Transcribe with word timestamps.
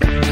Bye. 0.00 0.27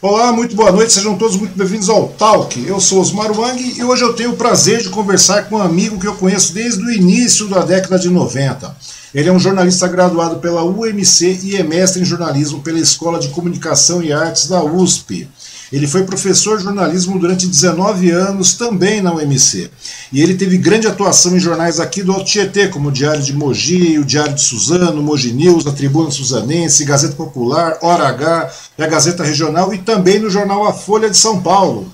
Olá, 0.00 0.32
muito 0.32 0.54
boa 0.54 0.70
noite, 0.70 0.92
sejam 0.92 1.18
todos 1.18 1.36
muito 1.36 1.58
bem-vindos 1.58 1.88
ao 1.88 2.06
Talk. 2.10 2.64
Eu 2.64 2.78
sou 2.78 3.00
Osmar 3.00 3.36
Wang 3.36 3.60
e 3.60 3.82
hoje 3.82 4.04
eu 4.04 4.12
tenho 4.12 4.30
o 4.30 4.36
prazer 4.36 4.80
de 4.80 4.90
conversar 4.90 5.48
com 5.48 5.56
um 5.56 5.60
amigo 5.60 5.98
que 5.98 6.06
eu 6.06 6.14
conheço 6.14 6.54
desde 6.54 6.80
o 6.84 6.88
início 6.88 7.48
da 7.48 7.64
década 7.64 7.98
de 7.98 8.08
90. 8.08 8.76
Ele 9.12 9.28
é 9.28 9.32
um 9.32 9.40
jornalista 9.40 9.88
graduado 9.88 10.36
pela 10.36 10.62
UMC 10.62 11.40
e 11.42 11.56
é 11.56 11.64
mestre 11.64 12.00
em 12.00 12.04
jornalismo 12.04 12.62
pela 12.62 12.78
Escola 12.78 13.18
de 13.18 13.26
Comunicação 13.30 14.00
e 14.00 14.12
Artes 14.12 14.46
da 14.46 14.62
USP. 14.62 15.28
Ele 15.72 15.86
foi 15.86 16.04
professor 16.04 16.56
de 16.56 16.64
jornalismo 16.64 17.18
durante 17.18 17.46
19 17.46 18.10
anos, 18.10 18.54
também 18.54 19.02
na 19.02 19.12
UMC. 19.12 19.70
E 20.10 20.22
ele 20.22 20.34
teve 20.34 20.56
grande 20.56 20.86
atuação 20.86 21.36
em 21.36 21.40
jornais 21.40 21.78
aqui 21.78 22.02
do 22.02 22.12
Alto 22.12 22.24
Tietê, 22.24 22.68
como 22.68 22.88
o 22.88 22.92
Diário 22.92 23.22
de 23.22 23.34
Mogi, 23.34 23.98
o 23.98 24.04
Diário 24.04 24.34
de 24.34 24.40
Suzano, 24.40 25.02
Mogi 25.02 25.32
News, 25.32 25.66
a 25.66 25.72
Tribuna 25.72 26.10
Suzanense, 26.10 26.84
Gazeta 26.84 27.14
Popular, 27.14 27.78
Hora 27.82 28.08
H, 28.08 28.50
a 28.78 28.86
Gazeta 28.86 29.22
Regional 29.22 29.74
e 29.74 29.78
também 29.78 30.18
no 30.18 30.30
jornal 30.30 30.66
A 30.66 30.72
Folha 30.72 31.10
de 31.10 31.16
São 31.16 31.42
Paulo. 31.42 31.92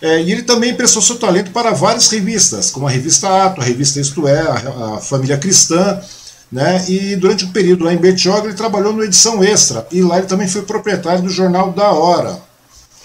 É, 0.00 0.20
e 0.20 0.32
ele 0.32 0.42
também 0.42 0.74
prestou 0.74 1.00
seu 1.00 1.16
talento 1.16 1.52
para 1.52 1.70
várias 1.70 2.08
revistas, 2.08 2.72
como 2.72 2.88
a 2.88 2.90
revista 2.90 3.44
Ato, 3.44 3.60
a 3.60 3.64
revista 3.64 4.00
Isto 4.00 4.26
É, 4.26 4.40
a, 4.40 4.96
a 4.96 4.98
Família 4.98 5.38
Cristã, 5.38 6.00
né? 6.50 6.84
E 6.88 7.14
durante 7.14 7.44
um 7.44 7.52
período 7.52 7.84
lá 7.84 7.94
em 7.94 7.98
Bertioga 7.98 8.48
ele 8.48 8.56
trabalhou 8.56 8.92
no 8.92 9.04
Edição 9.04 9.44
Extra, 9.44 9.86
e 9.92 10.02
lá 10.02 10.18
ele 10.18 10.26
também 10.26 10.48
foi 10.48 10.62
proprietário 10.62 11.22
do 11.22 11.28
jornal 11.28 11.70
Da 11.70 11.92
Hora. 11.92 12.51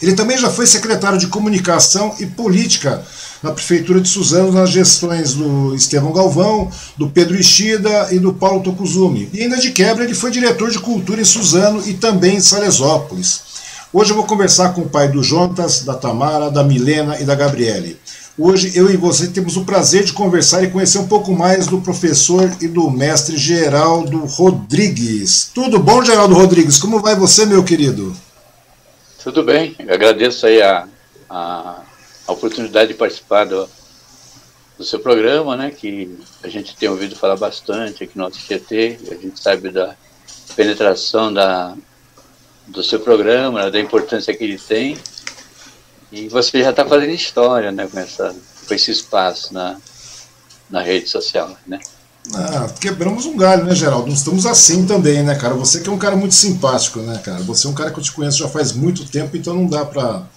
Ele 0.01 0.13
também 0.13 0.37
já 0.37 0.49
foi 0.49 0.67
secretário 0.67 1.17
de 1.17 1.27
Comunicação 1.27 2.13
e 2.19 2.25
Política 2.25 3.03
na 3.41 3.51
Prefeitura 3.51 3.99
de 3.99 4.09
Suzano, 4.09 4.51
nas 4.51 4.69
gestões 4.69 5.33
do 5.33 5.73
Estevão 5.75 6.11
Galvão, 6.11 6.69
do 6.97 7.09
Pedro 7.09 7.35
Ishida 7.35 8.07
e 8.11 8.19
do 8.19 8.33
Paulo 8.33 8.63
Tokuzumi. 8.63 9.29
E 9.33 9.41
ainda 9.41 9.57
de 9.57 9.71
quebra, 9.71 10.03
ele 10.03 10.13
foi 10.13 10.31
diretor 10.31 10.69
de 10.69 10.79
Cultura 10.79 11.21
em 11.21 11.25
Suzano 11.25 11.81
e 11.87 11.93
também 11.93 12.37
em 12.37 12.41
Salesópolis. 12.41 13.41
Hoje 13.91 14.11
eu 14.11 14.15
vou 14.15 14.25
conversar 14.25 14.73
com 14.73 14.81
o 14.81 14.89
pai 14.89 15.07
do 15.07 15.23
Jontas, 15.23 15.83
da 15.83 15.93
Tamara, 15.93 16.51
da 16.51 16.63
Milena 16.63 17.19
e 17.19 17.23
da 17.23 17.35
Gabriele. 17.35 17.97
Hoje 18.37 18.73
eu 18.75 18.91
e 18.91 18.97
você 18.97 19.27
temos 19.27 19.57
o 19.57 19.65
prazer 19.65 20.03
de 20.03 20.13
conversar 20.13 20.61
e 20.61 20.69
conhecer 20.69 20.99
um 20.99 21.07
pouco 21.07 21.33
mais 21.33 21.65
do 21.65 21.81
professor 21.81 22.51
e 22.61 22.67
do 22.67 22.91
mestre 22.91 23.35
Geraldo 23.35 24.25
Rodrigues. 24.25 25.49
Tudo 25.55 25.79
bom, 25.79 26.03
Geraldo 26.03 26.35
Rodrigues? 26.35 26.77
Como 26.77 27.01
vai 27.01 27.15
você, 27.15 27.47
meu 27.47 27.63
querido? 27.63 28.15
Tudo 29.27 29.43
bem, 29.43 29.75
eu 29.77 29.93
agradeço 29.93 30.45
aí 30.47 30.61
a, 30.61 30.87
a, 31.29 31.83
a 32.25 32.31
oportunidade 32.31 32.93
de 32.93 32.97
participar 32.97 33.43
do, 33.43 33.69
do, 34.77 34.85
seu 34.85 35.01
programa, 35.01 35.57
né, 35.57 35.69
que 35.69 36.17
a 36.41 36.47
gente 36.47 36.73
tem 36.77 36.87
ouvido 36.87 37.13
falar 37.13 37.35
bastante 37.35 38.05
aqui 38.05 38.17
no 38.17 38.23
Alto 38.23 38.37
a 38.37 39.15
gente 39.15 39.37
sabe 39.37 39.69
da 39.69 39.97
penetração 40.55 41.33
da, 41.33 41.75
do 42.67 42.81
seu 42.81 43.01
programa, 43.01 43.65
né, 43.65 43.69
da 43.69 43.81
importância 43.81 44.33
que 44.33 44.45
ele 44.45 44.57
tem, 44.57 44.97
e 46.09 46.29
você 46.29 46.63
já 46.63 46.69
está 46.69 46.85
fazendo 46.85 47.11
história, 47.11 47.69
né, 47.69 47.85
com, 47.85 47.99
essa, 47.99 48.33
com 48.65 48.73
esse 48.73 48.91
espaço 48.91 49.53
na, 49.53 49.77
na 50.69 50.81
rede 50.81 51.09
social, 51.09 51.53
né. 51.67 51.81
Ah, 52.33 52.67
quebramos 52.79 53.25
um 53.25 53.37
galho, 53.37 53.63
né, 53.63 53.73
Geraldo? 53.73 54.07
Nós 54.07 54.19
estamos 54.19 54.45
assim 54.45 54.85
também, 54.85 55.23
né, 55.23 55.35
cara? 55.35 55.53
Você 55.53 55.79
que 55.79 55.89
é 55.89 55.91
um 55.91 55.97
cara 55.97 56.15
muito 56.15 56.35
simpático, 56.35 56.99
né, 56.99 57.17
cara? 57.23 57.41
Você 57.43 57.67
é 57.67 57.69
um 57.69 57.73
cara 57.73 57.91
que 57.91 57.99
eu 57.99 58.03
te 58.03 58.11
conheço 58.11 58.37
já 58.37 58.47
faz 58.47 58.73
muito 58.73 59.05
tempo, 59.05 59.37
então 59.37 59.53
não 59.53 59.65
dá 59.65 59.85
pra, 59.85 60.27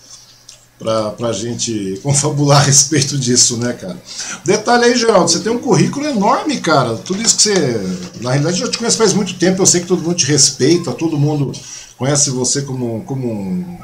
pra, 0.78 1.10
pra 1.10 1.32
gente 1.32 1.98
confabular 2.02 2.58
a 2.60 2.64
respeito 2.64 3.18
disso, 3.18 3.56
né, 3.56 3.72
cara? 3.72 3.96
Detalhe 4.44 4.84
aí, 4.84 4.96
Geraldo, 4.96 5.30
você 5.30 5.40
tem 5.40 5.50
um 5.50 5.58
currículo 5.58 6.06
enorme, 6.06 6.60
cara. 6.60 6.96
Tudo 6.96 7.20
isso 7.22 7.36
que 7.36 7.42
você. 7.42 7.80
Na 8.20 8.30
realidade, 8.30 8.62
eu 8.62 8.70
te 8.70 8.78
conheço 8.78 8.96
faz 8.96 9.12
muito 9.12 9.34
tempo, 9.34 9.60
eu 9.60 9.66
sei 9.66 9.80
que 9.80 9.88
todo 9.88 10.02
mundo 10.02 10.14
te 10.14 10.26
respeita, 10.26 10.92
todo 10.92 11.18
mundo 11.18 11.52
conhece 11.98 12.30
você 12.30 12.62
como, 12.62 13.02
como, 13.02 13.30
um, 13.30 13.78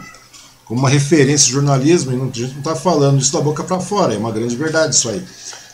como 0.64 0.80
uma 0.80 0.88
referência 0.88 1.46
de 1.48 1.52
jornalismo, 1.52 2.12
e 2.12 2.16
não, 2.16 2.30
a 2.30 2.32
gente 2.32 2.54
não 2.54 2.62
tá 2.62 2.76
falando 2.76 3.20
isso 3.20 3.32
da 3.32 3.40
boca 3.40 3.64
para 3.64 3.80
fora, 3.80 4.14
é 4.14 4.18
uma 4.18 4.30
grande 4.32 4.56
verdade 4.56 4.94
isso 4.94 5.08
aí. 5.08 5.22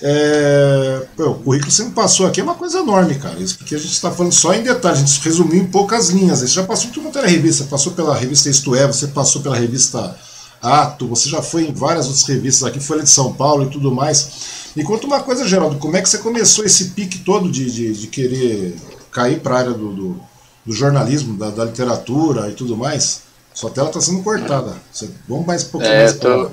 É, 0.05 1.07
pô, 1.17 1.31
o 1.31 1.35
currículo 1.35 1.71
que 1.71 1.77
você 1.77 1.85
me 1.85 1.93
passou 1.93 2.27
aqui 2.27 2.41
é 2.41 2.43
uma 2.43 2.57
coisa 2.57 2.81
enorme, 2.81 3.15
cara. 3.15 3.39
Isso 3.39 3.57
porque 3.57 3.77
a 3.77 3.79
gente 3.79 3.93
está 3.93 4.11
falando 4.11 4.33
só 4.33 4.53
em 4.53 4.63
detalhes, 4.63 4.99
a 4.99 5.07
gente 5.07 5.25
resumiu 5.25 5.63
em 5.63 5.67
poucas 5.67 6.09
linhas. 6.09 6.41
Você 6.41 6.49
já 6.49 6.65
passou 6.65 6.91
por 6.91 7.03
toda 7.05 7.25
a 7.25 7.29
revista, 7.29 7.65
passou 7.65 7.93
pela 7.93 8.17
revista 8.17 8.51
Isto 8.51 8.75
É, 8.75 8.87
você 8.87 9.07
passou 9.07 9.43
pela 9.43 9.57
revista 9.57 10.19
Ato, 10.61 11.07
você 11.07 11.29
já 11.29 11.41
foi 11.41 11.65
em 11.65 11.73
várias 11.73 12.07
outras 12.07 12.25
revistas 12.25 12.69
aqui, 12.69 12.81
Folha 12.81 13.03
de 13.03 13.11
São 13.11 13.33
Paulo 13.33 13.65
e 13.65 13.71
tudo 13.71 13.93
mais. 13.93 14.73
Me 14.75 14.83
conta 14.83 15.07
uma 15.07 15.21
coisa, 15.21 15.47
Geraldo, 15.47 15.77
como 15.79 15.97
é 15.97 16.03
que 16.03 16.09
você 16.09 16.19
começou 16.19 16.65
esse 16.65 16.91
pique 16.91 17.19
todo 17.19 17.51
de, 17.51 17.71
de, 17.71 17.93
de 17.93 18.07
querer 18.07 18.77
cair 19.11 19.41
para 19.41 19.55
a 19.55 19.59
área 19.59 19.73
do, 19.73 19.93
do, 19.93 20.21
do 20.65 20.73
jornalismo, 20.73 21.37
da, 21.37 21.51
da, 21.51 21.65
literatura 21.65 22.49
e 22.49 22.55
tudo 22.55 22.77
mais? 22.77 23.23
Sua 23.53 23.71
tela 23.71 23.89
está 23.89 24.01
sendo 24.01 24.23
cortada. 24.23 24.75
Você, 24.91 25.11
vamos 25.29 25.47
mais 25.47 25.65
um 25.65 25.69
pouquinho 25.69 25.93
é, 25.93 26.05
mais 26.05 26.17
tô, 26.17 26.51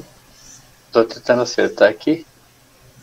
tô 0.91 1.03
tentando 1.05 1.43
acertar 1.43 1.89
aqui. 1.89 2.25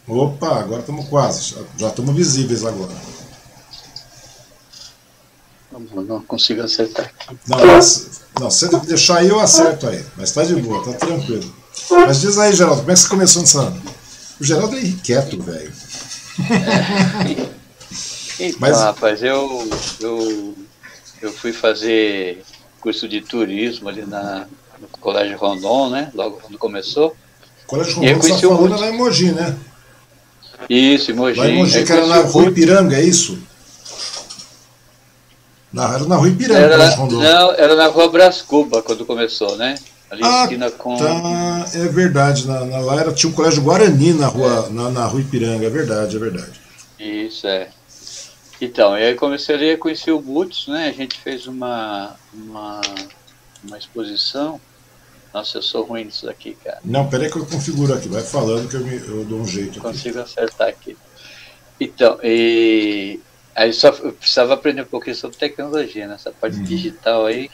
Opa, 0.08 0.60
agora 0.60 0.80
estamos 0.80 1.08
quase, 1.08 1.56
já 1.76 1.88
estamos 1.88 2.14
visíveis 2.14 2.64
agora. 2.64 2.92
Não 6.06 6.22
consigo 6.22 6.62
acertar. 6.62 7.12
Não, 7.46 7.58
não, 8.40 8.50
se 8.50 8.68
você 8.68 8.80
deixar 8.86 9.18
aí, 9.18 9.28
eu 9.28 9.40
acerto 9.40 9.88
aí. 9.88 10.04
Mas 10.16 10.32
tá 10.32 10.44
de 10.44 10.54
boa, 10.56 10.82
tá 10.84 10.92
tranquilo. 10.92 11.52
Mas 11.90 12.20
diz 12.20 12.38
aí, 12.38 12.54
Geraldo, 12.54 12.80
como 12.80 12.92
é 12.92 12.94
que 12.94 13.00
você 13.00 13.08
começou 13.08 13.42
nessa 13.42 13.60
ano? 13.60 13.82
O 14.40 14.44
Geraldo 14.44 14.76
é 14.76 14.80
inquieto, 14.80 15.42
velho. 15.42 15.72
É. 16.38 17.56
Então, 18.38 18.60
mas... 18.60 18.78
rapaz, 18.78 19.22
eu, 19.22 19.66
eu, 19.98 20.54
eu 21.22 21.32
fui 21.32 21.54
fazer 21.54 22.44
curso 22.80 23.08
de 23.08 23.22
turismo 23.22 23.88
ali 23.88 24.04
na, 24.04 24.46
no 24.78 24.88
Colégio 25.00 25.38
Rondon, 25.38 25.88
né? 25.88 26.10
Logo 26.14 26.38
quando 26.42 26.58
começou. 26.58 27.16
Colégio 27.66 27.94
Rondon, 27.94 28.14
você 28.20 28.30
tá 28.32 28.38
falando 28.40 28.78
lá 28.78 28.88
em 28.88 28.96
Mogi, 28.96 29.32
né? 29.32 29.58
Isso, 30.68 31.10
em 31.10 31.14
Mogi. 31.14 31.38
Lá 31.38 31.48
em 31.48 31.56
Mogi, 31.56 31.84
que 31.84 31.92
era 31.92 32.06
na 32.06 32.20
Rua 32.20 32.46
Ipiranga, 32.46 32.96
é 32.96 33.02
isso? 33.02 33.38
Na, 35.72 35.94
era 35.94 36.04
na 36.04 36.16
Rua 36.16 36.28
Ipiranga, 36.28 36.60
era, 36.60 36.76
na, 36.76 36.96
Não, 36.96 37.52
era 37.52 37.74
na 37.74 37.86
Rua 37.88 38.08
Brás 38.08 38.42
Cuba, 38.42 38.82
quando 38.82 39.04
começou, 39.04 39.56
né? 39.56 39.76
Ali 40.10 40.22
ah, 40.24 40.42
esquina 40.44 40.70
com. 40.70 40.96
Tá, 40.96 41.66
é 41.74 41.88
verdade. 41.88 42.46
Na, 42.46 42.64
na, 42.64 42.78
lá 42.78 43.00
era, 43.00 43.12
tinha 43.12 43.30
um 43.30 43.34
colégio 43.34 43.62
Guarani 43.62 44.12
na 44.12 44.28
rua, 44.28 44.66
é. 44.68 44.72
na, 44.72 44.90
na 44.90 45.06
Rua 45.06 45.20
Ipiranga, 45.20 45.66
é 45.66 45.70
verdade, 45.70 46.16
é 46.16 46.18
verdade. 46.18 46.60
Isso, 46.98 47.46
é. 47.46 47.68
Então, 48.60 48.96
e 48.96 49.02
aí 49.02 49.14
comecei 49.14 49.72
a 49.72 49.78
conhecer 49.78 50.12
o 50.12 50.20
Butz, 50.20 50.68
né? 50.68 50.88
A 50.88 50.92
gente 50.92 51.18
fez 51.18 51.46
uma, 51.46 52.14
uma, 52.32 52.80
uma 53.62 53.76
exposição 53.76 54.60
nossa, 55.36 55.58
eu 55.58 55.62
sou 55.62 55.84
ruim 55.84 56.04
nisso 56.04 56.24
daqui, 56.24 56.56
cara. 56.64 56.78
Não, 56.82 57.10
peraí 57.10 57.30
que 57.30 57.36
eu 57.36 57.44
configuro 57.44 57.92
aqui. 57.92 58.08
Vai 58.08 58.22
falando 58.22 58.70
que 58.70 58.74
eu, 58.74 58.80
me, 58.80 58.96
eu 58.96 59.22
dou 59.22 59.40
um 59.40 59.46
jeito. 59.46 59.78
Consigo 59.80 60.18
acertar 60.18 60.66
aqui. 60.66 60.96
Então, 61.78 62.18
e 62.22 63.20
aí 63.54 63.70
só 63.70 63.88
eu 63.88 64.14
precisava 64.14 64.54
aprender 64.54 64.80
um 64.80 64.86
pouquinho 64.86 65.14
sobre 65.14 65.36
tecnologia, 65.36 66.08
né? 66.08 66.14
Essa 66.14 66.32
parte 66.32 66.56
hum. 66.56 66.62
digital 66.62 67.26
aí. 67.26 67.50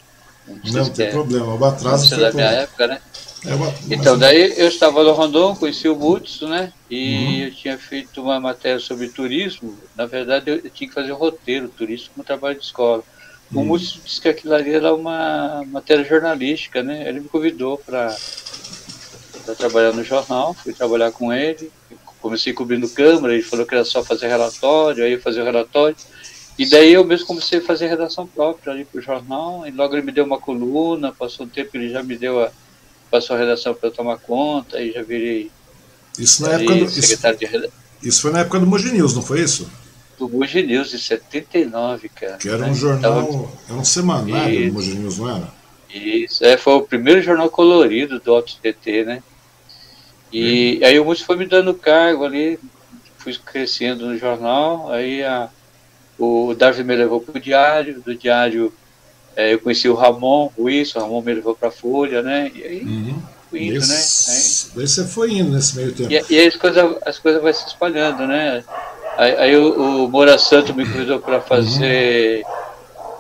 Não, 0.46 0.84
não 0.84 0.90
tem 0.90 1.06
é, 1.06 1.11
problema. 1.11 1.56
O 1.56 1.64
atraso 1.64 2.08
foi 2.08 2.19
da 2.19 2.32
minha 2.32 2.50
época, 2.50 2.87
né? 2.87 3.00
É 3.44 3.52
uma, 3.52 3.75
então, 3.90 4.17
daí 4.17 4.55
eu 4.56 4.69
estava 4.69 5.02
no 5.02 5.12
Rondon, 5.12 5.56
conheci 5.56 5.88
o 5.88 5.96
Butz, 5.96 6.43
né? 6.43 6.73
E 6.88 7.17
uhum. 7.17 7.38
eu 7.46 7.50
tinha 7.52 7.78
feito 7.78 8.23
uma 8.23 8.38
matéria 8.38 8.78
sobre 8.78 9.08
turismo. 9.08 9.76
Na 9.96 10.06
verdade, 10.06 10.52
eu, 10.52 10.55
eu 10.58 10.70
tinha 10.70 10.88
que 10.88 10.94
fazer 10.94 11.12
um 11.12 11.17
roteiro 11.17 11.69
turístico 11.69 12.14
no 12.17 12.23
trabalho 12.23 12.56
de 12.56 12.64
escola. 12.64 13.02
O. 13.54 13.64
Múcio 13.64 14.00
disse 14.04 14.20
que 14.20 14.28
aquilo 14.28 14.54
ali 14.54 14.72
era 14.72 14.94
uma 14.94 15.64
matéria 15.66 16.04
jornalística, 16.04 16.82
né? 16.82 17.08
Ele 17.08 17.20
me 17.20 17.28
convidou 17.28 17.78
para 17.78 18.16
para 19.44 19.54
trabalhar 19.54 19.93
no 19.93 20.04
jornal, 20.04 20.54
fui 20.54 20.72
trabalhar 20.72 21.10
com 21.10 21.32
ele, 21.32 21.70
comecei 22.20 22.52
cobrindo 22.52 22.88
câmera, 22.88 23.34
ele 23.34 23.43
falou 23.43 23.66
que 23.66 23.75
era 23.75 23.84
só 23.84 24.02
fazer 24.02 24.28
relatório, 24.28 25.04
aí 25.04 25.12
eu 25.12 25.20
fazia 25.20 25.43
o 25.43 25.44
relatório, 25.44 25.96
e 26.58 26.64
daí 26.69 26.93
eu 26.93 27.04
mesmo 27.04 27.26
comecei 27.26 27.58
a 27.58 27.62
fazer 27.62 27.88
redação 27.88 28.26
própria 28.26 28.72
ali 28.72 28.84
para 28.84 28.99
o 28.99 29.02
jornal, 29.02 29.66
e 29.66 29.70
logo 29.72 29.94
ele 29.94 30.06
me 30.06 30.12
deu 30.12 30.25
uma 30.25 30.38
coluna, 30.38 31.12
passou 31.12 31.44
um 31.44 31.49
tempo 31.49 31.70
ele 31.75 31.90
já 31.90 32.02
me 32.02 32.16
deu 32.16 32.43
a, 32.43 32.52
passou 33.10 33.34
a 33.34 33.38
redação 33.38 33.75
para 33.75 33.88
eu 33.88 33.93
tomar 33.93 34.19
conta, 34.19 34.76
aí 34.76 34.93
já 34.93 35.02
virei 35.02 35.50
isso 36.19 36.43
na 36.43 36.52
época 36.52 36.76
do, 36.76 36.88
secretário 36.88 37.34
isso, 37.34 37.46
de 37.46 37.52
redação. 37.52 37.78
Isso 38.02 38.22
foi 38.22 38.32
na 38.32 38.40
época 38.40 38.60
do 38.60 38.66
Mogi 38.66 38.93
News, 38.93 39.14
não 39.14 39.22
foi 39.22 39.40
isso? 39.40 39.69
Do 40.27 40.39
Mogi 40.39 40.63
News, 40.63 40.91
de 40.91 40.99
79, 40.99 42.09
cara. 42.09 42.37
Que 42.37 42.49
era 42.49 42.59
né? 42.59 42.71
um 42.71 42.75
jornal, 42.75 43.27
Tava... 43.27 43.49
era 43.69 43.79
um 43.79 43.85
semanário 43.85 44.69
do 44.69 44.73
Mogi 44.75 44.95
News, 44.95 45.19
não 45.19 45.31
era? 45.31 45.49
Isso, 45.93 46.45
é, 46.45 46.57
foi 46.57 46.75
o 46.75 46.83
primeiro 46.83 47.21
jornal 47.21 47.51
colorido 47.51 48.19
do 48.19 48.33
Alto 48.33 48.57
TT, 48.63 49.05
né? 49.05 49.23
E 50.33 50.79
hum. 50.81 50.87
aí 50.87 50.99
o 50.99 51.05
Múcio 51.05 51.27
foi 51.27 51.37
me 51.37 51.47
dando 51.47 51.75
cargo 51.75 52.25
ali, 52.25 52.59
fui 53.19 53.37
crescendo 53.37 54.07
no 54.07 54.17
jornal, 54.17 54.91
aí 54.91 55.23
a, 55.23 55.51
o 56.19 56.55
Darwin 56.55 56.85
me 56.85 56.97
levou 56.97 57.21
para 57.21 57.37
o 57.37 57.41
diário, 57.41 58.01
do 58.01 58.15
diário 58.15 58.73
é, 59.37 59.53
eu 59.53 59.59
conheci 59.59 59.89
o 59.89 59.95
Ramon 59.95 60.51
Ruiz, 60.57 60.95
o 60.95 61.01
Ramon 61.01 61.23
me 61.23 61.35
levou 61.35 61.55
para 61.55 61.69
a 61.69 61.73
Folha, 61.73 62.23
né? 62.23 62.51
E 62.55 62.63
aí 62.63 62.83
uhum. 62.83 63.23
fui 63.51 63.65
indo, 63.65 63.81
né? 63.87 63.95
Aí, 63.95 64.77
daí 64.77 64.89
você 64.89 65.05
foi 65.07 65.33
indo 65.33 65.51
nesse 65.51 65.77
meio 65.77 65.93
tempo. 65.93 66.13
E, 66.13 66.23
e 66.31 66.39
aí 66.39 66.47
as 66.47 66.57
coisas 66.57 66.97
as 67.05 67.19
coisas 67.19 67.43
vão 67.43 67.53
se 67.53 67.67
espalhando, 67.67 68.27
né? 68.27 68.65
Aí, 69.17 69.37
aí 69.37 69.56
o, 69.56 70.05
o 70.05 70.09
Moura 70.09 70.38
Santo 70.38 70.75
me 70.75 70.85
convidou 70.85 71.20
para 71.20 71.41
fazer 71.41 72.44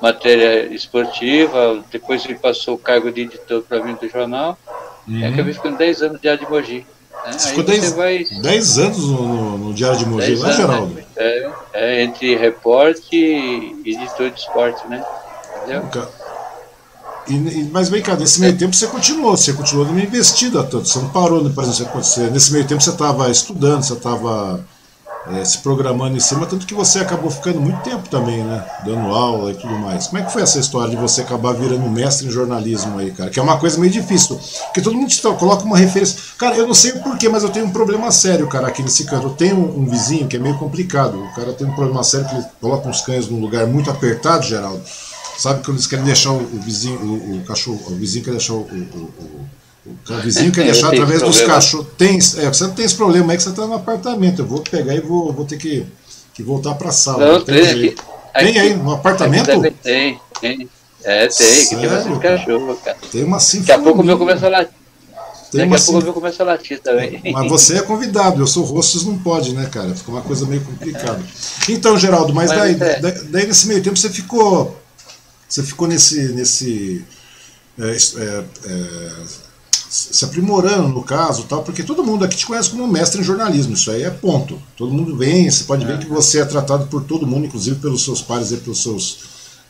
matéria 0.00 0.74
esportiva, 0.74 1.82
depois 1.90 2.24
ele 2.24 2.34
passou 2.34 2.74
o 2.74 2.78
cargo 2.78 3.12
de 3.12 3.22
editor 3.22 3.62
para 3.62 3.82
mim 3.82 3.94
do 3.94 4.08
jornal, 4.08 4.58
uhum. 5.06 5.18
e 5.18 5.24
acabei 5.24 5.54
ficando 5.54 5.78
10 5.78 6.02
anos 6.02 6.16
de 6.16 6.22
Diário 6.22 6.44
de 6.44 6.50
Mogi. 6.50 6.86
Né? 7.24 7.32
Você 7.32 7.48
ficou 7.50 7.64
10 7.64 7.92
vai... 7.92 8.26
anos 8.84 9.08
no, 9.08 9.22
no, 9.22 9.58
no, 9.58 9.74
Diário 9.74 9.98
de 9.98 10.06
Mogi, 10.06 10.34
lá, 10.34 10.50
Geraldo? 10.50 10.94
Né? 10.94 11.04
É, 11.16 11.50
é, 11.72 12.02
entre 12.02 12.34
repórter 12.34 13.12
e 13.12 13.76
editor 13.86 14.30
de 14.30 14.40
esporte, 14.40 14.86
né? 14.88 15.04
Entendeu? 15.58 16.08
E, 17.28 17.68
mas 17.70 17.88
vem 17.88 18.02
cá, 18.02 18.16
nesse 18.16 18.40
meio 18.40 18.56
tempo 18.58 18.74
você 18.74 18.88
continuou, 18.88 19.36
você 19.36 19.52
continuou 19.52 19.86
numa 19.86 20.00
investida 20.00 20.64
tanto, 20.64 20.88
você 20.88 20.98
não 20.98 21.10
parou, 21.10 21.44
né, 21.44 21.52
por 21.54 21.62
exemplo, 21.62 22.02
você, 22.02 22.22
nesse 22.22 22.52
meio 22.52 22.66
tempo 22.66 22.82
você 22.82 22.90
estava 22.90 23.30
estudando, 23.30 23.84
você 23.84 23.92
estava 23.92 24.64
é, 25.26 25.44
se 25.44 25.58
programando 25.58 26.16
em 26.16 26.20
cima, 26.20 26.46
tanto 26.46 26.66
que 26.66 26.74
você 26.74 26.98
acabou 26.98 27.30
ficando 27.30 27.60
muito 27.60 27.80
tempo 27.82 28.08
também, 28.08 28.42
né? 28.42 28.64
Dando 28.84 29.14
aula 29.14 29.52
e 29.52 29.54
tudo 29.54 29.74
mais. 29.78 30.08
Como 30.08 30.18
é 30.18 30.24
que 30.24 30.32
foi 30.32 30.42
essa 30.42 30.58
história 30.58 30.90
de 30.90 30.96
você 30.96 31.20
acabar 31.20 31.52
virando 31.52 31.88
mestre 31.88 32.26
em 32.26 32.30
jornalismo 32.30 32.98
aí, 32.98 33.12
cara? 33.12 33.30
Que 33.30 33.38
é 33.38 33.42
uma 33.42 33.56
coisa 33.56 33.78
meio 33.78 33.92
difícil. 33.92 34.40
Porque 34.64 34.80
todo 34.80 34.96
mundo 34.96 35.12
coloca 35.38 35.64
uma 35.64 35.78
referência. 35.78 36.18
Cara, 36.36 36.56
eu 36.56 36.66
não 36.66 36.74
sei 36.74 36.92
porquê, 36.92 37.28
mas 37.28 37.44
eu 37.44 37.50
tenho 37.50 37.66
um 37.66 37.70
problema 37.70 38.10
sério, 38.10 38.48
cara, 38.48 38.66
aqui 38.66 38.82
nesse 38.82 39.04
canto. 39.04 39.28
Eu 39.28 39.34
tenho 39.34 39.56
um, 39.56 39.86
vizinho 39.86 40.26
que 40.26 40.36
é 40.36 40.38
meio 40.40 40.58
complicado. 40.58 41.22
O 41.22 41.34
cara 41.34 41.52
tem 41.52 41.66
um 41.66 41.74
problema 41.74 42.02
sério 42.02 42.26
que 42.28 42.34
ele 42.34 42.44
coloca 42.60 42.88
uns 42.88 43.00
cães 43.02 43.28
num 43.28 43.40
lugar 43.40 43.66
muito 43.66 43.90
apertado, 43.90 44.44
Geraldo. 44.44 44.82
Sabe 45.38 45.64
quando 45.64 45.76
eles 45.76 45.86
querem 45.86 46.04
deixar 46.04 46.32
o 46.32 46.60
vizinho, 46.60 46.98
o, 47.00 47.38
o, 47.38 47.44
cachorro, 47.44 47.80
o 47.88 47.94
vizinho 47.94 48.24
quer 48.24 48.32
deixar 48.32 48.54
o, 48.54 48.60
o 48.60 49.42
o 49.42 49.61
vizinho 50.22 50.52
quer 50.52 50.64
deixar 50.66 50.88
através 50.88 51.22
dos 51.22 51.40
cachorros. 51.40 51.86
Tem, 51.96 52.16
é, 52.16 52.48
você 52.48 52.64
não 52.64 52.74
tem 52.74 52.84
esse 52.84 52.94
problema 52.94 53.32
aí 53.32 53.36
que 53.36 53.42
você 53.42 53.50
está 53.50 53.66
no 53.66 53.74
apartamento. 53.74 54.42
Eu 54.42 54.46
vou 54.46 54.60
pegar 54.60 54.94
e 54.94 55.00
vou, 55.00 55.32
vou 55.32 55.44
ter 55.44 55.58
que, 55.58 55.86
que 56.34 56.42
voltar 56.42 56.74
para 56.74 56.88
a 56.88 56.92
sala. 56.92 57.32
Não, 57.32 57.44
tem, 57.44 57.68
aqui, 57.68 57.96
tem 58.34 58.58
aí 58.58 58.74
no 58.74 58.92
apartamento? 58.92 59.46
Tem, 59.82 60.20
tem. 60.40 60.70
É, 61.04 61.26
tem. 61.26 61.30
Sério, 61.30 61.80
tem 61.80 61.88
bastante 61.88 62.20
cachorro, 62.20 62.76
cara. 62.76 62.98
Tem 63.10 63.24
uma 63.24 63.40
sinfonia. 63.40 63.66
Daqui 63.66 63.80
a 63.80 63.84
pouco 63.84 64.02
o 64.02 64.04
meu 64.04 64.18
começa 64.18 64.46
a 64.46 64.50
latir. 64.50 64.74
Tem 65.50 65.68
Daqui 65.68 65.82
a 65.82 65.84
pouco 65.84 66.00
o 66.00 66.04
meu 66.04 66.12
começa 66.12 66.42
a 66.42 66.46
latir 66.46 66.80
também. 66.80 67.20
Mas 67.32 67.48
você 67.48 67.78
é 67.78 67.82
convidado, 67.82 68.40
eu 68.40 68.46
sou 68.46 68.64
rosto, 68.64 69.04
não 69.04 69.18
pode, 69.18 69.52
né, 69.52 69.66
cara? 69.66 69.94
Fica 69.94 70.10
uma 70.10 70.22
coisa 70.22 70.46
meio 70.46 70.62
complicada. 70.62 71.20
Então, 71.68 71.98
Geraldo, 71.98 72.32
mas, 72.32 72.50
mas 72.50 72.58
daí, 72.58 72.72
é. 72.74 73.00
daí, 73.00 73.24
daí, 73.24 73.46
nesse 73.46 73.66
meio 73.66 73.82
tempo 73.82 73.98
você 73.98 74.08
ficou. 74.08 74.80
Você 75.48 75.62
ficou 75.62 75.88
nesse. 75.88 76.32
nesse 76.32 77.04
é, 77.78 77.90
é, 77.90 78.44
é 78.66 79.41
se 79.92 80.24
aprimorando 80.24 80.88
no 80.88 81.02
caso, 81.02 81.42
tal, 81.42 81.62
porque 81.62 81.82
todo 81.82 82.02
mundo 82.02 82.24
aqui 82.24 82.34
te 82.34 82.46
conhece 82.46 82.70
como 82.70 82.88
mestre 82.88 83.20
em 83.20 83.24
jornalismo, 83.24 83.74
isso 83.74 83.90
aí 83.90 84.02
é 84.02 84.10
ponto. 84.10 84.58
Todo 84.74 84.90
mundo 84.90 85.14
vem, 85.14 85.50
você 85.50 85.64
pode 85.64 85.84
ver 85.84 85.96
é. 85.96 85.98
que 85.98 86.08
você 86.08 86.40
é 86.40 86.46
tratado 86.46 86.86
por 86.86 87.04
todo 87.04 87.26
mundo, 87.26 87.44
inclusive 87.44 87.76
pelos 87.76 88.02
seus 88.02 88.22
pares 88.22 88.52
e 88.52 88.56
pelos 88.56 88.82
seus 88.82 89.18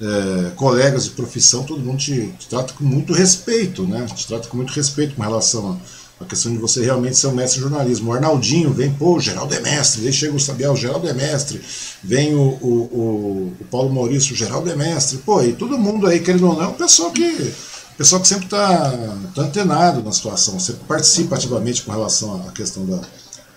é, 0.01 0.51
colegas 0.55 1.05
de 1.05 1.11
profissão, 1.11 1.65
todo 1.65 1.81
mundo 1.81 1.99
te, 1.99 2.33
te, 2.39 2.47
trata 2.47 2.73
com 2.73 2.85
muito 2.85 3.13
respeito, 3.13 3.83
né? 3.83 4.07
Te 4.07 4.29
trata 4.29 4.47
com 4.47 4.57
muito 4.57 4.73
respeito 4.73 5.17
com 5.17 5.23
relação 5.23 5.81
à 6.21 6.25
questão 6.25 6.53
de 6.53 6.59
você 6.59 6.85
realmente 6.85 7.17
ser 7.17 7.27
um 7.27 7.35
mestre 7.35 7.59
em 7.59 7.63
jornalismo. 7.63 8.11
O 8.11 8.15
Arnaldinho 8.15 8.73
vem, 8.73 8.93
pô, 8.93 9.17
o 9.17 9.21
Geraldo 9.21 9.53
é 9.53 9.61
mestre, 9.61 10.07
aí 10.07 10.13
chega 10.13 10.37
o 10.37 10.41
Sabiel, 10.41 10.75
o 10.75 10.77
Geraldo 10.77 11.09
é 11.09 11.13
mestre, 11.13 11.61
vem 12.01 12.33
o, 12.33 12.41
o, 12.41 12.69
o, 12.93 13.53
o 13.61 13.65
Paulo 13.73 13.93
Maurício, 13.93 14.35
o 14.35 14.37
Geraldo 14.37 14.71
é 14.71 14.77
mestre, 14.77 15.19
pô, 15.19 15.43
e 15.43 15.53
todo 15.53 15.77
mundo 15.77 16.07
aí, 16.07 16.21
querendo 16.21 16.47
ou 16.47 16.55
não, 16.55 16.63
é 16.63 16.69
um 16.69 16.75
pessoal 16.75 17.11
que 17.11 17.53
pessoal 17.97 18.21
que 18.21 18.29
sempre 18.29 18.45
está 18.45 18.91
tá 19.35 19.43
antenado 19.43 20.03
na 20.03 20.13
situação, 20.13 20.59
sempre 20.59 20.85
participa 20.85 21.37
ativamente 21.37 21.83
com 21.83 21.93
relação 21.93 22.47
à 22.47 22.53
questão 22.53 22.85
da 22.87 23.01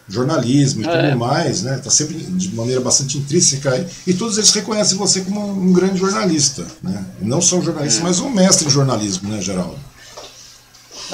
jornalismo 0.07 0.83
e 0.83 0.85
ah, 0.85 0.91
tudo 0.91 1.05
é. 1.05 1.15
mais, 1.15 1.63
né? 1.63 1.77
Está 1.77 1.89
sempre 1.89 2.15
de 2.15 2.55
maneira 2.55 2.79
bastante 2.79 3.17
intrínseca 3.17 3.87
e 4.05 4.13
todos 4.13 4.37
eles 4.37 4.51
reconhecem 4.51 4.97
você 4.97 5.21
como 5.21 5.39
um, 5.39 5.69
um 5.69 5.73
grande 5.73 5.97
jornalista, 5.97 6.65
né? 6.81 7.03
E 7.21 7.25
não 7.25 7.41
só 7.41 7.57
um 7.57 7.61
jornalista, 7.61 8.01
é. 8.01 8.03
mas 8.03 8.19
um 8.19 8.29
mestre 8.29 8.67
em 8.67 8.69
jornalismo, 8.69 9.29
né, 9.29 9.41
Geraldo? 9.41 9.79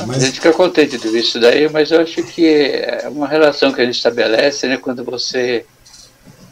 Mas... 0.07 0.24
A 0.24 0.25
gente 0.25 0.35
fica 0.35 0.53
contente 0.53 0.97
de 0.97 1.07
ver 1.07 1.19
isso 1.19 1.39
daí, 1.39 1.69
mas 1.69 1.91
eu 1.91 2.01
acho 2.01 2.21
que 2.24 2.45
é 2.45 3.07
uma 3.09 3.27
relação 3.27 3.71
que 3.71 3.81
a 3.81 3.85
gente 3.85 3.95
estabelece, 3.95 4.67
né? 4.67 4.77
Quando 4.77 5.03
você 5.03 5.65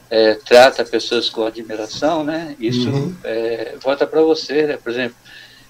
é, 0.09 0.35
trata 0.35 0.83
pessoas 0.83 1.29
com 1.29 1.45
admiração, 1.45 2.23
né? 2.23 2.55
Isso 2.59 2.89
uhum. 2.89 3.13
é, 3.23 3.75
volta 3.81 4.07
para 4.07 4.21
você, 4.21 4.65
né? 4.65 4.77
Por 4.77 4.91
exemplo, 4.91 5.15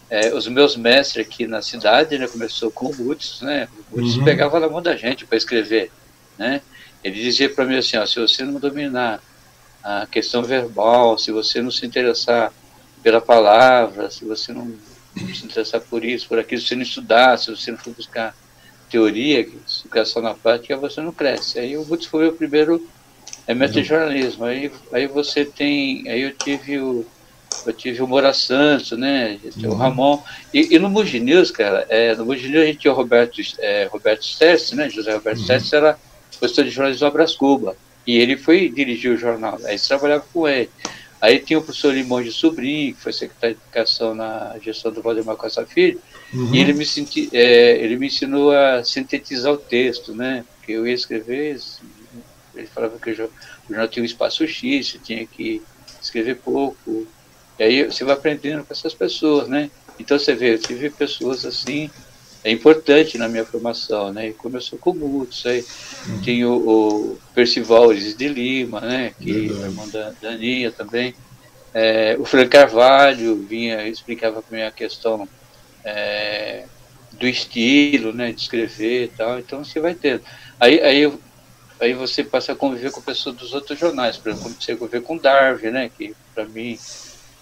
é, 0.10 0.34
os 0.34 0.48
meus 0.48 0.76
mestres 0.76 1.26
aqui 1.26 1.46
na 1.46 1.62
cidade, 1.62 2.18
né, 2.18 2.28
começou 2.28 2.72
com 2.72 2.88
o 2.88 2.96
Woods, 3.08 3.42
né, 3.42 3.68
o 3.92 3.98
Woods 3.98 4.18
uhum. 4.18 4.24
pegava 4.24 4.60
na 4.60 4.68
mão 4.68 4.82
da 4.82 4.96
gente 4.96 5.26
para 5.26 5.38
escrever, 5.38 5.92
né, 6.38 6.62
ele 7.04 7.22
dizia 7.22 7.50
para 7.50 7.66
mim 7.66 7.78
assim, 7.78 7.98
ó, 7.98 8.06
se 8.06 8.20
você 8.20 8.44
não 8.44 8.60
dominar 8.60 9.22
a 9.84 10.06
questão 10.08 10.44
verbal, 10.44 11.18
se 11.18 11.32
você 11.32 11.62
não 11.62 11.72
se 11.72 11.86
interessar 11.86 12.52
pela 13.02 13.22
palavra, 13.22 14.10
se 14.10 14.26
você 14.26 14.52
não 14.52 14.74
se 15.16 15.46
interessar 15.46 15.82
por 15.82 16.04
isso, 16.04 16.28
por 16.28 16.40
aquilo, 16.40 16.62
se 16.62 16.68
você 16.68 16.76
não 16.76 16.84
estudar, 16.84 17.38
se 17.38 17.50
você 17.50 17.72
não 17.72 17.78
for 17.78 17.94
buscar 17.94 18.36
teoria, 18.90 19.40
educação 19.40 20.22
na 20.22 20.34
prática, 20.34 20.76
você 20.76 21.00
não 21.00 21.12
cresce. 21.12 21.60
Aí 21.60 21.78
o 21.78 21.88
Woods 21.88 22.08
foi 22.08 22.28
o 22.28 22.34
primeiro 22.34 22.86
é, 23.48 23.54
mestre 23.54 23.80
uhum. 23.80 23.84
de 23.84 23.90
jornalismo, 23.90 24.46
aí, 24.46 24.72
aí 24.92 25.08
você 25.08 25.46
tem, 25.46 26.10
aí 26.10 26.22
eu 26.24 26.34
tive 26.34 26.80
o 26.80 27.06
eu 27.66 27.74
tive 27.74 28.02
o 28.02 28.08
Moura 28.08 28.34
Santos, 28.34 28.98
né? 28.98 29.40
Uhum. 29.58 29.72
O 29.72 29.76
Ramon. 29.76 30.22
E, 30.54 30.76
e, 30.76 30.80
no 30.80 30.90
Mugi 30.90 31.20
News, 31.20 31.52
cara, 31.52 31.86
é, 31.90 32.16
no 32.16 32.26
Mugi 32.26 32.48
News 32.48 32.64
a 32.64 32.66
gente 32.66 32.80
tinha 32.80 32.94
o 32.94 32.96
Roberto, 32.96 33.42
é, 33.60 33.88
Roberto 33.92 34.26
Stessi, 34.26 34.76
né? 34.76 34.90
José 34.90 35.14
Roberto 35.14 35.40
uhum. 35.40 35.58
era 35.74 35.98
professor 36.40 36.64
de 36.64 36.70
jornalismo 36.70 37.02
do 37.02 37.08
Abras 37.08 37.36
Cuba. 37.36 37.76
E 38.08 38.18
ele 38.18 38.38
foi 38.38 38.70
dirigir 38.70 39.12
o 39.12 39.18
jornal, 39.18 39.60
aí 39.66 39.78
trabalhava 39.78 40.26
com 40.34 40.48
ele. 40.48 40.70
Aí 41.22 41.38
tinha 41.38 41.60
o 41.60 41.62
professor 41.62 41.94
Limão 41.94 42.24
de 42.24 42.32
Sobrinho, 42.32 42.96
que 42.96 43.02
foi 43.02 43.12
secretário 43.12 43.56
de 43.56 43.62
Educação 43.62 44.16
na 44.16 44.56
gestão 44.64 44.92
do 44.92 45.02
Valdemar 45.02 45.36
Costa 45.36 45.66
Filho, 45.66 46.02
uhum. 46.34 46.56
e 46.56 46.60
ele 46.60 46.74
me, 46.74 46.86
senti, 46.86 47.30
é, 47.34 47.78
ele 47.78 47.98
me 47.98 48.08
ensinou 48.08 48.52
a 48.52 48.84
sintetizar 48.86 49.52
o 49.52 49.58
texto, 49.58 50.16
né? 50.16 50.46
Porque 50.56 50.72
eu 50.72 50.88
ia 50.88 50.94
escrever, 50.94 51.60
ele 52.56 52.68
falava 52.68 52.98
que 52.98 53.12
o 53.12 53.30
jornal 53.68 53.88
tinha 53.90 54.02
um 54.02 54.06
espaço 54.06 54.48
X, 54.48 54.98
tinha 55.04 55.26
que 55.28 55.62
escrever 56.02 56.38
pouco, 56.38 57.06
e 57.60 57.64
aí 57.64 57.86
você 57.86 58.06
vai 58.06 58.14
aprendendo 58.14 58.64
com 58.64 58.74
essas 58.74 58.94
pessoas, 58.94 59.50
né? 59.50 59.70
Então 60.00 60.18
você 60.18 60.34
vê, 60.34 60.54
eu 60.54 60.60
tive 60.60 60.90
pessoas 60.90 61.46
assim, 61.46 61.90
é 62.42 62.52
importante 62.52 63.18
na 63.18 63.28
minha 63.28 63.44
formação, 63.44 64.14
né? 64.14 64.30
E 64.30 64.34
começou 64.34 64.80
com 64.80 64.92
o 64.92 64.96
Mútuos, 64.96 65.46
aí 65.46 65.66
uhum. 66.08 66.22
tinha 66.22 66.50
o, 66.50 67.12
o 67.12 67.20
Percival 67.36 67.94
de 67.94 68.28
Lima, 68.30 68.80
né? 68.80 69.14
Que 69.20 69.32
é 69.32 69.66
irmão 69.66 69.90
da 69.90 70.14
Daninha 70.22 70.72
também. 70.72 71.14
É, 71.74 72.16
o 72.18 72.24
Frank 72.24 72.50
Carvalho 72.50 73.36
vinha, 73.36 73.88
explicava 73.88 74.42
para 74.42 74.58
mim 74.58 74.64
a 74.64 74.72
questão 74.72 75.28
é, 75.84 76.64
do 77.12 77.28
estilo, 77.28 78.14
né? 78.14 78.32
De 78.32 78.40
escrever 78.40 79.04
e 79.04 79.08
tal. 79.10 79.38
Então 79.38 79.66
você 79.66 79.82
vai 79.82 79.94
tendo. 79.94 80.22
Aí, 80.58 80.80
aí, 80.80 81.14
aí 81.78 81.94
você 81.94 82.24
passa 82.24 82.54
a 82.54 82.56
conviver 82.56 82.92
com 82.92 83.02
pessoas 83.02 83.36
dos 83.36 83.54
outros 83.54 83.78
jornais, 83.78 84.16
por 84.16 84.32
exemplo, 84.32 84.56
você 84.58 84.78
conviver 84.78 85.02
com 85.02 85.18
Darwin, 85.18 85.72
né? 85.72 85.92
Que 85.98 86.16
para 86.34 86.46
mim 86.46 86.80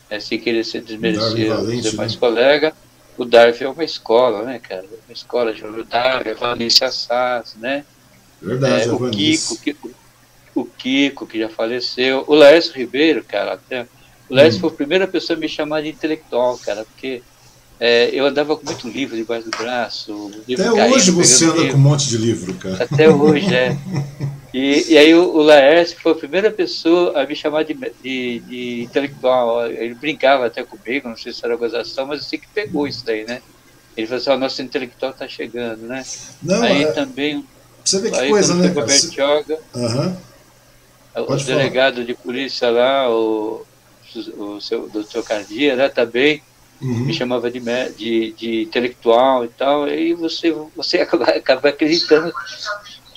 é, 0.09 0.19
sem 0.19 0.39
querer 0.39 0.63
ser 0.63 0.81
desmerecer 0.81 1.51
os 1.51 1.83
demais 1.83 2.13
né? 2.13 2.19
colegas, 2.19 2.73
o 3.17 3.25
Darwin 3.25 3.63
é 3.63 3.69
uma 3.69 3.83
escola, 3.83 4.43
né, 4.43 4.59
cara? 4.59 4.85
Uma 5.07 5.13
escola 5.13 5.53
de 5.53 5.65
o 5.65 5.83
Darwin, 5.83 6.31
a 6.31 6.33
Valência 6.35 6.91
Sass, 6.91 7.55
né? 7.55 7.83
Verdade, 8.41 8.87
é, 8.87 8.91
o 8.91 9.09
Kiko, 9.09 9.57
Kiko, 9.57 9.91
o 10.53 10.65
Kiko, 10.65 11.25
que 11.25 11.39
já 11.39 11.49
faleceu, 11.49 12.23
o 12.27 12.35
Laércio 12.35 12.73
Ribeiro, 12.73 13.23
cara, 13.23 13.53
até, 13.53 13.87
o 14.29 14.35
Laércio 14.35 14.59
hum. 14.59 14.61
foi 14.61 14.69
a 14.69 14.73
primeira 14.73 15.07
pessoa 15.07 15.35
a 15.35 15.39
me 15.39 15.49
chamar 15.49 15.81
de 15.81 15.89
intelectual, 15.89 16.57
cara, 16.59 16.85
porque 16.85 17.23
é, 17.79 18.09
eu 18.13 18.25
andava 18.25 18.55
com 18.55 18.65
muito 18.65 18.87
livro 18.87 19.15
debaixo 19.15 19.49
do 19.49 19.57
braço. 19.57 20.31
Até 20.51 20.71
hoje 20.71 21.11
você 21.11 21.45
anda 21.45 21.57
livro. 21.57 21.71
com 21.71 21.77
um 21.77 21.81
monte 21.81 22.07
de 22.07 22.17
livro, 22.17 22.53
cara. 22.55 22.83
Até 22.83 23.09
hoje, 23.09 23.53
é. 23.53 23.77
E, 24.53 24.93
e 24.93 24.97
aí 24.97 25.13
o, 25.13 25.35
o 25.35 25.41
Laércio 25.41 25.99
foi 25.99 26.13
a 26.13 26.15
primeira 26.15 26.51
pessoa 26.51 27.21
a 27.21 27.25
me 27.25 27.35
chamar 27.35 27.63
de, 27.63 27.73
de, 27.73 28.39
de, 28.39 28.83
intelectual. 28.83 29.67
Ele 29.67 29.93
brincava 29.93 30.45
até 30.45 30.63
comigo, 30.63 31.09
não 31.09 31.17
sei 31.17 31.33
se 31.33 31.43
era 31.43 31.55
gozação, 31.55 32.05
mas 32.05 32.19
eu 32.21 32.25
sei 32.25 32.39
que 32.39 32.47
pegou 32.47 32.87
isso 32.87 33.05
daí, 33.05 33.25
né? 33.25 33.41
Ele 33.95 34.07
falou 34.07 34.21
assim, 34.21 34.29
o 34.29 34.37
nosso 34.37 34.61
intelectual 34.61 35.11
está 35.11 35.27
chegando, 35.27 35.81
né? 35.87 36.03
Não, 36.41 36.61
aí 36.61 36.83
é... 36.83 36.91
também... 36.91 37.45
Você 37.83 37.99
vê 37.99 38.11
que 38.11 38.29
coisa, 38.29 38.53
né? 38.55 38.67
Bertioga, 38.69 39.59
uhum. 39.73 40.17
o 41.15 41.35
delegado 41.37 42.03
de 42.03 42.13
polícia 42.13 42.69
lá, 42.69 43.09
o, 43.09 43.65
o 44.37 44.59
seu 44.59 44.89
doutor 44.89 45.23
Cardia, 45.23 45.75
né, 45.75 45.87
também 45.87 46.43
uhum. 46.81 47.05
me 47.05 47.13
chamava 47.13 47.49
de, 47.49 47.59
de, 47.97 48.31
de, 48.33 48.61
intelectual 48.63 49.45
e 49.45 49.47
tal, 49.49 49.87
e 49.87 50.13
você, 50.13 50.51
você 50.75 50.99
acaba, 51.01 51.25
acaba 51.25 51.69
acreditando 51.69 52.33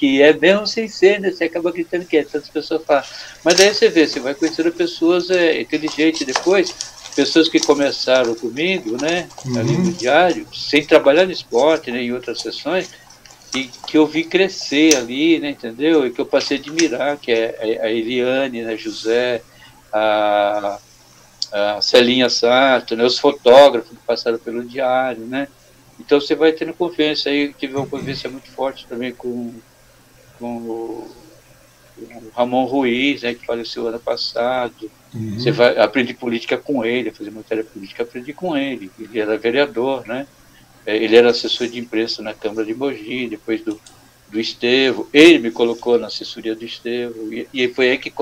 que 0.00 0.22
é 0.22 0.32
mesmo 0.32 0.66
sem 0.66 0.88
ser, 0.88 1.20
né? 1.20 1.30
Você 1.30 1.44
acaba 1.44 1.68
acreditando 1.68 2.06
que 2.06 2.16
é, 2.16 2.24
tantas 2.24 2.48
pessoas 2.48 2.82
falam. 2.86 3.04
Mas 3.44 3.60
aí 3.60 3.74
você 3.74 3.90
vê, 3.90 4.08
você 4.08 4.18
vai 4.18 4.34
conhecendo 4.34 4.72
pessoas 4.72 5.28
é, 5.28 5.60
inteligentes 5.60 6.26
depois, 6.26 6.74
pessoas 7.14 7.50
que 7.50 7.60
começaram 7.60 8.34
comigo, 8.34 8.96
né, 8.98 9.28
uhum. 9.44 9.58
ali 9.58 9.76
no 9.76 9.92
diário, 9.92 10.46
sem 10.54 10.82
trabalhar 10.86 11.26
no 11.26 11.32
esporte, 11.32 11.90
né, 11.90 12.00
em 12.00 12.12
outras 12.12 12.40
sessões, 12.40 12.88
e 13.54 13.64
que 13.64 13.98
eu 13.98 14.06
vi 14.06 14.24
crescer 14.24 14.96
ali, 14.96 15.38
né, 15.38 15.50
entendeu? 15.50 16.06
E 16.06 16.10
que 16.10 16.20
eu 16.20 16.24
passei 16.24 16.56
a 16.56 16.60
admirar, 16.60 17.18
que 17.18 17.30
é 17.30 17.78
a 17.82 17.90
Eliane, 17.90 18.62
né, 18.62 18.76
José, 18.78 19.42
a, 19.92 20.78
a 21.52 21.82
Celinha 21.82 22.30
Sato, 22.30 22.96
né, 22.96 23.04
os 23.04 23.18
fotógrafos 23.18 23.90
que 23.90 24.06
passaram 24.06 24.38
pelo 24.38 24.64
diário, 24.64 25.26
né? 25.26 25.46
Então 25.98 26.18
você 26.18 26.34
vai 26.34 26.52
tendo 26.52 26.72
confiança 26.72 27.28
aí, 27.28 27.52
tive 27.52 27.76
uma 27.76 27.86
convivência 27.86 28.30
muito 28.30 28.48
forte 28.50 28.86
também 28.86 29.12
com 29.12 29.52
com 30.40 30.56
o, 30.56 31.10
o 31.98 32.30
Ramon 32.34 32.64
Ruiz, 32.64 33.22
né, 33.22 33.34
que 33.34 33.46
faleceu 33.46 33.86
ano 33.86 34.00
passado. 34.00 34.90
Uhum. 35.14 35.38
Você 35.38 35.52
vai 35.52 35.78
aprender 35.78 36.14
política 36.14 36.56
com 36.56 36.84
ele, 36.84 37.12
fazer 37.12 37.30
matéria 37.30 37.62
política, 37.62 38.02
aprendi 38.02 38.32
com 38.32 38.56
ele. 38.56 38.90
Ele 38.98 39.20
era 39.20 39.36
vereador, 39.36 40.06
né? 40.06 40.26
É, 40.86 40.96
ele 40.96 41.14
era 41.14 41.30
assessor 41.30 41.68
de 41.68 41.78
imprensa 41.78 42.22
na 42.22 42.32
Câmara 42.32 42.66
de 42.66 42.74
Mogi, 42.74 43.28
depois 43.28 43.62
do, 43.62 43.78
do 44.30 44.40
Estevo. 44.40 45.08
Ele 45.12 45.38
me 45.38 45.50
colocou 45.50 45.98
na 45.98 46.06
assessoria 46.06 46.54
do 46.54 46.64
Estevo. 46.64 47.32
E, 47.32 47.46
e 47.52 47.68
foi 47.68 47.90
aí 47.90 47.98
que 47.98 48.12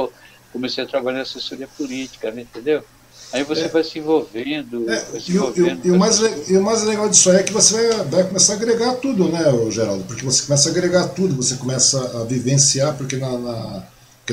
comecei 0.52 0.82
a 0.82 0.86
trabalhar 0.86 1.18
na 1.18 1.22
assessoria 1.22 1.68
política, 1.68 2.30
né, 2.30 2.42
entendeu? 2.42 2.82
Aí 3.32 3.44
você 3.44 3.62
é. 3.62 3.68
vai 3.68 3.84
se 3.84 3.98
envolvendo. 3.98 4.90
É, 4.90 5.20
se 5.20 5.32
envolvendo 5.32 5.84
e, 5.84 5.90
o, 5.90 5.94
e, 5.94 5.96
o 5.96 5.98
mais, 5.98 6.18
e 6.48 6.56
o 6.56 6.62
mais 6.62 6.82
legal 6.82 7.08
disso 7.08 7.30
aí 7.30 7.38
é 7.38 7.42
que 7.42 7.52
você 7.52 7.88
vai, 7.88 8.04
vai 8.04 8.24
começar 8.24 8.54
a 8.54 8.56
agregar 8.56 8.94
tudo, 8.94 9.28
né, 9.28 9.44
Geraldo? 9.70 10.04
Porque 10.04 10.24
você 10.24 10.42
começa 10.42 10.68
a 10.68 10.72
agregar 10.72 11.08
tudo, 11.08 11.36
você 11.36 11.56
começa 11.56 12.20
a 12.20 12.24
vivenciar, 12.24 12.96
porque 12.96 13.16
na. 13.16 13.30
na, 13.38 13.82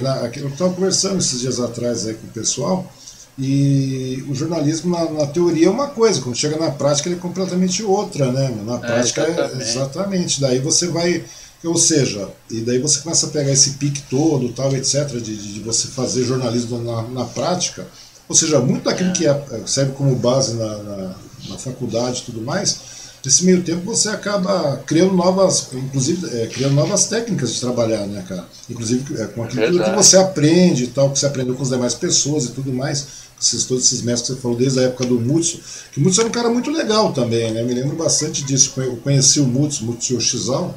na 0.01 0.31
eu 0.35 0.49
estava 0.49 0.73
conversando 0.73 1.19
esses 1.19 1.39
dias 1.39 1.59
atrás 1.59 2.05
aí 2.05 2.13
com 2.13 2.27
o 2.27 2.31
pessoal, 2.31 2.89
e 3.37 4.23
o 4.29 4.35
jornalismo, 4.35 4.91
na, 4.91 5.11
na, 5.11 5.27
teoria, 5.27 5.67
é 5.67 5.69
uma 5.69 5.87
coisa, 5.87 6.21
quando 6.21 6.37
chega 6.37 6.57
na 6.57 6.71
prática, 6.71 7.09
ele 7.09 7.17
é 7.17 7.21
completamente 7.21 7.83
outra, 7.83 8.31
né? 8.31 8.57
Na 8.65 8.75
é, 8.75 8.79
prática, 8.79 9.21
é, 9.23 9.29
exatamente. 9.29 9.61
É, 9.61 9.69
exatamente. 9.69 10.41
Daí 10.41 10.59
você 10.59 10.87
vai. 10.87 11.23
Ou 11.63 11.77
seja, 11.77 12.29
e 12.49 12.61
daí 12.61 12.77
você 12.77 12.99
começa 12.99 13.25
a 13.25 13.29
pegar 13.29 13.51
esse 13.51 13.71
pique 13.71 14.03
todo, 14.09 14.53
tal, 14.53 14.73
etc., 14.75 15.07
de, 15.17 15.35
de 15.35 15.59
você 15.61 15.87
fazer 15.87 16.23
jornalismo 16.23 16.77
na, 16.77 17.01
na 17.01 17.25
prática 17.25 17.87
ou 18.27 18.36
seja, 18.36 18.60
muito 18.60 18.84
daquilo 18.84 19.13
que 19.13 19.27
é, 19.27 19.44
serve 19.65 19.94
como 19.94 20.15
base 20.15 20.55
na, 20.55 20.77
na, 20.77 21.15
na 21.50 21.58
faculdade 21.58 22.22
e 22.22 22.25
tudo 22.25 22.41
mais, 22.41 22.77
nesse 23.24 23.44
meio 23.44 23.63
tempo 23.63 23.84
você 23.86 24.10
acaba 24.10 24.77
criando 24.86 25.13
novas, 25.13 25.70
inclusive 25.74 26.27
é, 26.38 26.48
criando 26.48 26.75
novas 26.75 27.08
técnicas 27.08 27.53
de 27.53 27.60
trabalhar, 27.60 28.05
né, 28.05 28.24
cara? 28.27 28.46
Inclusive 28.70 29.22
é, 29.22 29.25
com 29.27 29.44
aquilo 29.44 29.84
que 29.84 29.91
você 29.91 30.17
aprende 30.17 30.86
e 30.86 30.88
tal, 30.88 31.12
que 31.12 31.20
você 31.20 31.25
aprendeu 31.25 31.55
com 31.55 31.63
as 31.63 31.70
demais 31.70 31.94
pessoas 31.94 32.46
e 32.46 32.51
tudo 32.51 32.72
mais. 32.72 33.25
Esses, 33.41 33.65
todos 33.65 33.86
esses 33.86 34.01
mestres 34.01 34.29
que 34.29 34.36
você 34.36 34.41
falou 34.41 34.58
desde 34.58 34.79
a 34.79 34.84
época 34.84 35.05
do 35.05 35.20
Mutsu, 35.20 35.60
que 35.91 36.00
o 36.00 36.03
Mutsu 36.03 36.22
era 36.22 36.29
um 36.29 36.32
cara 36.32 36.50
muito 36.50 36.72
legal 36.72 37.12
também, 37.12 37.51
né? 37.51 37.62
Eu 37.62 37.65
me 37.65 37.74
lembro 37.74 37.96
bastante 37.96 38.44
disso. 38.44 38.72
Eu 38.77 38.96
conheci 38.98 39.41
o 39.41 39.46
Mutsu, 39.46 39.84
Mutsu 39.84 40.13
Yoshizal, 40.13 40.74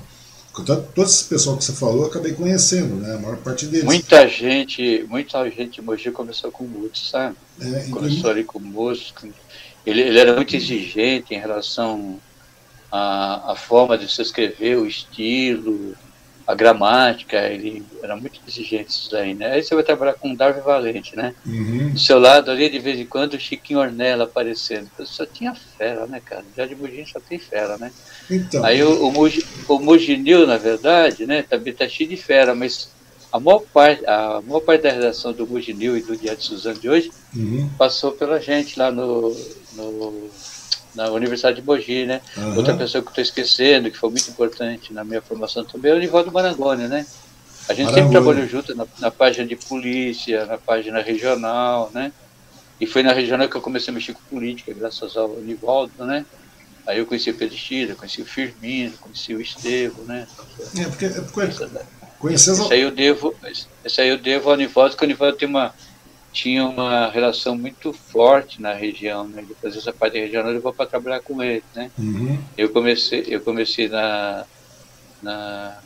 todo 0.64 1.02
esse 1.02 1.24
pessoal 1.24 1.56
que 1.56 1.64
você 1.64 1.72
falou, 1.72 2.02
eu 2.02 2.06
acabei 2.08 2.32
conhecendo, 2.32 2.96
né? 2.96 3.14
A 3.14 3.18
maior 3.18 3.36
parte 3.38 3.66
deles. 3.66 3.84
Muita 3.84 4.28
gente, 4.28 5.04
muita 5.08 5.48
gente 5.50 5.80
em 5.80 5.84
Mogi 5.84 6.10
começou 6.10 6.50
com 6.50 6.64
música, 6.64 6.96
sabe? 6.96 7.36
É, 7.60 7.88
começou 7.90 8.30
ali 8.30 8.44
com 8.44 8.58
música. 8.58 9.28
Ele, 9.86 10.00
ele, 10.00 10.18
era 10.18 10.34
muito 10.34 10.54
exigente 10.54 11.34
em 11.34 11.38
relação 11.38 12.20
à, 12.90 13.52
à 13.52 13.56
forma 13.56 13.96
de 13.96 14.10
se 14.12 14.20
escrever, 14.20 14.76
o 14.76 14.86
estilo, 14.86 15.94
a 16.48 16.54
gramática, 16.54 17.36
ele 17.36 17.84
era 18.02 18.16
muito 18.16 18.40
exigente 18.48 18.88
isso 18.88 19.10
daí, 19.10 19.34
né? 19.34 19.52
Aí 19.52 19.62
você 19.62 19.74
vai 19.74 19.84
trabalhar 19.84 20.14
com 20.14 20.34
Darwin 20.34 20.62
Valente, 20.62 21.14
né? 21.14 21.34
Uhum. 21.44 21.90
Do 21.90 22.00
seu 22.00 22.18
lado 22.18 22.50
ali, 22.50 22.70
de 22.70 22.78
vez 22.78 22.98
em 22.98 23.04
quando, 23.04 23.34
o 23.34 23.38
Chiquinho 23.38 23.80
Ornella 23.80 24.24
aparecendo. 24.24 24.88
Só 25.04 25.26
tinha 25.26 25.54
fera, 25.54 26.06
né, 26.06 26.22
cara? 26.24 26.42
Já 26.56 26.64
de 26.64 26.74
Mugin 26.74 27.04
só 27.04 27.20
tem 27.20 27.38
fera, 27.38 27.76
né? 27.76 27.92
Então. 28.30 28.64
Aí 28.64 28.82
o, 28.82 29.08
o, 29.08 29.12
o 29.68 29.78
Muginil, 29.78 30.46
na 30.46 30.56
verdade, 30.56 31.26
né, 31.26 31.42
também 31.42 31.74
tá 31.74 31.86
cheio 31.86 32.08
de 32.08 32.16
fera, 32.16 32.54
mas 32.54 32.92
a 33.30 33.38
maior 33.38 33.60
parte, 33.60 34.06
a 34.06 34.40
maior 34.40 34.60
parte 34.60 34.84
da 34.84 34.90
redação 34.90 35.34
do 35.34 35.46
Muginil 35.46 35.98
e 35.98 36.00
do 36.00 36.16
Dia 36.16 36.34
de 36.34 36.44
Suzano 36.44 36.80
de 36.80 36.88
hoje 36.88 37.12
uhum. 37.36 37.68
passou 37.76 38.12
pela 38.12 38.40
gente 38.40 38.78
lá 38.78 38.90
no, 38.90 39.36
no 39.74 40.30
na 40.98 41.08
Universidade 41.12 41.60
de 41.60 41.66
Mogi, 41.66 42.04
né? 42.04 42.20
Uhum. 42.36 42.56
Outra 42.56 42.76
pessoa 42.76 43.00
que 43.00 43.10
estou 43.10 43.22
esquecendo, 43.22 43.88
que 43.88 43.96
foi 43.96 44.10
muito 44.10 44.28
importante 44.28 44.92
na 44.92 45.04
minha 45.04 45.22
formação 45.22 45.64
também, 45.64 45.92
é 45.92 45.94
o 45.94 45.98
Nivaldo 45.98 46.32
Marangoni, 46.32 46.88
né? 46.88 47.06
A 47.68 47.72
gente 47.72 47.86
Marangoni. 47.86 47.94
sempre 47.94 48.10
trabalhou 48.10 48.48
junto 48.48 48.74
na, 48.74 48.84
na, 48.98 49.10
página 49.10 49.46
de 49.46 49.54
polícia, 49.54 50.44
na 50.44 50.58
página 50.58 51.00
regional, 51.00 51.88
né? 51.94 52.12
E 52.80 52.86
foi 52.86 53.04
na 53.04 53.12
regional 53.12 53.48
que 53.48 53.56
eu 53.56 53.60
comecei 53.60 53.92
a 53.92 53.94
mexer 53.94 54.12
com 54.12 54.20
política, 54.28 54.74
graças 54.74 55.16
ao 55.16 55.28
Nivaldo, 55.36 56.04
né? 56.04 56.26
Aí 56.84 56.98
eu 56.98 57.06
conheci 57.06 57.30
o 57.30 57.34
Pedro 57.34 57.56
conheci 57.96 58.20
o 58.20 58.26
Firmino, 58.26 58.96
conheci 58.98 59.34
o 59.34 59.40
Estevo, 59.40 60.02
né? 60.02 60.26
É, 60.78 60.84
porque, 60.84 61.04
é 61.04 61.10
porque 61.10 61.30
conhecer 61.30 61.70
esse 62.50 62.72
aí 62.72 62.80
eu 62.80 62.90
devo, 62.90 63.32
esse 63.84 64.00
aí 64.00 64.08
eu 64.08 64.18
devo 64.18 64.50
ao 64.50 64.56
Nivaldo, 64.56 64.90
porque 64.90 65.04
o 65.04 65.08
Nivaldo 65.08 65.36
tem 65.36 65.48
uma 65.48 65.72
tinha 66.32 66.64
uma 66.66 67.10
relação 67.10 67.56
muito 67.56 67.92
forte 67.92 68.60
na 68.60 68.72
região, 68.72 69.26
né? 69.26 69.42
Ele 69.42 69.56
fazia 69.60 69.80
essa 69.80 69.92
parte 69.92 70.18
regional, 70.18 70.52
eu 70.52 70.60
vou 70.60 70.72
para 70.72 70.86
trabalhar 70.86 71.20
com 71.20 71.42
ele, 71.42 71.64
né? 71.74 71.90
Uhum. 71.98 72.38
Eu 72.56 72.70
comecei, 72.70 73.24
eu 73.28 73.40
comecei 73.40 73.88
na, 73.88 74.44
na, 75.22 75.78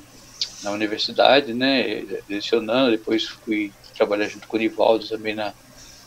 na 0.62 0.70
universidade, 0.72 1.54
né? 1.54 2.04
Lecionando, 2.28 2.90
depois 2.90 3.24
fui 3.26 3.72
trabalhar 3.96 4.28
junto 4.28 4.48
com 4.48 4.56
o 4.56 4.60
Nivaldo 4.60 5.06
também 5.06 5.34
na, 5.34 5.52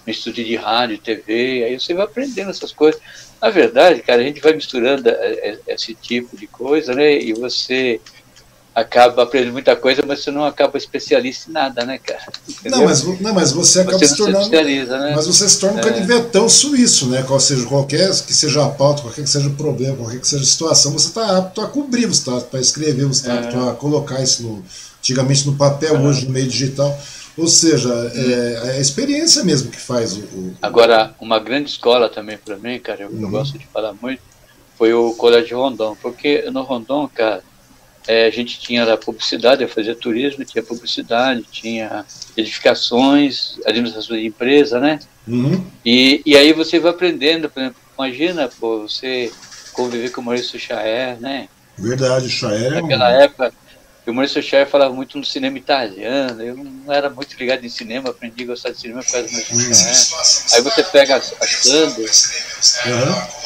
no 0.06 0.12
estúdio 0.12 0.44
de 0.44 0.56
rádio, 0.56 0.98
TV, 0.98 1.64
aí 1.64 1.80
você 1.80 1.94
vai 1.94 2.06
aprendendo 2.06 2.50
essas 2.50 2.72
coisas. 2.72 3.02
Na 3.42 3.50
verdade, 3.50 4.02
cara, 4.02 4.22
a 4.22 4.26
gente 4.26 4.42
vai 4.42 4.54
misturando 4.54 5.10
é, 5.10 5.14
é, 5.14 5.60
esse 5.68 5.96
tipo 5.96 6.38
de 6.38 6.48
coisa, 6.48 6.94
né? 6.94 7.18
E 7.18 7.34
você 7.34 8.00
acaba 8.76 9.24
aprendendo 9.24 9.54
muita 9.54 9.74
coisa, 9.74 10.04
mas 10.06 10.22
você 10.22 10.30
não 10.30 10.44
acaba 10.44 10.78
especialista 10.78 11.50
em 11.50 11.54
nada, 11.54 11.86
né, 11.86 11.98
cara? 11.98 12.26
Não 12.66 12.84
mas, 12.84 13.22
não, 13.22 13.34
mas 13.34 13.54
você 13.54 13.80
acaba 13.80 13.98
você 13.98 14.08
se 14.08 14.18
tornando. 14.18 14.50
Né? 14.50 15.14
Mas 15.16 15.26
você 15.26 15.48
se 15.48 15.62
torna 15.62 15.78
um 15.78 15.80
é. 15.80 15.84
canivetão 15.84 16.50
suíço, 16.50 17.08
né? 17.08 17.24
Qual 17.24 17.40
seja 17.40 17.66
qualquer 17.66 18.10
que 18.10 18.34
seja 18.34 18.66
a 18.66 18.70
pauta, 18.70 19.04
qualquer 19.04 19.24
que 19.24 19.30
seja 19.30 19.48
o 19.48 19.56
problema, 19.56 19.96
qualquer 19.96 20.20
que 20.20 20.28
seja 20.28 20.44
a 20.44 20.46
situação, 20.46 20.92
você 20.92 21.08
está 21.08 21.38
apto 21.38 21.62
a 21.62 21.68
cobrir, 21.70 22.06
você 22.06 22.20
está 22.20 22.42
para 22.42 22.60
escrever, 22.60 23.06
você 23.06 23.22
está 23.22 23.36
é. 23.36 23.40
apto 23.46 23.70
a 23.70 23.74
colocar 23.76 24.22
isso 24.22 24.44
no, 24.44 24.66
antigamente 25.00 25.48
no 25.48 25.56
papel, 25.56 25.96
é. 25.96 26.00
hoje 26.00 26.26
no 26.26 26.34
meio 26.34 26.48
digital. 26.48 27.00
Ou 27.38 27.48
seja, 27.48 27.90
é, 28.14 28.68
é, 28.68 28.72
a 28.72 28.80
experiência 28.80 29.42
mesmo 29.46 29.72
que 29.72 29.80
faz 29.80 30.18
o. 30.18 30.20
o... 30.20 30.54
Agora, 30.62 31.16
uma 31.22 31.40
grande 31.40 31.70
escola 31.70 32.10
também 32.10 32.38
para 32.38 32.58
mim, 32.58 32.78
cara, 32.80 33.04
eu, 33.04 33.10
uhum. 33.10 33.22
eu 33.22 33.30
gosto 33.30 33.58
de 33.58 33.66
falar 33.68 33.94
muito, 34.02 34.22
foi 34.78 34.94
o 34.94 35.14
Colégio 35.14 35.58
Rondon, 35.58 35.96
porque 36.02 36.50
no 36.52 36.62
Rondon, 36.64 37.08
cara 37.08 37.42
é, 38.08 38.28
a 38.28 38.30
gente 38.30 38.60
tinha 38.60 38.92
a 38.92 38.98
publicidade, 38.98 39.64
eu 39.64 39.70
fazia 39.70 39.96
turismo, 39.96 40.46
tinha 40.46 40.64
publicidade, 40.64 41.44
tinha 41.52 42.06
edificações, 42.38 43.58
administração 43.66 44.16
de 44.16 44.26
empresa, 44.26 44.80
né? 44.80 45.00
Uhum. 45.28 45.66
E, 45.84 46.22
e 46.26 46.38
aí 46.38 46.54
você 46.54 46.80
vai 46.80 46.92
aprendendo, 46.92 47.50
por 47.50 47.60
exemplo, 47.60 47.82
imagina, 47.98 48.50
pô, 48.60 48.82
você 48.82 49.32
conviver 49.74 50.10
com 50.12 50.22
o 50.22 50.24
Maurício 50.24 50.60
Chaer, 50.60 51.20
né? 51.20 51.50
Verdade, 51.78 52.30
Chaer 52.30 52.74
é 52.74 52.82
Naquela 52.82 53.10
um... 53.10 53.22
época, 53.22 53.54
o 54.06 54.14
Maurício 54.14 54.42
Chaer 54.42 54.68
falava 54.68 54.94
muito 54.94 55.18
no 55.18 55.26
cinema 55.26 55.58
italiano, 55.58 56.44
eu 56.44 56.56
não 56.56 56.94
era 56.94 57.10
muito 57.10 57.36
ligado 57.38 57.66
em 57.66 57.70
cinema, 57.70 58.12
aprendi 58.12 58.44
a 58.44 58.48
gostar 58.48 58.70
de 58.70 58.80
cinema 58.80 59.02
por 59.04 59.12
causa 59.12 59.28
do 59.28 59.34
Maurício 59.34 59.56
uhum. 59.56 59.74
Chaer. 59.74 60.54
Aí 60.54 60.62
você 60.62 60.84
pega 60.84 61.16
a, 61.16 61.18
a 61.18 61.48
Sandra... 61.48 62.04
Uhum. 62.86 63.46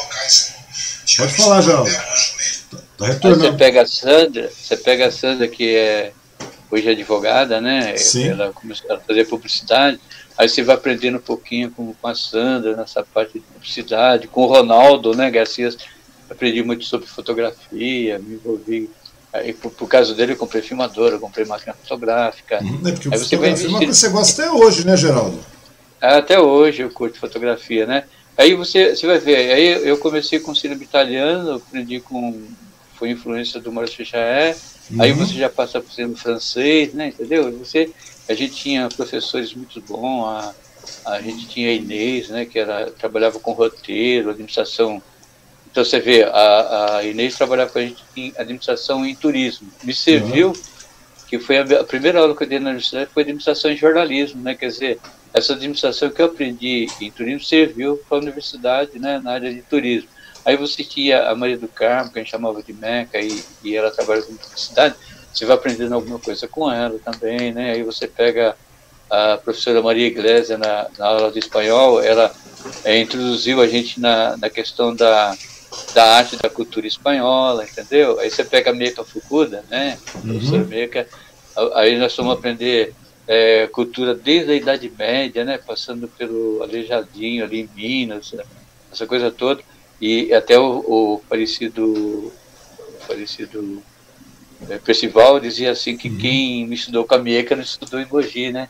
Pode 1.17 1.33
falar, 1.33 1.61
João. 1.61 1.85
Tá 2.97 3.07
retornando. 3.07 3.45
Aí 3.45 3.51
você 3.51 3.57
pega 3.57 3.81
a 3.81 3.85
Sandra, 3.85 4.49
você 4.51 4.77
pega 4.77 5.07
a 5.07 5.11
Sandra 5.11 5.47
que 5.47 5.75
é 5.75 6.11
hoje 6.71 6.87
é 6.87 6.91
advogada, 6.91 7.59
né? 7.59 7.97
Sim. 7.97 8.29
Ela 8.29 8.51
começou 8.53 8.91
a 8.93 8.99
fazer 8.99 9.25
publicidade. 9.25 9.99
Aí 10.37 10.47
você 10.47 10.61
vai 10.63 10.75
aprendendo 10.75 11.17
um 11.17 11.21
pouquinho 11.21 11.71
com, 11.71 11.93
com 11.93 12.07
a 12.07 12.15
Sandra 12.15 12.75
nessa 12.75 13.03
parte 13.03 13.33
de 13.33 13.39
publicidade, 13.39 14.27
com 14.27 14.43
o 14.43 14.45
Ronaldo, 14.47 15.15
né, 15.15 15.29
Garcia. 15.31 15.69
Aprendi 16.29 16.61
muito 16.63 16.85
sobre 16.85 17.07
fotografia, 17.07 18.19
me 18.19 18.35
envolvi. 18.35 18.89
Aí, 19.33 19.51
por, 19.53 19.71
por 19.71 19.87
causa 19.87 20.13
dele, 20.13 20.33
eu 20.33 20.37
comprei 20.37 20.61
filmadora, 20.61 21.15
eu 21.15 21.19
comprei 21.19 21.45
máquina 21.45 21.73
fotográfica. 21.73 22.59
Hum, 22.63 22.81
é 22.85 22.91
porque 22.91 23.09
Aí 23.11 23.17
você 23.17 23.35
vai 23.35 23.49
é 23.49 23.51
uma 23.51 23.57
investir- 23.57 23.71
coisa 23.71 23.85
que 23.87 23.93
você 23.95 24.09
gosta 24.09 24.41
até 24.43 24.51
hoje, 24.51 24.85
né, 24.85 24.95
Geraldo? 24.95 25.39
Até 26.01 26.39
hoje 26.39 26.83
eu 26.83 26.89
curto 26.91 27.19
fotografia, 27.19 27.85
né? 27.85 28.03
Aí 28.39 28.53
você, 28.55 28.95
você 28.95 29.05
vai 29.05 29.19
ver, 29.19 29.51
aí 29.51 29.89
eu 29.89 29.97
comecei 29.99 30.39
com 30.39 30.55
cinema 30.55 30.83
italiano, 30.83 31.53
aprendi 31.55 32.01
com. 32.01 32.55
Foi 32.97 33.09
influência 33.11 33.61
do 33.61 33.71
Maurício 33.71 34.05
Chaé, 34.05 34.61
aí 34.99 35.11
Uhum. 35.11 35.17
você 35.17 35.33
já 35.39 35.49
passa 35.49 35.81
por 35.81 35.91
cinema 35.91 36.15
francês, 36.17 36.93
né? 36.93 37.09
Entendeu? 37.09 37.57
Você, 37.59 37.93
a 38.27 38.33
gente 38.33 38.55
tinha 38.55 38.89
professores 38.91 39.53
muito 39.55 39.81
bons, 39.81 40.25
a, 40.27 40.55
a 41.05 41.21
gente 41.21 41.47
tinha 41.47 41.69
a 41.69 41.73
Inês, 41.73 42.29
né? 42.29 42.45
Que 42.45 42.59
era, 42.59 42.91
trabalhava 42.93 43.39
com 43.39 43.53
roteiro, 43.53 44.29
administração. 44.31 45.03
Então 45.65 45.83
você 45.85 45.99
vê, 45.99 46.23
a, 46.25 46.97
a 46.97 47.05
Inês 47.05 47.37
trabalhava 47.37 47.71
com 47.71 47.79
a 47.79 47.83
gente 47.83 48.05
em 48.15 48.33
administração 48.37 49.05
em 49.05 49.15
turismo. 49.15 49.73
Me 49.81 49.93
serviu 49.93 50.63
que 51.27 51.39
foi 51.39 51.57
a, 51.59 51.63
a 51.81 51.83
primeira 51.85 52.19
aula 52.19 52.35
que 52.35 52.43
eu 52.43 52.47
dei 52.49 52.59
na 52.59 52.69
universidade 52.71 53.11
foi 53.13 53.23
administração 53.23 53.71
em 53.71 53.77
jornalismo, 53.77 54.41
né? 54.43 54.55
Quer 54.55 54.67
dizer, 54.67 55.01
essa 55.33 55.53
administração 55.53 56.11
que 56.11 56.21
eu 56.21 56.27
aprendi 56.27 56.95
em 56.99 57.11
turismo 57.13 57.41
serviu 57.41 58.03
para 58.07 58.17
a 58.17 58.21
universidade, 58.21 58.99
né? 58.99 59.19
Na 59.21 59.33
área 59.33 59.53
de 59.53 59.63
turismo. 59.63 60.09
Aí 60.45 60.57
você 60.57 60.83
tinha 60.83 61.29
a 61.29 61.35
Maria 61.35 61.57
do 61.59 61.69
Carmo, 61.69 62.11
que 62.11 62.19
a 62.19 62.23
gente 62.23 62.31
chamava 62.31 62.63
de 62.63 62.73
Meca, 62.73 63.19
e, 63.19 63.45
e 63.61 63.75
ela 63.75 63.91
trabalha 63.91 64.23
com 64.23 64.37
publicidade. 64.37 64.95
Você 65.31 65.45
vai 65.45 65.55
aprendendo 65.55 65.93
alguma 65.95 66.19
coisa 66.19 66.47
com 66.49 66.71
ela 66.71 66.99
também, 67.01 67.53
né? 67.53 67.71
Aí 67.73 67.83
você 67.83 68.07
pega 68.07 68.57
a 69.09 69.37
professora 69.37 69.81
Maria 69.81 70.07
Iglesias 70.07 70.59
na, 70.59 70.89
na 70.97 71.07
aula 71.07 71.31
de 71.31 71.39
espanhol, 71.39 72.01
ela 72.01 72.33
eh, 72.83 72.99
introduziu 73.01 73.61
a 73.61 73.67
gente 73.67 73.99
na, 73.99 74.37
na 74.37 74.49
questão 74.49 74.95
da, 74.95 75.37
da 75.93 76.05
arte 76.17 76.37
da 76.37 76.49
cultura 76.49 76.87
espanhola, 76.87 77.65
entendeu? 77.65 78.19
Aí 78.19 78.29
você 78.31 78.43
pega 78.45 78.71
a 78.71 78.73
Meca 78.73 79.03
Fukuda, 79.05 79.65
né? 79.69 79.99
A 80.15 80.21
professora 80.33 80.65
Meca, 80.65 81.07
a- 81.57 81.81
aí 81.81 81.97
nós 81.99 82.15
vamos 82.15 82.33
aprender 82.35 82.95
eh, 83.31 83.67
cultura 83.71 84.15
desde 84.15 84.51
a 84.51 84.55
Idade 84.55 84.91
Média, 84.97 85.45
né? 85.45 85.59
Passando 85.59 86.07
pelo 86.07 86.63
Aleijadinho 86.63 87.43
ali 87.45 87.61
em 87.61 87.69
Minas, 87.75 88.33
essa 88.91 89.05
coisa 89.05 89.29
toda, 89.29 89.61
e 90.01 90.33
até 90.33 90.57
o, 90.57 90.79
o 90.79 91.21
falecido, 91.29 91.85
o 91.85 93.05
falecido 93.05 93.83
eh, 94.67 94.79
Percival 94.79 95.39
dizia 95.39 95.69
assim 95.71 95.95
que 95.95 96.09
quem 96.09 96.65
me 96.65 96.73
estudou 96.73 97.05
com 97.05 97.13
a 97.13 97.19
Mieca 97.19 97.55
não 97.55 97.61
estudou 97.63 97.99
em 97.99 98.07
Mogi, 98.07 98.51
né? 98.51 98.67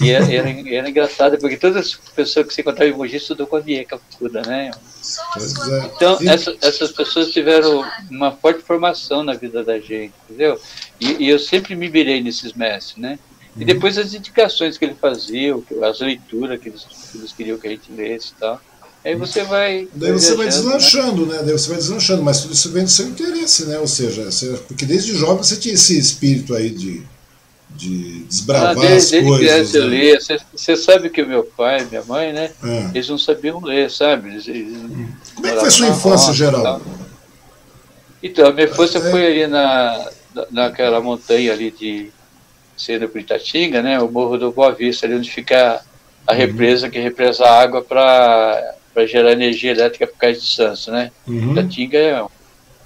E 0.00 0.10
era, 0.10 0.24
era, 0.34 0.50
era 0.68 0.90
engraçado, 0.90 1.38
porque 1.38 1.56
todas 1.56 1.76
as 1.86 1.94
pessoas 1.94 2.46
que 2.46 2.54
se 2.54 2.60
encontravam 2.60 2.92
em 2.94 2.96
Mogi 2.98 3.16
estudou 3.16 3.46
com 3.46 3.56
a 3.56 3.60
Mieca 3.62 3.98
Fukuda, 4.10 4.42
né? 4.42 4.70
É. 4.72 5.86
Então, 5.96 6.18
essa- 6.28 6.56
essas 6.60 6.90
pessoas 6.92 7.30
tiveram 7.32 7.84
uma 8.10 8.32
forte 8.32 8.62
formação 8.62 9.22
na 9.22 9.34
vida 9.34 9.62
da 9.62 9.78
gente, 9.78 10.12
entendeu? 10.28 10.60
E, 11.00 11.24
e 11.24 11.28
eu 11.28 11.38
sempre 11.38 11.76
me 11.76 11.88
mirei 11.88 12.20
nesses 12.20 12.52
mestres, 12.52 12.96
né? 12.96 13.18
E 13.56 13.64
depois 13.64 13.98
as 13.98 14.14
indicações 14.14 14.78
que 14.78 14.84
ele 14.84 14.94
fazia, 14.94 15.54
as 15.88 16.00
leituras 16.00 16.58
que 16.60 16.68
eles, 16.70 16.84
que 17.10 17.18
eles 17.18 17.32
queriam 17.32 17.58
que 17.58 17.66
a 17.66 17.70
gente 17.70 17.92
lesse 17.92 18.32
e 18.36 18.40
tal. 18.40 18.60
Aí 19.04 19.14
você 19.16 19.42
vai. 19.44 19.88
Daí 19.94 20.12
você 20.12 20.34
vai 20.36 20.46
né? 20.46 20.52
deslanchando, 20.52 21.26
né? 21.26 21.42
Daí 21.44 21.52
você 21.52 21.68
vai 21.68 21.76
deslanchando, 21.76 22.22
mas 22.22 22.40
tudo 22.40 22.54
isso 22.54 22.70
vem 22.70 22.84
do 22.84 22.90
seu 22.90 23.06
interesse, 23.08 23.66
né? 23.66 23.78
Ou 23.78 23.86
seja, 23.88 24.24
você- 24.30 24.56
porque 24.68 24.86
desde 24.86 25.12
jovem 25.14 25.42
você 25.42 25.56
tinha 25.56 25.74
esse 25.74 25.98
espírito 25.98 26.54
aí 26.54 26.70
de, 26.70 27.02
de 27.76 28.20
Ah, 28.22 28.26
desbravar 28.28 28.74
desde, 28.76 28.94
as 28.96 29.10
desde 29.10 29.28
coisas. 29.28 29.46
criança 29.70 29.80
né? 29.80 29.86
lia. 29.86 30.20
Você- 30.20 30.38
Você 30.56 30.76
sabe 30.76 31.10
que 31.10 31.22
meu 31.24 31.42
pai 31.44 31.82
e 31.82 31.86
minha 31.86 32.04
mãe, 32.04 32.32
né? 32.32 32.52
É. 32.64 32.90
Eles 32.94 33.08
não 33.08 33.18
sabiam 33.18 33.60
ler, 33.60 33.90
sabe? 33.90 34.30
Eles, 34.30 34.46
eles 34.48 34.78
Como 35.34 35.46
é 35.46 35.52
que 35.52 35.60
foi 35.60 35.70
sua 35.70 35.88
infância, 35.88 36.10
roça 36.28 36.32
Geraldo? 36.32 36.62
tal. 36.62 36.82
Então, 38.22 38.46
a 38.46 38.52
minha 38.52 38.66
infância 38.66 38.98
É. 38.98 39.10
foi 39.10 39.26
ali 39.26 39.46
na- 39.48 40.10
naquela 40.50 41.00
montanha 41.00 41.52
ali 41.52 41.70
de 41.72 42.10
sendo 42.82 43.08
por 43.08 43.20
Itatinga, 43.20 43.80
né? 43.82 44.00
O 44.00 44.10
Morro 44.10 44.36
do 44.36 44.50
Boa 44.52 44.72
Vista, 44.72 45.06
ali 45.06 45.14
onde 45.14 45.30
fica 45.30 45.80
a 46.26 46.34
represa 46.34 46.88
que 46.88 46.98
represa 46.98 47.44
a 47.44 47.60
água 47.60 47.82
para 47.82 48.74
gerar 49.06 49.32
energia 49.32 49.70
elétrica 49.70 50.06
para 50.06 50.16
Cais 50.16 50.42
de 50.42 50.48
Santos, 50.48 50.86
né? 50.88 51.10
Uhum. 51.26 51.52
Itatinga 51.52 51.98
é 51.98 52.22
um, 52.22 52.28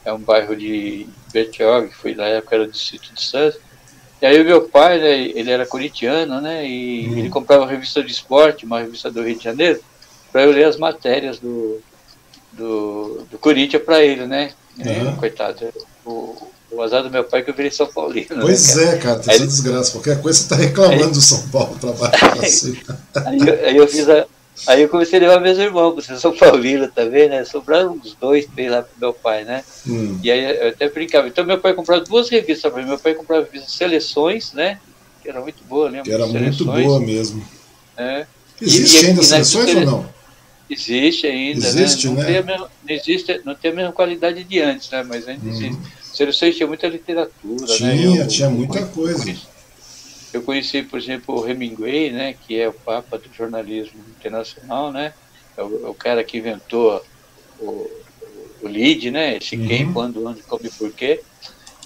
é 0.04 0.12
um 0.12 0.18
bairro 0.18 0.54
de 0.56 1.06
Bertioga, 1.32 1.88
que 1.88 1.96
foi 1.96 2.14
na 2.14 2.24
época 2.24 2.54
era 2.56 2.64
o 2.64 2.70
distrito 2.70 3.12
de 3.12 3.22
Santos. 3.22 3.58
E 4.20 4.26
aí 4.26 4.40
o 4.40 4.44
meu 4.44 4.62
pai, 4.68 4.98
né, 4.98 5.18
ele 5.18 5.50
era 5.50 5.66
corintiano, 5.66 6.40
né? 6.40 6.66
E 6.66 7.06
Uhum. 7.06 7.18
ele 7.18 7.28
comprava 7.28 7.62
uma 7.64 7.70
revista 7.70 8.02
de 8.02 8.10
esporte, 8.12 8.64
uma 8.64 8.80
revista 8.80 9.10
do 9.10 9.22
Rio 9.22 9.36
de 9.36 9.44
Janeiro, 9.44 9.80
para 10.32 10.42
eu 10.42 10.52
ler 10.52 10.64
as 10.64 10.76
matérias 10.76 11.38
do, 11.38 11.80
do, 12.52 13.26
do 13.30 13.38
Corinthians 13.38 13.82
para 13.82 14.02
ele, 14.02 14.26
né? 14.26 14.52
Uhum. 14.78 15.16
Coitado. 15.16 15.68
O, 16.04 16.48
o 16.70 16.82
azar 16.82 17.02
do 17.02 17.10
meu 17.10 17.22
pai 17.24 17.40
é 17.40 17.42
que 17.44 17.50
eu 17.50 17.54
virei 17.54 17.70
São 17.70 17.86
Paulino. 17.86 18.36
né, 18.36 18.40
Pois 18.42 18.74
cara? 18.74 18.86
é, 18.86 18.98
cara, 18.98 19.18
tem 19.20 19.34
Aí- 19.34 19.40
desgraça. 19.46 19.92
Qualquer 19.92 20.20
coisa 20.20 20.38
você 20.38 20.44
está 20.44 20.56
reclamando 20.56 21.10
do 21.12 21.20
São 21.20 21.48
Paulo 21.48 21.76
para 21.80 21.92
baixo 21.92 22.18
pra 22.36 22.46
cima. 22.48 22.76
Aí, 23.26 23.38
eu- 23.38 23.66
aí 23.66 23.76
eu 23.76 23.88
fiz 23.88 24.08
a. 24.08 24.26
Aí 24.68 24.80
eu 24.82 24.88
comecei 24.88 25.18
a 25.18 25.22
levar 25.22 25.38
meus 25.40 25.58
irmãos, 25.58 25.92
porque 25.94 26.10
eu 26.12 26.18
sou 26.18 26.32
paulino 26.32 26.88
também, 26.88 27.28
né? 27.28 27.44
Sobraram 27.44 27.92
uns 27.92 28.14
dois, 28.18 28.46
três 28.46 28.70
lá 28.70 28.80
pro 28.82 28.90
meu 28.98 29.12
pai, 29.12 29.44
né? 29.44 29.62
Hum. 29.86 30.18
E 30.22 30.30
aí 30.30 30.58
eu 30.62 30.68
até 30.70 30.88
brincava. 30.88 31.28
Então 31.28 31.44
meu 31.44 31.58
pai 31.58 31.74
comprava 31.74 32.02
duas 32.02 32.30
revistas 32.30 32.72
para 32.72 32.82
mim. 32.82 32.88
Meu 32.88 32.98
pai 32.98 33.12
comprava 33.14 33.42
a 33.42 33.44
revista 33.44 33.70
Seleções, 33.70 34.52
né? 34.54 34.78
Que 35.22 35.28
era 35.28 35.42
muito 35.42 35.62
boa, 35.64 35.86
lembra? 35.90 36.04
Que 36.04 36.12
era 36.12 36.26
muito 36.26 36.64
boa 36.64 36.98
mesmo. 37.00 37.46
né? 37.98 38.26
Existe 38.60 39.04
E- 39.04 39.08
ainda 39.08 39.20
e 39.20 39.24
seleções 39.24 39.74
ou 39.74 39.80
não? 39.84 40.16
Existe 40.68 41.26
ainda, 41.26 41.66
Existe, 41.66 42.08
né? 42.08 42.14
Não, 42.14 42.20
né? 42.22 42.26
Tem 42.26 42.36
a 42.38 42.42
mesma, 42.42 42.70
não, 42.88 42.94
existe, 42.96 43.40
não 43.44 43.54
tem 43.54 43.70
a 43.70 43.74
mesma 43.74 43.92
qualidade 43.92 44.42
de 44.42 44.58
antes, 44.60 44.90
né? 44.90 45.04
Mas 45.06 45.28
ainda 45.28 45.44
Uhum. 45.44 45.52
existe. 45.52 45.78
Seleções 46.16 46.56
tinha 46.56 46.66
muita 46.66 46.88
literatura, 46.88 47.66
né? 47.78 47.96
Tinha, 47.96 48.22
Eu- 48.22 48.28
tinha 48.28 48.46
eu 48.48 48.52
muita 48.52 48.74
conheci- 48.74 48.94
coisa. 48.94 49.22
conheci- 49.24 49.50
Eu 50.32 50.42
conheci, 50.42 50.82
por 50.82 50.98
exemplo, 50.98 51.34
o 51.40 51.46
Hemingway, 51.48 52.12
né? 52.12 52.34
Que 52.34 52.58
é 52.58 52.68
o 52.68 52.72
papa 52.74 53.18
do 53.18 53.32
jornalismo 53.32 54.02
internacional, 54.10 54.92
né? 54.92 55.14
É 55.56 55.62
o, 55.62 55.86
é 55.86 55.90
o 55.90 55.94
cara 55.94 56.22
que 56.24 56.38
inventou 56.38 57.02
o, 57.58 57.88
o 58.62 58.68
lead, 58.68 59.10
né? 59.10 59.36
Esse 59.36 59.56
Uhum. 59.56 59.66
quem, 59.66 59.92
quando, 59.92 60.26
onde, 60.26 60.42
como 60.44 60.66
e 60.66 60.70
porquê. 60.70 61.22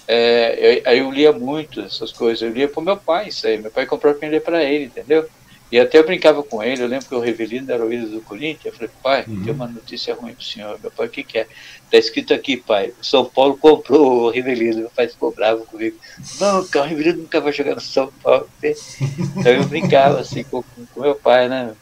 É, 0.07 0.79
eu- 0.79 0.83
aí 0.85 0.99
eu 0.99 1.11
lia 1.11 1.31
muito 1.31 1.81
essas 1.81 2.11
coisas. 2.11 2.41
Eu 2.41 2.51
lia 2.53 2.69
pro 2.69 2.81
meu 2.81 2.99
pai 3.01 3.27
isso 3.29 3.47
aí. 3.47 3.57
Meu 3.57 3.71
pai 3.71 3.85
comprou 3.85 4.15
para 4.15 4.29
ler 4.29 4.41
para 4.43 4.63
ele, 4.63 4.85
entendeu? 4.85 5.29
E 5.71 5.79
até 5.79 5.97
eu 5.99 6.05
brincava 6.05 6.43
com 6.43 6.61
ele. 6.61 6.83
Eu 6.83 6.87
lembro 6.87 7.05
que 7.07 7.15
o 7.15 7.19
Revelino 7.19 7.71
era 7.71 7.85
o 7.85 7.93
ídolo 7.93 8.11
do 8.15 8.21
Corinthians. 8.21 8.65
Eu 8.65 8.73
falei, 8.73 8.89
pai, 9.01 9.25
Uhum. 9.27 9.43
tem 9.43 9.53
uma 9.53 9.67
notícia 9.67 10.13
ruim 10.13 10.33
pro 10.33 10.43
senhor. 10.43 10.77
Meu 10.81 10.91
pai, 10.91 11.07
o 11.07 11.09
que, 11.09 11.23
que 11.23 11.37
é? 11.37 11.47
Tá 11.89 11.97
escrito 11.97 12.33
aqui, 12.33 12.57
pai. 12.57 12.93
São 13.01 13.23
Paulo 13.23 13.57
comprou 13.57 14.23
o 14.23 14.29
Rivelino. 14.29 14.79
Meu 14.79 14.89
pai 14.89 15.07
ficou 15.07 15.31
bravo 15.31 15.65
comigo. 15.65 15.97
Não, 16.39 16.59
o 16.61 16.81
Rivelino 16.83 17.19
nunca 17.19 17.39
vai 17.39 17.53
jogar 17.53 17.75
no 17.75 17.81
São 17.81 18.11
Paulo. 18.21 18.49
Então 18.61 19.51
eu 19.51 19.63
brincava 19.65 20.19
assim 20.19 20.43
com, 20.43 20.61
com 20.93 21.01
meu 21.01 21.15
pai, 21.15 21.47
né? 21.47 21.73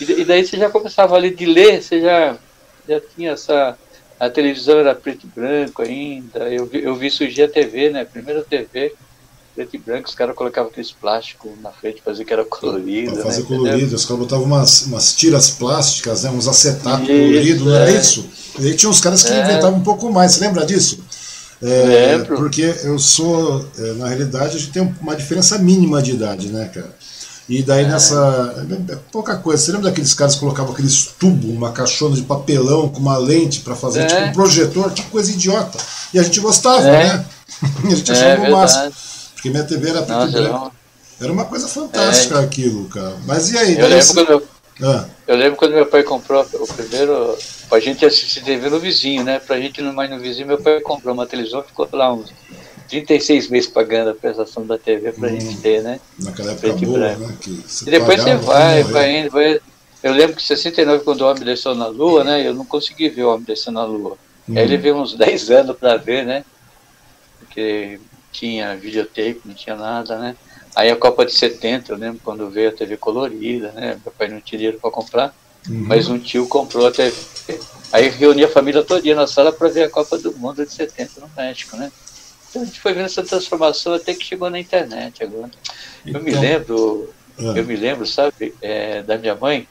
E, 0.00 0.04
e 0.04 0.24
daí 0.24 0.44
você 0.44 0.56
já 0.56 0.68
começava 0.70 1.16
ali 1.16 1.34
de 1.34 1.46
ler, 1.46 1.82
você 1.82 2.00
já, 2.00 2.36
já 2.88 3.00
tinha 3.00 3.32
essa. 3.32 3.76
A 4.18 4.28
televisão 4.28 4.78
era 4.78 4.94
preto 4.94 5.24
e 5.26 5.28
branco 5.40 5.80
ainda. 5.80 6.40
Eu 6.52 6.66
vi, 6.66 6.82
eu 6.82 6.94
vi 6.94 7.10
surgir 7.10 7.44
a 7.44 7.48
TV, 7.48 7.88
né? 7.88 8.04
Primeira 8.04 8.42
TV, 8.44 8.94
preto 9.60 9.76
e 9.76 9.78
branco, 9.78 10.08
os 10.08 10.14
caras 10.14 10.34
colocavam 10.34 10.70
aqueles 10.70 10.90
plásticos 10.90 11.50
na 11.62 11.70
frente, 11.70 12.00
fazia 12.02 12.24
que 12.24 12.32
era 12.32 12.44
colorido. 12.44 13.12
Para 13.12 13.24
fazer 13.24 13.42
né? 13.42 13.46
colorido, 13.48 13.94
os 13.96 14.04
caras 14.04 14.22
botavam 14.22 14.44
umas, 14.46 14.82
umas 14.82 15.12
tiras 15.14 15.50
plásticas, 15.50 16.22
né, 16.22 16.30
uns 16.30 16.48
acetatos 16.48 17.06
coloridos, 17.06 17.66
não 17.66 17.74
era 17.74 17.90
é. 17.90 18.00
isso? 18.00 18.26
E 18.58 18.66
aí 18.66 18.74
tinha 18.74 18.88
uns 18.88 19.00
caras 19.00 19.22
que 19.22 19.32
É. 19.32 19.42
inventavam 19.42 19.78
um 19.78 19.82
pouco 19.82 20.10
mais, 20.10 20.32
você 20.32 20.40
lembra 20.40 20.64
disso? 20.64 21.02
É, 21.62 22.16
Lembro. 22.16 22.36
Porque 22.36 22.74
eu 22.84 22.98
sou, 22.98 23.66
é, 23.78 23.92
na 23.94 24.08
realidade, 24.08 24.56
a 24.56 24.58
gente 24.58 24.72
tem 24.72 24.94
uma 25.00 25.14
diferença 25.14 25.58
mínima 25.58 26.00
de 26.00 26.12
idade, 26.12 26.48
né, 26.48 26.70
cara? 26.72 26.94
E 27.46 27.62
daí 27.62 27.86
nessa. 27.86 28.64
é 28.88 28.96
Pouca 29.12 29.36
coisa. 29.36 29.62
Você 29.62 29.72
lembra 29.72 29.90
daqueles 29.90 30.14
caras 30.14 30.34
que 30.34 30.40
colocavam 30.40 30.72
aqueles 30.72 31.10
tubos, 31.18 31.50
uma 31.50 31.72
caixona 31.72 32.14
de 32.16 32.22
papelão 32.22 32.88
com 32.88 33.00
uma 33.00 33.18
lente 33.18 33.60
para 33.60 33.74
fazer 33.74 34.02
É. 34.02 34.06
tipo 34.06 34.20
um 34.22 34.32
projetor, 34.32 34.90
que 34.92 35.02
coisa 35.02 35.32
idiota. 35.32 35.76
E 36.14 36.18
a 36.18 36.22
gente 36.22 36.40
gostava, 36.40 36.80
É. 36.88 37.08
né? 37.08 37.24
A 37.84 37.94
gente 37.94 38.10
É 38.10 38.14
achava 38.14 38.48
o 38.48 38.52
máximo. 38.52 38.92
Porque 39.40 39.48
minha 39.50 39.64
TV 39.64 39.88
era 39.88 40.02
preto 40.02 40.28
e 40.28 40.32
branco. 40.32 40.72
Era 41.18 41.32
uma 41.32 41.46
coisa 41.46 41.66
fantástica 41.66 42.40
aquilo, 42.40 42.84
cara. 42.90 43.16
Mas 43.26 43.50
e 43.50 43.56
aí? 43.58 43.78
Eu 43.78 43.88
lembro, 43.88 44.02
você- 44.02 44.14
quando 44.14 44.28
meu, 44.28 44.48
Ah, 44.82 45.06
eu 45.26 45.36
lembro 45.36 45.56
quando 45.56 45.72
meu 45.72 45.86
pai 45.86 46.02
comprou 46.02 46.46
o 46.54 46.66
primeiro. 46.66 47.36
A 47.70 47.78
gente 47.80 48.04
assistir 48.04 48.42
TV 48.42 48.68
no 48.68 48.78
vizinho, 48.78 49.22
né? 49.24 49.38
Pra 49.38 49.58
gente 49.60 49.80
não 49.82 49.92
mais 49.92 50.10
no 50.10 50.18
vizinho, 50.18 50.46
meu 50.46 50.58
pai 50.58 50.80
comprou 50.80 51.14
uma 51.14 51.26
televisão, 51.26 51.62
ficou 51.62 51.88
lá 51.92 52.12
uns 52.12 52.32
36 52.88 53.48
meses 53.48 53.68
pagando 53.70 54.10
a 54.10 54.14
prestação 54.14 54.66
da 54.66 54.76
TV 54.76 55.12
pra 55.12 55.28
Hum. 55.28 55.38
gente 55.40 55.56
ter, 55.58 55.82
né? 55.82 56.00
naquela 56.18 56.52
época 56.52 56.68
Preto 56.68 56.82
e 56.82 56.86
boa, 56.86 56.98
né? 56.98 57.36
E 57.86 57.90
depois 57.90 58.20
você 58.22 58.34
vai, 58.36 58.82
vai 58.84 59.18
indo, 59.20 59.30
vai. 59.30 59.60
Eu 60.02 60.12
lembro 60.14 60.34
que 60.36 60.42
em 60.42 60.46
69, 60.46 61.04
quando 61.04 61.20
o 61.22 61.30
homem 61.30 61.44
desceu 61.44 61.74
na 61.74 61.86
Lua, 61.86 62.24
né? 62.24 62.46
Eu 62.46 62.54
não 62.54 62.64
consegui 62.64 63.08
ver 63.10 63.24
o 63.24 63.30
homem 63.34 63.44
descendo 63.44 63.78
na 63.78 63.84
Lua. 63.84 64.16
Hum. 64.48 64.54
Aí 64.56 64.64
ele 64.64 64.76
veio 64.78 64.96
uns 64.96 65.14
10 65.14 65.50
anos 65.50 65.76
para 65.76 65.96
ver, 65.98 66.24
né? 66.24 66.44
Porque 67.38 68.00
tinha 68.32 68.76
videotape, 68.76 69.40
não 69.44 69.54
tinha 69.54 69.76
nada, 69.76 70.18
né? 70.18 70.36
Aí 70.74 70.90
a 70.90 70.96
Copa 70.96 71.26
de 71.26 71.32
70, 71.32 71.92
eu 71.92 71.96
lembro 71.96 72.20
quando 72.22 72.48
veio 72.48 72.68
a 72.68 72.72
TV 72.72 72.96
colorida, 72.96 73.72
né? 73.72 73.98
Meu 74.04 74.12
pai 74.16 74.28
não 74.28 74.40
tinha 74.40 74.58
dinheiro 74.58 74.78
para 74.80 74.90
comprar, 74.90 75.34
uhum. 75.68 75.84
mas 75.86 76.08
um 76.08 76.18
tio 76.18 76.46
comprou 76.46 76.86
a 76.86 76.92
TV. 76.92 77.14
Aí 77.92 78.08
reunia 78.08 78.46
a 78.46 78.50
família 78.50 78.84
toda 78.84 79.14
na 79.14 79.26
sala 79.26 79.52
para 79.52 79.68
ver 79.68 79.84
a 79.84 79.90
Copa 79.90 80.16
do 80.16 80.32
Mundo 80.36 80.64
de 80.64 80.72
70 80.72 81.20
no 81.20 81.30
México, 81.36 81.76
né? 81.76 81.90
Então 82.48 82.62
a 82.62 82.64
gente 82.64 82.80
foi 82.80 82.92
vendo 82.92 83.06
essa 83.06 83.22
transformação 83.22 83.94
até 83.94 84.14
que 84.14 84.24
chegou 84.24 84.48
na 84.50 84.58
internet 84.58 85.22
agora. 85.22 85.50
Então, 86.04 86.20
eu 86.20 86.24
me 86.24 86.30
então, 86.30 86.42
lembro, 86.42 87.14
é. 87.38 87.58
eu 87.58 87.64
me 87.64 87.76
lembro, 87.76 88.06
sabe, 88.06 88.54
é, 88.60 89.02
da 89.02 89.18
minha 89.18 89.34
mãe, 89.34 89.68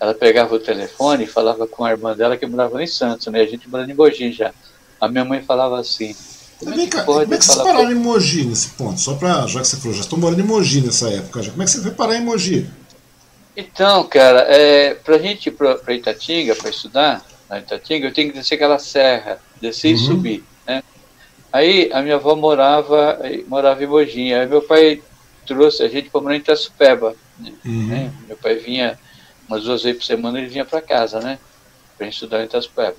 ela 0.00 0.14
pegava 0.14 0.54
o 0.54 0.58
telefone 0.58 1.24
e 1.24 1.26
falava 1.26 1.66
com 1.66 1.84
a 1.84 1.90
irmã 1.90 2.16
dela 2.16 2.36
que 2.36 2.46
morava 2.46 2.82
em 2.82 2.86
Santos, 2.86 3.26
né? 3.26 3.40
A 3.40 3.46
gente 3.46 3.68
morava 3.68 3.90
em 3.90 3.94
Mogi 3.94 4.32
já. 4.32 4.52
A 5.00 5.08
minha 5.08 5.24
mãe 5.24 5.42
falava 5.42 5.78
assim. 5.78 6.16
Como 6.60 6.78
é 6.78 6.86
que, 6.86 7.02
como 7.02 7.34
é 7.34 7.38
que 7.38 7.44
vocês 7.44 7.56
pararam 7.56 7.90
em 7.90 7.94
Mogi 7.94 8.44
nesse 8.44 8.68
ponto? 8.70 9.00
Só 9.00 9.14
para 9.14 9.46
já 9.46 9.60
que 9.60 9.66
você 9.66 9.76
falou, 9.78 9.94
já 9.94 10.02
estou 10.02 10.18
morando 10.18 10.40
em 10.40 10.44
Mogi 10.44 10.82
nessa 10.82 11.08
época 11.08 11.42
já. 11.42 11.50
Como 11.50 11.62
é 11.62 11.64
que 11.64 11.70
você 11.70 11.80
foi 11.80 11.90
parar 11.92 12.16
em 12.16 12.24
Mogi? 12.24 12.68
Então, 13.56 14.04
cara, 14.04 14.40
é, 14.42 14.94
para 14.94 15.16
a 15.16 15.18
gente 15.18 15.46
ir 15.46 15.52
para 15.52 15.94
Itatinga, 15.94 16.54
para 16.54 16.68
estudar 16.68 17.24
na 17.48 17.58
Itatinga, 17.58 18.06
eu 18.06 18.12
tenho 18.12 18.30
que 18.30 18.38
descer 18.38 18.56
aquela 18.56 18.78
serra, 18.78 19.40
descer 19.60 19.94
uhum. 19.94 19.94
e 19.94 20.06
subir, 20.06 20.44
né? 20.66 20.82
Aí 21.50 21.90
a 21.92 22.02
minha 22.02 22.16
avó 22.16 22.36
morava, 22.36 23.18
morava 23.48 23.82
em 23.82 23.86
Mogi. 23.86 24.32
Aí 24.32 24.46
meu 24.46 24.62
pai 24.62 25.02
trouxe 25.46 25.82
a 25.82 25.88
gente 25.88 26.10
para 26.10 26.20
morar 26.20 26.36
em 26.36 26.38
Itacupeba. 26.38 27.16
Né? 27.38 27.52
Uhum. 27.64 27.86
Né? 27.86 28.12
Meu 28.28 28.36
pai 28.36 28.56
vinha 28.56 28.98
umas 29.48 29.64
duas 29.64 29.82
vezes 29.82 29.98
por 29.98 30.04
semana 30.04 30.38
ele 30.38 30.46
vinha 30.46 30.64
para 30.64 30.80
casa, 30.80 31.20
né? 31.20 31.38
Para 31.98 32.06
estudar 32.06 32.42
em 32.42 32.44
Itaspeba. 32.44 32.94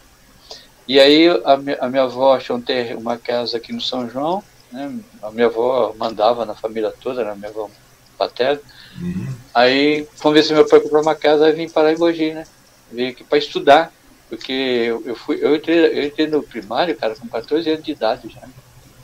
E 0.91 0.99
aí 0.99 1.29
a 1.45 1.55
minha, 1.55 1.77
a 1.79 1.87
minha 1.87 2.03
avó 2.03 2.35
achou 2.35 2.59
ter 2.59 2.97
uma 2.97 3.17
casa 3.17 3.55
aqui 3.55 3.71
no 3.71 3.79
São 3.79 4.09
João, 4.09 4.43
né? 4.69 4.93
A 5.23 5.31
minha 5.31 5.45
avó 5.45 5.95
mandava 5.97 6.45
na 6.45 6.53
família 6.53 6.93
toda, 7.01 7.23
né? 7.23 7.33
Minha 7.33 7.47
avó 7.47 7.69
paterna. 8.17 8.59
Uhum. 8.99 9.33
Aí 9.53 10.05
convenci 10.19 10.51
meu 10.51 10.67
pai 10.67 10.79
a 10.79 10.81
comprar 10.81 10.99
uma 10.99 11.15
casa 11.15 11.47
e 11.47 11.53
vim 11.53 11.69
para 11.69 11.93
em 11.93 11.97
Mogi, 11.97 12.33
né? 12.33 12.45
Vim 12.91 13.07
aqui 13.07 13.23
para 13.23 13.37
estudar, 13.37 13.93
porque 14.27 14.51
eu, 14.51 15.01
eu 15.05 15.15
fui, 15.15 15.39
eu 15.41 15.55
entrei, 15.55 15.97
eu 15.97 16.03
entrei 16.07 16.27
no 16.27 16.43
primário, 16.43 16.97
cara, 16.97 17.15
com 17.15 17.25
14 17.25 17.69
anos 17.69 17.85
de 17.85 17.91
idade 17.93 18.27
já. 18.27 18.41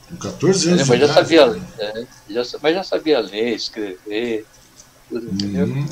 Com 0.09 0.17
14 0.17 0.71
anos 0.71 0.89
mas 0.89 0.99
já 0.99 1.13
Sabia, 1.13 1.61
é, 1.79 2.05
já, 2.29 2.43
mas 2.61 2.75
já 2.75 2.83
sabia 2.83 3.21
ler, 3.21 3.55
escrever, 3.55 4.45
tudo, 5.07 5.25
uhum. 5.25 5.33
entendeu? 5.35 5.85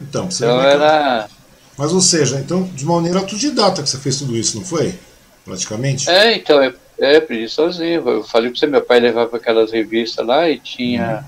Então, 0.00 0.30
você 0.30 0.46
então 0.46 0.62
era. 0.62 1.28
Mas, 1.76 1.92
ou 1.92 2.00
seja, 2.00 2.40
então, 2.40 2.62
de 2.62 2.86
maneira 2.86 3.18
autodidata 3.18 3.82
que 3.82 3.90
você 3.90 3.98
fez 3.98 4.16
tudo 4.16 4.34
isso, 4.34 4.56
não 4.56 4.64
foi? 4.64 4.98
Praticamente? 5.44 6.08
É, 6.08 6.34
então, 6.34 6.62
é, 6.62 6.72
é 6.98 7.16
aprendi 7.16 7.48
sozinho. 7.48 8.08
Eu 8.08 8.24
falei 8.24 8.50
para 8.50 8.58
você, 8.58 8.66
meu 8.66 8.82
pai 8.82 9.00
levava 9.00 9.36
aquelas 9.36 9.72
revistas 9.72 10.26
lá 10.26 10.48
e 10.48 10.58
tinha 10.58 11.24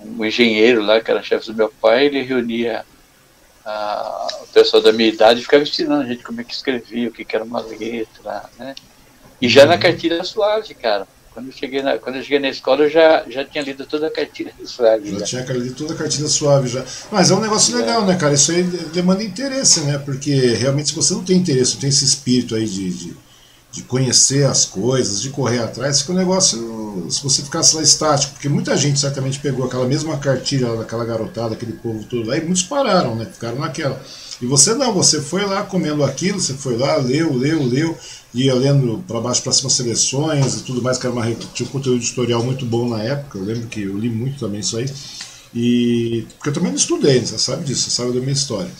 uhum. 0.00 0.16
um 0.18 0.24
engenheiro 0.24 0.82
lá, 0.82 1.00
que 1.00 1.10
era 1.10 1.22
chefe 1.22 1.46
do 1.46 1.54
meu 1.54 1.68
pai, 1.80 2.06
ele 2.06 2.22
reunia 2.22 2.84
a, 3.64 4.28
o 4.42 4.46
pessoal 4.48 4.82
da 4.82 4.92
minha 4.92 5.08
idade 5.08 5.40
e 5.40 5.42
ficava 5.42 5.62
ensinando 5.62 6.02
a 6.02 6.06
gente 6.06 6.22
como 6.22 6.40
é 6.40 6.44
que 6.44 6.52
escrevia, 6.52 7.08
o 7.08 7.12
que, 7.12 7.24
que 7.24 7.34
era 7.36 7.44
uma 7.44 7.60
letra, 7.60 8.44
né? 8.58 8.74
E 9.40 9.48
já 9.48 9.62
uhum. 9.62 9.68
na 9.68 9.78
cartilha 9.78 10.22
suave, 10.24 10.74
cara. 10.74 11.06
Quando 11.34 11.46
eu 11.48 11.52
cheguei 11.52 11.82
na, 11.82 11.98
quando 11.98 12.16
eu 12.16 12.22
cheguei 12.22 12.38
na 12.38 12.48
escola, 12.48 12.84
eu 12.84 12.90
já, 12.90 13.24
já 13.28 13.44
tinha 13.44 13.64
lido 13.64 13.84
toda 13.84 14.06
a 14.06 14.10
cartilha 14.10 14.52
suave. 14.64 15.10
Já, 15.10 15.18
já. 15.18 15.44
tinha 15.44 15.58
lido 15.58 15.74
toda 15.74 15.92
a 15.92 15.96
cartilha 15.96 16.28
suave 16.28 16.68
já. 16.68 16.84
Mas 17.10 17.30
é 17.30 17.34
um 17.34 17.40
negócio 17.40 17.76
é. 17.76 17.80
legal, 17.80 18.06
né, 18.06 18.16
cara? 18.16 18.34
Isso 18.34 18.52
aí 18.52 18.62
demanda 18.62 19.24
interesse, 19.24 19.80
né? 19.80 19.98
Porque 19.98 20.32
realmente 20.32 20.90
se 20.90 20.94
você 20.94 21.12
não 21.12 21.24
tem 21.24 21.38
interesse, 21.38 21.74
não 21.74 21.80
tem 21.80 21.90
esse 21.90 22.04
espírito 22.04 22.54
aí 22.54 22.64
de, 22.64 22.88
de, 22.90 23.16
de 23.74 23.82
conhecer 23.82 24.46
as 24.46 24.64
coisas, 24.64 25.20
de 25.20 25.30
correr 25.30 25.58
atrás, 25.58 26.00
fica 26.00 26.12
um 26.12 26.16
negócio. 26.16 27.06
Se 27.10 27.20
você 27.24 27.42
ficasse 27.42 27.74
lá 27.74 27.82
estático, 27.82 28.34
porque 28.34 28.48
muita 28.48 28.76
gente 28.76 29.00
certamente 29.00 29.40
pegou 29.40 29.66
aquela 29.66 29.84
mesma 29.84 30.16
cartilha 30.16 30.76
daquela 30.76 31.04
garotada, 31.04 31.54
aquele 31.54 31.72
povo 31.72 32.04
todo 32.04 32.28
lá, 32.28 32.36
e 32.36 32.40
muitos 32.40 32.62
pararam, 32.62 33.16
né? 33.16 33.26
Ficaram 33.26 33.58
naquela. 33.58 34.00
E 34.40 34.46
você 34.46 34.74
não, 34.74 34.94
você 34.94 35.20
foi 35.20 35.44
lá 35.44 35.64
comendo 35.64 36.04
aquilo, 36.04 36.40
você 36.40 36.54
foi 36.54 36.76
lá, 36.76 36.96
leu, 36.96 37.34
leu, 37.34 37.64
leu, 37.64 37.98
ia 38.32 38.54
lendo 38.54 39.02
para 39.08 39.20
baixo 39.20 39.42
para 39.42 39.52
cima 39.52 39.68
seleções 39.68 40.54
e 40.54 40.62
tudo 40.62 40.80
mais, 40.80 40.96
que 40.96 41.06
era 41.06 41.14
uma, 41.14 41.24
tinha 41.52 41.68
um 41.68 41.72
conteúdo 41.72 41.96
editorial 41.96 42.44
muito 42.44 42.64
bom 42.64 42.88
na 42.88 43.02
época, 43.02 43.38
eu 43.38 43.44
lembro 43.44 43.66
que 43.66 43.82
eu 43.82 43.98
li 43.98 44.08
muito 44.08 44.38
também 44.38 44.60
isso 44.60 44.76
aí. 44.76 44.86
E, 45.52 46.26
porque 46.36 46.50
eu 46.50 46.52
também 46.52 46.70
não 46.70 46.78
estudei, 46.78 47.20
você 47.20 47.38
sabe 47.38 47.64
disso, 47.64 47.82
você 47.82 47.90
sabe 47.90 48.12
da 48.12 48.20
minha 48.20 48.32
história. 48.32 48.70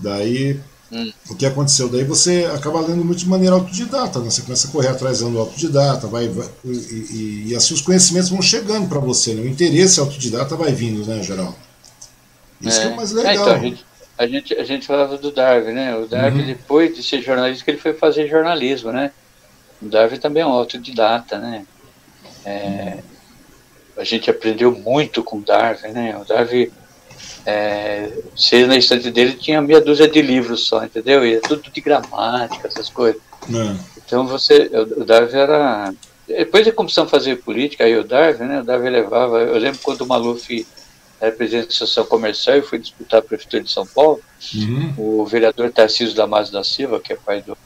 Daí, 0.00 0.58
hum. 0.92 1.12
o 1.30 1.34
que 1.34 1.46
aconteceu? 1.46 1.88
Daí 1.88 2.04
você 2.04 2.50
acaba 2.54 2.80
lendo 2.80 3.04
muito 3.04 3.18
de 3.18 3.28
maneira 3.28 3.54
autodidata, 3.54 4.18
né? 4.20 4.30
você 4.30 4.42
começa 4.42 4.68
a 4.68 4.70
correr 4.70 4.88
atrás 4.88 5.20
lendo 5.20 5.38
autodidata, 5.38 6.06
vai, 6.06 6.28
vai 6.28 6.48
e, 6.64 6.70
e, 6.70 7.44
e, 7.48 7.56
assim 7.56 7.74
os 7.74 7.82
conhecimentos 7.82 8.30
vão 8.30 8.42
chegando 8.42 8.88
para 8.88 8.98
você, 8.98 9.34
né? 9.34 9.42
o 9.42 9.48
interesse 9.48 10.00
autodidata 10.00 10.56
vai 10.56 10.72
vindo, 10.72 11.06
né, 11.06 11.22
geral? 11.22 11.56
Isso 12.60 12.80
é, 12.80 12.86
que 12.86 12.92
é 12.92 12.96
mais 12.96 13.12
legal. 13.12 13.32
É, 13.32 13.34
então, 13.34 13.54
a 13.54 13.58
gente 13.58 13.88
a 14.18 14.26
gente, 14.26 14.52
a 14.54 14.64
gente 14.64 14.84
falava 14.84 15.16
do 15.16 15.30
Darwin, 15.30 15.72
né? 15.72 15.94
O 15.94 16.04
Darwin, 16.06 16.40
uhum. 16.40 16.46
depois 16.48 16.94
de 16.94 17.04
ser 17.04 17.22
jornalista, 17.22 17.64
que 17.64 17.70
ele 17.70 17.78
foi 17.78 17.94
fazer 17.94 18.26
jornalismo, 18.26 18.90
né? 18.90 19.12
O 19.80 19.86
Darwin 19.86 20.18
também 20.18 20.42
é 20.42 20.46
um 20.46 20.50
autodidata, 20.50 21.38
né? 21.38 21.64
É, 22.44 22.98
a 23.96 24.02
gente 24.02 24.28
aprendeu 24.28 24.72
muito 24.72 25.22
com 25.22 25.38
o 25.38 25.42
Darwin, 25.42 25.92
né? 25.92 26.18
O 26.18 26.24
Darwin, 26.24 26.68
é, 27.44 28.10
se 28.36 28.66
na 28.66 28.76
estante 28.76 29.10
dele 29.10 29.32
tinha 29.34 29.60
meia 29.60 29.80
dúzia 29.80 30.08
de 30.08 30.20
livros 30.20 30.66
só, 30.66 30.84
entendeu? 30.84 31.26
E 31.26 31.34
é 31.34 31.40
tudo 31.40 31.70
de 31.70 31.80
gramática, 31.80 32.68
essas 32.68 32.88
coisas. 32.88 33.20
Uhum. 33.48 33.78
Então 33.96 34.26
você, 34.26 34.70
o 34.96 35.04
Darwin 35.04 35.36
era... 35.36 35.94
Depois 36.26 36.64
de 36.64 36.72
começou 36.72 37.04
a 37.04 37.08
fazer 37.08 37.36
política, 37.36 37.84
aí 37.84 37.96
o 37.96 38.04
Darwin, 38.04 38.44
né? 38.44 38.60
O 38.60 38.64
Darwin 38.64 38.90
levava... 38.90 39.38
Eu 39.40 39.58
lembro 39.58 39.80
quando 39.82 40.02
o 40.02 40.06
Maluf 40.06 40.66
era 41.20 41.32
presidente 41.32 41.68
da 41.68 41.72
Associação 41.74 42.06
Comercial 42.06 42.58
e 42.58 42.62
foi 42.62 42.78
disputar 42.78 43.20
a 43.20 43.22
Prefeitura 43.22 43.62
de 43.62 43.70
São 43.70 43.86
Paulo. 43.86 44.20
Uhum. 44.54 44.94
O 44.96 45.26
vereador 45.26 45.70
Tarcísio 45.70 46.14
Damasio 46.14 46.52
da 46.52 46.62
Silva, 46.62 47.00
que 47.00 47.12
é 47.12 47.16
pai 47.16 47.42
do 47.42 47.56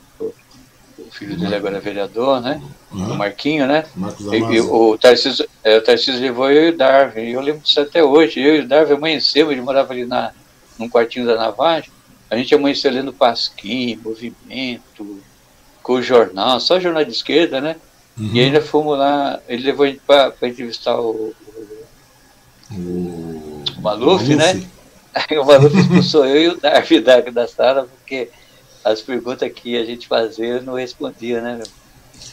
filho 1.23 1.39
dele 1.39 1.55
agora 1.55 1.77
é 1.77 1.81
vereador, 1.81 2.41
né? 2.41 2.61
Uhum. 2.91 3.09
Do 3.09 3.15
Marquinho, 3.15 3.67
né? 3.67 3.85
E, 4.33 4.61
o, 4.61 4.99
Tarcísio, 4.99 5.49
é, 5.63 5.79
o 5.79 5.83
Tarcísio 5.83 6.21
levou 6.21 6.51
eu 6.51 6.67
e 6.67 6.71
o 6.71 6.77
Darwin. 6.77 7.23
E 7.23 7.33
eu 7.33 7.41
lembro 7.41 7.63
disso 7.63 7.81
até 7.81 8.03
hoje. 8.03 8.41
Eu 8.41 8.57
e 8.57 8.61
o 8.61 8.69
Darwin 8.69 8.95
amanhecemos, 8.95 9.53
ele 9.53 9.61
morava 9.61 9.93
ali 9.93 10.05
na, 10.05 10.33
num 10.79 10.89
quartinho 10.89 11.27
da 11.27 11.37
Navagem. 11.37 11.91
A 12.29 12.37
gente 12.37 12.55
amanheceu 12.55 12.91
lendo 12.91 13.13
Pasquim, 13.13 13.97
Movimento, 14.03 15.21
com 15.83 15.95
o 15.95 16.03
jornal, 16.03 16.61
só 16.61 16.81
jornal 16.81 17.05
de 17.05 17.11
esquerda, 17.11 17.61
né? 17.61 17.77
Uhum. 18.19 18.31
E 18.33 18.41
ainda 18.41 18.61
fomos 18.61 18.99
lá, 18.99 19.41
ele 19.49 19.63
levou 19.63 19.87
a 19.87 19.89
gente 19.89 20.01
para 20.07 20.35
entrevistar 20.43 20.99
o, 20.99 21.35
o, 22.71 23.65
o 23.77 23.81
Maluf, 23.81 24.35
né? 24.35 24.63
o 25.41 25.45
Maluf 25.45 25.77
expulsou 25.77 26.27
eu 26.27 26.43
e 26.43 26.49
o 26.49 26.61
Darby 26.61 27.01
da, 27.01 27.21
da 27.21 27.49
sala, 27.49 27.89
porque 27.99 28.31
as 28.85 29.01
perguntas 29.01 29.51
que 29.53 29.77
a 29.77 29.85
gente 29.85 30.09
fazia 30.09 30.47
eu 30.47 30.63
não 30.63 30.75
respondia, 30.75 31.41
né? 31.41 31.57
Meu? 31.57 31.67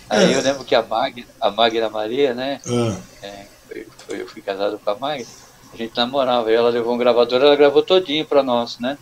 Aí 0.09 0.33
é. 0.33 0.37
eu 0.37 0.41
lembro 0.41 0.63
que 0.63 0.75
a 0.75 0.81
Magna, 0.81 1.25
a 1.39 1.51
Magna 1.51 1.89
Maria, 1.89 2.33
né? 2.33 2.59
É. 2.65 3.27
É, 3.27 3.45
foi, 3.67 3.87
foi, 3.97 4.21
eu 4.21 4.27
fui 4.27 4.41
casado 4.41 4.79
com 4.79 4.89
a 4.89 4.95
Magna, 4.95 5.27
a 5.71 5.77
gente 5.77 5.95
namorava, 5.95 6.51
e 6.51 6.55
ela 6.55 6.69
levou 6.69 6.93
um 6.93 6.97
gravador, 6.97 7.41
ela 7.41 7.55
gravou 7.55 7.83
todinho 7.83 8.25
para 8.25 8.41
nós, 8.41 8.79
né? 8.79 8.97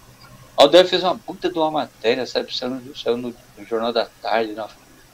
A 0.58 0.64
Alder 0.64 0.88
fez 0.88 1.04
uma 1.04 1.18
puta 1.18 1.50
de 1.50 1.58
uma 1.58 1.70
matéria, 1.70 2.26
sabe? 2.26 2.56
Saiu 2.56 2.72
no, 2.72 2.98
saiu 2.98 3.18
no, 3.18 3.34
no 3.58 3.66
Jornal 3.66 3.94
da 3.94 4.08
Tarde, 4.22 4.54
na, 4.54 4.68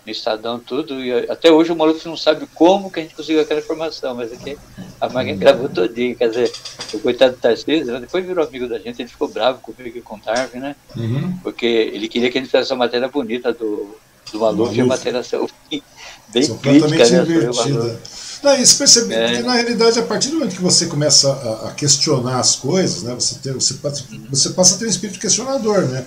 no 0.05 0.11
Estadão, 0.11 0.59
tudo. 0.59 0.99
E 1.03 1.11
até 1.29 1.51
hoje 1.51 1.71
o 1.71 1.75
Maluf 1.75 2.05
não 2.05 2.17
sabe 2.17 2.47
como 2.53 2.91
que 2.91 2.99
a 2.99 3.03
gente 3.03 3.15
conseguiu 3.15 3.41
aquela 3.41 3.59
informação, 3.59 4.15
mas 4.15 4.31
aqui 4.31 4.57
a 4.99 5.09
Magna 5.09 5.35
gravou 5.35 5.69
todinho. 5.69 6.15
Quer 6.15 6.29
dizer, 6.29 6.51
o 6.93 6.99
coitado 6.99 7.33
do 7.33 7.39
Tarcísio, 7.39 7.93
né, 7.93 7.99
depois 7.99 8.25
virou 8.25 8.45
amigo 8.45 8.67
da 8.67 8.79
gente, 8.79 9.01
ele 9.01 9.09
ficou 9.09 9.27
bravo 9.27 9.59
comigo 9.59 9.97
e 9.97 10.01
com 10.01 10.15
o 10.15 10.19
Darwin, 10.19 10.59
né? 10.59 10.75
Uhum. 10.95 11.37
Porque 11.41 11.65
ele 11.65 12.07
queria 12.07 12.31
que 12.31 12.37
a 12.37 12.41
gente 12.41 12.51
fizesse 12.51 12.71
uma 12.73 12.79
matéria 12.79 13.07
bonita 13.07 13.53
do, 13.53 13.95
do 14.31 14.39
Maluf 14.39 14.75
e 14.75 14.81
a 14.81 14.85
matéria 14.85 15.23
saiu 15.23 15.49
bem 16.29 16.43
São 16.43 16.57
crítica, 16.57 16.87
né? 16.87 17.21
Invertida. 17.21 17.99
Não, 18.43 18.57
isso 18.57 18.77
percebe, 18.77 19.13
é. 19.13 19.41
na 19.41 19.53
realidade, 19.53 19.97
a 19.97 20.03
partir 20.03 20.27
do 20.27 20.35
momento 20.35 20.55
que 20.57 20.61
você 20.61 20.87
começa 20.87 21.31
a, 21.31 21.69
a 21.69 21.71
questionar 21.71 22.39
as 22.39 22.57
coisas, 22.57 23.03
né, 23.03 23.13
você, 23.13 23.35
tem, 23.35 23.53
você, 23.53 23.75
você 24.29 24.49
passa 24.49 24.75
a 24.75 24.77
ter 24.79 24.85
um 24.85 24.89
espírito 24.89 25.17
questionador, 25.17 25.87
né? 25.87 26.05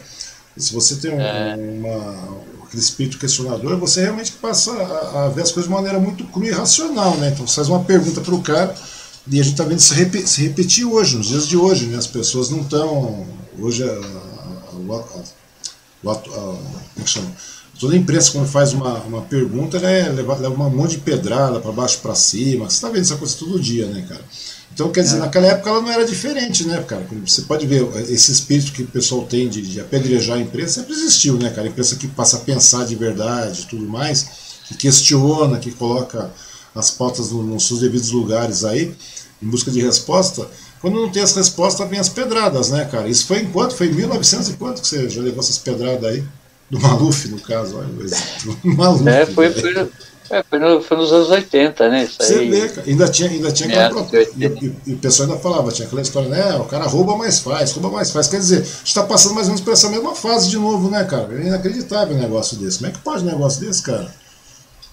E 0.54 0.62
se 0.62 0.74
você 0.74 0.96
tem 0.96 1.14
um, 1.14 1.20
é. 1.20 1.56
uma, 1.56 2.38
aquele 2.66 2.83
espírito 2.83 3.18
questionador, 3.18 3.76
você 3.79 4.02
realmente 4.02 4.33
passa 4.33 4.72
a, 4.72 5.24
a, 5.24 5.29
ver 5.29 5.42
as 5.42 5.52
coisas 5.52 5.68
de 5.68 5.74
maneira 5.74 5.98
muito 5.98 6.24
crua 6.24 6.46
e 6.46 6.50
racional, 6.50 7.16
né? 7.16 7.31
Então 7.31 7.46
você 7.46 7.57
faz 7.57 7.68
uma 7.68 7.85
pergunta 7.85 8.20
para 8.20 8.35
o 8.35 8.42
cara 8.42 8.74
e 9.26 9.40
a 9.40 9.42
gente 9.42 9.52
está 9.52 9.64
vendo 9.64 9.81
se, 9.81 9.94
rep, 9.94 10.26
se, 10.26 10.42
repetir 10.42 10.85
hoje, 10.85 11.16
nos 11.16 11.29
dias 11.29 11.48
de 11.48 11.57
hoje, 11.57 11.87
né? 11.87 11.96
As 11.96 12.07
pessoas 12.07 12.50
não 12.50 12.61
estão. 12.61 13.26
Hoje, 13.59 13.83
a, 13.83 13.87
a, 13.87 13.90
a, 13.90 15.16
é? 17.18 17.57
Toda 17.79 17.94
a 17.94 17.96
imprensa, 17.96 18.33
quando 18.33 18.46
faz 18.46 18.72
uma, 18.72 19.00
uma 19.00 19.22
pergunta, 19.22 19.79
né, 19.79 20.09
leva, 20.09 20.35
leva 20.37 20.55
um 20.55 20.70
monte 20.70 20.92
de 20.92 20.98
pedrada 20.98 21.61
para 21.61 21.72
baixo 21.72 21.98
para 21.98 22.14
cima. 22.14 22.70
Você 22.70 22.76
está 22.76 22.88
vendo 22.88 23.02
essa 23.02 23.16
coisa 23.16 23.37
todo 23.37 23.61
dia, 23.61 23.87
né, 23.87 24.07
cara? 24.09 24.24
Então, 24.76 24.92
quer 24.92 25.00
dizer, 25.00 25.16
é. 25.16 25.20
naquela 25.20 25.46
época 25.46 25.70
ela 25.70 25.80
não 25.80 25.90
era 25.90 26.04
diferente, 26.04 26.66
né, 26.66 26.82
cara? 26.82 27.06
Você 27.24 27.40
pode 27.42 27.66
ver, 27.66 27.82
esse 28.10 28.30
espírito 28.30 28.72
que 28.72 28.82
o 28.82 28.86
pessoal 28.86 29.24
tem 29.24 29.48
de, 29.48 29.62
de 29.62 29.80
apedrejar 29.80 30.36
a 30.36 30.40
imprensa 30.40 30.80
sempre 30.80 30.92
existiu, 30.92 31.38
né, 31.38 31.48
cara? 31.48 31.66
A 31.66 31.70
imprensa 31.70 31.96
que 31.96 32.06
passa 32.06 32.36
a 32.36 32.40
pensar 32.40 32.84
de 32.84 32.94
verdade 32.94 33.62
e 33.62 33.64
tudo 33.64 33.88
mais, 33.88 34.26
que 34.68 34.74
questiona, 34.74 35.58
que 35.58 35.70
coloca 35.70 36.30
as 36.74 36.90
pautas 36.90 37.30
nos 37.30 37.66
seus 37.66 37.80
devidos 37.80 38.10
lugares 38.10 38.66
aí, 38.66 38.94
em 39.42 39.48
busca 39.48 39.70
de 39.70 39.80
resposta. 39.80 40.46
Quando 40.78 41.00
não 41.00 41.08
tem 41.08 41.22
as 41.22 41.34
respostas, 41.34 41.88
vem 41.88 41.98
as 41.98 42.10
pedradas, 42.10 42.68
né, 42.68 42.84
cara? 42.84 43.08
Isso 43.08 43.24
foi 43.24 43.38
em 43.38 43.46
quanto? 43.46 43.74
Foi 43.74 43.86
em 43.86 43.94
1900 43.94 44.50
e 44.50 44.52
quanto 44.58 44.82
que 44.82 44.88
você 44.88 45.08
já 45.08 45.22
levou 45.22 45.40
essas 45.40 45.56
pedradas 45.56 46.04
aí? 46.04 46.22
Do 46.70 46.78
Maluf, 46.78 47.28
no 47.28 47.40
caso, 47.40 47.78
olha, 47.78 47.88
do 48.44 48.76
Maluf. 48.76 49.08
É, 49.08 49.24
foi, 49.24 49.50
foi, 49.54 49.88
é, 50.30 50.42
foi, 50.42 50.58
no, 50.58 50.80
foi, 50.80 50.96
nos 50.96 51.12
anos 51.12 51.30
80, 51.30 51.88
né? 51.88 52.04
Isso 52.04 52.16
Você 52.18 52.44
vê, 52.46 52.68
cara. 52.68 52.86
Ainda 52.86 53.08
tinha, 53.08 53.30
ainda 53.30 53.52
tinha 53.52 53.86
aquela. 53.86 54.06
É, 54.12 54.22
e, 54.36 54.74
e, 54.86 54.94
o 54.94 54.98
pessoal 54.98 55.28
ainda 55.28 55.40
falava, 55.40 55.70
tinha 55.70 55.86
aquela 55.86 56.02
história, 56.02 56.28
né? 56.28 56.56
O 56.56 56.64
cara 56.64 56.84
rouba 56.86 57.16
mais 57.16 57.38
faz, 57.38 57.72
rouba 57.72 57.90
mais 57.90 58.10
faz. 58.10 58.26
Quer 58.26 58.38
dizer, 58.38 58.58
a 58.58 58.64
gente 58.64 58.86
está 58.86 59.02
passando 59.04 59.34
mais 59.34 59.46
ou 59.46 59.52
menos 59.52 59.64
por 59.64 59.72
essa 59.72 59.88
mesma 59.88 60.14
fase 60.14 60.48
de 60.48 60.56
novo, 60.56 60.90
né, 60.90 61.04
cara? 61.04 61.28
É 61.32 61.46
inacreditável 61.46 62.16
um 62.16 62.18
negócio 62.18 62.56
desse. 62.56 62.78
Como 62.78 62.90
é 62.90 62.92
que 62.92 62.98
pode 62.98 63.22
um 63.22 63.26
negócio 63.26 63.60
desse, 63.60 63.82
cara? 63.82 64.10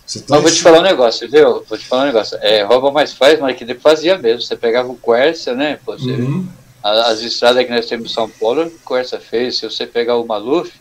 Você 0.05 0.19
tá 0.19 0.35
mas 0.35 0.43
vou 0.43 0.51
te 0.51 0.61
falar 0.61 0.79
um 0.79 0.83
negócio, 0.83 1.29
viu? 1.29 1.63
Vou 1.67 1.77
te 1.77 1.85
falar 1.85 2.03
um 2.03 2.07
negócio. 2.07 2.37
É, 2.41 2.63
rouba 2.63 2.91
mais 2.91 3.13
faz, 3.13 3.39
mas 3.39 3.57
que 3.57 3.73
fazia 3.75 4.17
mesmo. 4.17 4.41
Você 4.41 4.55
pegava 4.55 4.91
o 4.91 4.97
Quercia, 4.97 5.55
né? 5.55 5.79
Você, 5.85 6.11
uhum. 6.11 6.47
as, 6.83 7.21
estradas 7.21 7.65
que 7.65 7.71
nós 7.71 7.85
temos 7.85 8.11
em 8.11 8.13
São 8.13 8.29
Paulo, 8.29 8.65
o 8.65 8.87
Quercia 8.87 9.19
fez. 9.19 9.57
Se 9.57 9.65
você 9.65 9.87
pegar 9.87 10.17
o 10.17 10.27
Maluf, 10.27 10.71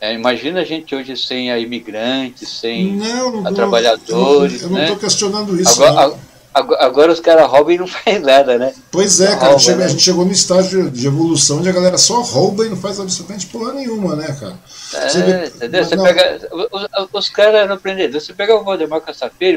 é, 0.00 0.14
imagina 0.14 0.60
a 0.60 0.64
gente 0.64 0.94
hoje 0.94 1.14
sem 1.14 1.52
a 1.52 1.58
imigrantes, 1.58 2.48
sem 2.48 2.96
não, 2.96 3.42
não 3.42 3.46
a 3.46 3.52
trabalhadores. 3.52 4.62
Eu 4.62 4.70
não 4.70 4.80
estou 4.80 4.96
né? 4.96 5.00
questionando 5.00 5.60
isso. 5.60 5.84
Agora, 5.84 6.18
agora, 6.54 6.84
agora 6.84 7.12
os 7.12 7.20
caras 7.20 7.46
roubam 7.50 7.74
e 7.74 7.78
não 7.78 7.86
faz 7.86 8.22
nada, 8.22 8.56
né? 8.56 8.72
Pois 8.90 9.20
é, 9.20 9.36
cara. 9.36 9.52
Rouba, 9.52 9.76
né? 9.76 9.84
A 9.84 9.88
gente 9.88 10.02
chegou 10.02 10.24
no 10.24 10.32
estágio 10.32 10.90
de 10.90 11.06
evolução 11.06 11.58
onde 11.58 11.68
a 11.68 11.72
galera 11.72 11.98
só 11.98 12.22
rouba 12.22 12.64
e 12.64 12.70
não 12.70 12.78
faz 12.78 12.98
absolutamente 12.98 13.46
porra 13.48 13.74
nenhuma, 13.74 14.16
né, 14.16 14.34
cara? 14.40 14.58
É, 14.94 15.08
vê, 15.22 15.46
entendeu? 15.48 15.84
Você 15.84 15.96
pega, 15.98 16.48
os, 16.72 17.08
os 17.12 17.28
caras 17.28 17.56
eram 17.56 17.74
aprendedores. 17.74 18.24
Você 18.24 18.32
pega 18.32 18.56
o 18.56 18.64
Valdemar 18.64 19.02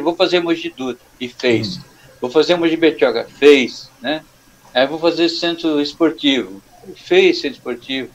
vou 0.03 0.15
fazer 0.15 0.41
Mogi 0.41 0.73
Dutra, 0.75 1.06
e 1.21 1.29
fez. 1.29 1.77
Hum. 1.77 1.82
Vou 2.19 2.29
fazer 2.29 2.58
Mogi 2.58 2.75
Betioga, 2.75 3.25
fez, 3.39 3.89
né? 4.01 4.21
Aí 4.73 4.86
vou 4.88 4.99
fazer 4.99 5.29
centro 5.29 5.79
esportivo, 5.79 6.62
fez 6.95 7.39
centro 7.39 7.58
esportivo 7.58 8.10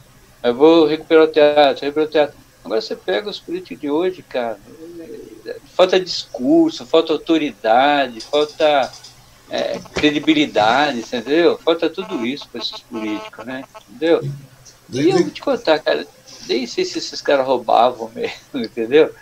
eu 0.49 0.55
vou 0.55 0.87
recuperar 0.87 1.25
o 1.25 1.29
teatro, 1.29 1.85
recuperar 1.85 2.09
o 2.09 2.13
teatro. 2.13 2.37
Agora 2.65 2.81
você 2.81 2.97
pega 2.97 3.31
os 3.31 3.39
políticos 3.39 3.81
de 3.81 3.91
hoje, 3.91 4.23
cara, 4.23 4.59
falta 5.75 5.99
discurso, 5.99 6.85
falta 6.85 7.13
autoridade, 7.13 8.21
falta 8.21 8.93
é, 9.51 9.79
credibilidade, 9.95 10.99
entendeu? 10.99 11.59
Falta 11.59 11.89
tudo 11.89 12.27
isso 12.27 12.49
para 12.49 12.61
esses 12.61 12.81
políticos, 12.81 13.45
né? 13.47 13.65
Entendeu? 13.89 14.23
E 14.91 15.09
eu 15.09 15.19
vou 15.19 15.31
te 15.31 15.41
contar, 15.41 15.79
cara, 15.79 16.07
nem 16.49 16.67
sei 16.67 16.85
se 16.85 16.99
esses 16.99 17.23
caras 17.23 17.47
roubavam 17.47 18.11
mesmo, 18.15 18.37
entendeu? 18.55 19.15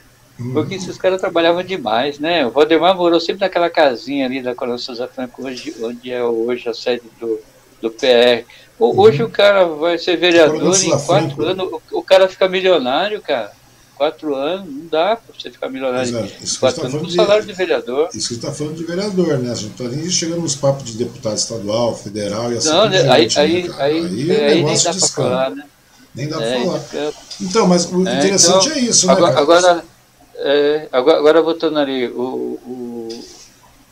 Porque 0.52 0.74
uhum. 0.74 0.80
esses 0.82 0.98
caras 0.98 1.20
trabalhavam 1.20 1.62
demais, 1.62 2.18
né? 2.18 2.46
O 2.46 2.50
Valdemar 2.50 2.94
morou 2.94 3.18
sempre 3.18 3.40
naquela 3.40 3.70
casinha 3.70 4.26
ali 4.26 4.42
da 4.42 4.54
Coronel 4.54 4.78
Souza 4.78 5.08
Franco, 5.08 5.46
onde, 5.46 5.74
onde 5.82 6.12
é 6.12 6.22
hoje 6.22 6.68
a 6.68 6.74
sede 6.74 7.04
do, 7.18 7.40
do 7.80 7.90
PR. 7.90 8.44
Hoje 8.78 9.22
uhum. 9.22 9.28
o 9.28 9.32
cara 9.32 9.64
vai 9.64 9.98
ser 9.98 10.16
vereador 10.16 10.76
em 10.76 10.90
quatro 10.90 11.44
anos, 11.46 11.68
o, 11.72 11.98
o 11.98 12.02
cara 12.02 12.28
fica 12.28 12.48
milionário, 12.48 13.20
cara. 13.22 13.52
Quatro 13.96 14.34
anos, 14.34 14.66
não 14.68 14.86
dá 14.88 15.16
para 15.16 15.34
você 15.34 15.50
ficar 15.50 15.70
milionário 15.70 16.06
Exato. 16.06 16.26
em 16.26 16.58
quatro 16.60 16.82
tá 16.82 16.88
anos 16.88 17.00
com 17.00 17.08
salário 17.08 17.46
de 17.46 17.52
vereador. 17.54 18.10
Isso 18.12 18.28
que 18.28 18.34
está 18.34 18.52
falando 18.52 18.76
de 18.76 18.84
vereador, 18.84 19.38
né? 19.38 19.50
A 19.50 19.54
gente 19.54 19.80
não 19.80 19.86
está 19.86 19.96
nem 19.96 20.10
chegando 20.10 20.42
nos 20.42 20.54
papos 20.54 20.84
de 20.84 20.98
deputado 20.98 21.38
estadual, 21.38 21.96
federal 21.96 22.52
e 22.52 22.58
assim 22.58 22.68
Não, 22.68 22.90
né? 22.90 23.00
aí, 23.10 23.26
aí, 23.36 23.68
né, 23.68 23.74
aí, 23.78 24.04
aí, 24.04 24.30
é 24.30 24.46
aí 24.48 24.64
nem 24.64 24.76
dá 24.76 24.90
para 24.92 25.08
falar, 25.08 25.50
né? 25.50 25.64
Nem 26.14 26.28
dá 26.28 26.42
é, 26.42 26.62
para 26.62 26.64
falar. 26.64 27.12
Então, 27.40 27.66
mas 27.66 27.90
o 27.90 28.06
é, 28.06 28.18
interessante 28.18 28.68
então, 28.68 28.78
é 28.78 28.80
isso, 28.80 29.06
né? 29.06 29.12
Agora, 29.14 29.38
agora, 29.38 29.84
é, 30.34 30.88
agora, 30.92 31.18
agora 31.18 31.42
voltando 31.42 31.78
ali, 31.78 32.06
o, 32.08 32.20
o 32.66 32.85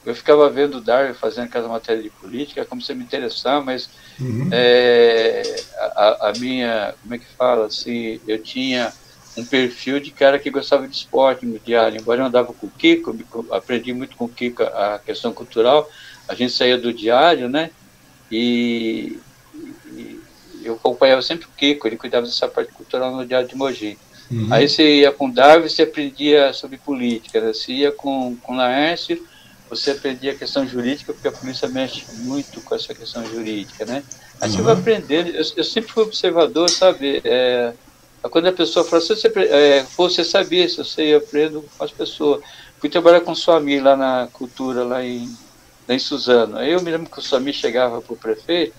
eu 0.05 0.15
ficava 0.15 0.49
vendo 0.51 0.79
o 0.79 0.81
Darwin 0.81 1.15
fazendo 1.15 1.45
aquela 1.45 1.69
matéria 1.69 2.03
de 2.03 2.11
política, 2.11 2.65
como 2.65 2.83
se 2.83 2.95
me 2.95 3.03
interessar, 3.03 3.63
mas 3.65 3.89
uhum. 4.21 4.49
é, 4.53 5.43
a, 5.79 6.29
a, 6.29 6.33
minha, 6.39 6.95
como 7.03 7.15
é 7.15 7.19
que 7.19 7.27
fala, 7.37 7.67
assim, 7.67 8.21
eu 8.29 8.43
tinha 8.43 8.93
um 9.37 9.45
perfil 9.45 9.99
de 9.99 10.11
cara 10.11 10.39
que 10.39 10.51
gostava 10.51 10.87
de 10.87 10.95
esporte 10.95 11.47
no 11.47 11.59
diário, 11.59 12.01
embora 12.01 12.21
eu 12.21 12.27
andava 12.27 12.53
com 12.53 12.67
o 12.67 12.71
Kiko, 12.71 13.17
aprendi 13.51 13.93
muito 13.93 14.17
com 14.17 14.27
o 14.27 14.29
Kiko 14.29 14.63
a 14.63 15.01
questão 15.05 15.33
cultural, 15.33 15.91
a 16.29 16.35
gente 16.35 16.53
saía 16.53 16.79
do 16.79 16.93
diário, 16.93 17.49
né, 17.49 17.71
e, 18.31 19.19
e 19.87 20.21
eu 20.63 20.75
acompanhava 20.75 21.23
sempre 21.23 21.47
o 21.47 21.57
Kiko, 21.57 21.89
ele 21.89 21.97
cuidava 21.97 22.27
dessa 22.27 22.47
parte 22.47 22.73
cultural 22.73 23.15
no 23.15 23.27
diário 23.27 23.49
de 23.49 23.57
Mogi. 23.57 23.99
Uhum. 24.31 24.49
Aí 24.51 24.69
você 24.69 25.01
ia 25.01 25.13
com 25.13 25.29
o 25.29 25.33
Darwin, 25.33 25.69
você 25.69 25.83
aprendia 25.83 26.53
sobre 26.53 26.79
política, 26.79 27.41
né? 27.41 27.53
você 27.53 27.73
ia 27.73 27.93
com, 27.93 28.37
com 28.37 28.55
o 28.55 28.57
Laércio, 28.57 29.23
você 29.75 29.93
aprendia 29.93 30.33
a 30.33 30.35
questão 30.35 30.67
jurídica, 30.67 31.13
porque 31.13 31.29
a 31.29 31.33
polícia 31.33 31.69
mexe 31.69 32.05
muito 32.19 32.61
com 32.61 32.75
essa 32.75 32.95
questão 32.95 33.25
jurídica, 33.27 33.85
né? 33.85 34.03
Aí 34.41 34.51
uhum. 34.51 34.57
você 34.57 34.63
vai 34.63 34.75
aprendendo. 34.75 35.31
Eu, 35.31 35.45
eu, 35.57 35.65
sempre 35.65 35.91
fui 35.93 36.03
observador, 36.03 36.69
sabe? 36.71 37.21
É, 37.25 37.73
quando 38.31 38.47
a 38.47 38.53
pessoa 38.53 38.85
fala, 38.85 39.03
se 39.03 39.09
você, 39.09 39.33
é, 39.37 39.85
você 39.97 40.25
sabia, 40.25 40.69
se 40.69 40.79
você 40.79 41.11
ia 41.11 41.19
aprendo 41.19 41.65
com 41.77 41.85
as 41.85 41.91
pessoas. 41.91 42.43
Fui 42.79 42.89
trabalhar 42.89 43.21
com 43.21 43.33
o 43.33 43.37
Suami 43.37 43.81
lá 43.81 43.97
na 43.97 44.29
cultura, 44.33 44.85
lá 44.85 45.03
em, 45.03 45.27
lá 45.89 45.95
em 45.95 45.99
Suzano. 45.99 46.59
Aí 46.59 46.73
eu 46.73 46.83
me 46.83 46.91
lembro 46.91 47.11
que 47.11 47.19
o 47.19 47.23
Suami 47.23 47.53
chegava 47.53 48.01
para 48.03 48.13
o 48.13 48.17
prefeito 48.17 48.75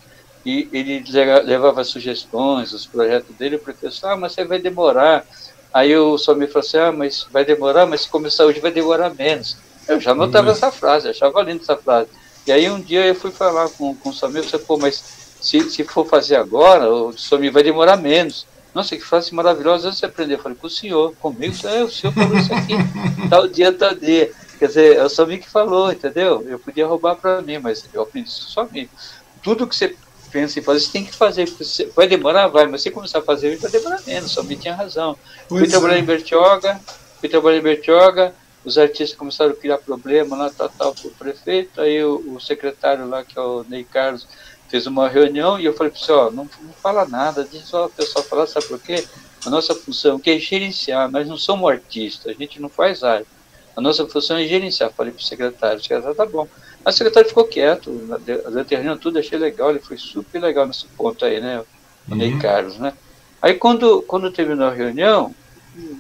e 0.45 0.69
ele 0.71 1.03
levava 1.43 1.84
sugestões, 1.84 2.71
os 2.71 2.86
projetos 2.86 3.36
dele, 3.36 3.55
o 3.55 3.60
prefeito 3.60 3.99
falou, 3.99 4.15
ah, 4.15 4.19
mas 4.19 4.34
você 4.34 4.45
vai 4.45 4.60
demorar. 4.60 5.25
Aí 5.73 5.95
o 5.97 6.17
Suami 6.17 6.45
falou 6.47 6.60
assim, 6.67 6.77
ah, 6.77 6.91
mas 6.91 7.27
vai 7.31 7.43
demorar, 7.43 7.88
mas 7.88 8.01
se 8.01 8.10
começar 8.10 8.45
hoje 8.45 8.60
vai 8.60 8.71
demorar 8.71 9.13
menos. 9.13 9.58
Eu 9.88 10.00
já 10.00 10.13
notava 10.15 10.52
essa 10.52 10.71
frase, 10.71 11.10
achava 11.10 11.41
linda 11.41 11.63
essa 11.63 11.78
frase. 11.78 12.10
E 12.48 12.52
aí 12.52 12.69
um 12.69 12.80
dia 12.80 13.06
eu 13.06 13.15
fui 13.15 13.32
falar 13.32 13.69
com, 13.69 13.95
com 13.95 14.10
o 14.10 14.13
Samir, 14.13 14.43
você, 14.43 14.58
pô, 14.58 14.78
mas 14.78 15.04
se, 15.41 15.69
se 15.69 15.84
for 15.84 16.08
fazer 16.08 16.36
agora, 16.36 16.89
o 16.91 17.17
Samir 17.17 17.52
vai 17.52 17.63
demorar 17.63 17.98
menos. 17.98 18.48
Nossa, 18.74 18.95
que 18.95 19.04
frase 19.04 19.34
maravilhosa 19.34 19.91
você 19.91 20.06
aprendeu. 20.06 20.38
Eu 20.38 20.43
falei, 20.43 20.58
com 20.58 20.67
o 20.67 20.69
senhor, 20.69 21.15
comigo, 21.15 21.56
é, 21.65 21.84
o 21.84 21.89
senhor 21.89 22.13
falou 22.13 22.38
isso 22.38 22.54
aqui, 22.54 22.74
tal 23.30 23.48
dia, 23.48 23.71
tal 23.71 23.95
dia. 23.95 24.32
Quer 24.60 24.67
dizer, 24.67 24.98
é 24.98 25.04
o 25.04 25.10
Samir 25.10 25.39
que 25.39 25.50
falou, 25.50 25.91
entendeu? 25.91 26.45
Eu 26.48 26.60
podia 26.60 26.86
roubar 26.86 27.15
para 27.15 27.41
mim, 27.41 27.58
mas 27.58 27.86
eu 27.93 28.02
aprendi 28.02 28.30
isso 28.30 28.50
só 28.50 28.67
mim. 28.71 28.89
Tudo 29.41 29.67
que 29.67 29.76
você 29.76 29.95
pensa 30.32 30.60
em 30.60 30.62
fazer, 30.62 30.80
você 30.80 30.91
tem 30.91 31.06
que 31.06 31.15
fazer. 31.15 31.48
Você, 31.48 31.86
vai 31.95 32.08
demorar, 32.08 32.48
vai, 32.48 32.67
mas 32.67 32.82
se 32.82 32.91
começar 32.91 33.19
a 33.19 33.21
fazer, 33.21 33.58
vai 33.58 33.71
demorar 33.71 34.02
menos. 34.06 34.32
O 34.32 34.34
Samir 34.34 34.58
tinha 34.58 34.76
razão. 34.76 35.17
Pois 35.48 35.60
fui 35.60 35.67
é. 35.67 35.71
trabalhar 35.71 36.00
em 36.00 36.04
Bertioga, 36.04 36.80
fui 37.19 37.30
trabalhar 37.30 37.58
em 37.58 37.62
Bertioga, 37.62 38.34
os 38.65 38.78
artistas 38.78 39.17
começaram 39.17 39.51
a 39.51 39.56
criar 39.56 39.78
problema 39.78 40.36
lá, 40.36 40.49
tal, 40.49 40.69
tal, 40.69 40.95
para 40.95 41.08
o 41.08 41.12
prefeito, 41.12 41.80
aí 41.80 42.04
o, 42.04 42.36
o, 42.36 42.41
secretário 42.41 43.08
lá, 43.08 43.23
que 43.23 43.38
é 43.38 43.41
o 43.41 43.63
Ney 43.69 43.84
Carlos, 43.84 44.28
fez 44.67 44.88
uma 44.88 45.08
reunião 45.08 45.60
e 45.60 45.65
eu 45.65 45.73
falei 45.73 45.91
para 45.91 46.01
você, 46.01 46.12
ó, 46.12 46.32
não, 46.32 46.49
não 46.62 46.73
fala 46.82 47.06
nada, 47.06 47.43
deixa 47.43 47.67
só 47.67 47.86
o 47.86 47.89
pessoal 47.89 48.25
falar, 48.25 48.47
sabe 48.47 48.65
por 48.65 48.80
quê? 48.80 49.06
A 49.45 49.49
nossa 49.51 49.75
função 49.75 50.19
que 50.19 50.32
é 50.32 50.39
gerenciar, 50.39 51.10
nós 51.12 51.28
não 51.28 51.38
somos 51.38 51.69
artistas, 51.69 52.36
a 52.36 52.38
gente 52.38 52.60
não 52.60 52.67
faz 52.67 53.04
arte. 53.04 53.28
A 53.75 53.82
nossa 53.82 54.08
função 54.08 54.38
é 54.38 54.47
gerenciar. 54.47 54.91
Falei 54.91 55.12
para 55.12 55.21
o 55.21 55.23
secretário, 55.23 55.78
o 55.78 55.82
secretário 55.82 56.15
tá 56.15 56.25
bom. 56.25 56.47
A 56.84 56.91
secretário 56.91 57.28
ficou 57.28 57.43
quieto, 57.43 57.91
reunião 58.69 58.97
tudo, 58.97 59.19
achei 59.19 59.38
legal, 59.38 59.69
ele 59.69 59.80
foi 59.80 59.97
super 59.97 60.39
legal 60.41 60.65
nesse 60.65 60.86
ponto 60.88 61.25
aí, 61.25 61.41
né? 61.41 61.60
O 62.08 62.12
uhum. 62.12 62.17
Ney 62.17 62.38
Carlos, 62.39 62.78
né? 62.78 62.93
Aí 63.41 63.56
quando, 63.56 64.01
quando 64.04 64.32
terminou 64.32 64.67
a 64.67 64.73
reunião, 64.73 65.36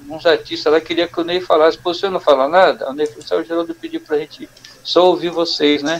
uns 0.09 0.25
artistas 0.25 0.71
lá 0.71 0.79
queria 0.79 1.07
que 1.07 1.19
o 1.19 1.23
Ney 1.23 1.41
falasse, 1.41 1.77
pô, 1.77 1.93
você 1.93 2.09
não 2.09 2.19
fala 2.19 2.47
nada? 2.47 2.89
O 2.89 2.93
Ney 2.93 3.07
o 3.07 3.43
Geraldo 3.43 3.75
pediu 3.75 4.01
pra 4.01 4.17
gente 4.17 4.49
só 4.83 5.07
ouvir 5.07 5.29
vocês, 5.29 5.83
né? 5.83 5.99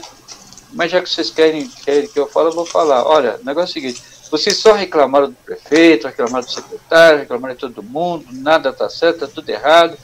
Mas 0.72 0.90
já 0.90 1.00
que 1.00 1.08
vocês 1.08 1.30
querem, 1.30 1.68
querem 1.68 2.08
que 2.08 2.18
eu 2.18 2.26
fale, 2.26 2.48
eu 2.48 2.52
vou 2.52 2.66
falar. 2.66 3.04
Olha, 3.04 3.38
o 3.40 3.44
negócio 3.44 3.78
é 3.78 3.80
o 3.80 3.82
seguinte, 3.82 4.02
vocês 4.30 4.56
só 4.56 4.72
reclamaram 4.72 5.28
do 5.28 5.36
prefeito, 5.36 6.06
reclamaram 6.06 6.44
do 6.44 6.52
secretário, 6.52 7.20
reclamaram 7.20 7.54
de 7.54 7.60
todo 7.60 7.82
mundo, 7.82 8.26
nada 8.32 8.70
está 8.70 8.88
certo, 8.88 9.24
está 9.24 9.28
tudo 9.28 9.48
errado. 9.48 9.96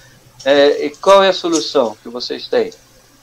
É, 0.45 0.87
e 0.87 0.91
qual 0.91 1.23
é 1.23 1.29
a 1.29 1.33
solução 1.33 1.97
que 2.03 2.09
vocês 2.09 2.49
têm? 2.49 2.73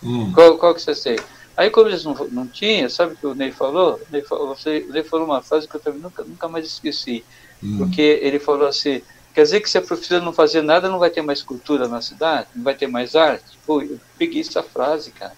Hum. 0.03 0.31
Qual, 0.33 0.57
qual 0.57 0.73
que 0.73 0.81
vocês 0.81 1.01
têm? 1.01 1.17
Aí, 1.55 1.69
como 1.69 1.89
eles 1.89 2.05
não, 2.05 2.13
não 2.31 2.47
tinham, 2.47 2.89
sabe 2.89 3.13
o 3.13 3.17
que 3.17 3.27
o 3.27 3.35
Ney 3.35 3.51
falou? 3.51 3.95
O 3.95 4.11
Ney 4.11 4.21
falou, 4.21 4.55
você, 4.55 4.85
o 4.87 4.93
Ney 4.93 5.03
falou 5.03 5.25
uma 5.25 5.41
frase 5.41 5.67
que 5.67 5.75
eu 5.75 5.79
também 5.79 5.99
nunca, 5.99 6.23
nunca 6.23 6.47
mais 6.47 6.65
esqueci. 6.65 7.23
Hum. 7.61 7.79
Porque 7.79 8.01
ele 8.21 8.39
falou 8.39 8.67
assim: 8.67 9.01
Quer 9.39 9.43
dizer 9.43 9.61
que 9.61 9.69
se 9.69 9.77
a 9.77 9.81
professora 9.81 10.21
não 10.21 10.33
fazer 10.33 10.61
nada, 10.61 10.89
não 10.89 10.99
vai 10.99 11.09
ter 11.09 11.21
mais 11.21 11.41
cultura 11.41 11.87
na 11.87 12.01
cidade? 12.01 12.49
Não 12.53 12.61
vai 12.61 12.75
ter 12.75 12.87
mais 12.87 13.15
arte? 13.15 13.57
Pô, 13.65 13.81
eu 13.81 13.97
peguei 14.17 14.41
essa 14.41 14.61
frase, 14.61 15.11
cara. 15.11 15.31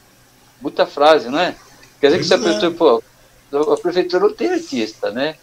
Muita 0.59 0.87
frase, 0.87 1.29
não 1.29 1.37
é? 1.37 1.55
Quer 1.99 2.07
dizer 2.07 2.17
que 2.17 2.25
se 2.25 2.33
a 2.33 2.39
prefeitura, 2.39 2.71
pô, 2.71 3.03
a 3.71 3.77
prefeitura 3.77 4.27
não 4.27 4.33
tem 4.33 4.49
artista, 4.49 5.11
né? 5.11 5.35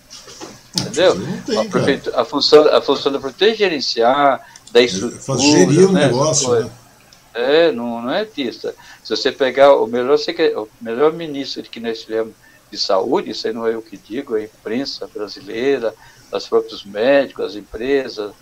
Entendeu? 0.77 1.14
Tem, 1.47 1.57
a, 1.57 1.64
prefeitura, 1.66 2.21
a, 2.21 2.25
função, 2.25 2.66
a 2.66 2.83
função 2.83 3.12
da 3.12 3.21
prefeitura 3.21 3.53
é 3.53 3.55
gerenciar, 3.55 4.44
da 4.73 4.83
estrutura. 4.83 5.38
Gerir 5.38 5.88
o 5.88 5.92
né? 5.92 6.07
negócio, 6.07 6.53
né? 6.53 6.68
É, 7.35 7.71
não, 7.71 8.03
não 8.03 8.11
é 8.11 8.18
artista. 8.18 8.75
Se 9.05 9.11
você 9.14 9.31
pegar 9.31 9.73
o 9.77 9.87
melhor, 9.87 10.18
o 10.57 10.68
melhor 10.81 11.12
ministro 11.12 11.62
que 11.62 11.79
nós 11.79 12.01
tivemos 12.01 12.35
de 12.73 12.77
saúde, 12.77 13.31
isso 13.31 13.47
aí 13.47 13.53
não 13.53 13.64
é 13.68 13.75
eu 13.75 13.83
que 13.83 13.97
digo, 13.97 14.37
é 14.37 14.40
a 14.40 14.44
imprensa 14.47 15.09
brasileira, 15.14 15.94
os 16.33 16.49
próprios 16.49 16.85
médicos, 16.85 17.44
as 17.44 17.55
empresas, 17.55 18.33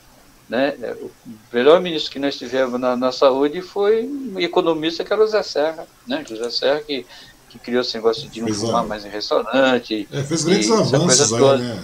Né? 0.49 0.75
O 1.01 1.11
melhor 1.53 1.81
ministro 1.81 2.13
que 2.13 2.19
nós 2.19 2.37
tivemos 2.37 2.81
na, 2.81 2.97
na 2.97 3.11
saúde 3.11 3.61
foi 3.63 4.05
um 4.05 4.39
economista 4.39 5.05
que 5.05 5.13
era 5.13 5.23
o 5.23 5.27
Zé 5.27 5.43
Serra, 5.43 5.87
né? 6.07 6.25
José 6.29 6.51
Serra 6.51 6.81
que, 6.81 7.05
que 7.49 7.59
criou 7.59 7.81
esse 7.81 7.97
negócio 7.97 8.29
de 8.29 8.41
não 8.41 8.47
fez 8.47 8.61
fumar 8.61 8.87
mais 8.87 9.05
em 9.05 9.09
restaurante. 9.09 10.09
É, 10.13 10.23
fez 10.23 10.45
grandes 10.45 10.71
avanços 10.71 11.33
aí, 11.33 11.59
né? 11.59 11.83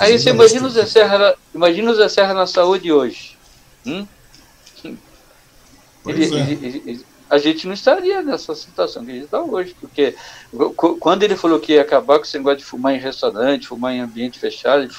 Aí 0.00 0.18
você 0.18 0.30
imagina 0.30 0.66
o 0.66 0.70
Zé 0.70 0.86
Serra, 0.86 1.36
imagina 1.54 1.90
o 1.90 1.94
Zé 1.94 2.08
Serra 2.08 2.34
na 2.34 2.46
saúde 2.46 2.90
hoje. 2.90 3.36
Hum? 3.86 4.06
Ele, 6.06 6.24
é. 6.24 6.40
ele, 6.40 6.82
ele, 6.86 7.06
a 7.28 7.38
gente 7.38 7.66
não 7.66 7.74
estaria 7.74 8.22
nessa 8.22 8.54
situação 8.54 9.04
que 9.04 9.10
a 9.12 9.14
gente 9.14 9.24
está 9.26 9.40
hoje, 9.40 9.76
porque 9.80 10.16
quando 10.98 11.22
ele 11.22 11.36
falou 11.36 11.60
que 11.60 11.74
ia 11.74 11.82
acabar 11.82 12.18
com 12.18 12.24
esse 12.24 12.36
negócio 12.36 12.58
de 12.58 12.64
fumar 12.64 12.94
em 12.94 12.98
restaurante, 12.98 13.68
fumar 13.68 13.94
em 13.94 14.00
ambiente 14.00 14.38
fechado, 14.38 14.90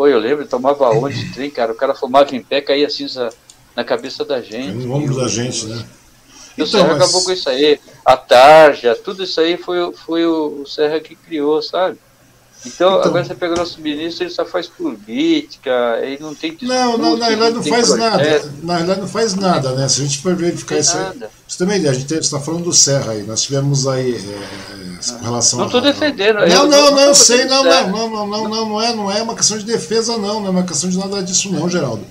pô, 0.00 0.08
eu 0.08 0.18
lembro, 0.18 0.46
tomava 0.46 0.88
onde 0.88 1.26
de 1.26 1.32
trem, 1.34 1.50
cara, 1.50 1.72
o 1.72 1.74
cara 1.74 1.94
fumava 1.94 2.34
em 2.34 2.42
pé, 2.42 2.62
caía 2.62 2.88
cinza 2.88 3.28
na 3.76 3.84
cabeça 3.84 4.24
da 4.24 4.40
gente. 4.40 4.86
No 4.86 4.94
ombro 4.94 5.14
da 5.14 5.28
gente, 5.28 5.66
né? 5.66 5.84
E 6.56 6.62
então, 6.62 6.64
o 6.64 6.68
Serra 6.68 6.94
mas... 6.94 7.02
acabou 7.02 7.22
com 7.22 7.30
isso 7.30 7.50
aí. 7.50 7.78
A 8.02 8.16
tarja, 8.16 8.94
tudo 8.94 9.24
isso 9.24 9.38
aí 9.38 9.58
foi, 9.58 9.92
foi 9.92 10.24
o 10.24 10.64
Serra 10.64 11.00
que 11.00 11.14
criou, 11.14 11.60
sabe? 11.60 11.98
Então, 12.64 12.98
então, 12.98 13.10
agora 13.10 13.24
você 13.24 13.34
pega 13.34 13.52
o 13.52 13.58
nosso 13.58 13.78
ministro, 13.82 14.24
ele 14.24 14.30
só 14.30 14.46
faz 14.46 14.68
política, 14.68 15.98
ele 16.02 16.18
não 16.18 16.34
tem 16.34 16.52
discurso, 16.52 16.74
Não, 16.74 16.96
não 16.96 17.16
na 17.18 17.26
realidade 17.26 17.56
não, 17.56 17.62
faz 17.62 17.88
projeto. 17.88 18.10
nada. 18.10 18.52
Na 18.62 18.72
realidade 18.76 19.00
não 19.00 19.08
faz 19.08 19.34
nada, 19.34 19.72
né? 19.74 19.86
Se 19.86 20.00
a 20.00 20.04
gente 20.04 20.22
for 20.22 20.34
verificar 20.34 20.78
isso 20.78 20.96
aí. 20.96 21.04
Você 21.18 21.28
ideia, 21.64 21.90
a 21.90 21.94
gente 21.94 22.12
está 22.14 22.40
falando 22.40 22.64
do 22.64 22.72
Serra 22.72 23.12
aí, 23.12 23.22
nós 23.22 23.42
tivemos 23.42 23.86
aí 23.86 24.14
é, 24.14 25.12
com 25.12 25.24
relação 25.24 25.58
Não 25.58 25.66
estou 25.66 25.80
defendendo. 25.80 26.40
Não, 26.46 26.66
não, 26.66 26.90
não, 26.92 27.00
eu 27.00 27.14
sei, 27.14 27.44
não, 27.44 27.64
não, 27.64 27.90
não, 27.90 28.10
não, 28.10 28.26
não, 28.26 28.48
não, 28.48 28.68
não 28.68 28.82
é, 28.82 28.94
não 28.94 29.10
é 29.10 29.22
uma 29.22 29.34
questão 29.34 29.58
de 29.58 29.64
defesa, 29.64 30.16
não, 30.18 30.40
não 30.40 30.46
é 30.46 30.50
uma 30.50 30.64
questão 30.64 30.88
de 30.88 30.98
nada 30.98 31.22
disso, 31.22 31.50
não, 31.52 31.68
Geraldo. 31.68 32.04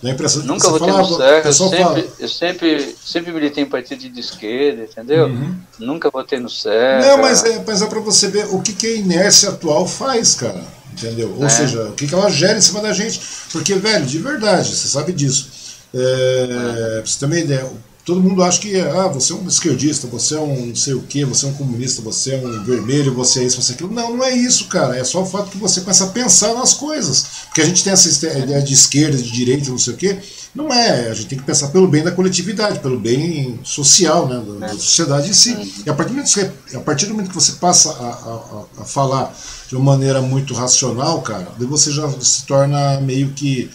Dá 0.00 0.10
a 0.10 0.12
impressão 0.12 0.42
Nunca 0.44 0.68
vou 0.68 0.78
ter 0.78 0.92
no 0.92 1.16
Serra, 1.16 1.42
eu 1.44 1.52
sempre, 1.52 2.10
eu 2.18 2.28
sempre, 2.28 2.96
sempre 3.04 3.32
militei 3.32 3.64
em 3.64 3.68
partido 3.68 4.08
de 4.08 4.20
esquerda, 4.20 4.84
entendeu? 4.84 5.26
Uhum. 5.26 5.56
Nunca 5.78 6.10
votei 6.10 6.38
no 6.38 6.48
Serra. 6.48 7.06
Não, 7.06 7.18
mas 7.18 7.44
é, 7.44 7.62
mas 7.66 7.82
é 7.82 7.86
para 7.86 8.00
você 8.00 8.28
ver 8.28 8.46
o 8.50 8.60
que, 8.60 8.72
que 8.72 8.86
a 8.86 8.96
inércia 8.96 9.50
atual 9.50 9.86
faz, 9.86 10.34
cara. 10.34 10.62
Entendeu? 10.92 11.34
Ou 11.38 11.46
é. 11.46 11.48
seja, 11.48 11.84
o 11.84 11.92
que, 11.92 12.06
que 12.06 12.14
ela 12.14 12.30
gera 12.30 12.58
em 12.58 12.60
cima 12.60 12.80
da 12.80 12.92
gente. 12.92 13.20
Porque, 13.50 13.74
velho, 13.74 14.04
de 14.04 14.18
verdade, 14.18 14.74
você 14.74 14.88
sabe 14.88 15.12
disso. 15.12 15.50
É, 15.94 15.98
é. 15.98 17.00
Pra 17.00 17.06
você 17.06 17.18
ter 17.18 17.26
uma 17.26 17.38
ideia, 17.38 17.70
todo 18.04 18.20
mundo 18.20 18.42
acha 18.42 18.60
que 18.60 18.78
ah, 18.80 19.08
você 19.08 19.32
é 19.32 19.36
um 19.36 19.46
esquerdista, 19.46 20.06
você 20.06 20.34
é 20.34 20.40
um 20.40 20.66
não 20.66 20.76
sei 20.76 20.94
o 20.94 21.02
que, 21.02 21.24
você 21.24 21.46
é 21.46 21.48
um 21.48 21.54
comunista, 21.54 22.02
você 22.02 22.34
é 22.34 22.38
um 22.38 22.64
vermelho, 22.64 23.14
você 23.14 23.40
é 23.40 23.44
isso, 23.44 23.60
você 23.62 23.72
é 23.72 23.74
aquilo. 23.74 23.92
Não, 23.92 24.16
não 24.16 24.24
é 24.24 24.32
isso, 24.32 24.66
cara. 24.66 24.96
É 24.96 25.04
só 25.04 25.22
o 25.22 25.26
fato 25.26 25.50
que 25.50 25.58
você 25.58 25.80
começa 25.80 26.04
a 26.04 26.08
pensar 26.08 26.54
nas 26.54 26.74
coisas. 26.74 27.26
Porque 27.46 27.60
a 27.60 27.64
gente 27.64 27.84
tem 27.84 27.92
essa 27.92 28.08
ideia 28.38 28.62
de 28.62 28.74
esquerda, 28.74 29.16
de 29.16 29.30
direita, 29.30 29.70
não 29.70 29.78
sei 29.78 29.94
o 29.94 29.96
que. 29.96 30.18
Não 30.54 30.72
é. 30.72 31.08
A 31.08 31.14
gente 31.14 31.28
tem 31.28 31.38
que 31.38 31.44
pensar 31.44 31.68
pelo 31.68 31.86
bem 31.86 32.02
da 32.02 32.10
coletividade, 32.10 32.80
pelo 32.80 32.98
bem 32.98 33.58
social, 33.62 34.28
né, 34.28 34.42
da, 34.46 34.66
da 34.66 34.74
sociedade 34.74 35.30
em 35.30 35.32
si. 35.32 35.56
E 35.86 35.88
a 35.88 35.94
partir 35.94 36.10
do 36.10 36.16
momento 36.16 36.34
que, 36.34 36.76
a 36.76 36.80
partir 36.80 37.06
do 37.06 37.14
momento 37.14 37.28
que 37.28 37.34
você 37.34 37.52
passa 37.52 37.90
a, 37.90 38.80
a, 38.80 38.82
a 38.82 38.84
falar 38.84 39.34
de 39.68 39.76
uma 39.76 39.92
maneira 39.92 40.20
muito 40.20 40.52
racional, 40.52 41.22
cara, 41.22 41.48
você 41.58 41.90
já 41.90 42.10
se 42.20 42.44
torna 42.44 43.00
meio 43.00 43.30
que 43.30 43.70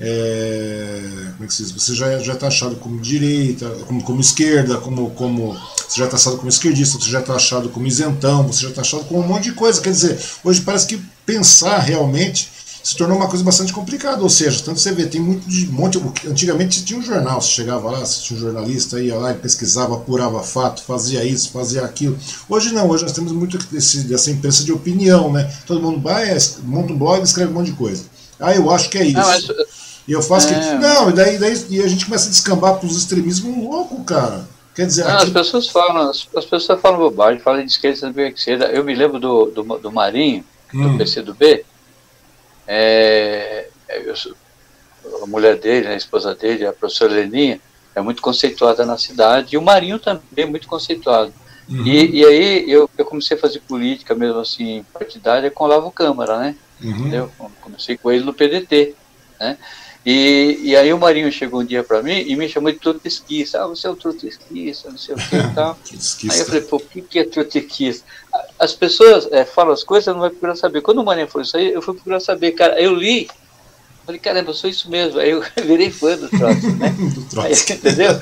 é, 0.00 1.00
como 1.32 1.44
é 1.44 1.46
que 1.46 1.54
se 1.54 1.64
diz? 1.64 1.72
Você 1.72 1.94
já 1.94 2.18
já 2.18 2.34
está 2.34 2.46
achado 2.46 2.76
como 2.76 3.00
direita, 3.00 3.68
como, 3.86 4.02
como 4.02 4.20
esquerda, 4.20 4.78
como, 4.78 5.10
como 5.10 5.56
você 5.88 5.98
já 6.00 6.04
está 6.04 6.16
achado 6.16 6.36
como 6.36 6.48
esquerdista, 6.48 6.98
você 6.98 7.10
já 7.10 7.20
está 7.20 7.34
achado 7.34 7.68
como 7.68 7.86
isentão, 7.86 8.46
você 8.46 8.62
já 8.62 8.68
está 8.68 8.82
achado 8.82 9.04
com 9.04 9.18
um 9.18 9.26
monte 9.26 9.44
de 9.44 9.52
coisa. 9.52 9.80
Quer 9.80 9.90
dizer, 9.90 10.20
hoje 10.44 10.60
parece 10.60 10.86
que 10.86 11.02
pensar 11.26 11.78
realmente 11.78 12.48
se 12.82 12.96
tornou 12.96 13.18
uma 13.18 13.28
coisa 13.28 13.44
bastante 13.44 13.72
complicada. 13.72 14.22
Ou 14.22 14.30
seja, 14.30 14.62
tanto 14.62 14.80
você 14.80 14.92
vê, 14.92 15.06
tem 15.06 15.20
muito 15.20 15.48
de 15.48 15.66
monte. 15.66 16.00
Antigamente 16.26 16.84
tinha 16.84 16.98
um 16.98 17.02
jornal, 17.02 17.40
você 17.40 17.50
chegava 17.50 17.90
lá, 17.90 18.00
você 18.00 18.22
tinha 18.22 18.38
um 18.38 18.42
jornalista, 18.42 19.00
ia 19.00 19.16
lá 19.16 19.32
e 19.32 19.34
pesquisava, 19.34 19.96
apurava 19.96 20.42
fato, 20.42 20.82
fazia 20.82 21.24
isso, 21.24 21.50
fazia 21.50 21.82
aquilo. 21.82 22.18
Hoje 22.48 22.72
não, 22.72 22.88
hoje 22.88 23.02
nós 23.02 23.12
temos 23.12 23.32
muito 23.32 23.58
desse, 23.66 24.04
dessa 24.04 24.30
imprensa 24.30 24.64
de 24.64 24.72
opinião, 24.72 25.32
né? 25.32 25.52
Todo 25.66 25.82
mundo 25.82 26.00
vai, 26.00 26.36
monta 26.62 26.92
um 26.92 26.98
blog 26.98 27.20
e 27.20 27.24
escreve 27.24 27.50
um 27.50 27.54
monte 27.54 27.72
de 27.72 27.76
coisa. 27.76 28.04
Ah, 28.40 28.54
eu 28.54 28.70
acho 28.70 28.88
que 28.88 28.98
é 28.98 29.04
isso. 29.04 29.18
Não, 29.18 29.26
mas 29.26 29.48
e 30.08 30.12
eu 30.12 30.22
faço 30.22 30.48
é. 30.48 30.54
que. 30.54 30.74
Não, 30.76 31.10
e 31.10 31.12
daí, 31.12 31.38
daí 31.38 31.66
e 31.68 31.82
a 31.82 31.86
gente 31.86 32.06
começa 32.06 32.28
a 32.28 32.30
descambar 32.30 32.76
para 32.78 32.86
os 32.86 32.96
extremismos 32.96 33.54
louco, 33.62 34.02
cara. 34.04 34.48
Quer 34.74 34.86
dizer. 34.86 35.04
Não, 35.04 35.16
aqui... 35.16 35.24
As 35.24 35.30
pessoas 35.30 35.68
falam, 35.68 36.08
as, 36.08 36.26
as, 36.34 36.44
pessoas 36.46 36.80
falam 36.80 36.98
bobagem, 36.98 37.40
falam 37.40 37.60
de 37.62 37.70
esquerda 37.70 38.10
e 38.16 38.32
esquerda. 38.32 38.66
Eu 38.66 38.82
me 38.82 38.94
lembro 38.94 39.20
do, 39.20 39.46
do, 39.46 39.62
do 39.62 39.92
Marinho, 39.92 40.42
hum. 40.72 40.92
do 40.92 40.98
PCdoB. 40.98 41.62
É, 42.66 43.68
eu, 43.88 44.14
a 45.22 45.26
mulher 45.26 45.58
dele, 45.58 45.88
a 45.88 45.94
esposa 45.94 46.34
dele, 46.34 46.66
a 46.66 46.72
professora 46.72 47.12
Leninha, 47.12 47.60
é 47.94 48.00
muito 48.00 48.22
conceituada 48.22 48.86
na 48.86 48.96
cidade, 48.96 49.54
e 49.54 49.58
o 49.58 49.62
Marinho 49.62 49.98
também 49.98 50.22
é 50.36 50.46
muito 50.46 50.66
conceituado. 50.66 51.32
Uhum. 51.68 51.86
E, 51.86 52.20
e, 52.20 52.24
aí 52.24 52.70
eu, 52.70 52.88
eu 52.96 53.04
comecei 53.04 53.36
a 53.36 53.40
fazer 53.40 53.60
política 53.60 54.14
mesmo 54.14 54.40
assim, 54.40 54.84
partidária 54.92 55.50
com 55.50 55.64
o 55.64 55.66
Lavo 55.66 55.90
Câmara, 55.90 56.38
né? 56.38 56.56
Uhum. 56.82 57.12
Eu 57.12 57.30
comecei 57.60 57.98
com 57.98 58.10
ele 58.10 58.24
no 58.24 58.32
PDT, 58.32 58.94
né? 59.38 59.58
E, 60.10 60.58
e 60.62 60.74
aí 60.74 60.90
o 60.90 60.98
Marinho 60.98 61.30
chegou 61.30 61.60
um 61.60 61.64
dia 61.64 61.84
para 61.84 62.02
mim 62.02 62.24
e 62.26 62.34
me 62.34 62.48
chamou 62.48 62.72
de 62.72 62.78
trotskista. 62.78 63.62
Ah, 63.62 63.66
você 63.66 63.86
é 63.86 63.90
o 63.90 63.94
trotskista, 63.94 64.88
não 64.88 64.96
sei 64.96 65.14
o 65.14 65.18
que 65.20 65.36
e 65.36 65.54
tal. 65.54 65.78
aí 66.30 66.38
eu 66.38 66.46
falei, 66.46 66.60
pô, 66.62 66.76
o 66.76 66.80
que, 66.80 67.02
que 67.02 67.18
é 67.18 67.24
trotskista? 67.24 68.06
As 68.58 68.72
pessoas 68.72 69.30
é, 69.30 69.44
falam 69.44 69.74
as 69.74 69.84
coisas, 69.84 70.14
não 70.14 70.22
vai 70.22 70.30
procurar 70.30 70.56
saber. 70.56 70.80
Quando 70.80 71.02
o 71.02 71.04
Marinho 71.04 71.28
falou 71.28 71.42
isso 71.42 71.58
aí, 71.58 71.70
eu 71.70 71.82
fui 71.82 71.92
procurar 71.92 72.20
saber. 72.20 72.52
Cara, 72.52 72.80
eu 72.80 72.94
li, 72.94 73.28
falei, 74.06 74.18
caramba, 74.18 74.48
eu 74.48 74.54
sou 74.54 74.70
isso 74.70 74.90
mesmo. 74.90 75.20
Aí 75.20 75.28
eu 75.28 75.42
virei 75.62 75.90
fã 75.90 76.16
do 76.16 76.30
Trotsky, 76.30 76.72
né? 76.72 76.88
do 77.30 77.40
Aí, 77.42 77.52
entendeu? 77.52 78.12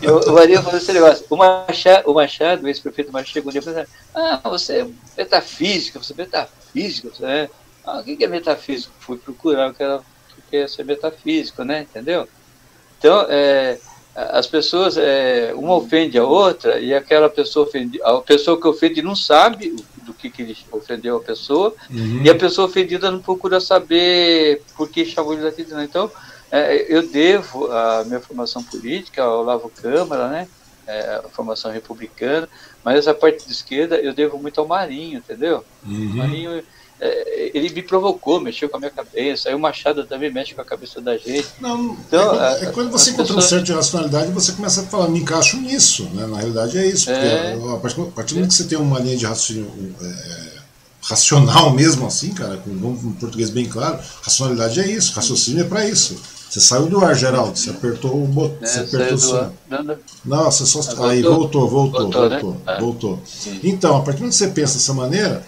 Eu, 0.00 0.20
o 0.20 0.32
Marinho 0.34 0.62
falou 0.62 0.78
esse 0.78 0.92
negócio. 0.92 1.26
O 1.28 1.36
Machado, 1.36 2.08
o, 2.08 2.14
Machado, 2.14 2.62
o 2.62 2.68
ex-prefeito 2.68 3.10
Machado, 3.10 3.32
chegou 3.32 3.48
um 3.48 3.52
dia 3.52 3.60
e 3.60 3.64
falou, 3.64 3.84
ah, 4.14 4.48
você 4.48 4.82
é 4.82 4.86
metafísica, 5.18 5.98
você 6.00 6.12
é 6.12 6.16
metafísica, 6.18 7.08
você 7.08 7.24
é... 7.24 7.50
Ah, 7.84 7.98
o 7.98 8.04
que 8.04 8.22
é 8.22 8.28
metafísico? 8.28 8.92
Fui 9.00 9.18
procurar 9.18 9.70
o 9.70 9.74
que 9.74 9.82
que 10.52 10.58
é 10.58 10.68
ser 10.68 10.84
metafísico, 10.84 11.64
né? 11.64 11.86
Entendeu? 11.88 12.28
Então, 12.98 13.26
é, 13.30 13.78
as 14.14 14.46
pessoas, 14.46 14.98
é, 14.98 15.54
uma 15.56 15.74
ofende 15.76 16.18
a 16.18 16.24
outra 16.24 16.78
e 16.78 16.92
aquela 16.92 17.30
pessoa 17.30 17.66
ofende, 17.66 17.98
a 18.02 18.18
pessoa 18.20 18.60
que 18.60 18.68
ofende 18.68 19.00
não 19.00 19.16
sabe 19.16 19.74
do 20.04 20.12
que, 20.12 20.28
que 20.28 20.42
ele 20.42 20.56
ofendeu 20.70 21.16
a 21.16 21.20
pessoa 21.20 21.74
uhum. 21.90 22.22
e 22.22 22.28
a 22.28 22.34
pessoa 22.34 22.68
ofendida 22.68 23.10
não 23.10 23.20
procura 23.20 23.60
saber 23.60 24.62
por 24.76 24.90
que 24.90 25.06
chamou 25.06 25.32
ele 25.32 25.40
de 25.40 25.48
ofendido. 25.48 25.82
Então, 25.82 26.10
é, 26.50 26.94
eu 26.94 27.08
devo 27.08 27.72
a 27.72 28.04
minha 28.04 28.20
formação 28.20 28.62
política 28.62 29.22
ao 29.22 29.42
Lavo 29.42 29.70
Câmara, 29.70 30.28
né? 30.28 30.48
É, 30.86 31.22
a 31.24 31.28
formação 31.30 31.70
republicana, 31.70 32.48
mas 32.84 32.98
essa 32.98 33.14
parte 33.14 33.46
de 33.46 33.52
esquerda 33.52 33.96
eu 33.96 34.12
devo 34.12 34.36
muito 34.36 34.60
ao 34.60 34.66
Marinho, 34.66 35.18
entendeu? 35.18 35.64
Uhum. 35.86 36.16
Marinho 36.16 36.62
ele 37.52 37.70
me 37.70 37.82
provocou, 37.82 38.40
mexeu 38.40 38.68
com 38.68 38.76
a 38.76 38.80
minha 38.80 38.90
cabeça. 38.90 39.48
Aí 39.48 39.54
o 39.54 39.58
Machado 39.58 40.04
também 40.04 40.32
mexe 40.32 40.54
com 40.54 40.60
a 40.60 40.64
cabeça 40.64 41.00
da 41.00 41.16
gente. 41.16 41.48
Não, 41.60 41.96
então, 42.06 42.40
é, 42.40 42.64
é 42.64 42.66
quando 42.66 42.90
você 42.90 43.10
encontra 43.10 43.34
pessoas... 43.34 43.44
um 43.44 43.48
certo 43.48 43.64
de 43.64 43.72
racionalidade, 43.72 44.30
você 44.30 44.52
começa 44.52 44.82
a 44.82 44.84
falar, 44.84 45.08
me 45.08 45.20
encaixo 45.20 45.56
nisso. 45.56 46.04
Né? 46.14 46.26
Na 46.26 46.36
realidade 46.36 46.78
é 46.78 46.86
isso. 46.86 47.10
É... 47.10 47.54
a 47.54 47.76
partir, 47.78 48.00
a 48.00 48.04
partir 48.04 48.34
do 48.34 48.36
momento 48.36 48.50
que 48.50 48.56
você 48.56 48.64
tem 48.64 48.78
uma 48.78 49.00
linha 49.00 49.16
de 49.16 49.26
raciocínio 49.26 49.70
é, 50.00 50.52
racional 51.02 51.70
mesmo, 51.74 52.06
assim, 52.06 52.32
cara, 52.32 52.56
com 52.58 52.70
um 52.70 53.12
português 53.14 53.50
bem 53.50 53.66
claro, 53.66 53.98
racionalidade 54.22 54.80
é 54.80 54.86
isso, 54.86 55.12
raciocínio 55.12 55.62
é 55.62 55.68
para 55.68 55.88
isso. 55.88 56.16
Você 56.48 56.60
saiu 56.60 56.86
do 56.86 57.02
ar, 57.02 57.14
Geraldo. 57.14 57.58
Você 57.58 57.70
apertou 57.70 58.22
o 58.22 58.26
botão. 58.26 58.58
É, 58.60 58.66
você 58.66 58.80
apertou 58.80 59.34
o 59.34 59.52
Não, 59.70 59.98
não, 60.22 60.44
você 60.50 60.66
só. 60.66 60.80
Aí 61.06 61.22
voltou, 61.22 61.66
voltou, 61.66 62.10
voltou. 62.10 62.28
Voltou. 62.28 62.60
Né? 62.66 62.76
voltou. 62.78 63.22
É. 63.46 63.50
Então, 63.62 63.96
a 63.96 64.00
partir 64.02 64.18
do 64.18 64.24
momento 64.24 64.32
que 64.32 64.44
você 64.44 64.48
pensa 64.48 64.74
dessa 64.74 64.92
maneira, 64.92 65.42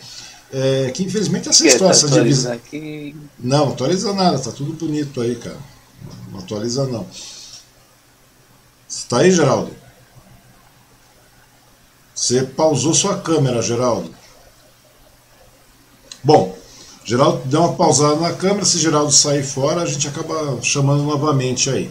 é, 0.55 0.91
que 0.93 1.03
infelizmente 1.03 1.49
essa 1.49 1.67
história, 1.67 1.91
essa 1.91 2.09
divisão. 2.09 2.53
Aqui... 2.53 3.17
Não, 3.39 3.71
atualiza 3.71 4.13
nada, 4.13 4.39
tá 4.39 4.53
tudo 4.53 4.73
bonito 4.73 5.21
aí, 5.21 5.35
cara. 5.35 5.59
Não 6.31 6.39
atualiza 6.39 6.87
não. 6.87 7.05
Você 8.87 9.09
tá 9.09 9.19
aí, 9.19 9.33
Geraldo? 9.33 9.73
Você 12.15 12.45
pausou 12.45 12.95
sua 12.95 13.19
câmera, 13.19 13.61
Geraldo. 13.61 14.15
Bom, 16.23 16.57
Geraldo 17.05 17.43
deu 17.47 17.61
uma 17.61 17.73
pausada 17.75 18.15
na 18.17 18.33
câmera, 18.33 18.65
se 18.65 18.79
Geraldo 18.79 19.11
sair 19.11 19.43
fora, 19.43 19.83
a 19.83 19.87
gente 19.87 20.07
acaba 20.07 20.63
chamando 20.63 21.03
novamente 21.03 21.69
aí. 21.69 21.91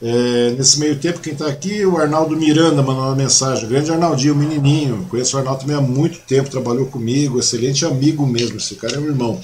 É, 0.00 0.54
nesse 0.58 0.78
meio 0.78 0.98
tempo, 0.98 1.20
quem 1.20 1.32
está 1.32 1.46
aqui, 1.46 1.84
o 1.86 1.96
Arnaldo 1.96 2.36
Miranda 2.36 2.82
mandou 2.82 3.04
uma 3.04 3.14
mensagem. 3.14 3.68
Grande 3.68 3.90
Arnaldinho, 3.90 4.34
meninininho. 4.34 5.06
Conheço 5.08 5.36
o 5.36 5.38
Arnaldo 5.38 5.60
também 5.60 5.76
há 5.76 5.80
muito 5.80 6.18
tempo, 6.20 6.50
trabalhou 6.50 6.86
comigo, 6.86 7.38
excelente 7.38 7.84
amigo 7.84 8.26
mesmo. 8.26 8.58
Esse 8.58 8.74
cara 8.74 8.96
é 8.96 9.00
meu 9.00 9.10
irmão. 9.10 9.40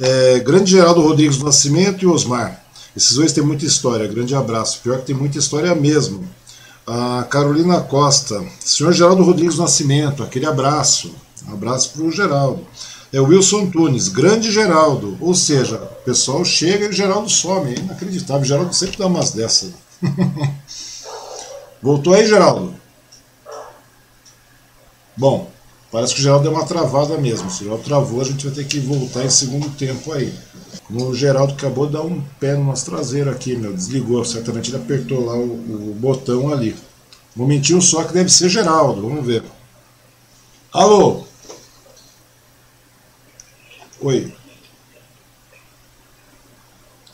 É, 0.00 0.38
grande 0.38 0.70
Geraldo 0.70 1.00
Rodrigues 1.00 1.38
do 1.38 1.44
Nascimento 1.44 2.04
e 2.04 2.06
Osmar. 2.06 2.64
Esses 2.96 3.14
dois 3.16 3.32
têm 3.32 3.42
muita 3.42 3.64
história. 3.64 4.06
Grande 4.06 4.34
abraço. 4.34 4.80
Pior 4.82 4.98
que 4.98 5.06
tem 5.06 5.16
muita 5.16 5.38
história 5.38 5.74
mesmo. 5.74 6.24
A 6.86 7.26
Carolina 7.28 7.80
Costa. 7.80 8.42
Senhor 8.60 8.92
Geraldo 8.92 9.24
Rodrigues 9.24 9.56
do 9.56 9.62
Nascimento, 9.62 10.22
aquele 10.22 10.46
abraço. 10.46 11.12
Um 11.48 11.52
abraço 11.52 11.90
para 11.90 12.02
o 12.02 12.12
Geraldo. 12.12 12.64
É 13.12 13.20
Wilson 13.20 13.66
Tunes, 13.70 14.08
grande 14.08 14.52
Geraldo. 14.52 15.16
Ou 15.20 15.34
seja, 15.34 15.76
o 15.76 16.04
pessoal 16.04 16.44
chega 16.44 16.86
e 16.86 16.88
o 16.88 16.92
Geraldo 16.92 17.28
some. 17.28 17.74
É 17.74 17.78
inacreditável. 17.78 18.42
O 18.42 18.44
Geraldo 18.44 18.74
sempre 18.74 18.98
dá 18.98 19.06
umas 19.06 19.32
dessas. 19.32 19.87
Voltou 21.82 22.14
aí, 22.14 22.26
Geraldo? 22.26 22.74
Bom, 25.16 25.50
parece 25.90 26.14
que 26.14 26.20
o 26.20 26.22
Geraldo 26.22 26.44
deu 26.44 26.52
uma 26.52 26.66
travada 26.66 27.18
mesmo. 27.18 27.50
Se 27.50 27.62
o 27.62 27.64
Geraldo 27.64 27.84
travou, 27.84 28.20
a 28.20 28.24
gente 28.24 28.46
vai 28.46 28.54
ter 28.54 28.64
que 28.66 28.78
voltar 28.78 29.24
em 29.24 29.30
segundo 29.30 29.68
tempo 29.70 30.12
aí. 30.12 30.32
O 30.90 31.14
Geraldo 31.14 31.54
acabou 31.54 31.86
de 31.86 31.94
dar 31.94 32.02
um 32.02 32.22
pé 32.40 32.54
no 32.54 32.64
nosso 32.64 32.84
traseiro 32.86 33.30
aqui, 33.30 33.56
meu. 33.56 33.74
Desligou. 33.74 34.24
Certamente 34.24 34.70
ele 34.70 34.76
apertou 34.78 35.24
lá 35.24 35.34
o, 35.34 35.90
o 35.90 35.94
botão 35.98 36.52
ali. 36.52 36.76
Momentinho 37.34 37.82
só 37.82 38.04
que 38.04 38.12
deve 38.12 38.30
ser 38.30 38.48
Geraldo. 38.48 39.02
Vamos 39.02 39.26
ver. 39.26 39.42
Alô? 40.72 41.24
Oi. 44.00 44.32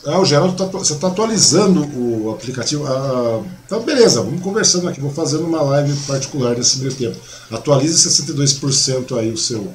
Ah, 0.07 0.21
o 0.21 0.25
Geraldo, 0.25 0.55
tá, 0.55 0.67
você 0.67 0.93
está 0.93 1.09
atualizando 1.09 1.81
o 1.99 2.31
aplicativo. 2.31 2.87
Ah, 2.87 3.43
então, 3.65 3.81
beleza, 3.83 4.21
vamos 4.23 4.43
conversando 4.43 4.89
aqui. 4.89 5.01
Vou 5.01 5.11
fazendo 5.11 5.45
uma 5.47 5.63
live 5.63 5.95
particular 6.07 6.57
nesse 6.57 6.79
meio 6.79 6.95
tempo. 6.95 7.17
Atualize 7.51 8.09
62% 8.09 9.19
aí 9.19 9.31
o 9.31 9.39
seu, 9.39 9.73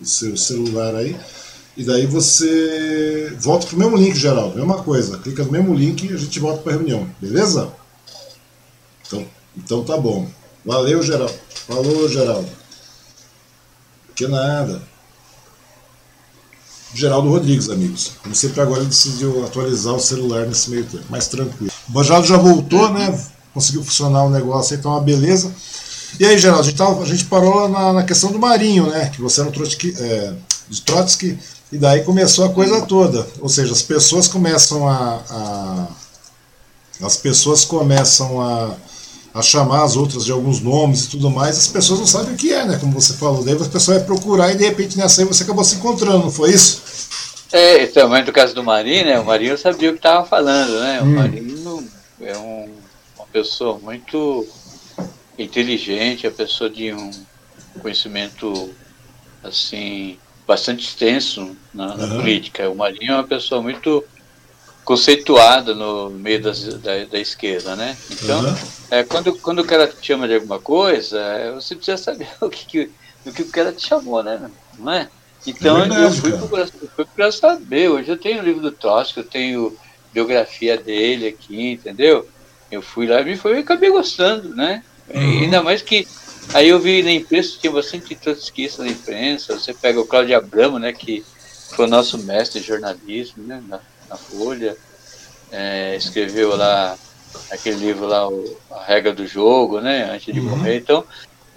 o 0.00 0.04
seu 0.04 0.36
celular 0.36 0.94
aí. 0.94 1.16
E 1.76 1.84
daí 1.84 2.06
você 2.06 3.34
volta 3.38 3.66
para 3.66 3.76
o 3.76 3.78
mesmo 3.78 3.96
link, 3.96 4.14
Geraldo. 4.14 4.56
Mesma 4.56 4.82
coisa. 4.82 5.18
Clica 5.18 5.44
no 5.44 5.52
mesmo 5.52 5.74
link 5.74 6.04
e 6.04 6.12
a 6.12 6.16
gente 6.18 6.38
volta 6.38 6.62
para 6.62 6.72
a 6.72 6.76
reunião. 6.76 7.08
Beleza? 7.20 7.72
Então, 9.06 9.26
então 9.56 9.84
tá 9.84 9.96
bom. 9.96 10.28
Valeu, 10.64 11.02
Geraldo. 11.02 11.34
Falou, 11.66 12.08
Geraldo. 12.08 12.48
Que 14.14 14.26
nada. 14.26 14.82
Geraldo 16.96 17.28
Rodrigues, 17.28 17.68
amigos. 17.68 18.12
Como 18.22 18.34
sempre, 18.34 18.60
agora 18.60 18.80
ele 18.80 18.88
decidiu 18.88 19.44
atualizar 19.44 19.94
o 19.94 20.00
celular 20.00 20.46
nesse 20.46 20.70
meio 20.70 20.84
tempo, 20.84 21.04
mais 21.10 21.28
tranquilo. 21.28 21.70
O 21.94 22.02
Geraldo 22.02 22.26
já 22.26 22.38
voltou, 22.38 22.90
né? 22.90 23.22
Conseguiu 23.52 23.84
funcionar 23.84 24.24
o 24.24 24.30
negócio 24.30 24.74
aí, 24.74 24.80
então 24.80 24.90
uma 24.90 25.00
beleza. 25.00 25.52
E 26.18 26.24
aí, 26.24 26.38
Geraldo, 26.38 26.62
a 26.62 26.64
gente, 26.64 26.76
tava, 26.76 27.02
a 27.02 27.06
gente 27.06 27.26
parou 27.26 27.54
lá 27.54 27.68
na, 27.68 27.92
na, 27.92 28.02
questão 28.02 28.32
do 28.32 28.38
Marinho, 28.38 28.86
né? 28.86 29.10
Que 29.10 29.20
você 29.20 29.40
era 29.40 29.50
um 29.50 29.52
Trotsky, 29.52 29.94
é, 29.98 30.32
de 30.68 30.80
Trotsky, 30.82 31.38
e 31.70 31.76
daí 31.76 32.02
começou 32.02 32.46
a 32.46 32.48
coisa 32.48 32.80
toda. 32.82 33.26
Ou 33.40 33.48
seja, 33.48 33.72
as 33.72 33.82
pessoas 33.82 34.26
começam 34.26 34.88
a, 34.88 35.20
a 35.28 35.86
as 37.02 37.16
pessoas 37.16 37.64
começam 37.64 38.40
a 38.40 38.74
a 39.36 39.42
chamar 39.42 39.84
as 39.84 39.96
outras 39.96 40.24
de 40.24 40.32
alguns 40.32 40.60
nomes 40.60 41.04
e 41.04 41.10
tudo 41.10 41.30
mais, 41.30 41.58
as 41.58 41.68
pessoas 41.68 42.00
não 42.00 42.06
sabem 42.06 42.32
o 42.32 42.36
que 42.36 42.54
é, 42.54 42.64
né? 42.64 42.78
Como 42.80 42.98
você 42.98 43.12
falou. 43.12 43.44
Daí 43.44 43.54
a 43.54 43.68
pessoa 43.68 43.98
vai 43.98 44.06
procurar 44.06 44.50
e 44.50 44.56
de 44.56 44.64
repente 44.64 44.96
nessa 44.96 45.20
aí 45.20 45.28
você 45.28 45.42
acabou 45.42 45.62
se 45.62 45.76
encontrando, 45.76 46.24
não 46.24 46.30
foi 46.30 46.52
isso? 46.52 46.82
É, 47.52 47.86
também 47.86 48.24
no 48.24 48.32
caso 48.32 48.54
do 48.54 48.64
Marinho, 48.64 49.04
né? 49.04 49.20
O 49.20 49.26
Marinho 49.26 49.58
sabia 49.58 49.90
o 49.90 49.92
que 49.92 49.98
estava 49.98 50.26
falando, 50.26 50.80
né? 50.80 51.02
O 51.02 51.04
hum. 51.04 51.14
Marinho 51.14 51.90
é 52.22 52.36
um, 52.38 52.70
uma 53.14 53.26
pessoa 53.30 53.78
muito 53.78 54.46
inteligente, 55.38 56.26
a 56.26 56.30
pessoa 56.30 56.70
de 56.70 56.94
um 56.94 57.10
conhecimento 57.82 58.70
assim 59.44 60.16
bastante 60.46 60.88
extenso 60.88 61.54
na, 61.74 61.94
na 61.94 62.04
uhum. 62.06 62.20
política. 62.20 62.70
O 62.70 62.74
Marinho 62.74 63.12
é 63.12 63.16
uma 63.16 63.24
pessoa 63.24 63.60
muito 63.60 64.02
conceituada 64.86 65.74
no 65.74 66.08
meio 66.08 66.40
das, 66.40 66.62
da, 66.78 67.04
da, 67.04 67.18
esquerda, 67.18 67.74
né? 67.74 67.96
Então, 68.08 68.40
uhum. 68.40 68.54
é, 68.88 69.02
quando, 69.02 69.36
quando 69.40 69.58
o 69.58 69.64
cara 69.64 69.88
te 69.88 70.06
chama 70.06 70.28
de 70.28 70.36
alguma 70.36 70.60
coisa, 70.60 71.18
é, 71.18 71.50
você 71.50 71.74
precisa 71.74 71.96
saber 71.98 72.28
o 72.40 72.48
que, 72.48 72.64
que, 72.64 72.90
o 73.26 73.32
que 73.32 73.42
o 73.42 73.48
cara 73.48 73.72
te 73.72 73.84
chamou, 73.84 74.22
né? 74.22 74.48
Não 74.78 74.92
é? 74.92 75.08
Então, 75.44 75.78
é 75.78 75.80
verdade, 75.80 76.02
eu 76.02 76.12
fui 76.12 76.32
procurar, 76.32 76.68
fui 76.68 76.88
procurar 76.88 77.32
saber. 77.32 77.90
Hoje 77.90 78.08
eu 78.08 78.16
tenho 78.16 78.40
o 78.40 78.44
livro 78.44 78.62
do 78.62 78.70
Tosco, 78.70 79.18
eu 79.18 79.24
tenho 79.24 79.76
biografia 80.12 80.76
dele 80.76 81.26
aqui, 81.26 81.72
entendeu? 81.72 82.24
Eu 82.70 82.80
fui 82.80 83.08
lá 83.08 83.20
e 83.22 83.24
me 83.24 83.36
foi, 83.36 83.58
acabei 83.58 83.90
gostando, 83.90 84.54
né? 84.54 84.84
Uhum. 85.12 85.42
Ainda 85.42 85.64
mais 85.64 85.82
que 85.82 86.06
aí 86.54 86.68
eu 86.68 86.78
vi 86.78 87.02
na 87.02 87.10
imprensa, 87.10 87.58
tinha 87.60 87.72
bastante 87.72 88.14
trotskista 88.14 88.84
na 88.84 88.90
imprensa, 88.90 89.58
você 89.58 89.74
pega 89.74 90.00
o 90.00 90.06
Cláudio 90.06 90.36
Abramo, 90.36 90.78
né, 90.78 90.92
que 90.92 91.24
foi 91.74 91.86
o 91.86 91.88
nosso 91.88 92.18
mestre 92.18 92.60
de 92.60 92.66
jornalismo, 92.66 93.42
né, 93.42 93.60
na 94.08 94.16
Folha, 94.16 94.76
é, 95.50 95.96
escreveu 95.96 96.56
lá 96.56 96.96
aquele 97.50 97.76
livro 97.76 98.06
lá, 98.06 98.28
o, 98.28 98.56
A 98.70 98.84
Regra 98.84 99.12
do 99.12 99.26
Jogo, 99.26 99.80
né, 99.80 100.10
antes 100.12 100.32
de 100.32 100.40
uhum. 100.40 100.56
morrer. 100.56 100.76
Então, 100.76 101.04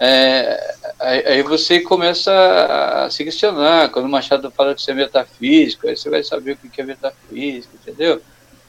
é, 0.02 0.74
aí 0.98 1.42
você 1.42 1.80
começa 1.80 2.32
a 2.32 3.10
se 3.10 3.22
questionar. 3.22 3.90
Quando 3.90 4.06
o 4.06 4.08
Machado 4.08 4.50
fala 4.50 4.74
de 4.74 4.80
ser 4.80 4.94
metafísico, 4.94 5.86
aí 5.86 5.94
você 5.94 6.08
vai 6.08 6.22
saber 6.22 6.52
o 6.52 6.56
que 6.56 6.80
é 6.80 6.84
metafísico, 6.84 7.74
entendeu? 7.74 8.20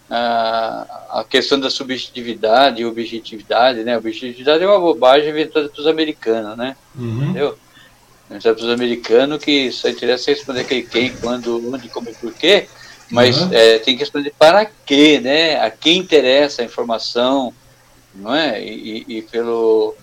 A, 0.10 1.20
a 1.22 1.24
questão 1.24 1.58
da 1.58 1.70
subjetividade 1.70 2.82
e 2.82 2.86
objetividade, 2.86 3.82
né? 3.86 3.96
A 3.96 3.98
objetividade 3.98 4.62
é 4.62 4.68
uma 4.68 4.80
bobagem 4.80 5.30
inventada 5.30 5.70
pelos 5.70 5.88
americanos, 5.88 6.58
né? 6.58 6.76
Uhum. 6.94 7.24
Entendeu? 7.24 7.58
Inventada 8.30 8.56
pelos 8.56 8.74
americanos 8.74 9.42
que 9.42 9.72
só 9.72 9.88
interessa 9.88 10.32
responder 10.32 10.66
quem, 10.66 10.86
quem, 10.86 11.16
quando, 11.16 11.74
onde, 11.74 11.88
como 11.88 12.10
e 12.10 12.14
por 12.14 12.34
quê. 12.34 12.68
Mas 13.12 13.42
uhum. 13.42 13.50
é, 13.52 13.78
tem 13.80 13.96
que 13.96 14.00
responder 14.00 14.34
para 14.38 14.66
quê, 14.66 15.20
né? 15.20 15.60
A 15.60 15.70
quem 15.70 15.98
interessa 15.98 16.62
a 16.62 16.66
informação, 16.66 17.54
não 18.16 18.34
é? 18.34 18.64
E, 18.64 19.06
e, 19.08 19.18
e 19.18 19.22
pelo, 19.22 19.96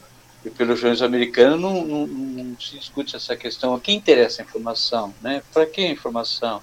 e 0.44 0.50
pelo 0.50 0.76
jornalismo 0.76 1.06
americano 1.06 1.56
não, 1.56 1.86
não, 1.86 2.06
não, 2.06 2.60
se 2.60 2.78
discute 2.78 3.16
essa 3.16 3.34
questão. 3.34 3.74
A 3.74 3.80
quem 3.80 3.96
interessa 3.96 4.42
a 4.42 4.44
informação, 4.44 5.14
né? 5.22 5.42
Para 5.52 5.64
que 5.64 5.80
a 5.80 5.90
informação? 5.90 6.60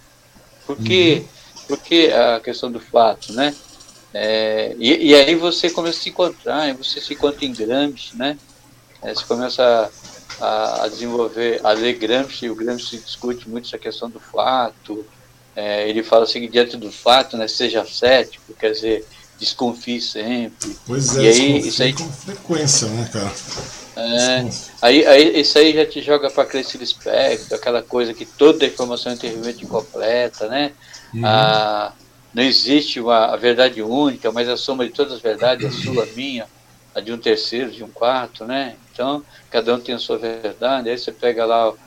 Por 0.68 0.78
que, 0.78 1.24
uhum. 1.24 1.66
por 1.68 1.78
que 1.80 2.12
a 2.12 2.40
questão 2.40 2.72
do 2.72 2.80
fato, 2.80 3.34
né? 3.34 3.56
É, 4.14 4.76
e, 4.80 5.10
e, 5.10 5.16
aí 5.16 5.36
você 5.36 5.70
começa 5.70 6.00
a 6.00 6.02
se 6.02 6.10
encontrar, 6.10 6.74
você 6.76 7.02
se 7.02 7.14
encontra 7.14 7.44
em 7.44 7.52
Gramsci, 7.52 8.16
né? 8.16 8.38
É, 9.02 9.14
você 9.14 9.26
começa 9.26 9.92
a, 10.40 10.84
a, 10.84 10.88
desenvolver, 10.88 11.60
a 11.64 11.72
ler 11.72 11.94
Gramsci, 11.94 12.50
o 12.50 12.56
Gramsci 12.56 12.98
discute 12.98 13.50
muito 13.50 13.68
essa 13.68 13.78
questão 13.78 14.10
do 14.10 14.20
fato, 14.20 15.06
é, 15.56 15.88
ele 15.90 16.04
fala 16.04 16.24
assim, 16.24 16.48
diante 16.50 16.76
do 16.78 16.92
fato, 16.92 17.38
né, 17.38 17.48
seja 17.48 17.86
cético, 17.86 18.54
quer 18.54 18.72
dizer, 18.72 19.06
desconfie 19.40 20.02
sempre. 20.02 20.76
Pois 20.86 21.18
é, 21.18 21.22
e 21.22 21.28
aí, 21.28 21.68
isso 21.68 21.84
aí 21.84 21.94
com 21.94 22.10
frequência, 22.12 22.88
né, 22.90 23.10
cara? 23.12 23.32
É, 23.98 24.50
aí, 24.82 25.06
aí, 25.06 25.40
isso 25.40 25.58
aí 25.58 25.74
já 25.74 25.86
te 25.86 26.02
joga 26.02 26.30
para 26.30 26.46
crescer 26.46 26.82
espectro, 26.82 27.56
aquela 27.56 27.82
coisa 27.82 28.14
que 28.14 28.26
toda 28.26 28.66
informação 28.66 29.14
é 29.14 29.16
terrivelmente 29.16 29.64
incompleta, 29.64 30.48
né? 30.48 30.74
Uhum. 31.14 31.26
Ah, 31.26 31.94
não 32.34 32.44
existe 32.44 33.00
uma 33.00 33.28
a 33.28 33.38
verdade 33.38 33.82
única, 33.82 34.30
mas 34.34 34.50
a 34.50 34.58
soma 34.58 34.86
de 34.86 34.92
todas 34.92 35.14
as 35.14 35.22
verdades, 35.22 35.66
a 35.66 35.72
sua, 35.72 36.04
a 36.04 36.08
minha, 36.08 36.46
a 36.94 37.00
de 37.00 37.14
um 37.14 37.18
terceiro, 37.18 37.72
de 37.72 37.82
um 37.82 37.90
quarto, 37.90 38.44
né? 38.44 38.76
Então, 38.92 39.24
cada 39.50 39.74
um 39.74 39.80
tem 39.80 39.96
a 39.96 40.00
sua 40.00 40.18
verdade, 40.18 40.90
aí 40.90 40.98
você 40.98 41.14
pega 41.14 41.46
lá 41.46 41.70
o, 41.70 41.78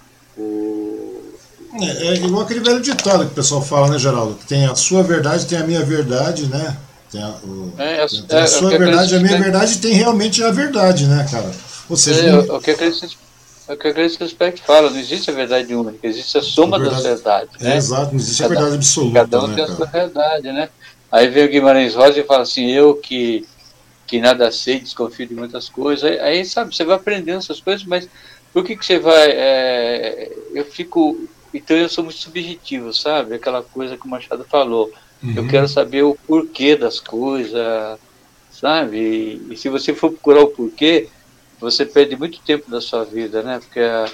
é, 1.74 2.08
é, 2.08 2.14
igual 2.14 2.42
aquele 2.42 2.60
velho 2.60 2.80
ditado 2.80 3.26
que 3.26 3.32
o 3.32 3.34
pessoal 3.34 3.62
fala, 3.62 3.88
né, 3.88 3.98
Geraldo? 3.98 4.34
Que 4.36 4.46
tem 4.46 4.66
a 4.66 4.74
sua 4.74 5.02
verdade, 5.02 5.46
tem 5.46 5.58
a 5.58 5.64
minha 5.64 5.84
verdade, 5.84 6.46
né? 6.46 6.76
Tem 7.10 7.22
a, 7.22 7.28
o, 7.28 7.72
é, 7.78 8.02
a, 8.02 8.06
tem 8.06 8.38
a 8.38 8.42
é, 8.42 8.46
sua 8.46 8.70
verdade, 8.70 9.14
a 9.14 9.20
minha 9.20 9.38
verdade 9.38 9.78
tem 9.78 9.92
realmente 9.92 10.42
a 10.42 10.50
verdade, 10.50 11.06
né, 11.06 11.26
cara? 11.30 11.50
Ou 11.88 11.96
seja, 11.96 12.20
é, 12.20 12.36
o 12.36 12.60
que 12.60 12.72
o 12.72 13.76
que 13.76 13.88
a 13.88 13.92
Clarice 13.92 14.22
Lispector 14.22 14.64
fala, 14.64 14.90
não 14.90 14.98
existe 14.98 15.30
a 15.30 15.34
verdade 15.34 15.74
única, 15.74 16.06
existe 16.06 16.38
a 16.38 16.42
soma 16.42 16.76
a 16.76 16.80
verdade, 16.80 17.02
das 17.02 17.12
verdades. 17.12 17.60
Né? 17.60 17.74
É, 17.74 17.76
exato, 17.76 18.12
não 18.12 18.18
existe 18.18 18.42
cada, 18.42 18.54
a 18.54 18.56
verdade 18.56 18.76
absoluta. 18.76 19.20
Cada 19.20 19.44
um 19.44 19.46
né, 19.46 19.54
tem 19.56 19.64
cara? 19.64 19.72
a 19.72 19.76
sua 19.76 19.86
verdade, 19.86 20.52
né? 20.52 20.68
Aí 21.12 21.28
vem 21.28 21.44
o 21.44 21.48
Guimarães 21.48 21.94
Rosa 21.94 22.18
e 22.18 22.24
fala 22.24 22.42
assim, 22.42 22.70
eu 22.70 22.94
que, 22.94 23.46
que 24.06 24.20
nada 24.20 24.50
sei, 24.50 24.80
desconfio 24.80 25.26
de 25.26 25.34
muitas 25.34 25.68
coisas. 25.68 26.04
Aí, 26.04 26.18
aí 26.18 26.44
sabe, 26.44 26.74
você 26.74 26.84
vai 26.84 26.96
aprendendo 26.96 27.38
essas 27.38 27.60
coisas, 27.60 27.84
mas 27.86 28.08
por 28.52 28.64
que, 28.64 28.76
que 28.76 28.84
você 28.84 28.98
vai. 28.98 29.30
É, 29.30 30.32
eu 30.54 30.64
fico 30.64 31.28
então 31.52 31.76
eu 31.76 31.88
sou 31.88 32.04
muito 32.04 32.18
subjetivo, 32.18 32.92
sabe? 32.92 33.34
Aquela 33.34 33.62
coisa 33.62 33.96
que 33.96 34.06
o 34.06 34.10
Machado 34.10 34.44
falou. 34.44 34.92
Uhum. 35.22 35.34
Eu 35.36 35.48
quero 35.48 35.68
saber 35.68 36.02
o 36.02 36.16
porquê 36.26 36.76
das 36.76 37.00
coisas, 37.00 37.98
sabe? 38.50 38.98
E, 38.98 39.52
e, 39.52 39.56
se 39.56 39.68
você 39.68 39.94
for 39.94 40.10
procurar 40.10 40.42
o 40.42 40.48
porquê, 40.48 41.08
você 41.60 41.84
perde 41.84 42.16
muito 42.16 42.40
tempo 42.40 42.70
da 42.70 42.80
sua 42.80 43.04
vida, 43.04 43.42
né? 43.42 43.58
Porque 43.58 43.80
a, 43.80 44.06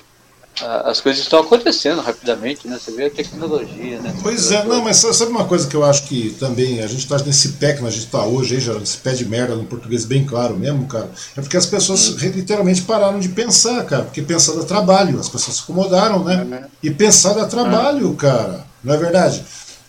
as 0.62 1.00
coisas 1.00 1.22
estão 1.22 1.40
acontecendo 1.40 2.00
rapidamente, 2.00 2.68
né? 2.68 2.78
Você 2.78 2.92
vê 2.92 3.06
a 3.06 3.10
tecnologia, 3.10 4.00
né? 4.00 4.14
Pois 4.22 4.52
é, 4.52 4.64
não, 4.64 4.82
mas 4.82 4.98
sabe 4.98 5.30
uma 5.30 5.44
coisa 5.44 5.66
que 5.66 5.74
eu 5.74 5.84
acho 5.84 6.04
que 6.04 6.30
também 6.38 6.82
a 6.82 6.86
gente 6.86 7.00
está 7.00 7.18
nesse 7.18 7.50
pé 7.52 7.72
que 7.72 7.84
a 7.84 7.90
gente 7.90 8.04
está 8.04 8.24
hoje, 8.24 8.54
aí, 8.54 8.60
já, 8.60 8.74
nesse 8.74 8.98
pé 8.98 9.12
de 9.12 9.24
merda 9.24 9.54
no 9.54 9.64
português 9.64 10.04
bem 10.04 10.24
claro 10.24 10.56
mesmo, 10.56 10.86
cara, 10.86 11.10
é 11.36 11.40
porque 11.40 11.56
as 11.56 11.66
pessoas 11.66 12.10
hum. 12.10 12.16
literalmente 12.34 12.82
pararam 12.82 13.18
de 13.18 13.28
pensar, 13.28 13.84
cara, 13.84 14.04
porque 14.04 14.22
pensar 14.22 14.52
dá 14.52 14.64
trabalho, 14.64 15.18
as 15.18 15.28
pessoas 15.28 15.56
se 15.56 15.62
acomodaram, 15.62 16.22
né? 16.22 16.46
É, 16.52 16.66
E 16.82 16.90
pensar 16.90 17.32
dá 17.32 17.46
trabalho, 17.46 18.12
é. 18.12 18.16
cara, 18.16 18.66
não 18.82 18.94
é 18.94 18.96
verdade? 18.96 19.44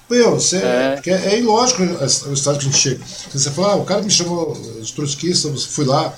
Meu, 0.09 0.31
você, 0.35 0.57
é. 0.57 1.01
é, 1.05 1.11
é 1.11 1.39
ilógico 1.39 1.81
o 1.81 2.33
estado 2.33 2.59
que 2.59 2.67
a 2.67 2.69
gente 2.69 2.77
chega. 2.77 3.03
Você 3.33 3.49
fala, 3.49 3.73
ah, 3.73 3.75
o 3.75 3.85
cara 3.85 4.03
me 4.03 4.09
chamou 4.09 4.53
de 4.79 4.93
trotskista, 4.93 5.51
fui 5.69 5.85
lá, 5.85 6.13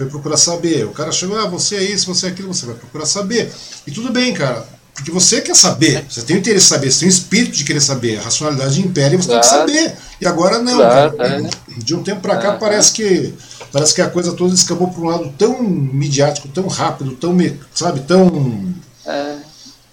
foi 0.00 0.08
procurar 0.08 0.38
saber. 0.38 0.86
O 0.86 0.92
cara 0.92 1.12
chegou, 1.12 1.38
ah, 1.38 1.46
você 1.46 1.76
é 1.76 1.82
isso, 1.82 2.06
você 2.06 2.26
é 2.26 2.28
aquilo, 2.30 2.54
você 2.54 2.64
vai 2.64 2.74
procurar 2.74 3.04
saber. 3.04 3.52
E 3.86 3.90
tudo 3.90 4.10
bem, 4.10 4.32
cara. 4.32 4.66
Porque 4.94 5.10
você 5.10 5.40
quer 5.40 5.54
saber, 5.54 6.04
você 6.08 6.22
tem 6.22 6.36
o 6.36 6.38
interesse 6.38 6.64
de 6.64 6.68
saber, 6.68 6.90
você 6.90 7.00
tem 7.00 7.08
o 7.08 7.10
espírito 7.10 7.56
de 7.56 7.64
querer 7.64 7.80
saber, 7.80 8.18
a 8.18 8.22
racionalidade 8.22 8.80
impera 8.80 9.14
e 9.14 9.16
você 9.16 9.28
claro. 9.28 9.42
tem 9.42 9.50
que 9.50 9.82
saber. 9.82 9.96
E 10.20 10.26
agora 10.26 10.58
não, 10.58 10.76
claro, 10.76 11.16
cara. 11.16 11.42
É. 11.46 11.50
De 11.78 11.94
um 11.94 12.02
tempo 12.02 12.20
para 12.20 12.36
cá 12.38 12.52
parece 12.54 12.92
que 12.92 13.32
parece 13.72 13.94
que 13.94 14.02
a 14.02 14.10
coisa 14.10 14.32
toda 14.32 14.54
escapou 14.54 14.88
para 14.88 15.00
um 15.00 15.06
lado 15.06 15.32
tão 15.38 15.62
midiático, 15.62 16.48
tão 16.48 16.66
rápido, 16.66 17.12
tão, 17.12 17.36
sabe, 17.74 18.00
tão 18.00 18.74
é. 19.06 19.36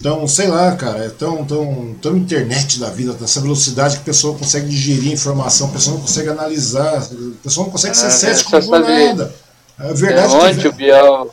tão, 0.01 0.27
sei 0.27 0.47
lá, 0.47 0.75
cara, 0.75 1.05
é 1.05 1.09
tão 1.09 1.45
tão 1.45 1.95
tão 2.01 2.17
internet 2.17 2.79
da 2.79 2.89
vida, 2.89 3.13
dessa 3.13 3.39
velocidade 3.39 3.95
que 3.95 4.01
a 4.01 4.05
pessoa 4.05 4.37
consegue 4.37 4.67
digerir 4.67 5.13
informação, 5.13 5.67
a 5.67 5.71
pessoa 5.71 5.95
não 5.95 6.01
consegue 6.01 6.29
analisar, 6.29 6.97
a 6.97 7.43
pessoa 7.43 7.65
não 7.65 7.71
consegue 7.71 7.95
ser 7.95 8.07
é, 8.07 8.09
cético 8.09 8.51
por 8.51 8.79
nada. 8.79 9.46
É 9.80 9.93
verdade 9.93 10.34
é, 10.34 10.38
ontem 10.38 10.61
que... 10.61 10.67
o 10.67 10.71
Biel 10.73 11.32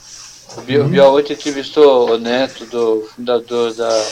o 0.57 0.61
Biel, 0.61 0.83
uhum. 0.83 0.89
Biel 0.89 1.15
ontem 1.15 1.33
entrevistou 1.33 2.11
o 2.11 2.19
neto 2.19 2.65
do 2.67 3.09
fundador 3.15 3.75
da, 3.75 4.07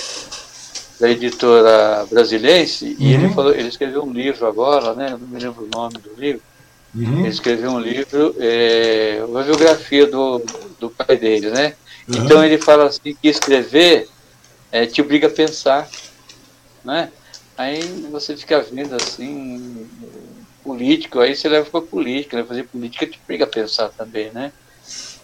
da 0.98 1.08
editora 1.08 2.06
brasilense 2.10 2.84
uhum. 2.84 2.96
e 2.98 3.14
ele 3.14 3.26
uhum. 3.26 3.34
falou, 3.34 3.52
ele 3.52 3.68
escreveu 3.68 4.02
um 4.02 4.12
livro 4.12 4.46
agora, 4.46 4.94
né? 4.94 5.10
Não 5.10 5.18
me 5.18 5.38
lembro 5.38 5.64
o 5.64 5.68
nome 5.68 5.98
do 5.98 6.20
livro. 6.20 6.42
Uhum. 6.94 7.20
Ele 7.20 7.28
escreveu 7.28 7.70
um 7.70 7.80
livro, 7.80 8.34
é, 8.38 9.22
uma 9.26 9.42
biografia 9.42 10.06
do, 10.06 10.42
do 10.78 10.90
pai 10.90 11.16
dele, 11.16 11.50
né? 11.50 11.74
Uhum. 12.08 12.24
Então 12.24 12.44
ele 12.44 12.58
fala 12.58 12.86
assim 12.86 13.14
que 13.14 13.28
escrever 13.28 14.08
é, 14.70 14.84
te 14.84 15.00
obriga 15.00 15.28
a 15.28 15.30
pensar, 15.30 15.88
né? 16.84 17.10
Aí 17.56 17.82
você 18.10 18.36
fica 18.36 18.60
vendo 18.62 18.96
assim 18.96 19.86
político, 20.64 21.20
aí 21.20 21.34
você 21.34 21.48
leva 21.48 21.68
para 21.68 21.80
política, 21.80 22.36
né? 22.36 22.44
Fazer 22.44 22.64
política 22.64 23.06
te 23.06 23.20
obriga 23.22 23.44
a 23.44 23.48
pensar 23.48 23.88
também, 23.90 24.30
né? 24.32 24.52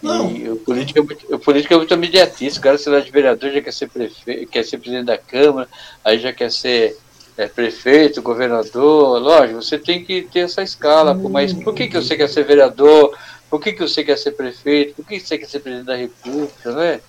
Não. 0.01 0.31
E 0.31 0.49
o 0.49 0.55
político, 0.57 0.99
é 0.99 1.01
muito, 1.01 1.35
o 1.35 1.39
político 1.39 1.73
é 1.73 1.77
muito 1.77 1.93
imediatista. 1.93 2.59
O 2.59 2.63
cara 2.63 2.77
se 2.77 2.89
lá 2.89 2.99
de 2.99 3.11
vereador 3.11 3.51
já 3.51 3.61
quer 3.61 3.73
ser 3.73 3.89
prefeito, 3.89 4.49
quer 4.49 4.63
ser 4.63 4.77
presidente 4.77 5.07
da 5.07 5.17
Câmara, 5.17 5.67
aí 6.03 6.19
já 6.19 6.31
quer 6.31 6.51
ser 6.51 6.97
é, 7.37 7.47
prefeito, 7.47 8.21
governador. 8.21 9.19
Lógico, 9.21 9.61
você 9.61 9.77
tem 9.77 10.03
que 10.03 10.23
ter 10.23 10.41
essa 10.41 10.61
escala. 10.61 11.13
Hum. 11.13 11.29
Mas 11.29 11.53
por 11.53 11.73
que, 11.73 11.87
que 11.87 11.95
você 11.95 12.15
quer 12.15 12.29
ser 12.29 12.43
vereador? 12.43 13.17
Por 13.49 13.59
que, 13.59 13.73
que 13.73 13.81
você 13.81 14.03
quer 14.03 14.17
ser 14.17 14.31
prefeito? 14.31 14.95
Por 14.95 15.05
que 15.05 15.19
você 15.19 15.37
quer 15.37 15.47
ser 15.47 15.59
presidente 15.59 15.87
da 15.87 15.95
República, 15.95 16.71
né? 16.71 17.01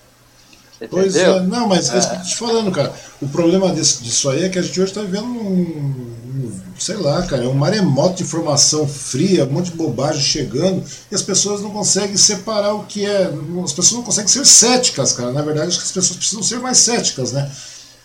Pois 0.89 1.15
é, 1.15 1.41
não, 1.41 1.67
mas 1.67 1.89
é 1.93 1.97
isso 1.97 2.09
que 2.09 2.15
eu 2.15 2.19
tô 2.19 2.25
te 2.25 2.35
falando, 2.35 2.71
cara. 2.71 2.93
O 3.21 3.27
problema 3.27 3.71
desse, 3.71 4.03
disso 4.03 4.29
aí 4.29 4.45
é 4.45 4.49
que 4.49 4.57
a 4.57 4.61
gente 4.61 4.79
hoje 4.81 4.91
está 4.91 5.01
vivendo 5.01 5.25
um, 5.25 5.61
um, 5.61 6.61
sei 6.79 6.97
lá, 6.97 7.21
cara, 7.23 7.43
é 7.43 7.47
um 7.47 7.53
maremoto 7.53 8.15
de 8.15 8.23
informação 8.23 8.87
fria, 8.87 9.45
um 9.45 9.51
monte 9.51 9.71
de 9.71 9.77
bobagem 9.77 10.21
chegando, 10.21 10.83
e 11.11 11.15
as 11.15 11.21
pessoas 11.21 11.61
não 11.61 11.69
conseguem 11.69 12.17
separar 12.17 12.73
o 12.73 12.83
que 12.85 13.05
é. 13.05 13.31
As 13.63 13.73
pessoas 13.73 13.91
não 13.93 14.03
conseguem 14.03 14.27
ser 14.27 14.45
céticas, 14.45 15.13
cara. 15.13 15.31
Na 15.31 15.41
verdade, 15.41 15.67
acho 15.67 15.77
que 15.77 15.85
as 15.85 15.91
pessoas 15.91 16.17
precisam 16.17 16.43
ser 16.43 16.59
mais 16.59 16.77
céticas, 16.79 17.31
né? 17.31 17.49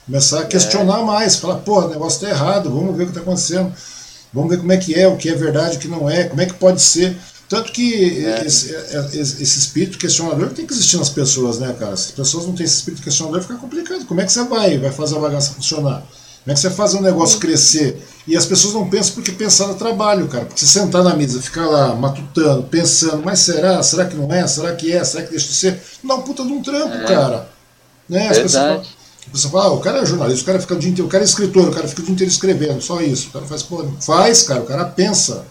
Começar 0.05 0.41
a 0.41 0.45
questionar 0.45 1.01
é. 1.01 1.05
mais, 1.05 1.37
falar, 1.37 1.57
pô, 1.57 1.81
o 1.81 1.89
negócio 1.89 2.21
tá 2.21 2.29
errado, 2.29 2.71
vamos 2.71 2.97
ver 2.97 3.05
o 3.05 3.07
que 3.07 3.13
está 3.13 3.23
acontecendo, 3.23 3.73
vamos 4.33 4.51
ver 4.51 4.59
como 4.59 4.71
é 4.71 4.77
que 4.77 4.95
é, 4.95 5.09
o 5.09 5.17
que 5.17 5.29
é 5.29 5.35
verdade, 5.35 5.79
o 5.79 5.81
que 5.81 5.89
não 5.89 6.09
é, 6.09 6.25
como 6.25 6.41
é 6.41 6.47
que 6.47 6.55
pode 6.55 6.81
ser. 6.81 7.17
Tanto 7.49 7.71
que 7.71 8.25
é. 8.25 8.45
esse, 8.45 8.75
é, 8.75 9.09
esse, 9.15 9.59
espírito 9.59 9.99
questionador 9.99 10.51
tem 10.51 10.67
que 10.67 10.73
existir 10.73 10.97
nas 10.97 11.09
pessoas, 11.09 11.59
né, 11.59 11.75
cara? 11.79 11.97
Se 11.97 12.07
as 12.07 12.11
pessoas 12.11 12.47
não 12.47 12.55
têm 12.55 12.67
esse 12.67 12.77
espírito 12.77 13.03
questionador, 13.03 13.41
fica 13.43 13.55
complicado. 13.57 14.05
Como 14.05 14.21
é 14.21 14.25
que 14.25 14.33
você 14.33 14.43
vai, 14.45 14.79
vai 14.79 14.91
fazer 14.91 15.17
a 15.17 15.21
bagaça 15.21 15.53
funcionar? 15.53 16.03
Como 16.47 16.53
é 16.53 16.55
que 16.55 16.61
você 16.61 16.71
faz 16.71 16.95
o 16.95 17.01
negócio 17.01 17.39
crescer? 17.39 18.05
E 18.27 18.37
as 18.37 18.47
pessoas 18.47 18.75
não 18.75 18.89
pensam 18.89 19.15
porque 19.15 19.33
pensar 19.33 19.69
no 19.69 19.75
trabalho, 19.77 20.27
cara. 20.29 20.45
Porque 20.45 20.61
se 20.61 20.67
sentar 20.67 21.05
na 21.05 21.15
mesa, 21.15 21.41
ficar 21.41 21.67
lá 21.67 21.95
matutando, 21.95 22.65
pensando, 22.65 23.23
mas 23.25 23.41
será? 23.41 23.83
Será 23.83 24.07
que 24.07 24.17
não 24.17 24.33
é? 24.33 24.47
Será 24.47 24.75
que 24.75 24.93
é? 24.93 25.05
Será 25.05 25.25
que 25.25 25.31
deixa 25.31 25.47
de 25.47 25.55
ser? 25.55 25.81
Não 26.03 26.17
dá 26.17 26.23
puta 26.23 26.45
de 26.45 26.53
um 26.53 26.63
trampo, 26.63 26.95
é. 26.95 27.05
cara. 27.05 27.49
Né? 28.09 28.29
As 28.29 28.39
pessoas, 28.39 28.87
você 29.33 29.49
fala, 29.49 29.65
ah, 29.65 29.73
o 29.73 29.81
cara 29.81 29.99
é 29.99 30.07
jornalista, 30.07 30.43
o 30.43 30.47
cara 30.47 30.61
fica 30.61 30.75
o 30.75 30.79
dia 30.79 30.91
inteiro, 30.91 31.09
o 31.09 31.11
cara 31.11 31.25
é 31.25 31.27
escritor, 31.27 31.69
o 31.69 31.73
cara 31.73 31.89
fica 31.89 32.01
o 32.01 32.05
dia 32.05 32.15
inteiro 32.15 32.33
escrevendo, 32.33 32.81
só 32.81 33.01
isso. 33.01 33.29
O 33.29 33.33
cara 33.33 33.47
faz, 33.47 33.63
pô, 33.63 33.85
faz, 34.01 34.43
cara, 34.45 34.61
o 34.61 34.67
cara 34.67 34.85
pensa. 34.85 35.45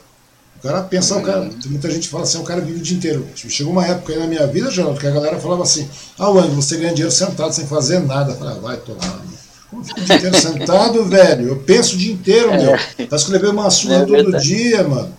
O 0.65 0.67
cara 0.67 0.81
pensa, 0.81 1.15
o 1.15 1.21
cara, 1.21 1.47
tem 1.61 1.69
muita 1.69 1.91
gente 1.91 2.09
fala 2.09 2.23
assim, 2.23 2.39
o 2.39 2.43
cara 2.43 2.59
vive 2.59 2.79
o 2.79 2.81
dia 2.81 2.97
inteiro. 2.97 3.27
Chegou 3.35 3.71
uma 3.71 3.85
época 3.85 4.13
aí 4.13 4.17
na 4.17 4.25
minha 4.25 4.47
vida, 4.47 4.71
Geraldo, 4.71 4.99
que 4.99 5.05
a 5.05 5.11
galera 5.11 5.39
falava 5.39 5.61
assim, 5.61 5.87
ah, 6.17 6.27
Wang, 6.27 6.55
você 6.55 6.77
ganha 6.77 6.89
dinheiro 6.91 7.11
sentado 7.11 7.53
sem 7.53 7.67
fazer 7.67 7.99
nada. 7.99 8.31
Eu 8.31 8.35
falei, 8.35 8.55
ah, 8.57 8.59
vai 8.59 8.77
tomar. 8.77 9.21
Como 9.69 9.83
fica 9.83 10.01
o 10.01 10.03
dia 10.03 10.15
inteiro 10.15 10.41
sentado, 10.41 11.05
velho? 11.05 11.49
Eu 11.49 11.57
penso 11.57 11.93
o 11.93 11.99
dia 11.99 12.11
inteiro, 12.11 12.49
é. 12.49 12.63
meu. 12.63 13.07
Tá 13.07 13.15
escrevendo 13.15 13.51
uma 13.51 13.69
sua 13.69 13.93
é 13.93 14.05
todo 14.05 14.39
dia, 14.39 14.83
mano. 14.87 15.13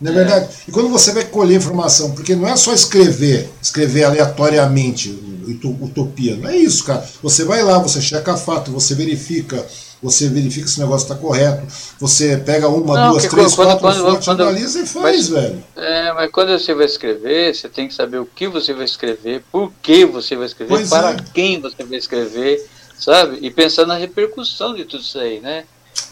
Não 0.00 0.10
é, 0.10 0.14
é 0.14 0.16
verdade? 0.16 0.48
E 0.66 0.72
quando 0.72 0.88
você 0.88 1.12
vai 1.12 1.24
colher 1.24 1.58
informação, 1.58 2.10
porque 2.10 2.34
não 2.34 2.48
é 2.48 2.56
só 2.56 2.74
escrever, 2.74 3.48
escrever 3.62 4.02
aleatoriamente, 4.02 5.16
utopia. 5.62 6.34
Não 6.34 6.50
é 6.50 6.56
isso, 6.56 6.82
cara. 6.82 7.08
Você 7.22 7.44
vai 7.44 7.62
lá, 7.62 7.78
você 7.78 8.02
checa 8.02 8.36
fato, 8.36 8.72
você 8.72 8.96
verifica, 8.96 9.64
você 10.02 10.28
verifica 10.28 10.66
se 10.66 10.78
o 10.78 10.80
negócio 10.80 11.04
está 11.04 11.14
correto, 11.14 11.66
você 11.98 12.36
pega 12.38 12.68
uma, 12.68 12.94
não, 12.94 13.10
duas, 13.10 13.26
três, 13.26 13.54
quando, 13.54 13.68
quatro 13.68 13.80
quando, 13.80 14.00
fontes, 14.00 14.24
quando, 14.24 14.42
analisa 14.42 14.80
e 14.80 14.86
faz, 14.86 15.02
mas, 15.02 15.28
velho. 15.28 15.64
É, 15.76 16.12
mas 16.12 16.30
quando 16.30 16.58
você 16.58 16.74
vai 16.74 16.86
escrever, 16.86 17.54
você 17.54 17.68
tem 17.68 17.86
que 17.86 17.94
saber 17.94 18.18
o 18.18 18.26
que 18.26 18.48
você 18.48 18.72
vai 18.72 18.84
escrever, 18.84 19.44
por 19.52 19.72
que 19.82 20.04
você 20.06 20.36
vai 20.36 20.46
escrever, 20.46 20.74
pois 20.74 20.88
para 20.88 21.10
é. 21.12 21.16
quem 21.34 21.60
você 21.60 21.84
vai 21.84 21.98
escrever, 21.98 22.66
sabe? 22.98 23.38
E 23.42 23.50
pensar 23.50 23.86
na 23.86 23.94
repercussão 23.94 24.74
de 24.74 24.84
tudo 24.84 25.02
isso 25.02 25.18
aí, 25.18 25.40
né? 25.40 25.64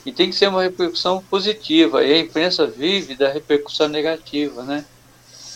E 0.04 0.12
tem 0.12 0.28
que 0.28 0.36
ser 0.36 0.48
uma 0.48 0.62
repercussão 0.62 1.22
positiva. 1.30 2.04
E 2.04 2.12
a 2.12 2.18
imprensa 2.18 2.66
vive 2.66 3.14
da 3.14 3.30
repercussão 3.30 3.88
negativa, 3.88 4.62
né? 4.62 4.84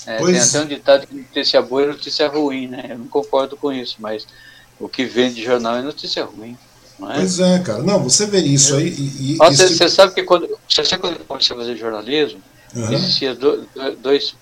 É, 0.06 0.18
tem 0.18 0.38
até 0.38 0.60
um 0.60 0.66
ditado 0.66 1.06
que 1.06 1.14
notícia 1.14 1.62
boa 1.62 1.82
é 1.82 1.86
notícia 1.86 2.28
ruim, 2.28 2.66
né? 2.66 2.86
Eu 2.90 2.98
não 2.98 3.06
concordo 3.06 3.56
com 3.56 3.72
isso, 3.72 3.96
mas 3.98 4.26
o 4.80 4.88
que 4.88 5.04
vem 5.04 5.32
de 5.32 5.42
jornal 5.42 5.76
é 5.76 5.82
notícia 5.82 6.24
ruim. 6.24 6.56
É? 7.10 7.16
Pois 7.16 7.40
é, 7.40 7.58
cara. 7.60 7.82
Não, 7.82 8.02
você 8.02 8.26
vê 8.26 8.40
isso 8.40 8.74
aí. 8.74 8.88
E, 8.88 9.32
e 9.32 9.36
você, 9.36 9.68
você, 9.68 9.88
sabe 9.88 10.14
que 10.14 10.22
quando 10.22 10.48
você 10.68 10.84
sabe 10.84 11.00
quando 11.00 11.14
eu 11.14 11.24
comecei 11.26 11.56
a 11.56 11.58
fazer 11.58 11.76
jornalismo, 11.76 12.40
uhum. 12.74 12.92
existia 12.92 13.34
dois, 13.34 13.62
dois, 14.00 14.34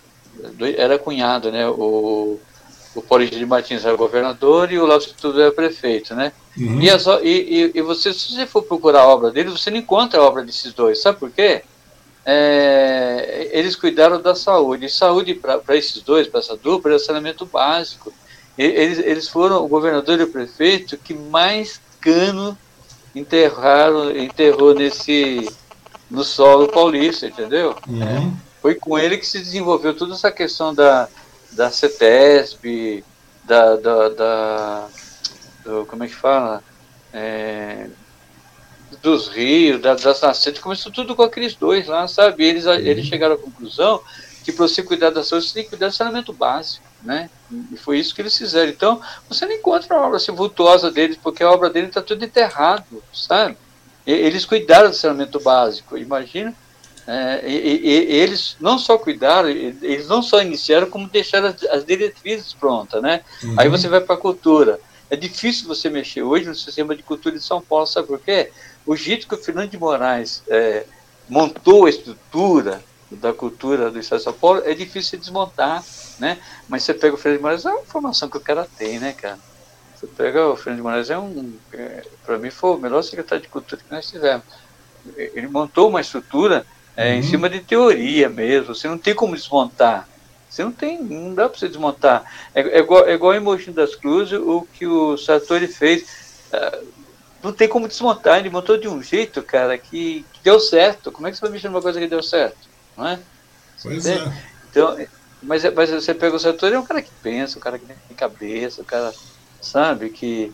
dois, 0.54 0.78
Era 0.78 0.98
cunhado, 0.98 1.50
né? 1.50 1.66
O, 1.68 2.38
o 2.94 3.02
Paulo 3.02 3.24
de 3.26 3.46
Martins 3.46 3.84
era 3.84 3.96
governador 3.96 4.72
e 4.72 4.78
o 4.78 4.86
Lázaro 4.86 5.14
Tudo 5.20 5.40
era 5.40 5.52
prefeito, 5.52 6.14
né? 6.14 6.32
Uhum. 6.56 6.80
E, 6.80 6.90
as, 6.90 7.06
e, 7.22 7.72
e, 7.74 7.82
você, 7.82 8.12
se 8.12 8.34
você 8.34 8.46
for 8.46 8.62
procurar 8.62 9.02
a 9.02 9.08
obra 9.08 9.30
dele, 9.30 9.50
você 9.50 9.70
não 9.70 9.78
encontra 9.78 10.20
a 10.20 10.24
obra 10.24 10.42
desses 10.42 10.72
dois. 10.72 11.00
Sabe 11.00 11.18
por 11.18 11.30
quê? 11.30 11.62
É, 12.26 13.48
eles 13.52 13.76
cuidaram 13.76 14.20
da 14.20 14.34
saúde. 14.34 14.86
E 14.86 14.90
saúde 14.90 15.34
para 15.34 15.76
esses 15.76 16.02
dois, 16.02 16.26
para 16.26 16.40
essa 16.40 16.56
dupla, 16.56 16.92
era 16.92 16.98
saneamento 16.98 17.46
básico. 17.46 18.12
Eles, 18.58 18.98
eles 18.98 19.28
foram 19.28 19.64
o 19.64 19.68
governador 19.68 20.20
e 20.20 20.24
o 20.24 20.30
prefeito 20.30 20.98
que 20.98 21.14
mais 21.14 21.80
cano 22.00 22.56
enterraram, 23.14 24.16
enterrou 24.16 24.74
nesse 24.74 25.48
no 26.10 26.24
solo 26.24 26.68
paulista, 26.68 27.26
entendeu? 27.26 27.76
Uhum. 27.88 28.02
É, 28.02 28.32
foi 28.60 28.74
com 28.74 28.98
ele 28.98 29.16
que 29.16 29.26
se 29.26 29.38
desenvolveu 29.38 29.94
toda 29.94 30.14
essa 30.14 30.30
questão 30.30 30.74
da, 30.74 31.08
da 31.52 31.70
CETESB, 31.70 33.04
da, 33.44 33.76
da, 33.76 34.08
da 34.08 34.88
do, 35.64 35.86
como 35.86 36.04
é 36.04 36.08
que 36.08 36.14
fala? 36.14 36.62
É, 37.12 37.88
dos 39.00 39.28
rios, 39.28 39.80
das, 39.80 40.02
das 40.02 40.20
nascentes, 40.20 40.60
começou 40.60 40.90
tudo 40.92 41.14
com 41.14 41.22
aqueles 41.22 41.54
dois 41.54 41.86
lá, 41.86 42.06
sabe? 42.08 42.44
Eles, 42.44 42.66
uhum. 42.66 42.74
eles 42.74 43.06
chegaram 43.06 43.34
à 43.34 43.38
conclusão 43.38 44.00
que 44.44 44.52
para 44.52 44.66
você 44.66 44.82
cuidar 44.82 45.10
da 45.10 45.22
saúde, 45.22 45.46
você 45.46 45.54
tem 45.54 45.64
que 45.64 45.70
cuidar 45.70 45.88
do 45.88 45.94
saneamento 45.94 46.32
básico, 46.32 46.84
né? 47.02 47.30
E 47.72 47.76
foi 47.76 47.98
isso 47.98 48.14
que 48.14 48.22
eles 48.22 48.36
fizeram. 48.36 48.70
Então, 48.70 49.00
você 49.28 49.46
não 49.46 49.52
encontra 49.52 49.96
a 49.96 50.06
obra 50.06 50.16
assim, 50.16 50.32
vultuosa 50.32 50.90
deles, 50.90 51.18
porque 51.22 51.42
a 51.42 51.50
obra 51.50 51.70
deles 51.70 51.88
está 51.88 52.02
tudo 52.02 52.24
enterrado, 52.24 53.02
sabe? 53.12 53.56
E, 54.06 54.12
eles 54.12 54.44
cuidaram 54.44 54.90
do 54.90 54.96
saneamento 54.96 55.40
básico, 55.40 55.96
imagina. 55.96 56.54
É, 57.06 57.42
e, 57.44 57.80
e, 57.86 58.14
eles 58.14 58.56
não 58.60 58.78
só 58.78 58.96
cuidaram, 58.96 59.48
eles 59.48 60.06
não 60.06 60.22
só 60.22 60.40
iniciaram, 60.42 60.88
como 60.88 61.08
deixaram 61.08 61.48
as, 61.48 61.62
as 61.64 61.84
diretrizes 61.84 62.52
prontas, 62.52 63.02
né? 63.02 63.22
Uhum. 63.42 63.54
Aí 63.56 63.68
você 63.68 63.88
vai 63.88 64.00
para 64.00 64.14
a 64.14 64.18
cultura. 64.18 64.78
É 65.08 65.16
difícil 65.16 65.66
você 65.66 65.90
mexer 65.90 66.22
hoje 66.22 66.46
no 66.46 66.54
sistema 66.54 66.94
de 66.94 67.02
cultura 67.02 67.36
de 67.36 67.42
São 67.42 67.60
Paulo, 67.60 67.86
sabe 67.86 68.06
por 68.06 68.20
quê? 68.20 68.52
O 68.86 68.94
jeito 68.94 69.26
que 69.26 69.34
o 69.34 69.38
Fernando 69.38 69.70
de 69.70 69.78
Moraes 69.78 70.42
é, 70.48 70.84
montou 71.28 71.86
a 71.86 71.90
estrutura 71.90 72.82
da 73.10 73.32
cultura 73.32 73.90
do 73.90 73.98
Estado 73.98 74.18
de 74.18 74.24
São 74.24 74.32
Paulo 74.32 74.62
é 74.64 74.72
difícil 74.72 75.18
de 75.18 75.24
desmontar, 75.24 75.84
né? 76.20 76.38
Mas 76.68 76.84
você 76.84 76.94
pega 76.94 77.14
o 77.14 77.16
Fernando 77.16 77.38
de 77.38 77.42
Moraes, 77.42 77.64
é 77.64 77.70
uma 77.70 77.80
informação 77.80 78.28
que 78.28 78.36
o 78.36 78.40
cara 78.40 78.68
tem, 78.78 79.00
né, 79.00 79.12
cara? 79.12 79.38
Você 79.96 80.06
pega 80.06 80.46
o 80.46 80.56
Fernando 80.56 80.76
de 80.76 80.82
Moraes, 80.82 81.10
é 81.10 81.18
um, 81.18 81.54
é, 81.72 82.04
para 82.24 82.38
mim 82.38 82.50
foi 82.50 82.76
o 82.76 82.78
melhor 82.78 83.02
secretário 83.02 83.42
de 83.42 83.48
cultura 83.48 83.82
que 83.82 83.92
nós 83.92 84.08
tivemos. 84.08 84.44
Ele 85.16 85.48
montou 85.48 85.88
uma 85.88 86.00
estrutura 86.00 86.64
é, 86.96 87.12
uhum. 87.12 87.18
em 87.18 87.22
cima 87.22 87.48
de 87.48 87.60
teoria 87.60 88.28
mesmo, 88.28 88.74
você 88.74 88.86
não 88.86 88.98
tem 88.98 89.14
como 89.14 89.34
desmontar. 89.34 90.06
Você 90.48 90.64
não 90.64 90.72
tem, 90.72 91.00
não 91.00 91.32
dá 91.32 91.48
para 91.48 91.58
você 91.58 91.68
desmontar. 91.68 92.24
É, 92.54 92.60
é, 92.60 92.78
igual, 92.80 93.06
é 93.06 93.14
igual 93.14 93.34
em 93.34 93.40
Mogi 93.40 93.70
das 93.70 93.94
Cruzes, 93.94 94.38
o 94.38 94.66
que 94.74 94.84
o 94.84 95.16
Sartori 95.16 95.68
fez. 95.68 96.02
Uh, 96.52 96.86
não 97.42 97.52
tem 97.52 97.68
como 97.68 97.88
desmontar, 97.88 98.38
ele 98.38 98.50
montou 98.50 98.76
de 98.76 98.88
um 98.88 99.02
jeito, 99.02 99.42
cara, 99.42 99.78
que, 99.78 100.26
que, 100.32 100.40
deu 100.42 100.58
certo. 100.58 101.12
Como 101.12 101.26
é 101.26 101.30
que 101.30 101.36
você 101.36 101.42
vai 101.42 101.52
mexer 101.52 101.68
numa 101.68 101.80
coisa 101.80 102.00
que 102.00 102.06
deu 102.06 102.22
certo? 102.22 102.58
Não 102.96 103.06
é? 103.06 103.18
Pois 103.80 104.04
é. 104.04 104.18
Então, 104.68 104.98
mas, 105.42 105.62
mas 105.74 105.90
você 105.90 106.14
pega 106.14 106.36
o 106.36 106.38
Sartori, 106.38 106.74
é 106.74 106.78
um 106.78 106.86
cara 106.86 107.02
que 107.02 107.10
pensa, 107.22 107.58
um 107.58 107.62
cara 107.62 107.78
que 107.78 107.86
tem 107.86 108.16
cabeça, 108.16 108.82
um 108.82 108.84
cara, 108.84 109.12
sabe, 109.60 110.10
que 110.10 110.52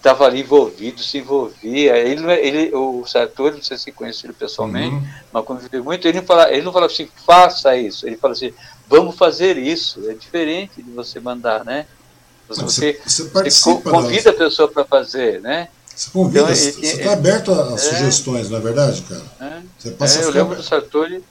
estava 0.00 0.24
ali 0.24 0.40
envolvido, 0.40 1.02
se 1.02 1.18
envolvia. 1.18 1.96
Ele, 1.96 2.30
é, 2.30 2.46
ele, 2.46 2.74
o 2.74 3.04
Sartori, 3.06 3.56
não 3.56 3.62
sei 3.62 3.76
se 3.76 3.92
conhece 3.92 4.26
ele 4.26 4.32
pessoalmente, 4.32 4.94
uhum. 4.94 5.08
mas 5.32 5.44
convivi 5.44 5.80
muito, 5.80 6.08
ele 6.08 6.20
não, 6.20 6.26
fala, 6.26 6.50
ele 6.50 6.62
não 6.62 6.72
fala 6.72 6.86
assim, 6.86 7.08
faça 7.26 7.76
isso. 7.76 8.06
Ele 8.06 8.16
fala 8.16 8.32
assim, 8.32 8.52
vamos 8.88 9.16
fazer 9.16 9.56
isso. 9.58 10.10
É 10.10 10.14
diferente 10.14 10.82
de 10.82 10.90
você 10.90 11.20
mandar, 11.20 11.64
né? 11.64 11.86
Você, 12.48 12.62
você, 12.62 13.00
você, 13.06 13.50
você 13.50 13.80
convida 13.82 14.30
a 14.30 14.34
pessoa 14.34 14.68
para 14.68 14.84
fazer, 14.84 15.40
né? 15.40 15.68
Você 15.94 16.10
convida, 16.10 16.40
então, 16.40 16.54
você 16.54 16.80
está 16.80 17.12
aberto 17.12 17.52
a, 17.52 17.74
é, 17.74 17.76
sugestões, 17.76 18.48
não 18.48 18.58
é 18.58 18.60
verdade, 18.60 19.02
cara? 19.02 19.22
É, 19.40 19.60
você 19.78 19.90
passa 19.90 20.20
é, 20.20 20.24
eu 20.24 20.30
lembro 20.30 20.56
do 20.56 20.62
Sartori 20.62 21.22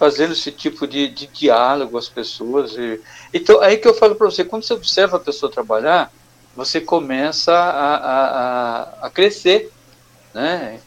fazendo 0.00 0.32
esse 0.32 0.50
tipo 0.50 0.86
de, 0.86 1.08
de 1.08 1.26
diálogo 1.26 1.98
às 1.98 2.08
pessoas. 2.08 2.74
E, 2.74 2.98
então, 3.34 3.60
aí 3.60 3.76
que 3.76 3.86
eu 3.86 3.92
falo 3.92 4.14
para 4.14 4.30
você, 4.30 4.42
quando 4.42 4.64
você 4.64 4.72
observa 4.72 5.18
a 5.18 5.20
pessoa 5.20 5.52
trabalhar, 5.52 6.10
você 6.56 6.80
começa 6.80 7.52
a, 7.52 7.96
a, 7.96 8.30
a, 9.02 9.06
a 9.06 9.10
crescer, 9.10 9.70
né? 10.32 10.80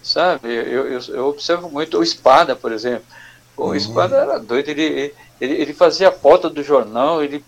Sabe? 0.00 0.54
Eu, 0.54 0.86
eu, 0.86 1.00
eu, 1.08 1.26
observo 1.26 1.68
muito 1.68 1.98
o 1.98 2.02
Espada, 2.02 2.54
por 2.54 2.70
exemplo. 2.70 3.04
O 3.56 3.66
uhum. 3.66 3.74
Espada 3.74 4.16
era 4.16 4.38
doido, 4.38 4.68
ele, 4.68 5.12
ele, 5.40 5.54
ele 5.54 5.74
fazia 5.74 6.06
a 6.06 6.12
pauta 6.12 6.48
do 6.48 6.62
jornal, 6.62 7.24
ele 7.24 7.44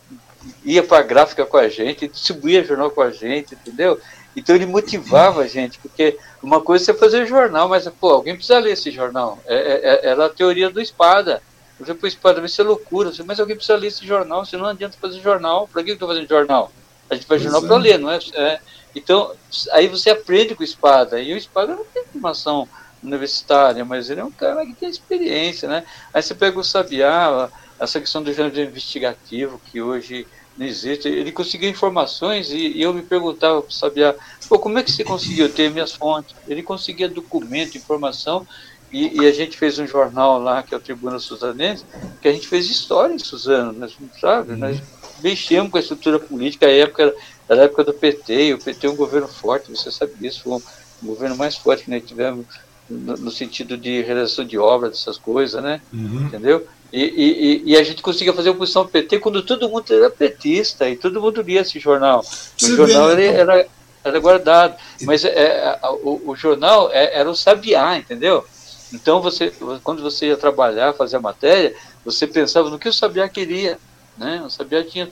ia 0.65 0.83
para 0.83 0.99
a 0.99 1.03
gráfica 1.03 1.47
com 1.47 1.57
a 1.57 1.69
gente, 1.69 2.09
distribuía 2.09 2.65
jornal 2.65 2.91
com 2.91 3.01
a 3.01 3.13
gente, 3.13 3.55
entendeu? 3.55 4.01
Então 4.37 4.57
ele 4.57 4.67
motivava 4.67 5.43
a 5.43 5.47
gente, 5.47 5.79
porque 5.79 6.19
uma 6.43 6.61
coisa 6.61 6.85
é 6.85 6.87
você 6.87 6.95
fazer 6.95 7.27
jornal, 7.27 7.69
mas 7.69 7.87
pô, 7.89 8.11
alguém 8.11 8.35
precisa 8.35 8.59
ler 8.59 8.73
esse 8.73 8.91
jornal. 8.91 9.39
É, 9.47 9.55
é, 9.55 10.07
é 10.07 10.07
era 10.09 10.27
a 10.27 10.31
teoria 10.31 10.71
do 10.71 10.81
espada. 10.81 11.43
Você 11.79 11.95
pô, 11.95 12.07
espada, 12.07 12.41
vai 12.41 12.49
ser 12.49 12.63
loucura, 12.63 13.11
mas 13.25 13.41
alguém 13.41 13.57
precisa 13.57 13.77
ler 13.77 13.89
esse 13.89 14.07
jornal, 14.07 14.45
senão 14.45 14.65
não 14.65 14.71
adianta 14.71 14.97
fazer 15.01 15.21
jornal. 15.21 15.69
Para 15.69 15.83
que 15.83 15.91
eu 15.91 15.95
estou 15.95 16.09
fazendo 16.09 16.29
jornal? 16.29 16.73
A 17.11 17.15
gente 17.15 17.27
faz 17.27 17.43
jornal 17.43 17.63
para 17.63 17.77
ler, 17.77 17.99
não 17.99 18.11
é? 18.11 18.19
é? 18.35 18.61
Então, 18.95 19.33
aí 19.73 19.89
você 19.89 20.11
aprende 20.11 20.55
com 20.55 20.63
espada. 20.63 21.21
E 21.21 21.35
o 21.35 21.37
espada 21.37 21.75
não 21.75 21.85
tem 21.85 22.05
formação 22.11 22.69
universitária, 23.03 23.85
mas 23.85 24.09
ele 24.09 24.21
é 24.21 24.25
um 24.25 24.31
cara 24.31 24.65
que 24.65 24.75
tem 24.75 24.89
experiência, 24.89 25.69
né? 25.69 25.85
Aí 26.15 26.23
você 26.23 26.35
pega 26.35 26.59
o 26.59 26.65
Sabiá, 26.65 27.51
essa 27.79 28.01
questão 28.01 28.23
do 28.23 28.33
gênero 28.33 28.61
investigativo, 28.61 29.61
que 29.71 29.83
hoje 29.83 30.27
não 30.57 30.67
existe. 30.67 31.09
Ele 31.09 31.33
conseguia 31.33 31.69
informações 31.69 32.51
e, 32.51 32.69
e 32.69 32.83
eu 32.83 32.93
me 32.93 33.03
perguntava, 33.03 33.65
sabia, 33.71 34.17
pô, 34.49 34.59
como 34.59 34.79
é 34.79 34.83
que 34.83 34.91
você 34.91 35.05
conseguiu 35.05 35.49
ter 35.49 35.71
minhas 35.71 35.93
fontes? 35.93 36.35
Ele 36.47 36.63
conseguia 36.63 37.09
documento, 37.09 37.77
informação, 37.77 38.47
e, 38.93 39.23
e, 39.23 39.27
a 39.27 39.33
gente 39.33 39.57
fez 39.57 39.79
um 39.79 39.87
jornal 39.87 40.39
lá, 40.39 40.63
que 40.63 40.75
é 40.75 40.77
o 40.77 40.81
Tribuna 40.81 41.19
Suzanense, 41.19 41.83
que 42.21 42.29
a 42.29 42.33
gente 42.33 42.47
fez 42.47 42.69
história 42.69 43.15
em 43.15 43.19
Suzano, 43.19 43.73
nós, 43.73 43.97
sabe? 44.21 44.53
Uhum. 44.53 44.59
Nós 44.59 44.83
mexemos 45.23 45.71
com 45.71 45.79
a 45.79 45.81
estrutura 45.81 46.19
política, 46.19 46.67
a 46.67 46.71
época 46.71 47.05
era, 47.05 47.15
era 47.49 47.61
a 47.63 47.65
época 47.65 47.85
do 47.85 47.95
PT, 47.95 48.49
e 48.49 48.55
o 48.55 48.59
PT 48.59 48.87
é 48.87 48.91
um 48.91 48.97
governo 48.97 49.29
forte, 49.29 49.71
você 49.71 49.91
sabe 49.91 50.13
disso, 50.21 50.43
foi 50.43 50.53
um, 50.53 50.63
um 51.03 51.07
governo 51.07 51.35
mais 51.37 51.57
forte 51.57 51.85
que 51.85 51.91
nós 51.91 52.05
tivemos 52.05 52.45
no, 52.89 53.17
no, 53.17 53.31
sentido 53.31 53.79
de 53.79 54.03
realização 54.03 54.45
de 54.45 54.59
obras, 54.59 54.91
dessas 54.91 55.17
coisas, 55.17 55.63
né? 55.63 55.81
Uhum. 55.91 56.27
Entendeu? 56.27 56.67
E, 56.93 57.63
e, 57.65 57.73
e, 57.73 57.77
a 57.77 57.83
gente 57.83 58.03
conseguia 58.03 58.35
fazer 58.35 58.51
oposição 58.51 58.83
ao 58.83 58.89
PT 58.89 59.19
quando 59.19 59.43
todo 59.43 59.69
mundo 59.69 59.85
era 59.91 60.11
petista 60.11 60.89
e 60.91 60.97
todo 60.97 61.23
mundo 61.23 61.41
lia 61.41 61.63
esse 61.63 61.81
jornal. 61.81 62.23
O 62.63 62.67
jornal 62.67 63.11
era, 63.11 63.23
era, 63.23 63.67
era, 64.05 64.21
guardado, 64.21 64.77
mas 65.01 65.25
é, 65.25 65.31
é 65.31 65.79
o, 66.03 66.21
o, 66.27 66.37
jornal 66.37 66.91
é, 66.93 67.19
era 67.19 67.31
o 67.31 67.35
sabiá, 67.35 67.97
entendeu? 67.97 68.45
Então, 68.93 69.23
você, 69.23 69.51
quando 69.83 70.03
você 70.03 70.27
ia 70.27 70.37
trabalhar, 70.37 70.93
fazer 70.93 71.17
a 71.17 71.21
matéria, 71.21 71.75
você 72.05 72.27
pensava 72.27 72.69
no 72.69 72.79
que 72.79 72.91
o 72.91 72.93
sabiá 72.93 73.27
queria. 73.27 73.79
Né? 74.19 74.43
O 74.45 74.51
sabiá 74.51 74.85
tinha 74.85 75.11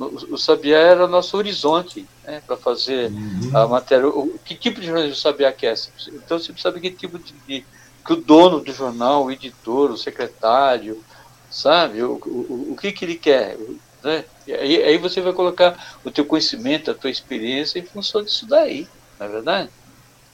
o, 0.00 0.34
o 0.34 0.38
Sabiá 0.38 0.78
era 0.78 1.04
o 1.04 1.08
nosso 1.08 1.36
horizonte 1.36 2.06
né, 2.24 2.42
para 2.46 2.56
fazer 2.56 3.10
uhum. 3.10 3.50
a 3.54 3.68
matéria. 3.68 4.08
O, 4.08 4.38
que 4.44 4.54
tipo 4.54 4.80
de 4.80 4.86
jornalismo 4.86 5.14
o 5.14 5.20
Sabiá 5.20 5.52
quer? 5.52 5.74
Então 6.08 6.38
você 6.38 6.52
precisa 6.52 6.62
saber 6.62 6.80
que 6.80 6.90
tipo 6.90 7.18
de, 7.18 7.34
de, 7.46 7.64
que 8.04 8.12
o 8.12 8.16
dono 8.16 8.60
do 8.60 8.72
jornal, 8.72 9.24
o 9.24 9.30
editor, 9.30 9.90
o 9.90 9.98
secretário, 9.98 11.04
sabe? 11.50 12.02
O, 12.02 12.12
o, 12.24 12.72
o 12.72 12.76
que, 12.80 12.92
que 12.92 13.04
ele 13.04 13.16
quer? 13.16 13.56
Né? 14.02 14.24
Aí, 14.48 14.82
aí 14.82 14.98
você 14.98 15.20
vai 15.20 15.32
colocar 15.32 15.98
o 16.04 16.10
teu 16.10 16.24
conhecimento, 16.24 16.90
a 16.90 16.94
tua 16.94 17.10
experiência 17.10 17.78
em 17.78 17.84
função 17.84 18.22
disso 18.22 18.46
daí, 18.46 18.86
não 19.18 19.26
é 19.26 19.30
verdade? 19.30 19.70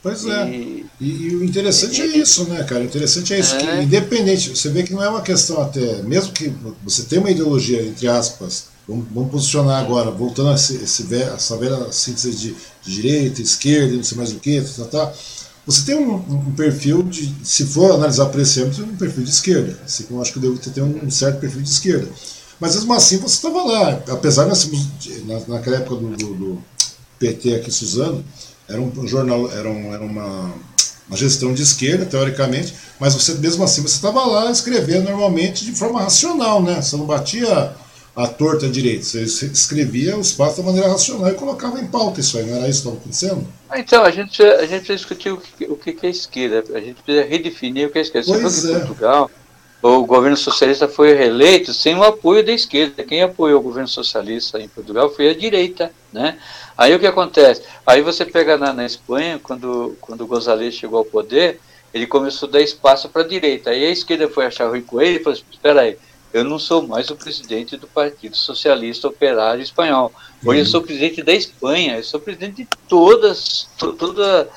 Pois 0.01 0.25
é. 0.25 0.49
E, 0.49 0.85
e, 1.01 1.35
o 1.35 1.43
interessante 1.43 1.99
e, 1.99 2.03
é 2.03 2.17
isso, 2.17 2.45
né, 2.45 2.63
cara? 2.63 2.81
O 2.81 2.85
interessante 2.85 3.33
é 3.33 3.39
isso, 3.39 3.55
é. 3.55 3.59
que 3.59 3.83
independente, 3.83 4.55
você 4.55 4.69
vê 4.69 4.83
que 4.83 4.93
não 4.93 5.03
é 5.03 5.09
uma 5.09 5.21
questão 5.21 5.61
até, 5.61 6.01
mesmo 6.03 6.31
que 6.31 6.53
você 6.83 7.03
tenha 7.03 7.19
uma 7.19 7.31
ideologia, 7.31 7.81
entre 7.81 8.07
aspas, 8.07 8.67
vamos, 8.87 9.05
vamos 9.11 9.31
posicionar 9.31 9.83
agora, 9.83 10.11
voltando 10.11 10.49
a 10.49 10.55
esse, 10.55 10.75
esse, 10.75 11.13
essa 11.15 11.57
velha 11.57 11.91
síntese 11.91 12.31
de, 12.31 12.55
de, 12.83 13.01
direita, 13.01 13.41
esquerda, 13.41 13.95
não 13.95 14.03
sei 14.03 14.17
mais 14.17 14.31
o 14.31 14.39
que, 14.39 14.61
tá, 14.61 14.85
tá, 14.85 15.05
tá 15.07 15.13
você 15.67 15.83
tem 15.83 15.95
um, 15.95 16.15
um, 16.15 16.53
perfil 16.53 17.03
de, 17.03 17.35
se 17.43 17.65
for 17.65 17.91
analisar 17.91 18.27
por 18.27 18.39
esse 18.39 18.63
âmbito, 18.63 18.81
um 18.83 18.95
perfil 18.95 19.23
de 19.25 19.29
esquerda. 19.29 19.77
Assim 19.83 20.05
eu 20.09 20.21
acho 20.21 20.31
que 20.31 20.37
eu 20.37 20.43
devo 20.43 20.57
ter 20.57 20.81
um 20.81 21.11
certo 21.11 21.41
perfil 21.41 21.61
de 21.61 21.69
esquerda. 21.69 22.07
Mas 22.57 22.73
mesmo 22.73 22.93
assim 22.93 23.17
você 23.17 23.35
estava 23.35 23.61
lá, 23.63 24.01
apesar 24.09 24.45
de 24.45 24.49
nós 25.25 25.45
na, 25.45 25.55
naquela 25.55 25.75
época 25.75 25.97
do, 25.97 26.15
do, 26.15 26.33
do, 26.33 26.63
PT 27.19 27.55
aqui 27.55 27.71
Suzano, 27.71 28.23
era 28.69 28.79
um 28.79 29.07
jornal, 29.07 29.51
era, 29.51 29.67
um, 29.67 29.93
era 29.93 30.03
uma, 30.03 30.53
uma 31.07 31.17
gestão 31.17 31.51
de 31.51 31.63
esquerda, 31.63 32.05
teoricamente, 32.05 32.75
mas 32.99 33.15
você 33.15 33.33
mesmo 33.33 33.63
assim 33.63 33.81
você 33.81 33.95
estava 33.95 34.23
lá 34.23 34.51
escrevendo 34.51 35.05
normalmente 35.05 35.65
de 35.65 35.73
forma 35.73 35.99
racional, 35.99 36.61
né? 36.61 36.81
Você 36.81 36.95
não 36.95 37.05
batia 37.05 37.75
a 38.17 38.27
torta 38.27 38.67
direito. 38.67 39.05
Você 39.05 39.45
escrevia 39.45 40.17
os 40.17 40.31
fatos 40.31 40.57
da 40.57 40.63
maneira 40.63 40.89
racional 40.89 41.29
e 41.29 41.35
colocava 41.35 41.79
em 41.79 41.85
pauta 41.85 42.19
isso 42.19 42.35
aí, 42.39 42.47
não 42.47 42.57
era 42.57 42.67
isso 42.67 42.81
que 42.81 42.87
estava 42.87 42.97
acontecendo? 42.97 43.47
Então, 43.75 44.03
a 44.03 44.09
gente, 44.09 44.41
a 44.41 44.65
gente 44.65 44.85
precisa 44.85 44.95
discutir 44.95 45.29
o 45.31 45.37
que, 45.37 45.65
o 45.65 45.75
que 45.77 46.05
é 46.05 46.09
esquerda, 46.09 46.63
a 46.75 46.81
gente 46.81 46.99
precisa 47.03 47.23
redefinir 47.27 47.87
o 47.87 47.91
que 47.91 47.99
é 47.99 48.01
esquerda. 48.01 48.27
Você 48.27 48.41
pois 48.41 48.65
é. 48.65 48.79
Portugal, 48.79 49.29
o 49.83 50.03
governo 50.03 50.35
socialista 50.35 50.87
foi 50.87 51.13
reeleito 51.13 51.71
sem 51.75 51.95
o 51.95 52.03
apoio 52.03 52.43
da 52.43 52.51
esquerda. 52.51 53.03
Quem 53.03 53.21
apoiou 53.21 53.59
o 53.59 53.63
governo 53.63 53.87
socialista 53.87 54.59
em 54.59 54.67
Portugal 54.67 55.13
foi 55.13 55.29
a 55.29 55.35
direita, 55.35 55.91
né? 56.11 56.39
Aí 56.75 56.95
o 56.95 56.99
que 56.99 57.05
acontece? 57.05 57.61
Aí 57.85 58.01
você 58.01 58.25
pega 58.25 58.57
na, 58.57 58.73
na 58.73 58.85
Espanha, 58.85 59.39
quando, 59.41 59.95
quando 60.01 60.21
o 60.21 60.27
González 60.27 60.73
chegou 60.73 60.97
ao 60.97 61.05
poder, 61.05 61.59
ele 61.93 62.07
começou 62.07 62.49
a 62.49 62.53
dar 62.53 62.61
espaço 62.61 63.09
para 63.09 63.21
a 63.21 63.27
direita. 63.27 63.69
Aí 63.69 63.85
a 63.85 63.91
esquerda 63.91 64.27
foi 64.27 64.47
achar 64.47 64.67
ruim 64.67 64.81
com 64.81 64.99
ele 64.99 65.19
e 65.19 65.23
falou 65.23 65.37
assim, 65.37 65.45
espera 65.51 65.81
aí, 65.81 65.97
eu 66.33 66.43
não 66.43 66.59
sou 66.59 66.85
mais 66.85 67.09
o 67.09 67.15
presidente 67.15 67.77
do 67.77 67.87
Partido 67.87 68.35
Socialista 68.35 69.07
Operário 69.07 69.61
Espanhol. 69.61 70.11
Hoje 70.43 70.59
uhum. 70.59 70.65
eu 70.65 70.65
sou 70.65 70.81
presidente 70.81 71.23
da 71.23 71.33
Espanha, 71.33 71.97
eu 71.97 72.03
sou 72.03 72.19
presidente 72.19 72.63
de 72.63 72.67
todas, 72.87 73.67
to, 73.77 73.93
toda, 73.93 74.49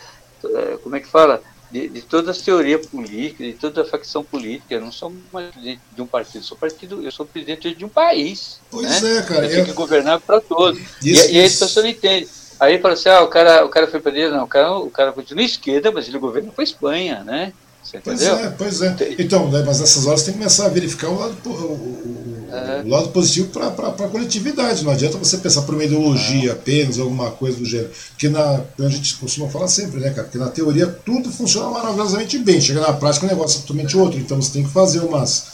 eh, 0.44 0.78
como 0.82 0.96
é 0.96 1.00
que 1.00 1.08
fala? 1.08 1.42
De, 1.70 1.88
de 1.88 2.02
toda 2.02 2.32
a 2.32 2.34
teoria 2.34 2.78
política, 2.78 3.44
de 3.44 3.52
toda 3.52 3.82
a 3.82 3.84
facção 3.84 4.24
política. 4.24 4.74
Eu 4.74 4.80
não 4.80 4.90
sou 4.90 5.14
mais 5.32 5.50
presidente 5.50 5.80
de 5.94 6.02
um 6.02 6.06
partido, 6.06 6.44
sou 6.44 6.56
partido, 6.56 7.02
eu 7.02 7.12
sou 7.12 7.24
presidente 7.24 7.74
de 7.74 7.84
um 7.84 7.88
país. 7.88 8.60
Pois 8.70 9.00
né? 9.00 9.18
é, 9.18 9.22
cara. 9.22 9.46
Eu 9.46 9.50
tenho 9.50 9.64
que 9.66 9.72
governar 9.72 10.20
para 10.20 10.40
todos. 10.40 10.80
Isso, 11.02 11.30
e, 11.30 11.34
e 11.34 11.40
aí 11.40 11.46
a 11.46 11.50
pessoa 11.50 11.84
não 11.84 11.90
entende. 11.90 12.28
Aí 12.58 12.78
fala 12.78 12.92
assim, 12.92 13.08
ah, 13.08 13.22
o 13.22 13.28
cara, 13.28 13.64
o 13.64 13.70
cara 13.70 13.86
foi 13.86 14.00
para 14.00 14.30
não, 14.30 14.44
o 14.44 14.48
cara, 14.48 14.74
o 14.74 14.90
cara 14.90 15.12
continua 15.12 15.42
esquerda, 15.42 15.90
mas 15.90 16.08
ele 16.08 16.18
governa 16.18 16.52
para 16.52 16.62
a 16.62 16.64
Espanha, 16.64 17.24
né? 17.24 17.54
Pois 17.98 18.22
é, 18.22 18.50
pois 18.50 18.82
é. 18.82 18.96
Então, 19.18 19.50
né, 19.50 19.62
mas 19.66 19.80
nessas 19.80 20.06
horas 20.06 20.22
tem 20.22 20.32
que 20.32 20.38
começar 20.38 20.66
a 20.66 20.68
verificar 20.68 21.08
o 21.08 21.18
lado, 21.18 21.36
o, 21.44 21.50
o, 21.50 22.46
é. 22.52 22.82
o 22.84 22.88
lado 22.88 23.08
positivo 23.08 23.48
para 23.48 23.68
a 23.68 24.08
coletividade. 24.08 24.84
Não 24.84 24.92
adianta 24.92 25.18
você 25.18 25.38
pensar 25.38 25.62
por 25.62 25.74
uma 25.74 25.84
ideologia 25.84 26.52
apenas, 26.52 26.98
alguma 26.98 27.30
coisa 27.30 27.58
do 27.58 27.64
gênero. 27.64 27.90
Porque 28.10 28.28
na, 28.28 28.60
a 28.78 28.88
gente 28.88 29.16
costuma 29.16 29.48
falar 29.48 29.68
sempre, 29.68 30.00
né, 30.00 30.10
cara? 30.10 30.24
Porque 30.24 30.38
na 30.38 30.48
teoria 30.48 30.86
tudo 30.86 31.30
funciona 31.30 31.68
maravilhosamente 31.70 32.38
bem. 32.38 32.60
Chega 32.60 32.80
na 32.80 32.92
prática 32.92 33.26
o 33.26 33.28
negócio 33.28 33.58
é 33.58 33.60
totalmente 33.62 33.96
outro. 33.96 34.18
Então 34.18 34.40
você 34.40 34.52
tem 34.52 34.62
que 34.64 34.70
fazer 34.70 35.00
umas. 35.00 35.46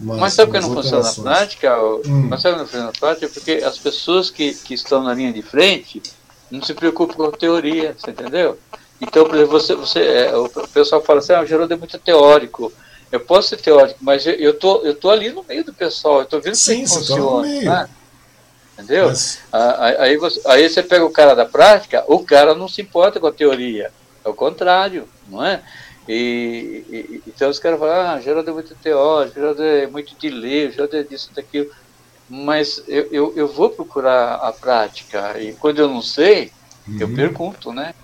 umas 0.00 0.18
mas 0.18 0.32
sabe 0.34 0.52
por 0.52 0.60
que 0.60 0.66
não 0.66 0.74
funciona 0.74 1.02
na 1.02 1.12
prática? 1.12 1.76
Hum. 2.06 2.26
Mas 2.28 2.42
sabe 2.42 2.54
que 2.54 2.60
não 2.60 2.66
funciona 2.66 2.86
na 2.86 2.92
prática? 2.92 3.28
Porque 3.28 3.52
as 3.64 3.78
pessoas 3.78 4.30
que, 4.30 4.54
que 4.54 4.74
estão 4.74 5.02
na 5.02 5.12
linha 5.12 5.32
de 5.32 5.42
frente 5.42 6.02
não 6.50 6.62
se 6.62 6.74
preocupam 6.74 7.14
com 7.14 7.24
a 7.24 7.32
teoria, 7.32 7.94
você 7.98 8.10
entendeu? 8.10 8.58
Então, 9.00 9.26
por 9.26 9.34
exemplo, 9.34 9.52
você, 9.52 9.74
você, 9.74 10.00
é, 10.00 10.36
o 10.36 10.48
pessoal 10.68 11.02
fala 11.02 11.18
assim, 11.18 11.32
ah, 11.32 11.42
o 11.42 11.46
Geraldo 11.46 11.72
é 11.72 11.76
muito 11.76 11.98
teórico. 11.98 12.72
Eu 13.12 13.20
posso 13.20 13.50
ser 13.50 13.58
teórico, 13.58 13.98
mas 14.00 14.26
eu, 14.26 14.32
eu, 14.34 14.58
tô, 14.58 14.82
eu 14.82 14.94
tô 14.94 15.10
ali 15.10 15.30
no 15.30 15.44
meio 15.44 15.64
do 15.64 15.72
pessoal, 15.72 16.20
eu 16.20 16.26
tô 16.26 16.40
vendo 16.40 16.56
Sim, 16.56 16.82
que 16.82 16.88
funciona. 16.88 17.64
Tá? 17.64 17.88
Entendeu? 18.74 19.06
Mas... 19.06 19.40
Aí, 19.98 20.16
você, 20.16 20.40
aí 20.46 20.68
você 20.68 20.82
pega 20.82 21.04
o 21.04 21.10
cara 21.10 21.34
da 21.34 21.46
prática, 21.46 22.04
o 22.08 22.20
cara 22.20 22.54
não 22.54 22.68
se 22.68 22.82
importa 22.82 23.20
com 23.20 23.26
a 23.26 23.32
teoria. 23.32 23.92
É 24.24 24.28
o 24.28 24.34
contrário, 24.34 25.08
não 25.28 25.44
é? 25.44 25.62
E, 26.08 26.84
e, 26.88 27.22
então 27.26 27.50
os 27.50 27.58
caras 27.58 27.78
falam, 27.78 28.10
ah, 28.10 28.20
Geraldo 28.20 28.50
é 28.50 28.52
muito 28.52 28.74
teórico, 28.76 29.34
Geraldo 29.34 29.62
é 29.62 29.86
muito 29.86 30.16
de 30.16 30.28
ler, 30.28 30.72
Geraldo 30.72 30.96
é 30.96 31.02
disso, 31.02 31.30
daquilo. 31.34 31.70
Mas 32.28 32.82
eu, 32.88 33.08
eu, 33.12 33.32
eu 33.36 33.48
vou 33.48 33.70
procurar 33.70 34.34
a 34.34 34.52
prática, 34.52 35.40
e 35.40 35.52
quando 35.54 35.78
eu 35.78 35.88
não 35.88 36.02
sei, 36.02 36.50
uhum. 36.88 36.96
eu 37.00 37.14
pergunto, 37.14 37.72
né? 37.72 37.94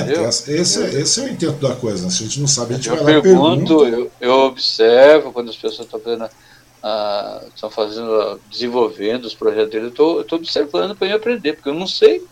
É, 0.00 0.60
esse, 0.60 0.82
é, 0.82 1.00
esse 1.00 1.20
é 1.20 1.24
o 1.24 1.28
intento 1.28 1.66
da 1.66 1.74
coisa, 1.74 2.04
né? 2.04 2.10
se 2.10 2.22
a 2.22 2.26
gente 2.26 2.40
não 2.40 2.48
sabe, 2.48 2.74
a 2.74 2.76
gente 2.76 2.88
eu 2.88 2.96
vai 2.96 3.16
lá 3.16 3.22
pergunto, 3.22 3.78
pergunta. 3.78 3.96
Eu, 3.96 4.10
eu 4.20 4.32
observo 4.46 5.32
quando 5.32 5.50
as 5.50 5.56
pessoas 5.56 5.86
estão 5.86 6.00
fazendo, 6.00 6.28
ah, 6.82 7.42
estão 7.54 7.70
fazendo, 7.70 8.40
desenvolvendo 8.50 9.24
os 9.24 9.34
projetos 9.34 9.70
deles, 9.70 9.92
eu 9.96 10.20
estou 10.20 10.38
observando 10.38 10.94
para 10.94 11.08
eu 11.08 11.16
aprender, 11.16 11.54
porque 11.54 11.68
eu 11.68 11.74
não 11.74 11.86
sei. 11.86 12.22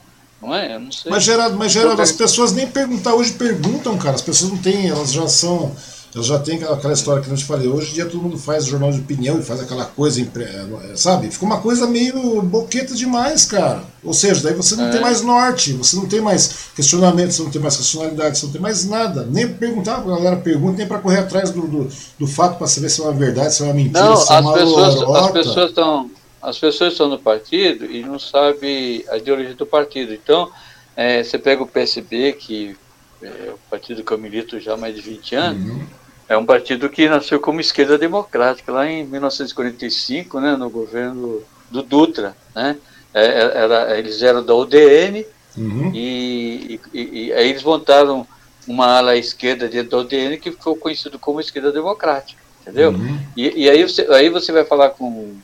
não 0.40 0.54
é? 0.54 0.74
Eu 0.74 0.80
não 0.80 0.92
sei. 0.92 1.10
Mas, 1.10 1.24
Geraldo, 1.24 1.56
mas, 1.56 1.72
Geraldo 1.72 2.02
as 2.02 2.12
pessoas 2.12 2.52
nem 2.52 2.66
perguntar 2.66 3.14
hoje 3.14 3.32
perguntam, 3.32 3.96
cara. 3.96 4.14
As 4.14 4.22
pessoas 4.22 4.50
não 4.50 4.58
têm, 4.58 4.88
elas 4.88 5.12
já 5.12 5.26
são 5.28 5.74
eu 6.14 6.22
já 6.22 6.38
tenho 6.38 6.70
aquela 6.70 6.92
história 6.92 7.22
que 7.22 7.30
eu 7.30 7.36
te 7.36 7.44
falei. 7.44 7.68
Hoje 7.68 7.90
em 7.90 7.94
dia 7.94 8.04
todo 8.04 8.20
mundo 8.22 8.38
faz 8.38 8.66
jornal 8.66 8.92
de 8.92 9.00
opinião 9.00 9.38
e 9.38 9.42
faz 9.42 9.62
aquela 9.62 9.86
coisa, 9.86 10.20
é, 10.20 10.96
sabe? 10.96 11.30
Fica 11.30 11.44
uma 11.46 11.60
coisa 11.60 11.86
meio 11.86 12.42
boqueta 12.42 12.94
demais, 12.94 13.46
cara. 13.46 13.82
Ou 14.04 14.12
seja, 14.12 14.42
daí 14.42 14.52
você 14.52 14.76
não 14.76 14.88
é. 14.88 14.90
tem 14.90 15.00
mais 15.00 15.22
norte, 15.22 15.72
você 15.72 15.96
não 15.96 16.06
tem 16.06 16.20
mais 16.20 16.70
questionamento, 16.76 17.32
você 17.32 17.42
não 17.42 17.50
tem 17.50 17.62
mais 17.62 17.76
racionalidade, 17.76 18.38
você 18.38 18.44
não 18.44 18.52
tem 18.52 18.60
mais 18.60 18.84
nada. 18.84 19.26
Nem 19.30 19.48
perguntar, 19.54 19.96
a 19.96 20.00
galera 20.02 20.36
pergunta, 20.36 20.76
nem 20.76 20.86
para 20.86 20.98
correr 20.98 21.20
atrás 21.20 21.50
do, 21.50 21.62
do, 21.62 21.88
do 22.18 22.26
fato 22.26 22.58
para 22.58 22.66
saber 22.66 22.90
se 22.90 23.00
é 23.00 23.04
uma 23.04 23.14
verdade, 23.14 23.54
se 23.54 23.62
é 23.62 23.64
uma 23.64 23.74
mentira, 23.74 24.04
não, 24.04 24.16
se 24.16 24.30
é 24.30 24.38
uma 24.38 24.52
as 24.52 24.60
pessoas, 24.60 25.16
as 25.16 25.30
pessoas 25.30 25.68
estão 25.70 26.10
As 26.42 26.58
pessoas 26.58 26.92
estão 26.92 27.08
no 27.08 27.18
partido 27.18 27.86
e 27.86 28.02
não 28.02 28.18
sabem 28.18 29.02
a 29.08 29.16
ideologia 29.16 29.54
do 29.54 29.64
partido. 29.64 30.12
Então, 30.12 30.50
é, 30.94 31.24
você 31.24 31.38
pega 31.38 31.62
o 31.62 31.66
PSB, 31.66 32.34
que 32.34 32.76
é 33.22 33.50
o 33.54 33.58
partido 33.70 34.04
que 34.04 34.12
eu 34.12 34.18
milito 34.18 34.60
já 34.60 34.74
há 34.74 34.76
mais 34.76 34.94
de 34.94 35.00
20 35.00 35.34
anos. 35.36 35.70
Uhum 35.70 36.01
é 36.28 36.36
um 36.36 36.46
partido 36.46 36.88
que 36.88 37.08
nasceu 37.08 37.40
como 37.40 37.60
esquerda 37.60 37.98
democrática, 37.98 38.72
lá 38.72 38.86
em 38.88 39.04
1945, 39.04 40.40
né, 40.40 40.56
no 40.56 40.70
governo 40.70 41.42
do 41.70 41.82
Dutra. 41.82 42.36
Né? 42.54 42.76
É, 43.12 43.24
é, 43.24 43.40
era, 43.54 43.98
eles 43.98 44.22
eram 44.22 44.44
da 44.44 44.54
UDN 44.54 45.26
uhum. 45.56 45.90
e, 45.94 46.80
e, 46.92 47.00
e, 47.26 47.32
aí 47.32 47.50
eles 47.50 47.62
montaram 47.62 48.26
uma 48.66 48.98
ala 48.98 49.16
esquerda 49.16 49.68
dentro 49.68 49.90
da 49.90 49.98
UDN 49.98 50.38
que 50.38 50.50
ficou 50.50 50.76
conhecido 50.76 51.18
como 51.18 51.40
esquerda 51.40 51.72
democrática, 51.72 52.40
entendeu? 52.60 52.90
Uhum. 52.90 53.18
E, 53.36 53.64
e, 53.64 53.70
aí, 53.70 53.82
você, 53.82 54.02
aí 54.10 54.30
você 54.30 54.52
vai 54.52 54.64
falar 54.64 54.90
com, 54.90 55.34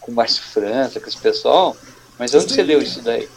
com 0.00 0.12
o 0.12 0.14
Márcio 0.14 0.42
França, 0.42 1.00
com 1.00 1.08
esse 1.08 1.18
pessoal, 1.18 1.76
mas 2.18 2.34
onde 2.34 2.52
você 2.52 2.62
leu 2.62 2.80
isso 2.80 3.02
daí? 3.02 3.28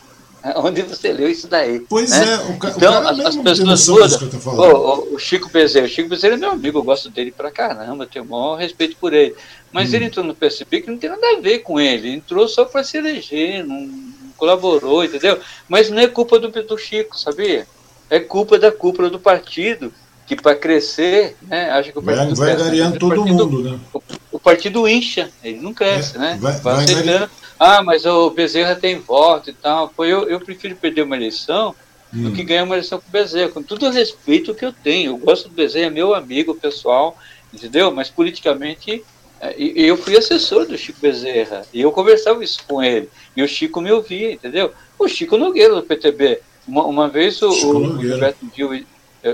Onde 0.58 0.82
você 0.82 1.14
leu 1.14 1.30
isso 1.30 1.48
daí? 1.48 1.80
Pois 1.82 2.12
né? 2.12 2.34
é, 2.34 2.36
o, 2.52 2.58
ca 2.58 2.70
então, 2.70 3.00
o 3.00 3.04
cara 3.04 3.10
as, 3.12 3.20
as 3.20 3.36
pessoas 3.36 4.22
mudam. 4.22 4.42
O, 4.46 5.16
o, 5.16 5.20
Chico 5.20 5.50
Bezerra, 5.50 5.86
o 5.86 5.90
Chico 5.90 6.10
Bezerra 6.10 6.34
é 6.34 6.38
meu 6.38 6.52
amigo, 6.52 6.80
eu 6.80 6.84
gosto 6.84 7.10
dele 7.10 7.32
pra 7.32 7.52
caramba, 7.52 8.08
tenho 8.08 8.26
o 8.26 8.28
maior 8.28 8.56
respeito 8.56 8.96
por 8.98 9.14
ele. 9.14 9.36
Mas 9.72 9.92
hum. 9.92 9.96
ele 9.96 10.06
entrou 10.06 10.26
no 10.26 10.36
PSB 10.36 10.82
que 10.82 10.90
não 10.90 10.98
tem 10.98 11.10
nada 11.10 11.38
a 11.38 11.40
ver 11.40 11.60
com 11.60 11.80
ele, 11.80 12.08
ele 12.08 12.18
entrou 12.18 12.48
só 12.48 12.66
para 12.66 12.84
se 12.84 12.98
eleger, 12.98 13.66
não 13.66 14.12
colaborou, 14.36 15.04
entendeu? 15.04 15.40
Mas 15.70 15.90
não 15.90 16.00
é 16.00 16.08
culpa 16.08 16.40
do, 16.40 16.50
do 16.50 16.78
Chico, 16.78 17.18
sabia? 17.18 17.68
É 18.10 18.20
culpa 18.20 18.58
da 18.58 18.72
cúpula 18.72 19.10
do 19.10 19.20
partido, 19.20 19.94
que 20.26 20.36
para 20.36 20.56
crescer, 20.56 21.36
né, 21.44 21.70
acha 21.70 21.92
que 21.92 22.00
o 22.00 22.02
partido 22.02 22.36
vai, 22.36 22.56
vai 22.56 22.70
cresce, 22.70 22.98
todo 22.98 23.16
partido, 23.18 23.50
mundo, 23.50 23.70
né? 23.70 23.80
O, 23.94 24.02
o, 24.32 24.40
partido 24.40 24.88
incha, 24.88 25.30
ele 25.44 25.60
não 25.60 25.74
cresce, 25.74 26.16
é, 26.16 26.20
né? 26.20 26.38
Vai, 26.42 26.54
vai, 26.60 26.86
vai 26.86 27.30
ah, 27.64 27.84
mas 27.84 28.08
o 28.08 28.32
Bezerra 28.32 28.76
tem 28.76 28.98
voto 28.98 29.52
e 29.52 29.54
tal. 29.54 29.90
Pô, 29.90 30.04
eu, 30.04 30.28
eu 30.28 30.40
prefiro 30.40 30.76
perder 30.76 31.04
uma 31.04 31.16
eleição 31.16 31.76
hum. 32.12 32.24
do 32.24 32.32
que 32.32 32.44
ganhar 32.44 32.64
uma 32.64 32.74
eleição 32.74 33.00
com 33.00 33.08
o 33.08 33.12
Bezerra, 33.12 33.52
com 33.52 33.62
todo 33.62 33.86
o 33.86 33.92
respeito 33.92 34.56
que 34.56 34.66
eu 34.66 34.74
tenho. 34.74 35.12
Eu 35.12 35.18
gosto 35.18 35.48
do 35.48 35.54
Bezerra, 35.54 35.86
é 35.86 35.90
meu 35.92 36.16
amigo 36.16 36.56
pessoal, 36.56 37.16
entendeu? 37.54 37.92
Mas 37.92 38.10
politicamente, 38.10 39.04
é, 39.40 39.54
eu 39.60 39.96
fui 39.96 40.18
assessor 40.18 40.66
do 40.66 40.76
Chico 40.76 41.00
Bezerra 41.00 41.62
e 41.72 41.80
eu 41.82 41.92
conversava 41.92 42.44
isso 42.44 42.64
com 42.68 42.82
ele. 42.82 43.08
E 43.38 43.44
o 43.44 43.48
Chico 43.48 43.80
me 43.80 43.92
ouvia, 43.92 44.32
entendeu? 44.32 44.74
O 44.98 45.08
Chico 45.08 45.38
Nogueira 45.38 45.76
do 45.76 45.84
PTB. 45.84 46.42
Uma, 46.68 46.86
uma 46.86 47.10
vez 47.10 47.44
o, 47.44 47.50
o 47.50 47.96
Roberto 47.96 48.40
Gil 48.56 48.84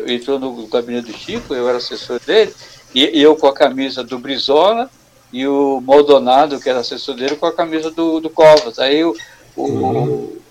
entrou 0.05 0.37
no 0.37 0.67
gabinete 0.67 1.13
do 1.13 1.17
Chico, 1.17 1.55
eu 1.55 1.69
era 1.69 1.77
assessor 1.77 2.19
dele, 2.19 2.53
e 2.93 3.21
eu 3.21 3.37
com 3.37 3.47
a 3.47 3.53
camisa 3.53 4.03
do 4.03 4.19
Brizola 4.19 4.91
e 5.31 5.47
o 5.47 5.81
Maldonado, 5.81 6.59
que 6.59 6.69
era 6.69 6.79
assessor 6.79 7.15
dele, 7.15 7.35
com 7.35 7.45
a 7.45 7.53
camisa 7.53 7.91
do, 7.91 8.19
do 8.19 8.29
Covas. 8.29 8.79
Aí 8.79 9.03
o, 9.03 9.15
uhum. 9.55 10.03
o, 10.03 10.41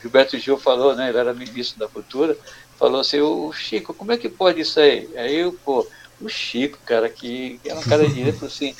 Gilberto 0.00 0.38
Gil 0.38 0.56
falou, 0.56 0.94
né, 0.94 1.08
ele 1.08 1.18
era 1.18 1.34
ministro 1.34 1.78
da 1.78 1.88
Cultura, 1.88 2.36
falou 2.78 3.00
assim, 3.00 3.20
o 3.20 3.52
Chico, 3.52 3.92
como 3.92 4.12
é 4.12 4.16
que 4.16 4.28
pode 4.28 4.60
isso 4.60 4.78
aí? 4.78 5.08
Aí 5.16 5.36
eu, 5.36 5.52
pô, 5.52 5.86
o 6.20 6.28
Chico, 6.28 6.78
cara, 6.84 7.08
que 7.08 7.60
era 7.64 7.78
um 7.78 7.82
cara 7.82 8.06
de 8.06 8.14
direito, 8.14 8.44
assim, 8.44 8.74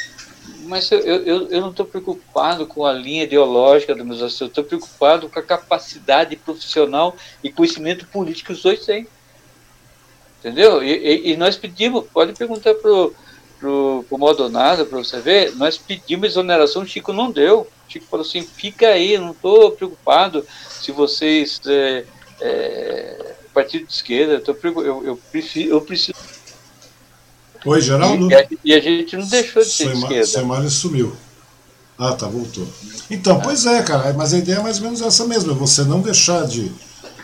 mas 0.66 0.90
eu, 0.92 1.00
eu, 1.00 1.48
eu 1.48 1.60
não 1.60 1.70
estou 1.70 1.84
preocupado 1.84 2.66
com 2.66 2.86
a 2.86 2.92
linha 2.92 3.24
ideológica 3.24 3.94
do 3.94 4.04
meu 4.04 4.14
assessores, 4.14 4.50
estou 4.50 4.64
preocupado 4.64 5.28
com 5.28 5.38
a 5.38 5.42
capacidade 5.42 6.36
profissional 6.36 7.16
e 7.42 7.50
conhecimento 7.50 8.06
político 8.06 8.48
que 8.48 8.52
os 8.52 8.62
dois 8.62 8.84
têm. 8.84 9.06
Entendeu? 10.38 10.82
E, 10.82 10.92
e, 10.92 11.32
e 11.32 11.36
nós 11.36 11.56
pedimos, 11.56 12.04
pode 12.12 12.32
perguntar 12.34 12.74
para 12.74 12.92
o 12.92 13.14
pro, 13.58 14.04
pro 14.08 14.18
Maldonado, 14.18 14.86
para 14.86 14.98
você 14.98 15.20
ver, 15.20 15.54
nós 15.56 15.76
pedimos 15.76 16.30
exoneração, 16.30 16.82
o 16.82 16.86
Chico 16.86 17.12
não 17.12 17.30
deu. 17.30 17.60
O 17.60 17.92
Chico 17.92 18.06
falou 18.10 18.26
assim, 18.26 18.42
fica 18.42 18.88
aí, 18.88 19.16
não 19.18 19.30
estou 19.30 19.70
preocupado 19.72 20.44
se 20.80 20.92
vocês 20.92 21.60
é, 21.66 22.04
é, 22.40 23.34
partido 23.52 23.86
de 23.86 23.92
esquerda, 23.92 24.34
eu, 24.34 24.40
tô, 24.42 24.56
eu, 24.80 25.06
eu, 25.06 25.20
prefiro, 25.32 25.70
eu 25.70 25.80
preciso. 25.80 26.18
Oi, 27.64 27.80
Geraldo? 27.80 28.30
E, 28.30 28.34
a, 28.34 28.46
e 28.64 28.74
a 28.74 28.80
gente 28.80 29.16
não 29.16 29.26
deixou 29.26 29.62
de 29.62 29.68
ser 29.68 29.92
de 29.92 29.98
esquerda. 29.98 30.26
Semana 30.26 30.70
sumiu. 30.70 31.16
Ah, 31.98 32.12
tá, 32.12 32.28
voltou. 32.28 32.68
Então, 33.10 33.40
pois 33.40 33.64
é, 33.64 33.82
cara, 33.82 34.12
mas 34.12 34.34
a 34.34 34.38
ideia 34.38 34.56
é 34.56 34.62
mais 34.62 34.76
ou 34.78 34.84
menos 34.84 35.00
essa 35.00 35.26
mesmo, 35.26 35.52
é 35.52 35.54
você 35.54 35.82
não 35.82 36.00
deixar 36.00 36.46
de, 36.46 36.70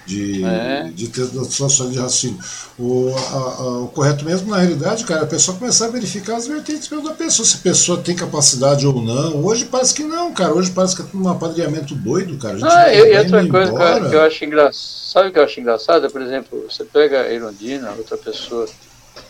de, 0.07 0.45
é. 0.45 0.91
de 0.93 1.09
ter 1.09 1.27
sua 1.45 1.69
de 1.69 1.99
raciocínio. 1.99 2.39
O, 2.79 3.15
a, 3.15 3.37
a, 3.37 3.81
o 3.83 3.89
correto 3.89 4.25
mesmo, 4.25 4.51
na 4.51 4.59
realidade, 4.59 5.05
cara, 5.05 5.21
é 5.21 5.25
a 5.25 5.27
pessoa 5.27 5.57
começar 5.57 5.87
a 5.87 5.91
verificar 5.91 6.37
as 6.37 6.47
vertentes 6.47 6.89
da 6.89 7.13
pessoa, 7.13 7.47
se 7.47 7.57
a 7.57 7.61
pessoa 7.61 8.01
tem 8.01 8.15
capacidade 8.15 8.87
ou 8.87 9.01
não. 9.01 9.45
Hoje 9.45 9.65
parece 9.65 9.95
que 9.95 10.03
não, 10.03 10.33
cara. 10.33 10.55
Hoje 10.55 10.71
parece 10.71 10.97
que 10.97 11.03
é 11.03 11.05
tudo 11.05 11.25
um 11.25 11.29
apadrinhamento 11.29 11.95
doido, 11.95 12.37
cara. 12.39 12.59
ah, 12.63 12.95
e 12.95 13.19
outra 13.19 13.49
coisa 13.49 13.73
que 13.73 14.05
eu, 14.05 14.11
que 14.11 14.17
eu 14.17 14.23
acho 14.23 14.45
engraçado, 14.45 14.75
sabe 14.75 15.29
o 15.29 15.33
que 15.33 15.39
eu 15.39 15.45
acho 15.45 15.61
engraçado? 15.61 16.11
Por 16.11 16.23
exemplo, 16.23 16.67
você 16.69 16.85
pega 16.85 17.23
a 17.23 17.33
Irondina, 17.33 17.93
outra 17.93 18.17
pessoa, 18.17 18.69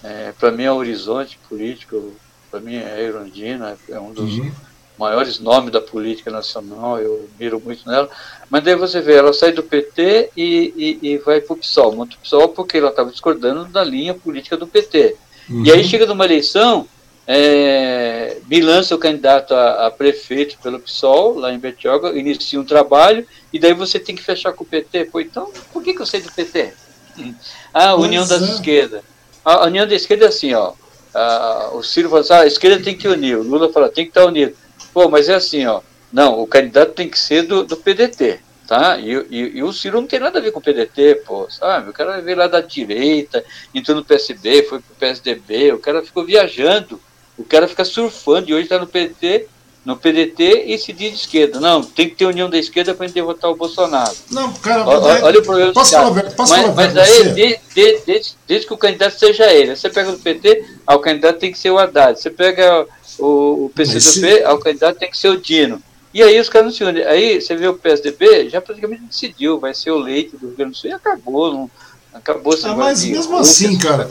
é, 0.02 0.32
para 0.38 0.50
mim 0.50 0.64
é 0.64 0.72
horizonte 0.72 1.38
político, 1.48 2.12
para 2.50 2.60
mim 2.60 2.76
é 2.76 2.94
a 2.94 3.00
Irondina, 3.00 3.76
é 3.88 3.98
um 3.98 4.12
dos. 4.12 4.38
Uhum 4.38 4.52
maiores 4.98 5.38
nomes 5.38 5.72
da 5.72 5.80
política 5.80 6.30
nacional, 6.30 6.98
eu 6.98 7.28
miro 7.38 7.60
muito 7.60 7.88
nela, 7.88 8.08
mas 8.48 8.62
daí 8.62 8.76
você 8.76 9.00
vê, 9.00 9.14
ela 9.14 9.32
sai 9.32 9.52
do 9.52 9.62
PT 9.62 10.30
e, 10.36 10.98
e, 11.02 11.08
e 11.10 11.18
vai 11.18 11.40
para 11.40 11.54
o 11.54 11.56
PSOL, 11.56 11.92
muito 11.92 12.18
PSOL 12.18 12.48
porque 12.50 12.78
ela 12.78 12.90
estava 12.90 13.10
discordando 13.10 13.64
da 13.64 13.82
linha 13.82 14.14
política 14.14 14.56
do 14.56 14.66
PT. 14.66 15.16
Uhum. 15.48 15.64
E 15.64 15.72
aí 15.72 15.84
chega 15.84 16.06
numa 16.06 16.24
eleição, 16.24 16.86
é, 17.26 18.38
me 18.48 18.60
lança 18.60 18.94
o 18.94 18.98
candidato 18.98 19.54
a, 19.54 19.86
a, 19.86 19.90
prefeito 19.90 20.58
pelo 20.58 20.80
PSOL, 20.80 21.38
lá 21.38 21.52
em 21.52 21.58
Betioga, 21.58 22.18
inicia 22.18 22.60
um 22.60 22.64
trabalho, 22.64 23.26
e 23.52 23.58
daí 23.58 23.74
você 23.74 23.98
tem 23.98 24.14
que 24.14 24.22
fechar 24.22 24.52
com 24.52 24.64
o 24.64 24.66
PT. 24.66 25.06
Pô, 25.06 25.20
então, 25.20 25.50
por 25.72 25.82
que, 25.82 25.94
que 25.94 26.02
eu 26.02 26.06
saí 26.06 26.20
do 26.20 26.32
PT? 26.32 26.72
Ah, 27.74 27.94
União 27.94 28.26
das 28.26 28.42
é. 28.42 28.52
Esquerdas. 28.52 29.02
A 29.42 29.64
União 29.64 29.86
da 29.86 29.94
Esquerda 29.94 30.26
é 30.26 30.28
assim, 30.28 30.52
ó. 30.52 30.74
Ah, 31.14 31.70
o 31.72 31.82
Ciro 31.82 32.08
fala 32.08 32.20
assim, 32.20 32.32
ah, 32.32 32.40
a 32.40 32.46
esquerda 32.46 32.82
tem 32.82 32.96
que 32.96 33.08
unir, 33.08 33.36
o 33.36 33.42
Lula 33.42 33.72
fala, 33.72 33.88
tem 33.88 34.04
que 34.04 34.10
estar 34.10 34.26
unido. 34.26 34.54
Pô, 34.92 35.08
mas 35.08 35.28
é 35.28 35.34
assim, 35.34 35.66
ó. 35.66 35.80
Não, 36.12 36.40
o 36.40 36.46
candidato 36.46 36.92
tem 36.92 37.08
que 37.08 37.18
ser 37.18 37.42
do, 37.42 37.64
do 37.64 37.76
PDT, 37.76 38.40
tá? 38.68 38.98
E, 38.98 39.12
e, 39.30 39.38
e, 39.58 39.62
o 39.62 39.72
Ciro 39.72 40.00
não 40.00 40.06
tem 40.06 40.20
nada 40.20 40.38
a 40.38 40.42
ver 40.42 40.52
com 40.52 40.60
o 40.60 40.62
PDT, 40.62 41.22
pô, 41.26 41.48
sabe? 41.50 41.88
O 41.88 41.92
cara 41.92 42.20
veio 42.20 42.36
lá 42.36 42.46
da 42.46 42.60
direita, 42.60 43.42
entrou 43.74 43.96
no 43.96 44.04
PSB, 44.04 44.64
foi 44.64 44.80
pro 44.80 44.94
PSDB, 44.96 45.72
o 45.72 45.78
cara 45.78 46.02
ficou 46.02 46.24
viajando, 46.24 47.00
o 47.38 47.44
cara 47.44 47.66
fica 47.66 47.84
surfando 47.84 48.50
e 48.50 48.54
hoje 48.54 48.68
tá 48.68 48.78
no 48.78 48.86
PDT, 48.86 49.48
no 49.84 49.96
PDT 49.96 50.64
e 50.66 50.78
se 50.78 50.92
diz 50.92 51.10
de 51.10 51.16
esquerda. 51.16 51.58
Não, 51.58 51.82
tem 51.82 52.08
que 52.08 52.14
ter 52.14 52.26
união 52.26 52.48
da 52.48 52.58
esquerda 52.58 52.94
para 52.94 53.06
gente 53.06 53.20
votar 53.20 53.50
o 53.50 53.56
Bolsonaro. 53.56 54.14
Não, 54.30 54.52
cara, 54.52 54.86
olha, 54.86 55.24
olha 55.24 55.40
o 55.40 55.42
problema 55.42 55.72
posso 55.72 55.92
falar, 55.92 56.30
posso 56.30 56.52
mas, 56.52 56.74
mas 56.74 56.96
aí, 56.96 57.28
desde, 57.30 57.60
desde, 57.74 58.36
desde, 58.46 58.66
que 58.66 58.74
o 58.74 58.78
candidato 58.78 59.18
seja 59.18 59.52
ele, 59.52 59.74
você 59.74 59.88
pega 59.88 60.12
do 60.12 60.18
PT, 60.18 60.64
ah, 60.86 60.94
o 60.94 61.00
candidato 61.00 61.38
tem 61.38 61.50
que 61.50 61.58
ser 61.58 61.70
o 61.70 61.78
Haddad. 61.78 62.20
Você 62.20 62.30
pega 62.30 62.86
o, 63.18 63.66
o 63.66 63.72
PCdoB, 63.74 64.26
Esse... 64.26 64.44
ao 64.44 64.58
candidato 64.58 64.98
tem 64.98 65.10
que 65.10 65.18
ser 65.18 65.28
o 65.28 65.40
Dino. 65.40 65.82
E 66.14 66.22
aí 66.22 66.38
os 66.38 66.48
caras 66.48 66.66
não 66.66 66.74
se 66.74 66.84
unem. 66.84 67.04
Aí 67.04 67.40
você 67.40 67.56
vê 67.56 67.66
o 67.66 67.74
PSDB, 67.74 68.50
já 68.50 68.60
praticamente 68.60 69.02
decidiu, 69.02 69.58
vai 69.58 69.74
ser 69.74 69.90
o 69.90 69.98
leite 69.98 70.36
do 70.36 70.48
Rio 70.48 70.56
Grande 70.56 70.72
do 70.72 70.76
Sul 70.76 70.90
e 70.90 70.92
acabou. 70.92 71.52
Não, 71.52 71.70
acabou 72.12 72.54
ah, 72.64 72.76
Mas 72.76 73.04
mesmo 73.04 73.36
assim, 73.38 73.78
cara, 73.78 74.10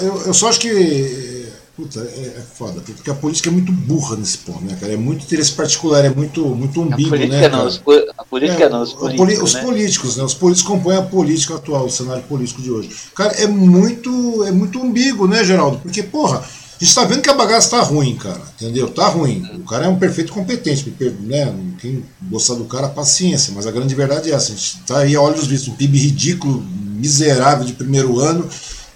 eu, 0.00 0.22
eu 0.26 0.34
só 0.34 0.48
acho 0.48 0.60
que. 0.60 1.52
Puta, 1.76 1.98
é, 1.98 2.38
é 2.38 2.42
foda, 2.54 2.80
porque 2.80 3.10
a 3.10 3.14
política 3.14 3.48
é 3.48 3.52
muito 3.52 3.72
burra 3.72 4.14
nesse 4.14 4.38
ponto, 4.38 4.62
né, 4.62 4.76
cara? 4.80 4.92
É 4.92 4.96
muito 4.96 5.24
interesse 5.24 5.50
particular, 5.50 6.04
é 6.04 6.08
muito, 6.08 6.40
muito 6.46 6.80
umbigo, 6.80 7.16
né? 7.16 7.48
Não, 7.48 7.66
os, 7.66 7.82
a 8.16 8.24
política 8.24 8.64
é, 8.64 8.68
não, 8.68 8.82
os 8.82 8.92
políticos. 8.92 9.42
Os 9.42 9.54
né? 9.54 9.62
políticos, 9.62 10.16
né? 10.16 10.22
Os 10.22 10.34
políticos 10.34 10.70
compõem 10.70 10.96
a 10.96 11.02
política 11.02 11.56
atual, 11.56 11.86
o 11.86 11.90
cenário 11.90 12.22
político 12.22 12.62
de 12.62 12.70
hoje. 12.70 12.90
Cara, 13.12 13.32
é 13.32 13.48
muito, 13.48 14.44
é 14.44 14.52
muito 14.52 14.78
umbigo, 14.78 15.26
né, 15.26 15.42
Geraldo? 15.42 15.78
Porque, 15.78 16.04
porra, 16.04 16.44
gente 16.84 16.90
está 16.90 17.04
vendo 17.06 17.22
que 17.22 17.30
a 17.30 17.34
bagaça 17.34 17.66
está 17.66 17.80
ruim, 17.80 18.14
cara. 18.14 18.42
Entendeu? 18.60 18.90
Tá 18.90 19.08
ruim. 19.08 19.42
O 19.54 19.64
cara 19.64 19.86
é 19.86 19.88
um 19.88 19.98
perfeito 19.98 20.32
competente. 20.32 20.94
Né? 21.20 21.52
Quem 21.78 22.04
gostar 22.30 22.54
do 22.54 22.64
cara, 22.66 22.88
paciência. 22.88 23.54
Mas 23.56 23.66
a 23.66 23.70
grande 23.70 23.94
verdade 23.94 24.30
é 24.30 24.34
essa. 24.34 24.52
A 24.52 24.54
gente 24.54 24.80
está 24.80 24.98
aí 24.98 25.16
a 25.16 25.20
olhos 25.20 25.46
vistos. 25.46 25.72
Um 25.72 25.76
PIB 25.76 25.98
ridículo, 25.98 26.62
miserável 26.62 27.64
de 27.64 27.72
primeiro 27.72 28.20
ano. 28.20 28.46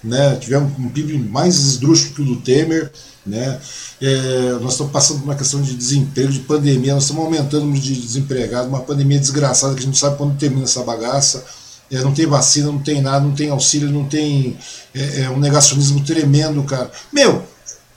né? 0.03 0.37
tivemos 0.39 0.71
um 0.77 0.87
PIB 0.89 1.17
mais 1.17 1.55
esdrúxulo 1.57 2.13
que 2.13 2.21
o 2.21 2.25
do 2.25 2.35
Temer, 2.37 2.91
né? 3.25 3.59
É, 3.99 4.57
nós 4.61 4.73
estamos 4.73 4.93
passando 4.93 5.19
por 5.19 5.25
uma 5.25 5.35
questão 5.35 5.61
de 5.61 5.75
desemprego, 5.75 6.31
de 6.31 6.39
pandemia, 6.39 6.93
nós 6.93 7.03
estamos 7.03 7.25
aumentando 7.25 7.71
de 7.73 7.93
desempregados, 7.93 8.69
uma 8.69 8.79
pandemia 8.79 9.19
desgraçada 9.19 9.73
que 9.73 9.79
a 9.79 9.83
gente 9.83 9.91
não 9.91 9.99
sabe 9.99 10.15
quando 10.15 10.37
termina 10.37 10.63
essa 10.63 10.83
bagaça. 10.83 11.43
É, 11.91 12.01
não 12.01 12.13
tem 12.13 12.27
vacina, 12.27 12.67
não 12.67 12.77
tem 12.77 13.01
nada, 13.01 13.25
não 13.25 13.33
tem 13.33 13.49
auxílio, 13.49 13.89
não 13.89 14.05
tem 14.05 14.55
é, 14.93 15.21
é 15.21 15.29
um 15.29 15.39
negacionismo 15.39 16.01
tremendo, 16.01 16.63
cara. 16.63 16.91
Meu, 17.11 17.43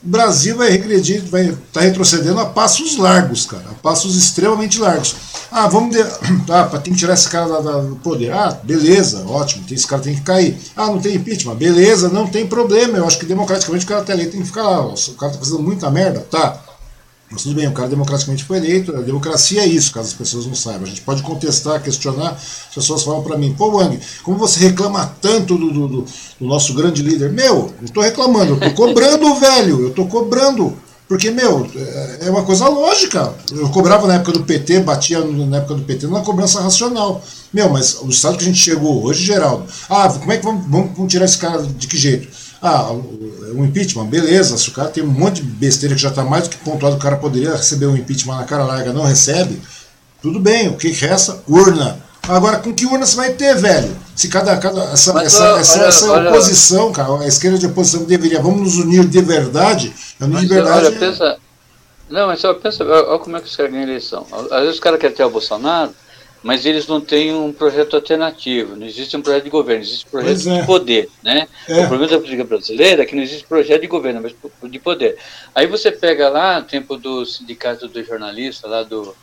o 0.04 0.08
Brasil 0.08 0.56
vai 0.56 0.70
regredir, 0.70 1.22
vai 1.24 1.46
estar 1.46 1.58
tá 1.72 1.80
retrocedendo 1.80 2.40
a 2.40 2.46
passos 2.46 2.96
largos, 2.96 3.46
cara, 3.46 3.64
a 3.70 3.74
passos 3.74 4.16
extremamente 4.16 4.78
largos. 4.78 5.14
Ah, 5.50 5.68
vamos. 5.68 5.94
De... 5.94 6.02
Ah, 6.50 6.64
tem 6.78 6.92
que 6.92 6.98
tirar 6.98 7.14
esse 7.14 7.28
cara 7.28 7.60
do 7.60 7.96
poder. 7.96 8.32
Ah, 8.32 8.58
beleza, 8.62 9.24
ótimo, 9.26 9.64
esse 9.70 9.86
cara 9.86 10.02
tem 10.02 10.14
que 10.14 10.22
cair. 10.22 10.56
Ah, 10.76 10.86
não 10.86 10.98
tem 10.98 11.14
impeachment, 11.14 11.54
beleza, 11.54 12.08
não 12.08 12.26
tem 12.26 12.46
problema. 12.46 12.98
Eu 12.98 13.06
acho 13.06 13.18
que 13.18 13.26
democraticamente 13.26 13.84
o 13.84 13.88
cara 13.88 14.02
tá 14.02 14.12
eleito 14.12 14.32
tem 14.32 14.40
que 14.40 14.46
ficar 14.46 14.62
lá. 14.62 14.84
O 14.86 15.14
cara 15.14 15.32
tá 15.32 15.38
fazendo 15.38 15.62
muita 15.62 15.90
merda, 15.90 16.20
tá. 16.30 16.58
Mas 17.32 17.44
tudo 17.44 17.54
bem, 17.54 17.66
o 17.66 17.72
cara 17.72 17.88
democraticamente 17.88 18.44
foi 18.44 18.58
eleito, 18.58 18.94
a 18.94 19.00
democracia 19.00 19.62
é 19.62 19.66
isso, 19.66 19.90
caso 19.90 20.08
as 20.08 20.12
pessoas 20.12 20.44
não 20.44 20.54
saibam. 20.54 20.82
A 20.82 20.86
gente 20.86 21.00
pode 21.00 21.22
contestar, 21.22 21.82
questionar, 21.82 22.32
as 22.32 22.74
pessoas 22.74 23.02
falam 23.02 23.22
para 23.22 23.38
mim, 23.38 23.54
pô, 23.54 23.70
Wang, 23.70 23.98
como 24.22 24.36
você 24.36 24.60
reclama 24.60 25.16
tanto 25.20 25.56
do, 25.56 25.72
do, 25.72 25.88
do, 25.88 26.06
nosso 26.40 26.74
grande 26.74 27.02
líder? 27.02 27.32
Meu, 27.32 27.72
não 27.78 27.84
estou 27.84 28.02
reclamando, 28.02 28.52
eu 28.52 28.56
estou 28.56 28.72
cobrando, 28.72 29.34
velho, 29.40 29.80
eu 29.80 29.88
estou 29.88 30.06
cobrando. 30.06 30.76
Porque, 31.08 31.30
meu, 31.30 31.66
é 32.20 32.30
uma 32.30 32.42
coisa 32.42 32.68
lógica. 32.68 33.34
Eu 33.50 33.68
cobrava 33.68 34.06
na 34.06 34.14
época 34.14 34.32
do 34.32 34.44
PT, 34.44 34.80
batia 34.80 35.22
na 35.22 35.58
época 35.58 35.74
do 35.74 35.82
PT, 35.82 36.06
numa 36.06 36.22
cobrança 36.22 36.60
racional. 36.60 37.22
Meu, 37.52 37.68
mas 37.68 37.98
o 38.00 38.08
estado 38.08 38.38
que 38.38 38.44
a 38.44 38.46
gente 38.46 38.58
chegou 38.58 39.04
hoje, 39.04 39.22
Geraldo, 39.22 39.64
ah, 39.90 40.08
como 40.08 40.32
é 40.32 40.38
que 40.38 40.44
vamos, 40.44 40.66
vamos 40.66 41.10
tirar 41.10 41.26
esse 41.26 41.36
cara 41.36 41.62
de 41.62 41.86
que 41.86 41.98
jeito? 41.98 42.28
Ah, 42.62 42.92
o 42.92 43.64
impeachment, 43.64 44.06
beleza, 44.06 44.56
se 44.56 44.68
o 44.68 44.72
cara 44.72 44.88
tem 44.88 45.02
um 45.02 45.10
monte 45.10 45.42
de 45.42 45.48
besteira 45.48 45.96
que 45.96 46.00
já 46.00 46.10
está 46.10 46.22
mais 46.22 46.44
do 46.44 46.50
que 46.50 46.58
pontuado, 46.58 46.94
o 46.94 46.98
cara 46.98 47.16
poderia 47.16 47.56
receber 47.56 47.86
um 47.86 47.96
impeachment 47.96 48.36
na 48.36 48.44
cara 48.44 48.64
larga, 48.64 48.92
não 48.92 49.02
recebe, 49.02 49.60
tudo 50.22 50.38
bem, 50.38 50.68
o 50.68 50.76
que 50.76 50.88
resta? 50.92 51.42
Urna. 51.48 51.98
Agora, 52.28 52.58
com 52.58 52.72
que 52.72 52.86
urna 52.86 53.04
você 53.04 53.16
vai 53.16 53.32
ter, 53.32 53.56
velho? 53.56 53.96
Se 54.14 54.28
cada. 54.28 54.56
cada 54.56 54.80
essa, 54.92 55.12
Mas, 55.12 55.26
essa, 55.26 55.42
olha, 55.42 55.60
essa, 55.60 55.82
essa 55.82 56.12
olha, 56.12 56.30
oposição, 56.30 56.84
olha. 56.84 56.94
cara, 56.94 57.18
a 57.18 57.26
esquerda 57.26 57.58
de 57.58 57.66
oposição 57.66 58.04
deveria, 58.04 58.40
vamos 58.40 58.60
nos 58.60 58.76
unir 58.76 59.04
de 59.04 59.20
verdade. 59.20 59.92
Unir 60.20 60.42
de 60.42 60.46
verdade. 60.46 60.86
Olha, 60.86 60.94
é... 60.94 60.98
pensa, 60.98 61.36
não, 62.08 62.28
mas 62.28 62.40
só 62.40 62.54
pensa, 62.54 62.84
olha 62.84 63.18
como 63.18 63.36
é 63.36 63.40
que 63.40 63.48
os 63.48 63.56
caras 63.56 63.72
ganham 63.72 63.88
eleição. 63.88 64.24
Às 64.30 64.60
vezes 64.60 64.74
os 64.74 64.80
caras 64.80 65.00
querem 65.00 65.16
ter 65.16 65.24
o 65.24 65.30
Bolsonaro, 65.30 65.92
mas 66.42 66.66
eles 66.66 66.86
não 66.86 67.00
têm 67.00 67.32
um 67.32 67.52
projeto 67.52 67.94
alternativo, 67.94 68.74
não 68.74 68.86
existe 68.86 69.16
um 69.16 69.22
projeto 69.22 69.44
de 69.44 69.50
governo, 69.50 69.82
existe 69.82 70.06
um 70.06 70.10
projeto 70.10 70.48
é. 70.48 70.60
de 70.60 70.66
poder, 70.66 71.08
né? 71.22 71.48
É. 71.68 71.84
O 71.84 71.88
problema 71.88 72.08
da 72.08 72.18
política 72.18 72.44
brasileira 72.44 73.02
é 73.02 73.06
que 73.06 73.14
não 73.14 73.22
existe 73.22 73.46
projeto 73.46 73.82
de 73.82 73.86
governo, 73.86 74.20
mas 74.20 74.34
de 74.70 74.78
poder. 74.78 75.16
Aí 75.54 75.66
você 75.66 75.92
pega 75.92 76.28
lá, 76.28 76.60
no 76.60 76.66
tempo 76.66 76.96
do 76.96 77.24
sindicato 77.24 77.86
dos 77.86 78.06
jornalistas, 78.06 78.68
lá 78.68 78.82
do, 78.82 79.14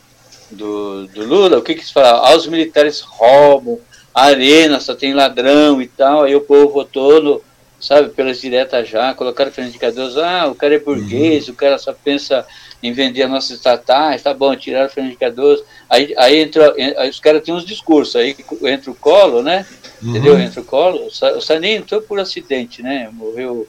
do, 0.50 1.06
do 1.08 1.24
Lula, 1.24 1.58
o 1.58 1.62
que 1.62 1.74
que 1.74 1.84
se 1.84 1.92
fala? 1.92 2.26
Ah, 2.26 2.34
os 2.34 2.46
militares 2.46 3.00
roubam, 3.00 3.78
a 4.14 4.24
arena 4.24 4.80
só 4.80 4.94
tem 4.94 5.12
ladrão 5.12 5.80
e 5.82 5.86
tal, 5.86 6.22
aí 6.22 6.34
o 6.34 6.40
povo 6.40 6.72
votou 6.72 7.22
no, 7.22 7.42
sabe, 7.78 8.10
pelas 8.10 8.40
diretas 8.40 8.88
já, 8.88 9.14
colocaram 9.14 9.52
frente 9.52 9.68
indicadores, 9.68 10.16
ah, 10.16 10.48
o 10.48 10.54
cara 10.54 10.74
é 10.74 10.78
burguês, 10.78 11.48
uhum. 11.48 11.54
o 11.54 11.56
cara 11.56 11.78
só 11.78 11.92
pensa 11.92 12.46
em 12.82 12.92
vender 12.92 13.22
as 13.22 13.30
nossas 13.30 13.50
estatais, 13.50 14.22
tá 14.22 14.32
bom, 14.32 14.54
tiraram 14.56 14.86
o 14.86 14.90
frente 14.90 15.08
indicadores, 15.08 15.62
aí, 15.88 16.14
aí, 16.16 16.38
entra, 16.40 16.74
aí 16.96 17.10
os 17.10 17.20
caras 17.20 17.42
têm 17.42 17.54
uns 17.54 17.64
discursos, 17.64 18.16
aí 18.16 18.34
entra 18.64 18.90
o 18.90 18.94
colo, 18.94 19.42
né, 19.42 19.66
uhum. 20.02 20.10
entendeu, 20.10 20.38
entra 20.38 20.60
o 20.60 20.64
colo, 20.64 21.06
o 21.06 21.40
Sanem 21.40 21.76
entrou 21.76 22.00
por 22.00 22.18
acidente, 22.18 22.82
né, 22.82 23.10
morreu 23.12 23.68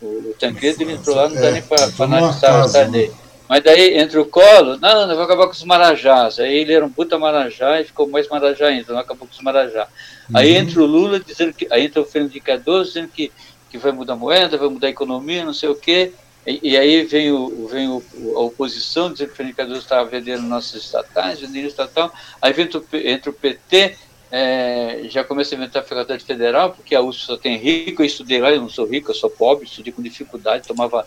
o, 0.00 0.06
o 0.06 0.34
Tancredo, 0.38 0.82
ele 0.82 0.92
entrou 0.92 1.16
lá, 1.16 1.28
não 1.28 1.36
dá 1.36 1.48
é, 1.48 1.52
nem 1.52 1.62
para 1.62 1.90
analisar 1.98 2.64
o 2.64 2.68
Sarney. 2.68 3.08
Né? 3.08 3.14
Mas 3.50 3.64
daí 3.64 3.98
entra 3.98 4.22
o 4.22 4.26
colo, 4.26 4.78
não, 4.78 5.08
não, 5.08 5.14
vou 5.16 5.24
acabar 5.24 5.46
com 5.46 5.52
os 5.52 5.64
marajás. 5.64 6.38
Aí 6.38 6.58
ele 6.58 6.72
era 6.72 6.86
um 6.86 6.88
puta 6.88 7.18
marajá 7.18 7.80
e 7.80 7.84
ficou 7.84 8.08
mais 8.08 8.28
marajá 8.28 8.68
ainda, 8.68 8.92
não 8.92 9.00
acabou 9.00 9.26
com 9.26 9.34
os 9.34 9.42
marajá. 9.42 9.88
Uhum. 10.28 10.36
Aí 10.36 10.54
entra 10.54 10.80
o 10.80 10.86
Lula 10.86 11.18
dizendo 11.18 11.52
que. 11.52 11.66
Aí 11.68 11.86
entra 11.86 12.00
o 12.00 12.04
Fernando 12.04 12.40
Cardoso 12.40 12.92
dizendo 12.92 13.08
que, 13.08 13.32
que 13.68 13.76
vai 13.76 13.90
mudar 13.90 14.12
a 14.12 14.16
moeda, 14.16 14.56
vai 14.56 14.68
mudar 14.68 14.86
a 14.86 14.90
economia, 14.90 15.44
não 15.44 15.52
sei 15.52 15.68
o 15.68 15.74
quê. 15.74 16.12
E, 16.46 16.70
e 16.70 16.76
aí 16.76 17.04
vem, 17.04 17.30
o, 17.30 17.66
vem 17.68 17.88
o, 17.88 18.02
a 18.36 18.40
oposição 18.40 19.12
que 19.12 19.24
o 19.24 19.28
Fernando 19.28 19.52
de 19.52 19.56
Cardoso 19.56 19.80
estava 19.80 20.08
vendendo 20.08 20.42
nossas 20.42 20.84
estatais, 20.84 21.40
vendendo 21.40 21.66
estatal. 21.66 22.12
Aí 22.40 22.52
entra, 22.58 22.82
entra 22.92 23.30
o 23.30 23.34
PT, 23.34 23.96
é, 24.32 25.02
já 25.04 25.24
começa 25.24 25.54
a 25.54 25.56
inventar 25.56 25.82
a 25.82 25.86
faculdade 25.86 26.24
federal, 26.24 26.72
porque 26.72 26.94
a 26.94 27.00
USP 27.00 27.24
só 27.24 27.36
tem 27.36 27.56
rico, 27.56 28.02
eu 28.02 28.06
estudei 28.06 28.40
lá, 28.40 28.50
eu 28.50 28.60
não 28.60 28.68
sou 28.68 28.86
rico, 28.86 29.10
eu 29.10 29.14
sou 29.14 29.28
pobre, 29.28 29.66
estudei 29.66 29.92
com 29.92 30.02
dificuldade, 30.02 30.68
tomava 30.68 31.04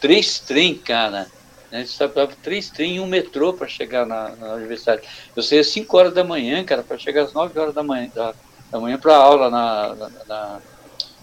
três 0.00 0.40
trem, 0.40 0.74
cara, 0.74 1.10
né? 1.10 1.26
A 1.70 1.78
gente 1.78 1.96
trabalhava 1.96 2.34
três 2.42 2.70
trem 2.70 2.96
e 2.96 3.00
um 3.00 3.06
metrô 3.06 3.52
para 3.52 3.68
chegar 3.68 4.06
na, 4.06 4.30
na, 4.36 4.54
universidade. 4.54 5.02
Eu 5.36 5.42
saía 5.42 5.60
às 5.60 5.66
5 5.68 5.96
horas 5.96 6.14
da 6.14 6.24
manhã, 6.24 6.64
cara, 6.64 6.82
para 6.82 6.98
chegar 6.98 7.24
às 7.24 7.32
9 7.32 7.58
horas 7.58 7.74
da 7.74 7.82
manhã, 7.82 8.10
da, 8.14 8.34
da 8.70 8.80
manhã 8.80 8.98
para 8.98 9.14
aula 9.14 9.50
na, 9.50 9.94
na, 10.26 10.60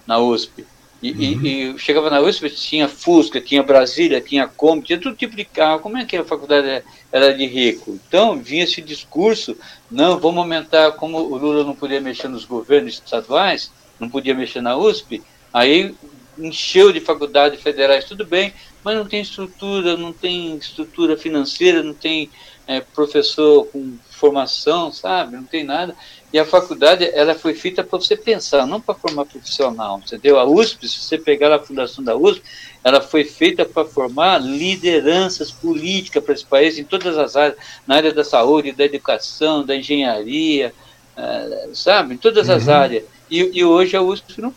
na, 0.05 0.19
USP. 0.19 0.65
E, 1.05 1.35
uhum. 1.35 1.45
e, 1.45 1.75
e, 1.75 1.79
chegava 1.79 2.09
na 2.09 2.19
USP, 2.19 2.49
tinha 2.49 2.87
Fusca, 2.87 3.39
tinha 3.39 3.61
Brasília, 3.61 4.19
tinha 4.19 4.47
Kombi, 4.47 4.87
tinha 4.87 4.99
todo 4.99 5.15
tipo 5.15 5.35
de 5.35 5.45
carro. 5.45 5.79
Como 5.79 5.97
é 5.97 6.05
que 6.05 6.17
a 6.17 6.23
faculdade 6.25 6.83
era 7.11 7.31
de 7.31 7.45
rico? 7.45 7.99
Então, 8.07 8.37
vinha 8.39 8.63
esse 8.63 8.81
discurso, 8.81 9.55
não, 9.91 10.19
vamos 10.19 10.39
aumentar, 10.39 10.93
como 10.93 11.17
o 11.19 11.37
Lula 11.37 11.63
não 11.63 11.75
podia 11.75 12.01
mexer 12.01 12.27
nos 12.27 12.43
governos 12.43 12.95
estaduais, 12.95 13.71
não 13.99 14.09
podia 14.09 14.33
mexer 14.33 14.61
na 14.61 14.75
USP, 14.75 15.21
aí 15.53 15.93
encheu 16.37 16.91
de 16.91 16.99
faculdades 16.99 17.61
federais, 17.61 18.05
tudo 18.05 18.25
bem, 18.25 18.51
mas 18.83 18.95
não 18.95 19.05
tem 19.05 19.21
estrutura, 19.21 19.95
não 19.95 20.11
tem 20.11 20.57
estrutura 20.57 21.15
financeira, 21.15 21.83
não 21.83 21.93
tem 21.93 22.29
é, 22.67 22.79
professor 22.81 23.67
com 23.67 23.97
formação, 24.09 24.91
sabe? 24.91 25.35
Não 25.35 25.43
tem 25.43 25.63
nada. 25.63 25.95
E 26.35 26.39
a 26.39 26.43
faculdade, 26.43 27.09
ela 27.13 27.33
foi 27.33 27.53
feita 27.53 27.81
para 27.81 27.97
você 27.97 28.13
pensar, 28.13 28.67
não 28.67 28.81
para 28.81 28.93
formar 28.93 29.23
profissional, 29.23 30.01
entendeu? 30.05 30.37
A 30.37 30.43
USP, 30.43 30.85
se 30.85 30.99
você 30.99 31.17
pegar 31.17 31.55
a 31.55 31.59
fundação 31.59 32.03
da 32.03 32.13
USP, 32.13 32.43
ela 32.83 32.99
foi 32.99 33.23
feita 33.23 33.63
para 33.63 33.85
formar 33.87 34.39
lideranças 34.39 35.49
políticas 35.49 36.21
para 36.21 36.33
esse 36.33 36.43
país 36.43 36.77
em 36.77 36.83
todas 36.83 37.17
as 37.17 37.37
áreas, 37.37 37.57
na 37.87 37.95
área 37.95 38.11
da 38.11 38.25
saúde, 38.25 38.73
da 38.73 38.83
educação, 38.83 39.65
da 39.65 39.77
engenharia, 39.77 40.73
uh, 41.17 41.73
sabe? 41.73 42.15
Em 42.15 42.17
todas 42.17 42.49
uhum. 42.49 42.55
as 42.55 42.67
áreas. 42.67 43.05
E, 43.31 43.51
e, 43.53 43.63
hoje 43.63 43.95
a 43.95 44.01
USP 44.01 44.41
não, 44.41 44.53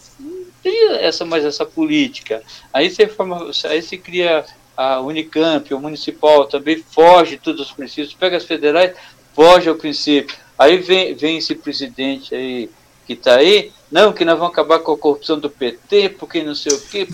cria 0.61 0.97
essa, 0.97 1.25
mais 1.25 1.45
essa 1.45 1.65
política. 1.65 2.43
Aí 2.73 2.91
você, 2.91 3.07
forma, 3.07 3.53
aí 3.67 3.81
você 3.81 3.97
cria 3.97 4.45
a 4.77 5.01
Unicamp, 5.01 5.73
o 5.73 5.79
municipal 5.79 6.45
também 6.47 6.83
foge 6.91 7.37
de 7.37 7.43
todos 7.43 7.61
os 7.61 7.71
princípios, 7.71 8.15
pega 8.15 8.37
as 8.37 8.45
federais, 8.45 8.97
foge 9.33 9.69
ao 9.69 9.77
princípio. 9.77 10.48
Aí 10.59 10.79
vem, 10.79 11.15
vem 11.15 11.39
esse 11.39 11.55
presidente 11.55 12.35
aí 12.35 12.69
que 13.07 13.13
está 13.13 13.37
aí, 13.37 13.73
não, 13.91 14.13
que 14.13 14.23
nós 14.23 14.39
vamos 14.39 14.53
acabar 14.53 14.81
com 14.81 14.93
a 14.93 14.99
corrupção 14.99 15.39
do 15.39 15.49
PT, 15.49 16.11
porque 16.19 16.43
não 16.43 16.55
sei 16.55 16.73
o 16.73 16.79
quê. 16.79 17.09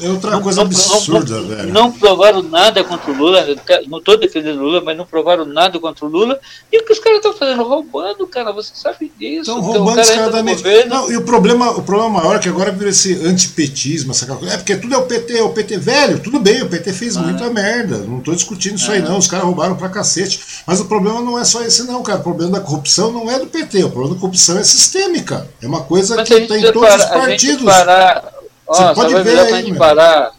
É, 0.00 0.06
é 0.06 0.10
outra 0.10 0.32
não, 0.32 0.42
coisa 0.42 0.62
absurda, 0.62 1.40
não, 1.40 1.48
velho. 1.48 1.72
Não 1.72 1.92
provaram 1.92 2.42
nada 2.42 2.82
contra 2.82 3.12
o 3.12 3.14
Lula, 3.14 3.46
não 3.86 3.98
estou 3.98 4.18
defendendo 4.18 4.58
o 4.58 4.64
Lula, 4.64 4.80
mas 4.80 4.96
não 4.96 5.06
provaram 5.06 5.44
nada 5.44 5.78
contra 5.78 6.04
o 6.04 6.08
Lula. 6.08 6.40
E 6.72 6.78
o 6.78 6.84
que 6.84 6.92
os 6.92 6.98
caras 6.98 7.18
estão 7.18 7.32
fazendo? 7.32 7.62
Roubando, 7.62 8.26
cara, 8.26 8.52
você 8.52 8.72
sabe 8.74 9.12
disso. 9.16 9.42
Estão 9.42 9.60
roubando 9.60 9.96
descaradamente. 9.96 10.64
Não, 10.88 11.10
e 11.12 11.16
o 11.16 11.22
problema, 11.22 11.70
o 11.70 11.82
problema 11.82 12.20
maior 12.20 12.36
é 12.36 12.38
que 12.40 12.48
agora 12.48 12.72
vira 12.72 12.90
esse 12.90 13.14
antipetismo, 13.24 14.10
essa 14.10 14.26
coisa. 14.26 14.54
É 14.54 14.56
porque 14.56 14.76
tudo 14.76 14.92
é 14.92 14.98
o 14.98 15.06
PT, 15.06 15.38
é 15.38 15.42
o 15.44 15.50
PT 15.50 15.78
velho, 15.78 16.18
tudo 16.18 16.40
bem, 16.40 16.60
o 16.62 16.68
PT 16.68 16.92
fez 16.92 17.16
ah. 17.16 17.22
muita 17.22 17.48
merda. 17.50 17.98
Não 17.98 18.18
estou 18.18 18.34
discutindo 18.34 18.76
isso 18.76 18.90
ah. 18.90 18.94
aí, 18.94 19.02
não. 19.02 19.16
Os 19.16 19.28
caras 19.28 19.46
roubaram 19.46 19.76
pra 19.76 19.88
cacete. 19.88 20.40
Mas 20.66 20.80
o 20.80 20.86
problema 20.86 21.20
não 21.20 21.38
é 21.38 21.44
só 21.44 21.62
esse, 21.62 21.84
não, 21.84 22.02
cara. 22.02 22.18
O 22.18 22.24
problema 22.24 22.58
da 22.58 22.60
corrupção 22.60 23.12
não 23.12 23.30
é 23.30 23.38
do 23.38 23.46
PT, 23.46 23.84
o 23.84 23.90
problema 23.90 24.16
da 24.16 24.20
corrupção 24.20 24.58
é 24.58 24.64
sistêmica. 24.64 25.48
É 25.62 25.68
uma 25.68 25.82
coisa 25.82 25.99
mas 26.08 26.28
que 26.28 26.46
tem 26.46 26.62
todos 26.62 26.80
para, 26.80 26.96
os 26.96 27.04
partidos. 27.04 27.64
Parar, 27.64 28.32
ó, 28.66 28.74
Você 28.74 28.94
pode 28.94 29.22
ver 29.22 29.38
aí, 29.38 29.46
quando 29.46 29.54
a 29.54 29.62
gente 29.62 29.78
parar, 29.78 30.32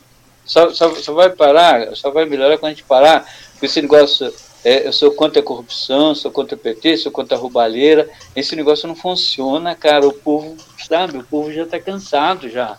só, 0.45 0.73
só, 0.73 0.95
só, 0.95 1.13
vai 1.13 1.29
parar, 1.29 1.95
só 1.95 2.11
vai 2.11 2.25
melhorar 2.25 2.57
quando 2.57 2.71
a 2.71 2.75
gente 2.75 2.83
parar, 2.83 3.25
com 3.59 3.65
esse 3.65 3.81
negócio, 3.81 4.33
é, 4.63 4.87
eu 4.87 4.93
sou 4.93 5.11
contra 5.11 5.39
a 5.39 5.43
corrupção, 5.43 6.13
sou 6.13 6.31
contra 6.31 6.55
o 6.55 6.59
PT, 6.59 6.97
sou 6.97 7.11
contra 7.11 7.37
a 7.37 7.39
roubalheira, 7.39 8.09
esse 8.35 8.55
negócio 8.55 8.87
não 8.87 8.95
funciona, 8.95 9.75
cara, 9.75 10.07
o 10.07 10.13
povo, 10.13 10.55
sabe, 10.87 11.17
o 11.17 11.23
povo 11.23 11.51
já 11.51 11.63
está 11.63 11.79
cansado 11.79 12.49
já. 12.49 12.77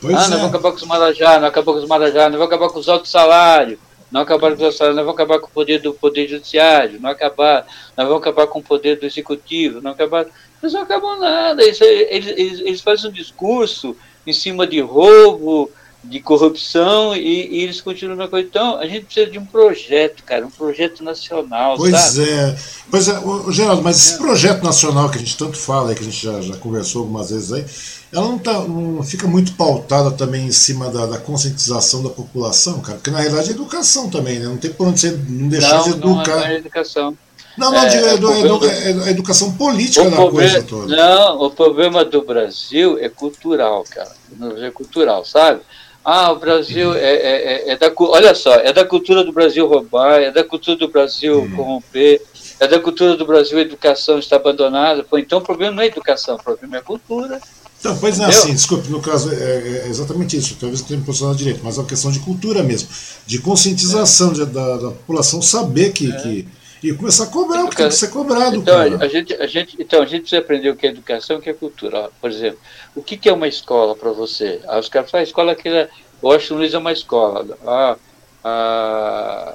Pois 0.00 0.16
ah, 0.16 0.24
é. 0.24 0.28
não 0.28 0.38
vou 0.38 0.48
acabar 0.48 0.70
com 0.70 0.76
os 0.76 0.84
marajá, 0.84 1.38
não 1.38 1.48
acabar 1.48 1.72
com 1.72 1.78
os 1.78 1.88
marajá, 1.88 2.28
não 2.28 2.38
vou 2.38 2.46
acabar 2.46 2.68
com 2.68 2.78
os 2.78 2.88
altos 2.88 3.10
salários, 3.10 3.78
não 4.10 4.20
acabar 4.20 4.56
com 4.56 4.66
os 4.66 4.76
salários, 4.76 4.96
não 4.96 5.04
vou 5.04 5.14
acabar 5.14 5.38
com 5.38 5.46
o 5.46 5.50
poder 5.50 5.80
do 5.80 5.94
poder 5.94 6.28
judiciário, 6.28 7.00
não 7.00 7.10
acabar, 7.10 7.66
não 7.96 8.06
vou 8.06 8.16
acabar 8.16 8.46
com 8.48 8.58
o 8.58 8.62
poder 8.62 8.98
do 8.98 9.06
executivo, 9.06 9.80
não 9.80 9.92
acabar 9.92 10.26
eles 10.62 10.72
não 10.72 10.82
acabam 10.82 11.18
nada. 11.18 11.62
Eles, 11.62 11.80
eles, 11.80 12.60
eles, 12.60 12.80
fazem 12.80 13.10
um 13.10 13.12
discurso 13.12 13.96
em 14.26 14.32
cima 14.32 14.66
de 14.66 14.80
roubo, 14.80 15.70
de 16.04 16.20
corrupção 16.20 17.14
e, 17.14 17.48
e, 17.48 17.62
eles 17.62 17.80
continuam 17.80 18.16
na 18.16 18.28
coisa. 18.28 18.46
Então, 18.46 18.78
a 18.78 18.86
gente 18.86 19.04
precisa 19.04 19.30
de 19.30 19.38
um 19.38 19.44
projeto, 19.44 20.22
cara, 20.24 20.46
um 20.46 20.50
projeto 20.50 21.04
nacional. 21.04 21.76
Pois 21.76 21.96
sabe? 21.96 22.28
é. 22.28 22.56
Pois 22.90 23.08
é, 23.08 23.14
Geraldo, 23.50 23.82
mas 23.82 23.96
esse 23.96 24.14
é. 24.14 24.18
projeto 24.18 24.62
nacional 24.62 25.10
que 25.10 25.16
a 25.16 25.20
gente 25.20 25.36
tanto 25.36 25.56
fala, 25.56 25.94
que 25.94 26.02
a 26.02 26.04
gente 26.04 26.22
já, 26.22 26.40
já 26.40 26.56
conversou 26.56 27.02
algumas 27.02 27.30
vezes 27.30 27.52
aí, 27.52 27.64
ela 28.12 28.28
não, 28.28 28.38
tá, 28.38 28.52
não 28.52 29.02
fica 29.02 29.26
muito 29.26 29.52
pautada 29.52 30.10
também 30.10 30.46
em 30.46 30.52
cima 30.52 30.90
da, 30.90 31.06
da, 31.06 31.18
conscientização 31.18 32.02
da 32.02 32.10
população, 32.10 32.80
cara? 32.80 32.98
Porque 32.98 33.10
na 33.10 33.20
realidade 33.20 33.48
é 33.48 33.52
educação 33.52 34.10
também, 34.10 34.38
né? 34.38 34.46
Não 34.46 34.58
tem 34.58 34.70
por 34.70 34.88
onde 34.88 35.00
você 35.00 35.18
não 35.28 35.48
deixar 35.48 35.78
não, 35.78 35.84
de 35.84 35.90
educar. 35.90 36.36
Não, 36.36 36.46
é 36.46 36.56
educação. 36.56 37.16
Não, 37.56 37.70
não, 37.70 37.78
é, 37.78 37.86
é, 37.86 38.14
é, 38.14 39.08
é, 39.08 39.10
educação 39.10 39.52
política 39.52 40.08
da 40.08 40.16
coisa 40.16 40.62
toda. 40.62 40.96
Não, 40.96 41.42
o 41.42 41.50
problema 41.50 42.04
do 42.04 42.22
Brasil 42.22 42.98
é 42.98 43.08
cultural, 43.08 43.84
cara. 43.90 44.12
É 44.58 44.70
cultural, 44.70 45.24
sabe? 45.24 45.60
Ah, 46.04 46.32
o 46.32 46.36
Brasil 46.36 46.94
é, 46.94 46.98
é, 46.98 47.70
é, 47.70 47.72
é, 47.72 47.76
da. 47.76 47.92
Olha 47.96 48.34
só, 48.34 48.54
é 48.54 48.72
da 48.72 48.84
cultura 48.84 49.22
do 49.22 49.32
Brasil 49.32 49.68
roubar, 49.68 50.20
é 50.20 50.32
da 50.32 50.42
cultura 50.42 50.76
do 50.76 50.88
Brasil 50.88 51.40
uhum. 51.40 51.50
corromper, 51.56 52.20
é 52.58 52.66
da 52.66 52.80
cultura 52.80 53.16
do 53.16 53.24
Brasil 53.24 53.58
a 53.58 53.62
educação 53.62 54.18
está 54.18 54.36
abandonada. 54.36 55.04
Pô, 55.04 55.16
então 55.16 55.38
o 55.38 55.42
problema 55.42 55.76
não 55.76 55.82
é 55.82 55.86
educação, 55.86 56.34
o 56.34 56.42
problema 56.42 56.76
é 56.76 56.78
a 56.80 56.82
cultura. 56.82 57.40
Então, 57.78 57.96
pois 57.98 58.18
é 58.20 58.24
assim, 58.24 58.52
desculpe, 58.52 58.88
no 58.88 59.00
caso 59.00 59.32
é, 59.32 59.34
é, 59.34 59.82
é 59.84 59.88
exatamente 59.88 60.36
isso, 60.36 60.56
talvez 60.58 60.80
eu 60.80 60.86
tenha 60.86 61.00
me 61.00 61.04
posicionado 61.04 61.36
direito, 61.36 61.60
mas 61.64 61.76
é 61.76 61.80
uma 61.80 61.86
questão 61.86 62.12
de 62.12 62.20
cultura 62.20 62.62
mesmo, 62.62 62.88
de 63.26 63.40
conscientização 63.40 64.32
de, 64.32 64.46
da, 64.46 64.76
da, 64.76 64.88
população 64.90 65.42
saber 65.42 65.92
que, 65.92 66.12
que. 66.22 66.48
E 66.82 66.92
começar 66.94 67.24
a 67.24 67.26
cobrar, 67.28 67.62
porque 67.62 67.76
tem 67.76 67.88
que 67.88 67.94
ser 67.94 68.08
cobrado. 68.08 68.56
Então, 68.56 68.74
cara. 68.74 69.04
A, 69.04 69.08
gente, 69.08 69.34
a 69.34 69.46
gente, 69.46 69.76
então, 69.78 70.02
a 70.02 70.06
gente 70.06 70.22
precisa 70.22 70.40
aprender 70.40 70.70
o 70.70 70.76
que 70.76 70.86
é 70.86 70.90
educação 70.90 71.36
e 71.36 71.38
o 71.38 71.42
que 71.42 71.50
é 71.50 71.54
cultura. 71.54 72.10
Por 72.20 72.28
exemplo, 72.28 72.58
o 72.96 73.02
que, 73.02 73.16
que 73.16 73.28
é 73.28 73.32
uma 73.32 73.46
escola 73.46 73.94
para 73.94 74.10
você? 74.10 74.60
Ah, 74.66 74.78
os 74.78 74.88
caras 74.88 75.10
falam, 75.10 75.22
a 75.22 75.26
escola 75.26 75.54
que 75.54 75.68
é. 75.68 75.88
Washington 76.22 76.56
Luiz 76.56 76.74
é 76.74 76.78
uma 76.78 76.92
escola. 76.92 77.58
Ah, 77.64 77.96
ah, 78.44 79.54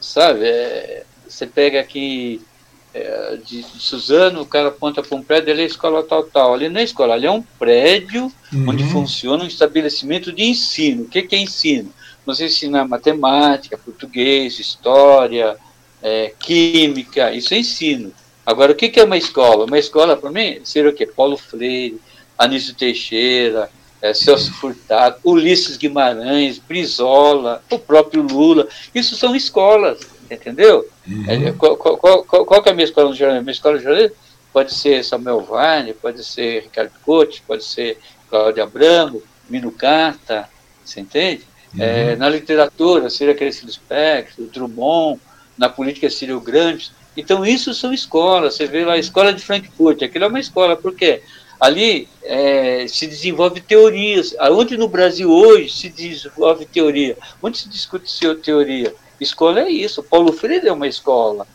sabe, 0.00 0.46
é, 0.46 1.04
você 1.28 1.46
pega 1.46 1.80
aqui 1.80 2.40
é, 2.94 3.38
de, 3.44 3.62
de, 3.62 3.82
Suzano, 3.82 4.42
o 4.42 4.46
cara 4.46 4.68
aponta 4.68 5.02
para 5.02 5.16
um 5.16 5.22
prédio, 5.22 5.50
ele 5.50 5.62
é 5.62 5.66
escola 5.66 6.02
tal, 6.02 6.24
tal. 6.24 6.54
Ali 6.54 6.68
não 6.68 6.80
é 6.80 6.84
escola, 6.84 7.14
ali 7.14 7.26
é 7.26 7.30
um 7.30 7.42
prédio 7.42 8.32
uhum. 8.52 8.68
onde 8.68 8.84
funciona 8.84 9.44
um 9.44 9.48
estabelecimento 9.48 10.32
de 10.32 10.44
ensino. 10.44 11.02
O 11.02 11.08
que, 11.08 11.22
que 11.22 11.34
é 11.36 11.40
ensino? 11.40 11.92
Você 12.24 12.46
ensinar 12.46 12.88
matemática, 12.88 13.76
português, 13.76 14.58
história, 14.58 15.58
é, 16.04 16.34
química, 16.38 17.32
isso 17.32 17.54
é 17.54 17.58
ensino. 17.58 18.12
Agora, 18.44 18.72
o 18.72 18.74
que, 18.74 18.90
que 18.90 19.00
é 19.00 19.04
uma 19.04 19.16
escola? 19.16 19.64
Uma 19.64 19.78
escola, 19.78 20.18
para 20.18 20.30
mim, 20.30 20.60
seria 20.62 20.90
o 20.90 20.92
quê? 20.92 21.06
Paulo 21.06 21.38
Freire, 21.38 21.98
Anísio 22.36 22.74
Teixeira, 22.74 23.70
é, 24.02 24.12
Celso 24.12 24.52
Furtado, 24.52 25.16
Ulisses 25.24 25.78
Guimarães, 25.78 26.58
Brizola, 26.58 27.64
o 27.70 27.78
próprio 27.78 28.20
Lula. 28.20 28.68
Isso 28.94 29.16
são 29.16 29.34
escolas, 29.34 30.00
entendeu? 30.30 30.86
Uhum. 31.08 31.24
É, 31.26 31.52
qual, 31.52 31.74
qual, 31.78 31.96
qual, 31.96 32.44
qual, 32.44 32.62
é 32.66 32.70
a 32.70 32.74
minha 32.74 32.84
escola 32.84 33.08
no 33.08 33.14
jornalismo? 33.14 33.44
Minha 33.44 33.52
escola 33.52 33.76
no 33.76 33.82
jornalismo 33.82 34.16
pode 34.52 34.74
ser 34.74 35.02
Samuel 35.02 35.40
Vane, 35.40 35.94
pode 35.94 36.22
ser 36.22 36.64
Ricardo 36.64 36.92
Cote, 37.02 37.42
pode 37.46 37.64
ser 37.64 37.98
Cláudio 38.28 38.62
Abramo, 38.62 39.22
Mino 39.48 39.72
Carta, 39.72 40.50
você 40.84 41.00
entende? 41.00 41.44
Uhum. 41.74 41.82
É, 41.82 42.14
na 42.14 42.28
literatura, 42.28 43.08
seria 43.08 43.34
Crescido 43.34 43.70
Espectro, 43.70 44.44
Drummond, 44.44 45.18
na 45.56 45.68
política, 45.68 46.08
seria 46.10 46.36
o 46.36 46.40
Grande. 46.40 46.90
Então, 47.16 47.44
isso 47.44 47.72
são 47.74 47.92
escolas. 47.92 48.54
Você 48.54 48.66
vê 48.66 48.84
lá 48.84 48.94
a 48.94 48.98
escola 48.98 49.32
de 49.32 49.42
Frankfurt, 49.42 50.02
aquilo 50.02 50.24
é 50.24 50.28
uma 50.28 50.40
escola, 50.40 50.76
por 50.76 50.94
quê? 50.94 51.22
ali 51.60 52.08
é, 52.22 52.86
se 52.88 53.06
desenvolve 53.06 53.60
teorias. 53.60 54.34
Onde 54.50 54.76
no 54.76 54.88
Brasil 54.88 55.30
hoje 55.30 55.70
se 55.70 55.88
desenvolve 55.88 56.66
teoria? 56.66 57.16
Onde 57.42 57.58
se 57.58 57.68
discute 57.68 58.10
teoria? 58.42 58.94
Escola 59.20 59.60
é 59.60 59.70
isso. 59.70 60.02
Paulo 60.02 60.32
Freire 60.32 60.68
é 60.68 60.72
uma 60.72 60.86
escola. 60.86 61.46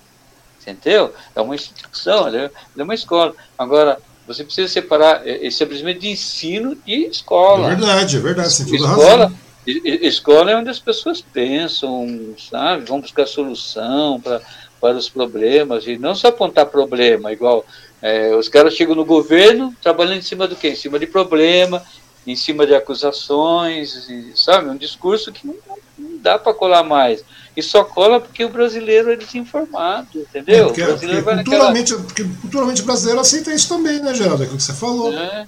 Entendeu? 0.65 1.13
É 1.35 1.41
uma 1.41 1.55
instituição, 1.55 2.27
é, 2.27 2.51
é 2.77 2.83
uma 2.83 2.93
escola. 2.93 3.33
Agora, 3.57 3.99
você 4.27 4.43
precisa 4.43 4.67
separar 4.67 5.25
esse 5.27 5.47
estabelecimento 5.47 5.99
de 5.99 6.09
ensino 6.09 6.77
e 6.85 7.05
escola. 7.05 7.71
É 7.71 7.75
verdade, 7.75 8.17
é 8.17 8.19
verdade. 8.19 8.53
Sem 8.53 8.75
escola, 8.75 9.25
razão. 9.25 9.37
Escola 10.05 10.51
é 10.51 10.55
onde 10.55 10.69
as 10.69 10.79
pessoas 10.79 11.21
pensam, 11.21 12.35
sabe? 12.37 12.85
Vão 12.85 13.01
buscar 13.01 13.27
solução 13.27 14.19
para 14.19 14.41
para 14.79 14.97
os 14.97 15.09
problemas 15.09 15.85
e 15.85 15.97
não 15.97 16.15
só 16.15 16.29
apontar 16.29 16.65
problema, 16.67 17.31
igual 17.31 17.65
é, 18.01 18.33
os 18.35 18.47
caras 18.47 18.73
chegam 18.73 18.95
no 18.95 19.05
governo 19.05 19.75
trabalhando 19.81 20.19
em 20.19 20.21
cima 20.21 20.47
do 20.47 20.55
quê? 20.55 20.69
Em 20.69 20.75
cima 20.75 20.97
de 20.97 21.05
problema, 21.05 21.83
em 22.25 22.35
cima 22.35 22.65
de 22.65 22.73
acusações, 22.73 24.07
e, 24.09 24.31
sabe? 24.35 24.69
Um 24.69 24.77
discurso 24.77 25.31
que 25.31 25.45
não, 25.45 25.55
não 25.97 26.17
dá 26.17 26.39
para 26.39 26.53
colar 26.53 26.83
mais. 26.83 27.23
E 27.55 27.61
só 27.61 27.83
cola 27.83 28.21
porque 28.21 28.45
o 28.45 28.49
brasileiro 28.49 29.11
é 29.11 29.15
desinformado, 29.15 30.19
entendeu? 30.19 30.65
É, 30.65 30.67
porque, 30.67 30.83
porque 30.83 31.21
culturalmente, 31.21 31.91
naquela... 31.91 32.07
porque 32.07 32.23
culturalmente 32.41 32.81
o 32.81 32.85
brasileiro 32.85 33.19
aceita 33.19 33.53
isso 33.53 33.67
também, 33.67 33.99
né, 33.99 34.13
Geraldo? 34.13 34.43
É 34.43 34.45
aquilo 34.45 34.57
que 34.57 34.63
você 34.63 34.73
falou. 34.73 35.13
É, 35.13 35.45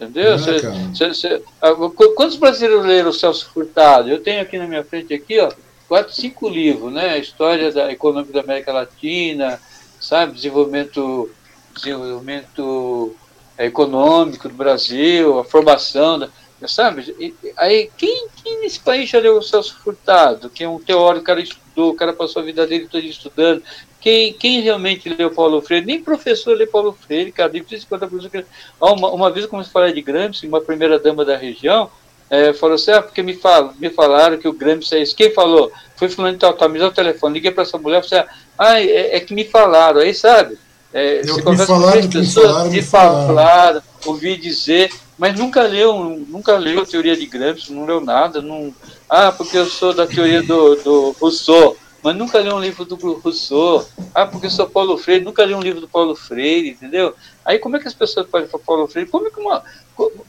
entendeu? 0.00 0.34
É, 0.34 0.38
cê, 0.38 0.60
cê, 0.94 1.14
cê, 1.14 1.42
ah, 1.60 1.74
quantos 2.16 2.36
brasileiros 2.36 2.86
leram 2.86 3.10
o 3.10 3.12
Celso 3.12 3.50
Furtado? 3.50 4.08
Eu 4.08 4.22
tenho 4.22 4.40
aqui 4.40 4.56
na 4.56 4.66
minha 4.66 4.84
frente, 4.84 5.12
aqui, 5.12 5.38
ó, 5.40 5.50
quatro, 5.88 6.14
cinco 6.14 6.48
livros, 6.48 6.92
né? 6.92 7.18
História 7.18 7.72
da 7.72 7.90
econômica 7.90 8.32
da 8.32 8.40
América 8.40 8.72
Latina, 8.72 9.60
sabe? 10.00 10.34
Desenvolvimento 10.34 11.30
desenvolvimento 11.74 13.14
econômico 13.56 14.48
do 14.48 14.54
Brasil, 14.54 15.38
a 15.38 15.44
formação, 15.44 16.18
da, 16.18 16.28
sabe? 16.66 17.14
E, 17.18 17.34
aí, 17.56 17.90
quem, 17.96 18.28
quem 18.42 18.60
nesse 18.60 18.80
país 18.80 19.08
já 19.08 19.18
leu 19.18 19.38
o 19.38 19.42
Celso 19.42 19.76
Furtado, 19.82 20.50
que 20.50 20.64
é 20.64 20.68
um 20.68 20.78
teórico, 20.78 21.22
o 21.22 21.26
cara 21.26 21.40
estudou, 21.40 21.90
o 21.90 21.94
cara 21.94 22.12
passou 22.12 22.42
a 22.42 22.44
vida 22.44 22.66
dele 22.66 22.88
toda 22.90 23.04
estudando, 23.04 23.62
quem, 24.08 24.32
quem 24.32 24.60
realmente 24.62 25.06
leu 25.06 25.30
Paulo 25.30 25.60
Freire? 25.60 25.84
Nem 25.84 26.02
professor 26.02 26.56
lê 26.56 26.66
Paulo 26.66 26.96
Freire, 26.98 27.30
cara, 27.30 27.50
difícil 27.50 27.84
encontrar 27.84 28.08
professor. 28.08 28.44
Uma, 28.80 29.10
uma 29.10 29.30
vez, 29.30 29.44
como 29.44 29.60
eu 29.60 29.66
falei 29.66 29.92
de 29.92 30.00
Gramsci, 30.00 30.46
uma 30.46 30.62
primeira 30.62 30.98
dama 30.98 31.26
da 31.26 31.36
região, 31.36 31.90
é, 32.30 32.54
falou 32.54 32.76
assim, 32.76 32.90
ah, 32.90 33.02
porque 33.02 33.22
me, 33.22 33.34
fal, 33.34 33.74
me 33.78 33.90
falaram 33.90 34.38
que 34.38 34.48
o 34.48 34.52
Gramsci 34.54 34.94
é 34.94 35.02
isso. 35.02 35.14
Quem 35.14 35.30
falou? 35.34 35.70
Foi 35.94 36.08
falando 36.08 36.34
de 36.34 36.38
tal, 36.38 36.54
tal, 36.54 36.70
me 36.70 36.78
deu 36.78 36.88
o 36.88 36.92
telefone, 36.92 37.34
liguei 37.34 37.50
para 37.50 37.64
essa 37.64 37.76
mulher, 37.76 38.02
falei 38.02 38.24
assim, 38.24 38.32
ah, 38.56 38.80
é, 38.80 39.16
é 39.16 39.20
que 39.20 39.34
me 39.34 39.44
falaram, 39.44 40.00
aí 40.00 40.14
sabe? 40.14 40.56
É, 40.94 41.20
eu 41.26 41.36
me 41.36 41.58
falaram, 41.58 42.08
que 42.08 42.18
me 42.18 42.26
falaram, 42.26 42.70
me 42.70 42.82
falaram, 42.82 43.82
ouvi 44.06 44.38
dizer, 44.38 44.90
mas 45.18 45.38
nunca 45.38 45.62
leu, 45.64 46.24
nunca 46.26 46.56
leu 46.56 46.80
a 46.80 46.86
teoria 46.86 47.14
de 47.14 47.26
Gramsci, 47.26 47.74
não 47.74 47.84
leu 47.84 48.00
nada, 48.00 48.40
não, 48.40 48.74
ah, 49.06 49.30
porque 49.32 49.58
eu 49.58 49.66
sou 49.66 49.92
da 49.92 50.06
teoria 50.06 50.42
do, 50.42 50.76
do 50.76 51.16
Rousseau, 51.20 51.76
mas 52.08 52.16
nunca 52.16 52.38
leu 52.38 52.54
um 52.54 52.60
livro 52.60 52.86
do 52.86 52.94
Rousseau, 52.94 53.86
ah, 54.14 54.24
porque 54.24 54.46
eu 54.46 54.50
sou 54.50 54.66
Paulo 54.66 54.96
Freire, 54.96 55.22
nunca 55.22 55.44
leu 55.44 55.58
um 55.58 55.60
livro 55.60 55.82
do 55.82 55.86
Paulo 55.86 56.16
Freire, 56.16 56.70
entendeu? 56.70 57.14
Aí 57.44 57.58
como 57.58 57.76
é 57.76 57.80
que 57.80 57.86
as 57.86 57.92
pessoas 57.92 58.26
podem 58.26 58.48
falar 58.48 58.64
Paulo 58.64 58.88
Freire? 58.88 59.10
Como 59.10 59.26
é 59.26 59.30
que 59.30 59.38
uma, 59.38 59.62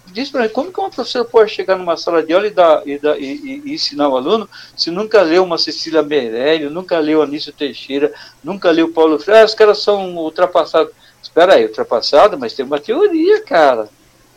diz 0.08 0.30
para 0.30 0.44
mim, 0.44 0.50
como 0.50 0.74
que 0.74 0.80
uma 0.82 0.90
professora 0.90 1.24
pode 1.24 1.52
chegar 1.52 1.78
numa 1.78 1.96
sala 1.96 2.22
de 2.22 2.34
aula 2.34 2.48
e, 2.48 2.50
dar, 2.50 2.86
e, 2.86 3.00
dar, 3.00 3.18
e, 3.18 3.62
e 3.64 3.74
ensinar 3.74 4.10
o 4.10 4.18
aluno 4.18 4.50
se 4.76 4.92
nunca 4.92 5.22
leu 5.22 5.42
uma 5.42 5.58
Cecília 5.58 6.04
Meirelli, 6.04 6.70
nunca 6.70 7.00
leu 7.00 7.22
Anísio 7.22 7.54
Teixeira, 7.54 8.12
nunca 8.44 8.72
leu 8.72 8.92
Paulo 8.92 9.18
Freire? 9.18 9.44
Ah, 9.44 9.46
os 9.46 9.56
caras 9.56 9.82
são 9.82 10.18
ultrapassados. 10.18 10.92
Espera 11.24 11.54
aí, 11.54 11.66
ultrapassado, 11.66 12.38
mas 12.38 12.54
tem 12.54 12.66
uma 12.66 12.82
teoria, 12.82 13.42
cara. 13.42 13.88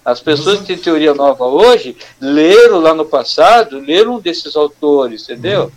As 0.05 0.21
pessoas 0.21 0.61
que 0.61 0.67
têm 0.67 0.79
teoria 0.79 1.13
nova 1.13 1.45
hoje 1.47 1.97
leram 2.21 2.79
lá 2.79 2.95
no 2.95 3.05
passado, 3.05 3.81
leram 3.81 4.15
um 4.15 4.21
desses 4.21 4.55
autores, 4.55 5.25
entendeu? 5.25 5.73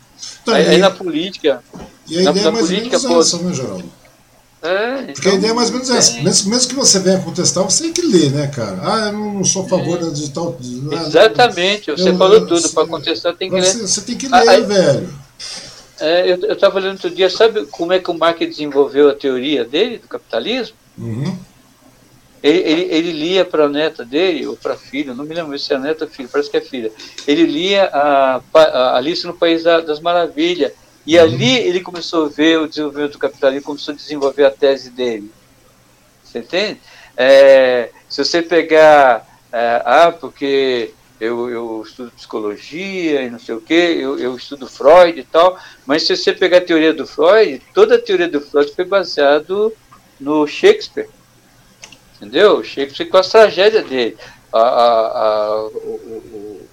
Tá, 0.46 0.56
aí, 0.56 0.68
aí, 0.68 0.78
na 0.78 0.92
política. 0.92 1.64
E 2.08 2.20
a 2.20 2.24
na, 2.24 2.32
ideia 2.32 2.44
na 2.44 2.50
é 2.50 2.54
mais 2.54 2.68
política, 2.68 2.98
ou 2.98 3.10
menos 3.10 3.28
essa, 3.28 3.44
né, 3.44 3.54
Geraldo? 3.54 3.92
É, 4.62 5.02
então, 5.02 5.14
Porque 5.14 5.30
a 5.30 5.34
ideia 5.34 5.52
é 5.52 5.54
mais 5.54 5.70
ou 5.70 5.74
menos 5.74 5.90
essa. 5.90 6.22
Mesmo, 6.22 6.50
mesmo 6.50 6.70
que 6.70 6.76
você 6.76 7.00
venha 7.00 7.20
contestar, 7.20 7.64
você 7.64 7.84
tem 7.84 7.94
que 7.94 8.02
ler, 8.02 8.32
né, 8.32 8.48
cara? 8.48 8.80
Ah, 8.82 9.08
eu 9.08 9.14
não 9.14 9.44
sou 9.44 9.66
a 9.66 9.68
favor 9.68 10.00
da 10.00 10.10
digital. 10.10 10.58
Ah, 10.92 11.04
Exatamente, 11.08 11.92
você 11.92 12.10
eu, 12.10 12.18
falou 12.18 12.38
eu, 12.38 12.48
tudo. 12.48 12.70
Para 12.70 12.88
contestar, 12.88 13.36
tem 13.36 13.50
que 13.50 13.56
ler. 13.56 13.64
Você, 13.64 13.80
você 13.80 14.02
tem 14.02 14.18
que 14.18 14.28
ler, 14.28 14.66
velho. 14.66 15.10
É, 16.00 16.32
eu 16.32 16.54
estava 16.54 16.80
lendo 16.80 16.94
outro 16.94 17.10
dia, 17.10 17.30
sabe 17.30 17.66
como 17.68 17.94
é 17.94 18.00
que 18.00 18.12
o 18.12 18.14
Marx 18.14 18.40
desenvolveu 18.40 19.10
a 19.10 19.14
teoria 19.14 19.64
dele, 19.64 19.98
do 19.98 20.08
capitalismo? 20.08 20.76
Uhum. 20.98 21.38
Ele, 22.46 22.60
ele, 22.60 22.82
ele, 22.92 23.12
lia 23.12 23.44
para 23.44 23.66
a 23.66 23.70
neta 23.70 24.06
dele, 24.06 24.46
ou 24.46 24.56
para 24.56 24.76
a 24.76 24.78
filha, 24.78 25.16
não 25.16 25.26
me 25.26 25.34
lembro 25.34 25.58
se 25.58 25.74
é 25.74 25.80
neta 25.80 26.06
ou 26.06 26.12
filha, 26.12 26.30
parece 26.32 26.52
que 26.52 26.58
é 26.58 26.62
filha. 26.62 26.92
Ele 27.28 27.44
lia 27.44 27.90
a, 27.92 28.40
a 28.54 28.98
Alice 28.98 29.26
no 29.26 29.34
País 29.34 29.64
das 29.64 30.00
Maravilhas 30.00 30.72
e 31.08 31.18
ali 31.18 31.58
ele 31.58 31.82
começou 31.82 32.28
a 32.28 32.30
ver 32.30 32.60
o 32.60 32.68
desenvolvimento 32.68 33.14
do 33.14 33.18
capitalismo, 33.18 33.66
começou 33.66 33.96
a 33.96 33.98
desenvolver 33.98 34.46
a 34.46 34.52
tese 34.52 34.92
dele. 34.92 35.32
Você 36.24 36.38
entende? 36.38 36.80
É, 37.18 37.90
se 38.08 38.24
você 38.24 38.44
pegar, 38.44 39.28
é, 39.52 39.82
ah, 39.84 40.12
porque 40.12 40.92
eu, 41.20 41.50
eu, 41.50 41.84
estudo 41.84 42.12
psicologia 42.12 43.24
e 43.24 43.30
não 43.32 43.40
sei 43.40 43.56
o 43.56 43.62
quê, 43.62 43.98
eu, 44.00 44.20
eu, 44.20 44.36
estudo 44.36 44.68
Freud 44.68 45.20
e 45.20 45.24
tal, 45.24 45.58
mas 45.84 46.04
se 46.04 46.16
você 46.16 46.32
pegar 46.32 46.60
a 46.60 46.62
teoria 46.62 46.94
do 46.94 47.08
Freud, 47.08 47.60
toda 47.74 47.96
a 47.96 48.02
teoria 48.02 48.28
do 48.28 48.40
Freud 48.40 48.72
foi 48.72 48.86
baseado 48.86 49.74
no 50.20 50.46
Shakespeare. 50.46 51.10
Entendeu? 52.16 52.58
O 52.58 52.64
Shakespeare 52.64 53.10
com 53.10 53.18
as 53.18 53.30
tragédias 53.30 53.86
dele. 53.86 54.18
A, 54.52 54.60
a, 54.60 55.24
a, 55.24 55.66
o, 55.66 56.68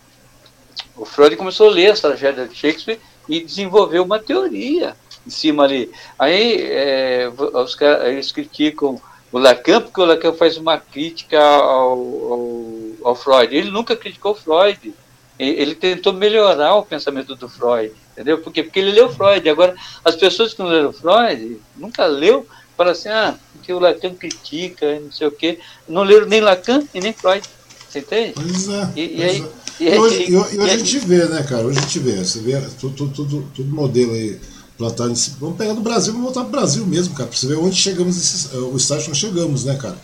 o 0.96 1.04
Freud 1.04 1.36
começou 1.36 1.68
a 1.68 1.72
ler 1.72 1.92
a 1.92 1.96
tragédia 1.96 2.46
de 2.46 2.54
Shakespeare 2.54 3.00
e 3.28 3.40
desenvolveu 3.40 4.04
uma 4.04 4.18
teoria 4.18 4.96
em 5.26 5.30
cima 5.30 5.64
ali. 5.64 5.90
Aí 6.18 6.62
é, 6.62 7.30
os, 7.36 7.76
eles 8.04 8.30
criticam 8.32 9.00
o 9.30 9.38
Lacan, 9.38 9.80
porque 9.80 10.00
o 10.00 10.04
Lacan 10.04 10.32
faz 10.34 10.56
uma 10.56 10.78
crítica 10.78 11.40
ao, 11.40 11.98
ao, 12.32 12.68
ao 13.04 13.14
Freud. 13.14 13.54
Ele 13.54 13.70
nunca 13.70 13.96
criticou 13.96 14.32
o 14.32 14.36
Freud. 14.36 14.94
Ele 15.38 15.74
tentou 15.74 16.12
melhorar 16.12 16.74
o 16.76 16.84
pensamento 16.84 17.34
do 17.34 17.48
Freud, 17.48 17.92
entendeu? 18.12 18.38
Por 18.38 18.52
quê? 18.52 18.62
Porque 18.62 18.78
ele 18.78 18.92
leu 18.92 19.10
Freud. 19.10 19.48
Agora, 19.48 19.74
as 20.04 20.14
pessoas 20.14 20.52
que 20.52 20.60
não 20.60 20.68
leram 20.68 20.92
Freud, 20.92 21.58
nunca 21.74 22.04
leu, 22.06 22.46
falam 22.76 22.92
assim, 22.92 23.08
ah, 23.08 23.34
porque 23.62 23.72
o 23.72 23.78
Lacan 23.78 24.14
critica, 24.14 24.98
não 24.98 25.12
sei 25.12 25.28
o 25.28 25.30
quê. 25.30 25.60
Não 25.88 26.02
leram 26.02 26.26
nem 26.26 26.40
Lacan 26.40 26.82
e 26.92 27.00
nem 27.00 27.12
Freud. 27.12 27.42
Você 27.88 28.00
entende? 28.00 28.32
Pois 28.34 28.68
é. 28.68 28.92
E, 28.96 29.16
e 29.18 29.22
aí, 29.22 29.42
é. 29.80 29.94
E, 29.94 29.98
hoje, 29.98 30.30
e, 30.30 30.36
hoje 30.36 30.60
a 30.60 30.76
gente 30.76 30.98
vê, 30.98 31.24
né, 31.26 31.42
cara? 31.44 31.64
Hoje 31.64 31.78
a 31.78 31.82
gente 31.82 31.98
vê. 32.00 32.16
Você 32.16 32.40
vê 32.40 32.60
tudo, 32.80 32.94
tudo, 32.94 33.12
tudo, 33.12 33.50
tudo 33.54 33.74
modelo 33.74 34.12
aí 34.12 34.38
plantado. 34.76 35.14
Vamos 35.38 35.56
pegar 35.56 35.74
do 35.74 35.80
Brasil, 35.80 36.12
vamos 36.12 36.26
voltar 36.26 36.42
pro 36.42 36.58
Brasil 36.58 36.84
mesmo, 36.84 37.14
cara. 37.14 37.28
Pra 37.28 37.38
você 37.38 37.46
ver 37.46 37.56
onde 37.56 37.76
chegamos, 37.76 38.16
esse, 38.16 38.56
o 38.56 38.76
estágio 38.76 39.04
que 39.04 39.10
nós 39.10 39.18
chegamos, 39.18 39.64
né, 39.64 39.76
cara? 39.76 39.96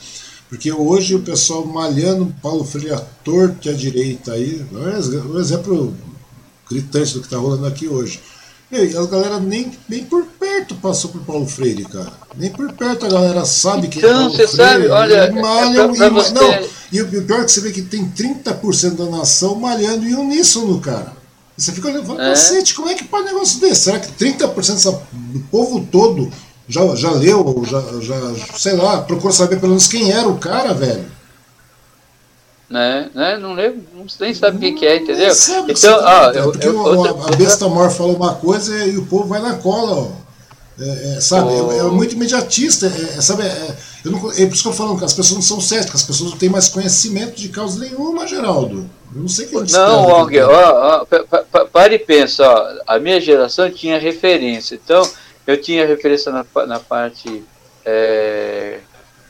Porque 0.48 0.72
hoje 0.72 1.16
o 1.16 1.20
pessoal 1.20 1.66
malhando 1.66 2.32
Paulo 2.40 2.64
Freire 2.64 2.94
à 2.94 3.00
torta 3.00 3.68
e 3.68 3.72
à 3.72 3.74
direita 3.74 4.32
aí, 4.32 4.64
um 4.72 5.38
exemplo 5.38 5.94
gritante 6.70 7.14
do 7.14 7.20
que 7.20 7.26
está 7.26 7.36
rolando 7.36 7.66
aqui 7.66 7.88
hoje. 7.88 8.20
E 8.70 8.96
a 8.96 9.06
galera 9.06 9.40
nem, 9.40 9.72
nem 9.88 10.04
por 10.04 10.24
perto 10.38 10.74
passou 10.74 11.10
por 11.10 11.22
Paulo 11.22 11.46
Freire, 11.46 11.84
cara. 11.84 12.12
Nem 12.36 12.50
por 12.50 12.70
perto 12.72 13.06
a 13.06 13.08
galera 13.08 13.44
sabe 13.46 13.88
que 13.88 13.98
então, 13.98 14.10
é 14.10 14.12
Paulo 14.12 14.34
Freire. 14.34 14.56
Sabe, 14.56 14.88
olha, 14.88 15.32
malham, 15.32 15.90
é 15.90 15.96
pra, 15.96 16.10
pra 16.10 16.28
e, 16.28 16.32
Não, 16.32 16.68
e 16.92 17.02
o 17.02 17.08
pior 17.24 17.40
é 17.40 17.44
que 17.44 17.52
você 17.52 17.60
vê 17.60 17.72
que 17.72 17.82
tem 17.82 18.06
30% 18.10 18.96
da 18.96 19.06
nação 19.06 19.54
malhando 19.54 20.06
em 20.06 20.14
uníssono, 20.14 20.80
cara. 20.80 21.16
E 21.56 21.62
você 21.62 21.72
fica 21.72 21.88
olhando 21.88 22.04
e 22.04 22.06
fala, 22.06 22.22
é. 22.22 22.30
cacete, 22.30 22.74
como 22.74 22.90
é 22.90 22.94
que 22.94 23.04
pode 23.04 23.24
um 23.24 23.32
negócio 23.32 23.58
desse? 23.58 23.82
Será 23.84 23.98
que 23.98 24.12
30% 24.12 25.00
do 25.12 25.40
povo 25.50 25.86
todo 25.90 26.30
já, 26.68 26.94
já 26.94 27.10
leu, 27.10 27.64
já, 27.66 27.80
já, 28.00 28.34
sei 28.56 28.76
lá, 28.76 29.00
procura 29.00 29.32
saber 29.32 29.56
pelo 29.56 29.70
menos 29.70 29.86
quem 29.86 30.12
era 30.12 30.28
o 30.28 30.38
cara, 30.38 30.74
velho. 30.74 31.17
Né, 32.68 33.10
né, 33.14 33.38
não 33.38 33.54
lembro, 33.54 33.82
nem 34.20 34.34
sabe 34.34 34.58
quem 34.58 34.74
que 34.74 34.86
é, 34.86 34.96
entendeu? 34.96 35.34
Sabe, 35.34 35.72
então, 35.72 35.98
ó, 36.02 36.30
eu, 36.32 36.52
porque 36.52 36.66
eu, 36.66 36.78
outra, 36.78 37.32
a 37.32 37.36
besta 37.36 37.66
mor 37.66 37.90
falou 37.90 38.14
uma 38.14 38.34
coisa 38.34 38.84
e 38.84 38.98
o 38.98 39.06
povo 39.06 39.26
vai 39.26 39.40
na 39.40 39.54
cola, 39.54 40.02
ó. 40.02 40.28
É, 40.80 41.16
é, 41.16 41.20
sabe, 41.20 41.48
oh. 41.48 41.72
é, 41.72 41.78
é, 41.78 41.82
muito 41.84 42.14
imediatista, 42.14 42.86
é, 42.86 43.18
é 43.18 43.20
sabe, 43.22 43.42
é, 43.42 43.74
eu 44.04 44.12
não, 44.12 44.30
é 44.30 44.46
por 44.46 44.52
isso 44.52 44.62
que 44.62 44.68
eu 44.68 44.72
falo 44.72 44.98
que 44.98 45.04
as 45.04 45.14
pessoas 45.14 45.36
não 45.36 45.42
são 45.42 45.60
céticas, 45.60 46.02
as 46.02 46.06
pessoas 46.06 46.30
não 46.30 46.38
têm 46.38 46.50
mais 46.50 46.68
conhecimento 46.68 47.36
de 47.36 47.48
causa 47.48 47.80
nenhuma, 47.80 48.26
Geraldo. 48.26 48.88
Eu 49.14 49.22
não 49.22 49.28
sei 49.28 49.46
que 49.46 49.54
Não, 49.72 50.06
Org, 50.06 50.38
ó, 50.38 51.02
ó, 51.02 51.64
pare 51.72 51.94
e 51.94 51.98
pensa, 51.98 52.46
ó, 52.46 52.82
a 52.86 52.98
minha 52.98 53.18
geração 53.20 53.70
tinha 53.70 53.98
referência, 53.98 54.74
então 54.74 55.02
eu 55.46 55.60
tinha 55.60 55.86
referência 55.86 56.30
na, 56.30 56.44
na 56.66 56.78
parte 56.78 57.42
é, 57.84 58.80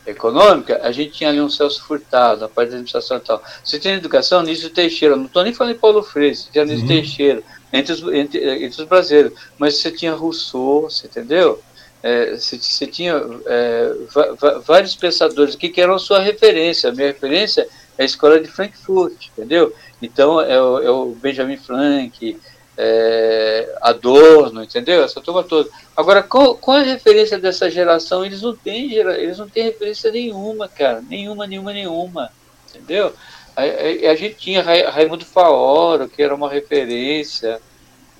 econômica, 0.08 0.80
a 0.82 0.90
gente 0.90 1.12
tinha 1.12 1.30
ali 1.30 1.40
um 1.40 1.50
Celso 1.50 1.82
Furtado, 1.84 2.40
na 2.40 2.48
parte 2.48 2.70
da 2.70 2.74
administração 2.76 3.18
e 3.18 3.20
tal. 3.20 3.42
Você 3.62 3.78
tem 3.78 3.94
educação, 3.94 4.42
Nísio 4.42 4.70
Teixeira, 4.70 5.16
não 5.16 5.26
estou 5.26 5.44
nem 5.44 5.52
falando 5.52 5.74
em 5.74 5.78
Paulo 5.78 6.02
Freire, 6.02 6.34
você 6.34 6.50
tinha 6.50 6.64
Nísio 6.64 6.82
uhum. 6.82 6.88
Teixeira, 6.88 7.42
entre 7.72 7.92
os, 7.92 8.02
entre, 8.02 8.64
entre 8.64 8.82
os 8.82 8.88
brasileiros, 8.88 9.32
mas 9.58 9.76
você 9.76 9.90
tinha 9.90 10.14
Rousseau, 10.14 10.82
você 10.82 11.06
entendeu? 11.06 11.62
É, 12.02 12.36
você, 12.36 12.56
você, 12.56 12.86
tinha 12.86 13.20
é, 13.46 13.92
vários 14.64 14.94
pensadores 14.94 15.56
aqui 15.56 15.68
que 15.68 15.80
eram 15.80 15.98
sua 15.98 16.20
referência. 16.20 16.88
A 16.88 16.92
minha 16.92 17.08
referência 17.08 17.68
é 17.98 18.02
a 18.02 18.06
escola 18.06 18.40
de 18.40 18.48
Frankfurt, 18.48 19.26
entendeu? 19.36 19.74
Então 20.00 20.40
é 20.40 20.62
o, 20.62 20.78
é 20.78 20.90
o 20.90 21.06
Benjamin 21.20 21.56
Frank, 21.56 22.38
é, 22.80 23.76
Adorno, 23.82 24.62
entendeu? 24.62 25.02
Essa 25.02 25.20
turma 25.20 25.42
toda. 25.42 25.68
Agora, 25.96 26.22
qual, 26.22 26.54
qual 26.56 26.76
é 26.76 26.82
a 26.82 26.84
referência 26.84 27.36
dessa 27.36 27.68
geração? 27.68 28.24
Eles 28.24 28.40
não 28.40 28.54
têm, 28.54 28.92
eles 28.92 29.36
não 29.36 29.48
têm 29.48 29.64
referência 29.64 30.12
nenhuma, 30.12 30.68
cara. 30.68 31.02
Nenhuma, 31.02 31.44
nenhuma, 31.44 31.72
nenhuma. 31.72 32.30
Entendeu? 32.70 33.12
A, 33.56 33.62
a, 33.62 34.12
a 34.12 34.14
gente 34.14 34.36
tinha 34.36 34.62
Ra, 34.62 34.90
Raimundo 34.90 35.24
Faoro, 35.24 36.08
que 36.08 36.22
era 36.22 36.32
uma 36.32 36.48
referência. 36.48 37.60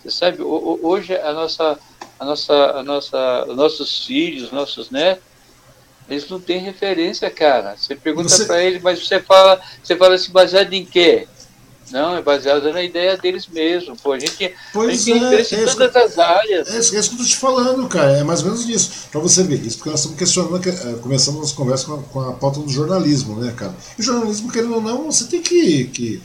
Você 0.02 0.11
sabe, 0.11 0.42
hoje 0.42 1.14
a 1.14 1.32
nossa, 1.32 1.78
a 2.18 2.24
nossa, 2.24 2.54
a 2.54 2.82
nossa, 2.82 3.44
os 3.48 3.56
nossos 3.56 4.06
filhos, 4.06 4.50
nossos 4.50 4.90
netos, 4.90 5.22
eles 6.11 6.28
não 6.28 6.40
têm 6.40 6.59
referência, 6.59 7.30
cara. 7.30 7.76
Você 7.76 7.94
pergunta 7.94 8.28
você... 8.28 8.44
para 8.44 8.61
eles, 8.61 8.82
mas 8.82 9.06
você 9.06 9.20
fala, 9.20 9.61
você 9.80 9.94
fala 9.94 10.16
assim, 10.16 10.32
baseado 10.32 10.72
em 10.72 10.84
quê? 10.84 11.28
Não, 11.91 12.16
é 12.16 12.22
baseado 12.22 12.72
na 12.72 12.82
ideia 12.82 13.16
deles 13.16 13.47
mesmo. 13.47 13.97
Pô, 13.97 14.12
a 14.12 14.18
gente, 14.18 14.55
pois 14.72 14.89
a 14.89 14.93
gente 14.93 15.11
é, 15.11 15.14
tem 15.14 15.26
interesse 15.26 15.55
é, 15.55 15.59
em 15.59 15.66
todas 15.66 15.93
que, 15.93 15.99
as 15.99 16.18
áreas. 16.18 16.68
É, 16.68 16.76
é 16.76 16.78
isso 16.78 16.91
que 16.91 16.97
eu 16.97 17.01
estou 17.01 17.26
te 17.26 17.36
falando, 17.36 17.89
cara. 17.89 18.18
É 18.18 18.24
mais 18.24 18.41
ou 18.41 18.47
menos 18.47 18.68
isso. 18.68 19.09
Para 19.11 19.20
você 19.20 19.43
ver 19.43 19.64
isso, 19.64 19.78
porque 19.78 19.91
nós 19.91 20.01
estamos 20.01 20.18
questionando, 20.18 20.68
é, 20.68 20.99
começando 21.01 21.36
nossa 21.36 21.55
conversa 21.55 21.86
com 21.86 21.95
a, 21.95 22.03
com 22.03 22.20
a 22.20 22.32
pauta 22.32 22.61
do 22.61 22.68
jornalismo, 22.68 23.36
né, 23.36 23.53
cara? 23.57 23.74
E 23.99 24.01
o 24.01 24.05
jornalismo, 24.05 24.53
querendo 24.53 24.74
ou 24.74 24.80
não, 24.80 25.11
você 25.11 25.24
tem 25.24 25.41
que, 25.41 25.84
que, 25.86 26.22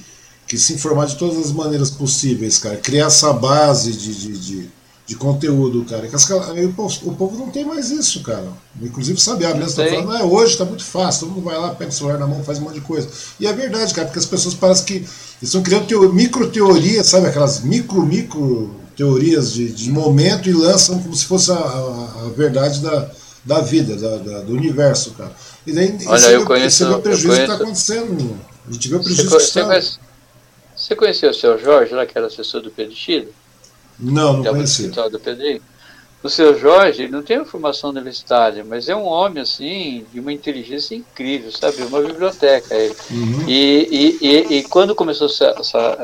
que 0.48 0.58
se 0.58 0.74
informar 0.74 1.06
de 1.06 1.18
todas 1.18 1.38
as 1.38 1.52
maneiras 1.52 1.90
possíveis, 1.90 2.60
cara. 2.60 2.78
Criar 2.78 3.08
essa 3.08 3.32
base 3.32 3.94
de, 3.94 4.14
de, 4.14 4.38
de, 4.38 4.70
de 5.06 5.16
conteúdo, 5.16 5.84
cara. 5.86 6.08
Que 6.08 6.16
as, 6.16 6.30
o, 6.30 6.74
povo, 6.74 7.10
o 7.10 7.16
povo 7.16 7.38
não 7.38 7.52
tem 7.52 7.66
mais 7.66 7.92
isso, 7.92 8.24
cara. 8.24 8.48
Inclusive, 8.82 9.20
sabe, 9.20 9.46
a 9.46 9.54
mesma 9.54 9.84
está 9.84 9.86
falando, 9.86 10.12
ah, 10.12 10.24
hoje 10.24 10.54
está 10.54 10.66
muito 10.66 10.84
fácil, 10.84 11.28
todo 11.28 11.36
mundo 11.36 11.44
vai 11.44 11.58
lá, 11.58 11.76
pega 11.76 11.90
o 11.90 11.94
celular 11.94 12.18
na 12.18 12.28
mão, 12.28 12.44
faz 12.44 12.60
um 12.60 12.64
monte 12.64 12.76
de 12.76 12.82
coisa. 12.82 13.10
E 13.40 13.46
é 13.46 13.54
verdade, 13.54 13.94
cara, 13.94 14.08
porque 14.08 14.20
as 14.20 14.26
pessoas 14.26 14.54
parecem 14.54 14.86
que 14.86 14.94
eles 14.94 15.10
estão 15.42 15.62
criando 15.62 16.14
micro 16.14 16.50
teorias, 16.50 17.08
sabe? 17.08 17.28
Aquelas 17.28 17.62
micro, 17.62 18.06
micro 18.06 18.74
teorias 18.96 19.52
de, 19.52 19.72
de 19.72 19.92
momento 19.92 20.48
e 20.48 20.54
lançam 20.54 21.02
como 21.02 21.16
se 21.16 21.26
fosse 21.26 21.52
a, 21.52 21.56
a, 21.56 22.26
a 22.26 22.30
verdade 22.36 22.80
da, 22.80 23.10
da 23.44 23.60
vida, 23.60 23.96
da, 23.96 24.18
da, 24.18 24.40
do 24.42 24.54
universo, 24.54 25.12
cara. 25.14 25.32
E 25.66 25.74
daí 25.74 25.98
Olha, 26.06 26.16
esse, 26.16 26.32
eu 26.32 26.46
conheço, 26.46 26.68
esse 26.68 26.84
é 26.84 26.90
o 26.90 27.02
prejuízo 27.02 27.36
que 27.36 27.42
está 27.42 27.56
acontecendo. 27.56 28.40
A 28.68 28.72
gente 28.72 28.88
vê 28.88 28.96
o 28.96 29.00
prejuízo 29.04 29.30
você, 29.30 29.38
que 29.38 29.44
está. 29.44 29.66
Conhece, 29.66 30.00
você 30.76 30.96
conheceu 30.96 31.30
o 31.30 31.34
seu 31.34 31.60
Jorge, 31.60 31.94
lá 31.94 32.06
que 32.06 32.18
era 32.18 32.28
assessor 32.28 32.62
do 32.62 32.72
Pedro? 32.72 32.96
Não, 34.00 34.38
não 34.38 34.44
conheci. 34.44 34.88
Do 34.88 35.20
Pedro 35.20 35.62
o 36.24 36.30
seu 36.30 36.58
Jorge 36.58 37.10
não 37.10 37.22
tem 37.22 37.38
uma 37.38 37.46
formação 37.46 37.90
universitária, 37.90 38.64
mas 38.64 38.88
é 38.88 38.96
um 38.96 39.04
homem 39.04 39.44
assim 39.44 40.06
de 40.14 40.22
uma 40.22 40.32
inteligência 40.32 40.96
incrível, 40.96 41.52
sabe? 41.52 41.84
Uma 41.84 42.02
biblioteca 42.02 42.74
ele. 42.74 42.96
Uhum. 43.12 43.44
E, 43.46 43.90
e, 43.92 44.18
e, 44.22 44.58
e, 44.58 44.64
quando 44.64 44.96
começou 44.96 45.28
essa, 45.28 45.54
essa, 45.60 45.98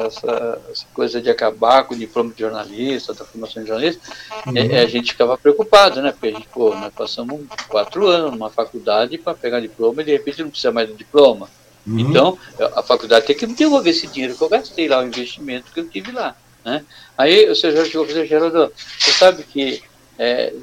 essa, 0.69 0.85
coisa 0.93 1.21
de 1.21 1.29
acabar 1.29 1.85
com 1.85 1.93
o 1.93 1.97
diploma 1.97 2.33
de 2.33 2.39
jornalista, 2.39 3.13
da 3.13 3.23
formação 3.23 3.63
de 3.63 3.69
jornalista, 3.69 4.01
uhum. 4.45 4.57
é, 4.57 4.81
a 4.81 4.87
gente 4.87 5.13
ficava 5.13 5.37
preocupado, 5.37 6.01
né? 6.01 6.11
Porque 6.11 6.27
a 6.27 6.31
gente, 6.31 6.49
pô, 6.49 6.75
nós 6.75 6.93
passamos 6.93 7.39
quatro 7.69 8.05
anos 8.05 8.31
numa 8.31 8.49
faculdade 8.49 9.17
para 9.17 9.33
pegar 9.33 9.61
diploma 9.61 10.01
e 10.01 10.05
de 10.05 10.11
repente 10.11 10.43
não 10.43 10.49
precisa 10.49 10.73
mais 10.73 10.89
do 10.89 10.95
diploma. 10.95 11.49
Uhum. 11.87 11.97
Então, 11.97 12.37
a 12.75 12.83
faculdade 12.83 13.25
tem 13.25 13.37
que 13.37 13.47
devolver 13.47 13.93
esse 13.93 14.05
dinheiro 14.05 14.35
que 14.35 14.41
eu 14.41 14.49
gastei 14.49 14.89
lá, 14.89 14.99
o 14.99 15.07
investimento 15.07 15.71
que 15.71 15.79
eu 15.79 15.87
tive 15.87 16.11
lá. 16.11 16.35
Né? 16.63 16.83
Aí 17.17 17.49
o 17.49 17.55
seu 17.55 17.71
Jorge 17.71 17.91
chegou 17.91 18.05
e 18.05 18.09
falou, 18.09 18.25
Geraldo, 18.25 18.73
você 18.99 19.11
sabe 19.11 19.43
que 19.43 19.81
é, 20.17 20.53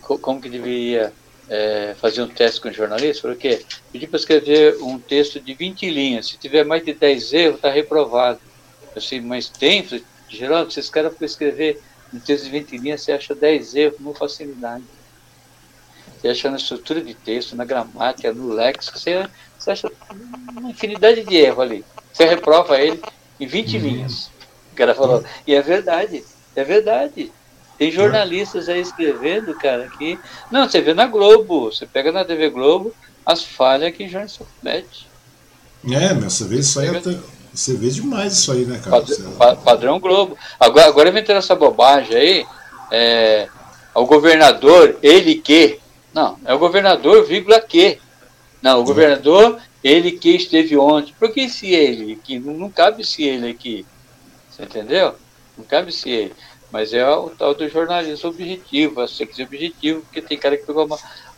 como 0.00 0.40
que 0.40 0.48
deveria 0.48 1.12
é, 1.48 1.94
fazer 2.00 2.22
um 2.22 2.28
teste 2.28 2.60
com 2.60 2.68
o 2.68 2.72
jornalista, 2.72 3.22
falou 3.22 3.36
que 3.36 3.64
pedi 3.92 4.06
para 4.06 4.18
escrever 4.18 4.76
um 4.82 4.98
texto 4.98 5.40
de 5.40 5.54
20 5.54 5.88
linhas, 5.90 6.28
se 6.28 6.38
tiver 6.38 6.64
mais 6.64 6.84
de 6.84 6.92
10 6.92 7.32
erros, 7.32 7.56
está 7.56 7.70
reprovado. 7.70 8.40
Eu 8.94 9.00
disse, 9.00 9.20
mas 9.20 9.48
tem? 9.48 9.84
Falei, 9.84 10.04
Geraldo, 10.28 10.72
se 10.72 10.80
esse 10.80 10.90
cara 10.90 11.10
for 11.10 11.24
escrever 11.24 11.80
um 12.12 12.18
texto 12.18 12.44
de 12.44 12.50
20 12.50 12.78
linhas, 12.78 13.02
você 13.02 13.12
acha 13.12 13.34
10 13.34 13.74
erros 13.74 13.98
com 14.02 14.14
facilidade. 14.14 14.84
Você 16.18 16.28
acha 16.28 16.50
na 16.50 16.56
estrutura 16.56 17.02
de 17.02 17.14
texto, 17.14 17.54
na 17.54 17.64
gramática, 17.64 18.32
no 18.32 18.48
léxico, 18.52 18.98
você, 18.98 19.28
você 19.58 19.70
acha 19.72 19.92
uma 20.56 20.70
infinidade 20.70 21.22
de 21.22 21.36
erros 21.36 21.60
ali. 21.60 21.84
Você 22.12 22.24
reprova 22.24 22.80
ele 22.80 23.02
em 23.38 23.46
20 23.46 23.76
uhum. 23.76 23.82
linhas. 23.82 24.30
O 24.74 24.76
cara 24.76 24.92
falou, 24.92 25.24
e 25.46 25.54
é 25.54 25.62
verdade, 25.62 26.24
é 26.56 26.64
verdade. 26.64 27.30
Tem 27.78 27.92
jornalistas 27.92 28.68
aí 28.68 28.80
escrevendo, 28.80 29.54
cara, 29.54 29.88
que. 29.96 30.18
Não, 30.50 30.68
você 30.68 30.80
vê 30.80 30.92
na 30.92 31.06
Globo, 31.06 31.66
você 31.72 31.86
pega 31.86 32.10
na 32.10 32.24
TV 32.24 32.50
Globo 32.50 32.92
as 33.24 33.44
falhas 33.44 33.94
que 33.94 34.08
jornalista 34.08 34.44
comete. 34.60 35.06
É, 35.88 36.12
meu, 36.12 36.28
você 36.28 36.44
vê 36.44 36.56
isso 36.56 36.80
aí 36.80 36.88
até. 36.88 37.16
Você 37.52 37.76
vê 37.76 37.88
demais 37.88 38.32
isso 38.32 38.50
aí, 38.50 38.64
né, 38.64 38.80
cara? 38.82 39.00
Padrão, 39.00 39.56
padrão 39.62 40.00
Globo. 40.00 40.36
Agora, 40.58 40.88
agora 40.88 41.08
inventaram 41.08 41.38
essa 41.38 41.54
bobagem 41.54 42.16
aí. 42.16 42.46
É, 42.90 43.48
o 43.94 44.04
governador, 44.06 44.98
ele 45.00 45.36
que. 45.36 45.78
Não, 46.12 46.36
é 46.44 46.52
o 46.52 46.58
governador, 46.58 47.24
vírgula 47.24 47.60
que. 47.60 48.00
Não, 48.60 48.80
o 48.80 48.82
é. 48.82 48.86
governador, 48.86 49.60
ele 49.84 50.12
que 50.12 50.30
esteve 50.30 50.76
ontem. 50.76 51.14
Por 51.16 51.30
que 51.32 51.48
se 51.48 51.68
ele? 51.68 52.16
Que 52.16 52.40
não, 52.40 52.54
não 52.54 52.70
cabe 52.70 53.04
se 53.04 53.22
ele 53.22 53.50
aqui. 53.50 53.86
Você 54.54 54.62
entendeu? 54.62 55.14
Não 55.58 55.64
cabe 55.64 55.90
se 55.90 56.10
ele. 56.10 56.34
Mas 56.70 56.92
é 56.92 57.08
o 57.08 57.30
tal 57.30 57.54
do 57.54 57.68
jornalismo 57.68 58.30
objetivo, 58.30 59.00
a 59.00 59.08
ser 59.08 59.28
objetivo, 59.40 60.02
porque 60.02 60.22
tem 60.22 60.38
cara 60.38 60.56
que 60.56 60.66
pegou 60.66 60.88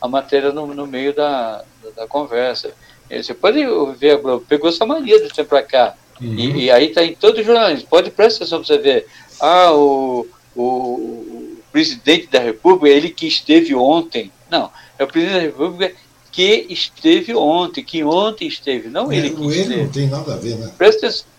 a 0.00 0.08
matéria 0.08 0.52
no, 0.52 0.66
no 0.66 0.86
meio 0.86 1.14
da, 1.14 1.64
da, 1.94 2.06
conversa. 2.06 2.72
E 3.10 3.22
você 3.22 3.34
pode 3.34 3.58
ver 3.98 4.12
a 4.12 4.16
Globo, 4.16 4.44
pegou 4.46 4.68
essa 4.68 4.86
mania 4.86 5.20
de 5.20 5.32
tempo 5.32 5.50
para 5.50 5.62
cá. 5.62 5.94
Uhum. 6.20 6.34
E, 6.34 6.64
e, 6.64 6.70
aí 6.70 6.88
está 6.88 7.04
em 7.04 7.14
todo 7.14 7.38
o 7.38 7.42
jornalismo. 7.42 7.88
Pode 7.88 8.10
prestar 8.10 8.44
atenção 8.44 8.60
para 8.60 8.66
você 8.66 8.78
ver. 8.78 9.06
Ah, 9.40 9.72
o, 9.72 10.26
o, 10.54 10.62
o, 10.62 11.58
presidente 11.70 12.28
da 12.28 12.40
República, 12.40 12.88
ele 12.88 13.10
que 13.10 13.26
esteve 13.26 13.74
ontem. 13.74 14.32
Não, 14.50 14.70
é 14.98 15.04
o 15.04 15.06
presidente 15.06 15.34
da 15.34 15.46
República 15.46 15.94
que 16.32 16.66
esteve 16.70 17.34
ontem, 17.34 17.84
que 17.84 18.02
ontem 18.04 18.48
esteve, 18.48 18.88
não 18.88 19.10
é, 19.10 19.16
ele 19.16 19.30
que 19.30 19.42
ele 19.42 19.58
esteve. 19.58 19.82
não 19.82 19.88
tem 19.88 20.06
nada 20.06 20.34
a 20.34 20.36
ver, 20.36 20.56
né? 20.56 20.72
Presta 20.76 21.06
atenção. 21.06 21.35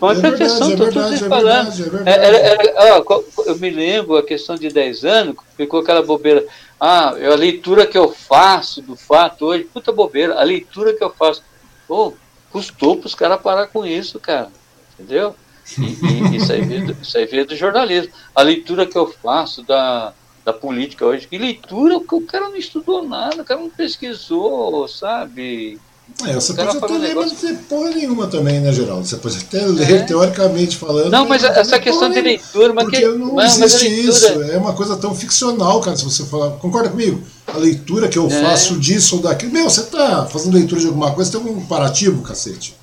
Mas 0.00 0.24
é 0.24 0.28
atenção, 0.28 0.70
estou 0.70 0.90
tudo 0.90 1.18
falando. 1.28 2.06
Era, 2.06 2.36
era, 2.36 3.04
eu 3.46 3.58
me 3.58 3.70
lembro 3.70 4.16
a 4.16 4.22
questão 4.22 4.56
de 4.56 4.68
10 4.68 5.04
anos, 5.04 5.36
ficou 5.56 5.80
aquela 5.80 6.02
bobeira. 6.02 6.44
Ah, 6.80 7.10
a 7.10 7.34
leitura 7.34 7.86
que 7.86 7.96
eu 7.96 8.10
faço 8.10 8.80
do 8.80 8.96
fato 8.96 9.46
hoje, 9.46 9.64
puta 9.64 9.92
bobeira, 9.92 10.38
a 10.38 10.42
leitura 10.42 10.94
que 10.94 11.04
eu 11.04 11.10
faço. 11.10 11.42
Pô, 11.86 12.14
custou 12.50 12.96
para 12.96 13.06
os 13.06 13.14
caras 13.14 13.40
parar 13.40 13.66
com 13.66 13.84
isso, 13.84 14.18
cara. 14.18 14.50
Entendeu? 14.94 15.34
E, 15.78 16.32
e 16.32 16.36
isso, 16.36 16.52
aí 16.52 16.62
veio 16.62 16.86
do, 16.86 16.92
isso 17.02 17.18
aí 17.18 17.26
veio 17.26 17.46
do 17.46 17.56
jornalismo. 17.56 18.12
A 18.34 18.42
leitura 18.42 18.86
que 18.86 18.96
eu 18.96 19.08
faço 19.08 19.62
da, 19.62 20.12
da 20.44 20.52
política 20.52 21.04
hoje, 21.04 21.26
que 21.26 21.36
leitura, 21.36 21.96
o 21.98 22.20
cara 22.22 22.48
não 22.48 22.56
estudou 22.56 23.06
nada, 23.06 23.42
o 23.42 23.44
cara 23.44 23.60
não 23.60 23.68
pesquisou, 23.68 24.86
sabe? 24.88 25.78
É, 26.24 26.34
você 26.34 26.54
pode 26.54 26.78
até 26.78 26.98
ler, 26.98 27.14
mas 27.14 27.32
não 27.32 27.38
tem 27.38 27.54
porra 27.56 27.90
nenhuma 27.90 28.26
também, 28.26 28.58
né, 28.60 28.72
Geraldo? 28.72 29.06
Você 29.06 29.16
pode 29.16 29.36
até 29.36 29.66
ler, 29.66 29.90
é. 29.90 30.02
teoricamente 30.04 30.76
falando. 30.76 31.10
Não, 31.10 31.28
mas 31.28 31.44
essa 31.44 31.78
questão 31.78 32.08
de 32.08 32.20
leitura, 32.20 32.72
mas 32.72 32.84
porque 32.84 33.00
que, 33.00 33.06
não 33.06 33.34
mas, 33.34 33.58
existe 33.60 33.88
leitura... 33.88 34.10
isso. 34.10 34.42
É 34.44 34.56
uma 34.56 34.72
coisa 34.72 34.96
tão 34.96 35.14
ficcional, 35.14 35.80
cara, 35.80 35.96
se 35.96 36.04
você 36.04 36.24
falar. 36.24 36.52
Concorda 36.52 36.88
comigo? 36.88 37.22
A 37.46 37.58
leitura 37.58 38.08
que 38.08 38.18
eu 38.18 38.26
é. 38.28 38.42
faço 38.42 38.78
disso 38.78 39.16
ou 39.16 39.22
daquilo. 39.22 39.52
Meu, 39.52 39.68
você 39.68 39.82
tá 39.82 40.26
fazendo 40.26 40.54
leitura 40.54 40.80
de 40.80 40.86
alguma 40.86 41.12
coisa, 41.12 41.30
tem 41.30 41.40
um 41.40 41.54
comparativo, 41.54 42.22
cacete. 42.22 42.74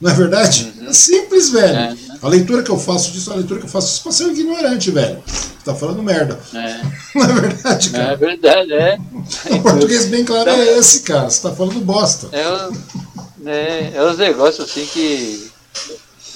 Não 0.00 0.10
é 0.10 0.14
verdade? 0.14 0.72
Uhum. 0.78 0.88
É 0.88 0.92
simples, 0.92 1.50
velho. 1.50 1.98
É. 2.22 2.26
A 2.26 2.28
leitura 2.28 2.62
que 2.62 2.70
eu 2.70 2.78
faço 2.78 3.12
disso, 3.12 3.32
a 3.32 3.36
leitura 3.36 3.60
que 3.60 3.66
eu 3.66 3.70
faço 3.70 3.88
disso 3.88 4.02
pra 4.02 4.12
ser 4.12 4.24
um 4.24 4.30
ignorante, 4.30 4.90
velho. 4.90 5.22
Você 5.26 5.64
tá 5.64 5.74
falando 5.74 6.02
merda. 6.02 6.38
É. 6.54 6.82
Não 7.14 7.24
é 7.24 7.40
verdade, 7.40 7.90
cara? 7.90 8.12
É 8.12 8.16
verdade, 8.16 8.72
é. 8.72 8.98
o 9.50 9.62
português 9.62 10.06
bem 10.06 10.24
claro 10.24 10.50
então, 10.50 10.62
é 10.62 10.78
esse, 10.78 11.02
cara. 11.02 11.30
Você 11.30 11.42
tá 11.42 11.54
falando 11.54 11.80
bosta. 11.80 12.28
É, 12.32 13.50
é, 13.50 13.92
é 13.94 14.02
os 14.02 14.18
negócios 14.18 14.68
assim 14.68 14.86
que 14.86 15.50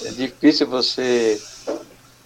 é 0.05 0.11
difícil 0.11 0.67
você. 0.67 1.41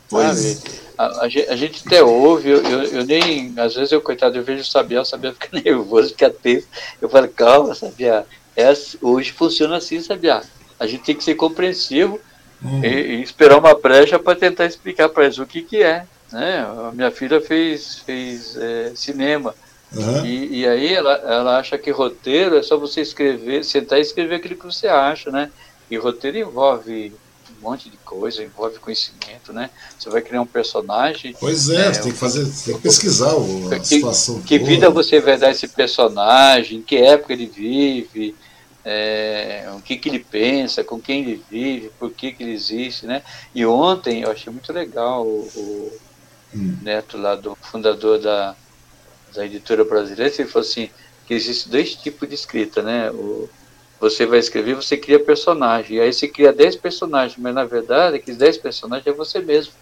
Pois. 0.09 0.63
A, 0.97 1.05
a, 1.05 1.25
a, 1.25 1.29
gente 1.29 1.83
até 1.87 2.03
ouve, 2.03 2.49
eu, 2.49 2.63
eu, 2.63 2.83
eu, 2.83 3.05
nem, 3.05 3.55
às 3.57 3.75
vezes 3.75 3.93
eu, 3.93 4.01
coitado, 4.01 4.37
eu 4.37 4.43
vejo 4.43 4.63
o 4.63 4.67
Sabiá, 4.67 5.03
o 5.03 5.05
Sabiá 5.05 5.33
fica 5.33 5.49
nervoso, 5.63 6.09
fica 6.09 6.31
tenso. 6.31 6.67
Eu 7.01 7.09
falo, 7.09 7.29
calma, 7.29 7.75
Sabiá, 7.75 8.25
é, 8.57 8.73
hoje 9.01 9.33
funciona 9.33 9.77
assim, 9.77 10.01
Sabiá 10.01 10.43
a 10.79 10.87
gente 10.87 11.03
tem 11.03 11.17
que 11.17 11.25
ser 11.25 11.35
compreensivo 11.35 12.21
uhum. 12.63 12.85
e, 12.85 12.89
e, 12.89 13.23
esperar 13.23 13.59
uma 13.59 13.75
brecha 13.75 14.19
para 14.19 14.39
tentar 14.39 14.67
explicar 14.67 15.09
para 15.09 15.25
eles 15.25 15.39
o 15.39 15.47
que, 15.47 15.63
que 15.63 15.83
é. 15.83 16.05
Né? 16.31 16.67
A 16.89 16.93
minha 16.93 17.11
filha 17.11 17.41
fez, 17.41 17.99
fez 18.01 18.57
é, 18.57 18.93
cinema. 18.95 19.55
Uhum. 19.95 20.27
E, 20.27 20.61
e, 20.61 20.67
aí 20.67 20.93
ela, 20.93 21.15
ela 21.15 21.59
acha 21.59 21.79
que 21.79 21.91
roteiro 21.91 22.57
é 22.57 22.63
só 22.63 22.77
você 22.77 23.01
escrever, 23.01 23.65
sentar 23.65 23.99
e 23.99 24.03
escrever 24.03 24.37
aquilo 24.37 24.57
que 24.57 24.67
você 24.67 24.87
acha, 24.87 25.31
né? 25.31 25.51
E 25.91 25.97
roteiro 25.97 26.37
envolve 26.37 27.15
um 27.59 27.71
monte 27.71 27.89
de 27.89 27.97
coisa, 27.99 28.43
envolve 28.43 28.79
conhecimento, 28.79 29.53
né? 29.53 29.71
Você 29.99 30.11
vai 30.11 30.21
criar 30.21 30.43
um 30.43 30.47
personagem. 30.47 31.35
Pois 31.41 31.71
é, 31.71 31.87
é 31.87 31.93
você 31.93 32.03
tem 32.03 32.13
que 32.13 32.19
fazer, 32.19 32.45
tem 32.65 32.75
que 32.75 32.83
pesquisar 32.83 33.35
o, 33.35 33.73
a 33.73 33.79
que, 33.79 33.87
situação. 33.87 34.43
Que 34.43 34.59
toda. 34.59 34.71
vida 34.71 34.91
você 34.91 35.21
vai 35.21 35.39
dar 35.39 35.51
esse 35.51 35.67
personagem, 35.69 36.79
em 36.79 36.83
que 36.83 36.97
época 36.97 37.33
ele 37.33 37.47
vive, 37.47 38.35
é, 38.91 39.71
o 39.77 39.83
que, 39.83 39.99
que 39.99 40.09
ele 40.09 40.21
pensa, 40.21 40.83
com 40.83 40.99
quem 40.99 41.21
ele 41.21 41.45
vive, 41.51 41.91
por 41.99 42.11
que, 42.11 42.33
que 42.33 42.43
ele 42.43 42.53
existe, 42.53 43.07
né? 43.07 43.23
E 43.55 43.67
ontem 43.67 44.23
eu 44.23 44.31
achei 44.31 44.51
muito 44.51 44.73
legal 44.73 45.27
o, 45.27 45.47
o 45.55 45.93
hum. 46.55 46.79
Neto 46.81 47.19
lá 47.19 47.37
do 47.37 47.55
fundador 47.61 48.19
da, 48.19 48.57
da 49.35 49.45
editora 49.45 49.85
brasileira, 49.85 50.35
ele 50.35 50.49
falou 50.49 50.67
assim, 50.67 50.89
que 51.27 51.35
existe 51.35 51.69
dois 51.69 51.95
tipos 51.97 52.27
de 52.27 52.35
escrita, 52.35 52.83
né? 52.83 53.11
O, 53.11 53.47
você 54.01 54.25
vai 54.25 54.39
escrever, 54.39 54.75
você 54.75 54.97
cria 54.97 55.23
personagem, 55.23 55.99
e 55.99 56.01
aí 56.01 56.11
você 56.11 56.27
cria 56.27 56.53
10 56.53 56.77
personagens, 56.77 57.37
mas 57.37 57.55
na 57.55 57.65
verdade 57.67 58.17
aqueles 58.17 58.39
10 58.39 58.57
personagens 58.57 59.07
é 59.07 59.13
você 59.13 59.41
mesmo, 59.41 59.75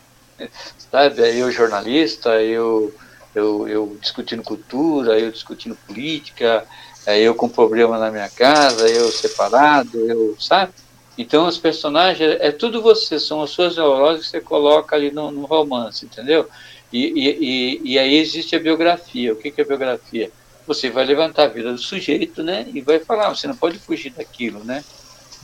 sabe? 0.90 1.22
Aí 1.22 1.38
eu 1.38 1.52
jornalista, 1.52 2.42
eu, 2.42 2.92
eu, 3.32 3.68
eu 3.68 3.98
discutindo 4.00 4.42
cultura, 4.42 5.16
eu 5.20 5.30
discutindo 5.30 5.76
política, 5.86 6.66
é 7.06 7.20
eu 7.20 7.34
com 7.34 7.48
problema 7.48 7.98
na 7.98 8.10
minha 8.10 8.28
casa, 8.28 8.88
eu 8.88 9.10
separado, 9.12 9.98
eu, 9.98 10.36
sabe? 10.38 10.72
Então 11.16 11.46
os 11.46 11.56
personagens, 11.56 12.36
é 12.40 12.50
tudo 12.52 12.82
você, 12.82 13.18
são 13.18 13.40
as 13.40 13.50
suas 13.50 13.76
neuroses 13.76 14.26
que 14.26 14.32
você 14.32 14.40
coloca 14.40 14.94
ali 14.94 15.10
no, 15.10 15.30
no 15.30 15.46
romance, 15.46 16.04
entendeu? 16.04 16.48
E, 16.92 17.06
e, 17.06 17.38
e, 17.40 17.92
e, 17.92 17.98
aí 17.98 18.16
existe 18.16 18.54
a 18.54 18.60
biografia. 18.60 19.32
O 19.32 19.36
que, 19.36 19.50
que 19.50 19.60
é 19.60 19.64
biografia? 19.64 20.30
Você 20.66 20.90
vai 20.90 21.04
levantar 21.04 21.44
a 21.44 21.48
vida 21.48 21.72
do 21.72 21.78
sujeito, 21.78 22.42
né? 22.42 22.66
E 22.72 22.80
vai 22.80 22.98
falar, 22.98 23.28
você 23.30 23.46
não 23.46 23.56
pode 23.56 23.78
fugir 23.78 24.10
daquilo, 24.10 24.62
né? 24.64 24.84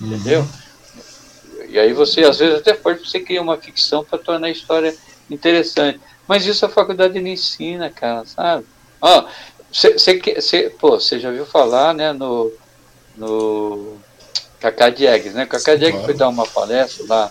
Uhum. 0.01 0.09
Entendeu? 0.09 0.47
E 1.69 1.79
aí 1.79 1.93
você, 1.93 2.23
às 2.23 2.39
vezes, 2.39 2.61
até 2.61 2.75
pode 2.75 3.07
você 3.07 3.21
criar 3.21 3.43
uma 3.43 3.57
ficção 3.57 4.05
para 4.05 4.19
tornar 4.19 4.49
a 4.49 4.51
história 4.51 4.95
interessante. 5.31 6.01
Mas 6.29 6.47
isso 6.47 6.65
a 6.65 6.69
faculdade 6.69 7.21
não 7.21 7.29
ensina, 7.29 7.91
cara, 7.91 8.25
sabe? 8.25 8.67
Ó, 9.01 9.25
você 10.81 11.19
já 11.19 11.31
viu 11.31 11.47
falar 11.47 11.95
né, 11.95 12.13
no, 12.13 12.53
no 13.17 13.97
Cacá 14.61 14.91
Diegues, 14.91 15.33
né? 15.33 15.47
Cacá 15.47 15.75
Diegues 15.75 15.93
claro. 15.93 16.05
foi 16.05 16.15
dar 16.15 16.29
uma 16.29 16.47
palestra 16.47 17.07
lá, 17.09 17.31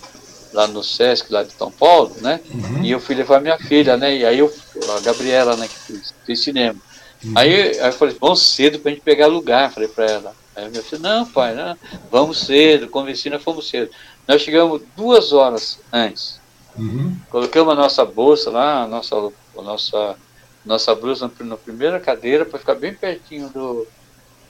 lá 0.52 0.66
no 0.66 0.82
Sesc, 0.82 1.32
lá 1.32 1.42
de 1.44 1.52
São 1.52 1.70
Paulo, 1.70 2.14
né? 2.20 2.40
Uhum. 2.52 2.82
E 2.82 2.90
eu 2.90 3.00
fui 3.00 3.14
levar 3.14 3.40
minha 3.40 3.58
filha, 3.58 3.96
né? 3.96 4.16
E 4.16 4.26
aí 4.26 4.40
eu, 4.40 4.52
a 4.96 5.00
Gabriela, 5.00 5.56
né, 5.56 5.68
que 5.68 5.78
fez, 5.78 6.14
fez 6.26 6.42
cinema. 6.42 6.78
Uhum. 7.24 7.32
Aí, 7.36 7.78
aí 7.78 7.86
eu 7.86 7.92
falei, 7.92 8.16
vamos 8.20 8.42
cedo 8.42 8.80
pra 8.80 8.90
gente 8.90 9.02
pegar 9.02 9.28
lugar, 9.28 9.72
falei 9.72 9.88
pra 9.88 10.04
ela. 10.06 10.34
Aí 10.54 10.68
minha 10.68 10.82
filha, 10.82 11.00
não, 11.00 11.24
pai, 11.26 11.54
não, 11.54 11.76
vamos 12.10 12.44
cedo, 12.44 12.88
convenci, 12.88 13.30
nós 13.30 13.42
fomos 13.42 13.68
cedo. 13.68 13.90
Nós 14.26 14.42
chegamos 14.42 14.82
duas 14.96 15.32
horas 15.32 15.78
antes. 15.92 16.40
Uhum. 16.76 17.16
Colocamos 17.30 17.72
a 17.72 17.76
nossa 17.76 18.04
bolsa 18.04 18.50
lá, 18.50 18.82
a 18.82 18.86
nossa, 18.86 19.16
a 19.16 19.62
nossa 19.62 20.16
nossa 20.64 20.94
blusa 20.94 21.30
na 21.40 21.56
primeira 21.56 21.98
cadeira 21.98 22.44
para 22.44 22.58
ficar 22.58 22.74
bem 22.74 22.94
pertinho 22.94 23.48
do 23.48 23.86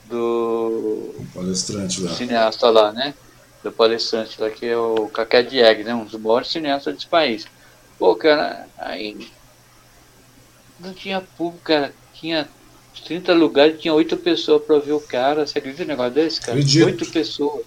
do 0.05 1.15
o 1.17 1.25
palestrante 1.33 2.01
lá. 2.01 2.11
cineasta 2.13 2.69
lá, 2.69 2.91
né? 2.91 3.13
Do 3.63 3.71
palestrante 3.71 4.39
lá, 4.39 4.49
que 4.49 4.65
é 4.65 4.77
o 4.77 5.07
Cacé 5.07 5.43
Dieg, 5.43 5.83
né? 5.83 5.95
Um 5.95 6.05
dos 6.05 6.19
maiores 6.19 6.49
cineastas 6.49 6.93
desse 6.93 7.07
país. 7.07 7.47
Pô, 7.97 8.15
cara, 8.15 8.67
aí 8.77 9.29
não 10.79 10.93
tinha 10.93 11.21
público, 11.21 11.63
cara. 11.65 11.93
Tinha 12.13 12.47
30 13.05 13.33
lugares, 13.33 13.81
tinha 13.81 13.93
8 13.93 14.17
pessoas 14.17 14.63
para 14.63 14.79
ver 14.79 14.91
o 14.91 14.99
cara. 14.99 15.47
Você 15.47 15.57
acredita 15.57 15.83
um 15.83 15.87
negócio 15.87 16.13
desse, 16.13 16.41
cara? 16.41 16.53
Acredito. 16.53 16.85
8 16.85 17.05
pessoas. 17.11 17.65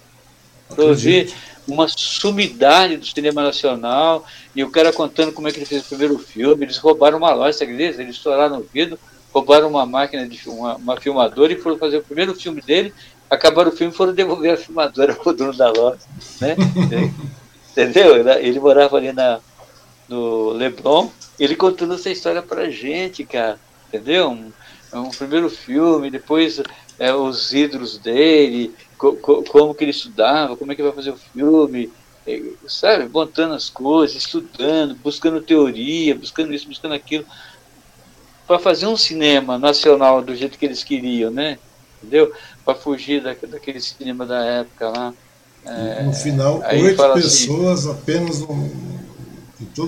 Para 0.69 0.93
ver 0.93 1.33
uma 1.67 1.87
sumidade 1.87 2.97
do 2.97 3.05
cinema 3.05 3.43
nacional, 3.43 4.25
e 4.55 4.63
o 4.63 4.71
cara 4.71 4.93
contando 4.93 5.31
como 5.31 5.47
é 5.47 5.51
que 5.51 5.59
ele 5.59 5.65
fez 5.65 5.83
o 5.83 5.89
primeiro 5.89 6.17
filme, 6.17 6.65
eles 6.65 6.77
roubaram 6.77 7.17
uma 7.17 7.33
loja, 7.33 7.57
você 7.57 7.63
acredita? 7.65 8.01
Eles 8.01 8.15
estouraram 8.15 8.59
o 8.59 8.67
vidro, 8.73 8.97
roubaram 9.33 9.67
uma 9.67 9.85
máquina 9.85 10.27
de 10.27 10.49
uma, 10.49 10.75
uma 10.75 10.97
filmadora 10.99 11.51
e 11.51 11.61
foram 11.61 11.77
fazer 11.77 11.97
o 11.97 12.03
primeiro 12.03 12.33
filme 12.33 12.61
dele, 12.61 12.93
acabaram 13.29 13.69
o 13.69 13.75
filme 13.75 13.93
e 13.93 13.95
foram 13.95 14.13
devolver 14.13 14.53
a 14.53 14.57
filmadora 14.57 15.13
pro 15.13 15.33
dono 15.33 15.53
da 15.53 15.69
loja, 15.69 15.99
né? 16.39 16.55
Entendeu? 17.71 18.15
Ele 18.39 18.59
morava 18.59 18.97
ali 18.97 19.11
na, 19.11 19.39
no 20.07 20.49
Leblon, 20.49 21.09
ele 21.39 21.55
contando 21.55 21.93
essa 21.93 22.09
história 22.09 22.41
pra 22.41 22.71
gente, 22.71 23.23
cara, 23.23 23.59
entendeu? 23.87 24.31
Um, 24.31 24.51
um 24.93 25.09
primeiro 25.11 25.49
filme, 25.49 26.09
depois 26.09 26.61
é, 26.97 27.13
os 27.13 27.53
ídolos 27.53 27.97
dele, 27.97 28.73
co, 28.97 29.15
co, 29.15 29.43
como 29.43 29.75
que 29.75 29.83
ele 29.83 29.91
estudava, 29.91 30.57
como 30.57 30.71
é 30.71 30.75
que 30.75 30.83
vai 30.83 30.91
fazer 30.91 31.11
o 31.11 31.17
filme, 31.17 31.91
é, 32.25 32.41
sabe, 32.67 33.07
montando 33.07 33.53
as 33.53 33.69
coisas, 33.69 34.15
estudando, 34.17 34.95
buscando 34.95 35.41
teoria, 35.41 36.15
buscando 36.15 36.53
isso, 36.53 36.67
buscando 36.67 36.93
aquilo, 36.93 37.25
para 38.47 38.59
fazer 38.59 38.87
um 38.87 38.97
cinema 38.97 39.57
nacional 39.57 40.21
do 40.21 40.35
jeito 40.35 40.57
que 40.57 40.65
eles 40.65 40.83
queriam, 40.83 41.29
né? 41.29 41.59
Entendeu? 42.01 42.31
Para 42.63 42.75
fugir 42.75 43.21
da, 43.21 43.35
daquele 43.47 43.79
cinema 43.79 44.25
da 44.25 44.43
época 44.43 44.89
lá. 44.89 45.13
É, 45.65 46.03
no 46.03 46.13
final, 46.13 46.63
oito 46.81 47.03
assim, 47.03 47.21
pessoas 47.21 47.87
assim, 47.87 47.99
apenas 47.99 48.39
no, 48.39 48.96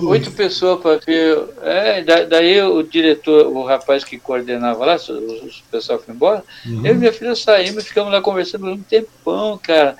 Oito 0.08 0.32
pessoas 0.32 0.80
para 0.80 0.96
ver. 0.98 1.38
É, 1.62 2.02
daí 2.26 2.60
o 2.62 2.82
diretor, 2.82 3.46
o 3.46 3.64
rapaz 3.64 4.02
que 4.02 4.18
coordenava 4.18 4.84
lá, 4.84 4.96
o, 4.96 5.50
pessoal 5.70 5.98
foi 5.98 6.14
embora, 6.14 6.44
uhum. 6.66 6.84
eu 6.84 6.94
e 6.94 6.98
minha 6.98 7.12
filha 7.12 7.36
saímos, 7.36 7.84
ficamos 7.84 8.12
lá 8.12 8.20
conversando 8.20 8.66
um 8.66 8.82
tempão, 8.82 9.58
cara. 9.58 9.96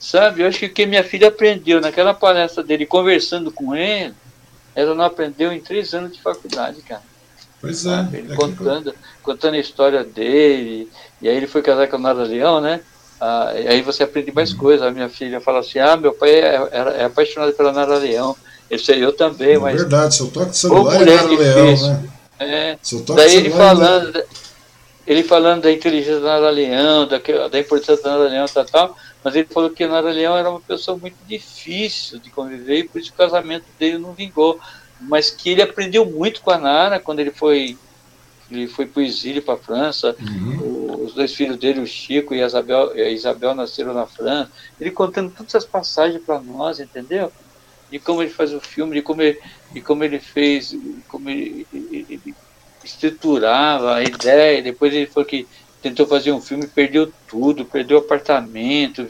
Sabe? 0.00 0.42
Eu 0.42 0.48
acho 0.48 0.58
que 0.58 0.66
o 0.66 0.72
que 0.72 0.84
minha 0.84 1.04
filha 1.04 1.28
aprendeu 1.28 1.80
naquela 1.80 2.12
palestra 2.12 2.62
dele, 2.62 2.84
conversando 2.84 3.50
com 3.50 3.74
ele, 3.74 4.12
ela 4.74 4.94
não 4.94 5.04
aprendeu 5.04 5.52
em 5.52 5.60
três 5.60 5.94
anos 5.94 6.12
de 6.12 6.20
faculdade, 6.20 6.82
cara. 6.82 7.02
Pois 7.60 7.86
é. 7.86 8.08
Ele 8.12 8.32
é 8.32 8.36
contando, 8.36 8.92
que... 8.92 8.98
contando 9.22 9.54
a 9.54 9.58
história 9.58 10.04
dele, 10.04 10.90
e 11.22 11.28
aí 11.28 11.36
ele 11.36 11.46
foi 11.46 11.62
casar 11.62 11.88
com 11.88 11.96
a 11.96 11.98
Nara 12.00 12.24
Leão, 12.24 12.60
né? 12.60 12.80
ah, 13.20 13.48
aí 13.50 13.80
você 13.80 14.02
aprende 14.02 14.32
mais 14.32 14.52
coisas. 14.52 14.86
A 14.86 14.90
minha 14.90 15.08
filha 15.08 15.40
fala 15.40 15.60
assim: 15.60 15.78
ah, 15.78 15.96
meu 15.96 16.12
pai 16.12 16.30
é, 16.30 16.56
é, 16.56 17.00
é 17.00 17.04
apaixonado 17.04 17.52
pela 17.54 17.72
Nara 17.72 17.96
Leão. 17.96 18.36
Esse 18.70 18.92
aí 18.92 19.00
eu 19.00 19.12
também, 19.12 19.54
é 19.54 19.58
mas. 19.58 19.76
verdade, 19.76 20.14
seu 20.14 20.28
toque 20.28 20.50
de 20.50 20.56
celular 20.56 21.02
é 21.02 21.04
Nara 21.04 21.28
Leão, 21.28 21.88
né? 21.88 22.08
É, 22.38 22.78
daí 23.14 23.36
ele 23.36 23.48
é 23.48 23.50
falando, 23.50 24.18
é... 24.18 24.26
ele 25.06 25.22
falando 25.22 25.62
da 25.62 25.72
inteligência 25.72 26.20
da 26.20 26.40
Nara 26.40 26.50
Leão, 26.50 27.06
da, 27.06 27.20
da 27.48 27.58
importância 27.58 28.02
da 28.02 28.10
Nara 28.10 28.28
Leão, 28.28 28.46
tal, 28.46 28.64
tal, 28.64 28.96
mas 29.22 29.36
ele 29.36 29.46
falou 29.50 29.70
que 29.70 29.84
a 29.84 29.88
Nara 29.88 30.10
Leão 30.10 30.36
era 30.36 30.50
uma 30.50 30.60
pessoa 30.60 30.96
muito 30.98 31.16
difícil 31.26 32.18
de 32.18 32.30
conviver 32.30 32.78
e 32.78 32.88
por 32.88 33.00
isso 33.00 33.12
o 33.12 33.16
casamento 33.16 33.64
dele 33.78 33.98
não 33.98 34.12
vingou. 34.12 34.58
Mas 35.00 35.30
que 35.30 35.50
ele 35.50 35.62
aprendeu 35.62 36.06
muito 36.06 36.40
com 36.40 36.50
a 36.50 36.58
Nara 36.58 37.00
quando 37.00 37.20
ele 37.20 37.30
foi 37.30 37.76
ele 38.50 38.68
foi 38.68 38.86
para 38.86 39.00
o 39.00 39.04
exílio 39.04 39.42
para 39.42 39.54
a 39.54 39.58
França, 39.58 40.14
uhum. 40.20 41.04
os 41.04 41.14
dois 41.14 41.34
filhos 41.34 41.56
dele, 41.56 41.80
o 41.80 41.86
Chico 41.86 42.34
e 42.34 42.42
a 42.42 42.46
Isabel, 42.46 42.90
a 42.90 43.08
Isabel 43.08 43.54
nasceram 43.54 43.94
na 43.94 44.06
França, 44.06 44.50
ele 44.80 44.90
contando 44.90 45.32
todas 45.34 45.54
as 45.54 45.64
passagens 45.64 46.22
para 46.22 46.40
nós, 46.40 46.78
entendeu? 46.78 47.32
De 47.94 48.00
como 48.00 48.20
ele 48.20 48.30
faz 48.30 48.52
o 48.52 48.60
filme, 48.60 48.96
de 48.96 49.02
como 49.02 49.22
ele, 49.22 49.38
de 49.70 49.80
como 49.80 50.02
ele 50.02 50.18
fez, 50.18 50.76
como 51.06 51.30
ele, 51.30 51.64
ele, 51.72 52.34
estruturava 52.82 53.94
a 53.94 54.02
ideia, 54.02 54.60
depois 54.60 54.92
ele 54.92 55.06
falou 55.06 55.24
que 55.24 55.46
tentou 55.80 56.04
fazer 56.04 56.32
um 56.32 56.40
filme, 56.40 56.66
perdeu 56.66 57.12
tudo, 57.28 57.64
perdeu 57.64 57.98
apartamento, 57.98 59.06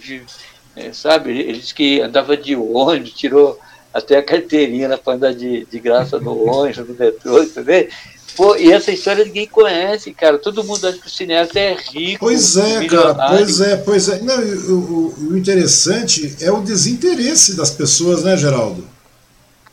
é, 0.77 0.93
sabe? 0.93 1.31
Ele, 1.31 1.41
ele 1.45 1.59
disse 1.61 1.75
que 1.75 2.03
andava 2.03 2.37
de 2.37 2.55
ônibus, 2.55 3.15
tirou 3.15 3.59
até 3.91 4.19
a 4.19 4.23
carteirinha 4.23 4.99
para 4.99 5.15
andar 5.15 5.33
de, 5.33 5.65
de 5.65 5.81
graça 5.81 6.21
no 6.21 6.47
ônibus, 6.47 6.87
no 6.87 6.95
metrô, 6.95 7.43
entendeu? 7.43 7.89
Pô, 8.37 8.57
e 8.57 8.73
essa 8.73 8.91
história 8.91 9.25
ninguém 9.25 9.47
conhece, 9.47 10.13
cara. 10.13 10.39
Todo 10.39 10.65
mundo 10.65 10.87
acha 10.87 10.99
que 10.99 11.07
o 11.07 11.11
cineasta 11.11 11.59
é 11.59 11.75
rico. 11.75 12.27
Pois 12.27 12.57
é, 12.57 12.87
cara. 12.87 13.15
Pois 13.15 13.61
é, 13.61 13.77
pois 13.77 14.09
é. 14.09 14.21
Não, 14.21 14.37
o, 14.37 14.73
o, 14.73 15.15
o, 15.31 15.39
interessante 15.39 16.37
é 16.41 16.51
o 16.51 16.61
desinteresse 16.61 17.55
das 17.55 17.71
pessoas, 17.71 18.25
né, 18.25 18.37
Geraldo? 18.37 18.87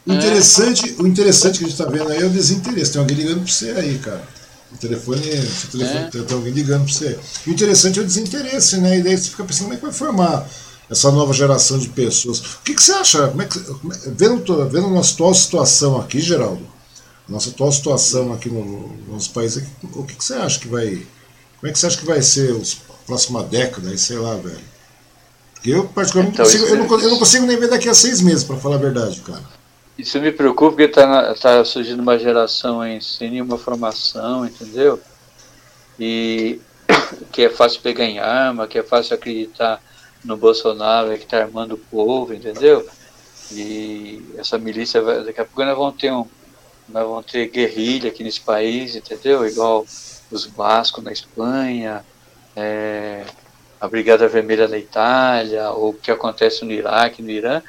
O 0.06 0.12
é. 0.12 0.16
interessante, 0.16 0.96
é. 0.98 1.02
o 1.02 1.08
interessante 1.08 1.60
que 1.60 1.66
a 1.66 1.68
gente 1.68 1.80
está 1.80 1.90
vendo 1.90 2.12
aí 2.12 2.22
é 2.22 2.26
o 2.26 2.30
desinteresse. 2.30 2.92
Tem 2.92 3.02
alguém 3.02 3.18
ligando 3.18 3.44
para 3.44 3.52
você 3.52 3.72
aí, 3.72 3.98
cara. 3.98 4.24
O 4.72 4.78
telefone, 4.78 5.20
o 5.20 5.68
telefone 5.72 6.06
é. 6.06 6.10
tem 6.10 6.38
alguém 6.38 6.54
ligando 6.54 6.86
para 6.86 6.94
você. 6.94 7.20
O 7.48 7.50
interessante 7.50 8.00
é 8.00 8.02
o 8.02 8.06
desinteresse, 8.06 8.78
né? 8.78 9.00
E 9.00 9.02
daí 9.02 9.18
você 9.18 9.30
fica 9.30 9.44
pensando 9.44 9.64
como 9.64 9.74
é 9.74 9.78
que 9.78 9.84
vai 9.84 9.94
formar 9.94 10.48
essa 10.90 11.10
nova 11.12 11.34
geração 11.34 11.80
de 11.80 11.90
pessoas. 11.90 12.40
O 12.40 12.62
que, 12.64 12.76
que 12.76 12.84
você 12.84 12.92
acha? 12.92 13.28
Como 13.30 13.42
é 13.42 13.46
que, 13.46 13.60
vendo, 14.08 14.70
vendo 14.70 14.88
a 14.88 14.90
nossa 14.90 15.14
atual 15.14 15.34
situação 15.34 16.00
aqui, 16.00 16.20
Geraldo, 16.20 16.62
nossa 17.28 17.50
atual 17.50 17.72
situação 17.72 18.34
aqui 18.34 18.50
no, 18.50 18.64
no 18.64 19.14
nosso 19.14 19.32
país, 19.32 19.56
o 19.56 20.04
que, 20.04 20.16
que, 20.16 20.24
você 20.24 20.34
acha 20.34 20.60
que 20.60 20.68
vai. 20.68 21.06
Como 21.60 21.70
é 21.70 21.72
que 21.72 21.80
você 21.80 21.88
acha 21.88 21.98
que 21.98 22.06
vai 22.06 22.22
ser 22.22 22.52
os 22.52 22.82
próxima 23.06 23.44
década, 23.44 23.96
sei 23.98 24.18
lá, 24.18 24.36
velho? 24.36 24.72
Eu, 25.66 25.88
particularmente, 25.88 26.36
então, 26.36 26.46
consigo, 26.46 26.66
eu, 26.66 26.78
não, 26.78 27.00
eu, 27.00 27.10
não, 27.10 27.20
consigo 27.20 27.46
nem 27.46 27.60
ver 27.60 27.70
daqui 27.70 27.88
a 27.88 27.94
seis 27.94 28.22
meses, 28.22 28.44
para 28.44 28.58
falar 28.58 28.76
a 28.76 28.80
verdade, 28.80 29.20
cara. 29.22 29.44
Isso 29.98 30.20
me 30.20 30.32
preocupa 30.32 30.72
porque 30.72 30.86
está 30.86 31.34
tá 31.36 31.64
surgindo 31.64 32.02
uma 32.02 32.18
geração 32.18 32.82
aí 32.82 33.02
sem 33.02 33.30
nenhuma 33.30 33.58
formação, 33.58 34.46
entendeu? 34.46 35.00
E 36.00 36.60
que 37.32 37.44
é 37.44 37.50
fácil 37.50 37.82
pegar 37.82 38.06
em 38.06 38.18
arma, 38.18 38.68
que 38.68 38.80
é 38.80 38.84
fácil 38.84 39.14
acreditar 39.14 39.82
no 40.24 40.38
Bolsonaro, 40.38 41.16
que 41.18 41.26
está 41.26 41.40
armando 41.40 41.76
o 41.76 41.78
povo, 41.78 42.34
entendeu? 42.34 42.88
E 43.52 44.24
essa 44.38 44.58
milícia, 44.58 45.02
vai, 45.02 45.24
daqui 45.24 45.42
a 45.42 45.46
pouco 45.46 45.64
nós 45.64 45.78
vamos 45.78 45.96
ter 45.98 46.12
um, 46.12 46.26
nós 46.88 47.08
vamos 47.08 47.26
ter 47.26 47.48
guerrilha 47.48 48.10
aqui 48.10 48.24
nesse 48.24 48.42
país, 48.42 48.96
entendeu? 48.96 49.46
Igual 49.48 49.86
os 50.32 50.46
bascos 50.46 51.04
na 51.04 51.12
Espanha, 51.12 52.06
é, 52.56 53.24
a 53.80 53.88
Brigada 53.88 54.28
Vermelha 54.28 54.68
na 54.68 54.78
Itália, 54.78 55.72
ou 55.72 55.90
o 55.90 55.94
que 55.94 56.12
acontece 56.12 56.64
no 56.64 56.72
Iraque, 56.72 57.22
no 57.22 57.30
Irã, 57.30 57.62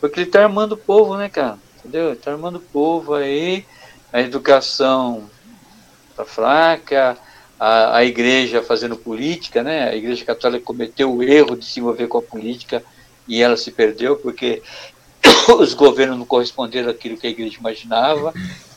porque 0.00 0.20
ele 0.20 0.28
está 0.28 0.42
armando 0.42 0.72
o 0.72 0.78
povo, 0.78 1.16
né, 1.16 1.28
cara? 1.28 1.58
Entendeu? 1.78 2.12
Está 2.12 2.32
armando 2.32 2.56
o 2.56 2.60
povo 2.60 3.14
aí, 3.14 3.64
a 4.12 4.20
educação 4.20 5.28
está 6.10 6.24
fraca, 6.24 7.16
a, 7.58 7.98
a 7.98 8.04
igreja 8.04 8.62
fazendo 8.62 8.96
política, 8.96 9.62
né? 9.62 9.88
A 9.88 9.96
igreja 9.96 10.24
católica 10.24 10.64
cometeu 10.64 11.14
o 11.14 11.22
erro 11.22 11.56
de 11.56 11.64
se 11.64 11.80
envolver 11.80 12.06
com 12.06 12.18
a 12.18 12.22
política 12.22 12.82
e 13.26 13.42
ela 13.42 13.56
se 13.56 13.70
perdeu 13.70 14.16
porque 14.16 14.62
os 15.56 15.74
governos 15.74 16.18
não 16.18 16.26
corresponderam 16.26 16.90
àquilo 16.90 17.16
que 17.16 17.26
a 17.26 17.30
igreja 17.30 17.58
imaginava 17.58 18.32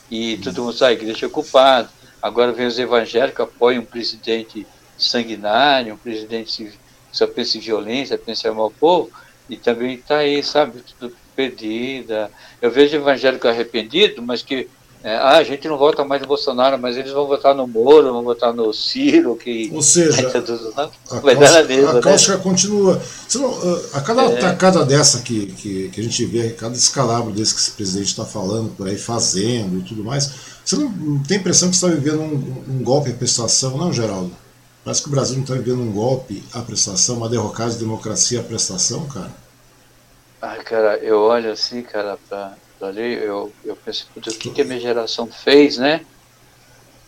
e 0.10 0.38
todo 0.38 0.64
mundo 0.64 0.74
sabe, 0.74 0.92
a 0.92 0.96
igreja 0.96 1.26
é 1.26 1.30
culpada. 1.30 1.90
Agora 2.22 2.52
vem 2.52 2.68
os 2.68 2.78
evangélicos, 2.78 3.46
apoiam 3.46 3.82
um 3.82 3.86
presidente 3.86 4.68
sanguinário, 4.98 5.94
um 5.94 5.98
presidente 5.98 6.66
que 6.66 6.78
só 7.12 7.26
pensa 7.26 7.58
em 7.58 7.62
violência, 7.62 8.18
pensa 8.18 8.48
em 8.48 8.52
amar 8.52 8.66
o 8.66 8.72
povo, 8.72 9.10
e 9.50 9.58
também 9.58 9.96
está 9.96 10.18
aí, 10.18 10.44
sabe, 10.44 10.84
tudo 11.00 11.16
perdida. 11.36 12.32
Eu 12.62 12.70
vejo 12.70 12.96
evangélico 12.96 13.48
arrependido, 13.48 14.22
mas 14.22 14.44
que 14.44 14.70
é, 15.04 15.16
ah, 15.16 15.38
a 15.38 15.44
gente 15.44 15.68
não 15.68 15.80
vota 15.80 16.06
mais 16.06 16.22
no 16.22 16.28
Bolsonaro, 16.28 16.78
mas 16.78 16.96
eles 16.96 17.12
vão 17.12 17.26
votar 17.26 17.56
no 17.56 17.68
Moro, 17.68 18.14
vão 18.14 18.24
votar 18.24 18.54
no 18.54 18.72
Ciro, 18.72 19.36
que. 19.36 19.72
Ou 19.74 19.82
seja, 19.82 20.28
a, 21.10 21.20
vai 21.20 21.36
dar 21.36 21.52
na 21.52 21.64
mesma. 21.64 21.98
A 21.98 22.02
cáustica 22.02 22.38
né? 22.38 22.44
continua. 22.44 23.02
Não, 23.34 23.82
a 23.94 24.02
cada 24.02 24.24
é. 24.26 24.36
tacada 24.36 24.86
dessa 24.86 25.22
que, 25.22 25.48
que, 25.54 25.90
que, 25.90 26.00
a 26.00 26.04
gente 26.04 26.24
vê, 26.26 26.52
cada 26.52 26.76
escalabro 26.76 27.32
desse 27.32 27.56
que 27.56 27.60
esse 27.62 27.72
presidente 27.72 28.10
está 28.10 28.26
falando 28.26 28.76
por 28.76 28.88
aí, 28.88 28.96
fazendo 28.96 29.80
e 29.80 29.82
tudo 29.82 30.04
mais, 30.04 30.32
você 30.64 30.76
não, 30.76 30.90
não 30.90 31.24
tem 31.24 31.38
a 31.38 31.40
impressão 31.40 31.70
que 31.70 31.76
está 31.76 31.88
vivendo 31.88 32.22
um, 32.22 32.64
um, 32.70 32.84
golpe 32.84 33.10
à 33.10 33.14
prestação, 33.14 33.78
não, 33.78 33.92
Geraldo? 33.92 34.32
Parece 34.84 35.02
que 35.02 35.08
o 35.08 35.12
Brasil 35.12 35.36
não 35.36 35.44
está 35.44 35.56
vivendo 35.56 35.82
um 35.82 35.92
golpe 35.92 36.44
à 36.54 36.62
prestação, 36.62 37.18
uma 37.18 37.30
derrocada 37.30 37.72
de 37.72 37.80
democracia 37.80 38.40
à 38.40 38.44
prestação, 38.44 39.08
cara? 39.08 39.32
Ah, 40.40 40.58
cara, 40.64 40.98
eu 40.98 41.20
olho 41.20 41.52
assim, 41.52 41.82
cara, 41.82 42.18
para 42.30 42.56
ali, 42.84 43.14
eu, 43.14 43.52
eu 43.64 43.76
penso, 43.76 44.08
o 44.16 44.22
que, 44.22 44.50
que 44.50 44.62
a 44.62 44.66
minha 44.66 44.80
geração 44.80 45.28
fez, 45.28 45.78
né? 45.78 46.02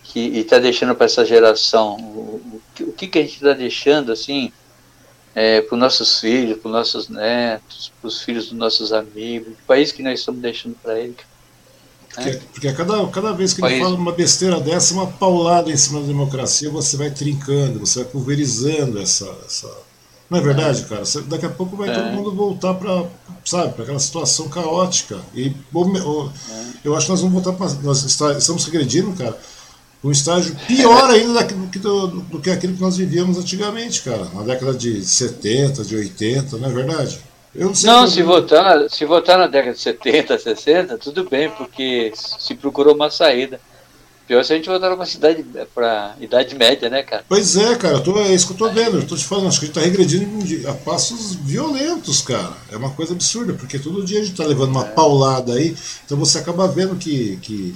Que, 0.04 0.20
e 0.20 0.40
está 0.40 0.60
deixando 0.60 0.94
para 0.96 1.06
essa 1.06 1.26
geração, 1.26 1.96
o, 1.98 2.62
o, 2.82 2.92
que, 2.92 3.08
que 3.08 3.20
a 3.20 3.22
gente 3.22 3.36
está 3.36 3.54
deixando, 3.54 4.12
assim, 4.12 4.52
é, 5.34 5.62
para 5.62 5.76
os 5.76 5.80
nossos 5.80 6.20
filhos, 6.20 6.60
para 6.60 6.68
os 6.70 6.74
nossos 6.74 7.10
netos, 7.10 7.92
para 8.00 8.08
os 8.08 8.22
filhos 8.22 8.46
dos 8.46 8.58
nossos 8.58 8.94
amigos, 8.94 9.54
o 9.54 9.66
país 9.66 9.92
que 9.92 10.04
nós 10.04 10.20
estamos 10.20 10.42
deixando 10.42 10.76
para 10.82 11.00
eles. 11.00 11.16
Porque, 12.14 12.30
né? 12.30 12.42
porque 12.54 12.74
cada, 12.74 13.08
cada 13.08 13.32
vez 13.34 13.54
que 13.54 13.64
ele 13.64 13.80
fala 13.80 13.96
uma 13.96 14.12
besteira 14.12 14.60
dessa, 14.60 14.94
uma 14.94 15.08
paulada 15.08 15.72
em 15.72 15.78
cima 15.78 16.02
da 16.02 16.08
democracia, 16.08 16.70
você 16.70 16.96
vai 16.96 17.10
trincando, 17.10 17.80
você 17.80 18.04
vai 18.04 18.12
pulverizando 18.12 19.00
essa, 19.00 19.26
essa 19.46 19.68
não 20.34 20.40
é 20.40 20.42
verdade, 20.42 20.84
cara? 20.86 21.04
Daqui 21.28 21.46
a 21.46 21.50
pouco 21.50 21.78
vai 21.78 21.90
é. 21.90 21.94
todo 21.94 22.06
mundo 22.06 22.32
voltar 22.32 22.74
para, 22.74 23.06
sabe, 23.46 23.74
para 23.74 23.84
aquela 23.84 24.00
situação 24.00 24.50
caótica. 24.50 25.20
E 25.36 25.54
eu 26.84 26.96
acho 26.96 27.06
que 27.06 27.12
nós 27.12 27.22
vamos 27.22 27.34
voltar 27.34 27.54
para. 27.54 27.72
Nós 27.84 28.04
estamos 28.04 28.66
regredindo, 28.66 29.14
cara, 29.14 29.38
um 30.04 30.10
estágio 30.10 30.56
pior 30.68 31.08
ainda 31.12 31.44
do 31.44 31.68
que, 31.68 31.78
do, 31.78 32.08
do 32.08 32.40
que 32.42 32.50
aquilo 32.50 32.74
que 32.74 32.82
nós 32.82 32.98
vivíamos 32.98 33.38
antigamente, 33.38 34.02
cara. 34.02 34.28
Na 34.34 34.42
década 34.42 34.74
de 34.74 35.06
70, 35.06 35.84
de 35.84 35.96
80, 35.98 36.58
não 36.58 36.68
é 36.68 36.74
verdade? 36.74 37.20
Eu 37.54 37.68
não 37.68 37.76
sei 37.76 37.92
não, 37.92 38.08
se 38.08 38.24
votar, 38.24 38.90
se 38.90 39.06
votar 39.06 39.38
na 39.38 39.46
década 39.46 39.76
de 39.76 39.82
70, 39.82 40.40
60, 40.40 40.98
tudo 40.98 41.30
bem, 41.30 41.52
porque 41.52 42.12
se 42.16 42.56
procurou 42.56 42.96
uma 42.96 43.12
saída. 43.12 43.62
Pior 44.34 44.44
se 44.44 44.52
a 44.52 44.56
gente 44.56 44.68
voltar 44.68 44.90
numa 44.90 45.06
cidade 45.06 45.46
para 45.76 46.16
idade 46.20 46.56
média, 46.56 46.90
né, 46.90 47.04
cara? 47.04 47.24
Pois 47.30 47.56
é, 47.56 47.76
cara, 47.76 48.00
tô, 48.00 48.20
é 48.20 48.34
isso 48.34 48.48
que 48.48 48.54
eu 48.54 48.58
tô 48.58 48.74
vendo. 48.74 48.98
Eu 48.98 49.06
tô 49.06 49.16
te 49.16 49.24
falando, 49.24 49.48
acho 49.48 49.60
que 49.60 49.66
a 49.66 49.68
gente 49.68 49.76
tá 49.76 49.82
regredindo 49.82 50.68
a 50.68 50.74
passos 50.74 51.36
violentos, 51.36 52.20
cara. 52.22 52.52
É 52.72 52.76
uma 52.76 52.90
coisa 52.90 53.14
absurda, 53.14 53.54
porque 53.54 53.78
todo 53.78 54.04
dia 54.04 54.20
a 54.20 54.24
gente 54.24 54.36
tá 54.36 54.44
levando 54.44 54.72
uma 54.72 54.88
é. 54.88 54.90
paulada 54.90 55.54
aí, 55.54 55.78
então 56.04 56.18
você 56.18 56.40
acaba 56.40 56.68
vendo 56.68 56.96
que, 56.96 57.38
que. 57.44 57.76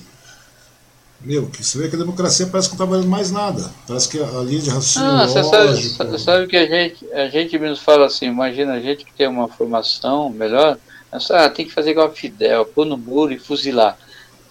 Meu, 1.22 1.46
que 1.46 1.64
você 1.64 1.78
vê 1.78 1.90
que 1.90 1.96
a 1.96 2.00
democracia 2.00 2.48
parece 2.48 2.70
que 2.70 2.76
não 2.76 2.84
tá 2.84 2.90
valendo 2.90 3.08
mais 3.08 3.30
nada. 3.30 3.72
Parece 3.88 4.10
que 4.10 4.20
a 4.20 4.42
linha 4.42 4.62
de 4.62 4.72
raciocínio. 4.72 5.12
Ah, 5.12 5.28
você 5.28 5.44
sabe, 5.44 6.20
sabe 6.20 6.48
que 6.48 6.58
a 6.58 6.66
gente, 6.66 7.06
a 7.12 7.28
gente 7.28 7.60
mesmo 7.60 7.78
fala 7.78 8.08
assim, 8.08 8.26
imagina 8.26 8.74
a 8.74 8.80
gente 8.80 9.06
que 9.06 9.14
tem 9.14 9.28
uma 9.28 9.48
formação 9.48 10.28
melhor, 10.32 10.76
ah, 11.12 11.50
tem 11.50 11.68
que 11.68 11.72
fazer 11.72 11.92
igual 11.92 12.08
a 12.08 12.12
Fidel, 12.12 12.66
pôr 12.66 12.84
no 12.84 12.98
muro 12.98 13.32
e 13.32 13.38
fuzilar. 13.38 13.96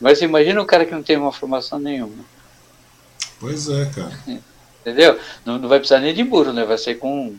Mas 0.00 0.20
imagina 0.20 0.60
o 0.60 0.66
cara 0.66 0.84
que 0.84 0.92
não 0.92 1.02
tem 1.02 1.16
uma 1.16 1.32
formação 1.32 1.78
nenhuma. 1.78 2.24
Pois 3.40 3.68
é, 3.68 3.86
cara. 3.86 4.18
Entendeu? 4.80 5.18
Não, 5.44 5.58
não 5.58 5.68
vai 5.68 5.78
precisar 5.78 6.00
nem 6.00 6.14
de 6.14 6.22
muro, 6.22 6.52
né? 6.52 6.64
Vai 6.64 6.78
ser 6.78 6.94
com, 6.96 7.34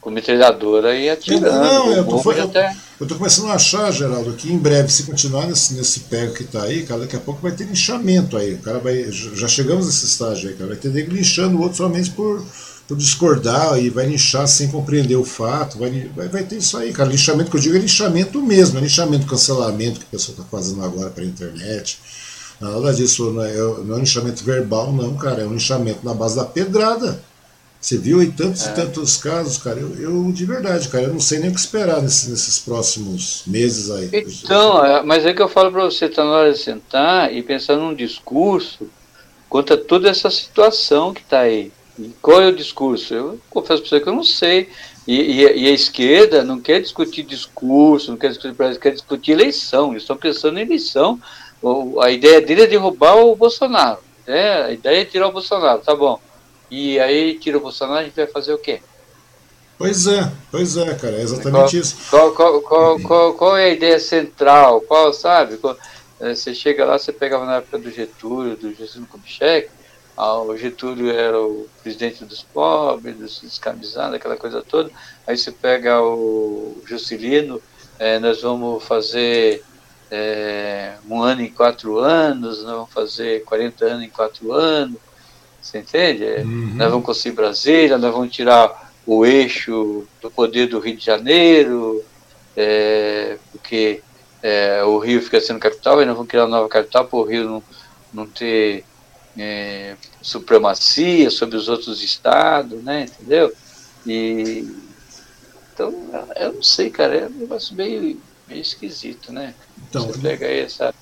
com 0.00 0.10
metralhadora 0.10 0.94
e 0.94 1.10
atirando. 1.10 1.50
Não, 1.50 1.92
eu 1.92 2.04
tô, 2.04 2.32
eu, 2.32 2.44
até... 2.44 2.76
eu 3.00 3.06
tô 3.06 3.16
começando 3.16 3.50
a 3.50 3.54
achar, 3.54 3.90
Geraldo, 3.90 4.34
que 4.34 4.52
em 4.52 4.58
breve, 4.58 4.90
se 4.90 5.02
continuar 5.02 5.46
nesse, 5.46 5.74
nesse 5.74 6.00
pego 6.00 6.34
que 6.34 6.44
tá 6.44 6.62
aí, 6.62 6.84
cara, 6.84 7.00
daqui 7.00 7.16
a 7.16 7.20
pouco 7.20 7.40
vai 7.40 7.52
ter 7.52 7.64
linchamento 7.64 8.36
aí. 8.36 8.54
O 8.54 8.58
cara 8.58 8.78
vai. 8.78 9.10
Já 9.10 9.48
chegamos 9.48 9.86
nesse 9.86 10.06
estágio 10.06 10.48
aí, 10.48 10.54
cara. 10.54 10.68
Vai 10.68 10.78
ter 10.78 10.90
nego 10.90 11.12
linchando 11.12 11.58
o 11.58 11.62
outro 11.62 11.78
somente 11.78 12.10
por 12.10 12.44
por 12.90 12.96
discordar 12.96 13.78
e 13.78 13.88
vai 13.88 14.04
linchar 14.04 14.48
sem 14.48 14.66
compreender 14.66 15.14
o 15.14 15.24
fato, 15.24 15.78
vai, 15.78 16.10
vai, 16.16 16.26
vai, 16.26 16.42
ter 16.42 16.56
isso 16.56 16.76
aí, 16.76 16.92
cara. 16.92 17.08
Linchamento 17.08 17.48
que 17.48 17.56
eu 17.56 17.60
digo 17.60 17.76
é 17.76 17.78
linchamento 17.78 18.42
mesmo, 18.42 18.78
é 18.78 18.80
linchamento, 18.80 19.28
cancelamento 19.28 20.00
que 20.00 20.06
a 20.06 20.10
pessoa 20.10 20.36
está 20.36 20.44
fazendo 20.50 20.84
agora 20.84 21.08
para 21.08 21.22
a 21.22 21.26
internet. 21.26 22.00
Nada 22.60 22.92
disso, 22.92 23.30
não 23.30 23.44
é, 23.44 23.56
não 23.56 23.94
é 23.94 23.96
um 23.96 24.00
linchamento 24.00 24.42
verbal, 24.42 24.92
não, 24.92 25.16
cara, 25.16 25.42
é 25.42 25.46
um 25.46 25.52
linchamento 25.52 26.00
na 26.02 26.12
base 26.12 26.34
da 26.34 26.44
pedrada. 26.44 27.22
Você 27.80 27.96
viu 27.96 28.18
aí 28.18 28.32
tantos 28.32 28.66
e 28.66 28.68
é. 28.70 28.72
tantos 28.72 29.16
casos, 29.16 29.56
cara. 29.56 29.78
Eu, 29.78 29.94
eu, 29.94 30.32
de 30.32 30.44
verdade, 30.44 30.88
cara, 30.88 31.04
eu 31.04 31.12
não 31.12 31.20
sei 31.20 31.38
nem 31.38 31.50
o 31.50 31.54
que 31.54 31.60
esperar 31.60 32.02
nesses, 32.02 32.28
nesses 32.28 32.58
próximos 32.58 33.44
meses 33.46 33.88
aí. 33.88 34.10
Então, 34.12 34.84
é, 34.84 35.00
mas 35.04 35.24
é 35.24 35.32
que 35.32 35.40
eu 35.40 35.48
falo 35.48 35.70
para 35.70 35.84
você, 35.84 36.08
tá 36.08 36.24
na 36.24 36.30
hora 36.32 36.52
de 36.52 36.58
sentar 36.58 37.32
e 37.32 37.40
pensar 37.40 37.76
num 37.76 37.94
discurso 37.94 38.90
contra 39.48 39.76
toda 39.76 40.08
essa 40.10 40.28
situação 40.28 41.14
que 41.14 41.20
está 41.20 41.38
aí. 41.42 41.70
E 42.00 42.14
qual 42.22 42.40
é 42.40 42.46
o 42.46 42.56
discurso? 42.56 43.12
Eu 43.12 43.40
confesso 43.50 43.82
para 43.82 43.90
você 43.90 44.00
que 44.00 44.08
eu 44.08 44.14
não 44.14 44.24
sei. 44.24 44.70
E, 45.06 45.14
e, 45.14 45.62
e, 45.64 45.66
a 45.66 45.72
esquerda 45.72 46.42
não 46.42 46.60
quer 46.60 46.80
discutir 46.80 47.22
discurso, 47.22 48.10
não 48.10 48.18
quer 48.18 48.28
discutir, 48.28 48.78
quer 48.78 48.92
discutir 48.92 49.32
eleição. 49.32 49.90
Eles 49.90 50.02
estão 50.02 50.16
pensando 50.16 50.58
em 50.58 50.62
eleição. 50.62 51.20
A 52.02 52.10
ideia 52.10 52.40
dele 52.40 52.62
é 52.62 52.66
derrubar 52.66 53.16
o 53.16 53.36
Bolsonaro. 53.36 53.98
Né? 54.26 54.62
A 54.62 54.72
ideia 54.72 55.02
é 55.02 55.04
tirar 55.04 55.28
o 55.28 55.32
Bolsonaro, 55.32 55.82
tá 55.82 55.94
bom. 55.94 56.18
E 56.70 56.98
aí 57.00 57.38
tira 57.38 57.58
o 57.58 57.60
Bolsonaro, 57.60 58.00
a 58.00 58.04
gente 58.04 58.14
vai 58.14 58.26
fazer 58.28 58.54
o 58.54 58.58
quê? 58.58 58.80
Pois 59.76 60.06
é, 60.06 60.30
pois 60.50 60.76
é, 60.76 60.94
cara, 60.94 61.16
é 61.16 61.22
exatamente 61.22 61.52
qual, 61.52 61.82
isso. 61.82 61.96
Qual, 62.10 62.32
qual, 62.32 62.60
qual, 62.60 63.00
qual, 63.00 63.34
qual, 63.34 63.56
é 63.56 63.64
a 63.64 63.70
ideia 63.70 63.98
central? 63.98 64.82
Qual, 64.82 65.12
sabe? 65.12 65.58
É, 66.20 66.34
você 66.34 66.54
chega 66.54 66.84
lá, 66.84 66.98
você 66.98 67.12
pegava 67.12 67.46
na 67.46 67.56
época 67.56 67.78
do 67.78 67.90
Getúlio, 67.90 68.56
do 68.56 68.74
Juscelino 68.74 69.06
Kubitschek, 69.06 69.70
o 70.20 70.56
Getúlio 70.56 71.10
era 71.10 71.40
o 71.40 71.66
presidente 71.82 72.24
dos 72.24 72.42
pobres, 72.42 73.16
dos 73.16 73.40
descamisados, 73.40 74.14
aquela 74.14 74.36
coisa 74.36 74.62
toda. 74.62 74.90
Aí 75.26 75.36
você 75.36 75.50
pega 75.50 76.02
o 76.02 76.82
Juscelino, 76.86 77.60
é, 77.98 78.18
nós 78.18 78.42
vamos 78.42 78.84
fazer 78.84 79.62
é, 80.10 80.94
um 81.08 81.22
ano 81.22 81.42
em 81.42 81.50
quatro 81.50 81.98
anos, 81.98 82.62
nós 82.62 82.72
vamos 82.72 82.92
fazer 82.92 83.44
40 83.44 83.84
anos 83.84 84.04
em 84.04 84.10
quatro 84.10 84.52
anos. 84.52 84.98
Você 85.60 85.78
entende? 85.78 86.24
É, 86.24 86.40
uhum. 86.40 86.72
Nós 86.74 86.90
vamos 86.90 87.06
construir 87.06 87.32
Brasília, 87.32 87.98
nós 87.98 88.12
vamos 88.12 88.34
tirar 88.34 88.92
o 89.06 89.24
eixo 89.24 90.06
do 90.20 90.30
poder 90.30 90.66
do 90.66 90.78
Rio 90.80 90.96
de 90.96 91.04
Janeiro, 91.04 92.04
é, 92.56 93.38
porque 93.52 94.02
é, 94.42 94.82
o 94.84 94.98
Rio 94.98 95.22
fica 95.22 95.40
sendo 95.40 95.60
capital 95.60 96.02
e 96.02 96.04
nós 96.04 96.14
vamos 96.14 96.30
criar 96.30 96.44
uma 96.44 96.56
nova 96.56 96.68
capital 96.68 97.04
para 97.06 97.18
o 97.18 97.24
Rio 97.24 97.44
não, 97.44 97.62
não 98.12 98.26
ter 98.26 98.84
é, 99.38 99.96
supremacia 100.22 101.30
sobre 101.30 101.56
os 101.56 101.68
outros 101.68 102.02
estados, 102.02 102.82
né? 102.82 103.06
Entendeu? 103.06 103.52
E 104.06 104.66
então 105.72 105.92
eu 106.36 106.54
não 106.54 106.62
sei, 106.62 106.90
cara, 106.90 107.16
é 107.16 107.26
um 107.26 107.40
negócio 107.40 107.74
meio, 107.74 108.20
meio 108.46 108.60
esquisito, 108.60 109.32
né? 109.32 109.54
Então, 109.88 110.06
Você 110.06 110.18
pega 110.18 110.46
aí 110.46 110.60
essa 110.60 110.94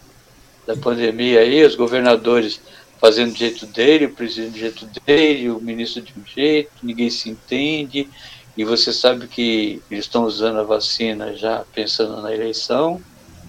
da 0.66 0.76
pandemia 0.76 1.40
aí, 1.40 1.64
os 1.64 1.74
governadores 1.74 2.60
fazendo 3.00 3.32
do 3.32 3.38
jeito 3.38 3.66
dele, 3.66 4.06
o 4.06 4.14
presidente 4.14 4.52
do 4.52 4.59
jeito 4.59 4.88
dele, 5.06 5.50
o 5.50 5.60
ministro 5.60 6.02
de 6.02 6.12
um 6.12 6.26
jeito, 6.26 6.70
ninguém 6.82 7.09
se 7.09 7.30
entende, 7.30 8.09
e 8.56 8.64
você 8.64 8.92
sabe 8.92 9.26
que 9.28 9.80
eles 9.90 10.05
estão 10.05 10.24
usando 10.24 10.59
a 10.59 10.64
vacina 10.64 11.34
já 11.34 11.64
pensando 11.72 12.20
na 12.20 12.34
eleição. 12.34 13.00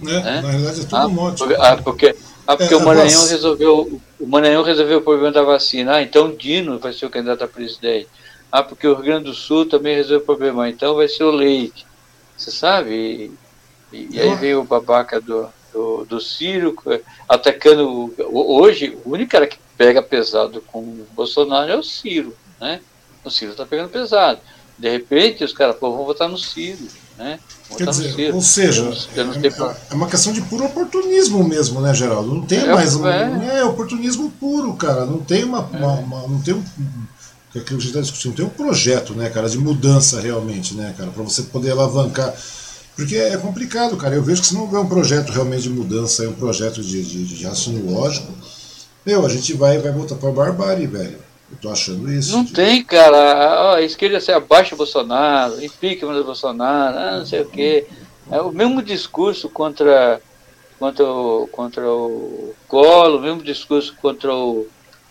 É, 0.03 0.21
né? 0.21 0.41
Na 0.41 0.49
realidade 0.51 0.79
é 0.79 0.83
tudo 0.83 0.95
ah, 0.95 1.07
um 1.07 1.09
monte. 1.09 1.37
Porque, 1.39 1.55
ah, 1.55 1.77
porque, 1.77 2.15
ah, 2.49 2.57
porque 2.57 2.73
é, 2.73 2.77
o 2.77 2.83
Maranhão 2.83 3.21
vac... 3.21 3.29
resolveu. 3.29 4.01
O 4.19 4.25
Maranhão 4.25 4.63
resolveu 4.63 4.97
o 4.97 5.01
problema 5.03 5.31
da 5.31 5.43
vacina. 5.43 5.97
Ah, 5.97 6.01
então 6.01 6.35
Dino 6.35 6.79
vai 6.79 6.91
ser 6.91 7.05
o 7.05 7.09
candidato 7.09 7.43
a 7.43 7.47
presidente. 7.47 8.07
Ah, 8.51 8.63
porque 8.63 8.87
o 8.87 8.95
Rio 8.95 9.03
Grande 9.03 9.25
do 9.25 9.35
Sul 9.35 9.67
também 9.67 9.95
resolveu 9.95 10.17
o 10.17 10.25
problema, 10.25 10.67
então 10.67 10.95
vai 10.95 11.07
ser 11.07 11.25
o 11.25 11.29
Leite. 11.29 11.85
Você 12.35 12.49
sabe? 12.49 13.31
E, 13.93 14.07
e 14.09 14.19
aí 14.19 14.33
veio 14.33 14.61
o 14.61 14.63
babaca 14.63 15.21
do, 15.21 15.47
do, 15.71 16.05
do 16.05 16.19
Ciro, 16.19 16.75
atacando. 17.27 18.11
Hoje, 18.31 18.97
o 19.05 19.11
único 19.11 19.31
cara 19.31 19.45
que 19.45 19.59
pega 19.77 20.01
pesado 20.01 20.59
com 20.59 20.79
o 20.79 21.07
Bolsonaro 21.13 21.71
é 21.71 21.75
o 21.75 21.83
Ciro, 21.83 22.35
né? 22.59 22.81
O 23.23 23.29
Ciro 23.29 23.51
está 23.51 23.63
pegando 23.63 23.89
pesado. 23.89 24.39
De 24.75 24.89
repente, 24.89 25.43
os 25.43 25.53
caras, 25.53 25.79
vão 25.79 26.03
votar 26.03 26.27
no 26.27 26.37
Ciro, 26.37 26.87
né? 27.15 27.39
Quer 27.77 27.87
dizer, 27.87 28.33
ou 28.33 28.41
seja, 28.41 28.91
é, 29.15 29.21
é, 29.21 29.93
uma 29.93 30.07
questão 30.07 30.33
de 30.33 30.41
puro 30.41 30.65
oportunismo 30.65 31.43
mesmo, 31.47 31.79
né, 31.79 31.93
Geraldo? 31.93 32.33
Não 32.33 32.41
tem 32.41 32.59
é, 32.59 32.73
mais 32.73 32.95
um, 32.95 33.07
é. 33.07 33.59
é 33.59 33.63
oportunismo 33.63 34.31
puro, 34.39 34.73
cara. 34.73 35.05
Não 35.05 35.19
tem 35.19 35.43
uma, 35.43 35.69
é. 35.71 35.77
uma, 35.77 35.93
uma 35.93 36.27
não 36.27 36.41
tem 36.41 36.53
um 36.53 36.63
que 37.51 37.59
a 37.59 37.61
gente 37.61 37.87
está 37.87 37.99
discutindo, 37.99 38.35
tem 38.35 38.45
um 38.45 38.49
projeto, 38.49 39.13
né, 39.13 39.27
cara, 39.29 39.49
de 39.49 39.57
mudança 39.57 40.21
realmente, 40.21 40.75
né, 40.75 40.93
cara, 40.95 41.09
para 41.09 41.23
você 41.23 41.41
poder 41.43 41.71
alavancar 41.71 42.33
porque 42.99 43.15
é 43.15 43.37
complicado, 43.37 43.95
cara. 43.95 44.13
Eu 44.13 44.21
vejo 44.21 44.41
que 44.41 44.47
se 44.47 44.53
não 44.53 44.63
houver 44.63 44.77
um 44.77 44.85
projeto 44.85 45.31
realmente 45.31 45.63
de 45.63 45.69
mudança, 45.69 46.27
um 46.27 46.33
projeto 46.33 46.83
de, 46.83 47.01
de, 47.01 47.23
de 47.23 47.45
raciocínio 47.45 47.89
lógico, 47.89 48.29
meu, 49.05 49.25
a 49.25 49.29
gente 49.29 49.53
vai, 49.53 49.77
vai 49.79 49.93
voltar 49.93 50.15
pra 50.15 50.29
barbárie, 50.31 50.85
velho. 50.85 51.17
Eu 51.51 51.57
tô 51.61 51.69
achando 51.69 52.11
isso. 52.11 52.31
Não 52.31 52.45
tem, 52.45 52.83
cara. 52.83 53.75
A 53.75 53.81
esquerda 53.81 54.19
se 54.19 54.31
abaixa 54.31 54.75
o 54.75 54.77
Bolsonaro, 54.77 55.63
implica 55.63 56.05
o 56.05 56.23
Bolsonaro, 56.23 56.97
ah, 56.97 57.17
não 57.19 57.25
sei 57.25 57.41
o 57.41 57.45
quê. 57.45 57.87
É 58.31 58.39
o 58.41 58.51
mesmo 58.51 58.81
discurso 58.81 59.49
contra, 59.49 60.21
contra, 60.77 61.03
o, 61.03 61.47
contra 61.51 61.89
o 61.89 62.53
Colo, 62.67 63.17
o 63.17 63.21
mesmo 63.21 63.41
discurso 63.41 63.95
contra 63.99 64.33
o, 64.33 64.67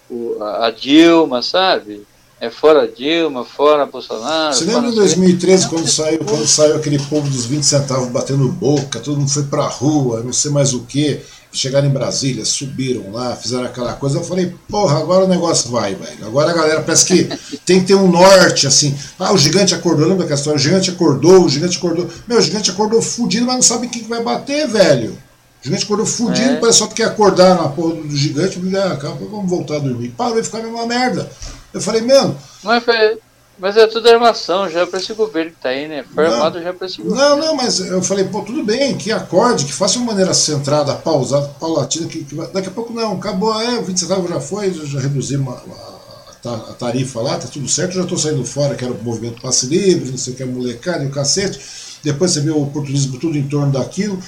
o 0.09 0.43
a 0.43 0.70
Dilma, 0.70 1.43
sabe? 1.43 2.06
É 2.40 2.51
fora 2.51 2.86
Dilma, 2.86 3.44
fora 3.44 3.85
Bolsonaro. 3.85 4.55
Você 4.55 4.65
lembra 4.65 4.90
em 4.90 4.94
2013 4.94 5.69
quando 5.69 5.89
saiu, 5.89 6.20
quando 6.20 6.47
saiu 6.47 6.77
aquele 6.77 6.98
povo 7.01 7.28
dos 7.28 7.47
20 7.47 7.65
centavos 7.65 8.09
batendo 8.09 8.48
boca, 8.48 9.01
todo 9.01 9.19
mundo 9.19 9.31
foi 9.31 9.43
pra 9.44 9.66
rua, 9.66 10.23
não 10.23 10.32
sei 10.32 10.52
mais 10.52 10.73
o 10.73 10.85
que, 10.85 11.20
chegaram 11.53 11.89
em 11.89 11.93
Brasília, 11.93 12.45
subiram 12.45 13.11
lá, 13.11 13.35
fizeram 13.35 13.65
aquela 13.65 13.95
coisa, 13.95 14.19
eu 14.19 14.25
falei, 14.25 14.55
porra, 14.69 14.99
agora 14.99 15.25
o 15.25 15.29
negócio 15.29 15.70
vai, 15.70 15.95
velho. 15.95 16.27
Agora 16.27 16.51
a 16.51 16.55
galera 16.55 16.83
parece 16.83 17.05
que 17.07 17.25
tem 17.65 17.81
que 17.81 17.87
ter 17.87 17.95
um 17.95 18.11
norte, 18.11 18.66
assim. 18.66 18.97
Ah, 19.19 19.33
o 19.33 19.39
gigante 19.39 19.75
acordou, 19.75 20.07
lembra 20.07 20.25
aquela 20.25 20.39
história? 20.39 20.57
O 20.57 20.62
gigante 20.62 20.91
acordou, 20.91 21.45
o 21.45 21.49
gigante 21.49 21.79
acordou. 21.79 22.09
Meu, 22.27 22.39
o 22.39 22.43
gigante 22.43 22.70
acordou 22.70 23.01
fudido, 23.01 23.47
mas 23.47 23.55
não 23.57 23.62
sabe 23.62 23.89
quem 23.89 24.03
que 24.03 24.09
vai 24.09 24.23
bater, 24.23 24.69
velho. 24.69 25.12
O 25.61 25.65
gigante 25.65 25.85
acordou 25.85 26.07
fudido, 26.07 26.51
é. 26.51 26.57
parece 26.57 26.79
só 26.79 26.87
porque 26.87 27.03
acordaram 27.03 27.62
na 27.62 27.69
porra 27.69 27.95
do 27.95 28.16
gigante, 28.16 28.61
ah, 28.77 28.97
calma, 28.97 29.16
vamos 29.31 29.51
voltar 29.51 29.77
a 29.77 29.81
dormir. 29.81 30.11
Parou 30.11 30.39
e 30.39 30.45
ficar 30.45 30.59
a 30.59 30.62
mesma 30.62 30.87
merda. 30.87 31.31
Eu 31.73 31.81
falei, 31.81 32.03
mano. 32.03 32.37
Mas, 32.62 32.85
foi, 32.85 33.19
mas 33.59 33.76
é 33.76 33.86
tudo 33.86 34.09
armação, 34.09 34.68
já 34.68 34.80
é 34.80 34.86
para 34.86 35.01
esse 35.01 35.12
governo 35.12 35.51
que 35.51 35.60
tá 35.60 35.70
aí, 35.70 35.89
né? 35.89 36.05
Foi 36.14 36.26
armado 36.26 36.62
já 36.62 36.68
é 36.68 36.72
para 36.72 36.86
esse 36.86 37.02
governo. 37.02 37.20
Não, 37.20 37.36
não, 37.36 37.56
mas 37.56 37.80
eu 37.80 38.01
falei, 38.02 38.24
pô, 38.24 38.43
tudo 38.43 38.62
bem, 38.62 38.97
que 38.97 39.10
acorde, 39.10 39.64
que 39.64 39.72
faça 39.72 39.98
uma 39.98 40.06
maneira 40.06 40.32
centrada, 40.32 40.94
pausada, 40.94 41.48
paulatina, 41.60 42.06
que, 42.06 42.24
que 42.24 42.35
daqui 42.35 42.68
a 42.68 42.70
pouco 42.70 42.93
não, 42.93 43.14
acabou, 43.14 43.60
é, 43.60 43.78
o 43.78 43.82
20 43.82 43.98
centavos 43.98 44.30
já 44.30 44.40
foi, 44.40 44.72
já 44.72 45.01
reduzimos 45.01 45.52
a, 45.52 46.48
a, 46.48 46.55
a, 46.55 46.74
tarifa 46.74 47.20
lá, 47.20 47.36
tá 47.36 47.48
tudo 47.48 47.68
certo, 47.68 47.94
já 47.94 48.02
estou 48.02 48.16
saindo 48.16 48.44
fora, 48.44 48.76
que 48.76 48.85
era 48.85 48.94
o 48.94 49.02
movimento 49.02 49.43
passe 49.43 49.66
livre, 49.66 50.10
não 50.10 50.18
sei 50.18 50.35
o 50.35 50.36
que, 50.36 50.43
a 50.43 50.47
molecada 50.47 51.02
e 51.02 51.09
o 51.09 51.10
cacete. 51.10 51.59
Depois 52.02 52.30
você 52.30 52.40
vê 52.40 52.51
o 52.51 52.62
oportunismo 52.62 53.18
tudo 53.18 53.36
em 53.36 53.48
torno 53.48 53.72
daquilo. 53.72 54.18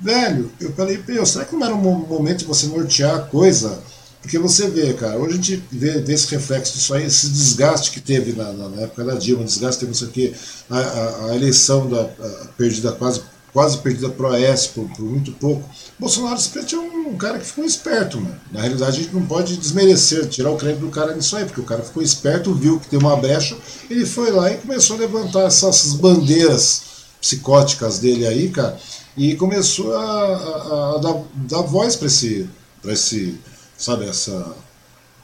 Velho, 0.00 0.50
eu 0.60 0.72
falei, 0.72 0.98
pô, 0.98 1.24
será 1.24 1.44
que 1.44 1.54
não 1.54 1.64
era 1.64 1.74
um 1.74 1.78
momento 1.78 2.38
de 2.38 2.46
você 2.46 2.66
nortear 2.66 3.14
a 3.14 3.20
coisa? 3.20 3.80
Porque 4.22 4.38
você 4.38 4.68
vê, 4.68 4.94
cara, 4.94 5.18
hoje 5.18 5.32
a 5.32 5.36
gente 5.36 5.62
vê, 5.70 6.00
vê 6.00 6.14
esse 6.14 6.30
reflexo 6.30 6.74
disso 6.74 6.94
aí, 6.94 7.04
esse 7.04 7.28
desgaste 7.28 7.90
que 7.90 8.00
teve 8.00 8.32
na, 8.32 8.52
na 8.52 8.82
época 8.82 9.04
da 9.04 9.16
Dilma, 9.16 9.44
desgaste 9.44 9.80
teve 9.80 9.92
isso 9.92 10.04
aqui, 10.04 10.32
a, 10.70 10.78
a, 10.78 11.26
a 11.30 11.34
eleição 11.34 11.90
da, 11.90 12.02
a, 12.02 12.46
perdida, 12.56 12.92
quase, 12.92 13.20
quase 13.52 13.78
perdida 13.78 14.08
pro 14.08 14.32
AS 14.32 14.68
por, 14.68 14.88
por 14.90 15.02
muito 15.02 15.32
pouco. 15.32 15.68
Bolsonaro 15.98 16.40
simplesmente 16.40 16.76
é 16.76 16.78
um, 16.78 17.08
um, 17.08 17.16
cara 17.16 17.40
que 17.40 17.44
ficou 17.44 17.64
esperto, 17.64 18.20
mano. 18.20 18.40
Na 18.52 18.60
realidade, 18.60 19.00
a 19.00 19.02
gente 19.02 19.12
não 19.12 19.26
pode 19.26 19.56
desmerecer, 19.56 20.28
tirar 20.28 20.52
o 20.52 20.56
crédito 20.56 20.82
do 20.82 20.88
cara 20.88 21.16
nisso 21.16 21.34
aí, 21.34 21.44
porque 21.44 21.60
o 21.60 21.64
cara 21.64 21.82
ficou 21.82 22.00
esperto, 22.00 22.54
viu 22.54 22.78
que 22.78 22.88
tem 22.88 23.00
uma 23.00 23.16
brecha, 23.16 23.56
ele 23.90 24.06
foi 24.06 24.30
lá 24.30 24.52
e 24.52 24.56
começou 24.56 24.96
a 24.96 25.00
levantar 25.00 25.46
essas, 25.46 25.94
bandeiras 25.94 26.82
psicóticas 27.20 27.98
dele 27.98 28.24
aí, 28.24 28.48
cara, 28.50 28.78
e 29.16 29.34
começou 29.34 29.94
a, 29.96 30.94
a 30.94 30.98
dar, 30.98 31.22
dar 31.34 31.62
voz 31.62 31.96
para 31.96 32.06
esse, 32.06 32.48
pra 32.80 32.92
esse 32.92 33.38
sabe, 33.82 34.06
essa, 34.06 34.54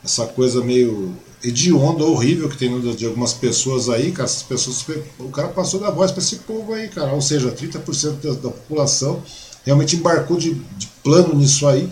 essa 0.05 0.26
coisa 0.26 0.62
meio 0.62 1.14
hedionda, 1.43 2.02
horrível 2.05 2.48
que 2.48 2.56
tem 2.56 2.80
de 2.97 3.06
algumas 3.06 3.32
pessoas 3.32 3.89
aí, 3.89 4.10
cara, 4.10 4.24
essas 4.24 4.43
pessoas, 4.43 4.85
o 5.18 5.28
cara 5.28 5.48
passou 5.48 5.78
da 5.78 5.90
voz 5.90 6.10
para 6.10 6.20
esse 6.20 6.36
povo 6.39 6.74
aí, 6.74 6.89
cara, 6.89 7.12
ou 7.12 7.22
seja, 7.22 7.52
30% 7.52 8.20
da, 8.20 8.32
da 8.32 8.51
população 8.51 9.22
realmente 9.64 9.94
embarcou 9.94 10.36
de, 10.36 10.55
de, 10.55 10.89
plano 11.05 11.35
nisso 11.35 11.68
aí, 11.68 11.89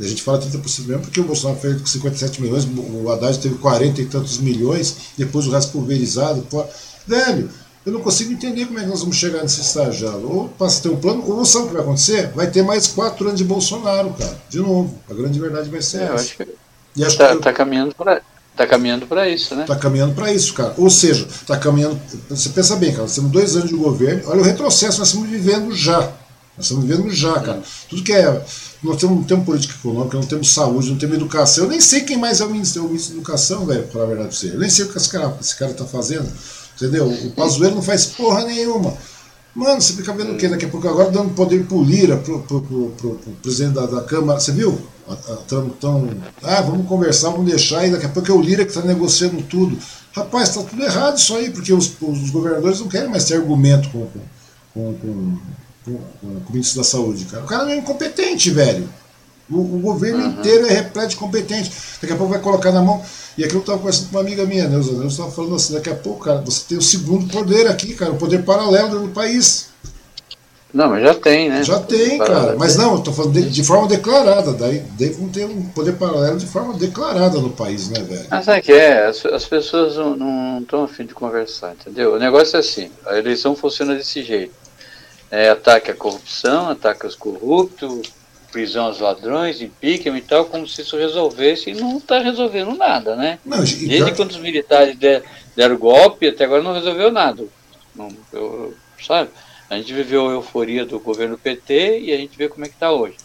a 0.00 0.06
gente 0.06 0.22
fala 0.22 0.40
30% 0.40 0.86
mesmo 0.86 1.02
porque 1.02 1.20
o 1.20 1.24
Bolsonaro 1.24 1.60
fez 1.60 1.80
com 1.80 1.86
57 1.86 2.40
milhões, 2.40 2.64
o 2.64 3.10
Haddad 3.10 3.38
teve 3.38 3.56
40 3.56 4.00
e 4.00 4.06
tantos 4.06 4.38
milhões, 4.38 4.96
depois 5.18 5.46
o 5.46 5.50
resto 5.50 5.72
pulverizado, 5.72 6.42
pô, 6.42 6.64
velho, 7.06 7.50
eu 7.86 7.92
não 7.92 8.00
consigo 8.00 8.32
entender 8.32 8.66
como 8.66 8.80
é 8.80 8.82
que 8.82 8.88
nós 8.88 9.00
vamos 9.00 9.16
chegar 9.16 9.42
nesse 9.42 9.60
estágio. 9.60 10.10
Ou 10.28 10.48
passa 10.48 10.80
a 10.80 10.82
ter 10.82 10.88
um 10.88 10.96
plano, 10.96 11.22
ou 11.24 11.44
sabe 11.44 11.66
o 11.66 11.68
que 11.68 11.74
vai 11.74 11.82
acontecer? 11.82 12.30
Vai 12.34 12.50
ter 12.50 12.62
mais 12.62 12.88
quatro 12.88 13.26
anos 13.28 13.38
de 13.38 13.44
Bolsonaro, 13.44 14.12
cara. 14.18 14.36
De 14.50 14.58
novo. 14.58 14.98
A 15.08 15.14
grande 15.14 15.38
verdade 15.38 15.70
vai 15.70 15.80
ser 15.80 15.98
é, 15.98 16.04
essa. 16.06 16.14
Acho 16.14 16.36
que... 16.36 16.48
E 16.96 17.04
acho 17.04 17.16
tá, 17.16 17.36
que 17.36 17.42
tá 17.42 17.52
caminhando 17.52 17.94
para 17.94 18.20
Tá 18.56 18.66
caminhando 18.66 19.06
para 19.06 19.28
isso, 19.28 19.54
né? 19.54 19.64
Tá 19.66 19.76
caminhando 19.76 20.14
para 20.14 20.32
isso, 20.32 20.54
cara. 20.54 20.72
Ou 20.78 20.88
seja, 20.88 21.28
tá 21.46 21.58
caminhando. 21.58 22.00
Você 22.30 22.48
pensa 22.48 22.74
bem, 22.76 22.90
cara, 22.90 23.02
nós 23.02 23.14
temos 23.14 23.30
dois 23.30 23.54
anos 23.54 23.68
de 23.68 23.76
governo. 23.76 24.22
Olha 24.30 24.40
o 24.40 24.44
retrocesso, 24.44 24.98
nós 24.98 25.08
estamos 25.08 25.28
vivendo 25.28 25.74
já. 25.74 26.00
Nós 26.56 26.64
estamos 26.64 26.84
vivendo 26.86 27.10
já, 27.10 27.38
cara. 27.38 27.62
Tudo 27.88 28.02
que 28.02 28.14
é 28.14 28.42
nós 28.82 28.96
temos, 28.96 29.16
não 29.16 29.24
temos 29.24 29.44
política 29.44 29.74
econômica, 29.78 30.16
não 30.16 30.26
temos 30.26 30.52
saúde, 30.52 30.90
não 30.90 30.96
temos 30.96 31.16
educação. 31.16 31.64
Eu 31.64 31.70
nem 31.70 31.80
sei 31.80 32.00
quem 32.00 32.16
mais 32.16 32.40
é 32.40 32.44
o 32.44 32.50
ministro, 32.50 32.84
o 32.84 32.88
ministro 32.88 33.14
da 33.14 33.20
educação, 33.20 33.66
velho, 33.66 33.82
para 33.82 33.92
falar 33.92 34.04
a 34.04 34.08
verdade 34.08 34.28
pra 34.28 34.38
você. 34.38 34.54
Eu 34.54 34.58
nem 34.58 34.70
sei 34.70 34.84
o 34.86 34.88
que 34.88 34.96
esse 34.96 35.08
cara, 35.08 35.36
esse 35.38 35.56
cara 35.56 35.74
tá 35.74 35.84
fazendo. 35.84 36.26
Entendeu? 36.76 37.08
O 37.08 37.30
Pazuello 37.30 37.76
não 37.76 37.82
faz 37.82 38.06
porra 38.06 38.44
nenhuma. 38.44 38.94
Mano, 39.54 39.80
você 39.80 39.94
fica 39.94 40.12
vendo 40.12 40.32
o 40.32 40.36
quê? 40.36 40.48
Daqui 40.48 40.66
a 40.66 40.68
pouco 40.68 40.86
agora 40.86 41.10
dando 41.10 41.30
poder 41.30 41.64
pro 41.64 41.82
Lira, 41.82 42.18
pro, 42.18 42.42
pro, 42.42 42.60
pro, 42.60 42.90
pro, 42.90 43.18
presidente 43.42 43.72
da, 43.72 43.86
da, 43.86 44.02
Câmara. 44.02 44.38
Você 44.38 44.52
viu? 44.52 44.78
Tão, 45.48 45.70
tão, 45.70 46.10
ah, 46.42 46.60
vamos 46.60 46.86
conversar, 46.86 47.30
vamos 47.30 47.48
deixar, 47.48 47.86
e 47.86 47.90
daqui 47.90 48.04
a 48.04 48.08
pouco 48.08 48.30
é 48.30 48.34
o 48.34 48.40
Lira 48.42 48.64
que 48.64 48.70
está 48.70 48.82
negociando 48.82 49.40
tudo. 49.44 49.78
Rapaz, 50.12 50.54
tá 50.54 50.62
tudo 50.62 50.82
errado 50.82 51.16
isso 51.16 51.34
aí, 51.34 51.50
porque 51.50 51.72
os, 51.72 51.90
os 52.02 52.30
governadores 52.30 52.80
não 52.80 52.88
querem 52.88 53.08
mais 53.08 53.24
ter 53.24 53.36
argumento 53.36 53.88
com, 53.88 54.06
com, 54.74 54.94
com, 54.94 55.38
com, 55.84 55.98
com 56.20 56.50
o 56.50 56.52
ministro 56.52 56.82
da 56.82 56.84
Saúde, 56.84 57.24
cara. 57.24 57.44
O 57.44 57.46
cara 57.46 57.72
é 57.72 57.78
incompetente, 57.78 58.50
velho. 58.50 58.86
O, 59.50 59.60
o 59.60 59.78
governo 59.78 60.24
uhum. 60.24 60.30
inteiro 60.30 60.66
é 60.66 60.72
repleto 60.72 61.08
de 61.08 61.16
competente. 61.16 61.70
Daqui 62.00 62.12
a 62.12 62.16
pouco 62.16 62.32
vai 62.32 62.42
colocar 62.42 62.72
na 62.72 62.82
mão. 62.82 63.02
E 63.38 63.44
aquilo 63.44 63.58
eu 63.58 63.60
estava 63.60 63.78
conversando 63.78 64.08
com 64.08 64.16
uma 64.16 64.22
amiga 64.22 64.44
minha, 64.44 64.68
Neuza. 64.68 64.92
Neuza 64.92 65.08
estava 65.08 65.30
falando 65.30 65.54
assim: 65.54 65.74
daqui 65.74 65.90
a 65.90 65.94
pouco, 65.94 66.24
cara, 66.24 66.40
você 66.40 66.64
tem 66.68 66.78
o 66.78 66.82
segundo 66.82 67.30
poder 67.30 67.68
aqui, 67.68 67.94
cara, 67.94 68.12
o 68.12 68.16
poder 68.16 68.44
paralelo 68.44 69.00
do 69.00 69.08
país. 69.08 69.68
Não, 70.74 70.90
mas 70.90 71.02
já 71.02 71.14
tem, 71.14 71.48
né? 71.48 71.62
Já 71.62 71.80
tem, 71.80 72.18
cara. 72.18 72.54
Mas 72.58 72.76
não, 72.76 72.96
eu 72.96 73.00
tô 73.00 73.12
falando 73.12 73.32
de, 73.32 73.48
de, 73.48 73.64
forma 73.64 73.86
declarada. 73.86 74.52
Daí 74.52 74.80
devem 74.98 75.28
ter 75.28 75.46
um 75.46 75.62
poder 75.68 75.92
paralelo 75.92 76.36
de 76.36 76.46
forma 76.46 76.74
declarada 76.74 77.40
no 77.40 77.50
país, 77.50 77.88
né, 77.88 78.02
velho? 78.02 78.26
Mas 78.30 78.44
sabe 78.44 78.62
que 78.62 78.72
é? 78.72 79.06
As, 79.06 79.24
as 79.24 79.44
pessoas 79.46 79.96
não 79.96 80.58
estão 80.60 80.84
afim 80.84 81.06
de 81.06 81.14
conversar, 81.14 81.72
entendeu? 81.72 82.14
O 82.14 82.18
negócio 82.18 82.56
é 82.56 82.60
assim: 82.60 82.90
a 83.06 83.16
eleição 83.16 83.54
funciona 83.56 83.94
desse 83.94 84.22
jeito. 84.22 84.52
É, 85.30 85.48
ataque 85.48 85.90
a 85.90 85.94
corrupção, 85.94 86.68
ataque 86.68 87.06
os 87.06 87.14
corruptos, 87.14 88.12
prisão 88.56 88.86
aos 88.86 89.00
ladrões, 89.00 89.60
impeachment 89.60 90.16
e 90.16 90.22
tal, 90.22 90.46
como 90.46 90.66
se 90.66 90.80
isso 90.80 90.96
resolvesse, 90.96 91.70
e 91.70 91.74
não 91.74 91.98
está 91.98 92.20
resolvendo 92.20 92.74
nada, 92.74 93.14
né? 93.14 93.38
Não, 93.44 93.58
Desde 93.58 94.12
quando 94.12 94.30
os 94.30 94.38
militares 94.38 94.96
deram 95.54 95.76
golpe, 95.76 96.26
até 96.26 96.44
agora 96.44 96.62
não 96.62 96.72
resolveu 96.72 97.12
nada. 97.12 97.44
Não, 97.94 98.08
eu, 98.32 98.74
sabe? 99.06 99.28
A 99.68 99.76
gente 99.76 99.92
viveu 99.92 100.30
a 100.30 100.32
euforia 100.32 100.86
do 100.86 100.98
governo 100.98 101.36
PT 101.36 102.00
e 102.00 102.12
a 102.14 102.16
gente 102.16 102.38
vê 102.38 102.48
como 102.48 102.64
é 102.64 102.68
que 102.68 102.74
está 102.74 102.90
hoje. 102.90 103.16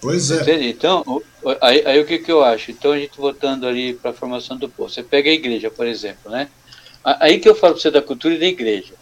Pois 0.00 0.28
é. 0.32 0.42
Entende? 0.42 0.68
Então, 0.70 1.22
aí, 1.60 1.86
aí, 1.86 2.00
o 2.00 2.04
que, 2.04 2.18
que 2.18 2.32
eu 2.32 2.42
acho? 2.42 2.72
Então 2.72 2.90
a 2.90 2.98
gente 2.98 3.16
voltando 3.16 3.68
ali 3.68 3.94
para 3.94 4.10
a 4.10 4.14
formação 4.14 4.56
do 4.56 4.68
povo. 4.68 4.90
Você 4.90 5.04
pega 5.04 5.30
a 5.30 5.34
igreja, 5.34 5.70
por 5.70 5.86
exemplo, 5.86 6.32
né? 6.32 6.48
Aí 7.04 7.38
que 7.38 7.48
eu 7.48 7.54
falo 7.54 7.74
para 7.74 7.82
você 7.82 7.92
da 7.92 8.02
cultura 8.02 8.34
e 8.34 8.38
da 8.38 8.46
igreja. 8.46 8.94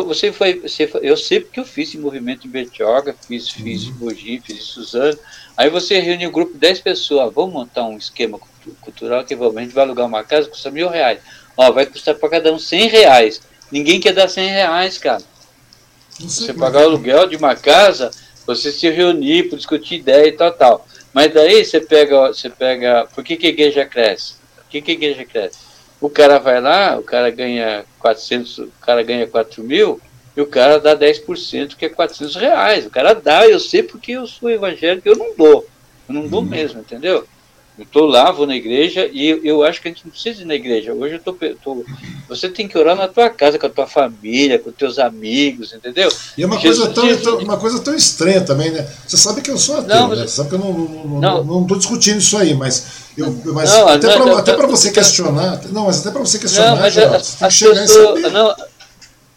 Você 0.00 0.32
foi, 0.32 0.58
você 0.58 0.86
foi, 0.86 1.00
eu 1.02 1.16
sei 1.18 1.40
porque 1.40 1.60
eu 1.60 1.66
fiz 1.66 1.94
em 1.94 1.98
movimento 1.98 2.46
em 2.46 2.50
Bertioga, 2.50 3.14
fiz, 3.28 3.50
fiz 3.50 3.84
em 3.84 3.90
uhum. 3.90 3.96
Mogi, 4.00 4.40
fiz 4.42 4.56
em 4.56 4.60
Suzano. 4.60 5.18
Aí 5.54 5.68
você 5.68 6.00
reúne 6.00 6.26
um 6.26 6.32
grupo 6.32 6.54
de 6.54 6.58
10 6.60 6.80
pessoas, 6.80 7.32
vamos 7.34 7.52
montar 7.52 7.84
um 7.84 7.98
esquema 7.98 8.40
cultural 8.80 9.22
que 9.22 9.34
a 9.34 9.36
gente 9.36 9.74
vai 9.74 9.84
alugar 9.84 10.06
uma 10.06 10.24
casa, 10.24 10.48
custa 10.48 10.70
mil 10.70 10.88
reais. 10.88 11.20
Ó, 11.58 11.70
vai 11.70 11.84
custar 11.84 12.14
para 12.14 12.30
cada 12.30 12.50
um 12.50 12.58
100 12.58 12.88
reais. 12.88 13.42
Ninguém 13.70 14.00
quer 14.00 14.14
dar 14.14 14.28
100 14.28 14.48
reais, 14.48 14.96
cara. 14.96 15.22
Você 16.18 16.54
pagar 16.54 16.80
o 16.80 16.84
aluguel 16.84 17.28
de 17.28 17.36
uma 17.36 17.54
casa, 17.54 18.10
você 18.46 18.72
se 18.72 18.88
reunir 18.88 19.50
para 19.50 19.58
discutir 19.58 19.96
ideia 19.96 20.28
e 20.28 20.32
tal, 20.32 20.52
tal. 20.52 20.86
Mas 21.12 21.34
daí 21.34 21.62
você 21.62 21.80
pega, 21.80 22.28
você 22.28 22.48
pega. 22.48 23.06
Por 23.14 23.22
que, 23.22 23.36
que 23.36 23.46
a 23.46 23.50
igreja 23.50 23.84
cresce? 23.84 24.36
Por 24.56 24.64
que, 24.70 24.80
que 24.80 24.90
a 24.92 24.94
igreja 24.94 25.24
cresce? 25.26 25.58
O 26.02 26.10
cara 26.10 26.38
vai 26.38 26.60
lá, 26.60 26.98
o 26.98 27.02
cara 27.04 27.30
ganha 27.30 27.84
400, 28.00 28.58
o 28.58 28.72
cara 28.80 29.04
ganha 29.04 29.24
4 29.24 29.62
mil, 29.62 30.00
e 30.36 30.40
o 30.40 30.46
cara 30.46 30.80
dá 30.80 30.96
10%, 30.96 31.76
que 31.76 31.84
é 31.84 31.88
400 31.88 32.34
reais. 32.34 32.84
O 32.84 32.90
cara 32.90 33.14
dá, 33.14 33.48
eu 33.48 33.60
sei 33.60 33.84
porque 33.84 34.10
eu 34.10 34.26
sou 34.26 34.50
evangélico, 34.50 35.08
eu 35.08 35.16
não 35.16 35.36
dou. 35.36 35.64
Eu 36.08 36.14
não 36.14 36.26
dou 36.26 36.40
uhum. 36.40 36.48
mesmo, 36.48 36.80
entendeu? 36.80 37.24
Eu 37.78 37.84
estou 37.84 38.06
lá, 38.06 38.30
vou 38.30 38.46
na 38.46 38.54
igreja 38.54 39.08
e 39.10 39.28
eu, 39.28 39.42
eu, 39.42 39.64
acho 39.64 39.80
que 39.80 39.88
a 39.88 39.90
gente 39.90 40.04
não 40.04 40.10
precisa 40.10 40.42
ir 40.42 40.44
na 40.44 40.54
igreja. 40.54 40.92
Hoje 40.92 41.14
eu 41.14 41.18
tô, 41.20 41.32
tô, 41.32 41.84
Você 42.28 42.50
tem 42.50 42.68
que 42.68 42.76
orar 42.76 42.94
na 42.94 43.08
tua 43.08 43.30
casa, 43.30 43.58
com 43.58 43.66
a 43.66 43.70
tua 43.70 43.86
família, 43.86 44.58
com 44.58 44.70
teus 44.70 44.98
amigos, 44.98 45.72
entendeu? 45.72 46.12
E 46.36 46.42
é 46.42 46.46
uma, 46.46 46.60
coisa 46.60 46.90
tão, 46.90 47.16
tão, 47.16 47.38
uma 47.38 47.56
coisa 47.56 47.80
tão 47.80 47.94
estranha 47.94 48.42
também, 48.42 48.70
né? 48.70 48.86
Você 49.06 49.16
sabe 49.16 49.40
que 49.40 49.50
eu 49.50 49.56
sou 49.56 49.78
ateu, 49.78 49.96
não, 49.96 50.08
né? 50.10 50.16
Você 50.16 50.36
sabe 50.36 50.50
que 50.50 50.54
eu 50.54 50.58
não 50.58 50.70
estou 50.70 51.20
não, 51.20 51.44
não, 51.44 51.60
não, 51.62 51.78
discutindo 51.78 52.18
isso 52.18 52.36
aí, 52.36 52.52
mas, 52.52 52.86
eu, 53.16 53.32
mas 53.54 53.70
não, 53.72 54.36
até 54.36 54.54
para 54.54 54.66
você 54.66 54.90
questionar. 54.90 55.62
Não, 55.70 55.86
mas 55.86 56.00
até 56.00 56.10
para 56.10 56.20
você 56.20 56.38
questionar, 56.38 56.72
não, 56.72 56.76
mas 56.76 56.92
geral, 56.92 57.14
as, 57.14 57.42
as 57.42 57.58
pessoas, 57.58 58.32
não, 58.32 58.54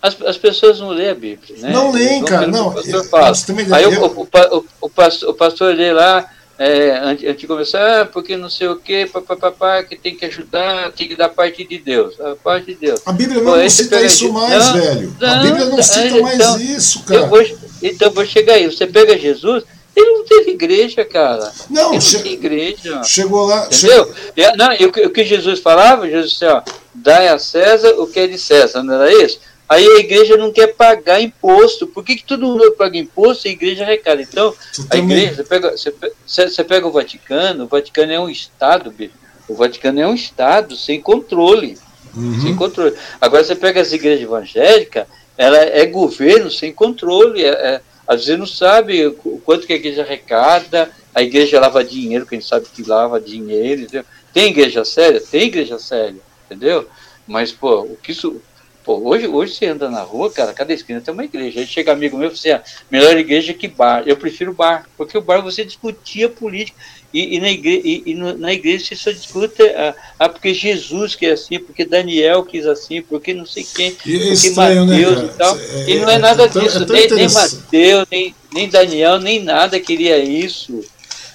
as, 0.02 0.22
as 0.22 0.38
pessoas 0.38 0.80
não 0.82 0.90
lêem 0.90 1.10
a 1.10 1.16
Bíblia. 1.16 1.58
Né? 1.58 1.72
Não 1.72 1.92
leem, 1.92 2.22
cara. 2.26 2.48
Não, 2.48 2.78
eu, 2.78 2.84
eu, 2.84 3.74
Aí 3.74 3.86
o, 3.86 4.06
o, 4.06 4.28
o, 4.58 4.66
o, 4.82 4.90
pastor, 4.90 5.30
o 5.30 5.34
pastor 5.34 5.74
lê 5.74 5.94
lá 5.94 6.30
é, 6.58 6.98
antes, 7.02 7.38
de 7.38 7.48
começar, 7.48 8.02
ah, 8.02 8.06
porque 8.06 8.38
não 8.38 8.50
sei 8.50 8.68
o 8.68 8.78
que, 8.78 9.06
papapá, 9.08 9.84
que 9.84 9.96
tem 9.96 10.16
que 10.16 10.26
ajudar, 10.26 10.92
tem 10.94 11.08
que 11.08 11.16
dar 11.16 11.30
parte 11.30 11.66
de 11.66 11.78
Deus. 11.78 12.20
A 12.20 12.36
parte 12.36 12.68
de 12.68 12.76
Deus. 12.76 13.02
A 13.06 13.12
Bíblia 13.12 13.42
não, 13.42 13.58
não 13.58 13.70
cita 13.70 14.02
isso 14.02 14.32
mais, 14.32 14.66
não, 14.66 14.74
velho. 14.74 15.16
Não, 15.20 15.30
a 15.30 15.44
Bíblia 15.44 15.66
não 15.66 15.84
cita 15.84 16.08
então, 16.08 16.22
mais 16.22 16.62
isso, 16.62 17.04
cara. 17.04 17.26
Vou, 17.26 17.46
então 17.84 18.12
vou 18.12 18.26
chegar 18.26 18.54
aí. 18.54 18.66
Você 18.68 18.88
pega 18.88 19.18
Jesus, 19.18 19.64
ele 19.96 20.10
não 20.12 20.26
teve 20.26 20.52
igreja, 20.52 21.04
cara. 21.04 21.52
Não, 21.70 21.94
ele 21.94 22.02
che... 22.02 22.20
não 22.20 22.26
igreja. 22.26 23.04
Chegou 23.04 23.46
lá. 23.46 23.68
Entendeu? 23.68 24.14
Che... 24.36 24.56
Não, 24.58 24.74
e 24.74 24.86
o 24.86 25.10
que 25.10 25.26
Jesus 25.26 25.60
falava, 25.60 26.10
Jesus 26.10 26.32
disse, 26.32 26.46
ó, 26.46 26.62
dai 26.94 27.28
a 27.28 27.38
César 27.38 27.96
o 27.98 28.08
que 28.08 28.20
é 28.22 28.28
de 28.28 28.38
César, 28.38 28.82
não 28.82 28.96
era 28.96 29.12
isso? 29.24 29.40
Aí 29.68 29.86
a 29.86 30.00
igreja 30.00 30.38
não 30.38 30.52
quer 30.52 30.68
pagar 30.76 31.20
imposto. 31.20 31.88
Por 31.88 32.04
que, 32.04 32.16
que 32.18 32.24
todo 32.24 32.46
mundo 32.46 32.72
paga 32.74 32.98
imposto 32.98 33.48
e 33.48 33.50
a 33.50 33.54
igreja 33.54 33.84
arrecada? 33.84 34.22
Então, 34.22 34.54
a 34.90 34.98
igreja, 34.98 35.36
você 35.36 35.44
pega, 35.44 35.72
você, 35.72 35.94
você 36.26 36.64
pega 36.64 36.88
o 36.88 36.92
Vaticano, 36.92 37.64
o 37.64 37.68
Vaticano 37.68 38.12
é 38.12 38.20
um 38.20 38.30
Estado, 38.30 38.94
o 39.50 39.56
Vaticano 39.56 40.00
é 40.00 40.08
um 40.08 40.14
Estado 40.14 40.76
sem 40.76 41.02
controle. 41.02 41.78
Uhum. 42.16 42.42
Sem 42.42 42.56
controle. 42.56 42.96
Agora 43.20 43.44
você 43.44 43.56
pega 43.56 43.82
as 43.82 43.92
igrejas 43.92 44.24
evangélicas, 44.24 45.08
ela 45.38 45.58
é 45.58 45.86
governo 45.86 46.52
sem 46.52 46.72
controle. 46.72 47.44
É, 47.44 47.50
é, 47.50 47.82
às 48.08 48.26
vezes 48.26 48.40
não 48.40 48.46
sabe 48.46 49.08
o 49.08 49.42
quanto 49.44 49.66
que 49.66 49.74
a 49.74 49.78
igreja 49.78 50.04
arrecada, 50.04 50.92
a 51.14 51.24
igreja 51.24 51.60
lava 51.60 51.84
dinheiro, 51.84 52.28
quem 52.28 52.40
sabe 52.40 52.68
que 52.74 52.84
lava 52.84 53.20
dinheiro. 53.20 53.82
Entendeu? 53.82 54.06
Tem 54.32 54.50
igreja 54.50 54.86
séria? 54.86 55.20
Tem 55.20 55.48
igreja 55.48 55.80
séria, 55.80 56.20
entendeu? 56.46 56.88
Mas, 57.28 57.52
pô, 57.52 57.82
o 57.82 57.98
que 58.02 58.12
isso 58.12 58.40
Pô, 58.86 59.02
hoje, 59.04 59.28
hoje 59.28 59.56
você 59.56 59.66
anda 59.66 59.90
na 59.90 60.04
rua, 60.04 60.32
cara, 60.32 60.54
cada 60.54 60.72
esquina 60.72 61.02
tem 61.02 61.12
uma 61.12 61.26
igreja. 61.26 61.60
Aí 61.60 61.66
chega 61.66 61.92
amigo 61.92 62.16
meu 62.16 62.28
e 62.28 62.38
fala 62.38 62.60
assim, 62.62 62.72
ah, 62.72 62.86
melhor 62.92 63.18
igreja 63.18 63.52
que 63.52 63.68
bar. 63.68 64.04
Eu 64.06 64.16
prefiro 64.16 64.54
bar, 64.54 64.88
porque 64.96 65.18
o 65.18 65.22
bar 65.22 65.42
você 65.42 65.66
discutia 65.66 66.30
política. 66.30 66.78
E, 67.12 67.36
e 67.36 67.40
na, 67.40 67.50
igreja, 67.50 67.82
e, 67.84 68.04
e 68.06 68.14
no, 68.14 68.38
na 68.38 68.54
igreja 68.54 68.86
você 68.86 68.96
só 68.96 69.10
discute, 69.10 69.64
ah, 69.70 69.96
ah, 70.20 70.30
porque 70.30 70.54
Jesus 70.54 71.16
quer 71.16 71.32
assim, 71.32 71.58
porque 71.58 71.84
Daniel 71.84 72.44
quis 72.44 72.68
assim, 72.68 73.02
porque 73.02 73.34
não 73.34 73.46
sei 73.46 73.64
quem, 73.64 73.96
e 74.06 74.16
é 74.18 74.34
porque 74.34 74.50
Mateus 74.52 75.18
né, 75.18 75.30
e 75.34 75.38
tal. 75.38 75.58
É, 75.58 75.90
e 75.90 76.00
não 76.00 76.10
é 76.10 76.18
nada 76.20 76.44
é 76.44 76.48
disso, 76.48 76.84
é 76.84 76.86
nem, 76.86 77.10
nem 77.10 77.30
Mateus, 77.32 78.08
nem, 78.12 78.36
nem 78.54 78.70
Daniel, 78.70 79.20
nem 79.20 79.42
nada 79.42 79.80
queria 79.80 80.20
isso. 80.20 80.84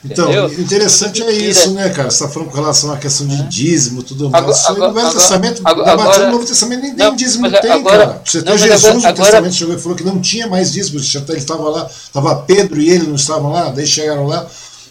Então, 0.03 0.25
Entendeu? 0.25 0.61
interessante 0.61 1.23
é 1.23 1.31
isso, 1.31 1.73
né, 1.73 1.91
cara? 1.91 2.11
Você 2.11 2.25
está 2.25 2.29
falando 2.33 2.49
com 2.49 2.57
relação 2.57 2.91
à 2.91 2.97
questão 2.97 3.27
de 3.27 3.43
dízimo 3.49 4.03
tudo 4.03 4.31
mais. 4.31 4.59
Isso 4.59 4.73
aí 4.73 4.79
no 4.79 4.95
Velho 4.95 5.13
Testamento, 5.13 5.63
debatendo 5.63 6.27
no 6.27 6.33
Novo 6.33 6.47
Testamento, 6.47 6.81
nem, 6.81 6.95
nem 6.95 7.17
dízimo 7.17 7.51
tem, 7.51 7.71
agora, 7.71 8.07
cara. 8.07 8.23
Você 8.25 8.43
tem 8.43 8.57
Jesus 8.57 9.05
agora, 9.05 9.11
no 9.11 9.15
Testamento 9.15 9.55
chegou 9.55 9.75
e 9.75 9.79
falou 9.79 9.97
que 9.97 10.05
não 10.05 10.19
tinha 10.19 10.47
mais 10.47 10.73
dízimo. 10.73 10.99
Ele 10.99 11.39
estava 11.39 11.69
lá, 11.69 11.87
estava 11.87 12.35
Pedro 12.37 12.81
e 12.81 12.89
ele 12.89 13.07
não 13.07 13.17
estavam 13.17 13.53
lá, 13.53 13.69
daí 13.69 13.87
chegaram 13.87 14.27
lá, 14.27 14.47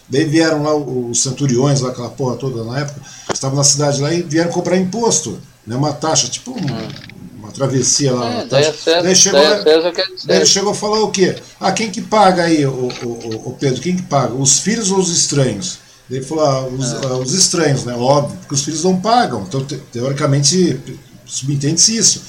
daí 0.08 0.24
vieram 0.24 0.62
lá 0.62 0.76
os 0.76 1.20
centuriões, 1.20 1.80
lá, 1.80 1.90
aquela 1.90 2.10
porra 2.10 2.36
toda 2.36 2.62
na 2.62 2.78
época, 2.78 3.00
estavam 3.32 3.56
na 3.56 3.64
cidade 3.64 4.00
lá 4.00 4.14
e 4.14 4.22
vieram 4.22 4.52
cobrar 4.52 4.76
imposto, 4.76 5.40
né, 5.66 5.74
uma 5.74 5.92
taxa, 5.92 6.28
tipo 6.28 6.52
um, 6.52 6.54
hum 6.54 7.19
travessia 7.60 8.12
lá. 8.12 8.30
É, 8.32 8.46
daí, 8.46 8.64
César, 8.64 9.02
daí, 9.02 9.14
chegou, 9.14 9.40
daí, 9.40 9.62
César 9.62 9.92
daí 10.24 10.36
ele 10.38 10.46
chegou 10.46 10.72
a 10.72 10.74
falar 10.74 11.00
o 11.00 11.10
quê? 11.10 11.36
Ah, 11.60 11.72
quem 11.72 11.90
que 11.90 12.00
paga 12.00 12.44
aí, 12.44 12.64
o, 12.64 12.88
o, 13.02 13.50
o 13.50 13.56
Pedro? 13.58 13.82
Quem 13.82 13.96
que 13.96 14.02
paga? 14.02 14.32
Os 14.34 14.60
filhos 14.60 14.90
ou 14.90 14.98
os 14.98 15.10
estranhos? 15.10 15.78
Daí 16.08 16.18
ele 16.18 16.26
falou, 16.26 16.44
ah, 16.44 16.66
os, 16.66 16.92
ah. 16.92 17.16
os, 17.16 17.34
estranhos, 17.34 17.84
né? 17.84 17.94
Óbvio, 17.94 18.38
porque 18.38 18.54
os 18.54 18.64
filhos 18.64 18.82
não 18.82 18.98
pagam. 19.00 19.44
Então, 19.46 19.64
te, 19.64 19.76
teoricamente, 19.92 20.80
subentende-se 21.26 21.96
isso. 21.96 22.22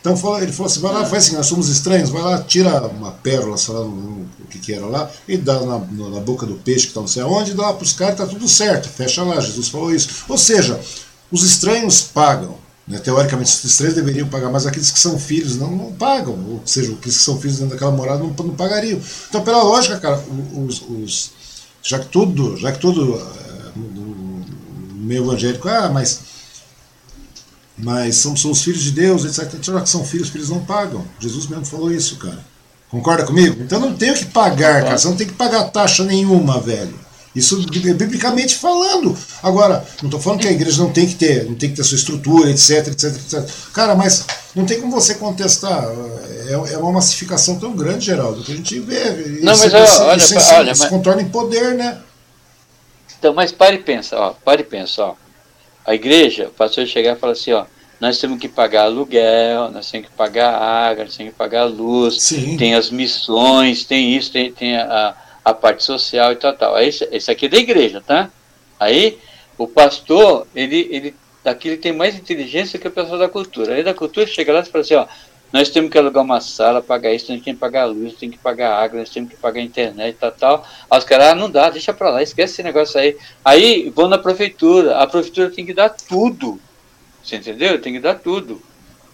Então 0.00 0.12
ele 0.40 0.52
falou 0.52 0.70
assim, 0.70 0.80
vai 0.80 0.92
lá, 0.92 1.04
faz 1.04 1.24
assim, 1.24 1.36
nós 1.36 1.46
somos 1.46 1.68
estranhos, 1.68 2.10
vai 2.10 2.22
lá, 2.22 2.40
tira 2.40 2.86
uma 2.86 3.10
pérola, 3.10 3.56
sei 3.58 3.74
lá, 3.74 3.80
o 3.80 4.26
que 4.48 4.60
que 4.60 4.72
era 4.72 4.86
lá, 4.86 5.10
e 5.26 5.36
dá 5.36 5.58
na, 5.60 5.80
na 5.80 6.20
boca 6.20 6.46
do 6.46 6.54
peixe 6.54 6.82
que 6.82 6.90
está 6.90 7.00
não 7.00 7.08
sei 7.08 7.22
aonde, 7.22 7.54
dá 7.54 7.64
lá 7.64 7.72
para 7.72 7.82
os 7.82 7.92
caras, 7.92 8.12
está 8.14 8.24
tudo 8.24 8.46
certo, 8.46 8.88
fecha 8.88 9.24
lá, 9.24 9.40
Jesus 9.40 9.68
falou 9.68 9.92
isso. 9.92 10.08
Ou 10.28 10.38
seja, 10.38 10.80
os 11.28 11.42
estranhos 11.42 12.02
pagam, 12.02 12.56
né? 12.86 12.98
Teoricamente, 12.98 13.66
os 13.66 13.76
três 13.76 13.94
deveriam 13.94 14.28
pagar, 14.28 14.50
mas 14.50 14.66
aqueles 14.66 14.90
que 14.90 14.98
são 14.98 15.18
filhos 15.18 15.56
não, 15.56 15.70
não 15.70 15.92
pagam. 15.92 16.34
Ou 16.34 16.62
seja, 16.64 16.92
aqueles 16.92 17.18
que 17.18 17.24
são 17.24 17.40
filhos 17.40 17.58
dentro 17.58 17.74
daquela 17.74 17.90
morada 17.90 18.20
não, 18.20 18.28
não 18.28 18.54
pagariam. 18.54 19.00
Então, 19.28 19.42
pela 19.42 19.62
lógica, 19.62 19.98
cara, 19.98 20.22
os, 20.54 20.82
os 20.82 21.32
já 21.82 21.98
que 21.98 22.06
tudo, 22.06 22.56
já 22.56 22.72
que 22.72 22.78
tudo 22.78 23.16
no 23.76 24.44
meio 24.94 25.24
evangélico, 25.24 25.68
ah, 25.68 25.88
mas, 25.88 26.20
mas 27.78 28.16
são, 28.16 28.36
são 28.36 28.50
os 28.50 28.62
filhos 28.62 28.82
de 28.82 28.92
Deus, 28.92 29.24
etc. 29.24 29.62
Já 29.62 29.80
que 29.80 29.88
são 29.88 30.04
filhos, 30.04 30.28
filhos 30.28 30.50
não 30.50 30.64
pagam. 30.64 31.04
Jesus 31.20 31.46
mesmo 31.46 31.64
falou 31.64 31.92
isso, 31.92 32.16
cara. 32.16 32.44
Concorda 32.88 33.24
comigo? 33.24 33.62
Então 33.62 33.80
não 33.80 33.94
tem 33.94 34.12
o 34.12 34.14
que 34.14 34.26
pagar, 34.26 34.82
cara. 34.82 34.98
Você 34.98 35.08
não 35.08 35.16
tem 35.16 35.26
que 35.26 35.34
pagar 35.34 35.64
taxa 35.70 36.04
nenhuma, 36.04 36.60
velho. 36.60 37.05
Isso 37.36 37.66
biblicamente 37.68 38.54
falando. 38.54 39.14
Agora, 39.42 39.86
não 40.00 40.08
estou 40.08 40.18
falando 40.18 40.40
que 40.40 40.48
a 40.48 40.52
igreja 40.52 40.82
não 40.82 40.90
tem 40.90 41.06
que 41.06 41.14
ter, 41.14 41.44
não 41.44 41.54
tem 41.54 41.68
que 41.68 41.76
ter 41.76 41.84
sua 41.84 41.98
estrutura, 41.98 42.50
etc, 42.50 42.88
etc, 42.88 43.14
etc. 43.14 43.50
Cara, 43.74 43.94
mas 43.94 44.24
não 44.54 44.64
tem 44.64 44.80
como 44.80 44.98
você 44.98 45.16
contestar. 45.16 45.84
É, 46.48 46.72
é 46.72 46.78
uma 46.78 46.92
massificação 46.92 47.58
tão 47.58 47.76
grande, 47.76 48.06
Geraldo, 48.06 48.42
que 48.42 48.52
a 48.52 48.56
gente 48.56 48.80
vê. 48.80 49.38
Não, 49.42 49.52
mas 49.52 49.74
olha, 49.74 49.84
isso, 49.84 50.00
olha, 50.00 50.10
olha 50.10 50.74
se 50.74 50.80
mas... 50.80 50.90
contorna 50.90 51.20
em 51.20 51.28
poder, 51.28 51.74
né? 51.74 51.98
Então, 53.18 53.34
mas 53.34 53.52
pare 53.52 53.76
e 53.76 53.82
pensa, 53.82 54.16
ó, 54.16 54.30
pare 54.30 54.62
e 54.62 54.64
pensa, 54.64 55.04
ó. 55.04 55.14
A 55.84 55.94
igreja, 55.94 56.46
o 56.46 56.50
pastor 56.50 56.86
chegar 56.86 57.16
e 57.16 57.20
falar 57.20 57.34
assim, 57.34 57.52
ó, 57.52 57.66
nós 58.00 58.18
temos 58.18 58.38
que 58.38 58.48
pagar 58.48 58.84
aluguel, 58.84 59.70
nós 59.70 59.90
temos 59.90 60.08
que 60.08 60.14
pagar 60.14 60.54
água, 60.54 61.04
nós 61.04 61.16
temos 61.16 61.32
que 61.32 61.38
pagar 61.38 61.64
luz, 61.64 62.22
Sim. 62.22 62.56
tem 62.56 62.74
as 62.74 62.90
missões, 62.90 63.84
tem 63.84 64.16
isso, 64.16 64.32
tem, 64.32 64.50
tem 64.50 64.76
a, 64.76 65.14
a 65.46 65.54
parte 65.54 65.84
social 65.84 66.32
e 66.32 66.36
tal, 66.36 66.52
tal. 66.54 66.74
Aí, 66.74 66.88
esse 66.88 67.30
aqui 67.30 67.46
é 67.46 67.48
da 67.48 67.56
igreja, 67.56 68.02
tá? 68.04 68.28
Aí, 68.80 69.16
o 69.56 69.68
pastor, 69.68 70.44
ele, 70.52 70.88
ele, 70.90 71.14
daqui 71.44 71.68
ele 71.68 71.76
tem 71.76 71.92
mais 71.92 72.16
inteligência 72.16 72.80
que 72.80 72.88
a 72.88 72.90
pessoa 72.90 73.16
da 73.16 73.28
cultura. 73.28 73.74
Aí 73.74 73.84
da 73.84 73.94
cultura 73.94 74.26
chega 74.26 74.52
lá 74.52 74.58
e 74.58 74.64
fala 74.64 74.82
assim, 74.82 74.96
ó, 74.96 75.06
nós 75.52 75.70
temos 75.70 75.88
que 75.92 75.96
alugar 75.96 76.24
uma 76.24 76.40
sala, 76.40 76.82
pagar 76.82 77.14
isso, 77.14 77.32
nós 77.32 77.40
temos 77.40 77.58
que 77.58 77.60
pagar 77.60 77.84
luz, 77.84 78.14
tem 78.14 78.28
que 78.28 78.38
pagar 78.38 78.76
água, 78.76 78.98
nós 78.98 79.10
temos 79.10 79.30
que 79.30 79.36
pagar 79.36 79.60
internet 79.60 80.16
e 80.16 80.18
tal, 80.18 80.32
tal. 80.32 80.66
Aí 80.90 80.98
os 80.98 81.04
caras, 81.04 81.28
ah, 81.28 81.34
não 81.36 81.48
dá, 81.48 81.70
deixa 81.70 81.94
pra 81.94 82.10
lá, 82.10 82.20
esquece 82.20 82.54
esse 82.54 82.62
negócio 82.64 82.98
aí. 82.98 83.16
Aí 83.44 83.88
vão 83.90 84.08
na 84.08 84.18
prefeitura, 84.18 84.98
a 84.98 85.06
prefeitura 85.06 85.48
tem 85.48 85.64
que 85.64 85.72
dar 85.72 85.90
tudo. 85.90 86.60
Você 87.22 87.36
entendeu? 87.36 87.80
Tem 87.80 87.92
que 87.92 88.00
dar 88.00 88.16
tudo. 88.16 88.60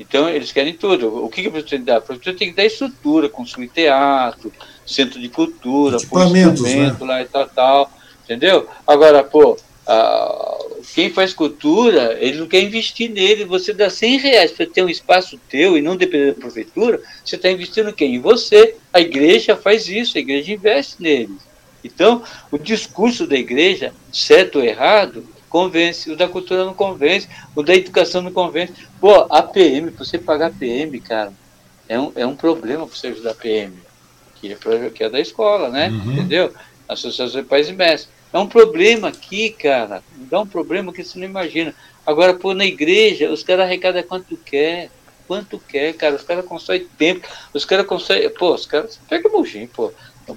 Então, 0.02 0.28
eles 0.28 0.50
querem 0.50 0.74
tudo. 0.74 1.24
O 1.24 1.28
que, 1.28 1.42
que 1.42 1.48
a 1.48 1.50
prefeitura 1.50 1.70
tem 1.70 1.78
que 1.78 1.86
dar? 1.86 1.96
A 1.98 2.00
prefeitura 2.00 2.36
tem 2.36 2.50
que 2.50 2.56
dar 2.56 2.64
estrutura, 2.64 3.28
construir 3.28 3.68
teatro, 3.68 4.52
centro 4.84 5.20
de 5.20 5.28
cultura, 5.28 5.96
instrumento 5.96 6.62
né? 6.64 6.96
lá 7.00 7.22
e 7.22 7.24
tal, 7.26 7.48
tal. 7.48 7.92
Entendeu? 8.24 8.68
Agora, 8.84 9.22
pô, 9.22 9.56
quem 10.92 11.08
faz 11.08 11.32
cultura, 11.32 12.18
ele 12.20 12.38
não 12.38 12.48
quer 12.48 12.62
investir 12.62 13.10
nele. 13.10 13.44
Você 13.44 13.72
dá 13.72 13.88
100 13.88 14.18
reais 14.18 14.50
para 14.50 14.66
ter 14.66 14.82
um 14.82 14.88
espaço 14.88 15.38
teu 15.48 15.78
e 15.78 15.82
não 15.82 15.96
depender 15.96 16.32
da 16.32 16.40
prefeitura, 16.40 17.00
você 17.24 17.36
está 17.36 17.48
investindo 17.48 17.92
quem? 17.92 18.16
Em 18.16 18.20
você. 18.20 18.74
A 18.92 19.00
igreja 19.00 19.56
faz 19.56 19.88
isso, 19.88 20.18
a 20.18 20.20
igreja 20.20 20.52
investe 20.52 21.00
nele. 21.00 21.36
Então, 21.84 22.24
o 22.50 22.58
discurso 22.58 23.24
da 23.24 23.36
igreja, 23.36 23.92
certo 24.12 24.58
ou 24.58 24.64
errado, 24.64 25.24
convence, 25.52 26.10
o 26.10 26.16
da 26.16 26.26
cultura 26.26 26.64
não 26.64 26.72
convence, 26.72 27.28
o 27.54 27.62
da 27.62 27.74
educação 27.74 28.22
não 28.22 28.32
convence. 28.32 28.72
Pô, 28.98 29.26
a 29.28 29.42
PM, 29.42 29.90
para 29.90 30.04
você 30.04 30.16
pagar 30.18 30.50
PM, 30.50 30.98
cara, 30.98 31.30
é 31.86 32.00
um, 32.00 32.10
é 32.16 32.26
um 32.26 32.34
problema 32.34 32.86
para 32.86 32.96
você 32.96 33.08
ajudar 33.08 33.32
a 33.32 33.34
PM, 33.34 33.76
que 34.36 34.50
é, 34.50 34.56
pra, 34.56 34.88
que 34.88 35.04
é 35.04 35.10
da 35.10 35.20
escola, 35.20 35.68
né? 35.68 35.90
Uhum. 35.90 36.12
Entendeu? 36.12 36.54
Associação 36.88 37.42
de 37.42 37.46
Pais 37.46 37.68
e 37.68 37.74
Mestres. 37.74 38.08
É 38.32 38.38
um 38.38 38.46
problema 38.46 39.08
aqui, 39.08 39.50
cara. 39.50 40.02
Dá 40.16 40.40
um 40.40 40.46
problema 40.46 40.90
que 40.90 41.04
você 41.04 41.18
não 41.18 41.26
imagina. 41.26 41.74
Agora, 42.06 42.32
pô, 42.32 42.54
na 42.54 42.64
igreja, 42.64 43.30
os 43.30 43.42
caras 43.42 43.66
arrecadam 43.66 44.02
quanto 44.02 44.38
quer. 44.38 44.90
Quanto 45.28 45.58
quer, 45.58 45.92
cara. 45.92 46.14
Os 46.14 46.22
caras 46.22 46.46
constroem 46.46 46.86
tempo. 46.96 47.28
Os 47.52 47.66
caras 47.66 47.86
constroem. 47.86 48.30
Pô, 48.30 48.54
os 48.54 48.64
caras. 48.64 48.98
Pega 49.06 49.28
o 49.28 49.32
Mugim, 49.32 49.66
pô. 49.66 49.92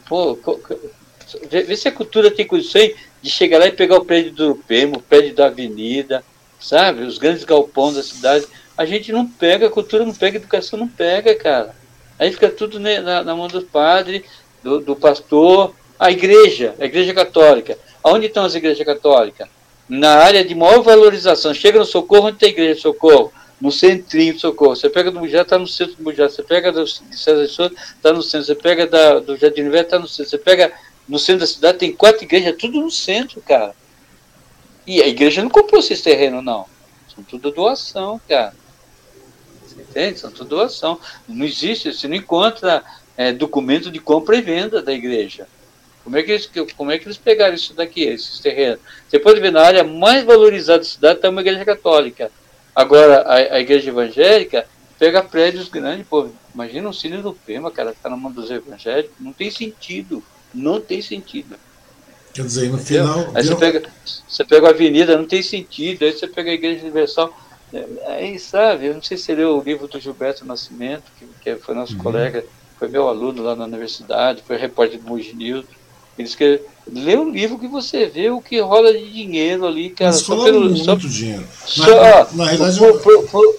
Pô, 0.10 0.38
vê 1.50 1.76
se 1.78 1.88
a 1.88 1.92
cultura 1.92 2.30
tem 2.30 2.46
condições 2.46 2.94
de 3.26 3.32
chegar 3.32 3.58
lá 3.58 3.66
e 3.66 3.72
pegar 3.72 3.98
o 3.98 4.06
prédio 4.06 4.32
do 4.32 4.46
Urupema, 4.46 4.98
o 4.98 5.02
prédio 5.02 5.34
da 5.34 5.48
avenida, 5.48 6.24
sabe? 6.60 7.02
Os 7.02 7.18
grandes 7.18 7.44
galpões 7.44 7.96
da 7.96 8.04
cidade. 8.04 8.46
A 8.78 8.86
gente 8.86 9.12
não 9.12 9.26
pega, 9.26 9.66
a 9.66 9.70
cultura 9.72 10.06
não 10.06 10.14
pega, 10.14 10.38
a 10.38 10.42
educação 10.42 10.78
não 10.78 10.88
pega, 10.88 11.34
cara. 11.34 11.76
Aí 12.20 12.32
fica 12.32 12.50
tudo 12.50 12.80
na, 12.80 13.24
na 13.24 13.36
mão 13.36 13.48
do 13.48 13.64
padre, 13.64 14.24
do, 14.62 14.80
do, 14.80 14.96
pastor, 14.96 15.74
a 16.00 16.12
igreja, 16.12 16.76
a 16.80 16.86
igreja 16.86 17.16
católica. 17.16 17.80
Onde 18.04 18.28
estão 18.28 18.46
as 18.46 18.54
igrejas 18.54 18.86
católicas? 18.86 19.48
Na 19.90 20.18
área 20.18 20.46
de 20.46 20.54
maior 20.54 20.84
valorização. 20.84 21.52
Chega 21.52 21.80
no 21.80 21.86
socorro, 21.86 22.28
onde 22.28 22.38
tem 22.38 22.50
igreja 22.50 22.76
de 22.76 22.82
socorro? 22.82 23.34
No 23.60 23.72
centrinho 23.72 24.36
de 24.36 24.40
socorro. 24.40 24.76
Você 24.76 24.88
pega 24.88 25.10
do 25.10 25.20
Mujá, 25.20 25.42
está 25.42 25.58
no 25.58 25.66
centro 25.66 25.96
do 25.96 26.04
Mujá. 26.04 26.30
Você 26.30 26.44
pega 26.44 26.72
do, 26.72 26.86
César 26.86 27.44
de 27.44 27.52
Souza, 27.52 27.74
está 27.96 28.14
no 28.14 28.22
centro. 28.22 28.46
Você 28.46 28.56
pega 28.56 28.86
da, 28.86 29.18
do 29.18 29.36
Jardim 29.36 29.62
Universo, 29.62 29.86
está 29.86 29.98
no 29.98 30.08
centro. 30.08 30.30
Você 30.30 30.38
pega 30.38 30.72
no 31.08 31.20
centro 31.20 31.42
da 31.42 31.48
cidade 31.48 31.78
tem 31.78 31.94
quatro 31.94 32.24
igrejas, 32.24 32.56
tudo 32.58 32.80
no 32.80 32.92
centro, 32.92 33.42
cara. 33.42 33.76
E 34.88 35.02
a 35.02 35.08
igreja 35.08 35.42
não 35.42 35.50
comprou 35.50 35.80
esses 35.80 36.02
terrenos, 36.02 36.44
não. 36.44 36.66
São 37.14 37.24
tudo 37.24 37.52
doação, 37.52 38.20
cara. 38.28 38.54
Você 39.66 39.82
entende? 39.82 40.20
São 40.20 40.32
tudo 40.32 40.50
doação. 40.50 41.00
Não 41.28 41.46
existe, 41.46 41.94
você 41.94 42.08
não 42.08 42.16
encontra 42.16 42.84
é, 43.18 43.32
documento 43.32 43.90
de 43.90 44.00
compra 44.00 44.38
e 44.38 44.42
venda 44.42 44.82
da 44.82 44.94
igreja. 44.94 45.48
Como 46.04 46.18
é, 46.18 46.22
que 46.22 46.32
eles, 46.32 46.50
como 46.78 46.92
é 46.92 47.00
que 47.00 47.06
eles 47.06 47.18
pegaram 47.18 47.56
isso 47.56 47.74
daqui, 47.74 48.04
esses 48.04 48.40
terrenos? 48.40 48.80
Você 49.10 49.18
pode 49.18 49.40
ver 49.40 49.52
na 49.52 49.64
área 49.64 49.84
mais 49.84 50.24
valorizada 50.24 50.80
da 50.80 50.86
cidade 50.86 51.16
está 51.16 51.30
uma 51.30 51.42
igreja 51.42 51.66
católica. 51.66 52.32
Agora, 52.76 53.22
a, 53.22 53.56
a, 53.56 53.60
igreja 53.60 53.90
evangélica 53.90 54.68
pega 55.00 55.24
prédios 55.24 55.68
grandes, 55.68 56.06
pô. 56.08 56.30
Imagina 56.54 56.88
um 56.88 56.94
cine 56.94 57.18
do 57.18 57.34
Pema, 57.34 57.72
cara, 57.72 57.92
que 57.92 57.98
está 57.98 58.10
na 58.10 58.16
mão 58.16 58.32
dos 58.32 58.52
evangélicos. 58.52 59.16
Não 59.20 59.34
tem 59.34 59.50
sentido. 59.50 60.24
Não 60.56 60.80
tem 60.80 61.02
sentido. 61.02 61.56
Quer 62.34 62.46
dizer, 62.46 62.70
no 62.70 62.80
Entendeu? 62.80 63.06
final. 63.06 63.32
Aí 63.34 63.44
você 63.44 63.56
pega, 63.56 63.84
você 64.28 64.44
pega 64.44 64.68
a 64.68 64.72
avenida, 64.72 65.18
não 65.18 65.26
tem 65.26 65.42
sentido. 65.42 66.04
Aí 66.04 66.12
você 66.12 66.28
pega 66.28 66.52
a 66.52 66.54
Igreja 66.54 66.82
Universal. 66.82 67.34
É, 67.74 67.86
aí, 68.08 68.40
sabe, 68.40 68.88
eu 68.88 68.94
não 68.94 69.02
sei 69.02 69.18
se 69.18 69.24
você 69.24 69.36
leu 69.36 69.58
o 69.58 69.64
livro 69.64 69.88
do 69.88 70.00
Gilberto 70.00 70.46
Nascimento, 70.46 71.04
que, 71.18 71.28
que 71.42 71.56
foi 71.56 71.76
nosso 71.76 71.94
uhum. 71.94 72.00
colega, 72.00 72.46
foi 72.78 72.88
meu 72.88 73.08
aluno 73.08 73.44
lá 73.44 73.56
na 73.56 73.66
universidade, 73.66 74.44
foi 74.46 74.58
repórter 74.58 75.00
do 75.00 75.08
Mogi 75.08 75.36
News. 75.36 75.66
Eles 76.18 76.36
que 76.36 76.62
lê 76.88 77.16
o 77.18 77.30
livro 77.30 77.60
que 77.60 77.68
você 77.68 78.06
vê 78.06 78.30
o 78.30 78.42
que 78.42 78.60
rola 78.60 78.94
de 78.94 79.12
dinheiro 79.12 79.66
ali, 79.66 79.90
cara. 79.90 80.12
Mas 80.12 80.22
só 80.22 80.44
pelo, 80.44 80.62
muito 80.62 80.84
só, 80.84 80.96
dinheiro. 80.96 81.46
Só, 81.66 81.86
na, 81.86 82.34
na 82.34 82.46
realidade, 82.46 82.80
por, 82.80 83.00
por, 83.02 83.28
por, 83.28 83.56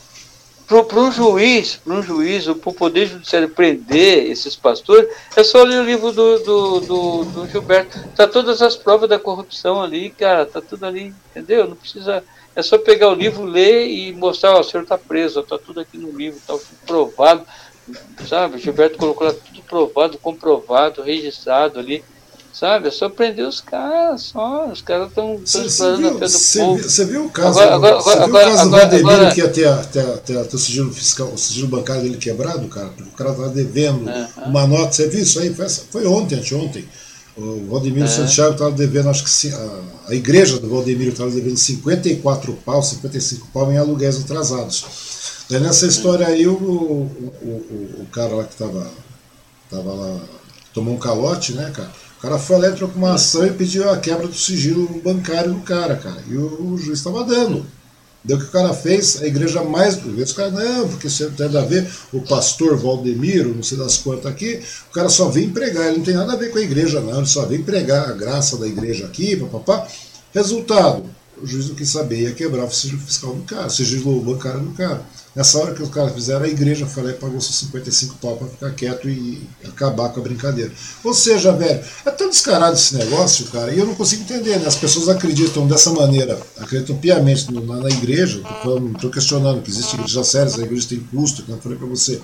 para 0.67 1.01
um 1.01 1.13
juiz, 1.13 1.77
para 1.77 1.95
um 1.95 2.03
juiz, 2.03 2.45
para 2.45 2.71
o 2.71 2.75
Poder 2.75 3.07
Judiciário 3.07 3.49
prender 3.49 4.31
esses 4.31 4.57
pastores, 4.57 5.09
é 5.37 5.45
só 5.45 5.63
ler 5.63 5.81
o 5.81 5.85
livro 5.85 6.11
do, 6.11 6.39
do, 6.41 6.81
do, 6.81 7.25
do 7.25 7.47
Gilberto. 7.49 7.99
Tá 8.17 8.27
todas 8.27 8.61
as 8.61 8.75
provas 8.75 9.09
da 9.09 9.19
corrupção 9.19 9.81
ali, 9.81 10.11
cara, 10.11 10.45
tá 10.45 10.61
tudo 10.61 10.85
ali, 10.85 11.15
entendeu? 11.31 11.69
Não 11.69 11.77
precisa. 11.77 12.25
É 12.55 12.63
só 12.63 12.79
pegar 12.79 13.11
o 13.11 13.15
livro, 13.15 13.45
ler 13.45 13.87
e 13.87 14.13
mostrar, 14.13 14.57
ó, 14.57 14.61
o 14.61 14.65
senhor 14.65 14.83
está 14.83 14.99
preso, 14.99 15.41
está 15.41 15.59
tudo 15.59 15.79
aqui 15.79 15.99
no 15.99 16.11
livro, 16.11 16.39
está 16.39 16.57
provado, 16.87 17.47
sabe? 18.27 18.57
O 18.57 18.59
Gilberto 18.59 18.99
colocou 18.99 19.27
lá 19.27 19.35
tudo 19.35 19.63
provado, 19.63 20.19
comprovado, 20.19 21.03
registrado 21.03 21.79
ali. 21.79 22.03
Sabe? 22.59 22.89
É 22.89 22.91
só 22.91 23.11
prender 23.11 23.47
os 23.47 23.61
caras, 23.61 24.23
só. 24.23 24.67
Os 24.69 24.81
caras 24.81 25.09
estão 25.09 25.39
explorando 25.45 26.09
a 26.09 26.13
fé 26.13 26.19
do 26.21 26.29
cê 26.29 26.59
povo. 26.61 26.83
Você 26.83 27.05
viu 27.05 27.27
o 27.27 27.31
caso, 27.31 27.61
agora, 27.61 27.75
agora, 27.75 27.97
agora, 27.97 28.25
viu 28.25 28.29
o 28.29 28.33
caso 28.33 28.63
agora, 28.63 28.87
do 28.87 29.03
Valdemiro 29.03 29.35
que 29.35 29.41
ia 29.43 29.49
ter, 29.51 29.87
ter, 29.89 30.19
ter, 30.21 30.47
ter, 30.47 30.57
o 30.57 30.59
sigilo 30.59 30.91
fiscal, 30.91 31.29
o 31.29 31.37
sigilo 31.37 31.69
bancário 31.69 32.05
dele 32.05 32.17
quebrado, 32.17 32.67
cara? 32.69 32.91
O 32.99 33.15
cara 33.15 33.33
estava 33.33 33.51
devendo 33.51 34.09
é, 34.09 34.29
uma 34.47 34.67
nota. 34.67 34.91
Você 34.91 35.07
viu 35.07 35.21
isso 35.21 35.39
aí? 35.39 35.53
Foi, 35.53 35.69
foi 35.69 36.07
ontem, 36.07 36.39
anteontem. 36.39 36.89
O 37.37 37.67
Valdemiro 37.69 38.07
é. 38.07 38.09
Santiago 38.09 38.53
estava 38.53 38.71
devendo, 38.71 39.11
acho 39.11 39.23
que 39.23 39.53
a, 39.53 39.81
a 40.09 40.15
igreja 40.15 40.59
do 40.59 40.71
Valdemiro 40.71 41.11
estava 41.11 41.31
devendo 41.31 41.59
54 41.59 42.55
pau, 42.65 42.83
55 42.83 43.49
pau 43.53 43.71
em 43.71 43.77
aluguéis 43.77 44.19
atrasados. 44.19 44.87
Daí 45.51 45.61
nessa 45.61 45.87
história 45.87 46.27
aí, 46.27 46.47
o, 46.47 46.55
o, 46.55 47.35
o, 47.43 48.01
o 48.01 48.07
cara 48.11 48.35
lá 48.35 48.45
que 48.45 48.55
estava 48.55 48.91
tava 49.71 49.93
lá, 49.93 50.21
tomou 50.73 50.95
um 50.95 50.99
calote, 50.99 51.53
né, 51.53 51.71
cara? 51.75 52.06
O 52.19 52.23
cara 52.23 52.39
foi 52.39 52.59
lá, 52.59 52.69
entrou 52.69 52.89
com 52.89 52.99
uma 52.99 53.15
ação 53.15 53.47
e 53.47 53.53
pediu 53.53 53.91
a 53.91 53.99
quebra 53.99 54.27
do 54.27 54.35
sigilo 54.35 55.01
bancário 55.05 55.53
do 55.53 55.61
cara, 55.61 55.97
cara. 55.97 56.23
E 56.29 56.37
o, 56.37 56.73
o 56.73 56.79
juiz 56.79 56.99
estava 56.99 57.23
dando. 57.25 57.67
Deu 58.27 58.39
que 58.39 58.45
o 58.45 58.51
cara 58.51 58.75
fez, 58.75 59.23
a 59.23 59.27
igreja 59.27 59.63
mais. 59.63 60.01
Os 60.05 60.33
caras, 60.33 60.53
não, 60.55 60.89
porque 60.89 61.07
isso 61.07 61.31
tem 61.31 61.47
nada 61.47 61.63
a 61.63 61.65
ver, 61.65 61.89
o 62.13 62.21
pastor 62.21 62.77
Valdemiro, 62.77 63.55
não 63.55 63.63
sei 63.63 63.79
das 63.79 63.99
quantas 63.99 64.27
aqui, 64.27 64.61
o 64.91 64.93
cara 64.93 65.09
só 65.09 65.29
vem 65.29 65.51
pregar, 65.51 65.87
ele 65.87 65.99
não 65.99 66.05
tem 66.05 66.15
nada 66.15 66.33
a 66.33 66.37
ver 66.37 66.51
com 66.51 66.59
a 66.59 66.63
igreja, 66.63 67.01
não, 67.01 67.19
ele 67.19 67.27
só 67.27 67.47
vem 67.47 67.63
pregar 67.63 68.09
a 68.09 68.13
graça 68.13 68.57
da 68.57 68.67
igreja 68.67 69.07
aqui, 69.07 69.37
papapá. 69.37 69.87
Resultado, 70.35 71.05
o 71.41 71.47
juiz 71.47 71.69
não 71.69 71.77
quis 71.77 71.89
saber, 71.89 72.23
ia 72.23 72.33
quebrar 72.33 72.65
o 72.65 72.71
sigilo 72.71 73.01
fiscal 73.01 73.33
do 73.33 73.43
cara, 73.45 73.69
o 73.69 73.71
sigilo 73.71 74.21
bancário 74.21 74.61
do 74.61 74.73
cara. 74.73 75.03
Nessa 75.37 75.59
hora 75.59 75.75
que 75.75 75.83
os 75.83 75.91
caras 75.91 76.15
fizeram, 76.15 76.47
a 76.47 76.49
igreja 76.49 76.87
foi 76.87 77.03
lá 77.03 77.11
e 77.11 77.13
pagou 77.13 77.39
seus 77.43 77.57
55 77.57 78.15
pau 78.23 78.39
para 78.39 78.49
ficar 78.49 78.71
quieto 78.71 79.07
e 79.07 79.47
acabar 79.67 80.09
com 80.09 80.21
a 80.21 80.23
brincadeira. 80.23 80.73
Ou 81.05 81.13
seja, 81.13 81.53
velho, 81.53 81.79
é 82.07 82.11
tão 82.11 82.31
descarado 82.31 82.75
esse 82.75 82.97
negócio, 82.97 83.45
cara, 83.49 83.71
e 83.71 83.79
eu 83.79 83.85
não 83.85 83.95
consigo 83.95 84.23
entender, 84.23 84.59
né? 84.59 84.67
As 84.67 84.77
pessoas 84.77 85.11
acreditam 85.11 85.67
dessa 85.67 85.93
maneira, 85.93 86.41
acreditam 86.59 86.97
piamente 86.97 87.53
na, 87.53 87.61
na 87.61 87.91
igreja, 87.91 88.41
estou 88.95 89.11
questionando 89.11 89.61
que 89.61 89.71
existem 89.71 90.01
igrejas 90.01 90.27
sérias, 90.27 90.59
a 90.59 90.63
igreja 90.63 90.89
tem 90.89 91.01
custo, 91.01 91.43
como 91.43 91.59
eu 91.59 91.61
falei 91.61 91.77
para 91.77 91.87
você. 91.87 92.19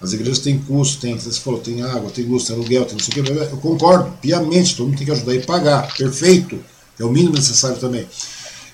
As 0.00 0.12
igrejas 0.12 0.38
têm 0.38 0.56
custo, 0.56 1.00
tem, 1.00 1.18
você 1.18 1.40
falou, 1.40 1.58
tem 1.58 1.82
água, 1.82 2.12
tem 2.12 2.24
luz, 2.26 2.44
tem 2.44 2.54
aluguel, 2.54 2.84
tem 2.84 2.96
não 2.96 3.04
sei 3.04 3.22
o 3.22 3.24
que. 3.24 3.32
Eu 3.32 3.56
concordo, 3.56 4.16
piamente, 4.20 4.76
todo 4.76 4.86
mundo 4.86 4.98
tem 4.98 5.06
que 5.06 5.12
ajudar 5.12 5.34
e 5.34 5.42
pagar, 5.42 5.92
perfeito, 5.96 6.60
é 6.96 7.04
o 7.04 7.10
mínimo 7.10 7.34
necessário 7.34 7.78
também. 7.78 8.06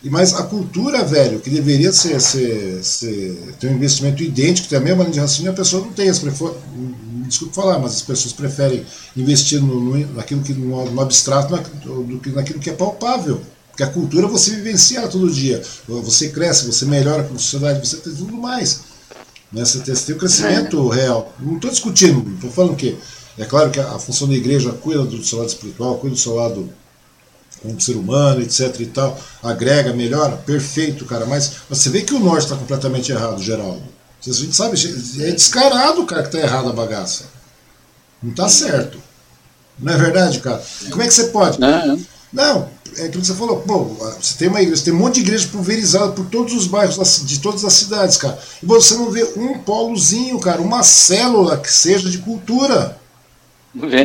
Mas 0.05 0.33
a 0.35 0.45
cultura, 0.45 1.05
velho, 1.05 1.41
que 1.41 1.51
deveria 1.51 1.93
ser, 1.93 2.21
ser, 2.21 2.85
ser 2.85 3.55
ter 3.59 3.69
um 3.69 3.75
investimento 3.75 4.23
idêntico, 4.23 4.69
ter 4.69 4.77
a 4.77 4.81
mesma 4.81 5.03
linha 5.03 5.15
de 5.15 5.21
raciocínio, 5.21 5.51
a 5.51 5.55
pessoa 5.55 5.85
não 5.85 5.93
tem. 5.93 6.09
As 6.09 6.21
desculpe 7.29 7.55
falar, 7.55 7.79
mas 7.79 7.97
as 7.97 8.03
pessoas 8.03 8.33
preferem 8.33 8.85
investir 9.17 9.61
no, 9.61 9.81
no 9.81 10.15
naquilo 10.15 10.43
que 10.43 10.53
no, 10.55 10.91
no 10.91 11.01
abstrato 11.01 11.55
do 11.57 12.19
que 12.19 12.31
naquilo 12.31 12.59
que 12.59 12.71
é 12.71 12.73
palpável. 12.73 13.41
Porque 13.69 13.83
a 13.83 13.87
cultura 13.87 14.27
você 14.27 14.57
vivencia 14.57 15.07
todo 15.07 15.31
dia. 15.31 15.63
Você 15.87 16.31
cresce, 16.31 16.67
você 16.67 16.85
melhora 16.85 17.23
como 17.23 17.39
sociedade, 17.39 17.87
você 17.87 17.97
tem 17.99 18.13
tudo 18.13 18.33
mais. 18.33 18.81
Né? 19.53 19.65
Você, 19.65 19.79
tem, 19.81 19.95
você 19.95 20.07
tem 20.07 20.15
o 20.17 20.19
crescimento 20.19 20.93
é. 20.93 20.97
real. 20.97 21.33
Não 21.39 21.57
estou 21.57 21.71
discutindo, 21.71 22.29
estou 22.35 22.51
falando 22.51 22.77
que. 22.77 22.97
É 23.37 23.45
claro 23.45 23.71
que 23.71 23.79
a 23.79 23.99
função 24.01 24.27
da 24.27 24.35
igreja 24.35 24.73
cuida 24.73 25.05
do 25.05 25.25
seu 25.25 25.39
lado 25.39 25.49
espiritual, 25.49 25.97
cuida 25.99 26.17
do 26.17 26.21
seu 26.21 26.35
lado 26.35 26.69
como 27.63 27.81
ser 27.81 27.97
humano, 27.97 28.41
etc 28.43 28.75
e 28.81 28.87
tal, 28.87 29.19
agrega, 29.43 29.93
melhora, 29.93 30.37
perfeito, 30.37 31.05
cara. 31.05 31.27
Mas 31.27 31.53
você 31.69 31.89
vê 31.91 32.03
que 32.03 32.15
o 32.15 32.21
norte 32.21 32.45
está 32.45 32.57
completamente 32.57 33.13
errado, 33.13 33.43
Geraldo. 33.43 33.83
A 34.27 34.31
gente 34.31 34.55
sabe, 34.55 34.77
é 35.21 35.31
descarado, 35.31 36.05
cara, 36.05 36.23
que 36.23 36.29
está 36.29 36.41
errado 36.41 36.69
a 36.69 36.73
bagaça. 36.73 37.25
Não 38.23 38.31
está 38.31 38.49
certo. 38.49 39.01
Não 39.79 39.93
é 39.93 39.97
verdade, 39.97 40.41
cara? 40.41 40.63
Como 40.91 41.03
é 41.03 41.07
que 41.07 41.15
você 41.15 41.29
pode? 41.29 41.61
Não, 41.61 42.01
não 42.33 42.69
é 42.97 43.07
aquilo 43.07 43.23
que 43.23 43.27
você 43.27 43.35
falou, 43.35 43.61
pô, 43.61 43.85
você 44.21 44.35
tem 44.39 44.49
uma 44.49 44.61
igreja, 44.61 44.85
tem 44.85 44.93
um 44.93 44.99
monte 44.99 45.17
de 45.17 45.21
igreja 45.21 45.49
pulverizada 45.49 46.13
por 46.13 46.27
todos 46.27 46.55
os 46.55 46.67
bairros 46.67 47.23
de 47.25 47.41
todas 47.41 47.65
as 47.65 47.73
cidades, 47.73 48.17
cara. 48.17 48.39
E 48.63 48.67
você 48.67 48.95
não 48.95 49.11
vê 49.11 49.25
um 49.37 49.59
polozinho, 49.59 50.39
cara, 50.39 50.61
uma 50.61 50.83
célula 50.83 51.59
que 51.59 51.73
seja 51.73 52.09
de 52.09 52.19
cultura. 52.19 52.98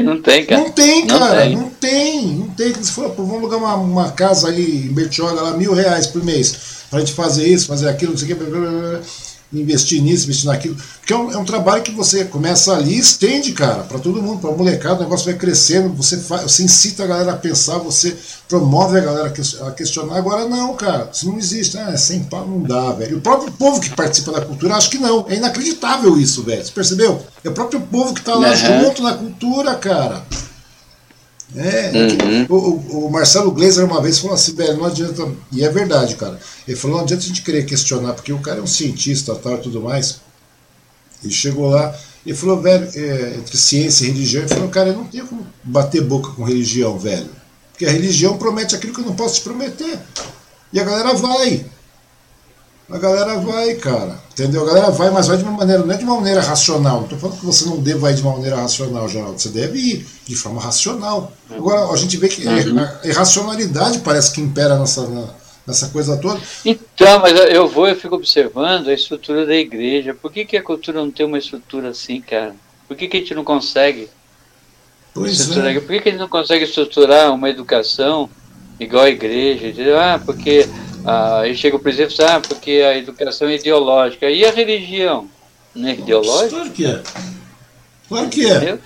Não 0.03 0.21
tem, 0.21 0.45
cara. 0.45 0.61
Não 0.61 0.71
tem, 0.71 1.07
cara. 1.07 1.45
Não 1.45 1.45
tem, 1.45 1.55
não 1.55 1.69
tem. 1.69 2.27
Não 2.35 2.47
tem. 2.49 2.73
Falou, 2.73 3.11
pô, 3.11 3.23
vamos 3.23 3.39
alugar 3.39 3.59
uma, 3.59 3.75
uma 3.75 4.11
casa 4.11 4.49
aí 4.49 4.87
em 4.87 4.93
Bertioga, 4.93 5.41
lá, 5.41 5.57
mil 5.57 5.73
reais 5.73 6.07
por 6.07 6.23
mês, 6.23 6.85
pra 6.89 6.99
gente 6.99 7.13
fazer 7.13 7.47
isso, 7.47 7.67
fazer 7.67 7.89
aquilo, 7.89 8.11
não 8.11 8.17
sei 8.17 8.31
o 8.31 8.35
que. 8.35 9.32
Investir 9.53 10.01
nisso, 10.01 10.23
investir 10.23 10.47
naquilo. 10.47 10.75
Porque 10.99 11.13
é 11.13 11.17
um, 11.17 11.31
é 11.31 11.37
um 11.37 11.45
trabalho 11.45 11.83
que 11.83 11.91
você 11.91 12.25
começa 12.25 12.73
ali 12.73 12.95
e 12.95 12.99
estende, 12.99 13.51
cara, 13.51 13.83
para 13.83 13.99
todo 13.99 14.21
mundo, 14.21 14.39
para 14.39 14.49
a 14.49 14.55
molecada, 14.55 15.01
o 15.01 15.03
negócio 15.03 15.25
vai 15.25 15.35
crescendo, 15.35 15.89
você, 15.89 16.17
faz, 16.17 16.43
você 16.43 16.63
incita 16.63 17.03
a 17.03 17.07
galera 17.07 17.33
a 17.33 17.37
pensar, 17.37 17.77
você 17.77 18.15
promove 18.47 18.97
a 18.97 19.01
galera 19.01 19.33
a 19.67 19.71
questionar. 19.71 20.17
Agora 20.17 20.47
não, 20.47 20.75
cara, 20.75 21.09
isso 21.13 21.27
não 21.27 21.37
existe. 21.37 21.77
Ah, 21.77 21.95
sem 21.97 22.23
pau 22.23 22.47
não 22.47 22.63
dá, 22.63 22.91
velho. 22.93 23.17
O 23.17 23.21
próprio 23.21 23.51
povo 23.51 23.79
que 23.79 23.89
participa 23.89 24.31
da 24.31 24.41
cultura, 24.41 24.75
acho 24.75 24.89
que 24.89 24.97
não. 24.97 25.25
É 25.29 25.35
inacreditável 25.35 26.17
isso, 26.17 26.43
velho. 26.43 26.63
Você 26.63 26.71
percebeu? 26.71 27.21
É 27.43 27.49
o 27.49 27.53
próprio 27.53 27.81
povo 27.81 28.13
que 28.13 28.21
está 28.21 28.35
lá 28.35 28.49
uhum. 28.49 28.55
junto 28.55 29.03
na 29.03 29.13
cultura, 29.13 29.75
cara. 29.75 30.25
É, 31.55 31.91
uhum. 31.91 32.45
o, 32.49 33.05
o, 33.05 33.11
Marcelo 33.11 33.51
Gleiser 33.51 33.85
uma 33.85 34.01
vez 34.01 34.17
falou 34.17 34.33
assim, 34.33 34.55
velho, 34.55 34.77
não 34.77 34.85
adianta. 34.85 35.31
E 35.51 35.63
é 35.63 35.69
verdade, 35.69 36.15
cara. 36.15 36.39
Ele 36.67 36.75
falou, 36.75 36.97
não 36.97 37.03
adianta 37.03 37.23
a 37.23 37.27
gente 37.27 37.43
querer 37.43 37.65
questionar, 37.65 38.13
porque 38.13 38.33
o 38.33 38.39
cara 38.39 38.59
é 38.59 38.61
um 38.61 38.67
cientista 38.67 39.35
tal 39.35 39.55
e 39.55 39.61
tudo 39.61 39.81
mais. 39.81 40.19
Ele 41.23 41.33
chegou 41.33 41.69
lá 41.69 41.95
e 42.25 42.33
falou, 42.33 42.59
velho, 42.61 42.89
é, 42.95 43.35
entre 43.37 43.55
ciência 43.55 44.05
e 44.05 44.07
religião, 44.07 44.43
ele 44.43 44.53
falou, 44.53 44.69
cara, 44.69 44.89
eu 44.89 44.95
não 44.95 45.05
tenho 45.05 45.27
como 45.27 45.45
bater 45.63 46.01
boca 46.01 46.31
com 46.31 46.43
religião, 46.43 46.97
velho. 46.97 47.29
Porque 47.71 47.85
a 47.85 47.91
religião 47.91 48.37
promete 48.37 48.75
aquilo 48.75 48.93
que 48.93 49.01
eu 49.01 49.05
não 49.05 49.15
posso 49.15 49.35
te 49.35 49.41
prometer. 49.41 49.99
E 50.71 50.79
a 50.79 50.83
galera 50.83 51.13
vai 51.13 51.65
a 52.89 52.97
galera 52.97 53.37
vai, 53.39 53.75
cara. 53.75 54.19
Entendeu? 54.31 54.63
A 54.63 54.65
galera 54.65 54.91
vai, 54.91 55.09
mas 55.09 55.27
vai 55.27 55.37
de 55.37 55.43
uma 55.43 55.53
maneira, 55.53 55.85
não 55.85 55.93
é 55.93 55.97
de 55.97 56.03
uma 56.03 56.15
maneira 56.15 56.41
racional. 56.41 56.97
Não 56.97 57.03
estou 57.03 57.19
falando 57.19 57.39
que 57.39 57.45
você 57.45 57.65
não 57.65 57.79
deva 57.79 58.11
ir 58.11 58.15
de 58.15 58.21
uma 58.21 58.33
maneira 58.33 58.57
racional, 58.57 59.07
Geraldo. 59.07 59.39
Você 59.39 59.49
deve 59.49 59.79
ir 59.79 60.05
de 60.25 60.35
forma 60.35 60.61
racional. 60.61 61.31
Agora, 61.49 61.91
a 61.91 61.95
gente 61.95 62.17
vê 62.17 62.27
que 62.27 62.45
uhum. 62.45 62.79
a 62.79 63.07
irracionalidade 63.07 63.99
parece 63.99 64.33
que 64.33 64.41
impera 64.41 64.77
nessa, 64.77 65.07
nessa 65.65 65.89
coisa 65.89 66.17
toda. 66.17 66.39
Então, 66.65 67.19
mas 67.19 67.39
eu 67.51 67.67
vou 67.67 67.87
e 67.87 67.95
fico 67.95 68.15
observando 68.15 68.89
a 68.89 68.93
estrutura 68.93 69.45
da 69.45 69.55
igreja. 69.55 70.13
Por 70.13 70.31
que, 70.31 70.45
que 70.45 70.57
a 70.57 70.63
cultura 70.63 70.99
não 70.99 71.11
tem 71.11 71.25
uma 71.25 71.37
estrutura 71.37 71.89
assim, 71.89 72.19
cara? 72.21 72.55
Por 72.87 72.97
que, 72.97 73.07
que 73.07 73.17
a 73.17 73.19
gente 73.19 73.33
não 73.33 73.43
consegue? 73.43 74.09
Pois 75.13 75.55
é. 75.55 75.79
Por 75.79 75.87
que, 75.87 75.99
que 76.01 76.09
a 76.09 76.11
gente 76.11 76.21
não 76.21 76.27
consegue 76.27 76.65
estruturar 76.65 77.33
uma 77.33 77.49
educação 77.49 78.29
igual 78.79 79.03
a 79.03 79.09
igreja? 79.09 79.73
Ah, 79.99 80.19
porque 80.19 80.67
ah, 81.05 81.41
aí 81.41 81.55
chega 81.55 81.75
o 81.75 81.79
presidente 81.79 82.13
e 82.13 82.17
fala, 82.17 82.35
ah, 82.35 82.41
porque 82.41 82.71
a 82.71 82.97
educação 82.97 83.47
é 83.47 83.55
ideológica. 83.55 84.29
E 84.29 84.45
a 84.45 84.51
religião? 84.51 85.29
Não 85.75 85.89
é 85.89 85.93
ideológica? 85.93 86.49
Claro 86.49 86.71
que 86.71 86.85
é. 86.85 87.03
Claro 88.07 88.29
que 88.29 88.45
é. 88.45 88.79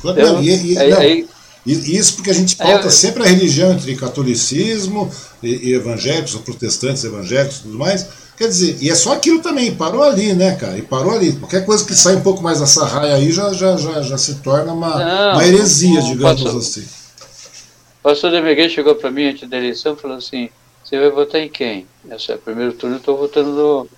Claro, 0.00 0.22
não, 0.22 0.42
e, 0.42 0.72
e, 0.72 0.78
aí, 0.78 0.90
não. 0.90 0.98
Aí, 0.98 1.28
isso 1.66 2.14
porque 2.14 2.30
a 2.30 2.34
gente 2.34 2.56
pauta 2.56 2.86
eu, 2.86 2.90
sempre 2.90 3.22
a 3.22 3.26
religião 3.26 3.72
entre 3.72 3.94
catolicismo 3.94 5.10
e, 5.42 5.70
e 5.70 5.74
evangélicos, 5.74 6.34
ou 6.34 6.40
protestantes 6.40 7.04
evangélicos 7.04 7.58
e 7.58 7.62
tudo 7.62 7.78
mais. 7.78 8.06
Quer 8.36 8.48
dizer, 8.48 8.78
e 8.80 8.88
é 8.88 8.94
só 8.94 9.12
aquilo 9.12 9.40
também, 9.40 9.74
parou 9.74 10.02
ali, 10.02 10.32
né, 10.32 10.54
cara? 10.54 10.78
E 10.78 10.82
parou 10.82 11.12
ali. 11.12 11.32
Qualquer 11.34 11.66
coisa 11.66 11.84
que 11.84 11.94
sai 11.94 12.16
um 12.16 12.22
pouco 12.22 12.42
mais 12.42 12.58
dessa 12.58 12.86
raia 12.86 13.14
aí 13.14 13.30
já, 13.30 13.52
já, 13.52 13.76
já, 13.76 14.00
já 14.00 14.16
se 14.16 14.36
torna 14.36 14.72
uma, 14.72 14.98
não, 14.98 15.32
uma 15.34 15.46
heresia, 15.46 16.00
digamos 16.00 16.42
pastor, 16.42 16.58
assim. 16.58 16.80
O 16.80 18.02
pastor 18.02 18.30
Demeguet 18.30 18.70
chegou 18.70 18.94
para 18.94 19.10
mim 19.10 19.26
antes 19.26 19.46
da 19.46 19.58
eleição 19.58 19.92
e 19.92 20.00
falou 20.00 20.16
assim: 20.16 20.48
você 20.90 20.98
vai 20.98 21.10
votar 21.10 21.40
em 21.40 21.48
quem? 21.48 21.86
Esse 22.10 22.32
é 22.32 22.34
o 22.34 22.38
primeiro 22.38 22.72
turno, 22.72 22.96
eu 22.96 22.98
estou 22.98 23.16
votando 23.16 23.88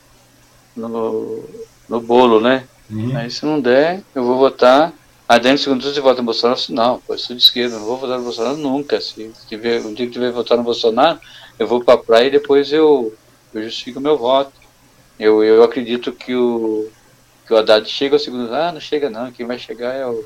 no, 0.76 0.88
no, 0.88 1.44
no, 1.88 2.00
bolo, 2.02 2.38
né? 2.38 2.68
Uhum. 2.90 3.16
Aí 3.16 3.30
se 3.30 3.46
não 3.46 3.58
der, 3.58 4.02
eu 4.14 4.22
vou 4.22 4.36
votar. 4.36 4.92
Aí 5.26 5.40
dentro 5.40 5.56
do 5.56 5.62
segundo 5.62 5.80
turno 5.80 5.94
você 5.94 6.00
vota 6.02 6.20
no 6.20 6.26
Bolsonaro? 6.26 6.60
Não, 6.68 7.00
pô, 7.00 7.14
eu 7.14 7.18
sou 7.18 7.34
de 7.34 7.42
esquerda, 7.42 7.78
não 7.78 7.86
vou 7.86 7.96
votar 7.96 8.18
no 8.18 8.24
Bolsonaro 8.24 8.58
nunca. 8.58 9.00
Se 9.00 9.32
tiver, 9.48 9.80
um 9.80 9.94
dia 9.94 10.06
que 10.06 10.12
tiver 10.12 10.30
votar 10.32 10.58
no 10.58 10.64
Bolsonaro, 10.64 11.18
eu 11.58 11.66
vou 11.66 11.82
para 11.82 11.94
a 11.94 11.98
praia 11.98 12.26
e 12.26 12.32
depois 12.32 12.70
eu, 12.70 13.14
eu 13.54 13.62
justifico 13.62 13.98
meu 13.98 14.18
voto. 14.18 14.52
Eu, 15.18 15.42
eu 15.42 15.62
acredito 15.62 16.12
que 16.12 16.34
o, 16.34 16.90
que 17.46 17.54
o 17.54 17.56
Haddad 17.56 17.88
chega 17.88 18.16
ao 18.16 18.20
segundo 18.20 18.54
ah, 18.54 18.70
não 18.70 18.80
chega 18.80 19.08
não, 19.08 19.32
quem 19.32 19.46
vai 19.46 19.58
chegar 19.58 19.94
é 19.94 20.06
o, 20.06 20.24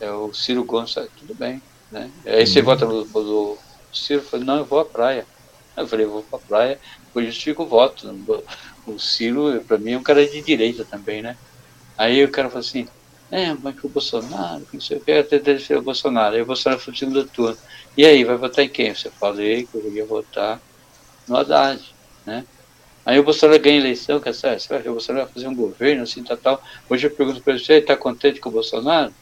é 0.00 0.10
o 0.10 0.32
Ciro 0.32 0.64
Gomes, 0.64 0.94
tudo 0.94 1.34
bem. 1.34 1.60
Né? 1.92 2.10
Aí 2.24 2.46
você 2.46 2.60
uhum. 2.60 2.64
vota 2.64 2.86
no, 2.86 3.04
no 3.04 3.58
Ciro, 3.92 4.22
fala, 4.22 4.44
não, 4.44 4.56
eu 4.56 4.64
vou 4.64 4.80
à 4.80 4.84
praia. 4.86 5.26
Eu 5.82 5.88
falei, 5.88 6.06
vou 6.06 6.24
pra 6.24 6.38
praia, 6.40 6.80
depois 7.06 7.26
justifico 7.26 7.64
o 7.64 7.68
voto. 7.68 8.06
O 8.86 8.98
Ciro, 8.98 9.64
para 9.66 9.78
mim, 9.78 9.92
é 9.92 9.98
um 9.98 10.02
cara 10.02 10.26
de 10.28 10.42
direita 10.42 10.84
também, 10.86 11.22
né? 11.22 11.38
Aí 11.96 12.24
o 12.24 12.30
cara 12.32 12.48
falou 12.50 12.60
assim, 12.60 12.86
é, 13.30 13.54
mas 13.54 13.76
o 13.84 13.88
Bolsonaro, 13.88 14.66
não 14.72 14.80
sei 14.80 14.98
o 14.98 15.04
que, 15.04 15.12
até 15.12 15.38
defender 15.38 15.80
o 15.80 15.84
Bolsonaro. 15.84 16.34
Aí 16.36 16.42
o 16.42 16.46
Bolsonaro 16.46 16.80
foi 16.80 16.92
o 16.94 16.96
segundo 16.96 17.28
turno. 17.30 17.58
E 17.96 18.04
aí, 18.06 18.24
vai 18.24 18.36
votar 18.36 18.64
em 18.64 18.70
quem? 18.72 18.88
Eu 18.90 19.12
falei 19.20 19.66
que 19.66 19.76
eu 19.76 19.92
ia 19.92 20.06
votar 20.06 20.62
no 21.28 21.36
Haddad, 21.36 21.82
né? 22.26 22.46
Aí 23.04 23.18
o 23.18 23.24
Bolsonaro 23.24 23.60
ganha 23.62 23.78
eleição, 23.78 24.20
que 24.20 24.32
você 24.32 24.56
vai 24.68 24.80
o 24.88 24.92
Bolsonaro 24.92 25.26
vai 25.26 25.34
fazer 25.34 25.48
um 25.48 25.54
governo, 25.56 26.02
assim, 26.04 26.22
tal, 26.24 26.38
tal. 26.38 26.62
Hoje 26.88 27.06
eu 27.08 27.16
pergunto 27.16 27.42
para 27.42 27.54
ele, 27.54 27.64
você 27.64 27.74
está 27.74 27.96
contente 27.96 28.40
com 28.40 28.50
o 28.50 28.52
Bolsonaro? 28.52 29.14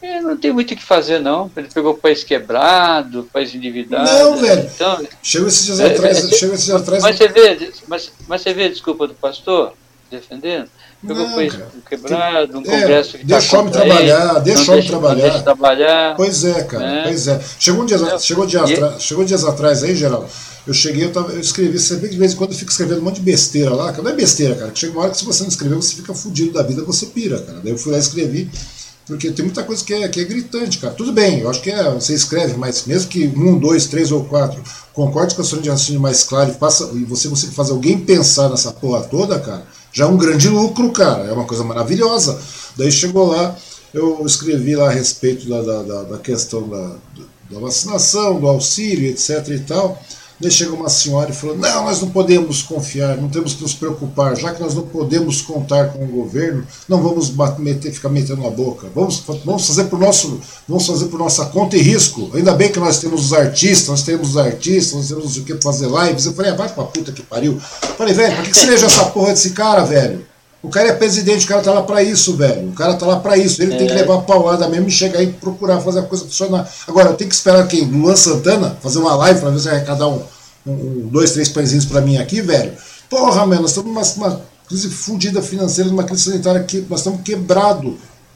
É, 0.00 0.20
não 0.20 0.36
tem 0.36 0.52
muito 0.52 0.72
o 0.72 0.76
que 0.76 0.82
fazer, 0.82 1.18
não. 1.18 1.50
Ele 1.56 1.68
pegou 1.72 1.92
o 1.92 1.96
país 1.96 2.22
quebrado, 2.22 3.20
o 3.20 3.24
país 3.24 3.52
endividado. 3.54 4.08
Não, 4.08 4.36
velho. 4.36 4.70
Então, 4.72 5.06
chegou 5.22 5.48
esses 5.48 5.66
dias 5.66 5.80
é, 5.80 5.86
atrás. 5.86 6.18
É, 6.18 6.36
chegou 6.36 6.54
esses 6.54 6.66
dias 6.66 6.80
atrás. 6.80 7.02
Mas 7.02 7.16
você, 7.16 7.28
vê, 7.28 7.72
mas, 7.88 8.12
mas 8.28 8.42
você 8.42 8.54
vê 8.54 8.64
a 8.64 8.68
desculpa 8.68 9.08
do 9.08 9.14
pastor 9.14 9.72
defendendo? 10.10 10.68
Pegou 11.00 11.24
não, 11.24 11.32
o 11.32 11.34
país 11.34 11.52
cara. 11.52 11.70
quebrado, 11.88 12.58
um 12.58 12.62
é, 12.62 12.64
congresso 12.64 13.18
que 13.18 13.24
Deixa 13.24 13.50
tá 13.50 13.56
o 13.56 13.60
homem 13.60 13.72
trabalhar, 13.72 14.38
deixa 14.40 14.70
o 14.70 14.74
homem 14.74 14.86
trabalhar. 14.86 15.22
Deixa 15.22 15.42
trabalhar. 15.42 16.16
Pois 16.16 16.44
é, 16.44 16.64
cara. 16.64 16.86
Né? 16.86 17.02
Pois 17.04 17.28
é. 17.28 17.40
Chegou, 17.58 17.82
um 17.82 17.86
dia, 17.86 17.96
é. 17.96 18.18
chegou, 18.18 18.46
dia 18.46 18.64
e... 18.64 19.00
chegou 19.00 19.24
dias 19.24 19.44
atrás 19.44 19.84
aí, 19.84 19.94
Geraldo. 19.94 20.28
Eu 20.66 20.74
cheguei, 20.74 21.04
eu, 21.04 21.12
tava, 21.12 21.32
eu 21.32 21.40
escrevi, 21.40 21.78
você 21.78 21.96
vê 21.96 22.08
que 22.08 22.14
de 22.14 22.18
vez 22.18 22.32
em 22.32 22.36
quando 22.36 22.50
eu 22.52 22.58
fico 22.58 22.70
escrevendo 22.70 23.00
um 23.00 23.04
monte 23.04 23.16
de 23.16 23.22
besteira 23.22 23.70
lá, 23.70 23.90
cara. 23.90 24.02
Não 24.02 24.10
é 24.10 24.14
besteira, 24.14 24.54
cara. 24.54 24.72
Chega 24.74 24.92
uma 24.92 25.02
hora 25.02 25.10
que 25.12 25.18
se 25.18 25.24
você 25.24 25.42
não 25.42 25.48
escrever, 25.48 25.76
você 25.76 25.94
fica 25.94 26.12
fudido 26.12 26.52
da 26.52 26.62
vida, 26.62 26.82
você 26.82 27.06
pira, 27.06 27.38
cara. 27.40 27.60
Daí 27.62 27.72
eu 27.72 27.78
fui 27.78 27.92
lá 27.92 27.98
e 27.98 28.00
escrevi. 28.00 28.50
Porque 29.08 29.30
tem 29.30 29.42
muita 29.42 29.62
coisa 29.64 29.82
que 29.82 29.94
é, 29.94 30.06
que 30.06 30.20
é 30.20 30.24
gritante, 30.24 30.76
cara. 30.76 30.92
Tudo 30.92 31.12
bem, 31.12 31.40
eu 31.40 31.48
acho 31.48 31.62
que 31.62 31.70
é, 31.70 31.90
você 31.90 32.12
escreve, 32.12 32.58
mas 32.58 32.84
mesmo 32.84 33.08
que 33.08 33.26
um, 33.26 33.58
dois, 33.58 33.86
três 33.86 34.12
ou 34.12 34.22
quatro 34.24 34.62
concorde 34.92 35.34
com 35.34 35.40
a 35.40 35.44
sua 35.44 35.60
de 35.60 35.70
raciocínio 35.70 36.00
mais 36.00 36.22
claro 36.22 36.50
e, 36.50 36.54
passa, 36.54 36.90
e 36.92 37.04
você, 37.04 37.26
você 37.26 37.46
faz 37.46 37.70
alguém 37.70 37.98
pensar 37.98 38.50
nessa 38.50 38.70
porra 38.70 39.02
toda, 39.04 39.40
cara, 39.40 39.66
já 39.92 40.04
é 40.04 40.08
um 40.08 40.18
grande 40.18 40.50
lucro, 40.50 40.90
cara. 40.92 41.24
É 41.24 41.32
uma 41.32 41.46
coisa 41.46 41.64
maravilhosa. 41.64 42.38
Daí 42.76 42.92
chegou 42.92 43.28
lá, 43.28 43.56
eu 43.94 44.22
escrevi 44.26 44.76
lá 44.76 44.88
a 44.88 44.92
respeito 44.92 45.48
da, 45.48 45.62
da, 45.62 45.82
da, 45.82 46.02
da 46.02 46.18
questão 46.18 46.68
da, 46.68 46.96
da 47.50 47.58
vacinação, 47.58 48.38
do 48.38 48.46
auxílio, 48.46 49.10
etc 49.10 49.48
e 49.48 49.60
tal. 49.60 50.02
Daí 50.40 50.50
chega 50.50 50.72
uma 50.72 50.88
senhora 50.88 51.30
e 51.30 51.34
falou: 51.34 51.56
Não, 51.56 51.84
nós 51.84 52.00
não 52.00 52.10
podemos 52.10 52.62
confiar, 52.62 53.16
não 53.16 53.28
temos 53.28 53.54
que 53.54 53.62
nos 53.62 53.74
preocupar, 53.74 54.36
já 54.36 54.54
que 54.54 54.62
nós 54.62 54.74
não 54.74 54.82
podemos 54.82 55.42
contar 55.42 55.88
com 55.88 56.04
o 56.04 56.06
governo, 56.06 56.64
não 56.88 57.02
vamos 57.02 57.32
meter, 57.58 57.92
ficar 57.92 58.08
metendo 58.08 58.46
a 58.46 58.50
boca. 58.50 58.86
Vamos, 58.94 59.22
vamos 59.44 59.66
fazer 59.66 59.84
por 59.84 59.98
nosso, 59.98 60.40
vamos 60.68 60.86
fazer 60.86 61.06
por 61.06 61.18
nossa 61.18 61.46
conta 61.46 61.76
e 61.76 61.82
risco. 61.82 62.30
Ainda 62.34 62.54
bem 62.54 62.70
que 62.70 62.78
nós 62.78 63.00
temos 63.00 63.26
os 63.26 63.32
artistas, 63.32 63.88
nós 63.88 64.02
temos 64.02 64.30
os 64.30 64.36
artistas, 64.36 64.94
nós 64.94 65.08
temos 65.08 65.36
o 65.36 65.42
que 65.42 65.60
fazer 65.60 65.88
lives. 65.88 66.26
Eu 66.26 66.34
falei, 66.34 66.52
ah, 66.52 66.56
vai 66.56 66.68
pra 66.68 66.84
puta 66.84 67.10
que 67.10 67.22
pariu. 67.22 67.54
Eu 67.54 67.94
falei, 67.96 68.14
velho, 68.14 68.34
pra 68.34 68.44
que, 68.44 68.50
que 68.50 68.58
seja 68.58 68.86
essa 68.86 69.06
porra 69.06 69.32
desse 69.32 69.50
cara, 69.50 69.82
velho? 69.82 70.24
O 70.60 70.68
cara 70.68 70.88
é 70.88 70.92
presidente, 70.92 71.44
o 71.44 71.48
cara 71.48 71.62
tá 71.62 71.72
lá 71.72 71.82
para 71.82 72.02
isso, 72.02 72.36
velho. 72.36 72.70
O 72.70 72.72
cara 72.72 72.94
tá 72.94 73.06
lá 73.06 73.20
para 73.20 73.36
isso. 73.36 73.62
Ele 73.62 73.74
é. 73.74 73.78
tem 73.78 73.86
que 73.86 73.92
é. 73.92 73.96
levar 73.96 74.16
a 74.16 74.22
paulada 74.22 74.68
mesmo 74.68 74.88
e 74.88 74.90
chegar 74.90 75.20
aí 75.20 75.26
e 75.26 75.32
procurar 75.32 75.80
fazer 75.80 76.00
a 76.00 76.02
coisa 76.02 76.24
funcionar. 76.24 76.68
Agora, 76.86 77.10
eu 77.10 77.14
tenho 77.14 77.30
que 77.30 77.36
esperar 77.36 77.66
quem? 77.68 77.84
Luan 77.84 78.16
Santana 78.16 78.76
fazer 78.82 78.98
uma 78.98 79.14
live 79.14 79.40
para 79.40 79.50
ver 79.50 79.60
se 79.60 79.68
arrecadar 79.68 80.08
um, 80.08 80.20
um, 80.66 81.08
dois, 81.10 81.32
três 81.32 81.48
pãezinhos 81.48 81.84
para 81.84 82.00
mim 82.00 82.16
aqui, 82.16 82.40
velho. 82.40 82.72
Porra, 83.08 83.46
mano, 83.46 83.62
nós 83.62 83.70
estamos 83.70 83.88
numa, 83.90 84.30
numa 84.30 84.42
crise 84.66 84.90
fudida 84.90 85.40
financeira, 85.40 85.90
numa 85.90 86.04
crise 86.04 86.24
sanitária 86.24 86.62
que 86.64 86.84
nós 86.90 87.00
estamos 87.00 87.20
quebrados. 87.22 87.94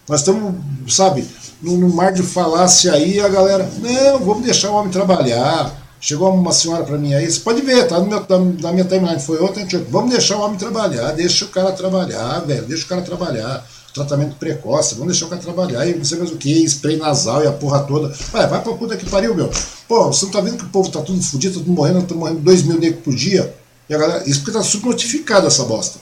Nós 0.08 0.20
estamos, 0.20 0.54
sabe, 0.88 1.26
num 1.60 1.88
mar 1.92 2.12
de 2.12 2.22
falácia 2.22 2.92
aí, 2.92 3.20
a 3.20 3.28
galera, 3.28 3.68
não, 3.80 4.20
vamos 4.20 4.44
deixar 4.44 4.70
o 4.70 4.74
homem 4.74 4.90
trabalhar. 4.90 5.81
Chegou 6.04 6.34
uma 6.34 6.50
senhora 6.52 6.82
para 6.82 6.98
mim 6.98 7.14
aí, 7.14 7.30
você 7.30 7.38
pode 7.38 7.62
ver, 7.62 7.86
tá 7.86 8.00
no 8.00 8.06
meu, 8.06 8.26
na 8.60 8.72
minha 8.72 8.84
timeline, 8.84 9.20
foi 9.20 9.40
ontem, 9.40 9.64
vamos 9.88 10.10
deixar 10.10 10.36
o 10.36 10.40
homem 10.40 10.58
trabalhar, 10.58 11.12
deixa 11.12 11.44
o 11.44 11.48
cara 11.48 11.70
trabalhar, 11.70 12.40
velho, 12.40 12.66
deixa 12.66 12.84
o 12.84 12.88
cara 12.88 13.02
trabalhar. 13.02 13.64
Tratamento 13.94 14.34
precoce, 14.36 14.94
vamos 14.94 15.12
deixar 15.12 15.26
o 15.26 15.28
cara 15.28 15.40
trabalhar, 15.40 15.86
e 15.86 15.94
não 15.94 16.04
sei 16.04 16.18
mais 16.18 16.32
o 16.32 16.36
que, 16.36 16.64
spray 16.64 16.96
nasal 16.96 17.44
e 17.44 17.46
a 17.46 17.52
porra 17.52 17.80
toda. 17.84 18.08
Vai, 18.32 18.48
vai 18.48 18.60
pra 18.60 18.72
puta 18.72 18.96
que 18.96 19.08
pariu, 19.08 19.32
meu. 19.32 19.48
Pô, 19.86 20.06
você 20.06 20.24
não 20.24 20.32
tá 20.32 20.40
vendo 20.40 20.56
que 20.56 20.64
o 20.64 20.70
povo 20.70 20.90
tá 20.90 21.00
tudo 21.02 21.22
fudido, 21.22 21.60
tá 21.60 21.64
tudo 21.64 21.72
morrendo, 21.72 22.02
tá 22.02 22.14
morrendo 22.16 22.40
2 22.40 22.62
mil 22.64 22.80
negros 22.80 23.04
por 23.04 23.14
dia? 23.14 23.54
E 23.88 23.94
a 23.94 23.98
galera, 23.98 24.24
isso 24.26 24.40
porque 24.40 24.58
tá 24.58 24.64
subnotificado 24.64 25.46
essa 25.46 25.62
bosta. 25.64 26.00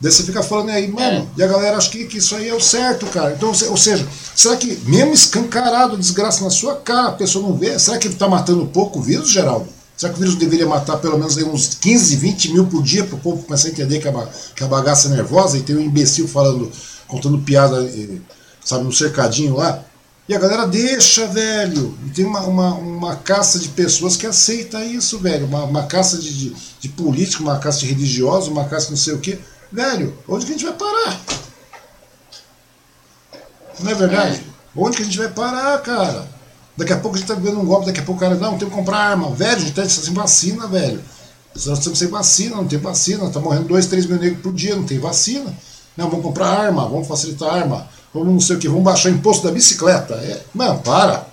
Daí 0.00 0.10
você 0.10 0.24
fica 0.24 0.42
falando 0.42 0.70
aí, 0.70 0.88
mano, 0.88 1.30
é. 1.36 1.40
e 1.40 1.42
a 1.44 1.46
galera 1.46 1.76
acha 1.76 1.88
que, 1.88 2.04
que 2.06 2.18
isso 2.18 2.34
aí 2.34 2.48
é 2.48 2.54
o 2.54 2.60
certo, 2.60 3.06
cara. 3.06 3.34
Então, 3.34 3.50
ou 3.50 3.76
seja, 3.76 4.06
será 4.34 4.56
que 4.56 4.76
mesmo 4.84 5.12
escancarado, 5.12 5.96
desgraça 5.96 6.42
na 6.42 6.50
sua 6.50 6.74
cara, 6.76 7.08
a 7.08 7.12
pessoa 7.12 7.46
não 7.46 7.56
vê? 7.56 7.78
Será 7.78 7.98
que 7.98 8.08
ele 8.08 8.16
tá 8.16 8.28
matando 8.28 8.66
pouco 8.66 8.98
o 8.98 9.02
vírus, 9.02 9.30
Geraldo? 9.30 9.68
Será 9.96 10.12
que 10.12 10.18
o 10.18 10.22
vírus 10.22 10.36
deveria 10.36 10.66
matar 10.66 10.96
pelo 10.96 11.16
menos 11.16 11.36
uns 11.36 11.74
15, 11.74 12.16
20 12.16 12.52
mil 12.52 12.66
por 12.66 12.82
dia 12.82 13.04
para 13.04 13.14
o 13.14 13.20
povo 13.20 13.44
começar 13.44 13.68
a 13.68 13.70
entender 13.70 14.00
que 14.00 14.08
a, 14.08 14.28
que 14.56 14.64
a 14.64 14.66
bagaça 14.66 15.06
é 15.06 15.12
nervosa 15.12 15.56
e 15.56 15.62
tem 15.62 15.76
um 15.76 15.80
imbecil 15.80 16.26
falando, 16.26 16.70
contando 17.06 17.38
piada, 17.38 17.88
sabe, 18.64 18.82
no 18.82 18.92
cercadinho 18.92 19.54
lá? 19.54 19.84
E 20.28 20.34
a 20.34 20.38
galera 20.38 20.66
deixa, 20.66 21.26
velho. 21.26 21.96
E 22.06 22.10
tem 22.10 22.24
uma, 22.24 22.40
uma, 22.40 22.74
uma 22.74 23.16
caça 23.16 23.58
de 23.58 23.68
pessoas 23.68 24.16
que 24.16 24.26
aceita 24.26 24.84
isso, 24.84 25.18
velho. 25.18 25.46
Uma, 25.46 25.64
uma 25.64 25.82
caça 25.84 26.16
de, 26.16 26.32
de, 26.32 26.56
de 26.80 26.88
político, 26.88 27.42
uma 27.42 27.58
caça 27.58 27.80
de 27.80 27.86
religioso, 27.86 28.50
uma 28.50 28.64
caça 28.64 28.90
não 28.90 28.96
sei 28.96 29.14
o 29.14 29.18
quê. 29.18 29.38
Velho, 29.72 30.16
onde 30.28 30.44
que 30.44 30.52
a 30.52 30.54
gente 30.54 30.66
vai 30.66 30.74
parar? 30.74 31.20
Não 33.80 33.90
é 33.90 33.94
verdade? 33.94 34.36
É. 34.36 34.52
Onde 34.76 34.96
que 34.96 35.02
a 35.02 35.06
gente 35.06 35.18
vai 35.18 35.28
parar, 35.28 35.78
cara? 35.80 36.28
Daqui 36.76 36.92
a 36.92 36.98
pouco 36.98 37.16
a 37.16 37.18
gente 37.18 37.28
tá 37.28 37.34
vivendo 37.34 37.60
um 37.60 37.64
golpe, 37.64 37.86
daqui 37.86 38.00
a 38.00 38.02
pouco 38.02 38.18
o 38.18 38.20
cara, 38.20 38.34
não, 38.34 38.58
tem 38.58 38.68
que 38.68 38.74
comprar 38.74 38.98
arma. 38.98 39.30
Velho, 39.30 39.56
a 39.56 39.58
gente 39.58 39.72
tá 39.72 39.88
sem 39.88 40.12
vacina, 40.12 40.66
velho. 40.66 41.02
Nós 41.54 41.78
estamos 41.78 41.98
sem 41.98 42.08
vacina, 42.08 42.56
não 42.56 42.66
tem 42.66 42.78
vacina. 42.78 43.28
Tá 43.30 43.40
morrendo 43.40 43.68
2, 43.68 43.86
3 43.86 44.06
mil 44.06 44.18
negros 44.18 44.42
por 44.42 44.52
dia, 44.52 44.76
não 44.76 44.84
tem 44.84 44.98
vacina. 44.98 45.54
Não, 45.96 46.08
vamos 46.08 46.24
comprar 46.24 46.48
arma, 46.48 46.88
vamos 46.88 47.06
facilitar 47.06 47.54
arma, 47.54 47.86
vamos 48.14 48.32
não 48.32 48.40
sei 48.40 48.56
o 48.56 48.58
que, 48.58 48.68
vamos 48.68 48.84
baixar 48.84 49.10
o 49.10 49.12
imposto 49.12 49.46
da 49.46 49.52
bicicleta. 49.52 50.14
É, 50.14 50.42
mano, 50.54 50.80
para. 50.80 51.26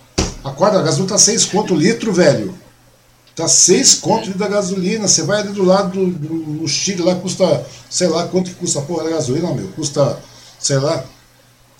Acorda, 0.43 0.79
a 0.79 0.81
gasolina 0.81 1.09
tá 1.09 1.17
6 1.17 1.45
conto 1.45 1.73
o 1.73 1.77
litro, 1.77 2.11
velho. 2.13 2.53
Tá 3.39 3.47
6 3.47 3.95
conto 3.95 4.37
da 4.37 4.49
gasolina. 4.49 5.07
Você 5.07 5.23
vai 5.23 5.39
ali 5.39 5.53
do 5.53 5.63
lado 5.63 5.91
do, 5.97 6.11
do, 6.11 6.33
no 6.33 6.67
Chile, 6.67 7.01
lá 7.01 7.15
custa, 7.15 7.65
sei 7.89 8.09
lá 8.09 8.27
quanto 8.27 8.49
que 8.49 8.55
custa 8.55 8.79
a 8.79 8.81
porra 8.81 9.05
da 9.05 9.11
gasolina, 9.11 9.53
meu. 9.53 9.69
Custa, 9.69 10.19
sei 10.59 10.77
lá, 10.77 11.05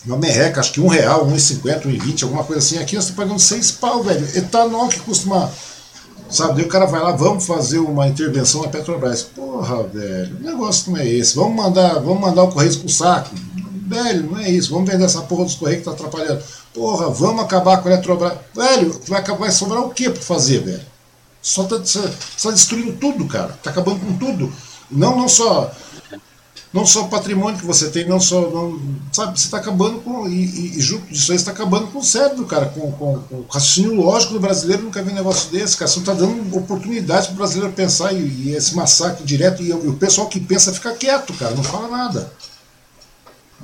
uma 0.05 0.15
merreca, 0.15 0.61
acho 0.61 0.71
que 0.71 0.79
um 0.79 0.87
real, 0.87 1.25
um 1.25 1.35
e 1.35 1.39
cinquenta, 1.39 1.85
um 1.85 1.91
e 1.91 1.99
vinte, 1.99 2.23
alguma 2.23 2.45
coisa 2.45 2.59
assim. 2.59 2.77
Aqui 2.77 2.95
nós 2.95 3.03
estamos 3.03 3.25
pagando 3.25 3.41
seis 3.41 3.71
pau, 3.71 4.01
velho. 4.01 4.25
Etanol 4.37 4.87
que 4.87 5.01
custa 5.01 5.27
uma. 5.27 5.51
Sabe, 6.29 6.53
daí 6.53 6.63
o 6.63 6.69
cara 6.69 6.85
vai 6.85 7.01
lá, 7.01 7.11
vamos 7.11 7.45
fazer 7.45 7.79
uma 7.79 8.07
intervenção 8.07 8.61
na 8.61 8.69
Petrobras. 8.69 9.23
Porra, 9.23 9.83
velho, 9.83 10.37
o 10.37 10.39
negócio 10.39 10.93
não 10.93 10.97
é 10.97 11.05
esse. 11.09 11.35
Vamos 11.35 11.57
mandar, 11.57 11.95
vamos 11.95 12.21
mandar 12.21 12.43
o 12.43 12.51
Correio 12.53 12.79
pro 12.79 12.87
saco. 12.87 13.35
Velho, 13.85 14.31
não 14.31 14.39
é 14.39 14.49
isso. 14.49 14.71
Vamos 14.71 14.89
vender 14.89 15.03
essa 15.03 15.23
porra 15.23 15.43
dos 15.43 15.55
Correios 15.55 15.79
que 15.79 15.85
tá 15.85 15.91
atrapalhando. 15.91 16.41
Porra, 16.73 17.09
vamos 17.09 17.43
acabar 17.43 17.81
com 17.81 17.89
a 17.89 17.91
Eletrobras. 17.91 18.37
Velho, 18.55 18.97
vai, 19.09 19.21
vai 19.21 19.51
sobrar 19.51 19.81
o 19.81 19.89
que 19.89 20.09
para 20.09 20.21
fazer, 20.21 20.59
velho? 20.59 20.88
Só 21.41 21.63
tá, 21.63 21.77
tá 21.77 22.51
destruindo 22.51 22.93
tudo, 22.93 23.25
cara. 23.25 23.57
Tá 23.63 23.69
acabando 23.69 23.99
com 23.99 24.17
tudo. 24.17 24.53
Não, 24.91 25.15
não 25.15 25.29
só 25.29 25.71
não 26.71 26.85
só 26.85 27.05
o 27.05 27.09
patrimônio 27.09 27.59
que 27.59 27.65
você 27.65 27.89
tem, 27.89 28.07
não 28.07 28.19
só. 28.19 28.41
Não, 28.41 28.79
sabe, 29.11 29.39
você 29.39 29.45
está 29.45 29.57
acabando 29.57 30.01
com. 30.01 30.27
E, 30.27 30.45
e, 30.45 30.77
e, 30.77 30.81
junto 30.81 31.07
disso 31.07 31.31
aí, 31.31 31.37
você 31.37 31.41
está 31.41 31.51
acabando 31.51 31.87
com 31.87 31.97
o 31.97 32.03
cérebro, 32.03 32.45
cara, 32.45 32.67
com, 32.67 32.91
com, 32.91 33.19
com, 33.21 33.35
o 33.37 33.45
raciocínio 33.49 33.95
lógico 33.95 34.33
do 34.33 34.39
brasileiro. 34.39 34.83
Nunca 34.83 35.01
vi 35.01 35.11
um 35.11 35.15
negócio 35.15 35.49
desse, 35.49 35.75
cara. 35.75 35.89
Você 35.89 35.99
não 35.99 36.03
está 36.03 36.13
dando 36.13 36.55
oportunidade 36.55 37.27
para 37.27 37.33
o 37.33 37.37
brasileiro 37.37 37.73
pensar 37.73 38.13
e, 38.13 38.17
e, 38.17 38.55
esse 38.55 38.75
massacre 38.75 39.23
direto. 39.23 39.63
E, 39.63 39.73
o 39.73 39.95
pessoal 39.95 40.27
que 40.27 40.39
pensa 40.39 40.71
fica 40.71 40.93
quieto, 40.93 41.33
cara, 41.33 41.55
não 41.55 41.63
fala 41.63 41.87
nada. 41.87 42.31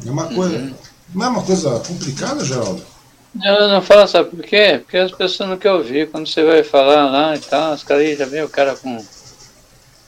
É 0.03 0.09
uma 0.09 0.25
coisa. 0.25 0.57
Uhum. 0.57 0.73
Não 1.13 1.25
é 1.25 1.29
uma 1.29 1.43
coisa 1.43 1.79
complicada, 1.81 2.43
Geraldo? 2.43 2.81
Não, 3.35 3.67
não 3.67 3.81
fala, 3.81 4.07
sabe 4.07 4.29
por 4.29 4.43
quê? 4.43 4.79
Porque 4.81 4.97
as 4.97 5.11
pessoas 5.11 5.49
não 5.49 5.57
querem 5.57 5.77
ouvir. 5.77 6.09
Quando 6.09 6.27
você 6.27 6.43
vai 6.43 6.63
falar 6.63 7.09
lá 7.11 7.35
e 7.35 7.39
tal, 7.39 7.73
os 7.73 7.83
caras 7.83 8.17
já 8.17 8.25
vem 8.25 8.43
o 8.43 8.49
cara 8.49 8.75
com 8.75 9.03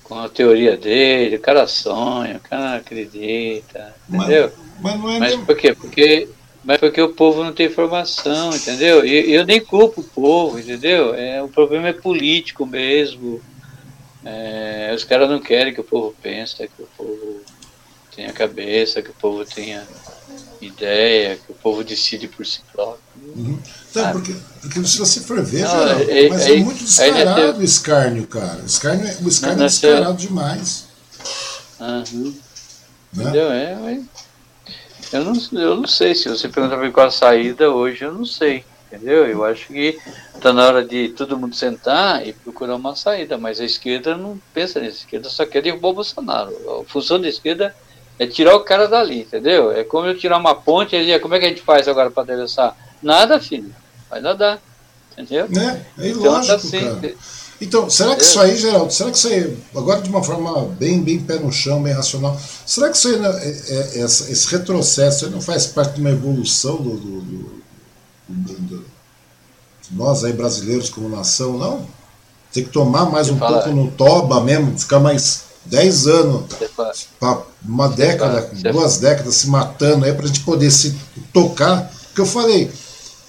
com 0.08 0.18
a 0.18 0.30
teoria 0.30 0.78
dele, 0.78 1.36
o 1.36 1.42
cara 1.42 1.68
sonha, 1.68 2.38
o 2.38 2.50
cara 2.50 2.78
acredita, 2.78 3.94
entendeu? 4.08 4.54
Mas, 4.82 4.96
mas, 4.96 5.02
não 5.02 5.12
é 5.12 5.20
mas 5.20 5.36
por 5.36 5.58
quê? 5.58 5.76
Porque, 5.76 6.30
mas 6.64 6.78
porque 6.78 7.02
o 7.02 7.14
povo 7.14 7.44
não 7.44 7.52
tem 7.52 7.66
informação, 7.66 8.56
entendeu? 8.56 9.06
E 9.06 9.34
eu 9.34 9.46
nem 9.46 9.60
culpo 9.60 10.00
o 10.00 10.04
povo, 10.06 10.58
entendeu? 10.58 11.14
É, 11.14 11.44
o 11.44 11.50
problema 11.50 11.90
é 11.90 11.94
político 11.94 12.66
mesmo. 12.66 13.42
É, 14.24 14.94
os 14.96 15.04
caras 15.04 15.30
não 15.30 15.42
querem 15.42 15.74
que 15.74 15.82
o 15.82 15.84
povo 15.84 16.16
pense, 16.22 16.56
que 16.56 16.82
o 16.82 16.88
povo 16.98 17.42
tenha 18.16 18.32
cabeça, 18.32 19.02
que 19.02 19.10
o 19.10 19.16
povo 19.16 19.44
tenha 19.44 19.86
ideia, 20.68 21.38
que 21.38 21.52
o 21.52 21.56
povo 21.56 21.84
decide 21.84 22.28
por 22.28 22.46
si 22.46 22.62
próprio. 22.72 23.02
Uhum. 23.36 23.60
Então, 23.90 24.12
porque, 24.12 24.36
porque 24.62 24.84
se 24.86 24.98
você 24.98 25.22
for 25.22 25.42
ver, 25.44 25.64
não, 25.64 25.90
é, 25.90 26.30
mas 26.30 26.48
é, 26.48 26.54
é, 26.54 26.58
muito 26.58 26.84
descarado 26.84 27.60
o 27.60 27.64
escárnio, 27.64 28.28
cara. 28.28 28.62
O 28.62 28.66
escárnio, 28.66 29.06
o 29.24 29.28
escárnio 29.28 29.64
é 29.64 29.68
descarado 29.68 30.18
demais. 30.18 30.86
Uhum. 31.80 32.36
Né? 33.14 33.24
Entendeu? 33.24 33.52
É, 33.52 34.00
eu, 35.14 35.24
não, 35.24 35.34
eu 35.60 35.76
não 35.78 35.88
sei, 35.88 36.14
se 36.14 36.28
você 36.28 36.50
perguntar 36.50 36.78
para 36.78 36.92
qual 36.92 37.08
a 37.08 37.12
saída 37.12 37.72
hoje, 37.72 38.04
eu 38.04 38.14
não 38.14 38.26
sei. 38.26 38.64
Entendeu? 38.92 39.28
Eu 39.28 39.44
acho 39.44 39.68
que 39.68 40.00
está 40.34 40.54
na 40.54 40.66
hora 40.66 40.86
de 40.86 41.10
todo 41.10 41.38
mundo 41.38 41.54
sentar 41.54 42.26
e 42.26 42.32
procurar 42.32 42.76
uma 42.76 42.96
saída, 42.96 43.38
mas 43.38 43.60
a 43.60 43.66
esquerda 43.66 44.16
não 44.16 44.40
pensa 44.54 44.80
nisso. 44.80 45.00
A 45.00 45.04
esquerda 45.04 45.30
só 45.30 45.46
quer 45.46 45.62
derrubar 45.62 45.90
o 45.90 45.94
Bolsonaro. 45.96 46.56
A 46.82 46.86
função 46.86 47.20
da 47.20 47.28
esquerda 47.28 47.66
é 47.66 47.74
tirar 48.26 48.56
o 48.56 48.62
cara 48.62 48.88
dali, 48.88 49.22
entendeu? 49.22 49.72
É 49.72 49.84
como 49.84 50.08
eu 50.08 50.18
tirar 50.18 50.38
uma 50.38 50.56
ponte 50.56 50.96
e 50.96 51.20
como 51.20 51.36
é 51.36 51.40
que 51.40 51.46
a 51.46 51.50
gente 51.50 51.62
faz 51.62 51.88
agora 51.88 52.10
para 52.10 52.24
atravessar? 52.24 52.76
Nada, 53.04 53.40
filho. 53.40 53.74
Vai 54.10 54.22
nadar. 54.22 54.60
Entendeu? 55.12 55.48
Né? 55.50 55.86
É 56.00 56.08
então, 56.08 56.22
ilógico, 56.22 56.56
assim, 56.56 56.80
cara. 56.80 57.14
Então, 57.60 57.90
será 57.90 58.16
que 58.16 58.24
isso 58.24 58.40
aí, 58.40 58.56
Geraldo, 58.56 58.94
será 58.94 59.10
que 59.10 59.18
isso 59.18 59.28
aí, 59.28 59.58
agora 59.76 60.02
de 60.02 60.10
uma 60.10 60.24
forma 60.24 60.66
bem, 60.78 61.02
bem 61.02 61.20
pé 61.20 61.40
no 61.40 61.52
chão, 61.52 61.82
bem 61.82 61.94
racional, 61.94 62.40
será 62.66 62.90
que 62.90 62.98
isso 62.98 63.08
aí, 63.08 63.16
é, 63.16 63.98
é, 63.98 64.02
é 64.02 64.04
esse 64.04 64.48
retrocesso 64.48 65.30
não 65.32 65.42
faz 65.42 65.66
parte 65.66 65.96
de 65.96 66.02
uma 66.02 66.12
evolução 66.12 66.78
do, 66.78 66.92
do, 66.98 67.22
do, 67.22 68.54
do 68.60 68.86
nós 69.92 70.24
aí 70.24 70.34
brasileiros 70.34 70.90
como 70.90 71.10
nação, 71.10 71.58
não? 71.58 71.88
Tem 72.54 72.64
que 72.64 72.70
tomar 72.70 73.10
mais 73.10 73.30
um 73.30 73.38
pouco 73.38 73.70
no 73.70 73.90
toba 73.92 74.40
mesmo, 74.42 74.78
ficar 74.78 75.00
mais 75.00 75.47
10 75.70 76.08
anos, 76.08 76.46
uma 77.66 77.90
década, 77.90 78.50
duas 78.72 78.98
décadas 78.98 79.36
se 79.36 79.50
matando 79.50 80.06
aí 80.06 80.14
pra 80.14 80.28
gente 80.28 80.42
poder 80.42 80.72
se 80.72 80.96
tocar. 81.34 81.92
Porque 82.08 82.22
eu 82.22 82.26
falei, 82.26 82.72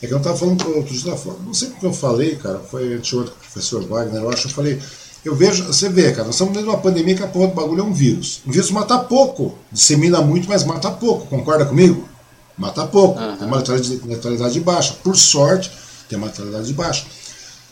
é 0.01 0.07
que 0.07 0.13
eu 0.13 0.19
estava 0.19 0.37
falando 0.37 0.65
com 0.65 0.71
outro 0.71 0.95
dia, 0.95 1.15
não 1.45 1.55
sei 1.55 1.69
o 1.69 1.73
que 1.73 1.87
eu 1.87 1.93
falei, 1.93 2.37
cara, 2.37 2.61
foi 2.61 2.95
anteontem 2.95 3.33
com 3.33 3.39
o 3.39 3.51
professor 3.51 3.85
Wagner, 3.87 4.23
eu 4.23 4.31
acho, 4.31 4.47
eu 4.47 4.53
falei, 4.53 4.81
eu 5.25 5.35
vejo, 5.35 5.65
você 5.65 5.89
vê, 5.89 6.13
cara, 6.13 6.25
nós 6.25 6.37
estamos 6.37 6.55
dentro 6.55 6.71
de 6.71 6.75
uma 6.75 6.81
pandemia 6.81 7.15
que 7.15 7.23
a 7.23 7.27
porra 7.27 7.49
do 7.49 7.55
bagulho 7.55 7.81
é 7.81 7.85
um 7.85 7.93
vírus. 7.93 8.41
Um 8.47 8.53
vírus 8.53 8.71
mata 8.71 8.99
pouco, 8.99 9.59
dissemina 9.73 10.21
muito, 10.21 10.49
mas 10.49 10.65
mata 10.65 10.91
pouco, 10.91 11.27
concorda 11.27 11.67
comigo? 11.67 12.09
Mata 12.57 12.87
pouco, 12.87 13.21
uhum. 13.21 13.37
tem 13.37 13.47
uma 13.47 13.63
letalidade 14.07 14.61
baixa. 14.61 14.97
Por 15.03 15.17
sorte, 15.17 15.71
tem 16.09 16.17
uma 16.19 16.29
letalidade 16.29 16.73
baixa. 16.73 17.05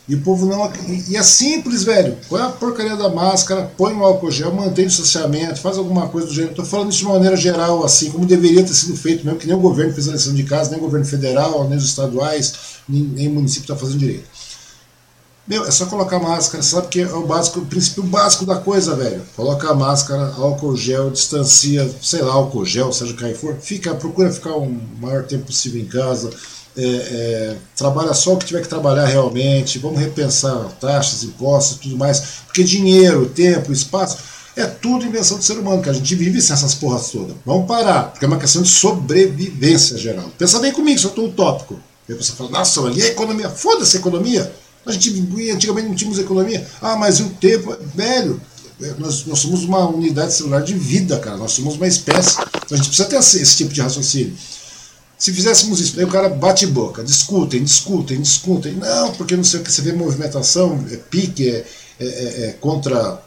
E 0.07 0.15
o 0.15 0.21
povo 0.21 0.45
não. 0.45 0.71
E 1.09 1.17
é 1.17 1.23
simples, 1.23 1.83
velho. 1.83 2.17
Põe 2.29 2.41
a 2.41 2.49
porcaria 2.49 2.95
da 2.95 3.09
máscara, 3.09 3.69
põe 3.75 3.93
o 3.93 4.03
álcool 4.03 4.31
gel, 4.31 4.53
mantém 4.53 4.85
o 4.85 4.87
distanciamento, 4.87 5.59
faz 5.59 5.77
alguma 5.77 6.07
coisa 6.07 6.27
do 6.27 6.33
gênero. 6.33 6.51
Estou 6.51 6.65
falando 6.65 6.91
isso 6.91 6.99
de 6.99 7.05
uma 7.05 7.15
maneira 7.15 7.35
geral, 7.35 7.83
assim, 7.83 8.09
como 8.09 8.25
deveria 8.25 8.63
ter 8.63 8.73
sido 8.73 8.95
feito 8.95 9.25
mesmo, 9.25 9.37
que 9.37 9.47
nem 9.47 9.55
o 9.55 9.59
governo 9.59 9.93
fez 9.93 10.07
a 10.07 10.13
lição 10.13 10.33
de 10.33 10.43
casa, 10.43 10.71
nem 10.71 10.79
o 10.79 10.83
governo 10.83 11.05
federal, 11.05 11.67
nem 11.67 11.77
os 11.77 11.83
estaduais, 11.83 12.53
nem, 12.87 13.01
nem 13.01 13.27
o 13.27 13.31
município 13.31 13.63
está 13.63 13.75
fazendo 13.75 13.99
direito. 13.99 14.29
Meu, 15.45 15.65
é 15.65 15.71
só 15.71 15.85
colocar 15.85 16.19
máscara, 16.19 16.63
sabe 16.63 16.87
que 16.87 17.01
é 17.01 17.07
o 17.07 17.25
básico, 17.25 17.59
o 17.59 17.65
princípio 17.65 18.03
básico 18.03 18.45
da 18.45 18.57
coisa, 18.57 18.95
velho. 18.95 19.21
Coloca 19.35 19.69
a 19.69 19.73
máscara, 19.73 20.33
álcool 20.37 20.75
gel, 20.75 21.09
distancia, 21.09 21.89
sei 22.01 22.21
lá, 22.21 22.33
álcool 22.33 22.65
gel, 22.65 22.93
seja 22.93 23.13
o 23.13 23.15
que 23.15 23.33
for. 23.33 23.55
Fica, 23.55 23.93
procura 23.95 24.31
ficar 24.31 24.55
o 24.55 24.69
maior 24.99 25.23
tempo 25.23 25.45
possível 25.45 25.81
em 25.81 25.85
casa 25.85 26.29
é, 26.77 26.83
é, 26.83 27.55
trabalha 27.75 28.13
só 28.13 28.33
o 28.33 28.37
que 28.37 28.45
tiver 28.45 28.61
que 28.61 28.67
trabalhar 28.67 29.05
realmente, 29.05 29.79
vamos 29.79 29.99
repensar 29.99 30.55
taxas, 30.79 31.23
impostos 31.23 31.79
tudo 31.79 31.97
mais, 31.97 32.21
porque 32.45 32.63
dinheiro, 32.63 33.27
tempo, 33.29 33.73
espaço, 33.73 34.19
é 34.55 34.65
tudo 34.65 35.05
invenção 35.05 35.37
do 35.37 35.43
ser 35.43 35.57
humano, 35.57 35.81
que 35.81 35.89
a 35.89 35.93
gente 35.93 36.15
vive 36.15 36.41
sem 36.41 36.53
essas 36.53 36.75
porras 36.75 37.09
todas. 37.09 37.35
Vamos 37.45 37.67
parar, 37.67 38.11
porque 38.11 38.25
é 38.25 38.27
uma 38.27 38.39
questão 38.39 38.61
de 38.61 38.69
sobrevivência 38.69 39.97
geral. 39.97 40.31
Pensa 40.37 40.59
bem 40.59 40.71
comigo, 40.71 40.99
só 40.99 41.09
estou 41.09 41.27
utópico. 41.27 41.79
Aí 42.09 42.15
você 42.15 42.31
fala, 42.31 42.49
nossa, 42.51 42.81
ali 42.81 43.01
é 43.01 43.07
economia, 43.07 43.49
foda-se 43.49 43.97
a 43.97 43.99
economia. 43.99 44.51
A 44.85 44.91
gente 44.91 45.09
antigamente 45.51 45.87
não 45.89 45.95
tínhamos 45.95 46.17
economia. 46.17 46.65
Ah, 46.81 46.95
mas 46.95 47.19
e 47.19 47.23
o 47.23 47.29
tempo? 47.29 47.75
Velho, 47.93 48.41
nós, 48.97 49.25
nós 49.25 49.39
somos 49.39 49.63
uma 49.63 49.87
unidade 49.89 50.33
celular 50.33 50.61
de 50.61 50.73
vida, 50.73 51.19
cara. 51.19 51.37
Nós 51.37 51.51
somos 51.51 51.75
uma 51.75 51.87
espécie. 51.87 52.37
Então 52.39 52.71
a 52.71 52.77
gente 52.77 52.87
precisa 52.87 53.07
ter 53.07 53.17
esse, 53.17 53.41
esse 53.41 53.57
tipo 53.57 53.73
de 53.73 53.81
raciocínio. 53.81 54.33
Se 55.17 55.33
fizéssemos 55.33 55.79
isso, 55.79 55.99
aí 55.99 56.05
o 56.05 56.09
cara 56.09 56.29
bate 56.29 56.67
boca, 56.67 57.03
discutem, 57.03 57.63
discutem, 57.63 58.21
discutem. 58.21 58.73
Não, 58.73 59.11
porque 59.13 59.35
não 59.35 59.43
sei 59.43 59.59
o 59.59 59.63
que, 59.63 59.71
você 59.71 59.81
vê 59.81 59.91
movimentação, 59.91 60.85
é 60.91 60.95
pique, 60.95 61.49
é, 61.49 61.65
é, 61.99 62.05
é, 62.05 62.45
é 62.45 62.51
contra, 62.61 63.19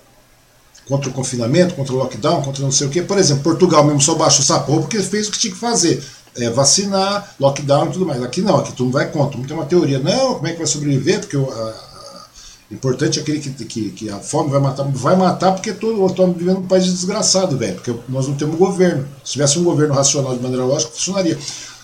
contra 0.86 1.10
o 1.10 1.12
confinamento, 1.12 1.74
contra 1.74 1.92
o 1.92 1.96
lockdown, 1.96 2.42
contra 2.42 2.62
não 2.62 2.70
sei 2.70 2.86
o 2.86 2.90
que. 2.90 3.02
Por 3.02 3.18
exemplo, 3.18 3.42
Portugal 3.42 3.82
mesmo 3.84 4.00
só 4.00 4.14
baixou 4.14 4.42
essa 4.42 4.60
porra 4.60 4.82
porque 4.82 5.00
fez 5.00 5.26
o 5.28 5.32
que 5.32 5.38
tinha 5.38 5.52
que 5.52 5.58
fazer. 5.58 6.02
É, 6.36 6.48
vacinar, 6.48 7.34
lockdown 7.40 7.88
e 7.88 7.92
tudo 7.92 8.06
mais. 8.06 8.22
Aqui 8.22 8.40
não, 8.40 8.58
aqui 8.58 8.72
tu 8.72 8.84
não 8.84 8.92
vai 8.92 9.10
contra. 9.10 9.36
Não 9.36 9.44
tem 9.44 9.56
uma 9.56 9.66
teoria, 9.66 9.98
não, 9.98 10.34
como 10.34 10.46
é 10.46 10.52
que 10.52 10.58
vai 10.58 10.66
sobreviver? 10.68 11.18
Porque 11.18 11.36
o 11.36 11.48
importante 12.70 13.18
é 13.18 13.22
aquele 13.22 13.40
que, 13.40 13.50
que, 13.64 13.90
que, 13.90 14.10
a 14.10 14.18
fome 14.20 14.48
vai 14.48 14.60
matar. 14.60 14.84
Vai 14.84 15.16
matar 15.16 15.52
porque 15.52 15.72
todo, 15.72 16.06
estamos 16.06 16.36
vivendo 16.36 16.60
num 16.60 16.68
país 16.68 16.84
desgraçado, 16.84 17.58
velho. 17.58 17.74
Porque 17.74 17.92
nós 18.08 18.28
não 18.28 18.36
temos 18.36 18.56
governo. 18.56 19.08
Se 19.24 19.32
tivesse 19.32 19.58
um 19.58 19.64
governo 19.64 19.92
racional 19.92 20.36
de 20.36 20.40
maneira 20.40 20.64
lógica, 20.64 20.92
funcionaria. 20.92 21.36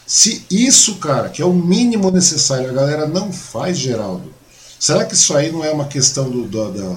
Se 0.06 0.44
isso, 0.48 0.96
cara, 0.96 1.28
que 1.28 1.42
é 1.42 1.44
o 1.44 1.52
mínimo 1.52 2.10
necessário, 2.10 2.70
a 2.70 2.72
galera 2.72 3.06
não 3.06 3.32
faz, 3.32 3.76
Geraldo, 3.76 4.32
será 4.78 5.04
que 5.04 5.14
isso 5.14 5.36
aí 5.36 5.50
não 5.50 5.64
é 5.64 5.70
uma 5.70 5.86
questão 5.86 6.30
do, 6.30 6.44
do 6.44 6.70
da, 6.70 6.96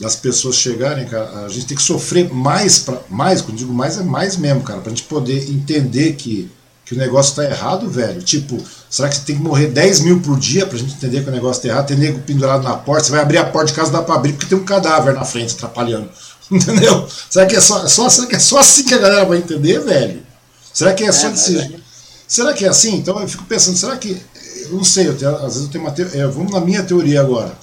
das 0.00 0.14
pessoas 0.14 0.54
chegarem, 0.54 1.04
cara? 1.06 1.44
A 1.44 1.48
gente 1.48 1.66
tem 1.66 1.76
que 1.76 1.82
sofrer 1.82 2.32
mais, 2.32 2.78
pra, 2.78 3.00
mais, 3.10 3.42
quando 3.42 3.58
digo 3.58 3.72
mais, 3.72 3.98
é 3.98 4.04
mais 4.04 4.36
mesmo, 4.36 4.62
cara, 4.62 4.80
pra 4.80 4.90
gente 4.90 5.02
poder 5.02 5.50
entender 5.50 6.12
que, 6.12 6.48
que 6.84 6.94
o 6.94 6.96
negócio 6.96 7.34
tá 7.34 7.44
errado, 7.44 7.90
velho. 7.90 8.22
Tipo, 8.22 8.56
será 8.88 9.08
que 9.08 9.18
tem 9.20 9.36
que 9.36 9.42
morrer 9.42 9.66
10 9.66 10.00
mil 10.00 10.20
por 10.20 10.38
dia 10.38 10.64
pra 10.64 10.78
gente 10.78 10.94
entender 10.94 11.24
que 11.24 11.28
o 11.28 11.32
negócio 11.32 11.62
tá 11.62 11.68
errado? 11.68 11.88
Tem 11.88 11.96
nego 11.96 12.20
pendurado 12.20 12.62
na 12.62 12.76
porta, 12.76 13.04
você 13.04 13.10
vai 13.10 13.20
abrir 13.20 13.38
a 13.38 13.44
porta 13.46 13.66
de 13.66 13.74
casa, 13.74 13.90
dá 13.90 14.00
pra 14.00 14.14
abrir 14.14 14.34
porque 14.34 14.46
tem 14.46 14.56
um 14.56 14.64
cadáver 14.64 15.12
na 15.12 15.24
frente 15.24 15.54
atrapalhando. 15.56 16.08
Entendeu? 16.48 17.06
Será 17.28 17.46
que 17.46 17.56
é 17.56 17.60
só, 17.60 17.86
só, 17.88 18.08
será 18.08 18.28
que 18.28 18.36
é 18.36 18.38
só 18.38 18.60
assim 18.60 18.84
que 18.84 18.94
a 18.94 18.98
galera 18.98 19.24
vai 19.24 19.38
entender, 19.38 19.80
velho? 19.80 20.22
Será 20.72 20.94
que 20.94 21.02
é, 21.02 21.08
é 21.08 21.12
só 21.12 21.28
desse. 21.28 21.77
Será 22.28 22.52
que 22.52 22.66
é 22.66 22.68
assim? 22.68 22.96
Então 22.96 23.18
eu 23.18 23.26
fico 23.26 23.44
pensando, 23.44 23.78
será 23.78 23.96
que. 23.96 24.20
Eu 24.64 24.74
não 24.74 24.84
sei, 24.84 25.08
eu 25.08 25.16
tenho, 25.16 25.34
às 25.36 25.54
vezes 25.54 25.62
eu 25.62 25.68
tenho 25.68 25.84
uma 25.84 25.90
teoria. 25.90 26.22
É, 26.22 26.26
vamos 26.26 26.52
na 26.52 26.60
minha 26.60 26.82
teoria 26.82 27.22
agora. 27.22 27.56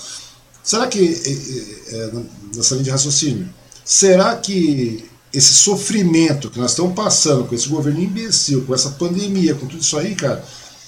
Será 0.64 0.88
que, 0.88 1.00
é, 1.00 1.96
é, 1.96 2.12
nessa 2.56 2.74
linha 2.74 2.86
de 2.86 2.90
raciocínio, 2.90 3.48
será 3.86 4.36
que 4.36 5.08
esse 5.32 5.54
sofrimento 5.54 6.50
que 6.50 6.58
nós 6.58 6.72
estamos 6.72 6.96
passando 6.96 7.46
com 7.46 7.54
esse 7.54 7.70
governo 7.70 8.02
imbecil, 8.02 8.64
com 8.64 8.74
essa 8.74 8.90
pandemia, 8.92 9.54
com 9.54 9.68
tudo 9.68 9.82
isso 9.82 9.98
aí, 10.00 10.16
cara, 10.16 10.44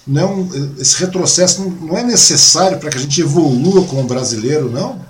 não, 0.08 0.50
esse 0.80 0.98
retrocesso 0.98 1.62
não, 1.62 1.96
é 1.96 2.04
necessário 2.04 2.80
para 2.80 2.90
que 2.90 2.98
a 2.98 3.02
gente 3.02 3.22
evolua 3.22 3.86
como 3.86 4.04
brasileiro, 4.06 4.72
não? 4.72 5.06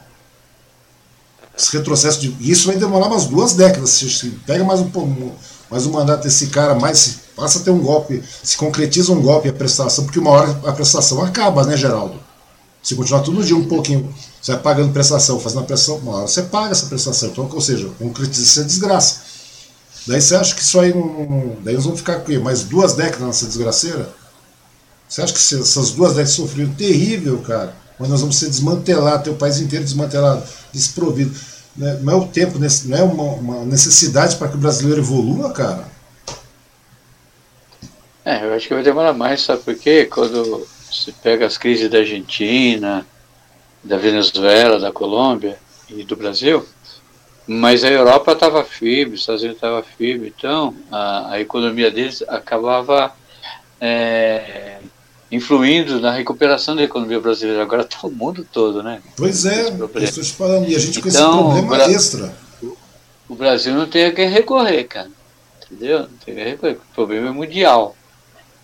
Esse 1.57 1.71
retrocesso 1.77 2.19
de. 2.19 2.35
Isso 2.41 2.67
vai 2.67 2.75
demorar 2.75 3.07
umas 3.07 3.25
duas 3.27 3.53
décadas. 3.53 3.91
Se 3.91 4.29
pega 4.45 4.63
mais 4.65 4.81
um, 4.81 4.91
mais 5.71 5.85
um 5.85 5.91
mandato 5.91 6.23
desse 6.23 6.47
cara, 6.47 6.75
mais 6.75 7.26
passa 7.37 7.59
a 7.59 7.61
ter 7.61 7.69
um 7.69 7.79
golpe, 7.79 8.23
se 8.43 8.57
concretiza 8.57 9.13
um 9.13 9.21
golpe 9.21 9.47
a 9.47 9.53
prestação, 9.53 10.03
porque 10.03 10.17
uma 10.17 10.31
hora 10.31 10.59
a 10.65 10.73
prestação 10.73 11.21
acaba, 11.21 11.63
né, 11.63 11.77
Geraldo? 11.77 12.19
Se 12.81 12.95
continuar 12.95 13.21
todo 13.21 13.43
dia 13.43 13.55
um 13.55 13.67
pouquinho, 13.67 14.11
você 14.41 14.53
vai 14.53 14.61
pagando 14.61 14.91
prestação, 14.91 15.39
fazendo 15.39 15.61
a 15.61 15.65
prestação, 15.65 15.97
uma 15.97 16.15
hora 16.15 16.27
você 16.27 16.41
paga 16.41 16.71
essa 16.71 16.87
prestação. 16.87 17.29
Então, 17.29 17.47
ou 17.51 17.61
seja, 17.61 17.89
concretiza 17.99 18.43
essa 18.43 18.63
desgraça. 18.63 19.17
Daí 20.07 20.19
você 20.19 20.35
acha 20.35 20.55
que 20.55 20.61
isso 20.61 20.79
aí 20.79 20.93
não. 20.93 21.57
Daí 21.63 21.75
nós 21.75 21.83
vamos 21.83 21.99
ficar 21.99 22.21
com 22.21 22.39
mais 22.39 22.63
duas 22.63 22.93
décadas 22.93 23.27
nessa 23.27 23.45
desgraceira? 23.45 24.09
Você 25.07 25.21
acha 25.21 25.33
que 25.33 25.39
essas 25.39 25.91
duas 25.91 26.13
décadas 26.13 26.31
sofreram 26.31 26.73
terrível, 26.73 27.39
cara? 27.39 27.75
Mas 27.99 28.09
nós 28.09 28.21
vamos 28.21 28.37
ser 28.37 28.47
desmantelados, 28.47 29.25
ter 29.25 29.29
o 29.31 29.35
país 29.35 29.59
inteiro 29.59 29.83
desmantelado, 29.83 30.43
desprovido. 30.71 31.37
Né? 31.75 31.99
Não 32.01 32.13
é 32.13 32.15
o 32.15 32.25
tempo, 32.25 32.57
não 32.57 32.97
é 32.97 33.03
uma 33.03 33.65
necessidade 33.65 34.37
para 34.37 34.47
que 34.47 34.55
o 34.55 34.59
brasileiro 34.59 35.01
evolua, 35.01 35.51
cara? 35.51 35.96
É, 38.27 38.43
eu 38.43 38.53
acho 38.53 38.67
que 38.67 38.73
vai 38.73 38.83
demorar 38.83 39.13
mais, 39.13 39.39
sabe 39.39 39.63
por 39.63 39.75
quê? 39.75 40.05
Quando 40.05 40.67
você 40.91 41.13
pega 41.23 41.45
as 41.45 41.57
crises 41.57 41.89
da 41.89 41.99
Argentina, 41.99 43.07
da 43.81 43.95
Venezuela, 43.95 44.77
da 44.77 44.91
Colômbia 44.91 45.57
e 45.87 46.03
do 46.03 46.17
Brasil, 46.17 46.67
mas 47.47 47.85
a 47.85 47.89
Europa 47.89 48.33
estava 48.33 48.65
firme, 48.65 49.15
os 49.15 49.21
Estados 49.21 49.43
Unidos 49.43 49.59
estavam 49.59 49.81
firme, 49.97 50.33
então 50.37 50.75
a, 50.91 51.35
a, 51.35 51.39
economia 51.39 51.89
deles 51.89 52.21
acabava 52.27 53.15
é, 53.79 54.79
influindo 55.31 56.01
na 56.01 56.11
recuperação 56.11 56.75
da 56.75 56.83
economia 56.83 57.21
brasileira. 57.21 57.61
Agora 57.61 57.83
está 57.83 58.05
o 58.05 58.11
mundo 58.11 58.45
todo, 58.51 58.83
né? 58.83 59.01
Pois 59.15 59.45
é, 59.45 59.69
estou 59.69 60.21
te 60.21 60.33
falando, 60.33 60.67
e 60.67 60.75
a 60.75 60.79
gente 60.79 60.99
com 60.99 61.07
esse 61.07 61.15
então, 61.15 61.53
problema 61.53 61.83
extra. 61.83 62.35
O 63.29 63.35
Brasil 63.35 63.73
não 63.73 63.87
tem 63.87 64.03
a 64.03 64.11
quem 64.11 64.27
recorrer, 64.27 64.83
cara. 64.83 65.09
Entendeu? 65.71 65.99
Não 65.99 66.17
tem 66.25 66.33
a 66.33 66.37
quem 66.37 66.45
recorrer. 66.45 66.73
O 66.73 66.93
problema 66.93 67.29
é 67.29 67.31
mundial. 67.31 67.95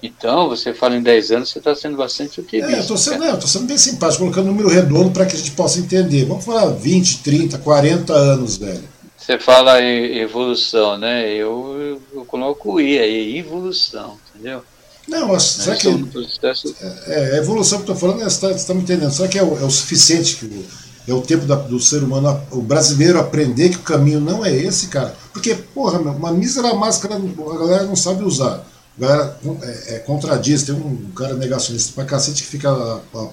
Então, 0.03 0.49
você 0.49 0.73
fala 0.73 0.97
em 0.97 1.01
10 1.01 1.31
anos, 1.31 1.49
você 1.49 1.59
está 1.59 1.73
sendo 1.73 1.95
bastante 1.95 2.41
otimista. 2.41 2.73
É, 2.73 2.75
eu 2.75 2.81
estou 2.81 2.97
sendo, 2.97 3.23
é, 3.23 3.39
sendo, 3.39 3.67
bem 3.67 3.77
simpático, 3.77 4.19
colocando 4.19 4.47
um 4.47 4.49
número 4.49 4.67
redondo 4.67 5.11
para 5.11 5.25
que 5.25 5.33
a 5.33 5.39
gente 5.39 5.51
possa 5.51 5.79
entender. 5.79 6.25
Vamos 6.25 6.43
falar 6.43 6.65
20, 6.65 7.19
30, 7.19 7.57
40 7.59 8.13
anos, 8.13 8.57
velho. 8.57 8.83
Você 9.17 9.39
fala 9.39 9.81
em 9.81 10.17
evolução, 10.17 10.97
né? 10.97 11.33
Eu, 11.33 12.01
eu 12.13 12.25
coloco 12.25 12.73
o 12.73 12.81
I 12.81 12.99
aí, 12.99 13.37
evolução, 13.37 14.17
entendeu? 14.35 14.61
Não, 15.07 15.29
mas 15.29 15.43
será 15.43 15.77
que. 15.77 16.03
Processo... 16.03 16.75
É, 16.81 17.13
é, 17.13 17.35
a 17.35 17.37
evolução 17.37 17.81
que 17.81 17.89
eu 17.89 17.93
estou 17.93 18.09
falando, 18.09 18.29
você 18.29 18.45
está 18.45 18.67
tá 18.67 18.73
me 18.73 18.81
entendendo. 18.81 19.11
Será 19.11 19.29
que 19.29 19.39
é 19.39 19.43
o, 19.43 19.57
é 19.57 19.63
o 19.63 19.71
suficiente 19.71 20.35
que 20.35 20.45
o, 20.45 20.65
é 21.07 21.13
o 21.13 21.21
tempo 21.21 21.45
da, 21.45 21.55
do 21.55 21.79
ser 21.79 22.03
humano, 22.03 22.41
o 22.51 22.61
brasileiro 22.61 23.21
aprender 23.21 23.69
que 23.69 23.77
o 23.77 23.83
caminho 23.83 24.19
não 24.19 24.43
é 24.43 24.53
esse, 24.53 24.87
cara? 24.87 25.15
Porque, 25.31 25.55
porra, 25.55 25.97
uma 25.99 26.33
mísera 26.33 26.73
máscara 26.73 27.15
a 27.15 27.57
galera 27.57 27.83
não 27.85 27.95
sabe 27.95 28.25
usar 28.25 28.65
galera 28.97 29.37
é, 29.61 29.95
é, 29.95 29.99
contradiz, 29.99 30.63
tem 30.63 30.75
um 30.75 31.11
cara 31.11 31.33
negacionista 31.35 31.93
pra 31.93 32.05
cacete 32.05 32.43
que 32.43 32.49
fica 32.49 32.69
a, 32.69 33.01
a, 33.15 33.29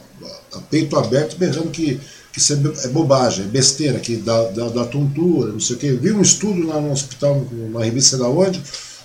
a 0.54 0.60
peito 0.70 0.96
aberto 0.96 1.36
berrando 1.36 1.70
que, 1.70 2.00
que 2.32 2.38
isso 2.38 2.54
é, 2.54 2.86
é 2.86 2.88
bobagem, 2.88 3.44
é 3.44 3.48
besteira, 3.48 3.98
que 3.98 4.16
dá, 4.16 4.44
dá, 4.48 4.68
dá, 4.68 4.84
tontura, 4.86 5.52
não 5.52 5.60
sei 5.60 5.76
o 5.76 5.78
quê. 5.78 5.92
Vi 5.92 6.12
um 6.12 6.22
estudo 6.22 6.66
lá 6.66 6.80
no 6.80 6.90
hospital, 6.90 7.46
numa 7.52 7.84
revista 7.84 8.16
da 8.16 8.28
onde, 8.28 8.62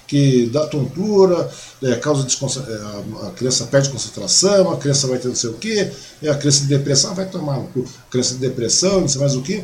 que 0.08 0.46
dá 0.48 0.66
tontura, 0.68 1.50
é, 1.84 1.96
causa 1.96 2.26
é, 2.26 3.24
a, 3.24 3.28
a 3.28 3.32
criança 3.32 3.66
perde 3.66 3.90
concentração, 3.90 4.72
a 4.72 4.78
criança 4.78 5.08
vai 5.08 5.18
ter 5.18 5.28
não 5.28 5.36
sei 5.36 5.50
o 5.50 5.54
quê, 5.56 5.92
e 6.22 6.30
a 6.30 6.36
criança 6.36 6.62
de 6.62 6.68
depressão 6.68 7.14
vai 7.14 7.26
tomar 7.26 7.58
a 7.58 7.66
criança 8.10 8.36
de 8.36 8.40
depressão, 8.40 9.02
não 9.02 9.08
sei 9.08 9.20
mais 9.20 9.36
o 9.36 9.42
quê. 9.42 9.64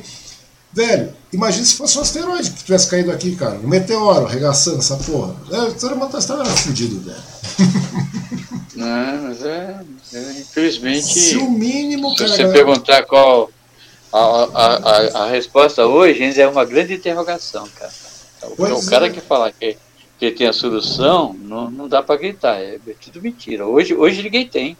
Velho, 0.74 1.14
imagina 1.32 1.66
se 1.66 1.76
fosse 1.76 1.98
um 1.98 2.02
asteroide 2.02 2.52
que 2.52 2.64
tivesse 2.64 2.90
caído 2.90 3.12
aqui, 3.12 3.36
cara. 3.36 3.56
Um 3.56 3.68
meteoro 3.68 4.26
arregaçando 4.26 4.80
essa 4.80 4.98
porra. 4.98 5.36
É, 5.52 5.58
o 5.64 5.80
ser 5.80 5.92
humano 5.92 6.18
estava 6.18 6.46
fudido, 6.46 7.00
velho. 7.00 7.22
Não, 8.76 9.24
mas 9.24 9.46
é, 9.46 9.80
é, 10.14 10.32
Infelizmente. 10.40 11.06
Se 11.06 11.38
o 11.38 11.50
mínimo, 11.50 12.16
cara. 12.16 12.30
Se 12.30 12.38
você 12.38 12.52
perguntar 12.52 13.04
qual. 13.04 13.52
A, 14.12 14.18
a, 14.18 14.76
a, 14.76 15.24
a, 15.24 15.30
resposta 15.30 15.86
hoje 15.86 16.38
é 16.38 16.46
uma 16.48 16.66
grande 16.66 16.96
interrogação, 16.96 17.66
cara. 17.70 17.94
Então, 18.44 18.78
o 18.78 18.86
cara 18.86 19.08
é. 19.08 19.10
que 19.10 19.22
falar 19.22 19.54
que, 19.54 19.78
que 20.20 20.32
tem 20.32 20.48
a 20.48 20.54
solução, 20.54 21.34
não, 21.34 21.72
não 21.72 21.88
dá 21.88 22.04
para 22.04 22.20
gritar. 22.20 22.60
É, 22.60 22.76
é 22.76 22.94
tudo 23.00 23.22
mentira. 23.22 23.66
Hoje, 23.66 23.94
hoje 23.94 24.22
ninguém 24.22 24.48
tem. 24.48 24.76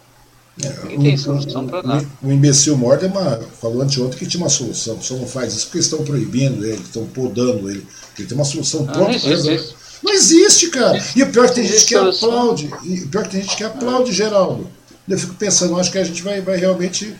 É, 0.60 0.68
tem 0.68 1.16
solução 1.16 1.66
para 1.66 1.82
nada. 1.82 2.06
O 2.22 2.30
imbecil 2.30 2.76
Mordema 2.76 3.40
falou 3.60 3.80
anteontem 3.80 4.18
que 4.18 4.26
tinha 4.26 4.42
uma 4.42 4.50
solução, 4.50 5.00
só 5.00 5.14
não 5.14 5.26
faz 5.26 5.54
isso 5.54 5.66
porque 5.66 5.78
estão 5.78 6.04
proibindo 6.04 6.64
ele, 6.64 6.82
estão 6.82 7.06
podando 7.06 7.70
ele. 7.70 7.86
Ele 8.18 8.28
tem 8.28 8.36
uma 8.36 8.44
solução 8.44 8.84
ah, 8.88 8.92
pronta. 8.92 9.18
Não 9.18 9.32
existe, 9.32 9.74
não 10.02 10.12
existe, 10.12 10.68
cara. 10.68 11.02
E 11.16 11.22
o 11.22 11.30
pior 11.30 11.46
é 11.46 11.48
que 11.48 11.54
tem 11.54 11.66
gente 11.66 11.86
que 11.86 11.94
aplaude. 11.94 12.70
E 12.84 13.00
o 13.00 13.08
pior 13.08 13.20
é 13.20 13.24
que 13.24 13.30
tem 13.30 13.42
gente 13.42 13.56
que 13.56 13.64
aplaude, 13.64 14.12
Geraldo. 14.12 14.68
Eu 15.08 15.18
fico 15.18 15.34
pensando, 15.34 15.78
acho 15.78 15.90
que 15.90 15.98
a 15.98 16.04
gente 16.04 16.22
vai, 16.22 16.40
vai 16.42 16.56
realmente 16.56 17.14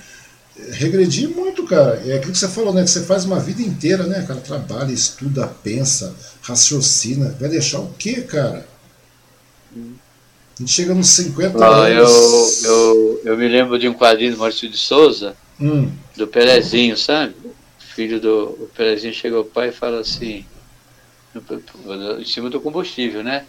eh, 0.59 0.71
regredir 0.73 1.29
muito, 1.29 1.65
cara. 1.65 2.03
É 2.07 2.17
aquilo 2.17 2.33
que 2.33 2.39
você 2.39 2.49
falou, 2.49 2.73
né? 2.73 2.85
Que 2.85 2.91
você 2.91 3.03
faz 3.03 3.25
uma 3.25 3.41
vida 3.41 3.63
inteira, 3.63 4.07
né? 4.07 4.25
Cara, 4.27 4.41
trabalha, 4.41 4.93
estuda, 4.93 5.47
pensa, 5.63 6.15
raciocina. 6.43 7.35
Vai 7.41 7.49
deixar 7.49 7.81
o 7.81 7.93
quê, 7.99 8.21
cara? 8.21 8.67
A 10.59 10.63
gente 10.63 10.73
chega 10.73 10.95
nos 10.95 11.09
50 11.09 11.65
ah, 11.65 11.69
anos. 11.69 12.65
Eu, 12.65 12.71
eu, 12.71 13.21
eu 13.25 13.39
me 13.39 13.49
lembro 13.49 13.79
de 13.79 13.89
um 13.89 13.95
quadrinho 13.95 14.33
do 14.33 14.39
Maurício 14.39 14.69
de 14.69 14.77
Souza, 14.77 15.37
hum. 15.61 15.91
do 16.17 16.27
Perezinho, 16.27 16.97
sabe? 16.97 17.35
filho 17.93 18.21
do 18.21 18.45
o 18.61 18.71
Perezinho 18.75 19.13
chega 19.13 19.37
ao 19.37 19.45
pai 19.45 19.69
e 19.69 19.73
fala 19.73 20.01
assim, 20.01 20.45
em 22.19 22.25
cima 22.25 22.49
do 22.49 22.61
combustível, 22.61 23.23
né? 23.23 23.45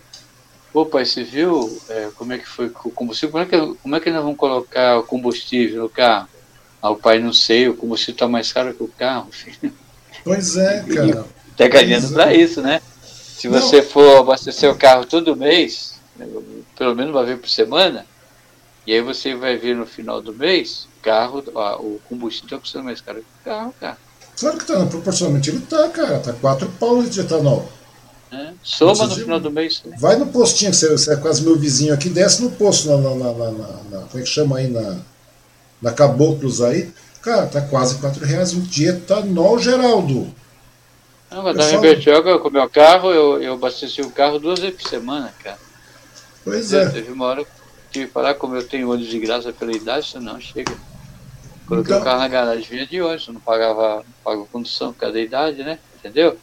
Ô 0.73 0.85
pai, 0.85 1.05
você 1.05 1.23
viu 1.23 1.81
é, 1.89 2.09
como 2.15 2.33
é 2.33 2.37
que 2.37 2.47
foi 2.47 2.67
o 2.67 2.91
combustível? 2.91 3.31
Como 3.31 3.43
é, 3.43 3.45
que, 3.45 3.79
como 3.81 3.95
é 3.95 3.99
que 3.99 4.11
nós 4.11 4.23
vamos 4.23 4.37
colocar 4.37 4.97
o 4.97 5.03
combustível 5.03 5.83
no 5.83 5.89
carro? 5.89 6.27
Ah, 6.81 6.89
o 6.89 6.97
pai, 6.97 7.19
não 7.19 7.31
sei, 7.31 7.69
o 7.69 7.75
combustível 7.75 8.13
está 8.13 8.27
mais 8.27 8.51
caro 8.51 8.73
que 8.73 8.83
o 8.83 8.87
carro, 8.87 9.29
filho. 9.31 9.73
Pois 10.23 10.57
é, 10.57 10.83
cara. 10.83 11.25
Tá 11.55 11.67
ganhando 11.67 12.11
para 12.11 12.33
isso, 12.33 12.61
né? 12.61 12.81
Se 13.03 13.47
você 13.47 13.77
não. 13.77 13.83
for 13.83 14.17
abastecer 14.17 14.69
o 14.69 14.75
carro 14.75 15.05
todo 15.05 15.35
mês, 15.35 15.92
pelo 16.77 16.95
menos 16.95 17.13
uma 17.13 17.23
vez 17.23 17.39
por 17.39 17.49
semana, 17.49 18.05
e 18.85 18.93
aí 18.93 19.01
você 19.01 19.35
vai 19.35 19.57
ver 19.57 19.75
no 19.75 19.85
final 19.85 20.21
do 20.21 20.33
mês, 20.33 20.87
carro, 21.01 21.39
o 21.79 21.99
combustível 22.09 22.47
está 22.47 22.59
custando 22.59 22.85
mais 22.85 23.01
caro 23.01 23.19
que 23.19 23.41
o 23.41 23.43
carro, 23.43 23.73
cara. 23.79 23.97
Claro 24.39 24.57
que 24.57 24.65
tá, 24.65 24.85
proporcionalmente 24.85 25.49
ele 25.49 25.59
tá, 25.59 25.89
cara. 25.89 26.19
Tá 26.19 26.33
4 26.33 26.67
pau 26.79 27.03
de 27.03 27.19
etanol. 27.19 27.69
Né? 28.31 28.53
Soma 28.63 29.05
no 29.05 29.15
final 29.15 29.39
do 29.39 29.51
mês. 29.51 29.83
Vai 29.99 30.15
no 30.15 30.25
postinho, 30.27 30.71
que 30.71 30.77
você, 30.77 30.89
você 30.89 31.13
é 31.13 31.17
quase 31.17 31.43
meu 31.43 31.55
vizinho 31.55 31.93
aqui, 31.93 32.09
desce 32.09 32.41
no 32.41 32.51
posto, 32.51 32.87
na, 32.89 32.97
na, 32.97 33.31
na, 33.31 33.51
na, 33.51 33.97
como 34.07 34.19
é 34.19 34.21
que 34.21 34.25
chama 34.25 34.57
aí, 34.57 34.67
na, 34.67 34.97
na 35.81 35.91
Caboclos 35.91 36.61
aí. 36.61 36.91
Cara, 37.21 37.45
tá 37.45 37.61
quase 37.61 37.99
4 37.99 38.25
reais 38.25 38.53
o 38.53 38.61
dia 38.61 38.89
etanol, 38.89 39.59
Geraldo. 39.59 40.33
Não, 41.31 41.43
mas 41.43 41.55
na 41.55 41.63
falo... 41.63 41.81
Bertioga, 41.81 42.39
com 42.39 42.47
o 42.47 42.51
meu 42.51 42.69
carro, 42.69 43.11
eu, 43.11 43.41
eu 43.41 43.53
abasteci 43.53 44.01
o 44.01 44.11
carro 44.11 44.39
duas 44.39 44.59
vezes 44.59 44.81
por 44.81 44.89
semana, 44.89 45.33
cara. 45.43 45.57
Pois 46.43 46.73
é. 46.73 46.89
Teve 46.89 47.11
uma 47.11 47.25
hora 47.25 47.45
que 47.91 48.07
falar, 48.07 48.33
como 48.35 48.55
eu 48.55 48.67
tenho 48.67 48.89
ônibus 48.89 49.09
de 49.09 49.19
graça 49.19 49.53
pela 49.53 49.71
idade, 49.71 50.07
isso 50.07 50.19
não 50.19 50.39
chega. 50.39 50.73
Coloquei 51.67 51.93
então... 51.93 52.01
o 52.01 52.03
carro 52.03 52.19
na 52.19 52.27
garagem, 52.27 52.67
vinha 52.69 52.85
de 52.85 53.01
ônibus, 53.01 53.27
não 53.27 53.39
pagava, 53.39 53.97
não 53.97 54.03
pagava 54.23 54.45
condução 54.51 54.91
por 54.91 54.99
causa 54.99 55.13
da 55.13 55.21
idade, 55.21 55.63
né? 55.63 55.79
Entendeu? 55.99 56.37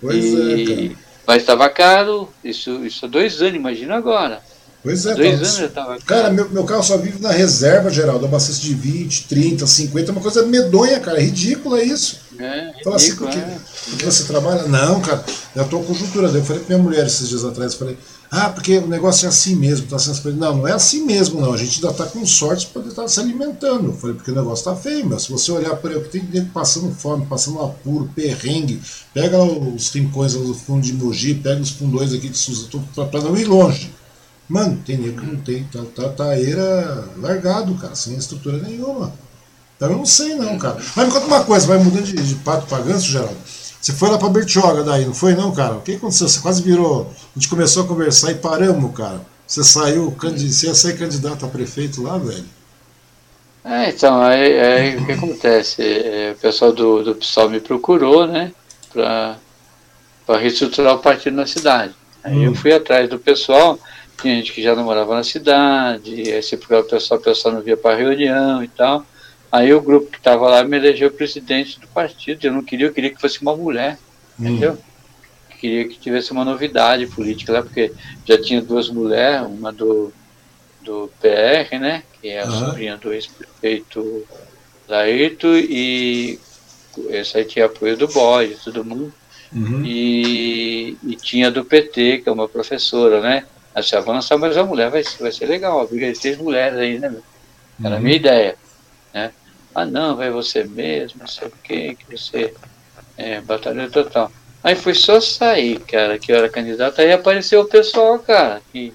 Pois 0.00 0.24
e... 0.24 0.62
é, 0.62 0.66
cara. 0.66 1.04
Mas 1.26 1.42
estava 1.42 1.68
caro, 1.70 2.28
isso, 2.42 2.84
isso 2.84 3.06
há 3.06 3.08
dois 3.08 3.40
anos, 3.40 3.56
imagina 3.56 3.96
agora. 3.96 4.42
Pois 4.82 5.06
é, 5.06 5.14
dois 5.14 5.36
anos 5.36 5.56
já 5.56 5.64
estava 5.64 5.98
Cara, 6.00 6.30
meu, 6.30 6.50
meu 6.50 6.64
carro 6.64 6.82
só 6.82 6.98
vive 6.98 7.18
na 7.18 7.30
reserva, 7.30 7.88
Geraldo. 7.88 8.26
Abasteço 8.26 8.60
de 8.60 8.74
20, 8.74 9.28
30, 9.28 9.66
50, 9.66 10.12
uma 10.12 10.20
coisa 10.20 10.44
medonha, 10.44 11.00
cara. 11.00 11.18
É 11.18 11.22
ridículo, 11.22 11.78
é 11.78 11.84
isso. 11.84 12.20
É, 12.38 12.70
Fala 12.84 12.96
assim, 12.96 13.16
porque, 13.16 13.38
é. 13.38 13.58
porque 13.88 14.04
você 14.04 14.24
trabalha? 14.24 14.64
Não, 14.64 15.00
cara, 15.00 15.24
eu 15.56 15.66
tô 15.66 15.80
conjuntura. 15.80 16.28
Eu 16.28 16.44
falei 16.44 16.62
pra 16.62 16.76
minha 16.76 16.84
mulher 16.86 17.06
esses 17.06 17.26
dias 17.30 17.46
atrás, 17.46 17.72
eu 17.72 17.78
falei, 17.78 17.96
ah, 18.36 18.50
porque 18.50 18.78
o 18.78 18.88
negócio 18.88 19.26
é 19.26 19.28
assim 19.28 19.54
mesmo, 19.54 19.86
tá 19.86 19.96
sendo. 19.96 20.36
Não, 20.36 20.56
não 20.56 20.66
é 20.66 20.72
assim 20.72 21.04
mesmo, 21.04 21.40
não. 21.40 21.52
A 21.52 21.56
gente 21.56 21.76
ainda 21.76 21.96
tá 21.96 22.04
com 22.04 22.26
sorte 22.26 22.66
de 22.66 22.72
poder 22.72 22.88
estar 22.88 23.02
tá 23.02 23.08
se 23.08 23.20
alimentando. 23.20 23.86
Eu 23.86 23.92
falei, 23.92 24.16
porque 24.16 24.32
o 24.32 24.34
negócio 24.34 24.64
tá 24.64 24.74
feio, 24.74 25.06
meu. 25.06 25.20
Se 25.20 25.30
você 25.30 25.52
olhar 25.52 25.76
por 25.76 25.92
aí, 25.92 26.00
tem 26.00 26.20
gente 26.20 26.50
passando 26.50 26.92
fome, 26.92 27.26
passando 27.26 27.62
apuro, 27.62 28.10
perrengue, 28.12 28.82
pega 29.12 29.38
lá 29.38 29.44
os 29.44 29.88
rincões 29.90 30.32
do 30.32 30.52
fundo 30.52 30.82
de 30.82 30.92
Mogi, 30.92 31.34
pega 31.34 31.60
os 31.60 31.70
fundões 31.70 32.12
aqui 32.12 32.28
de 32.28 32.36
Souza, 32.36 32.68
pra 33.08 33.20
não 33.20 33.36
ir 33.36 33.44
longe. 33.44 33.94
Mano, 34.48 34.82
tem 34.84 34.98
nego 34.98 35.20
que 35.20 35.26
não 35.26 35.36
tem, 35.36 35.64
tá, 35.64 35.82
tá, 35.94 36.08
tá 36.08 36.38
era 36.38 37.08
largado, 37.16 37.72
cara, 37.76 37.94
sem 37.94 38.16
estrutura 38.16 38.58
nenhuma. 38.58 39.12
Então 39.76 39.90
eu 39.90 39.98
não 39.98 40.06
sei 40.06 40.34
não, 40.34 40.58
cara. 40.58 40.76
Mas 40.96 41.06
me 41.06 41.12
conta 41.12 41.26
uma 41.26 41.44
coisa, 41.44 41.66
vai 41.68 41.78
mudando 41.78 42.04
de, 42.04 42.14
de 42.14 42.34
pato 42.36 42.66
pra 42.66 42.80
ganso, 42.80 43.06
Geraldo. 43.06 43.36
Você 43.84 43.92
foi 43.92 44.08
lá 44.08 44.16
pra 44.16 44.30
Bertioga 44.30 44.82
daí, 44.82 45.04
não 45.04 45.12
foi 45.12 45.34
não, 45.34 45.52
cara? 45.52 45.74
O 45.74 45.82
que 45.82 45.96
aconteceu? 45.96 46.26
Você 46.26 46.40
quase 46.40 46.62
virou. 46.62 47.02
A 47.12 47.38
gente 47.38 47.50
começou 47.50 47.84
a 47.84 47.86
conversar 47.86 48.30
e 48.30 48.36
paramos, 48.36 48.96
cara. 48.96 49.20
Você 49.46 49.62
saiu, 49.62 50.10
você 50.10 50.68
ia 50.68 50.74
sair 50.74 50.96
candidato 50.96 51.44
a 51.44 51.48
prefeito 51.48 52.02
lá, 52.02 52.16
velho? 52.16 52.46
É, 53.62 53.90
então, 53.90 54.22
aí, 54.22 54.58
aí 54.58 54.96
o 54.96 55.04
que 55.04 55.12
acontece? 55.12 55.82
É, 55.82 56.32
o 56.34 56.40
pessoal 56.40 56.72
do, 56.72 57.02
do 57.02 57.14
PSOL 57.14 57.50
me 57.50 57.60
procurou, 57.60 58.26
né, 58.26 58.52
pra, 58.90 59.36
pra 60.26 60.38
reestruturar 60.38 60.94
o 60.94 61.00
partido 61.00 61.36
na 61.36 61.46
cidade. 61.46 61.94
Aí 62.22 62.38
hum. 62.38 62.44
eu 62.44 62.54
fui 62.54 62.72
atrás 62.72 63.06
do 63.10 63.18
pessoal 63.18 63.78
tinha 64.22 64.36
gente 64.36 64.52
que 64.52 64.62
já 64.62 64.74
não 64.74 64.84
morava 64.84 65.14
na 65.14 65.24
cidade, 65.24 66.32
aí 66.32 66.42
se 66.42 66.56
procurava 66.56 66.86
o 66.86 66.88
pessoal, 66.90 67.20
o 67.20 67.22
pessoal 67.22 67.54
não 67.54 67.60
via 67.60 67.76
para 67.76 67.96
reunião 67.96 68.62
e 68.62 68.68
tal. 68.68 69.04
Aí 69.54 69.72
o 69.72 69.80
grupo 69.80 70.10
que 70.10 70.16
estava 70.16 70.48
lá 70.48 70.64
me 70.64 70.76
elegeu 70.76 71.12
presidente 71.12 71.78
do 71.78 71.86
partido. 71.86 72.44
Eu 72.44 72.52
não 72.52 72.60
queria, 72.60 72.88
eu 72.88 72.92
queria 72.92 73.10
que 73.10 73.20
fosse 73.20 73.40
uma 73.40 73.56
mulher, 73.56 73.96
hum. 74.36 74.48
entendeu? 74.48 74.76
Queria 75.60 75.86
que 75.86 75.96
tivesse 75.96 76.32
uma 76.32 76.44
novidade 76.44 77.06
política 77.06 77.52
lá, 77.52 77.62
porque 77.62 77.92
já 78.26 78.36
tinha 78.36 78.60
duas 78.60 78.90
mulheres, 78.90 79.46
uma 79.46 79.72
do, 79.72 80.12
do 80.82 81.08
PR, 81.20 81.78
né? 81.78 82.02
Que 82.20 82.30
é 82.30 82.42
a 82.42 82.46
uhum. 82.46 82.58
sobrinha 82.58 82.96
do 82.96 83.12
ex-prefeito 83.12 84.26
Laírto, 84.88 85.46
e 85.56 86.40
essa 87.10 87.38
aí 87.38 87.44
tinha 87.44 87.66
apoio 87.66 87.96
do 87.96 88.08
BOD, 88.08 88.56
todo 88.64 88.84
mundo. 88.84 89.14
Uhum. 89.52 89.84
E, 89.84 90.98
e 91.04 91.14
tinha 91.14 91.48
do 91.48 91.64
PT, 91.64 92.22
que 92.24 92.28
é 92.28 92.32
uma 92.32 92.48
professora, 92.48 93.20
né? 93.20 93.46
Assim, 93.72 93.94
vamos 93.98 94.14
lançar 94.14 94.36
mais 94.36 94.56
uma 94.56 94.66
mulher, 94.66 94.90
vai, 94.90 95.04
vai 95.20 95.30
ser 95.30 95.46
legal, 95.46 95.76
uma 95.76 95.86
briga 95.86 96.12
de 96.12 96.18
três 96.18 96.36
mulheres 96.38 96.76
aí, 96.76 96.98
né? 96.98 97.14
Era 97.78 97.90
uhum. 97.90 97.96
a 97.96 98.00
minha 98.00 98.16
ideia. 98.16 98.56
Né? 99.14 99.30
Ah, 99.74 99.84
não, 99.84 100.16
vai 100.16 100.30
você 100.30 100.64
mesmo, 100.64 101.20
não 101.20 101.26
sei 101.26 101.48
o 101.48 101.52
quê, 101.62 101.96
que 101.98 102.16
você 102.16 102.54
é 103.16 103.40
total. 103.92 104.30
Aí 104.62 104.74
foi 104.74 104.94
só 104.94 105.20
sair, 105.20 105.78
cara, 105.80 106.18
que 106.18 106.32
eu 106.32 106.36
era 106.36 106.48
candidato, 106.48 107.00
aí 107.00 107.12
apareceu 107.12 107.60
o 107.60 107.68
pessoal, 107.68 108.18
cara, 108.18 108.62
que, 108.72 108.92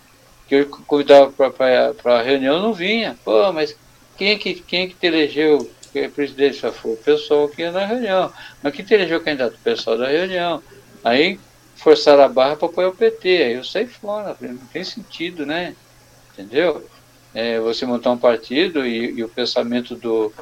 que 0.48 0.56
eu 0.56 0.70
convidava 0.70 1.32
para 1.32 2.20
a 2.20 2.24
reunião, 2.24 2.62
não 2.62 2.74
vinha. 2.74 3.18
Pô, 3.24 3.52
mas 3.52 3.76
quem 4.18 4.32
é 4.32 4.36
que, 4.38 4.56
quem 4.56 4.84
é 4.84 4.88
que 4.88 4.96
te 4.96 5.08
elegeu 5.08 5.70
presidente? 6.14 6.60
Já 6.60 6.72
foi 6.72 6.94
o 6.94 6.98
pessoal 6.98 7.48
que 7.48 7.62
ia 7.62 7.72
na 7.72 7.86
reunião. 7.86 8.32
Mas 8.62 8.74
quem 8.74 8.86
te 8.86 8.94
elegeu 8.94 9.22
candidato? 9.22 9.56
O 9.56 9.60
pessoal 9.60 9.98
da 9.98 10.08
reunião. 10.08 10.62
Aí 11.04 11.40
forçar 11.76 12.20
a 12.20 12.28
barra 12.28 12.56
para 12.56 12.68
apoiar 12.68 12.90
o 12.90 12.96
PT. 12.96 13.28
Aí 13.44 13.54
eu 13.54 13.64
saí 13.64 13.88
fora, 13.88 14.36
não 14.42 14.58
tem 14.74 14.84
sentido, 14.84 15.46
né? 15.46 15.76
Entendeu? 16.34 16.88
É, 17.34 17.60
você 17.60 17.86
montar 17.86 18.12
um 18.12 18.18
partido 18.18 18.86
e, 18.86 19.20
e, 19.20 19.24
o 19.24 19.30
pensamento 19.30 19.96
do, 19.96 20.34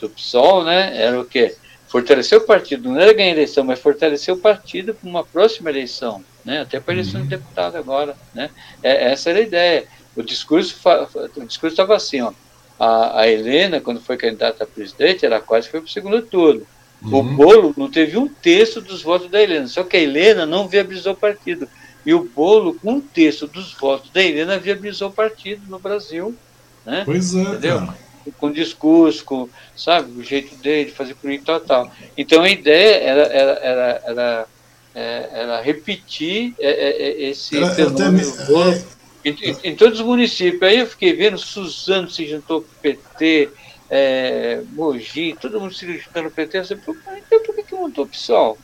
do 0.00 0.10
PSOL, 0.10 0.64
né, 0.64 0.92
era 0.94 1.20
o 1.20 1.24
quê? 1.24 1.54
Fortalecer 1.88 2.38
o 2.38 2.46
partido, 2.46 2.90
não 2.90 3.00
era 3.00 3.12
ganhar 3.12 3.30
eleição, 3.30 3.64
mas 3.64 3.78
fortalecer 3.78 4.34
o 4.34 4.38
partido 4.38 4.94
para 4.94 5.08
uma 5.08 5.24
próxima 5.24 5.70
eleição, 5.70 6.24
né, 6.44 6.60
até 6.60 6.80
para 6.80 6.92
a 6.92 6.96
eleição 6.96 7.20
de 7.20 7.34
uhum. 7.34 7.40
deputado 7.40 7.76
agora, 7.76 8.16
né, 8.34 8.50
é, 8.82 9.12
essa 9.12 9.30
era 9.30 9.38
a 9.38 9.42
ideia. 9.42 9.84
O 10.16 10.22
discurso 10.22 10.76
o 11.36 11.44
discurso 11.44 11.74
estava 11.74 11.94
assim, 11.94 12.22
ó, 12.22 12.32
a, 12.78 13.20
a 13.20 13.28
Helena, 13.28 13.80
quando 13.80 14.00
foi 14.00 14.16
candidata 14.16 14.64
a 14.64 14.66
presidente, 14.66 15.24
ela 15.24 15.40
quase 15.40 15.68
foi 15.68 15.80
para 15.80 15.88
o 15.88 15.92
segundo 15.92 16.22
turno. 16.22 16.66
Uhum. 17.02 17.18
O 17.18 17.22
bolo 17.22 17.74
não 17.76 17.90
teve 17.90 18.16
um 18.16 18.28
terço 18.28 18.80
dos 18.80 19.02
votos 19.02 19.30
da 19.30 19.42
Helena, 19.42 19.66
só 19.66 19.82
que 19.82 19.96
a 19.96 20.00
Helena 20.00 20.46
não 20.46 20.68
viabilizou 20.68 21.12
o 21.12 21.16
partido. 21.16 21.68
E 22.04 22.14
o 22.14 22.24
bolo, 22.24 22.74
com 22.74 22.94
um 22.94 23.00
terço 23.00 23.46
dos 23.46 23.74
votos 23.74 24.10
da 24.10 24.22
Helena, 24.22 24.58
viabilizou 24.58 25.08
o 25.08 25.12
partido 25.12 25.62
no 25.68 25.78
Brasil. 25.78 26.34
Né? 26.84 27.02
Pois 27.04 27.34
é, 27.34 27.40
Entendeu? 27.40 27.78
Cara. 27.80 27.98
Com 28.32 28.50
discurso, 28.50 29.24
com, 29.24 29.48
sabe, 29.76 30.10
o 30.18 30.22
jeito 30.22 30.54
dele 30.56 30.90
de 30.90 30.96
fazer 30.96 31.14
política 31.14 31.56
e 31.56 31.60
tal, 31.60 31.60
tal. 31.60 31.92
Então 32.16 32.42
a 32.42 32.50
ideia 32.50 32.96
era, 32.96 33.22
era, 33.22 33.52
era, 33.52 34.02
era, 34.04 34.46
é, 34.94 35.28
era 35.32 35.60
repetir 35.60 36.54
é, 36.58 36.70
é, 36.70 37.22
esse 37.28 37.56
era, 37.56 37.70
fenômeno. 37.70 38.32
Em, 39.24 39.30
em, 39.30 39.56
em, 39.64 39.76
todos 39.76 40.00
os 40.00 40.06
municípios. 40.06 40.62
Aí 40.62 40.78
eu 40.78 40.86
fiquei 40.86 41.12
vendo, 41.12 41.36
Suzano 41.36 42.08
se 42.08 42.26
juntou 42.26 42.62
com 42.62 42.68
o 42.68 42.80
PT, 42.80 43.50
é, 43.90 44.62
Mogi, 44.72 45.36
todo 45.40 45.60
mundo 45.60 45.74
se 45.74 45.86
juntando 45.98 46.24
no 46.24 46.30
PT, 46.30 46.58
eu 46.58 46.64
falei, 46.64 47.22
então 47.26 47.42
por 47.42 47.54
que, 47.54 47.62
que 47.62 47.74
montou 47.74 48.04
o 48.04 48.08
PSOL? 48.08 48.58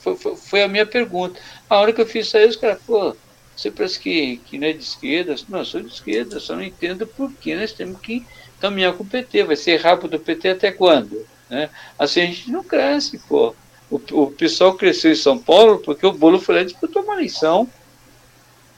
Foi, 0.00 0.16
foi, 0.16 0.36
foi, 0.36 0.62
a 0.62 0.68
minha 0.68 0.86
pergunta. 0.86 1.40
A 1.68 1.78
hora 1.78 1.92
que 1.92 2.00
eu 2.00 2.06
fiz 2.06 2.26
isso 2.26 2.36
aí, 2.36 2.48
os 2.48 2.56
caras, 2.56 2.78
pô, 2.86 3.16
você 3.56 3.70
parece 3.70 3.98
que, 4.00 4.38
que 4.38 4.58
não 4.58 4.66
é 4.66 4.72
de 4.72 4.82
esquerda? 4.82 5.34
Não, 5.48 5.60
eu 5.60 5.64
sou 5.64 5.80
de 5.80 5.92
esquerda, 5.92 6.40
só 6.40 6.56
não 6.56 6.62
entendo 6.62 7.06
por 7.06 7.32
que 7.32 7.54
nós 7.54 7.72
temos 7.72 8.00
que 8.00 8.24
caminhar 8.62 8.94
com 8.94 9.02
o 9.02 9.06
PT. 9.06 9.44
Vai 9.44 9.56
ser 9.56 9.80
rápido 9.80 10.14
o 10.14 10.20
PT 10.20 10.50
até 10.50 10.72
quando? 10.72 11.26
Né? 11.50 11.68
Assim 11.98 12.22
a 12.22 12.26
gente 12.26 12.50
não 12.50 12.64
cresce, 12.64 13.18
pô. 13.28 13.54
O, 13.90 14.00
o 14.12 14.30
pessoal 14.30 14.74
cresceu 14.74 15.12
em 15.12 15.16
São 15.16 15.38
Paulo 15.38 15.78
porque 15.80 16.06
o 16.06 16.12
Bolo 16.12 16.40
foi 16.40 16.54
lá 16.54 16.60
e 16.62 16.66
disputou 16.66 17.02
uma 17.02 17.14
eleição. 17.14 17.68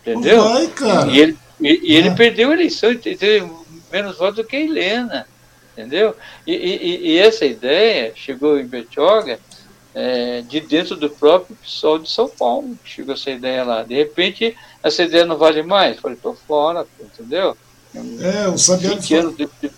Entendeu? 0.02 0.42
Vai, 0.42 0.66
cara. 0.68 1.10
E 1.10 1.20
ele, 1.20 1.38
e, 1.60 1.92
e 1.92 1.96
ele 1.96 2.08
ah. 2.08 2.14
perdeu 2.14 2.50
a 2.50 2.54
eleição 2.54 2.90
e 2.90 2.98
teve 2.98 3.48
menos 3.92 4.18
votos 4.18 4.36
do 4.36 4.44
que 4.44 4.56
a 4.56 4.60
Helena 4.60 5.26
entendeu? 5.74 6.16
E, 6.46 6.52
e, 6.52 7.12
e, 7.12 7.18
essa 7.18 7.44
ideia 7.44 8.12
chegou 8.14 8.58
em 8.58 8.66
Betioga 8.66 9.38
é, 9.94 10.42
de 10.42 10.60
dentro 10.60 10.96
do 10.96 11.10
próprio 11.10 11.56
PSOL 11.56 11.98
de 11.98 12.10
São 12.10 12.28
Paulo, 12.28 12.78
chegou 12.84 13.14
essa 13.14 13.30
ideia 13.30 13.64
lá. 13.64 13.82
De 13.82 13.94
repente, 13.94 14.56
essa 14.82 15.02
ideia 15.02 15.26
não 15.26 15.36
vale 15.36 15.62
mais. 15.62 15.98
Falei, 15.98 16.16
tô 16.16 16.34
fora, 16.34 16.86
entendeu? 17.00 17.56
É, 17.94 18.48
o 18.48 18.58
Sabiano 18.58 18.96
20 18.96 19.14
anos 19.14 19.36
de, 19.36 19.48
de, 19.62 19.70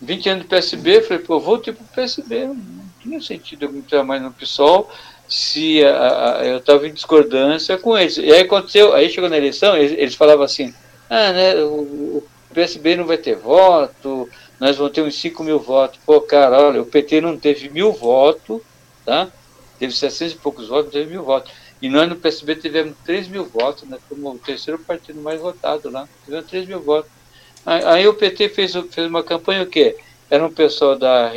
20 0.00 0.28
anos 0.28 0.42
de 0.44 0.48
PSB, 0.48 1.02
falei, 1.02 1.22
pô, 1.22 1.40
vou 1.40 1.58
tipo 1.58 1.82
PSB, 1.94 2.46
não, 2.46 2.56
tinha 3.00 3.20
sentido 3.20 3.64
eu 3.64 3.76
entrar 3.76 4.04
mais 4.04 4.22
no 4.22 4.32
PSOL 4.32 4.90
se 5.28 5.82
a, 5.84 6.38
a, 6.38 6.44
eu 6.44 6.58
estava 6.58 6.86
em 6.86 6.92
discordância 6.92 7.78
com 7.78 7.96
eles. 7.96 8.16
E 8.18 8.30
aí 8.32 8.42
aconteceu, 8.42 8.92
aí 8.92 9.08
chegou 9.10 9.30
na 9.30 9.36
eleição, 9.36 9.76
eles, 9.76 9.92
eles 9.98 10.14
falavam 10.14 10.44
assim, 10.44 10.74
ah, 11.08 11.32
né, 11.32 11.54
o, 11.56 12.22
o 12.22 12.24
PSB 12.54 12.96
não 12.96 13.06
vai 13.06 13.16
ter 13.16 13.36
voto, 13.36 14.28
nós 14.60 14.76
vamos 14.76 14.92
ter 14.92 15.02
uns 15.02 15.18
5 15.18 15.42
mil 15.42 15.58
votos. 15.58 15.98
Pô, 16.06 16.20
cara, 16.20 16.60
olha, 16.60 16.82
o 16.82 16.86
PT 16.86 17.20
não 17.20 17.36
teve 17.36 17.68
mil 17.68 17.92
votos, 17.92 18.60
tá? 19.04 19.28
Teve 19.78 19.92
700 19.92 20.34
e 20.34 20.38
poucos 20.38 20.68
votos, 20.68 20.84
não 20.84 20.92
teve 20.92 21.10
mil 21.10 21.24
votos. 21.24 21.50
E 21.80 21.88
nós 21.88 22.08
no 22.08 22.14
PSB 22.14 22.54
tivemos 22.54 22.94
3 23.04 23.26
mil 23.26 23.44
votos, 23.44 23.88
né? 23.88 23.98
Fomos 24.08 24.36
o 24.36 24.38
terceiro 24.38 24.78
partido 24.78 25.20
mais 25.20 25.40
votado 25.40 25.90
lá. 25.90 26.08
Tivemos 26.24 26.46
3 26.48 26.68
mil 26.68 26.80
votos. 26.80 27.10
Aí, 27.64 28.06
o 28.08 28.14
PT 28.14 28.48
fez, 28.48 28.72
fez 28.90 29.06
uma 29.06 29.22
campanha 29.22 29.62
o 29.62 29.66
quê? 29.66 29.96
Era 30.28 30.44
um 30.44 30.52
pessoal 30.52 30.98
da 30.98 31.30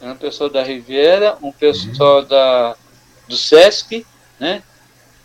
era 0.00 0.12
um 0.12 0.16
pessoal 0.16 0.48
da 0.48 0.62
Riviera, 0.62 1.36
um 1.42 1.50
pessoal 1.50 2.20
uhum. 2.20 2.28
da, 2.28 2.76
do 3.26 3.36
Sesc, 3.36 4.06
né? 4.38 4.62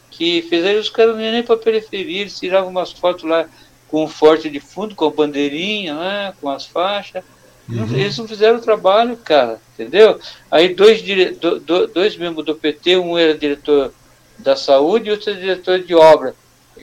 Que 0.10 0.42
fizeram 0.44 0.80
os 0.80 0.90
caras 0.90 1.16
nem 1.16 1.44
para 1.44 1.58
periferia, 1.58 2.22
eles 2.22 2.40
tiravam 2.40 2.70
umas 2.70 2.92
fotos 2.92 3.24
lá 3.24 3.48
com 3.88 4.04
o 4.04 4.08
forte 4.08 4.50
de 4.50 4.60
fundo, 4.60 4.96
com 4.96 5.06
a 5.06 5.12
bandeirinha, 5.12 5.94
né, 5.94 6.34
com 6.42 6.50
as 6.50 6.66
faixas. 6.66 7.24
Uhum. 7.70 7.96
Eles 7.96 8.18
não 8.18 8.28
fizeram 8.28 8.58
o 8.58 8.62
trabalho, 8.62 9.16
cara, 9.18 9.62
entendeu? 9.74 10.20
Aí 10.50 10.74
dois, 10.74 11.02
dire... 11.02 11.32
do, 11.32 11.60
do, 11.60 11.88
dois 11.88 12.18
membros 12.18 12.46
do 12.46 12.56
PT, 12.56 12.98
um 12.98 13.18
era 13.18 13.38
diretor 13.38 13.94
da 14.38 14.56
saúde 14.56 15.10
e 15.10 15.12
outro 15.12 15.32
é 15.32 15.36
diretor 15.36 15.80
de 15.80 15.94
obra. 15.94 16.36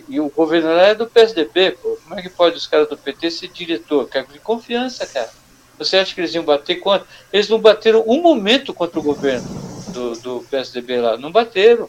E 0.09 0.21
o 0.21 0.29
governador 0.29 0.81
é 0.81 0.95
do 0.95 1.07
PSDB, 1.07 1.73
pô. 1.73 1.99
Como 2.03 2.19
é 2.19 2.23
que 2.23 2.29
pode 2.29 2.57
os 2.57 2.67
caras 2.67 2.89
do 2.89 2.97
PT 2.97 3.31
ser 3.31 3.49
diretor? 3.49 4.09
Cargo 4.09 4.33
de 4.33 4.39
confiança, 4.39 5.07
cara. 5.07 5.31
Você 5.79 5.97
acha 5.97 6.15
que 6.15 6.21
eles 6.21 6.35
iam 6.35 6.45
bater 6.45 6.77
contra? 6.77 7.07
Eles 7.33 7.49
não 7.49 7.59
bateram 7.59 8.05
um 8.07 8.21
momento 8.21 8.75
contra 8.75 9.01
o 9.01 9.03
governo 9.03 9.49
do, 9.89 10.13
do 10.17 10.47
PSDB 10.51 11.01
lá. 11.01 11.17
Não 11.17 11.33
bateram. 11.33 11.89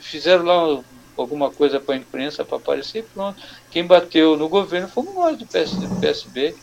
Fizeram 0.00 0.44
lá 0.44 0.82
alguma 1.16 1.50
coisa 1.50 1.80
para 1.80 1.94
a 1.94 1.98
imprensa 1.98 2.44
para 2.44 2.58
aparecer 2.58 2.98
e 2.98 3.02
pronto. 3.02 3.40
Quem 3.70 3.86
bateu 3.86 4.36
no 4.36 4.48
governo 4.48 4.88
fomos 4.88 5.14
nós 5.14 5.38
do 5.38 5.46
PSB. 5.46 6.54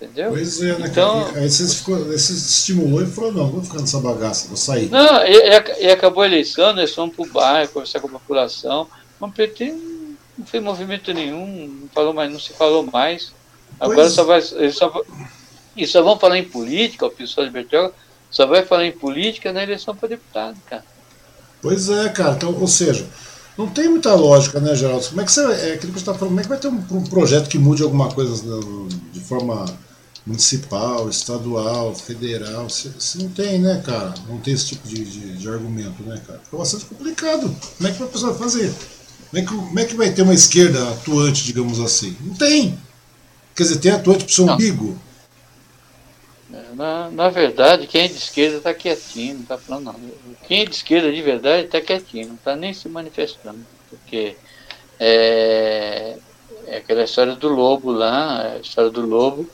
Entendeu? 0.00 0.30
Pois 0.30 0.62
é, 0.62 0.78
né? 0.78 0.86
Então, 0.88 1.26
aí 1.34 1.50
você, 1.50 1.66
ficou, 1.74 1.96
você 2.04 2.32
estimulou 2.32 3.02
e 3.02 3.06
falou, 3.06 3.32
não, 3.32 3.50
vou 3.50 3.64
ficar 3.64 3.80
nessa 3.80 3.98
bagaça, 3.98 4.46
vou 4.46 4.56
sair. 4.56 4.88
Não, 4.88 5.24
e, 5.24 5.80
e 5.80 5.90
acabou 5.90 6.22
a 6.22 6.26
eleição, 6.26 6.72
nós 6.72 6.94
fomos 6.94 7.16
para 7.16 7.24
o 7.24 7.28
bairro, 7.28 7.72
conversar 7.72 7.98
com 7.98 8.06
a 8.06 8.10
população. 8.12 8.88
Mas 9.20 9.30
o 9.30 9.32
PT 9.32 9.74
não 10.36 10.46
fez 10.46 10.62
movimento 10.62 11.12
nenhum, 11.12 11.68
não, 11.68 11.88
falou 11.88 12.14
mais, 12.14 12.32
não 12.32 12.40
se 12.40 12.52
falou 12.52 12.84
mais. 12.84 13.32
Agora 13.78 14.02
pois. 14.02 14.12
só 14.12 14.24
vai. 14.24 14.42
Eles 14.56 14.76
só, 14.76 15.02
e 15.76 15.86
só 15.86 16.02
vão 16.02 16.18
falar 16.18 16.38
em 16.38 16.44
política, 16.44 17.06
o 17.06 17.10
pessoal 17.10 17.46
de 17.46 17.52
Bertioga 17.52 17.92
só 18.30 18.46
vai 18.46 18.64
falar 18.64 18.86
em 18.86 18.92
política 18.92 19.52
na 19.52 19.62
eleição 19.62 19.94
para 19.94 20.08
deputado, 20.08 20.56
cara. 20.68 20.84
Pois 21.62 21.88
é, 21.88 22.08
cara. 22.08 22.34
Então, 22.34 22.54
ou 22.58 22.66
seja, 22.66 23.06
não 23.56 23.68
tem 23.68 23.88
muita 23.88 24.14
lógica, 24.14 24.60
né, 24.60 24.74
Geraldo? 24.74 25.08
Como 25.08 25.20
é 25.20 25.24
que 25.24 25.32
você. 25.32 25.40
É 25.40 25.74
aquilo 25.74 25.92
que 25.92 25.98
você 25.98 26.10
está 26.10 26.14
falando, 26.14 26.30
como 26.30 26.40
é 26.40 26.42
que 26.42 26.48
vai 26.48 26.58
ter 26.58 26.68
um, 26.68 26.84
um 26.90 27.04
projeto 27.04 27.48
que 27.48 27.58
mude 27.58 27.82
alguma 27.82 28.12
coisa 28.12 28.42
de 29.12 29.20
forma 29.20 29.64
municipal, 30.26 31.08
estadual, 31.08 31.94
federal. 31.94 32.68
Se, 32.68 32.92
se, 32.98 33.18
não 33.18 33.30
tem, 33.30 33.58
né, 33.58 33.82
cara? 33.84 34.14
Não 34.28 34.38
tem 34.38 34.54
esse 34.54 34.66
tipo 34.66 34.86
de, 34.86 35.04
de, 35.04 35.38
de 35.38 35.48
argumento, 35.48 36.02
né, 36.02 36.20
cara? 36.26 36.40
É 36.52 36.56
bastante 36.56 36.84
complicado. 36.84 37.54
Como 37.78 37.88
é 37.88 37.92
que 37.92 38.02
a 38.02 38.06
pessoa 38.06 38.32
vai 38.32 38.40
fazer? 38.40 38.74
Como 39.30 39.42
é, 39.42 39.46
que, 39.46 39.48
como 39.48 39.78
é 39.80 39.84
que 39.84 39.94
vai 39.94 40.10
ter 40.10 40.22
uma 40.22 40.34
esquerda 40.34 40.90
atuante, 40.90 41.44
digamos 41.44 41.78
assim? 41.80 42.16
Não 42.20 42.34
tem. 42.34 42.78
Quer 43.54 43.62
dizer, 43.64 43.78
tem 43.78 43.92
atuante 43.92 44.24
pro 44.24 44.32
seu 44.32 44.46
não. 44.46 44.54
umbigo. 44.54 44.98
É, 46.52 46.74
na, 46.74 47.10
na 47.10 47.28
verdade, 47.28 47.86
quem 47.86 48.02
é 48.02 48.08
de 48.08 48.16
esquerda 48.16 48.56
está 48.56 48.72
quietinho, 48.72 49.34
não 49.34 49.42
está 49.42 49.58
falando 49.58 49.84
nada. 49.84 49.98
Quem 50.46 50.62
é 50.62 50.64
de 50.64 50.74
esquerda 50.74 51.12
de 51.12 51.20
verdade 51.20 51.66
está 51.66 51.80
quietinho, 51.80 52.28
não 52.28 52.34
está 52.36 52.56
nem 52.56 52.72
se 52.72 52.88
manifestando. 52.88 53.58
Porque 53.90 54.34
é, 54.98 56.16
é 56.66 56.76
aquela 56.78 57.04
história 57.04 57.36
do 57.36 57.48
lobo 57.48 57.90
lá, 57.90 58.54
a 58.54 58.58
história 58.58 58.90
do 58.90 59.02
lobo, 59.02 59.48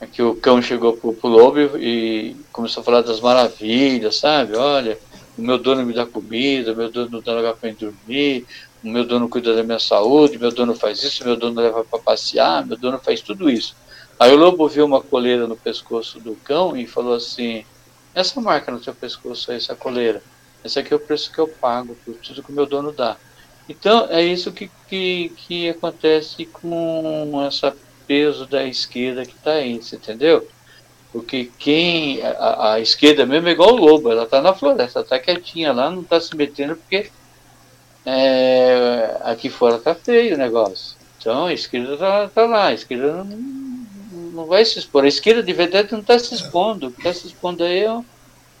é 0.00 0.06
que 0.06 0.22
o 0.22 0.34
cão 0.34 0.60
chegou 0.62 0.96
pro, 0.96 1.12
pro 1.12 1.28
lobo 1.28 1.58
e 1.78 2.36
começou 2.52 2.80
a 2.80 2.84
falar 2.84 3.02
das 3.02 3.20
maravilhas, 3.20 4.16
sabe? 4.16 4.56
Olha, 4.56 4.98
o 5.36 5.42
meu 5.42 5.58
dono 5.58 5.84
me 5.84 5.92
dá 5.92 6.04
comida, 6.04 6.72
o 6.72 6.76
meu 6.76 6.90
dono 6.90 7.18
me 7.18 7.22
dá 7.22 7.32
lugar 7.32 7.54
para 7.54 7.72
dormir, 7.72 8.46
o 8.82 8.88
meu 8.88 9.04
dono 9.04 9.28
cuida 9.28 9.54
da 9.54 9.62
minha 9.62 9.78
saúde, 9.78 10.38
meu 10.38 10.50
dono 10.50 10.74
faz 10.74 11.02
isso, 11.02 11.24
meu 11.24 11.36
dono 11.36 11.60
leva 11.60 11.84
para 11.84 11.98
passear, 11.98 12.66
meu 12.66 12.76
dono 12.76 12.98
faz 12.98 13.20
tudo 13.20 13.48
isso. 13.48 13.76
Aí 14.18 14.32
o 14.32 14.36
lobo 14.36 14.68
viu 14.68 14.84
uma 14.84 15.00
coleira 15.00 15.46
no 15.46 15.56
pescoço 15.56 16.20
do 16.20 16.34
cão 16.36 16.76
e 16.76 16.86
falou 16.86 17.14
assim: 17.14 17.64
Essa 18.14 18.40
marca 18.40 18.72
no 18.72 18.82
seu 18.82 18.94
pescoço 18.94 19.50
aí, 19.50 19.56
essa 19.56 19.74
coleira, 19.74 20.22
esse 20.64 20.78
aqui 20.78 20.92
é 20.92 20.96
o 20.96 21.00
preço 21.00 21.32
que 21.32 21.38
eu 21.38 21.48
pago 21.48 21.96
por 22.04 22.14
tudo 22.14 22.42
que 22.42 22.50
o 22.50 22.54
meu 22.54 22.66
dono 22.66 22.92
dá. 22.92 23.16
Então 23.68 24.06
é 24.10 24.22
isso 24.22 24.52
que, 24.52 24.70
que, 24.88 25.32
que 25.36 25.68
acontece 25.68 26.46
com 26.46 27.42
essa 27.46 27.74
peso 28.06 28.46
da 28.46 28.64
esquerda 28.64 29.24
que 29.24 29.34
está 29.34 29.52
aí, 29.52 29.76
você 29.76 29.96
entendeu? 29.96 30.46
Porque 31.12 31.50
quem. 31.58 32.22
A, 32.22 32.74
a, 32.74 32.80
esquerda 32.80 33.26
mesmo 33.26 33.48
é 33.48 33.52
igual 33.52 33.74
o 33.74 33.76
lobo, 33.76 34.10
ela 34.10 34.24
está 34.24 34.40
na 34.40 34.54
floresta, 34.54 35.00
está 35.00 35.18
quietinha 35.18 35.72
lá, 35.72 35.90
não 35.90 36.02
está 36.02 36.20
se 36.20 36.34
metendo 36.36 36.76
porque 36.76 37.10
é, 38.04 39.16
aqui 39.22 39.48
fora 39.48 39.76
está 39.76 39.94
feio 39.94 40.34
o 40.34 40.38
negócio. 40.38 40.96
Então 41.18 41.46
a 41.46 41.52
esquerda 41.52 41.94
está 41.94 42.28
tá 42.28 42.46
lá, 42.46 42.66
a 42.66 42.74
esquerda 42.74 43.24
não, 43.24 43.36
não 44.32 44.46
vai 44.46 44.64
se 44.64 44.78
expor. 44.78 45.04
A 45.04 45.08
esquerda 45.08 45.42
de 45.42 45.52
verdade 45.52 45.92
não 45.92 46.00
está 46.00 46.18
se 46.18 46.34
expondo. 46.34 46.88
O 46.88 46.92
que 46.92 46.98
está 46.98 47.12
se 47.12 47.26
expondo 47.26 47.62
aí 47.62 47.80
é 47.80 47.92
um, 47.92 48.04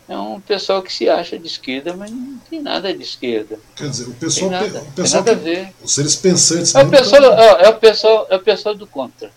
é 0.08 0.16
um 0.16 0.40
pessoal 0.40 0.82
que 0.82 0.92
se 0.92 1.08
acha 1.08 1.38
de 1.38 1.46
esquerda, 1.46 1.94
mas 1.96 2.10
não 2.10 2.38
tem 2.48 2.62
nada 2.62 2.94
de 2.94 3.02
esquerda. 3.02 3.58
Quer 3.74 3.88
dizer, 3.88 4.08
o 4.08 4.14
pessoal, 4.14 4.50
tem 4.50 4.60
nada, 4.60 4.80
o 4.80 4.92
pessoal 4.92 5.24
tem 5.24 5.34
nada 5.34 5.44
que, 5.44 5.50
a 5.50 5.62
ver. 5.64 5.74
os 5.82 5.92
seres 5.92 6.16
pensantes. 6.16 6.74
É 6.74 6.82
o, 6.82 6.88
pessoal, 6.88 7.24
é, 7.24 7.64
é, 7.64 7.68
o 7.68 7.74
pessoal, 7.78 8.26
é 8.30 8.36
o 8.36 8.40
pessoal 8.40 8.74
do 8.74 8.86
contra. 8.86 9.32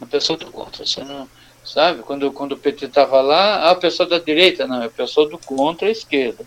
É 0.00 0.04
o 0.04 0.06
pessoal 0.06 0.38
do 0.38 0.46
contra. 0.46 0.86
Você 0.86 1.02
não 1.02 1.28
sabe? 1.64 2.02
Quando, 2.02 2.30
quando 2.32 2.52
o 2.52 2.56
PT 2.56 2.86
estava 2.86 3.20
lá, 3.20 3.68
ah, 3.68 3.72
o 3.72 3.76
pessoal 3.76 4.08
da 4.08 4.18
direita, 4.18 4.66
não, 4.66 4.82
é 4.82 4.86
o 4.86 4.90
pessoal 4.90 5.28
do 5.28 5.38
contra 5.38 5.88
a 5.88 5.90
esquerda. 5.90 6.44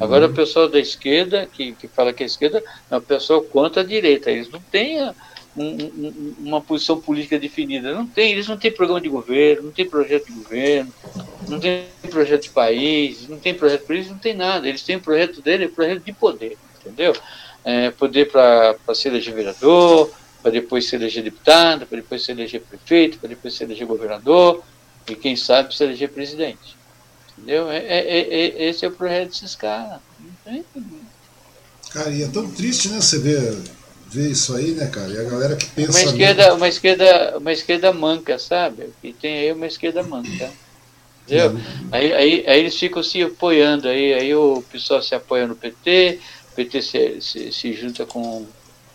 Agora 0.00 0.26
uhum. 0.26 0.32
o 0.32 0.34
pessoal 0.34 0.68
da 0.68 0.78
esquerda, 0.78 1.46
que, 1.46 1.72
que 1.72 1.88
fala 1.88 2.12
que 2.12 2.22
é 2.22 2.26
esquerda, 2.26 2.62
é 2.90 2.96
o 2.96 3.00
pessoal 3.00 3.42
contra 3.42 3.82
a 3.82 3.84
direita. 3.84 4.30
Eles 4.30 4.50
não 4.50 4.60
têm 4.60 5.00
a, 5.00 5.14
um, 5.56 6.34
uma 6.38 6.60
posição 6.60 7.00
política 7.00 7.38
definida. 7.38 7.92
Não 7.92 8.06
tem, 8.06 8.32
eles 8.32 8.46
não 8.46 8.56
têm 8.56 8.70
programa 8.70 9.00
de 9.00 9.08
governo, 9.08 9.64
não 9.64 9.72
tem 9.72 9.88
projeto 9.88 10.26
de 10.26 10.32
governo, 10.32 10.92
não 11.48 11.58
tem 11.58 11.84
projeto 12.10 12.42
de 12.44 12.50
país, 12.50 13.28
não 13.28 13.38
tem 13.38 13.54
projeto 13.54 13.86
político, 13.86 14.14
não 14.14 14.20
tem 14.20 14.34
nada. 14.34 14.68
Eles 14.68 14.82
têm 14.82 14.96
o 14.96 15.00
projeto 15.00 15.42
dele, 15.42 15.64
é 15.64 15.68
projeto 15.68 16.04
de 16.04 16.12
poder, 16.12 16.56
entendeu? 16.80 17.14
É, 17.64 17.90
poder 17.90 18.30
para 18.30 18.76
se 18.94 19.08
eleger 19.08 19.34
vereador, 19.34 20.10
para 20.42 20.52
depois 20.52 20.88
se 20.88 20.96
eleger 20.96 21.24
deputado, 21.24 21.86
para 21.86 21.96
depois 21.96 22.22
se 22.22 22.30
eleger 22.30 22.62
prefeito, 22.62 23.18
para 23.18 23.28
depois 23.28 23.54
se 23.54 23.64
eleger 23.64 23.86
governador 23.86 24.62
e 25.08 25.14
quem 25.14 25.34
sabe 25.34 25.74
se 25.74 25.82
eleger 25.82 26.10
presidente. 26.10 26.77
Entendeu? 27.38 27.70
É, 27.70 27.78
é, 27.78 28.18
é, 28.18 28.64
é 28.64 28.68
esse 28.68 28.84
é 28.84 28.88
o 28.88 28.92
projeto 28.92 29.30
desses 29.30 29.54
caras. 29.54 30.00
Cara, 31.90 32.10
e 32.10 32.22
é 32.22 32.28
tão 32.28 32.50
triste, 32.50 32.88
né, 32.88 33.00
você 33.00 33.18
ver 33.18 33.56
ver 34.10 34.30
isso 34.30 34.54
aí, 34.56 34.72
né, 34.72 34.86
cara? 34.86 35.08
E 35.10 35.18
a 35.18 35.24
galera 35.24 35.56
que 35.56 35.66
pensa. 35.66 35.90
Uma 35.90 36.00
esquerda, 36.00 36.54
uma 36.54 36.68
esquerda, 36.68 37.38
uma 37.38 37.52
esquerda 37.52 37.92
manca, 37.92 38.38
sabe? 38.38 38.90
E 39.02 39.12
tem 39.12 39.38
aí 39.38 39.52
uma 39.52 39.66
esquerda 39.66 40.02
manca. 40.02 40.50
Entendeu? 41.26 41.50
Uhum. 41.50 41.88
Aí, 41.92 42.12
aí, 42.14 42.44
aí 42.46 42.60
eles 42.60 42.74
ficam 42.74 43.02
se 43.02 43.22
apoiando, 43.22 43.86
aí, 43.86 44.14
aí 44.14 44.34
o 44.34 44.64
pessoal 44.72 45.02
se 45.02 45.14
apoia 45.14 45.46
no 45.46 45.54
PT, 45.54 46.20
o 46.52 46.54
PT 46.56 46.82
se, 46.82 47.20
se, 47.20 47.52
se 47.52 47.72
junta 47.74 48.06
com, 48.06 48.46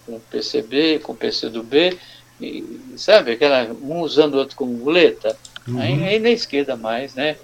com 0.06 0.15
o 0.15 0.20
PCB, 0.20 0.99
com 0.99 1.14
o 1.14 1.15
PCdoB, 1.15 1.95
e, 2.41 2.80
sabe? 2.98 3.34
Aquela, 3.34 3.72
um 3.84 4.02
usando 4.02 4.34
o 4.34 4.38
outro 4.40 4.56
como 4.56 4.74
muleta. 4.74 5.38
Uhum. 5.68 5.80
Aí, 5.80 6.03
aí 6.03 6.20
na 6.20 6.32
esquerda 6.32 6.76
mais, 6.76 7.14
né? 7.14 7.38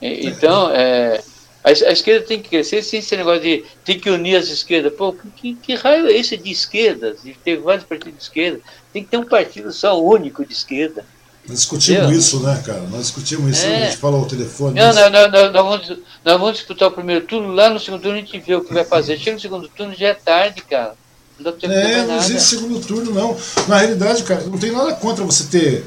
Então, 0.00 0.70
é, 0.70 1.22
a, 1.62 1.68
a, 1.68 1.92
esquerda 1.92 2.26
tem 2.26 2.40
que 2.40 2.48
crescer 2.48 2.82
sem 2.82 3.00
esse 3.00 3.16
negócio 3.16 3.42
de 3.42 3.64
tem 3.84 3.98
que 3.98 4.08
unir 4.08 4.36
as 4.36 4.48
esquerdas. 4.48 4.92
Pô, 4.94 5.12
que, 5.12 5.54
que 5.54 5.74
raio 5.74 6.06
é 6.06 6.12
esse 6.12 6.36
de 6.36 6.50
esquerda? 6.50 7.14
De 7.22 7.34
ter 7.34 7.58
vários 7.58 7.84
partidos 7.84 8.18
de 8.18 8.22
esquerda. 8.24 8.60
Tem 8.92 9.04
que 9.04 9.10
ter 9.10 9.18
um 9.18 9.24
partido 9.24 9.70
só 9.72 10.00
único 10.00 10.44
de 10.44 10.52
esquerda. 10.52 11.04
Nós 11.46 11.58
discutimos 11.58 12.00
Entendeu? 12.00 12.18
isso, 12.18 12.40
né, 12.40 12.62
cara? 12.64 12.80
Nós 12.82 13.02
discutimos 13.02 13.50
isso, 13.50 13.66
é. 13.66 13.82
a 13.82 13.86
gente 13.86 13.96
falou 13.96 14.20
ao 14.20 14.26
telefone. 14.26 14.78
Não, 14.78 14.92
não, 14.92 15.10
não, 15.10 15.30
não, 15.30 15.52
nós, 15.52 15.64
vamos, 15.64 15.88
nós 16.24 16.40
vamos 16.40 16.56
disputar 16.56 16.88
o 16.88 16.92
primeiro 16.92 17.26
turno, 17.26 17.52
lá 17.52 17.68
no 17.68 17.80
segundo 17.80 18.02
turno 18.02 18.18
a 18.18 18.20
gente 18.20 18.38
vê 18.38 18.54
o 18.54 18.64
que 18.64 18.72
vai 18.72 18.84
fazer. 18.84 19.18
Chega 19.18 19.32
no 19.32 19.40
segundo 19.40 19.68
turno, 19.68 19.94
já 19.94 20.08
é 20.08 20.14
tarde, 20.14 20.62
cara. 20.62 20.94
Não 21.38 21.44
dá 21.44 21.52
tempo 21.52 21.72
é, 21.72 22.06
não 22.06 22.16
existe 22.16 22.42
segundo 22.42 22.86
turno, 22.86 23.12
não. 23.12 23.36
Na 23.66 23.78
realidade, 23.78 24.22
cara, 24.24 24.42
não 24.42 24.58
tem 24.58 24.70
nada 24.70 24.92
contra 24.94 25.24
você 25.24 25.44
ter 25.44 25.84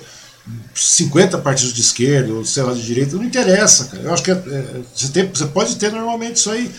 50 0.76 1.38
partidos 1.38 1.74
de 1.74 1.82
esquerda, 1.82 2.34
ou 2.34 2.44
sei 2.46 2.64
lá, 2.64 2.74
de 2.74 2.82
direita, 2.82 3.16
não 3.16 3.24
interessa, 3.24 3.86
cara. 3.86 4.04
Eu 4.04 4.14
acho 4.14 4.24
que 4.24 4.32
é, 4.32 4.34
é, 4.34 4.82
você, 4.94 5.08
tem, 5.10 5.28
você 5.28 5.46
pode 5.46 5.76
ter 5.78 5.92
normalmente 5.92 6.36
isso 6.36 6.52
aí. 6.52 6.72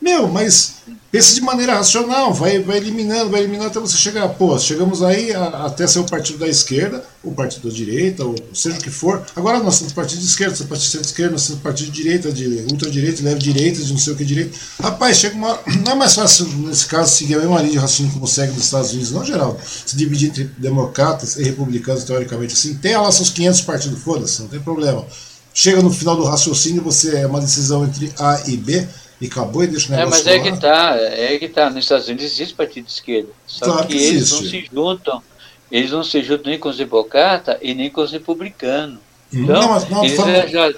Meu, 0.00 0.28
mas 0.28 0.80
Pensa 1.10 1.34
de 1.34 1.40
maneira 1.40 1.74
racional, 1.74 2.32
vai, 2.32 2.60
vai 2.60 2.76
eliminando, 2.76 3.30
vai 3.30 3.40
eliminando 3.40 3.68
até 3.68 3.80
você 3.80 3.96
chegar, 3.96 4.28
pô, 4.28 4.56
chegamos 4.56 5.02
aí 5.02 5.34
a, 5.34 5.66
até 5.66 5.84
ser 5.84 5.98
o 5.98 6.04
partido 6.04 6.38
da 6.38 6.46
esquerda, 6.46 7.04
o 7.24 7.32
partido 7.32 7.68
da 7.68 7.74
direita, 7.74 8.24
ou 8.24 8.36
seja 8.54 8.78
o 8.78 8.80
que 8.80 8.90
for. 8.90 9.20
Agora 9.34 9.58
nós 9.58 9.74
somos 9.74 9.92
partido 9.92 10.20
de 10.20 10.26
esquerda, 10.26 10.54
somos 10.54 10.70
partido 10.70 11.00
de 11.00 11.08
esquerda, 11.08 11.32
nós 11.32 11.42
somos 11.42 11.60
partido 11.62 11.90
de 11.90 12.00
direita, 12.00 12.30
de 12.30 12.46
ultradireita, 12.70 13.24
leve 13.24 13.40
direita, 13.40 13.82
de 13.82 13.92
não 13.92 13.98
sei 13.98 14.12
o 14.12 14.16
que 14.16 14.24
direita. 14.24 14.56
Rapaz, 14.80 15.16
chega 15.16 15.34
uma. 15.34 15.58
Não 15.84 15.92
é 15.92 15.94
mais 15.96 16.14
fácil, 16.14 16.46
nesse 16.46 16.86
caso, 16.86 17.12
seguir 17.12 17.34
a 17.34 17.38
mesma 17.38 17.58
linha 17.58 17.72
de 17.72 17.78
raciocínio 17.78 18.12
como 18.12 18.28
segue 18.28 18.52
nos 18.52 18.64
Estados 18.64 18.92
Unidos, 18.92 19.10
não, 19.10 19.24
Geraldo? 19.24 19.58
Se 19.64 19.96
dividir 19.96 20.28
entre 20.28 20.44
democratas 20.58 21.36
e 21.36 21.42
republicanos, 21.42 22.04
teoricamente, 22.04 22.54
assim, 22.54 22.74
tem 22.74 22.96
lá 22.96 23.10
seus 23.10 23.30
500 23.30 23.62
partidos, 23.62 24.00
foda-se, 24.00 24.42
não 24.42 24.48
tem 24.48 24.60
problema. 24.60 25.04
Chega 25.52 25.82
no 25.82 25.90
final 25.90 26.16
do 26.16 26.24
raciocínio, 26.24 26.82
você 26.82 27.16
é 27.16 27.26
uma 27.26 27.40
decisão 27.40 27.84
entre 27.84 28.12
A 28.18 28.42
e 28.46 28.56
B 28.56 28.86
e 29.20 29.26
acabou 29.26 29.62
e 29.62 29.66
deixa 29.66 29.88
o 29.88 29.96
negócio 29.96 30.28
É, 30.28 30.32
mas 30.32 30.46
é 30.46 30.50
que 30.50 30.60
tá, 30.60 30.96
é 30.96 31.38
que 31.38 31.48
tá. 31.48 31.68
Nos 31.68 31.84
Estados 31.84 32.06
Unidos 32.06 32.24
existe 32.24 32.54
partido 32.54 32.86
de 32.86 32.92
esquerda. 32.92 33.28
Só 33.46 33.66
claro 33.66 33.86
que, 33.86 33.94
que 33.94 34.02
eles 34.02 34.30
não 34.30 34.38
se 34.38 34.68
juntam, 34.72 35.22
eles 35.70 35.90
não 35.90 36.02
se 36.02 36.22
juntam 36.22 36.50
nem 36.50 36.58
com 36.58 36.70
os 36.70 36.78
democratas 36.78 37.58
e 37.60 37.74
nem 37.74 37.90
com 37.90 38.00
os 38.00 38.10
republicanos. 38.10 38.98
Hum, 39.32 39.42
então, 39.44 39.60
não, 39.60 39.68
mas 39.68 39.88
não, 39.90 40.04
eles, 40.04 40.18
elegem, 40.18 40.76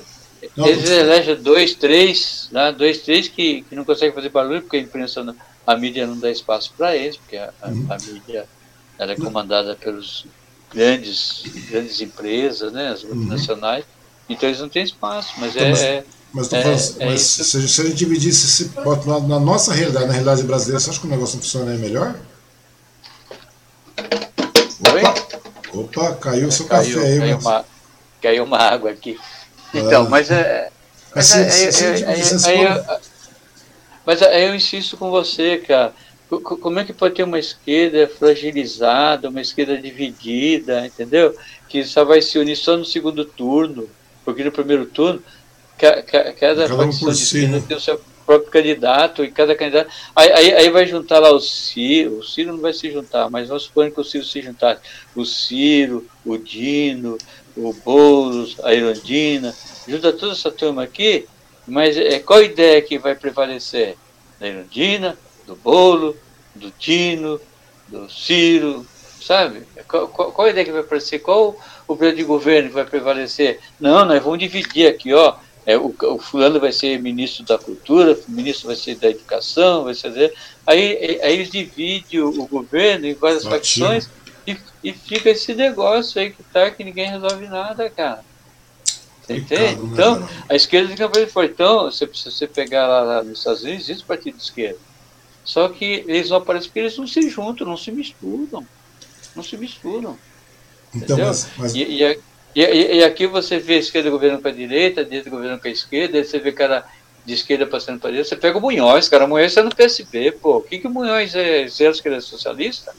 não, 0.57 0.67
eles 0.67 0.91
elegem 0.91 1.37
dois, 1.37 1.75
três, 1.75 2.49
né, 2.51 2.73
dois, 2.73 2.99
três 2.99 3.29
que, 3.29 3.63
que 3.63 3.77
não 3.77 3.85
conseguem 3.85 4.13
fazer 4.13 4.29
barulho 4.29 4.61
porque 4.61 4.77
a 4.77 4.81
imprensa, 4.81 5.37
a 5.65 5.77
mídia 5.77 6.07
não 6.07 6.19
dá 6.19 6.29
espaço 6.29 6.73
para 6.77 6.97
eles, 6.97 7.17
porque 7.17 7.37
a, 7.37 7.53
uhum. 7.65 7.87
a, 7.89 7.97
mídia 7.99 8.47
ela 8.99 9.13
é 9.13 9.17
comandada 9.17 9.77
pelos 9.77 10.27
grandes, 10.73 11.45
grandes 11.71 12.01
empresas, 12.01 12.73
né, 12.73 12.89
as 12.89 13.05
multinacionais, 13.05 13.85
uhum. 13.85 14.35
então 14.35 14.49
eles 14.49 14.61
não 14.61 14.69
têm 14.69 14.83
espaço, 14.83 15.33
mas 15.39 15.55
então, 15.55 15.67
é, 15.67 15.71
mas... 15.71 15.83
é 15.83 16.05
Mas, 16.33 16.51
é, 16.53 16.63
falando, 16.63 17.03
é 17.03 17.07
mas 17.07 17.21
se, 17.21 17.45
se, 17.45 17.81
a 17.81 17.85
gente 17.85 17.95
dividisse 17.95 18.47
esse, 18.47 18.71
na, 19.07 19.21
na, 19.21 19.41
nossa 19.41 19.75
realidade, 19.75 20.07
na 20.07 20.13
realidade 20.13 20.43
brasileira, 20.45 20.81
você 20.81 20.91
acha 20.91 21.01
que 21.01 21.07
o 21.07 21.11
negócio 21.11 21.37
não 21.37 21.43
funciona 21.43 21.77
melhor? 21.77 22.15
Oi? 24.93 25.03
Opa, 25.75 26.15
caiu 26.15 26.49
o 26.49 26.53
seu 26.53 26.67
caiu, 26.67 26.97
café 26.97 27.07
aí. 27.07 27.19
Caiu, 27.19 27.35
mas... 27.35 27.45
uma, 27.45 27.65
caiu 28.23 28.45
uma 28.45 28.59
água 28.59 28.91
aqui. 28.91 29.19
Então, 29.75 30.07
ah. 30.07 30.09
mas 30.09 30.31
é. 30.31 30.71
Mas, 31.15 31.31
mas 34.07 34.23
aí 34.23 34.47
eu 34.47 34.55
insisto 34.55 34.97
com 34.97 35.11
você, 35.11 35.59
cara. 35.59 35.93
Como 36.31 36.79
é 36.79 36.85
que 36.85 36.95
pode 36.95 37.15
ter 37.15 37.25
uma 37.25 37.39
esquerda 37.39 38.09
fragilizada, 38.09 39.29
uma 39.29 39.43
esquerda 39.43 39.77
dividida, 39.77 40.87
entendeu? 40.87 41.37
Que 41.69 41.85
só 41.85 42.07
vai 42.07 42.23
se 42.23 42.39
unir 42.39 42.57
só 42.57 42.75
no 42.75 42.87
segundo 42.87 43.23
turno, 43.23 43.87
porque 44.25 44.43
no 44.43 44.51
primeiro 44.51 44.87
turno 44.87 45.23
cada, 45.83 46.69
facção 46.69 47.09
de 47.09 47.15
esquerda 47.15 47.59
né? 47.59 47.65
tem 47.67 47.77
o 47.77 47.81
seu 47.81 48.01
próprio 48.25 48.51
candidato 48.51 49.25
e 49.25 49.31
cada 49.31 49.55
candidato. 49.55 49.91
Aí, 50.15 50.31
aí, 50.33 50.53
aí, 50.55 50.71
vai 50.71 50.87
juntar 50.87 51.19
lá 51.19 51.31
o 51.33 51.41
Ciro, 51.41 52.19
o 52.19 52.23
Ciro 52.23 52.53
não 52.53 52.61
vai 52.61 52.73
se 52.73 52.91
juntar, 52.91 53.29
mas 53.29 53.49
vamos 53.49 53.65
supor 53.65 53.91
que 53.91 54.01
o 54.01 54.05
Ciro 54.05 54.25
se 54.25 54.41
juntar. 54.41 54.81
O 55.15 55.25
Ciro, 55.25 56.07
o 56.25 56.39
Dino, 56.39 57.19
o 57.57 57.73
Boulos, 57.73 58.57
a 58.63 58.73
Irondina, 58.73 59.55
junta 59.89 60.13
toda 60.13 60.33
essa 60.33 60.51
turma 60.51 60.85
aqui, 60.85 61.27
mas 61.67 61.97
é, 61.97 62.19
qual 62.21 62.39
a 62.39 62.45
ideia 62.45 62.81
que 62.81 62.99
vai 62.99 63.15
prevalecer? 63.15 63.97
Da 64.39 64.49
Irondina, 64.49 65.19
do 65.47 65.57
Bolo, 65.57 66.17
do 66.55 66.73
Dino, 66.79 67.41
do 67.89 68.09
Ciro, 68.11 68.87
sabe? 69.21 69.63
Qual, 69.89 70.09
qual, 70.09 70.33
qual, 70.33 70.47
a 70.47 70.51
ideia 70.51 70.65
que 70.65 70.73
vai 70.73 70.81
aparecer? 70.81 71.21
Qual 71.21 71.57
o 71.87 71.97
plano 71.97 72.17
de 72.17 72.25
governo 72.25 72.69
que 72.69 72.75
vai 72.75 72.85
prevalecer? 72.85 73.61
Não, 73.79 74.05
nós 74.05 74.23
vamos 74.23 74.39
dividir 74.39 74.89
aqui, 74.89 75.13
ó. 75.13 75.37
É, 75.65 75.77
o, 75.77 75.95
o, 76.03 76.19
fulano 76.19 76.59
vai 76.59 76.73
ser 76.73 77.01
ministro 77.01 77.45
da 77.45 77.57
cultura, 77.57 78.19
o 78.29 78.31
ministro 78.31 78.67
vai 78.67 78.77
ser 78.77 78.97
da 78.97 79.09
educação, 79.09 79.85
vai 79.85 79.95
ser. 79.95 80.35
Aí, 80.67 81.21
aí 81.23 81.35
eles 81.35 81.51
dividem 81.51 82.21
o, 82.21 82.29
o 82.29 82.47
governo 82.49 83.07
em 83.07 83.15
várias 83.15 83.45
facções 83.45 84.09
e, 84.47 84.57
e, 84.83 84.93
fica 84.93 85.31
esse 85.31 85.55
negócio 85.55 86.21
aí 86.21 86.33
que 86.33 86.43
tá 86.43 86.71
que 86.71 86.83
ninguém 86.83 87.09
resolve 87.09 87.47
nada, 87.47 87.89
cara. 87.89 88.25
Você 89.23 89.37
entende? 89.37 89.77
Né, 89.77 89.91
então, 89.93 90.29
a 90.49 90.55
esquerda 90.57 90.89
fica 90.89 91.09
muito 91.09 91.31
forte. 91.31 91.53
Então, 91.53 91.91
se 91.93 92.07
você 92.07 92.47
pegar 92.49 92.89
lá, 92.89 93.01
lá 93.03 93.23
nos 93.23 93.39
Estados 93.39 93.63
Unidos, 93.63 93.85
existe 93.85 94.05
partido 94.05 94.37
de 94.37 94.43
esquerda. 94.43 94.79
Só 95.45 95.69
que 95.69 96.05
eles 96.07 96.31
não 96.31 96.39
aparecem 96.39 96.69
porque 96.69 96.81
eles 96.81 96.99
não 96.99 97.07
se 97.07 97.29
juntam, 97.29 97.67
não 97.67 97.77
se 97.77 97.93
misturam. 97.93 98.67
Não 99.35 99.43
se 99.43 99.57
misturam. 99.57 100.19
Então, 100.95 101.19
mas, 101.19 101.49
mas... 101.57 101.75
E, 101.75 101.83
e, 101.83 102.19
e, 102.61 102.99
e, 102.99 103.05
aqui 103.05 103.27
você 103.27 103.59
vê 103.59 103.75
a 103.75 103.79
esquerda 103.79 104.11
governando 104.11 104.43
com 104.43 104.49
a 104.49 104.53
direita, 104.53 105.01
a 105.01 105.05
direita 105.05 105.31
governando 105.31 105.61
com 105.61 105.69
a 105.69 105.71
esquerda, 105.71 106.19
aí 106.19 106.25
você 106.25 106.39
vê 106.39 106.53
cara 106.53 106.85
de 107.25 107.35
esquerda 107.35 107.67
passando 107.67 107.99
para 107.99 108.09
a 108.09 108.11
direita, 108.11 108.29
você 108.29 108.37
pega 108.37 108.59
o 108.59 108.61
Munhoz, 108.61 109.09
cara, 109.09 109.25
o 109.25 109.29
Munhoz 109.29 109.47
está 109.47 109.63
no 109.63 109.75
PSB, 109.75 110.33
pô. 110.33 110.59
O 110.59 110.63
que, 110.63 110.79
que 110.79 110.87
o 110.87 110.91
Munhoz 110.91 111.35
é? 111.35 111.67
Você 111.67 111.87
acha 111.87 112.03
que 112.03 112.09
ele 112.09 112.17
é 112.17 112.21
socialista? 112.21 112.95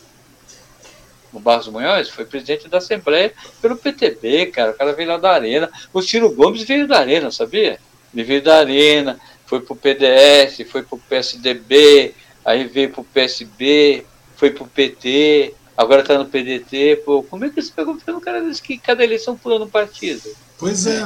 O 1.31 1.39
Barros 1.39 1.67
Munhoz 1.67 2.09
foi 2.09 2.25
presidente 2.25 2.67
da 2.67 2.77
Assembleia 2.77 3.33
pelo 3.61 3.75
PTB, 3.75 4.47
cara. 4.47 4.71
O 4.71 4.75
cara 4.75 4.93
veio 4.93 5.09
lá 5.09 5.17
da 5.17 5.31
Arena. 5.31 5.69
O 5.91 6.01
Ciro 6.01 6.31
Gomes 6.31 6.63
veio 6.63 6.87
da 6.87 6.99
Arena, 6.99 7.31
sabia? 7.31 7.79
Ele 8.13 8.23
veio 8.23 8.41
da 8.41 8.59
Arena, 8.59 9.19
foi 9.45 9.59
pro 9.59 9.75
PDS, 9.75 10.63
foi 10.69 10.83
pro 10.83 10.97
PSDB, 10.97 12.13
aí 12.45 12.65
veio 12.65 12.91
pro 12.91 13.03
PSB, 13.03 14.05
foi 14.35 14.51
pro 14.51 14.67
PT, 14.67 15.55
agora 15.77 16.03
tá 16.03 16.17
no 16.17 16.25
PDT. 16.25 17.03
Pô, 17.05 17.23
como 17.23 17.45
é 17.45 17.49
que 17.49 17.61
você 17.61 17.71
pegou 17.71 17.95
um 17.95 18.19
cara 18.19 18.41
desse 18.41 18.61
que 18.61 18.77
cada 18.77 19.03
eleição 19.03 19.37
pula 19.37 19.59
no 19.59 19.67
partido? 19.67 20.21
Pois 20.57 20.85
é, 20.85 21.01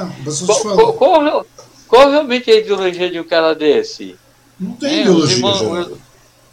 qual, 0.46 0.62
qual, 0.62 0.92
qual, 0.94 1.46
qual, 1.88 2.10
realmente 2.10 2.50
é 2.50 2.54
a 2.54 2.58
ideologia 2.58 3.10
de 3.10 3.18
um 3.18 3.24
cara 3.24 3.54
desse? 3.54 4.16
Não 4.58 4.72
tem 4.72 4.98
é, 4.98 5.00
ideologia. 5.02 5.96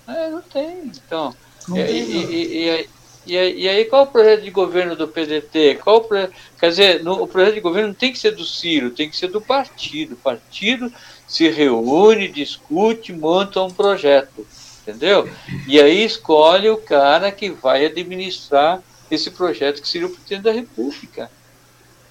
É, 0.08 0.30
não 0.30 0.42
tem. 0.42 0.92
Então. 1.06 1.36
Não 1.68 1.78
e, 1.78 1.84
tem, 1.84 1.96
e, 1.96 2.26
e, 2.26 2.90
e, 3.28 3.64
e, 3.64 3.70
aí, 3.70 3.86
qual 3.86 4.04
o 4.04 4.08
projeto 4.08 4.44
de 4.44 4.52
governo 4.52 4.96
do 4.96 5.08
PDT? 5.08 5.80
Qual 5.84 6.02
projeto, 6.02 6.34
quer 6.60 6.70
dizer, 6.70 7.04
no, 7.04 7.24
o 7.24 7.28
projeto 7.28 7.56
de 7.56 7.62
governo 7.62 7.90
não 7.90 7.96
tem 7.96 8.12
que 8.12 8.20
ser 8.20 8.32
do 8.32 8.46
Ciro, 8.46 8.92
tem 8.92 9.10
que 9.10 9.18
ser 9.18 9.28
do 9.28 9.42
partido. 9.42 10.14
O 10.14 10.18
partido 10.18 10.92
se 11.28 11.50
reúne, 11.50 12.28
discute, 12.28 13.12
monta 13.12 13.62
um 13.62 13.72
projeto 13.72 14.46
entendeu? 14.86 15.28
E 15.68 15.82
aí 15.82 16.06
escolhe 16.06 16.70
o 16.70 16.78
cara 16.78 17.32
que 17.32 17.50
vai 17.50 17.86
administrar 17.86 18.82
esse 19.10 19.32
projeto 19.32 19.82
que 19.82 19.88
seria 19.88 20.08
o 20.08 20.12
presidente 20.12 20.44
da 20.44 20.52
República. 20.52 21.30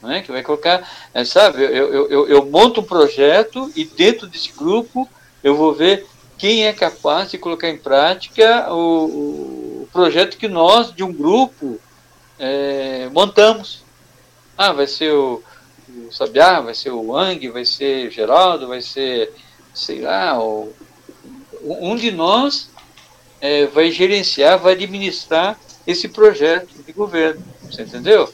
é? 0.02 0.20
Que 0.20 0.32
vai 0.32 0.42
colocar, 0.42 0.88
é, 1.14 1.24
sabe, 1.24 1.62
eu, 1.62 1.70
eu, 1.70 2.10
eu, 2.10 2.28
eu 2.28 2.44
monto 2.46 2.80
um 2.80 2.84
projeto 2.84 3.70
e 3.76 3.84
dentro 3.84 4.26
desse 4.26 4.52
grupo 4.52 5.08
eu 5.42 5.56
vou 5.56 5.72
ver 5.72 6.06
quem 6.36 6.66
é 6.66 6.72
capaz 6.72 7.30
de 7.30 7.38
colocar 7.38 7.68
em 7.68 7.78
prática 7.78 8.72
o, 8.72 9.82
o 9.82 9.88
projeto 9.92 10.36
que 10.36 10.48
nós, 10.48 10.92
de 10.92 11.04
um 11.04 11.12
grupo, 11.12 11.78
é, 12.38 13.08
montamos. 13.12 13.84
Ah, 14.58 14.72
vai 14.72 14.86
ser 14.86 15.12
o, 15.12 15.42
o 15.88 16.12
Sabiá, 16.12 16.60
vai 16.60 16.74
ser 16.74 16.90
o 16.90 17.10
Wang, 17.10 17.48
vai 17.48 17.64
ser 17.64 18.10
Geraldo, 18.10 18.68
vai 18.68 18.82
ser, 18.82 19.32
sei 19.72 20.00
lá, 20.00 20.38
o 20.40 20.72
um 21.64 21.96
de 21.96 22.10
nós 22.10 22.70
é, 23.40 23.66
vai 23.66 23.90
gerenciar, 23.90 24.58
vai 24.58 24.74
administrar 24.74 25.58
esse 25.86 26.08
projeto 26.08 26.82
de 26.82 26.92
governo. 26.92 27.42
Você 27.62 27.82
entendeu? 27.82 28.32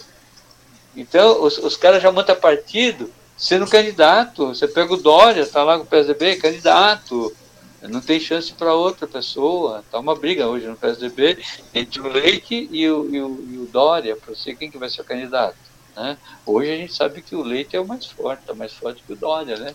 Então, 0.97 1.43
os, 1.43 1.59
os 1.59 1.77
caras 1.77 2.02
já 2.02 2.11
montam 2.11 2.36
partido 2.36 3.11
sendo 3.36 3.66
candidato. 3.66 4.48
Você 4.48 4.69
pega 4.69 4.93
o 4.93 4.97
Dória, 4.97 5.40
está 5.40 5.62
lá 5.62 5.78
com 5.78 5.85
o 5.85 5.86
PSDB, 5.86 6.36
candidato. 6.36 7.35
Não 7.82 8.01
tem 8.01 8.20
chance 8.20 8.52
para 8.52 8.74
outra 8.74 9.07
pessoa. 9.07 9.81
Está 9.81 9.98
uma 9.98 10.15
briga 10.15 10.47
hoje 10.47 10.66
no 10.66 10.77
PSDB 10.77 11.39
entre 11.74 12.01
o 12.01 12.09
Leite 12.09 12.69
e 12.70 12.89
o, 12.89 13.09
e 13.15 13.20
o, 13.20 13.44
e 13.51 13.59
o 13.59 13.69
Dória, 13.73 14.16
para 14.16 14.35
ser 14.35 14.57
quem 14.57 14.70
que 14.70 14.78
vai 14.78 14.90
ser 14.90 15.01
o 15.01 15.05
candidato. 15.05 15.57
Né? 15.97 16.19
Hoje 16.44 16.70
a 16.70 16.77
gente 16.77 16.94
sabe 16.94 17.23
que 17.23 17.35
o 17.35 17.43
Leite 17.43 17.77
é 17.77 17.81
o 17.81 17.86
mais 17.86 18.07
forte, 18.07 18.40
está 18.40 18.55
mais 18.55 18.73
forte 18.73 19.02
que 19.07 19.12
o 19.12 19.16
Dória, 19.16 19.57
né? 19.57 19.74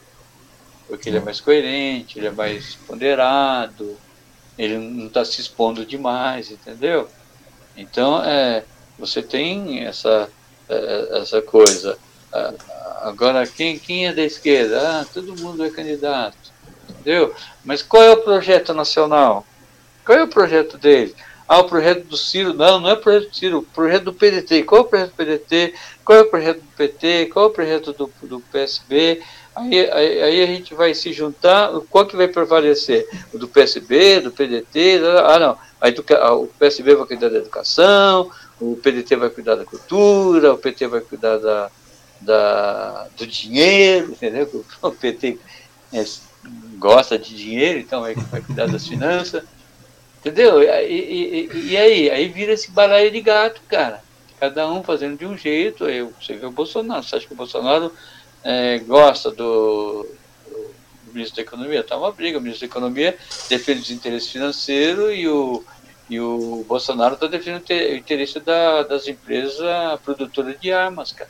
Porque 0.87 1.09
ele 1.09 1.17
é 1.17 1.21
mais 1.21 1.39
coerente, 1.39 2.19
ele 2.19 2.27
é 2.27 2.31
mais 2.31 2.75
ponderado, 2.87 3.97
ele 4.57 4.77
não 4.77 5.07
está 5.07 5.25
se 5.25 5.41
expondo 5.41 5.85
demais, 5.85 6.51
entendeu? 6.51 7.09
Então, 7.75 8.23
é, 8.23 8.63
você 8.97 9.21
tem 9.21 9.83
essa, 9.85 10.29
é, 10.69 11.19
essa 11.19 11.41
coisa. 11.41 11.97
Agora, 13.01 13.45
quem, 13.45 13.77
quem 13.77 14.07
é 14.07 14.13
da 14.13 14.23
esquerda? 14.23 15.01
Ah, 15.01 15.05
todo 15.13 15.39
mundo 15.39 15.63
é 15.63 15.69
candidato, 15.69 16.37
entendeu? 16.89 17.33
Mas 17.63 17.81
qual 17.81 18.03
é 18.03 18.11
o 18.11 18.23
projeto 18.23 18.73
nacional? 18.73 19.45
Qual 20.05 20.17
é 20.17 20.23
o 20.23 20.27
projeto 20.27 20.77
dele? 20.77 21.15
Ah, 21.47 21.59
o 21.59 21.65
projeto 21.65 22.05
do 22.05 22.17
Ciro. 22.17 22.53
Não, 22.53 22.79
não 22.79 22.89
é 22.89 22.93
o 22.93 22.97
projeto 22.97 23.29
do 23.29 23.35
Ciro, 23.35 23.57
o 23.59 23.63
projeto 23.63 24.05
do 24.05 24.13
PDT. 24.13 24.63
Qual 24.63 24.81
é 24.81 24.83
o 24.83 24.87
projeto 24.87 25.11
do 25.11 25.15
PDT? 25.15 25.73
Qual 26.03 26.17
é 26.17 26.21
o 26.21 26.29
projeto 26.29 26.61
do 26.61 26.71
PT? 26.75 27.25
Qual 27.27 27.45
é 27.45 27.47
o 27.47 27.51
projeto 27.51 27.93
do, 27.93 28.11
do 28.23 28.39
PSB? 28.51 29.21
Aí, 29.55 29.89
aí, 29.89 30.21
aí, 30.21 30.43
a 30.43 30.45
gente 30.47 30.73
vai 30.73 30.93
se 30.93 31.13
juntar, 31.13 31.71
qual 31.89 32.05
que 32.05 32.17
vai 32.17 32.27
prevalecer? 32.27 33.07
O 33.33 33.37
do 33.37 33.47
PSB, 33.47 34.19
do 34.19 34.31
PDT? 34.31 34.99
Ah, 35.25 35.39
não. 35.39 35.57
Aí 35.79 35.91
do, 35.93 36.03
o 36.41 36.47
PSB 36.47 36.95
vai 36.95 37.07
cuidar 37.07 37.29
da 37.29 37.37
educação, 37.37 38.29
o 38.59 38.75
PDT 38.75 39.15
vai 39.15 39.29
cuidar 39.29 39.55
da 39.55 39.63
cultura, 39.63 40.53
o 40.53 40.57
PT 40.57 40.87
vai 40.87 40.99
cuidar 40.99 41.37
da, 41.37 41.71
da, 42.19 43.07
do 43.17 43.25
dinheiro, 43.25 44.11
entendeu? 44.11 44.65
O 44.81 44.91
PT 44.91 45.39
é, 45.93 46.03
gosta 46.77 47.17
de 47.17 47.35
dinheiro, 47.35 47.79
então 47.79 48.01
vai, 48.01 48.15
vai 48.15 48.41
cuidar 48.41 48.67
das 48.67 48.85
finanças. 48.85 49.43
Entendeu? 50.19 50.61
E, 50.63 50.67
e, 50.67 51.69
e, 51.69 51.77
aí? 51.77 52.09
Aí 52.09 52.27
vira 52.27 52.51
esse 52.51 52.71
balaio 52.71 53.11
de 53.11 53.21
gato, 53.21 53.61
cara. 53.67 54.03
Cada 54.39 54.69
um 54.69 54.83
fazendo 54.83 55.17
de 55.17 55.25
um 55.25 55.37
jeito. 55.37 55.85
Aí 55.85 56.01
você 56.01 56.33
vê 56.33 56.45
o 56.45 56.51
Bolsonaro. 56.51 57.03
Você 57.03 57.15
acha 57.15 57.27
que 57.27 57.33
o 57.33 57.37
Bolsonaro 57.37 57.91
é, 58.45 58.77
gosta 58.77 59.31
do, 59.31 60.07
do, 60.47 61.11
ministro 61.11 61.37
da 61.37 61.41
Economia, 61.41 61.83
tá 61.83 61.97
uma 61.97 62.11
briga. 62.11 62.37
O 62.37 62.41
ministro 62.41 62.67
da 62.67 62.71
Economia 62.71 63.17
defende 63.49 63.81
os 63.81 63.89
interesses 63.89 64.29
financeiros 64.29 65.11
e 65.15 65.27
o, 65.27 65.63
e 66.07 66.19
o 66.19 66.63
Bolsonaro 66.67 67.15
está 67.15 67.25
defendendo 67.25 67.67
o 67.67 67.95
interesse 67.95 68.39
da, 68.39 68.83
das 68.83 69.07
empresas 69.07 69.99
produtoras 70.05 70.59
de 70.61 70.71
armas, 70.71 71.11
cara. 71.11 71.29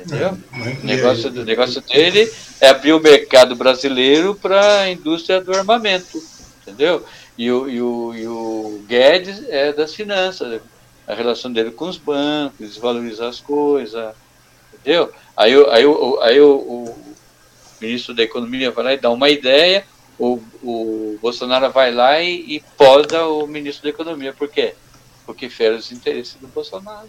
Entendeu? 0.00 0.36
o 0.82 0.86
negócio, 0.86 1.30
do, 1.30 1.44
negócio 1.44 1.80
dele 1.82 2.28
é 2.60 2.68
abrir 2.68 2.94
o 2.94 3.00
mercado 3.00 3.54
brasileiro 3.54 4.34
para 4.34 4.80
a 4.80 4.90
indústria 4.90 5.42
do 5.42 5.54
armamento. 5.54 6.20
Entendeu? 6.62 7.04
E 7.36 7.50
o, 7.52 7.68
e, 7.68 7.82
o, 7.82 8.14
e 8.14 8.26
o 8.26 8.84
Guedes 8.88 9.44
é 9.48 9.72
das 9.72 9.94
finanças, 9.94 10.62
a 11.06 11.14
relação 11.14 11.52
dele 11.52 11.70
com 11.70 11.86
os 11.86 11.98
bancos, 11.98 12.70
desvalorizar 12.70 13.28
as 13.28 13.40
coisas, 13.40 14.14
entendeu? 14.84 15.10
Aí, 15.34 15.54
aí, 15.54 15.84
aí 16.22 16.40
o, 16.40 16.54
o, 16.56 17.04
ministro 17.80 18.14
da 18.14 18.22
Economia 18.22 18.70
vai 18.70 18.84
lá 18.84 18.92
e 18.92 18.98
dá 18.98 19.10
uma 19.10 19.28
ideia, 19.30 19.84
o, 20.18 20.40
o 20.62 21.18
Bolsonaro 21.20 21.72
vai 21.72 21.92
lá 21.92 22.20
e, 22.20 22.56
e 22.56 22.64
poda 22.76 23.26
o 23.26 23.46
ministro 23.46 23.84
da 23.84 23.90
Economia. 23.90 24.32
Por 24.32 24.48
quê? 24.48 24.74
Porque 25.26 25.48
fere 25.48 25.74
os 25.74 25.90
interesses 25.90 26.34
do 26.34 26.46
Bolsonaro. 26.46 27.08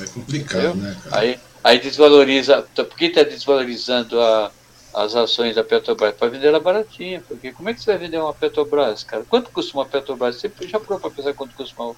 É 0.00 0.06
complicado, 0.06 0.68
Entendeu? 0.68 0.74
né, 0.76 0.96
cara? 1.02 1.18
Aí, 1.18 1.40
aí 1.64 1.78
desvaloriza. 1.80 2.62
Por 2.74 2.96
que 2.96 3.06
está 3.06 3.22
desvalorizando 3.22 4.20
a, 4.20 4.52
as 4.94 5.14
ações 5.16 5.56
da 5.56 5.64
Petrobras 5.64 6.14
para 6.14 6.28
vender 6.28 6.48
ela 6.48 6.60
baratinha, 6.60 7.22
porque 7.26 7.52
como 7.52 7.68
é 7.68 7.74
que 7.74 7.80
você 7.80 7.90
vai 7.90 7.98
vender 7.98 8.18
uma 8.18 8.34
Petrobras, 8.34 9.02
cara? 9.02 9.24
Quanto 9.28 9.50
custa 9.50 9.76
uma 9.76 9.86
Petrobras? 9.86 10.36
Você 10.36 10.50
já 10.62 10.78
parou 10.78 11.00
para 11.00 11.10
pensar 11.10 11.34
quanto 11.34 11.54
custa 11.54 11.82
uma... 11.82 11.96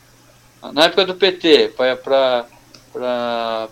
Na 0.73 0.85
época 0.85 1.07
do 1.07 1.15
PT, 1.15 1.73
para 1.77 2.47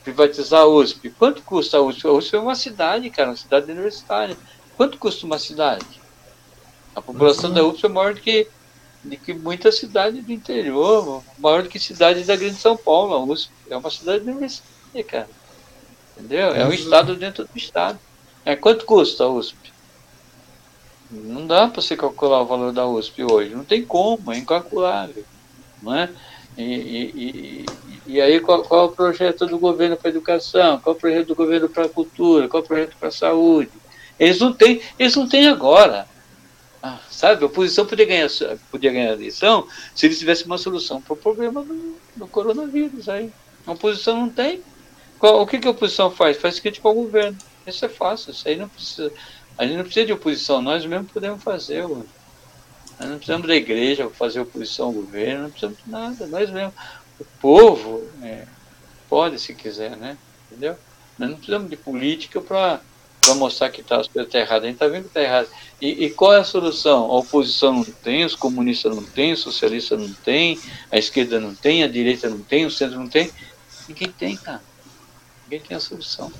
privatizar 0.02 0.60
a 0.60 0.66
USP, 0.66 1.10
quanto 1.10 1.42
custa 1.42 1.78
a 1.78 1.82
USP? 1.82 2.06
A 2.06 2.12
USP 2.12 2.36
é 2.36 2.38
uma 2.38 2.54
cidade, 2.54 3.10
cara, 3.10 3.30
uma 3.30 3.36
cidade 3.36 3.70
universitária. 3.70 4.36
Quanto 4.76 4.98
custa 4.98 5.26
uma 5.26 5.38
cidade? 5.38 5.86
A 6.94 7.02
população 7.02 7.52
da 7.52 7.64
USP 7.64 7.86
é 7.86 7.88
maior 7.88 8.14
do 8.14 8.20
que, 8.20 8.46
do 9.02 9.16
que 9.16 9.34
muita 9.34 9.72
cidade 9.72 10.20
do 10.20 10.32
interior, 10.32 11.22
maior 11.38 11.62
do 11.62 11.68
que 11.68 11.78
cidade 11.78 12.24
da 12.24 12.36
Grande 12.36 12.56
São 12.56 12.76
Paulo. 12.76 13.14
A 13.14 13.24
USP 13.24 13.52
é 13.70 13.76
uma 13.76 13.90
cidade 13.90 14.22
universitária, 14.22 15.04
cara. 15.04 15.28
Entendeu? 16.16 16.54
É 16.54 16.66
um 16.66 16.72
estado 16.72 17.16
dentro 17.16 17.44
do 17.44 17.56
estado. 17.56 17.98
É, 18.44 18.56
quanto 18.56 18.84
custa 18.84 19.24
a 19.24 19.28
USP? 19.28 19.72
Não 21.10 21.46
dá 21.46 21.68
para 21.68 21.80
você 21.80 21.96
calcular 21.96 22.42
o 22.42 22.46
valor 22.46 22.72
da 22.72 22.86
USP 22.86 23.24
hoje. 23.24 23.54
Não 23.54 23.64
tem 23.64 23.84
como, 23.84 24.32
é 24.32 24.38
incalculável. 24.38 25.24
Não 25.82 25.94
é? 25.94 26.10
E, 26.58 26.64
e, 26.64 27.64
e, 28.06 28.14
e 28.14 28.20
aí, 28.20 28.40
qual, 28.40 28.64
qual 28.64 28.86
o 28.86 28.92
projeto 28.92 29.46
do 29.46 29.60
governo 29.60 29.96
para 29.96 30.08
a 30.08 30.10
educação? 30.10 30.80
Qual 30.80 30.96
o 30.96 30.98
projeto 30.98 31.28
do 31.28 31.36
governo 31.36 31.68
para 31.68 31.84
a 31.84 31.88
cultura? 31.88 32.48
Qual 32.48 32.60
o 32.60 32.66
projeto 32.66 32.96
para 32.98 33.08
a 33.08 33.12
saúde? 33.12 33.70
Eles 34.18 34.40
não 34.40 34.52
têm, 34.52 34.82
eles 34.98 35.14
não 35.14 35.28
têm 35.28 35.46
agora. 35.46 36.08
Ah, 36.82 36.98
sabe, 37.08 37.44
a 37.44 37.46
oposição 37.46 37.86
podia 37.86 38.06
ganhar, 38.06 38.28
podia 38.72 38.92
ganhar 38.92 39.10
a 39.10 39.14
eleição 39.14 39.66
se 39.94 40.06
eles 40.06 40.18
tivessem 40.18 40.46
uma 40.46 40.58
solução 40.58 41.00
para 41.00 41.12
o 41.12 41.16
problema 41.16 41.62
do, 41.62 41.96
do, 42.16 42.26
coronavírus. 42.26 43.08
Aí. 43.08 43.30
A 43.64 43.72
oposição 43.72 44.16
não 44.16 44.28
tem. 44.28 44.60
Qual, 45.18 45.40
o 45.40 45.46
que, 45.46 45.58
que 45.58 45.68
a 45.68 45.70
oposição 45.70 46.10
faz? 46.10 46.36
Faz 46.36 46.58
crítica 46.58 46.88
ao 46.88 46.94
governo. 46.94 47.38
Isso 47.64 47.84
é 47.84 47.88
fácil, 47.88 48.32
isso 48.32 48.48
aí 48.48 48.56
não 48.56 48.68
precisa. 48.68 49.12
A 49.56 49.64
gente 49.64 49.76
não 49.76 49.84
precisa 49.84 50.06
de 50.06 50.12
oposição, 50.12 50.60
nós 50.60 50.84
mesmos 50.84 51.12
podemos 51.12 51.42
fazer. 51.42 51.84
Nós 52.98 53.08
não 53.08 53.16
precisamos 53.16 53.46
da 53.46 53.54
igreja 53.54 54.10
fazer 54.10 54.40
oposição 54.40 54.86
ao 54.86 54.92
governo, 54.92 55.44
não 55.44 55.50
precisamos 55.50 55.78
de 55.84 55.90
nada, 55.90 56.26
nós 56.26 56.50
mesmos. 56.50 56.74
O 57.20 57.24
povo 57.40 58.08
é, 58.22 58.44
pode, 59.08 59.38
se 59.38 59.54
quiser, 59.54 59.96
né? 59.96 60.16
Entendeu? 60.50 60.76
Nós 61.18 61.30
não 61.30 61.36
precisamos 61.36 61.70
de 61.70 61.76
política 61.76 62.40
para 62.40 62.80
mostrar 63.36 63.70
que 63.70 63.82
tá, 63.82 64.00
as 64.00 64.08
coisas 64.08 64.28
estão 64.28 64.40
erradas. 64.40 64.64
A 64.64 64.66
gente 64.66 64.74
está 64.74 64.88
vendo 64.88 65.02
que 65.02 65.08
está 65.08 65.22
errado. 65.22 65.48
E, 65.80 66.04
e, 66.04 66.10
qual 66.10 66.34
é 66.34 66.38
a 66.40 66.44
solução? 66.44 67.04
A 67.04 67.18
oposição 67.18 67.72
não 67.72 67.84
tem, 67.84 68.24
os 68.24 68.34
comunistas 68.34 68.94
não 68.94 69.04
têm, 69.04 69.32
os 69.32 69.40
socialistas 69.40 70.00
não 70.00 70.12
têm, 70.12 70.58
a 70.90 70.98
esquerda 70.98 71.38
não 71.38 71.54
tem, 71.54 71.84
a 71.84 71.88
direita 71.88 72.28
não 72.28 72.40
tem, 72.40 72.66
o 72.66 72.70
centro 72.70 72.98
não 72.98 73.08
tem. 73.08 73.30
Ninguém 73.88 74.10
tem, 74.10 74.36
cara. 74.36 74.62
Ninguém 75.44 75.60
tem 75.60 75.76
a 75.76 75.80
solução. 75.80 76.32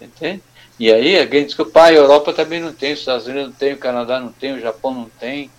Entende? 0.00 0.42
E 0.78 0.92
aí 0.92 1.18
alguém 1.18 1.44
diz 1.44 1.54
que 1.54 1.64
pá, 1.64 1.86
a 1.86 1.92
Europa 1.92 2.32
também 2.32 2.60
não 2.60 2.72
tem, 2.72 2.92
os 2.92 3.00
Estados 3.00 3.26
Unidos 3.26 3.50
não 3.50 3.52
tem, 3.52 3.72
o 3.72 3.78
Canadá 3.78 4.18
não 4.18 4.32
tem, 4.32 4.54
o 4.54 4.60
Japão 4.60 4.94
não 4.94 5.08
tem. 5.08 5.50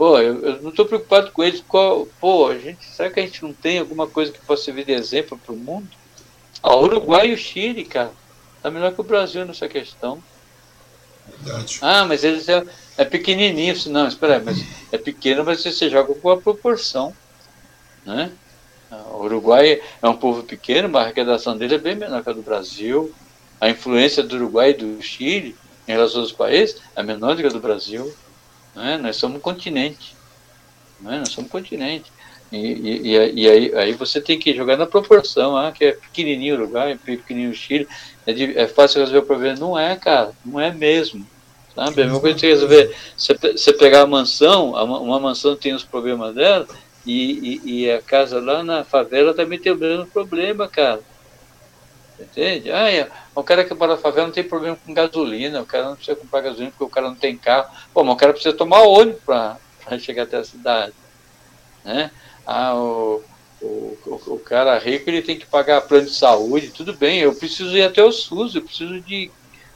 Pô, 0.00 0.18
eu, 0.18 0.40
eu 0.40 0.62
não 0.62 0.70
estou 0.70 0.86
preocupado 0.86 1.30
com 1.30 1.44
eles. 1.44 1.62
Qual, 1.68 2.08
pô, 2.18 2.48
a 2.48 2.56
gente, 2.56 2.82
será 2.86 3.10
que 3.10 3.20
a 3.20 3.22
gente 3.22 3.42
não 3.42 3.52
tem 3.52 3.78
alguma 3.78 4.06
coisa 4.06 4.32
que 4.32 4.40
possa 4.40 4.64
servir 4.64 4.86
de 4.86 4.92
exemplo 4.92 5.36
para 5.36 5.52
o 5.52 5.58
mundo? 5.58 5.86
A 6.62 6.74
Uruguai 6.74 7.28
e 7.28 7.34
o 7.34 7.36
Chile, 7.36 7.84
cara, 7.84 8.10
tá 8.62 8.70
melhor 8.70 8.94
que 8.94 9.00
o 9.02 9.04
Brasil 9.04 9.44
nessa 9.44 9.68
questão. 9.68 10.22
Verdade. 11.28 11.80
Ah, 11.82 12.06
mas 12.06 12.24
eles 12.24 12.48
é, 12.48 12.64
é 12.96 13.04
pequenininho. 13.04 13.74
Não, 13.88 14.08
espera 14.08 14.38
aí, 14.38 14.42
mas 14.42 14.64
é 14.90 14.96
pequeno, 14.96 15.44
mas 15.44 15.62
você 15.62 15.90
joga 15.90 16.14
com 16.14 16.30
a 16.30 16.40
proporção. 16.40 17.14
Né? 18.06 18.32
O 19.12 19.24
Uruguai 19.24 19.82
é 20.00 20.08
um 20.08 20.16
povo 20.16 20.44
pequeno, 20.44 20.88
mas 20.88 21.02
a 21.02 21.04
arrecadação 21.04 21.58
dele 21.58 21.74
é 21.74 21.78
bem 21.78 21.94
menor 21.94 22.24
que 22.24 22.30
a 22.30 22.32
do 22.32 22.40
Brasil. 22.40 23.12
A 23.60 23.68
influência 23.68 24.22
do 24.22 24.34
Uruguai 24.36 24.70
e 24.70 24.74
do 24.78 25.02
Chile 25.02 25.54
em 25.86 25.92
relação 25.92 26.22
aos 26.22 26.32
países 26.32 26.80
é 26.96 27.02
menor 27.02 27.36
do 27.36 27.42
que 27.42 27.48
a 27.48 27.50
do 27.50 27.60
Brasil. 27.60 28.10
Né? 28.74 28.98
Nós 28.98 29.16
somos 29.16 29.38
um 29.38 29.40
continente. 29.40 30.14
Né? 31.00 31.18
Nós 31.18 31.30
somos 31.30 31.48
um 31.48 31.52
continente. 31.52 32.10
E, 32.52 32.56
e, 32.56 33.42
e, 33.42 33.48
aí, 33.48 33.74
aí, 33.76 33.92
você 33.92 34.20
tem 34.20 34.38
que 34.38 34.52
jogar 34.52 34.76
na 34.76 34.86
proporção, 34.86 35.56
ah, 35.56 35.70
que 35.70 35.84
é 35.84 35.92
pequenininho 35.92 36.56
o 36.56 36.58
Uruguai, 36.58 36.98
pequenininho 36.98 37.52
o 37.52 37.54
Chile, 37.54 37.86
é, 38.26 38.32
de, 38.32 38.58
é 38.58 38.66
fácil 38.66 39.00
resolver 39.00 39.20
o 39.20 39.26
problema. 39.26 39.56
Não 39.56 39.78
é, 39.78 39.94
cara, 39.94 40.32
não 40.44 40.58
é 40.58 40.72
mesmo. 40.72 41.24
Sabe? 41.74 42.00
É 42.00 42.02
a 42.02 42.06
mesma 42.06 42.20
coisa 42.20 42.38
que 42.38 42.46
resolver. 42.46 42.94
Você, 43.16 43.34
você 43.34 43.72
pegar 43.72 44.02
a 44.02 44.06
mansão, 44.06 44.72
uma 44.72 45.20
mansão 45.20 45.54
tem 45.54 45.74
os 45.74 45.84
problemas 45.84 46.34
dela, 46.34 46.66
e, 47.06 47.60
e, 47.64 47.84
e, 47.84 47.90
a 47.90 48.02
casa 48.02 48.40
lá 48.40 48.62
na 48.62 48.84
favela 48.84 49.32
também 49.32 49.58
tem 49.58 49.72
o 49.72 49.76
mesmo 49.76 50.06
problema, 50.06 50.68
cara. 50.68 51.00
Entende? 52.20 52.70
Ah, 52.70 52.90
é. 52.90 53.08
o 53.34 53.42
cara 53.42 53.64
que 53.64 53.72
mora 53.72 53.94
na 53.94 53.98
favela 53.98 54.26
não 54.26 54.34
tem 54.34 54.44
problema 54.44 54.76
com 54.76 54.92
gasolina, 54.92 55.62
o 55.62 55.66
cara 55.66 55.86
não 55.86 55.96
precisa 55.96 56.16
comprar 56.16 56.42
gasolina 56.42 56.70
porque 56.70 56.84
o 56.84 56.88
cara 56.88 57.08
não 57.08 57.16
tem 57.16 57.36
carro. 57.36 57.70
Pô, 57.94 58.04
mas 58.04 58.14
o 58.14 58.18
cara 58.18 58.32
precisa 58.32 58.54
tomar 58.54 58.82
ônibus 58.82 59.22
para 59.24 59.58
chegar 59.98 60.24
até 60.24 60.36
a 60.36 60.44
cidade. 60.44 60.92
Né? 61.84 62.10
Ah, 62.46 62.74
o, 62.74 63.22
o, 63.62 63.96
o, 64.26 64.38
cara 64.38 64.78
rico 64.78 65.08
ele 65.08 65.22
tem 65.22 65.38
que 65.38 65.46
pagar 65.46 65.80
plano 65.82 66.06
de 66.06 66.14
saúde, 66.14 66.70
tudo 66.70 66.92
bem, 66.92 67.20
eu 67.20 67.34
preciso 67.34 67.74
ir 67.76 67.82
até 67.82 68.02
o 68.02 68.12
SUS, 68.12 68.54
eu 68.54 68.62
preciso 68.62 69.00
de, 69.00 69.30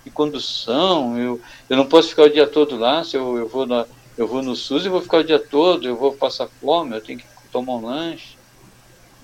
de 0.05 0.11
condução, 0.11 1.19
eu, 1.19 1.41
eu 1.69 1.77
não 1.77 1.87
posso 1.87 2.09
ficar 2.09 2.25
o 2.25 2.31
dia 2.31 2.47
todo 2.47 2.77
lá, 2.77 3.03
se 3.05 3.17
eu, 3.17 3.39
eu 3.39 3.49
vou 3.49 3.67
na 3.67 3.87
eu 4.17 4.29
vou 4.29 4.43
no 4.43 4.55
SUS 4.55 4.85
e 4.85 4.89
vou 4.89 5.03
ficar 5.03 5.19
o 5.19 5.25
dia 5.25 5.41
todo, 5.41 5.89
eu 5.89 5.97
vou 5.97 6.13
passar 6.13 6.49
fome, 6.61 6.95
eu 6.95 7.01
tenho 7.01 7.19
que 7.19 7.25
tomar 7.51 7.73
um 7.73 7.87
lanche. 7.87 8.34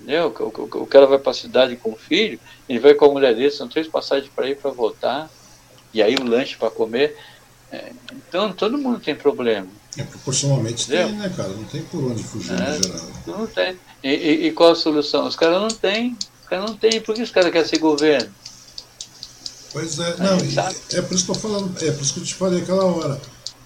Entendeu? 0.01 0.33
O, 0.39 0.43
o, 0.43 0.83
o 0.83 0.87
cara 0.87 1.05
vai 1.05 1.19
para 1.19 1.31
a 1.31 1.35
cidade 1.35 1.75
com 1.75 1.91
o 1.91 1.95
filho, 1.95 2.39
ele 2.67 2.79
vai 2.79 2.93
com 2.93 3.05
a 3.05 3.11
mulher 3.11 3.35
dele, 3.35 3.51
são 3.51 3.67
três 3.67 3.87
passagens 3.87 4.31
para 4.35 4.49
ir 4.49 4.57
para 4.57 4.71
voltar, 4.71 5.29
e 5.93 6.01
aí 6.01 6.15
o 6.15 6.23
lanche 6.23 6.57
para 6.57 6.71
comer. 6.71 7.15
É, 7.71 7.91
então 8.27 8.51
todo 8.51 8.77
mundo 8.77 8.99
tem 8.99 9.15
problema. 9.15 9.67
É, 9.97 10.03
proporcionalmente 10.03 10.83
Entendeu? 10.83 11.07
tem, 11.07 11.17
né, 11.17 11.33
cara? 11.35 11.49
Não 11.49 11.63
tem 11.65 11.83
por 11.83 12.03
onde 12.03 12.23
fugir 12.23 12.53
é, 12.53 12.77
no 12.77 12.83
geral. 12.83 13.07
Não 13.27 13.47
tem. 13.47 13.77
E, 14.03 14.09
e, 14.09 14.47
e, 14.47 14.51
qual 14.51 14.71
a 14.71 14.75
solução? 14.75 15.27
Os 15.27 15.35
caras 15.35 15.61
não 15.61 15.67
têm. 15.67 16.17
Os 16.41 16.47
caras 16.49 16.69
não 16.69 16.77
têm. 16.77 17.01
Por 17.01 17.13
que 17.13 17.21
os 17.21 17.31
caras 17.31 17.51
querem 17.51 17.67
ser 17.67 17.77
governo? 17.77 18.29
Pois 19.71 19.99
é, 19.99 20.17
não, 20.17 20.37
é 20.97 21.01
por 21.01 21.15
isso 21.15 21.25
que 21.25 21.31
eu 21.31 21.35
falando, 21.35 21.73
é 21.81 21.91
por 21.91 22.01
isso 22.01 22.13
que 22.13 22.19
eu 22.19 22.25
te 22.25 22.35
falei 22.35 22.61
aquela 22.61 22.83
hora. 22.83 23.21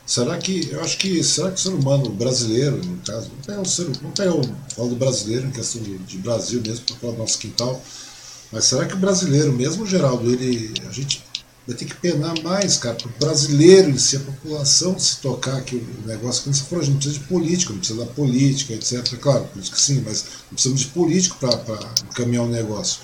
Será 0.05 0.37
que, 0.37 0.69
eu 0.71 0.81
acho 0.81 0.97
que, 0.99 1.23
será 1.23 1.49
que 1.49 1.59
o 1.59 1.63
ser 1.63 1.69
humano 1.69 2.09
brasileiro, 2.11 2.77
no 2.77 2.97
caso, 2.97 3.31
não 3.47 3.55
é 3.55 3.59
o 3.59 3.65
ser, 3.65 3.89
não 4.01 4.13
é 4.23 4.29
o, 4.29 4.41
falo 4.75 4.89
do 4.89 4.95
brasileiro, 4.95 5.47
em 5.47 5.51
questão 5.51 5.81
de, 5.81 5.97
de 5.97 6.17
Brasil 6.19 6.61
mesmo, 6.61 6.85
para 6.85 6.95
falar 6.97 7.13
do 7.13 7.19
nosso 7.19 7.39
quintal, 7.39 7.81
mas 8.51 8.65
será 8.65 8.85
que 8.85 8.93
o 8.93 8.97
brasileiro, 8.97 9.51
mesmo 9.51 9.85
Geraldo, 9.85 10.31
ele, 10.31 10.73
a 10.87 10.91
gente 10.91 11.23
vai 11.67 11.75
ter 11.75 11.85
que 11.85 11.95
penar 11.95 12.39
mais, 12.43 12.77
cara, 12.77 12.95
para 12.95 13.07
o 13.07 13.19
brasileiro 13.19 13.89
em 13.89 13.97
si, 13.97 14.17
a 14.17 14.19
população 14.19 14.97
se 14.99 15.17
tocar 15.17 15.63
que 15.63 15.75
o 15.75 15.87
negócio, 16.05 16.43
como 16.43 16.55
você 16.55 16.63
falou, 16.63 16.83
a 16.83 16.85
gente 16.85 16.93
não 16.93 16.99
precisa 16.99 17.19
de 17.19 17.25
político, 17.25 17.73
não 17.73 17.79
precisa 17.79 17.99
da 17.99 18.11
política, 18.11 18.73
etc. 18.73 19.19
Claro, 19.19 19.45
política 19.45 19.77
sim, 19.77 20.03
mas 20.05 20.23
não 20.23 20.49
precisamos 20.51 20.81
de 20.81 20.87
político 20.87 21.37
para 21.39 21.79
encaminhar 22.11 22.43
o 22.43 22.47
um 22.47 22.51
negócio. 22.51 23.01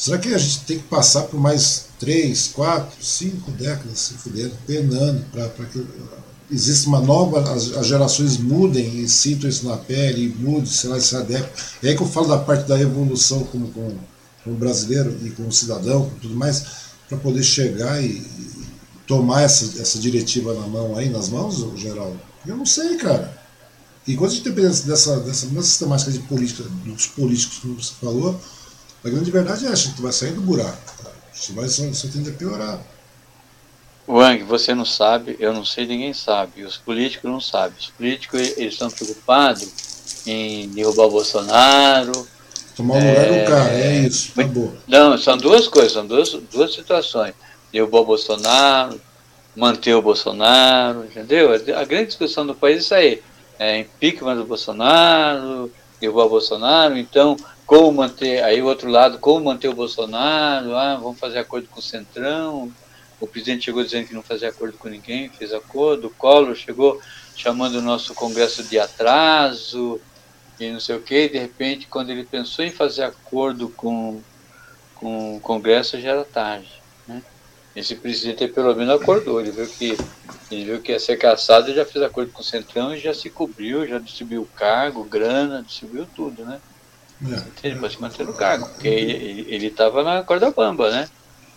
Será 0.00 0.16
que 0.16 0.32
a 0.32 0.38
gente 0.38 0.60
tem 0.60 0.78
que 0.78 0.84
passar 0.84 1.24
por 1.24 1.38
mais 1.38 1.84
três, 1.98 2.46
quatro, 2.46 3.04
cinco 3.04 3.50
décadas 3.50 3.98
se 3.98 4.14
fudendo, 4.14 4.54
penando 4.66 5.22
para 5.30 5.66
que 5.66 5.86
exista 6.50 6.88
uma 6.88 7.02
nova, 7.02 7.52
as, 7.52 7.76
as, 7.76 7.86
gerações 7.86 8.38
mudem 8.38 8.98
e 8.98 9.06
sintam 9.06 9.50
isso 9.50 9.68
na 9.68 9.76
pele, 9.76 10.24
e 10.24 10.42
mudem, 10.42 10.64
sei 10.64 10.88
lá, 10.88 10.98
se 10.98 11.14
adequem. 11.14 11.50
E 11.82 11.88
aí 11.88 11.94
que 11.94 12.02
eu 12.02 12.08
falo 12.08 12.28
da 12.28 12.38
parte 12.38 12.66
da 12.66 12.80
evolução 12.80 13.44
como, 13.44 13.68
como, 13.72 14.00
como 14.42 14.56
brasileiro 14.56 15.14
e 15.22 15.28
como 15.32 15.52
cidadão, 15.52 16.10
tudo 16.22 16.34
mais, 16.34 16.64
para 17.06 17.18
poder 17.18 17.42
chegar 17.42 18.02
e, 18.02 18.06
e, 18.06 18.66
tomar 19.06 19.42
essa, 19.42 19.82
essa 19.82 19.98
diretiva 19.98 20.54
na 20.54 20.66
mão 20.66 20.96
aí, 20.96 21.10
nas 21.10 21.28
mãos, 21.28 21.62
geral. 21.78 22.16
Eu 22.46 22.56
não 22.56 22.64
sei, 22.64 22.96
cara. 22.96 23.38
E 24.06 24.16
quando 24.16 24.30
a 24.30 24.34
gente 24.34 24.44
depende 24.44 24.80
dessa, 24.80 25.20
dessa, 25.20 25.46
dessa 25.46 25.62
sistemática 25.66 26.10
de 26.10 26.20
política, 26.20 26.64
dos 26.86 27.06
políticos, 27.06 27.58
como 27.58 27.74
você 27.74 27.92
falou, 28.00 28.40
a 29.04 29.08
grande 29.08 29.30
verdade 29.30 29.66
é 29.66 29.68
essa, 29.68 29.88
a 29.88 29.90
gente 29.90 30.02
vai 30.02 30.12
sair 30.12 30.32
do 30.32 30.40
buraco. 30.40 30.78
Tá? 31.02 31.10
Isso 31.32 31.54
vai 31.54 31.68
só 31.68 32.08
tende 32.08 32.30
a 32.30 32.32
piorar. 32.32 32.80
Wang, 34.06 34.42
você 34.42 34.74
não 34.74 34.84
sabe, 34.84 35.36
eu 35.38 35.52
não 35.52 35.64
sei, 35.64 35.86
ninguém 35.86 36.12
sabe. 36.12 36.64
Os 36.64 36.76
políticos 36.76 37.30
não 37.30 37.40
sabem. 37.40 37.78
Os 37.78 37.90
políticos 37.90 38.40
eles 38.56 38.74
estão 38.74 38.90
preocupados 38.90 39.68
em 40.26 40.68
derrubar 40.68 41.04
o 41.04 41.10
Bolsonaro. 41.10 42.26
Tomar 42.76 42.94
o 42.94 42.98
lugar 42.98 43.16
é, 43.16 43.44
do 43.44 43.50
cara, 43.50 43.70
é 43.72 43.98
isso, 44.00 44.32
acabou. 44.32 44.74
Não, 44.86 45.16
são 45.16 45.36
duas 45.36 45.68
coisas, 45.68 45.92
são 45.92 46.06
duas, 46.06 46.30
duas 46.52 46.74
situações. 46.74 47.34
Derrubar 47.72 48.00
o 48.00 48.06
Bolsonaro, 48.06 49.00
manter 49.54 49.94
o 49.94 50.02
Bolsonaro, 50.02 51.04
entendeu? 51.04 51.50
A 51.52 51.84
grande 51.84 52.06
discussão 52.06 52.46
do 52.46 52.54
país 52.54 52.76
é 52.76 52.80
isso 52.80 52.94
aí. 52.94 53.22
É 53.58 53.78
impeachment 53.78 54.36
do 54.36 54.44
Bolsonaro, 54.44 55.70
derrubar 56.00 56.24
o 56.24 56.30
Bolsonaro, 56.30 56.96
então 56.98 57.36
como 57.70 57.92
manter, 57.92 58.42
aí 58.42 58.60
o 58.60 58.66
outro 58.66 58.90
lado, 58.90 59.20
como 59.20 59.44
manter 59.44 59.68
o 59.68 59.74
Bolsonaro, 59.74 60.74
ah, 60.74 60.96
vamos 60.96 61.20
fazer 61.20 61.38
acordo 61.38 61.68
com 61.68 61.78
o 61.78 61.82
Centrão, 61.82 62.68
o 63.20 63.28
presidente 63.28 63.66
chegou 63.66 63.84
dizendo 63.84 64.08
que 64.08 64.12
não 64.12 64.24
fazia 64.24 64.48
acordo 64.48 64.76
com 64.76 64.88
ninguém, 64.88 65.28
fez 65.28 65.54
acordo, 65.54 66.08
o 66.08 66.10
Collor 66.10 66.56
chegou 66.56 67.00
chamando 67.36 67.76
o 67.76 67.80
nosso 67.80 68.12
Congresso 68.12 68.64
de 68.64 68.76
atraso, 68.76 70.00
e 70.58 70.68
não 70.68 70.80
sei 70.80 70.96
o 70.96 71.00
que, 71.00 71.28
de 71.28 71.38
repente, 71.38 71.86
quando 71.86 72.10
ele 72.10 72.24
pensou 72.24 72.64
em 72.64 72.72
fazer 72.72 73.04
acordo 73.04 73.68
com, 73.68 74.20
com 74.96 75.36
o 75.36 75.40
Congresso, 75.40 76.00
já 76.00 76.10
era 76.10 76.24
tarde. 76.24 76.72
Né? 77.06 77.22
esse 77.76 77.94
presidente 77.94 78.48
pelo 78.48 78.74
menos 78.74 79.00
acordou, 79.00 79.40
ele 79.40 79.52
viu 79.52 79.68
que 79.68 79.96
ele 80.50 80.64
viu 80.64 80.82
que 80.82 80.90
ia 80.90 80.98
ser 80.98 81.16
caçado 81.18 81.70
e 81.70 81.74
já 81.74 81.84
fez 81.84 82.02
acordo 82.02 82.32
com 82.32 82.40
o 82.40 82.44
Centrão 82.44 82.92
e 82.92 82.98
já 82.98 83.14
se 83.14 83.30
cobriu, 83.30 83.86
já 83.86 84.00
distribuiu 84.00 84.48
cargo, 84.56 85.04
grana, 85.04 85.62
distribuiu 85.62 86.04
tudo, 86.16 86.44
né? 86.44 86.60
É, 87.22 87.68
ele 87.68 87.78
pode 87.78 87.94
se 87.94 88.00
manter 88.00 88.24
no 88.24 88.32
cargo, 88.32 88.66
porque 88.68 88.88
ele 88.88 89.66
estava 89.66 90.02
na 90.02 90.22
corda 90.22 90.50
bamba, 90.50 90.90
né? 90.90 91.08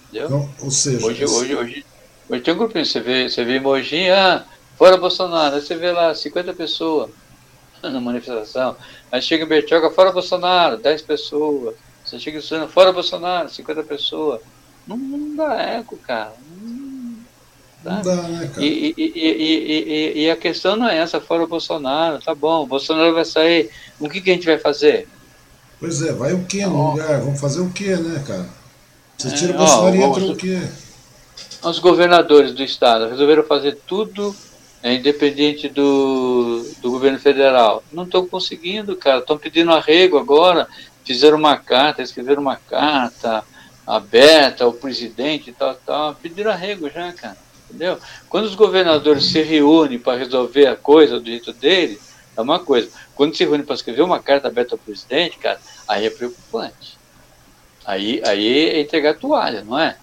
Entendeu? 0.10 0.27
Então, 0.27 0.49
ou 0.60 0.72
seja, 0.72 1.06
hoje, 1.06 1.23
hoje, 1.26 1.56
hoje, 1.56 1.85
hoje 2.30 2.41
tem 2.41 2.53
um 2.53 2.57
grupinho, 2.57 2.85
você 2.85 2.99
vê, 2.99 3.30
você 3.30 3.44
vê 3.45 3.60
Mogi, 3.60 4.10
ah, 4.10 4.45
fora 4.77 4.98
Bolsonaro, 4.98 5.56
aí 5.56 5.61
você 5.61 5.76
vê 5.76 5.91
lá 5.91 6.14
50 6.14 6.53
pessoas 6.53 7.10
na 7.81 8.02
manifestação, 8.02 8.76
aí 9.11 9.22
chega 9.22 9.45
em 9.45 9.48
Bertioga, 9.48 9.90
fora 9.90 10.11
Bolsonaro, 10.11 10.77
10 10.77 11.02
pessoas, 11.03 11.76
você 12.03 12.19
chega 12.19 12.38
em 12.38 12.41
Suzano, 12.41 12.68
fora 12.68 12.91
Bolsonaro, 12.91 13.49
50 13.49 13.84
pessoas. 13.84 14.41
Não, 14.85 14.98
não 14.98 15.35
dá 15.35 15.56
eco, 15.61 15.95
cara. 15.98 16.34
Não 16.61 17.23
dá, 17.81 17.91
não 17.95 18.02
dá 18.02 18.15
né, 18.23 18.48
cara? 18.48 18.65
E, 18.65 18.94
e, 18.98 19.14
e, 19.15 20.23
e, 20.23 20.30
a 20.30 20.35
questão 20.35 20.76
não 20.76 20.90
é 20.90 20.98
essa, 20.98 21.22
fora 21.22 21.44
o 21.44 21.48
Bolsonaro, 21.48 22.22
tá 22.22 22.35
bom, 22.35 22.64
o 22.64 22.68
Bolsonaro 22.68 23.14
vai 23.14 23.23
sair, 23.23 23.72
o 23.99 24.10
que, 24.10 24.19
que 24.19 24.30
a 24.30 24.34
gente 24.34 24.45
vai 24.45 24.57
fazer? 24.57 25.07
Pois 25.84 26.02
é, 26.02 26.14
vai 26.14 26.32
o 26.32 26.46
que 26.46 26.66
no 26.66 26.92
lugar? 26.92 27.20
Vamos 27.20 27.42
fazer 27.42 27.60
o 27.60 27.70
que, 27.70 27.94
né, 27.94 28.24
cara? 28.26 28.48
Você 29.18 29.32
tira 29.32 29.52
é, 29.52 29.56
o 29.56 29.58
Bolsonaro 29.58 29.96
e 29.98 30.02
entra 30.02 30.24
o 30.24 30.36
quê? 30.38 30.62
Os 31.62 31.78
governadores 31.78 32.54
do 32.54 32.64
estado 32.64 33.10
resolveram 33.10 33.44
fazer 33.44 33.78
tudo 33.86 34.34
é, 34.82 34.94
independente 34.94 35.68
do, 35.68 36.66
do 36.82 36.90
governo 36.90 37.20
federal. 37.20 37.84
Não 37.92 38.06
estão 38.06 38.26
conseguindo, 38.26 38.96
cara. 38.96 39.20
Estão 39.20 39.38
pedindo 39.38 39.74
arrego 39.74 40.18
agora. 40.18 40.70
Fizeram 41.04 41.38
uma 41.38 41.58
carta, 41.58 42.02
escreveram 42.02 42.42
uma 42.42 42.56
carta 42.56 43.44
aberta 43.86 44.64
ao 44.64 44.72
presidente 44.72 45.50
e 45.50 45.54
tal, 45.54 45.76
tal. 45.86 46.16
Pediram 46.16 46.52
arrego 46.52 46.90
já, 46.90 47.12
cara. 47.12 47.36
Entendeu? 47.70 47.98
Quando 48.30 48.46
os 48.46 48.56
governadores 48.56 49.26
se 49.26 49.42
reúnem 49.42 50.00
para 50.00 50.18
resolver 50.18 50.66
a 50.66 50.78
coisa 50.78 51.20
do 51.20 51.26
jeito 51.26 51.52
deles, 51.52 52.12
é 52.36 52.42
uma 52.42 52.60
coisa. 52.60 52.90
Quando 53.16 53.36
se 53.36 53.44
reúne 53.44 53.64
para 53.64 53.76
escrever 53.76 54.02
uma 54.02 54.20
carta 54.20 54.48
aberta 54.48 54.76
ao 54.76 54.80
presidente, 54.80 55.38
cara, 55.38 55.60
aí 55.88 56.06
é 56.06 56.10
preocupante. 56.10 56.98
Aí, 57.86 58.22
aí 58.26 58.70
é 58.70 58.82
entregar 58.82 59.16
toalha, 59.16 59.64
não 59.64 59.78
é? 59.78 59.98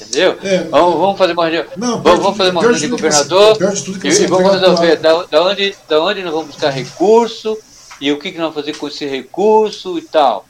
Entendeu? 0.00 0.38
É, 0.42 0.58
vamos, 0.64 0.98
vamos, 0.98 1.18
fazer 1.18 1.32
uma 1.32 1.48
reunião. 1.48 1.66
Não, 1.76 2.02
vamos, 2.02 2.20
vamos 2.20 2.36
fazer 2.36 2.50
uma 2.50 2.60
reunião 2.60 2.80
de 2.80 2.88
governador 2.88 3.56
e, 4.04 4.08
e 4.08 4.26
vamos 4.26 4.52
resolver 4.52 4.96
da, 4.96 5.22
da, 5.24 5.42
onde, 5.42 5.74
da 5.88 6.02
onde 6.02 6.22
nós 6.22 6.32
vamos 6.32 6.48
buscar 6.48 6.70
recurso 6.70 7.58
e 7.98 8.12
o 8.12 8.18
que, 8.18 8.30
que 8.30 8.38
nós 8.38 8.52
vamos 8.52 8.66
fazer 8.66 8.78
com 8.78 8.88
esse 8.88 9.06
recurso 9.06 9.98
e 9.98 10.02
tal. 10.02 10.46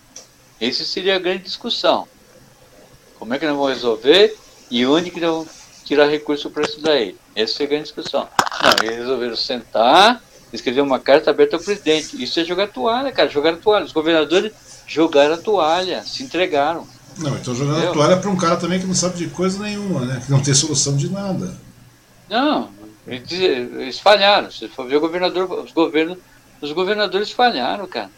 Essa 0.61 0.85
seria 0.85 1.15
a 1.15 1.19
grande 1.19 1.45
discussão. 1.45 2.09
Como 3.19 3.33
é 3.35 3.39
que 3.39 3.47
nós 3.47 3.57
vamos 3.57 3.73
resolver 3.73 4.37
e 4.71 4.85
onde 4.85 5.11
que 5.11 5.21
nós 5.21 5.31
vamos 5.31 5.49
tirar 5.85 6.07
recurso 6.07 6.51
para 6.51 6.65
isso 6.65 6.81
daí? 6.81 7.17
Essa 7.35 7.55
seria 7.55 7.67
a 7.67 7.71
grande 7.71 7.85
discussão. 7.85 8.29
Não, 8.63 8.85
eles 8.85 8.99
resolveram 8.99 9.37
sentar, 9.37 10.23
escrever 10.53 10.81
uma 10.81 10.99
carta 10.99 11.31
aberta 11.31 11.57
ao 11.57 11.63
presidente. 11.63 12.23
Isso 12.23 12.39
é 12.41 12.45
jogar 12.45 12.69
toalha, 12.69 13.13
cara, 13.13 13.29
jogar 13.29 13.57
toalha. 13.57 13.85
Os 13.85 13.93
governadores 13.93 14.53
jogaram 14.87 15.35
a 15.35 15.39
toalha, 15.39 16.03
se 16.03 16.23
entregaram. 16.23 16.87
Não, 17.19 17.35
então 17.37 17.55
jogando 17.55 17.79
Entendeu? 17.79 17.91
a 17.91 17.95
toalha 17.95 18.17
para 18.19 18.31
um 18.31 18.37
cara 18.37 18.57
também 18.57 18.79
que 18.79 18.87
não 18.87 18.95
sabe 18.95 19.17
de 19.17 19.29
coisa 19.29 19.63
nenhuma, 19.63 20.05
né? 20.05 20.23
Que 20.25 20.31
não 20.31 20.43
tem 20.43 20.53
solução 20.53 20.97
de 20.97 21.09
nada. 21.11 21.57
Não, 22.29 22.71
eles 23.07 23.99
falharam. 23.99 24.51
Se 24.51 24.69
for 24.69 24.87
ver 24.87 24.97
o 24.97 25.01
governador, 25.01 25.51
os 25.65 25.73
governos, 25.73 26.19
os 26.61 26.73
governadores 26.73 27.31
falharam, 27.31 27.87
cara. 27.87 28.11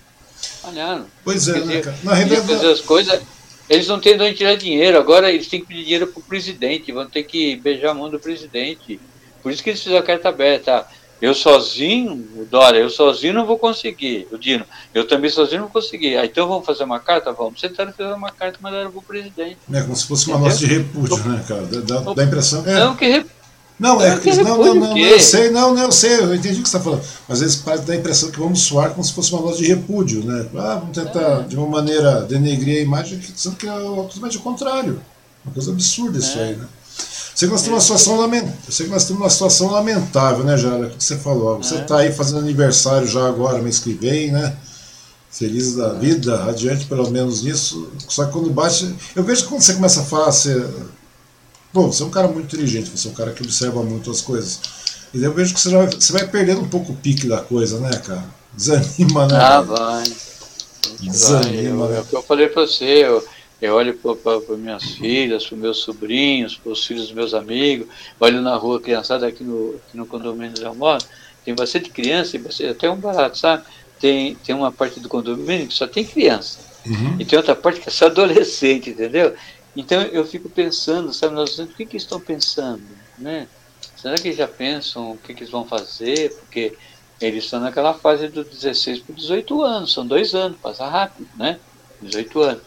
Falharam. 0.63 1.07
Pois 1.25 1.49
é, 1.49 1.61
né, 1.61 1.81
cara? 1.81 1.97
Na 2.03 2.15
realidade. 2.15 2.47
Fazer 2.47 2.73
as 2.73 2.81
coisas, 2.81 3.21
eles 3.69 3.87
não 3.87 4.01
têm 4.01 4.17
de 4.17 4.23
onde 4.23 4.37
tirar 4.37 4.57
dinheiro, 4.57 4.99
agora 4.99 5.31
eles 5.31 5.47
têm 5.49 5.61
que 5.61 5.67
pedir 5.67 5.85
dinheiro 5.85 6.07
para 6.09 6.21
o 6.21 6.25
presidente, 6.25 6.91
vão 6.91 7.07
ter 7.07 7.23
que 7.23 7.57
beijar 7.57 7.91
a 7.91 7.95
mão 7.95 8.11
do 8.11 8.19
presidente. 8.19 9.01
Por 9.43 9.53
isso 9.53 9.63
que 9.63 9.71
eles 9.71 9.83
fizeram 9.83 10.01
a 10.01 10.07
carta 10.07 10.29
aberta. 10.29 10.87
Eu 11.21 11.35
sozinho, 11.35 12.47
Dória, 12.49 12.79
eu 12.79 12.89
sozinho 12.89 13.35
não 13.35 13.45
vou 13.45 13.59
conseguir. 13.59 14.29
O 14.31 14.39
Dino, 14.39 14.65
eu 14.95 15.07
também 15.07 15.29
sozinho 15.29 15.63
não 15.63 15.69
vou 15.69 15.83
conseguir. 15.83 16.17
Ah, 16.17 16.25
então 16.25 16.49
vamos 16.49 16.65
fazer 16.65 16.85
uma 16.85 17.01
carta? 17.01 17.33
Vamos. 17.33 17.61
Sentaram 17.61 17.91
e 17.91 17.93
fizeram 17.93 18.17
uma 18.17 18.31
carta 18.31 18.59
e 18.59 18.63
mandaram 18.63 18.91
para 18.91 19.01
o 19.01 19.03
presidente. 19.03 19.59
É 19.73 19.81
como 19.83 19.97
se 19.97 20.07
fosse 20.07 20.29
uma 20.29 20.39
nota 20.39 20.57
de 20.57 20.67
repúdio, 20.67 21.19
né, 21.29 21.45
cara? 21.47 21.67
Dá, 21.67 22.01
dá 22.13 22.23
a 22.23 22.25
impressão. 22.25 22.65
É. 22.65 22.79
Não, 22.79 22.95
que 22.95 23.07
repúdio. 23.07 23.39
Não, 23.79 24.03
é, 24.03 24.19
que, 24.19 24.35
não, 24.43 24.59
não, 24.59 24.75
não, 24.75 24.99
eu 24.99 25.21
sei, 25.21 25.51
não, 25.51 25.73
não, 25.73 25.85
eu 25.85 25.93
sei, 25.93 26.19
eu 26.19 26.35
entendi 26.35 26.59
o 26.59 26.63
que 26.65 26.69
você 26.69 26.77
está 26.77 26.81
falando. 26.81 27.03
Às 27.29 27.41
vezes 27.41 27.63
dá 27.63 27.93
a 27.93 27.97
impressão 27.97 28.29
que 28.29 28.39
vamos 28.41 28.61
soar 28.63 28.91
como 28.91 29.05
se 29.05 29.13
fosse 29.13 29.33
uma 29.33 29.41
nota 29.41 29.57
de 29.57 29.69
repúdio, 29.69 30.25
né? 30.25 30.49
Ah, 30.57 30.81
vamos 30.81 30.99
tentar, 30.99 31.21
é. 31.21 31.43
de 31.43 31.57
uma 31.57 31.69
maneira, 31.69 32.23
denegrir 32.23 32.79
a 32.79 32.83
imagem, 32.83 33.21
sendo 33.37 33.55
que 33.55 33.69
é 33.69 33.73
totalmente 33.73 34.37
o 34.37 34.41
contrário. 34.41 35.01
Uma 35.45 35.55
coisa 35.55 35.71
absurda 35.71 36.19
isso 36.19 36.37
é. 36.41 36.43
aí, 36.43 36.57
né? 36.57 36.67
Sei 37.39 37.47
que 37.47 37.53
nós 37.53 37.63
temos 37.63 37.77
uma 37.77 37.81
situação 37.81 38.17
lamentável. 38.17 38.57
Sei 38.69 38.87
que 38.87 38.91
nós 38.93 39.33
situação 39.33 39.71
lamentável, 39.71 40.43
né, 40.43 40.57
Jara? 40.57 40.89
O 40.89 40.91
que 40.91 41.05
você 41.05 41.17
falou. 41.17 41.59
Você 41.59 41.77
está 41.77 42.03
é. 42.03 42.09
aí 42.09 42.13
fazendo 42.13 42.41
aniversário 42.41 43.07
já 43.07 43.29
agora, 43.29 43.63
mês 43.63 43.79
que 43.79 43.93
vem, 43.93 44.33
né? 44.33 44.57
Feliz 45.31 45.77
da 45.77 45.93
vida, 45.93 46.47
adiante 46.47 46.87
pelo 46.87 47.09
menos 47.13 47.45
nisso. 47.45 47.93
Só 48.09 48.25
que 48.25 48.33
quando 48.33 48.51
bate. 48.51 48.93
Eu 49.15 49.23
vejo 49.23 49.45
que 49.45 49.51
quando 49.51 49.61
você 49.61 49.75
começa 49.75 50.01
a 50.01 50.05
falar, 50.05 50.33
você. 50.33 50.69
Bom, 51.73 51.93
você 51.93 52.03
é 52.03 52.07
um 52.07 52.11
cara 52.11 52.27
muito 52.27 52.47
inteligente, 52.47 52.91
você 52.91 53.07
é 53.07 53.11
um 53.13 53.15
cara 53.15 53.31
que 53.31 53.41
observa 53.45 53.85
muito 53.85 54.11
as 54.11 54.21
coisas. 54.21 54.59
E 55.15 55.23
eu 55.23 55.33
vejo 55.33 55.55
que 55.55 55.61
você, 55.61 55.71
vai, 55.71 55.87
você 55.87 56.13
vai 56.13 56.27
perdendo 56.27 56.63
um 56.63 56.69
pouco 56.69 56.91
o 56.91 56.97
pique 56.97 57.29
da 57.29 57.39
coisa, 57.39 57.79
né, 57.79 57.91
cara? 58.05 58.25
Desanima, 58.53 59.29
né? 59.29 59.37
Ah, 59.37 59.61
vai. 59.61 60.13
Desanima, 60.99 61.87
vai. 61.87 61.99
Eu, 61.99 62.03
né? 62.03 62.09
É 62.13 62.17
eu 62.17 62.23
falei 62.25 62.49
pra 62.49 62.63
você, 62.63 62.85
eu 62.85 63.25
eu 63.61 63.75
olho 63.75 63.95
para 63.95 64.57
minhas 64.57 64.85
filhas, 64.93 65.47
para 65.47 65.57
meus 65.57 65.79
sobrinhos, 65.79 66.57
para 66.57 66.73
os 66.73 66.87
filhos 66.87 67.05
dos 67.05 67.13
meus 67.13 67.35
amigos, 67.35 67.89
olho 68.21 68.41
na 68.41 68.55
rua, 68.57 68.81
criançada 68.81 69.27
aqui 69.27 69.43
no, 69.43 69.75
aqui 69.77 69.97
no 69.97 70.07
condomínio 70.07 70.51
onde 70.51 70.63
eu 70.63 70.75
moro, 70.75 71.05
tem 71.45 71.55
bastante 71.55 71.91
criança, 71.91 72.37
e 72.37 72.39
bastante, 72.39 72.71
até 72.71 72.91
um 72.91 72.97
barato, 72.97 73.37
sabe? 73.37 73.65
Tem, 73.99 74.37
tem 74.37 74.55
uma 74.55 74.71
parte 74.71 75.01
do 75.01 75.09
condomínio 75.09 75.67
que 75.67 75.75
só 75.75 75.87
tem 75.87 76.05
criança, 76.05 76.61
uhum. 76.87 77.17
e 77.19 77.25
tem 77.25 77.37
outra 77.37 77.57
parte 77.57 77.81
que 77.81 77.89
é 77.89 77.93
só 77.93 78.07
adolescente, 78.07 78.91
entendeu? 78.91 79.35
Então 79.75 80.03
eu 80.03 80.25
fico 80.25 80.49
pensando, 80.49 81.13
sabe, 81.13 81.35
nós, 81.35 81.59
o 81.59 81.67
que, 81.67 81.85
que 81.85 81.97
estão 81.97 82.21
pensando, 82.21 82.83
né? 83.19 83.49
Será 83.97 84.15
que 84.17 84.33
já 84.33 84.47
pensam 84.47 85.13
o 85.13 85.19
que, 85.19 85.35
que 85.35 85.43
eles 85.43 85.51
vão 85.51 85.65
fazer? 85.65 86.33
Porque 86.37 86.75
eles 87.21 87.45
estão 87.45 87.59
naquela 87.59 87.95
fase 87.95 88.29
do 88.29 88.45
16 88.45 89.01
para 89.01 89.15
18 89.15 89.63
anos, 89.63 89.93
são 89.93 90.07
dois 90.07 90.35
anos, 90.35 90.57
passa 90.61 90.89
rápido, 90.89 91.29
né? 91.37 91.59
18 92.01 92.41
anos. 92.41 92.63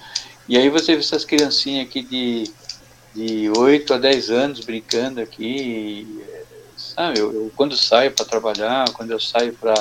E 0.51 0.57
aí 0.57 0.67
você 0.67 0.95
vê 0.95 0.99
essas 0.99 1.23
criancinhas 1.23 1.87
aqui 1.87 2.01
de, 2.01 2.51
de 3.15 3.49
8 3.57 3.93
a 3.93 3.97
10 3.97 4.29
anos 4.31 4.59
brincando 4.59 5.21
aqui. 5.21 6.05
sabe, 6.75 7.21
eu, 7.21 7.33
eu 7.33 7.51
quando 7.55 7.77
saio 7.77 8.11
para 8.11 8.25
trabalhar, 8.25 8.91
quando 8.91 9.11
eu 9.11 9.19
saio 9.19 9.53
para 9.53 9.73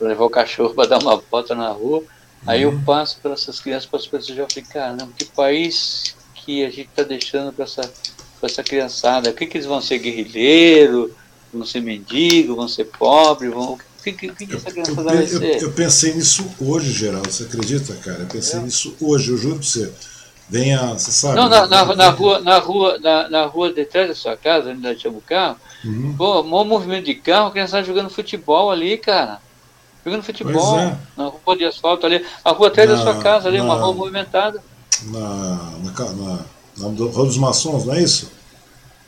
levar 0.00 0.24
o 0.24 0.30
cachorro 0.30 0.70
para 0.76 0.90
dar 0.90 1.02
uma 1.02 1.16
volta 1.16 1.52
na 1.52 1.70
rua, 1.70 2.04
aí 2.46 2.62
eu 2.62 2.70
uhum. 2.70 2.84
passo 2.84 3.18
para 3.20 3.32
essas 3.32 3.58
crianças, 3.58 3.86
para 3.86 3.98
as 3.98 4.06
pessoas 4.06 4.38
já 4.38 4.46
ficam, 4.48 4.70
caramba, 4.70 5.08
que 5.18 5.24
país 5.24 6.14
que 6.32 6.64
a 6.64 6.70
gente 6.70 6.90
está 6.90 7.02
deixando 7.02 7.52
para 7.52 7.64
essa, 7.64 7.92
essa 8.40 8.62
criançada? 8.62 9.30
O 9.30 9.34
que, 9.34 9.46
que 9.46 9.56
eles 9.56 9.66
vão 9.66 9.80
ser 9.80 9.98
guerrilheiro? 9.98 11.12
Vão 11.52 11.66
ser 11.66 11.80
mendigo? 11.80 12.54
Vão 12.54 12.68
ser 12.68 12.84
pobre? 12.84 13.48
Vão, 13.48 13.76
que, 14.12 14.28
que, 14.28 14.46
que 14.46 14.56
essa 14.56 14.70
criança 14.70 14.94
vai 14.94 15.26
ser? 15.26 15.42
Eu, 15.42 15.68
eu, 15.68 15.72
pensei 15.72 16.14
nisso 16.14 16.50
hoje, 16.60 16.92
Geraldo, 16.92 17.30
você 17.30 17.44
acredita, 17.44 17.94
cara? 17.96 18.20
Eu 18.20 18.26
pensei 18.26 18.58
é. 18.58 18.62
nisso 18.62 18.94
hoje, 19.00 19.30
eu 19.30 19.36
juro 19.36 19.56
pra 19.56 19.64
você. 19.64 19.92
Venha, 20.48 20.94
você 20.94 21.10
sabe. 21.10 21.36
Não, 21.36 21.48
na, 21.48 21.66
na, 21.66 21.94
na 21.94 22.08
rua, 22.10 22.40
na 22.40 22.58
rua, 22.58 22.98
na, 22.98 23.28
na 23.28 23.46
rua 23.46 23.72
detrás 23.72 24.08
da 24.08 24.14
sua 24.14 24.36
casa, 24.36 24.70
onde 24.70 24.80
nós 24.80 25.04
o 25.04 25.20
carro, 25.20 25.56
uhum. 25.84 26.14
pô, 26.16 26.42
maior 26.42 26.64
movimento 26.64 27.04
de 27.04 27.14
carro, 27.14 27.48
a 27.48 27.50
criança 27.50 27.82
jogando 27.82 28.08
futebol 28.08 28.70
ali, 28.70 28.96
cara. 28.96 29.40
Jogando 30.04 30.22
futebol, 30.22 30.78
é. 30.78 30.96
na 31.16 31.26
rua 31.26 31.56
de 31.56 31.64
asfalto 31.64 32.06
ali, 32.06 32.24
a 32.42 32.50
rua 32.52 32.68
atrás 32.68 32.88
da 32.88 32.96
sua 32.96 33.16
casa 33.16 33.48
ali, 33.48 33.60
uma 33.60 33.74
rua 33.74 33.92
movimentada. 33.92 34.62
Na, 35.04 35.72
na, 35.84 36.12
na, 36.12 36.38
na 36.78 36.88
Rua 36.88 37.26
dos 37.26 37.36
Maçons, 37.36 37.84
não 37.84 37.94
é 37.94 38.02
isso? 38.02 38.30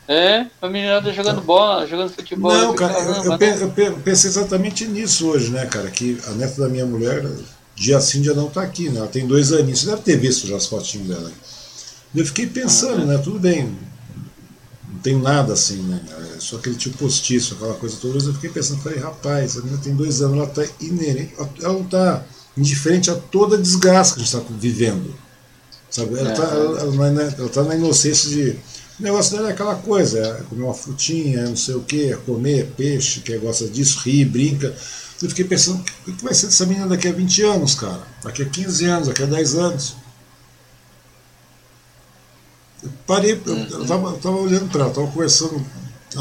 É, 0.07 0.47
a 0.61 0.67
meninada 0.67 1.13
jogando 1.13 1.41
bola, 1.41 1.87
jogando 1.87 2.11
futebol. 2.11 2.51
Não, 2.51 2.75
cara, 2.75 2.99
eu, 2.99 3.37
eu, 3.37 3.73
eu, 3.77 3.97
pensei 3.99 4.29
exatamente 4.29 4.85
nisso 4.85 5.27
hoje, 5.27 5.51
né, 5.51 5.65
cara? 5.65 5.89
Que 5.89 6.17
a 6.27 6.31
neta 6.31 6.61
da 6.61 6.67
minha 6.67 6.85
mulher, 6.85 7.25
dia 7.75 7.99
sim, 8.01 8.21
dia 8.21 8.33
não 8.33 8.49
tá 8.49 8.61
aqui, 8.61 8.89
né? 8.89 8.99
Ela 8.99 9.07
tem 9.07 9.27
dois 9.27 9.53
aninhos. 9.53 9.81
Você 9.81 9.85
deve 9.85 10.01
ter 10.01 10.17
visto 10.17 10.47
já 10.47 10.57
as 10.57 10.65
fotinhas 10.65 11.07
dela. 11.07 11.31
Eu 12.13 12.25
fiquei 12.25 12.45
pensando, 12.45 13.05
né? 13.05 13.17
Tudo 13.19 13.39
bem, 13.39 13.77
não 14.89 14.99
tem 14.99 15.17
nada 15.17 15.53
assim, 15.53 15.81
né? 15.83 16.01
É 16.35 16.39
só 16.39 16.57
aquele 16.57 16.75
tipo 16.75 16.97
postiço, 16.97 17.53
aquela 17.53 17.75
coisa 17.75 17.95
toda. 18.01 18.15
Mas 18.15 18.25
eu 18.25 18.33
fiquei 18.33 18.49
pensando, 18.49 18.81
falei, 18.81 18.99
rapaz, 18.99 19.55
a 19.57 19.61
menina 19.61 19.81
tem 19.81 19.95
dois 19.95 20.21
anos, 20.21 20.37
ela 20.37 20.47
tá 20.47 20.65
inerente, 20.81 21.33
ela 21.61 21.73
não 21.73 21.85
tá 21.85 22.25
indiferente 22.57 23.09
a 23.09 23.15
toda 23.15 23.55
a 23.55 23.61
desgraça 23.61 24.15
que 24.15 24.21
a 24.21 24.23
gente 24.25 24.35
está 24.35 24.53
vivendo. 24.59 25.15
Sabe? 25.89 26.19
Ela, 26.19 26.31
é, 26.31 26.33
tá, 26.33 26.43
ela, 26.43 26.79
ela, 26.81 27.21
ela 27.37 27.49
tá 27.49 27.63
na 27.63 27.75
inocência 27.75 28.29
de 28.29 28.59
o 29.01 29.03
negócio 29.03 29.35
dela 29.35 29.49
é 29.49 29.53
aquela 29.53 29.75
coisa, 29.75 30.19
é 30.19 30.43
comer 30.43 30.63
uma 30.63 30.75
frutinha, 30.75 31.49
não 31.49 31.55
sei 31.55 31.73
o 31.73 31.81
que, 31.81 32.11
é 32.11 32.15
comer 32.15 32.71
peixe, 32.77 33.21
que 33.21 33.35
gosta 33.39 33.67
disso, 33.67 33.99
rir, 34.05 34.25
brinca. 34.25 34.75
Eu 35.19 35.29
fiquei 35.29 35.43
pensando, 35.43 35.83
o 36.07 36.13
que 36.13 36.23
vai 36.23 36.35
ser 36.35 36.45
dessa 36.45 36.67
menina 36.67 36.87
daqui 36.87 37.07
a 37.07 37.11
20 37.11 37.41
anos, 37.41 37.73
cara? 37.73 38.03
Daqui 38.23 38.43
a 38.43 38.45
15 38.45 38.85
anos, 38.85 39.07
daqui 39.07 39.23
a 39.23 39.25
10 39.25 39.55
anos? 39.55 39.95
Eu 42.83 42.91
parei, 43.07 43.41
eu, 43.43 43.57
eu, 43.57 43.85
tava, 43.87 44.09
eu 44.09 44.17
tava 44.17 44.37
olhando 44.37 44.69
para 44.69 44.81
ela, 44.81 44.93
tava 44.93 45.07
conversando, 45.07 45.65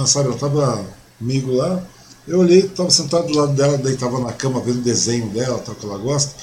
sabe, 0.07 0.28
ela 0.28 0.39
tava 0.39 0.86
comigo 1.19 1.52
lá, 1.52 1.82
eu 2.27 2.39
olhei, 2.39 2.62
tava 2.62 2.90
sentado 2.90 3.27
do 3.27 3.39
lado 3.39 3.52
dela, 3.52 3.77
daí 3.77 3.97
tava 3.97 4.20
na 4.20 4.32
cama 4.32 4.61
vendo 4.61 4.78
o 4.78 4.82
desenho 4.82 5.28
dela, 5.28 5.59
tal, 5.59 5.74
que 5.74 5.85
ela 5.85 5.98
gosta. 5.98 6.35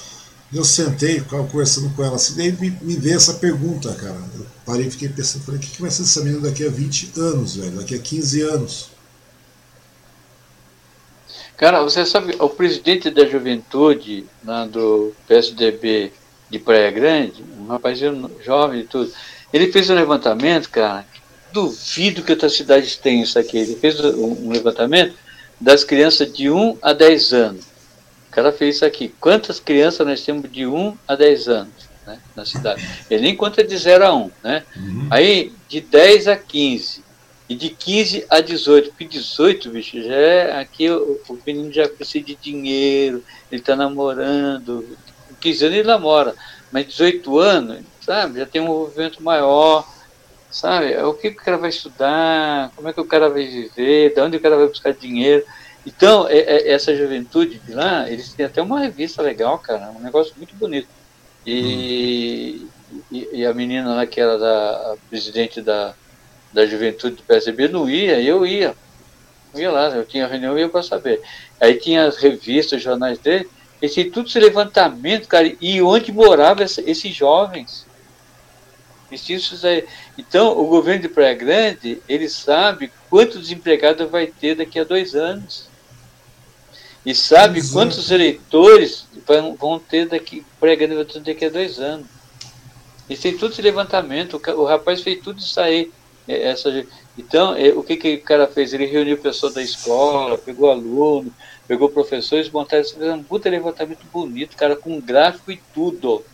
Eu 0.53 0.64
sentei, 0.64 1.19
conversando 1.22 1.94
com 1.94 2.03
ela 2.03 2.15
assim, 2.15 2.36
daí 2.36 2.52
me, 2.53 2.69
me 2.82 2.95
veio 2.95 3.18
essa 3.18 3.34
pergunta, 3.34 3.94
cara. 3.95 4.15
Eu 4.36 4.45
parei 4.65 4.88
e 4.88 4.91
fiquei 4.91 5.10
pensando, 5.10 5.44
falei, 5.44 5.60
o 5.60 5.64
que, 5.64 5.72
que 5.72 5.82
vai 5.82 5.91
ser 5.91 6.03
essa 6.03 6.24
menina 6.24 6.41
daqui 6.41 6.65
a 6.65 6.69
20 6.69 7.11
anos, 7.19 7.56
velho? 7.57 7.72
Daqui 7.72 7.95
a 7.95 7.99
15 7.99 8.41
anos? 8.41 8.90
Cara, 11.57 11.84
você 11.84 12.06
sabe, 12.06 12.36
o 12.40 12.49
presidente 12.49 13.10
da 13.10 13.26
juventude 13.26 14.26
lá 14.45 14.65
do 14.65 15.11
PSDB 15.28 16.14
de 16.49 16.60
Praia 16.60 16.91
Grande, 16.91 17.44
um 17.60 17.68
rapazinho 17.68 18.32
jovem 18.45 18.82
e 18.82 18.84
tudo, 18.84 19.11
ele 19.52 19.72
fez 19.72 19.90
um 19.90 19.95
levantamento, 19.95 20.69
cara, 20.69 21.06
duvido 21.52 22.22
que 22.22 22.32
outras 22.32 22.53
cidades 22.53 22.95
tenham 22.95 23.24
isso 23.24 23.40
aqui. 23.40 23.57
Ele 23.57 23.76
fez 23.76 23.99
um 23.99 24.49
levantamento 24.49 25.15
das 25.60 25.84
crianças 25.84 26.32
de 26.32 26.49
1 26.49 26.78
a 26.82 26.94
10 26.94 27.34
anos. 27.34 27.65
Cara 28.38 28.51
fez 28.51 28.76
isso 28.76 28.85
aqui. 28.85 29.11
Quantas 29.19 29.59
crianças 29.59 30.05
nós 30.05 30.23
temos 30.23 30.51
de 30.51 30.64
1 30.68 30.95
a 31.07 31.15
10 31.15 31.47
anos 31.47 31.73
né, 32.05 32.19
na 32.35 32.45
cidade? 32.45 32.88
Ele 33.09 33.23
nem 33.23 33.35
conta 33.35 33.64
de 33.64 33.76
0 33.76 34.05
a 34.05 34.14
1. 34.14 34.31
Né? 34.43 34.64
Uhum. 34.76 35.07
Aí, 35.09 35.51
de 35.68 35.81
10 35.81 36.27
a 36.27 36.35
15. 36.35 37.03
E 37.49 37.55
de 37.55 37.72
15 37.72 38.27
a 38.30 38.39
18. 38.39 38.89
Porque 38.89 39.05
18, 39.05 39.72
bicho, 39.72 40.03
já 40.03 40.14
é. 40.14 40.59
Aqui 40.59 40.88
o, 40.88 41.19
o 41.27 41.39
menino 41.47 41.73
já 41.73 41.89
precisa 41.89 42.26
de 42.26 42.35
dinheiro, 42.35 43.23
ele 43.51 43.59
está 43.59 43.76
namorando. 43.76 44.88
15 45.39 45.65
anos 45.65 45.77
ele 45.80 45.88
namora. 45.88 46.35
Mas 46.72 46.85
18 46.85 47.39
anos, 47.39 47.80
sabe, 48.01 48.38
já 48.38 48.45
tem 48.45 48.61
um 48.61 48.68
movimento 48.68 49.23
maior 49.23 49.84
sabe? 50.51 50.95
O 50.97 51.14
que 51.15 51.30
o 51.30 51.35
cara 51.35 51.57
vai 51.57 51.69
estudar, 51.69 52.72
como 52.76 52.88
é 52.88 52.93
que 52.93 53.01
o 53.01 53.05
cara 53.05 53.30
vai 53.30 53.45
viver, 53.45 54.14
de 54.14 54.22
onde 54.22 54.38
o 54.38 54.39
cara 54.39 54.57
vai 54.57 54.68
buscar 54.68 54.93
dinheiro. 54.93 55.43
Então, 55.88 56.27
é, 56.27 56.39
é, 56.39 56.72
essa 56.73 56.93
juventude 56.93 57.59
de 57.59 57.73
lá, 57.73 58.11
eles 58.11 58.34
têm 58.34 58.45
até 58.45 58.61
uma 58.61 58.81
revista 58.81 59.22
legal, 59.22 59.57
cara, 59.57 59.89
um 59.91 60.01
negócio 60.01 60.34
muito 60.35 60.53
bonito. 60.53 60.89
E, 61.45 62.61
hum. 62.91 62.99
e, 63.09 63.30
e, 63.31 63.45
a 63.45 63.53
menina 63.53 63.95
lá, 63.95 64.05
que 64.05 64.19
era 64.19 64.38
da 64.38 64.97
presidente 65.09 65.61
da, 65.61 65.93
da 66.51 66.65
juventude 66.65 67.15
do 67.15 67.23
PSB, 67.23 67.69
não 67.69 67.89
ia, 67.89 68.19
eu 68.19 68.45
ia. 68.45 68.76
Eu 69.53 69.61
ia 69.61 69.72
lá, 69.72 69.88
eu 69.95 70.05
tinha 70.05 70.27
reunião, 70.27 70.51
eu 70.51 70.59
ia 70.59 70.69
para 70.69 70.84
saber. 70.84 71.22
Aí 71.57 71.76
tinha 71.76 72.05
as 72.05 72.18
revistas, 72.18 72.84
jornais 72.84 73.18
dele, 73.18 73.49
e 73.81 73.88
tinha 73.88 74.11
tudo 74.11 74.27
esse 74.27 74.39
levantamento, 74.41 75.26
cara, 75.26 75.55
e 75.61 75.81
onde 75.81 76.11
moravam 76.11 76.65
esses 76.65 77.15
jovens. 77.15 77.88
Então, 80.18 80.59
o 80.59 80.68
governo 80.68 81.03
de 81.03 81.07
Praia 81.07 81.34
Grande, 81.34 82.01
ele 82.09 82.27
sabe 82.27 82.91
quantos 83.09 83.39
desempregados 83.39 84.09
vai 84.09 84.27
ter 84.27 84.55
daqui 84.55 84.77
a 84.81 84.84
dois 84.84 85.15
anos. 85.15 85.66
E 87.07 87.15
sabe 87.15 87.59
Exato. 87.59 87.73
quantos 87.73 88.11
eleitores 88.11 89.07
vão, 89.57 89.79
ter 89.79 90.09
daqui, 90.09 90.45
ter 90.59 91.19
daqui 91.21 91.45
a 91.45 91.49
dois 91.49 91.79
anos. 91.79 92.05
E 93.09 93.15
tem 93.15 93.38
todo 93.38 93.53
esse 93.53 93.61
levantamento, 93.61 94.41
o, 94.57 94.65
rapaz 94.65 95.01
fez 95.01 95.21
tudo 95.23 95.39
isso 95.39 95.57
aí. 95.57 95.89
É, 96.27 96.49
essa, 96.49 96.85
então, 97.17 97.55
é, 97.55 97.69
o 97.69 97.81
que, 97.81 97.95
que 97.95 98.15
o 98.15 98.21
cara 98.21 98.45
fez? 98.45 98.73
Ele 98.73 98.85
reuniu 98.85 99.15
o 99.15 99.21
pessoal 99.21 99.53
da 99.53 99.63
escola, 99.63 100.38
pegou 100.38 100.69
aluno, 100.69 101.34
pegou 101.65 101.88
professores, 101.88 102.49
montaram 102.49 102.84
um 103.15 103.23
puta 103.23 103.49
levantamento 103.49 104.05
bonito, 104.11 104.57
cara, 104.57 104.75
com 104.75 104.99
gráfico 104.99 105.49
e 105.49 105.61
tudo. 105.73 106.25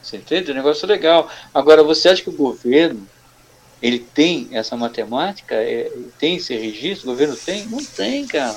Você 0.00 0.16
entende? 0.16 0.50
Um 0.50 0.54
negócio 0.54 0.88
legal. 0.88 1.30
Agora, 1.52 1.82
você 1.82 2.08
acha 2.08 2.22
que 2.22 2.30
o 2.30 2.32
governo 2.32 3.06
ele 3.82 3.98
tem 3.98 4.48
essa 4.50 4.74
matemática? 4.78 5.54
É, 5.56 5.92
tem 6.18 6.36
esse 6.36 6.56
registro? 6.56 7.10
O 7.10 7.12
governo 7.12 7.36
tem? 7.36 7.66
Não 7.66 7.84
tem, 7.84 8.26
cara. 8.26 8.56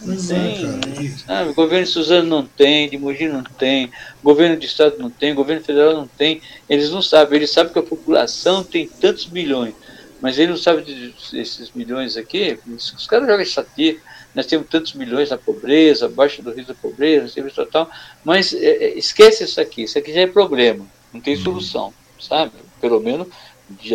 Não 0.00 0.16
tem. 0.16 1.10
Sabe? 1.10 1.50
O 1.50 1.54
governo 1.54 1.84
de 1.84 1.90
Suzano 1.90 2.28
não 2.28 2.46
tem, 2.46 2.88
de 2.88 2.98
Mogi 2.98 3.28
não 3.28 3.42
tem, 3.42 3.90
governo 4.22 4.56
de 4.56 4.66
Estado 4.66 4.96
não 4.98 5.10
tem, 5.10 5.34
governo 5.34 5.64
federal 5.64 5.94
não 5.94 6.06
tem. 6.06 6.40
Eles 6.68 6.90
não 6.90 7.02
sabem. 7.02 7.36
Eles 7.36 7.50
sabem 7.50 7.72
que 7.72 7.78
a 7.78 7.82
população 7.82 8.62
tem 8.62 8.86
tantos 8.86 9.26
milhões, 9.26 9.74
mas 10.20 10.38
eles 10.38 10.50
não 10.50 10.56
sabem 10.56 10.84
desses 11.32 11.70
milhões 11.74 12.16
aqui. 12.16 12.58
Os 12.68 13.06
caras 13.06 13.26
jogam 13.26 13.42
estatística 13.42 14.16
nós 14.36 14.44
temos 14.44 14.68
tantos 14.68 14.92
milhões 14.92 15.30
na 15.30 15.38
pobreza, 15.38 16.04
abaixo 16.04 16.42
do 16.42 16.52
risco 16.52 16.74
da 16.74 16.78
pobreza, 16.78 17.26
serviço 17.26 17.56
total, 17.56 17.90
mas 18.22 18.52
é, 18.52 18.58
é, 18.58 18.98
esquece 18.98 19.44
isso 19.44 19.58
aqui, 19.58 19.84
isso 19.84 19.98
aqui 19.98 20.12
já 20.12 20.20
é 20.20 20.26
problema, 20.26 20.86
não 21.10 21.22
tem 21.22 21.34
solução, 21.36 21.92
sabe? 22.20 22.52
Pelo 22.78 23.00
menos, 23.00 23.28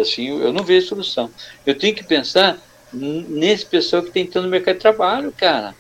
assim, 0.01 0.41
eu 0.41 0.51
não 0.51 0.63
vejo 0.63 0.87
solução. 0.87 1.29
Eu 1.63 1.77
tenho 1.77 1.95
que 1.95 2.03
pensar 2.03 2.59
nesse 2.91 3.67
pessoal 3.67 4.01
que 4.01 4.07
está 4.07 4.19
entrando 4.19 4.45
no 4.45 4.49
mercado 4.49 4.77
de 4.77 4.81
trabalho, 4.81 5.31
cara. 5.31 5.75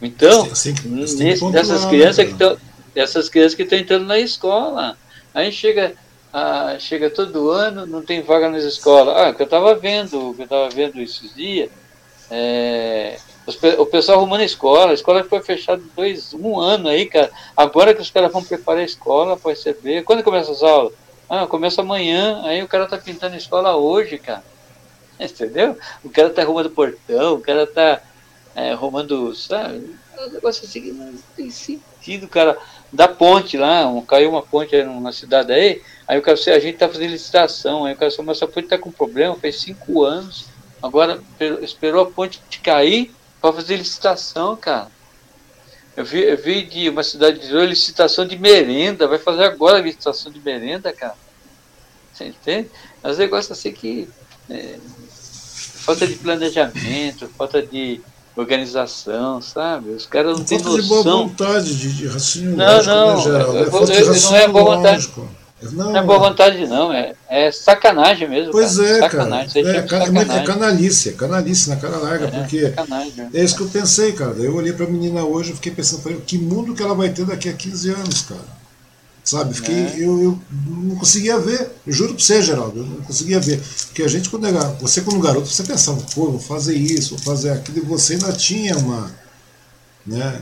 Então, 0.00 0.44
você 0.44 0.72
tem, 0.72 0.90
você 0.96 1.24
nesse, 1.24 1.50
dessas 1.50 1.84
crianças 1.84 2.24
que 2.24 2.32
estão 2.32 2.56
essas 2.94 3.28
crianças 3.28 3.54
que 3.54 3.62
estão 3.62 3.78
entrando 3.78 4.06
na 4.06 4.18
escola. 4.18 4.96
Aí 5.32 5.52
chega, 5.52 5.94
ah, 6.32 6.76
chega 6.78 7.10
todo 7.10 7.50
ano, 7.50 7.86
não 7.86 8.02
tem 8.02 8.22
vaga 8.22 8.48
nas 8.48 8.64
escolas. 8.64 9.16
Ah, 9.16 9.32
que 9.32 9.42
eu 9.42 9.44
estava 9.44 9.74
vendo, 9.74 10.34
que 10.34 10.42
eu 10.42 10.44
estava 10.44 10.68
vendo 10.68 11.00
esses 11.00 11.34
dias, 11.34 11.70
é, 12.30 13.18
o 13.78 13.86
pessoal 13.86 14.18
arrumando 14.18 14.40
a 14.40 14.44
escola, 14.44 14.90
a 14.90 14.94
escola 14.94 15.24
foi 15.24 15.40
fechada 15.40 15.82
dois, 15.96 16.34
um 16.34 16.58
ano 16.58 16.88
aí, 16.88 17.06
cara. 17.06 17.30
Agora 17.56 17.94
que 17.94 18.02
os 18.02 18.10
caras 18.10 18.32
vão 18.32 18.42
preparar 18.42 18.82
a 18.82 18.84
escola 18.84 19.36
para 19.36 19.52
receber. 19.52 20.02
Quando 20.02 20.22
começa 20.22 20.50
as 20.52 20.62
aulas? 20.62 20.92
Ah, 21.28 21.46
começa 21.46 21.82
amanhã, 21.82 22.42
aí 22.44 22.62
o 22.62 22.68
cara 22.68 22.86
tá 22.86 22.98
pintando 22.98 23.34
a 23.34 23.38
escola 23.38 23.76
hoje, 23.76 24.18
cara. 24.18 24.44
Entendeu? 25.20 25.76
O 26.04 26.10
cara 26.10 26.30
tá 26.30 26.42
arrumando 26.42 26.66
o 26.66 26.70
portão, 26.70 27.34
o 27.34 27.40
cara 27.40 27.66
tá 27.66 28.02
é, 28.54 28.72
arrumando, 28.72 29.34
sabe? 29.34 29.96
Um 30.18 30.30
negócio 30.30 30.64
assim 30.64 30.82
que 30.82 30.92
não 30.92 31.14
tem 31.36 31.50
sentido, 31.50 32.28
cara. 32.28 32.58
Da 32.92 33.06
ponte 33.06 33.56
lá, 33.56 33.86
um, 33.86 34.00
caiu 34.00 34.30
uma 34.30 34.42
ponte 34.42 34.74
aí 34.74 34.82
numa 34.82 35.12
cidade 35.12 35.52
aí, 35.52 35.82
aí 36.06 36.18
o 36.18 36.22
cara, 36.22 36.38
a 36.38 36.58
gente 36.58 36.78
tá 36.78 36.88
fazendo 36.88 37.10
licitação, 37.10 37.84
aí 37.84 37.94
o 37.94 37.96
cara, 37.96 38.12
mas 38.24 38.38
essa 38.38 38.46
ponte 38.46 38.68
tá 38.68 38.78
com 38.78 38.90
problema, 38.90 39.36
faz 39.36 39.60
cinco 39.60 40.02
anos 40.02 40.46
Agora 40.82 41.20
esperou 41.60 42.02
a 42.02 42.10
ponte 42.10 42.40
cair 42.62 43.12
para 43.40 43.52
fazer 43.52 43.76
licitação, 43.76 44.56
cara. 44.56 44.90
Eu 45.96 46.04
vi, 46.04 46.20
eu 46.20 46.36
vi 46.36 46.62
de 46.62 46.88
uma 46.88 47.02
cidade 47.02 47.40
de 47.40 47.66
licitação 47.66 48.24
de 48.24 48.38
merenda, 48.38 49.08
vai 49.08 49.18
fazer 49.18 49.44
agora 49.44 49.78
a 49.78 49.82
licitação 49.82 50.30
de 50.30 50.40
merenda, 50.40 50.92
cara. 50.92 51.16
Você 52.12 52.26
entende? 52.26 52.70
Mas 53.02 53.18
negócios 53.18 53.50
assim 53.50 53.72
que. 53.72 54.08
É, 54.48 54.78
falta 55.80 56.06
de 56.06 56.14
planejamento, 56.14 57.28
falta 57.36 57.60
de 57.60 58.00
organização, 58.40 59.40
sabe? 59.42 59.90
Os 59.90 60.06
caras 60.06 60.38
não 60.38 60.44
têm 60.44 60.58
noção. 60.58 60.80
de 60.80 60.88
boa 60.88 61.02
vontade, 61.02 61.76
de, 61.76 61.92
de 61.92 62.06
raciocínio 62.06 62.56
não, 62.56 62.66
lógico, 62.66 62.94
não, 62.94 63.16
né, 63.16 63.22
geral. 63.22 63.56
Eu, 63.56 63.64
eu, 63.64 63.64
eu, 63.64 64.22
não 64.22 64.36
é 64.36 64.48
boa 64.48 64.76
vontade. 64.76 65.10
Não, 65.60 65.92
não 65.92 65.96
é 65.96 66.02
boa 66.04 66.18
vontade, 66.20 66.66
não. 66.68 66.92
É, 66.92 67.14
é 67.28 67.50
sacanagem 67.50 68.28
mesmo. 68.28 68.52
Pois 68.52 68.76
cara. 68.76 68.88
é, 68.88 68.98
sacanagem. 69.00 69.64
cara. 69.64 69.76
É, 69.76 69.80
é, 69.80 69.88
sacanagem. 69.88 70.36
é 70.36 70.44
canalice, 70.44 71.08
é 71.08 71.12
canalice 71.12 71.68
na 71.68 71.76
cara 71.76 71.96
larga, 71.96 72.26
é, 72.26 72.30
porque 72.30 72.58
é, 72.58 73.38
é 73.38 73.44
isso 73.44 73.56
que 73.56 73.62
eu 73.62 73.68
pensei, 73.68 74.12
cara. 74.12 74.34
Eu 74.38 74.54
olhei 74.54 74.72
pra 74.72 74.86
menina 74.86 75.24
hoje 75.24 75.50
e 75.50 75.54
fiquei 75.54 75.72
pensando, 75.72 76.02
falei, 76.02 76.20
que 76.24 76.38
mundo 76.38 76.74
que 76.74 76.82
ela 76.82 76.94
vai 76.94 77.08
ter 77.08 77.26
daqui 77.26 77.48
a 77.48 77.52
15 77.52 77.90
anos, 77.90 78.22
cara. 78.22 78.58
Sabe? 79.28 79.52
Fiquei, 79.52 79.74
é. 79.74 79.96
eu, 79.98 80.22
eu 80.22 80.38
não 80.50 80.96
conseguia 80.96 81.38
ver. 81.38 81.70
Eu 81.86 81.92
juro 81.92 82.14
pra 82.14 82.24
você, 82.24 82.40
Geraldo, 82.40 82.78
eu 82.78 82.86
não 82.86 83.02
conseguia 83.02 83.38
ver. 83.38 83.62
Porque 83.88 84.02
a 84.02 84.08
gente, 84.08 84.30
quando 84.30 84.46
é, 84.46 84.52
você, 84.80 85.02
como 85.02 85.20
garoto, 85.20 85.46
você 85.46 85.62
pensava, 85.64 86.00
pô, 86.14 86.30
vou 86.30 86.40
fazer 86.40 86.74
isso, 86.74 87.14
vou 87.14 87.18
fazer 87.18 87.50
aquilo, 87.50 87.76
e 87.76 87.80
você 87.82 88.14
ainda 88.14 88.32
tinha 88.32 88.74
uma. 88.78 89.10
Né, 90.06 90.40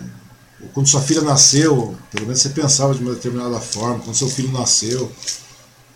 quando 0.72 0.86
sua 0.86 1.00
filha 1.00 1.20
nasceu, 1.20 1.96
pelo 2.12 2.26
menos 2.26 2.40
você 2.40 2.50
pensava 2.50 2.94
de 2.94 3.02
uma 3.02 3.12
determinada 3.12 3.58
forma, 3.58 3.98
quando 3.98 4.14
seu 4.14 4.30
filho 4.30 4.52
nasceu. 4.52 5.10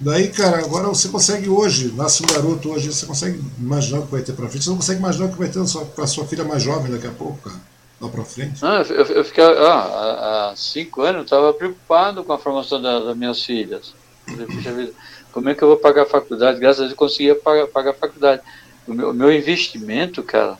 Daí, 0.00 0.26
cara, 0.28 0.58
agora 0.58 0.88
você 0.88 1.08
consegue 1.08 1.48
hoje, 1.48 1.92
nasce 1.92 2.24
um 2.24 2.26
garoto 2.26 2.70
hoje, 2.70 2.92
você 2.92 3.06
consegue 3.06 3.40
imaginar 3.56 4.00
o 4.00 4.06
que 4.06 4.10
vai 4.10 4.22
ter 4.22 4.32
pra 4.32 4.48
frente, 4.48 4.64
você 4.64 4.70
não 4.70 4.78
consegue 4.78 4.98
imaginar 4.98 5.26
o 5.26 5.32
que 5.32 5.38
vai 5.38 5.48
ter 5.48 5.62
para 5.94 6.06
sua 6.08 6.26
filha 6.26 6.42
mais 6.42 6.60
jovem 6.60 6.90
daqui 6.90 7.06
a 7.06 7.12
pouco, 7.12 7.38
cara, 7.48 7.60
lá 8.00 8.08
pra 8.08 8.24
frente. 8.24 8.62
Eu, 8.62 9.06
eu 9.06 9.24
fiquei, 9.24 9.44
ah, 9.44 10.50
há 10.50 10.56
cinco 10.56 11.02
anos 11.02 11.16
eu 11.16 11.24
estava 11.24 11.52
preocupado 11.52 12.24
com 12.24 12.32
a 12.32 12.38
formação 12.38 12.80
da, 12.80 13.00
das 13.00 13.16
minhas 13.16 13.44
filhas. 13.44 13.94
Como 15.32 15.48
é 15.48 15.54
que 15.54 15.62
eu 15.62 15.68
vou 15.68 15.76
pagar 15.76 16.02
a 16.02 16.06
faculdade? 16.06 16.58
Graças 16.58 16.78
a 16.78 16.82
Deus 16.82 16.92
eu 16.92 16.96
conseguia 16.96 17.34
pagar, 17.34 17.66
pagar 17.66 17.90
a 17.90 17.94
faculdade. 17.94 18.42
O 18.86 18.94
meu, 18.94 19.10
o 19.10 19.14
meu 19.14 19.32
investimento, 19.32 20.22
cara, 20.22 20.58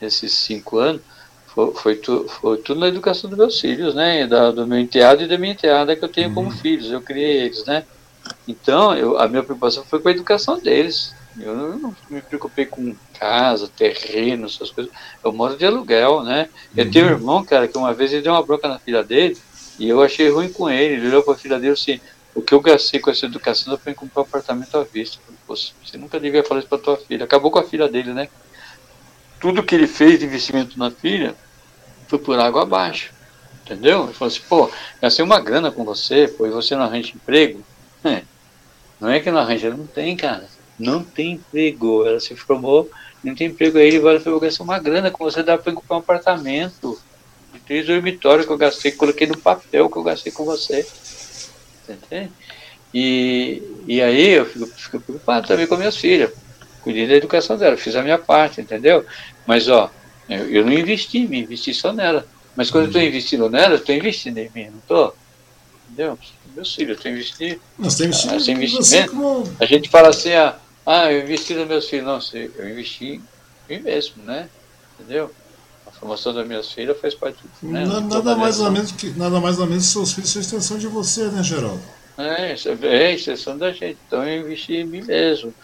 esses 0.00 0.32
cinco 0.32 0.78
anos, 0.78 1.00
foi, 1.46 1.74
foi, 1.74 1.96
tu, 1.96 2.26
foi, 2.28 2.58
tudo 2.58 2.80
na 2.80 2.88
educação 2.88 3.28
dos 3.28 3.38
meus 3.38 3.60
filhos, 3.60 3.94
né? 3.94 4.26
Da, 4.26 4.50
do 4.50 4.66
meu 4.66 4.78
enteado 4.78 5.22
e 5.22 5.28
da 5.28 5.36
minha 5.36 5.52
enteada 5.52 5.96
que 5.96 6.04
eu 6.04 6.08
tenho 6.08 6.32
como 6.32 6.48
uhum. 6.48 6.56
filhos. 6.56 6.90
Eu 6.90 7.00
criei 7.00 7.42
eles, 7.42 7.64
né? 7.64 7.84
Então, 8.46 8.94
eu, 8.94 9.18
a 9.18 9.28
minha 9.28 9.42
preocupação 9.42 9.84
foi 9.84 10.00
com 10.00 10.08
a 10.08 10.12
educação 10.12 10.58
deles. 10.58 11.14
Eu 11.38 11.56
não, 11.56 11.78
não 11.78 11.96
me 12.10 12.20
preocupei 12.20 12.66
com 12.66 12.94
casa, 13.18 13.68
terreno, 13.68 14.46
essas 14.46 14.70
coisas. 14.70 14.92
Eu 15.24 15.32
moro 15.32 15.56
de 15.56 15.64
aluguel, 15.64 16.22
né? 16.22 16.48
Eu 16.76 16.90
tenho 16.90 17.06
um 17.06 17.08
uhum. 17.08 17.14
irmão, 17.14 17.44
cara, 17.44 17.66
que 17.66 17.78
uma 17.78 17.94
vez 17.94 18.12
ele 18.12 18.22
deu 18.22 18.32
uma 18.32 18.42
bronca 18.42 18.68
na 18.68 18.78
filha 18.78 19.02
dele 19.02 19.36
e 19.78 19.88
eu 19.88 20.02
achei 20.02 20.28
ruim 20.30 20.52
com 20.52 20.68
ele. 20.68 20.94
Ele 20.94 21.08
olhou 21.08 21.22
para 21.22 21.34
a 21.34 21.38
filha 21.38 21.58
dele 21.58 21.72
assim: 21.72 22.00
o 22.34 22.42
que 22.42 22.54
eu 22.54 22.60
gastei 22.60 23.00
com 23.00 23.10
essa 23.10 23.26
educação, 23.26 23.76
fui 23.78 23.94
comprar 23.94 24.22
um 24.22 24.24
apartamento 24.24 24.76
à 24.76 24.84
vista. 24.84 25.18
Você 25.48 25.98
nunca 25.98 26.18
devia 26.20 26.44
falar 26.44 26.60
isso 26.60 26.68
para 26.68 26.78
tua 26.78 26.96
filha. 26.96 27.24
Acabou 27.24 27.50
com 27.50 27.58
a 27.58 27.64
filha 27.64 27.88
dele, 27.88 28.12
né? 28.12 28.28
Tudo 29.40 29.62
que 29.62 29.74
ele 29.74 29.86
fez 29.86 30.18
de 30.18 30.26
investimento 30.26 30.78
na 30.78 30.90
filha 30.90 31.34
foi 32.08 32.18
por 32.18 32.38
água 32.38 32.62
abaixo. 32.62 33.12
Entendeu? 33.64 34.04
Ele 34.04 34.12
falou 34.12 34.32
assim, 34.32 34.42
pô, 34.48 34.70
gastei 35.00 35.24
uma 35.24 35.40
grana 35.40 35.70
com 35.70 35.84
você, 35.84 36.26
pô, 36.26 36.46
e 36.46 36.50
você 36.50 36.74
não 36.74 36.82
arranja 36.82 37.12
emprego? 37.14 37.62
É. 38.04 38.22
Não 39.00 39.08
é 39.08 39.20
que 39.20 39.30
não 39.30 39.38
arranja, 39.38 39.70
não 39.70 39.86
tem, 39.86 40.16
cara. 40.16 40.48
Não 40.78 41.02
tem 41.02 41.32
emprego. 41.32 42.06
Ela 42.06 42.20
se 42.20 42.34
formou, 42.34 42.90
não 43.22 43.34
tem 43.34 43.48
emprego 43.48 43.78
aí, 43.78 43.86
ele 43.86 44.00
vai 44.00 44.18
gastar 44.18 44.64
uma 44.64 44.78
grana 44.78 45.10
com 45.10 45.24
você, 45.24 45.42
dá 45.42 45.56
para 45.56 45.72
comprar 45.72 45.96
um 45.96 46.00
apartamento. 46.00 46.98
De 47.52 47.60
três 47.60 47.86
dormitórios 47.86 48.46
que 48.46 48.52
eu 48.52 48.56
gastei, 48.56 48.92
coloquei 48.92 49.26
no 49.26 49.36
papel 49.36 49.90
que 49.90 49.96
eu 49.96 50.02
gastei 50.02 50.32
com 50.32 50.44
você. 50.44 50.86
Entende? 51.88 52.32
E, 52.94 53.62
e 53.86 54.02
aí 54.02 54.30
eu 54.30 54.46
fico, 54.46 54.66
fico 54.66 55.00
preocupado 55.00 55.46
também 55.46 55.66
com 55.66 55.76
minhas 55.76 55.96
filhas. 55.96 56.30
Cuidei 56.82 57.06
da 57.06 57.14
educação 57.14 57.56
dela, 57.56 57.76
fiz 57.76 57.94
a 57.94 58.02
minha 58.02 58.18
parte, 58.18 58.60
entendeu? 58.60 59.04
Mas 59.46 59.68
ó, 59.68 59.90
eu, 60.28 60.50
eu 60.50 60.64
não 60.64 60.72
investi 60.72 61.18
em 61.18 61.28
mim, 61.28 61.40
investi 61.40 61.72
só 61.72 61.92
nela. 61.92 62.26
Mas 62.56 62.70
quando 62.70 62.84
eu 62.84 62.88
estou 62.88 63.02
investindo 63.02 63.48
nela, 63.48 63.74
eu 63.74 63.78
estou 63.78 63.94
investindo 63.94 64.38
em 64.38 64.50
mim, 64.54 64.70
não 64.70 64.78
estou? 64.78 65.16
Entendeu? 65.86 66.18
Meus 66.54 66.74
filhos, 66.74 66.98
eu 67.04 67.12
investindo. 67.12 67.60
Nós 67.78 67.96
temos 67.96 68.26
ah, 68.26 68.36
investimento. 68.50 69.10
Como... 69.10 69.56
A 69.60 69.64
gente 69.64 69.88
fala 69.88 70.08
assim, 70.08 70.32
ah, 70.32 70.56
ah, 70.84 71.12
eu 71.12 71.22
investi 71.22 71.54
nos 71.54 71.68
meus 71.68 71.88
filhos. 71.88 72.06
Não, 72.06 72.40
eu 72.56 72.68
investi 72.68 73.20
em 73.68 73.76
mim 73.76 73.82
mesmo, 73.82 74.22
né? 74.24 74.48
Entendeu? 74.98 75.30
A 75.86 75.90
formação 75.90 76.34
das 76.34 76.46
minhas 76.46 76.70
filhas 76.72 76.98
faz 77.00 77.14
parte 77.14 77.38
disso. 77.38 77.66
Né? 77.72 77.84
Nada, 77.84 78.00
nada 78.00 78.36
mais 78.36 78.60
ou 78.60 78.70
menos 78.70 78.92
que 78.92 79.10
nada 79.10 79.40
mais 79.40 79.58
ou 79.58 79.66
menos 79.66 79.86
seus 79.86 80.12
filhos 80.12 80.30
são 80.30 80.42
extensão 80.42 80.78
de 80.78 80.86
você, 80.86 81.24
né, 81.26 81.42
Geraldo? 81.42 81.82
É, 82.18 82.54
é 82.86 83.14
extensão 83.14 83.56
da 83.56 83.72
gente. 83.72 83.98
Então 84.06 84.26
eu 84.26 84.40
investi 84.40 84.74
em 84.74 84.84
mim 84.84 85.02
mesmo. 85.02 85.54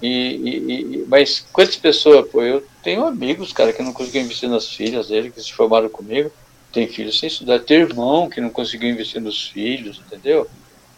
E, 0.00 0.08
e, 0.08 0.72
e, 0.72 1.06
mas 1.08 1.44
quantas 1.52 1.76
pessoas, 1.76 2.28
pô, 2.30 2.42
eu 2.42 2.64
tenho 2.82 3.04
amigos, 3.04 3.52
cara, 3.52 3.72
que 3.72 3.82
não 3.82 3.92
conseguiram 3.92 4.26
investir 4.26 4.48
nas 4.48 4.68
filhas 4.68 5.08
dele, 5.08 5.30
que 5.30 5.42
se 5.42 5.52
formaram 5.52 5.88
comigo, 5.88 6.30
tem 6.72 6.86
filhos 6.88 7.18
sem 7.18 7.28
estudar, 7.28 7.60
tem 7.60 7.78
irmão 7.78 8.28
que 8.28 8.40
não 8.40 8.50
conseguiu 8.50 8.90
investir 8.90 9.20
nos 9.20 9.48
filhos, 9.48 10.00
entendeu? 10.06 10.48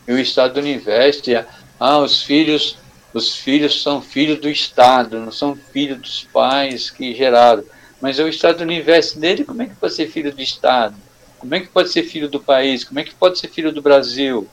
E 0.07 0.13
o 0.13 0.19
Estado 0.19 0.61
não 0.61 0.69
investe, 0.69 1.33
ah, 1.79 1.99
os 1.99 2.23
filhos, 2.23 2.77
os 3.15 3.37
filhos 3.37 3.83
são 3.83 4.03
filhos 4.03 4.41
do 4.41 4.49
Estado, 4.49 5.19
não 5.19 5.33
são 5.33 5.55
filhos 5.55 5.99
dos 6.01 6.25
pais 6.25 6.91
que 6.91 7.15
geraram. 7.15 7.65
Mas 8.01 8.19
o 8.19 8.27
Estado 8.27 8.65
não 8.65 8.73
investe 8.73 9.19
nele, 9.19 9.45
como 9.45 9.63
é 9.63 9.67
que 9.67 9.75
pode 9.77 9.95
ser 9.95 10.09
filho 10.09 10.35
do 10.35 10.41
Estado? 10.41 10.97
Como 11.39 11.55
é 11.55 11.61
que 11.61 11.69
pode 11.69 11.91
ser 11.91 12.03
filho 12.03 12.29
do 12.29 12.41
país? 12.41 12.83
Como 12.85 12.99
é 12.99 13.05
que 13.05 13.15
pode 13.15 13.39
ser 13.39 13.49
filho 13.49 13.73
do 13.73 13.81
Brasil? 13.81 14.49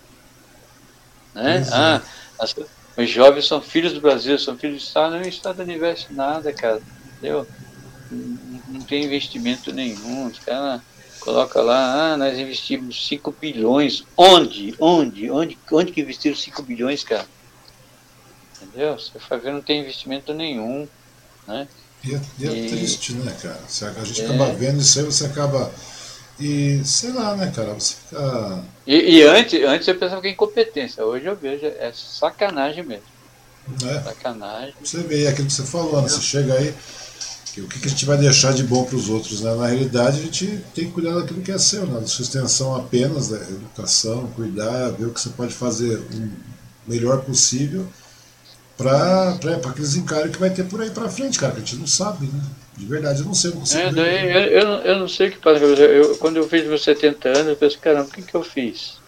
Né? 1.33 1.65
Ah, 1.71 2.01
as, 2.39 2.55
os 2.97 3.09
jovens 3.09 3.47
são 3.47 3.61
filhos 3.61 3.93
do 3.93 4.01
Brasil, 4.01 4.37
são 4.37 4.57
filhos 4.57 4.83
do 4.83 4.85
Estado, 4.85 5.15
o 5.15 5.21
Estado 5.27 5.65
não 5.65 5.73
investe 5.73 6.13
nada, 6.13 6.53
cara. 6.53 6.81
Entendeu? 7.17 7.47
Não, 8.11 8.61
não 8.69 8.81
tem 8.81 9.03
investimento 9.03 9.73
nenhum. 9.73 10.27
Os 10.27 10.39
caras 10.39 10.81
colocam 11.27 11.61
lá, 11.61 12.13
ah, 12.13 12.17
nós 12.17 12.39
investimos 12.39 13.05
5 13.05 13.35
bilhões. 13.41 14.05
Onde? 14.15 14.73
Onde? 14.79 15.29
Onde, 15.29 15.57
onde 15.69 15.91
que 15.91 15.99
investiram 15.99 16.37
5 16.37 16.63
bilhões, 16.63 17.03
cara? 17.03 17.25
Entendeu? 18.61 18.97
Você 18.97 19.11
vai 19.29 19.37
ver, 19.37 19.51
não 19.51 19.61
tem 19.61 19.81
investimento 19.81 20.33
nenhum. 20.33 20.87
Né? 21.45 21.67
E 22.01 22.15
é, 22.15 22.21
e 22.39 22.47
é 22.47 22.51
e... 22.51 22.69
triste, 22.69 23.13
né, 23.15 23.35
cara? 23.41 23.59
a 23.59 24.03
gente 24.05 24.21
é. 24.21 24.25
acaba 24.25 24.53
vendo 24.53 24.79
isso 24.79 24.99
aí, 24.99 25.05
você 25.05 25.25
acaba 25.25 25.69
e 26.39 26.81
sei 26.85 27.11
lá, 27.11 27.35
né, 27.35 27.51
cara? 27.53 27.73
Você 27.73 27.95
fica. 27.95 28.63
E, 28.85 29.17
e, 29.17 29.23
antes, 29.23 29.61
antes 29.65 29.87
eu 29.87 29.95
pensava 29.95 30.21
que 30.21 30.27
é 30.29 30.31
incompetência, 30.31 31.03
hoje 31.03 31.25
eu 31.25 31.35
vejo, 31.35 31.65
é 31.65 31.91
sacanagem 31.93 32.85
mesmo. 32.85 33.03
É. 33.83 34.01
Sacanagem. 34.01 34.75
Você 34.81 35.01
vê 35.01 35.27
aquilo 35.27 35.47
que 35.47 35.53
você 35.53 35.65
falou, 35.65 36.01
né? 36.01 36.07
Você 36.07 36.21
chega 36.21 36.53
aí, 36.53 36.73
que, 37.65 37.77
o 37.77 37.79
que, 37.79 37.87
a 37.87 37.89
gente 37.89 38.05
vai 38.05 38.17
deixar 38.17 38.53
de 38.53 38.63
bom 38.63 38.83
para 38.83 38.95
os 38.95 39.09
outros, 39.09 39.41
né? 39.41 39.55
Na 39.55 39.67
realidade, 39.67 40.19
a 40.19 40.23
gente 40.23 40.45
tem 40.75 40.85
que 40.85 40.91
cuidar 40.91 41.13
daquilo 41.15 41.41
que 41.41 41.51
é 41.51 41.57
seu, 41.57 41.85
né? 41.87 41.99
Da 41.99 42.07
sua 42.07 42.23
extensão 42.23 42.75
apenas 42.75 43.29
da 43.29 43.37
educação, 43.37 44.27
cuidar, 44.35 44.89
ver 44.91 45.05
o 45.05 45.13
que 45.13 45.19
você 45.19 45.29
pode 45.29 45.53
fazer 45.53 45.97
o 45.97 46.31
melhor 46.87 47.21
possível 47.21 47.87
para 48.77 49.37
aqueles 49.69 49.95
encaros 49.95 50.31
que 50.31 50.39
vai 50.39 50.51
ter 50.51 50.65
por 50.65 50.81
aí 50.81 50.91
para 50.91 51.09
frente, 51.09 51.39
cara, 51.39 51.53
que 51.53 51.57
a 51.57 51.61
gente 51.61 51.77
não 51.77 51.87
sabe, 51.87 52.27
né? 52.27 52.41
De 52.77 52.85
verdade, 52.85 53.21
eu 53.21 53.25
não 53.25 53.33
sei, 53.33 53.49
não 53.49 53.61
consigo. 53.61 53.81
É, 53.81 53.91
daí, 53.91 54.31
eu, 54.31 54.41
eu, 54.41 54.69
eu, 54.81 54.99
não 54.99 55.07
sei 55.07 55.29
o 55.29 55.31
que 55.31 55.39
passa. 55.39 55.63
Eu, 55.63 56.15
quando 56.17 56.37
eu 56.37 56.47
fiz 56.47 56.63
meus 56.67 56.83
70 56.83 57.29
anos, 57.29 57.47
eu 57.47 57.55
pensei, 57.55 57.79
caramba, 57.79 58.07
o 58.07 58.11
que, 58.11 58.21
que 58.21 58.35
eu 58.35 58.43
fiz? 58.43 58.99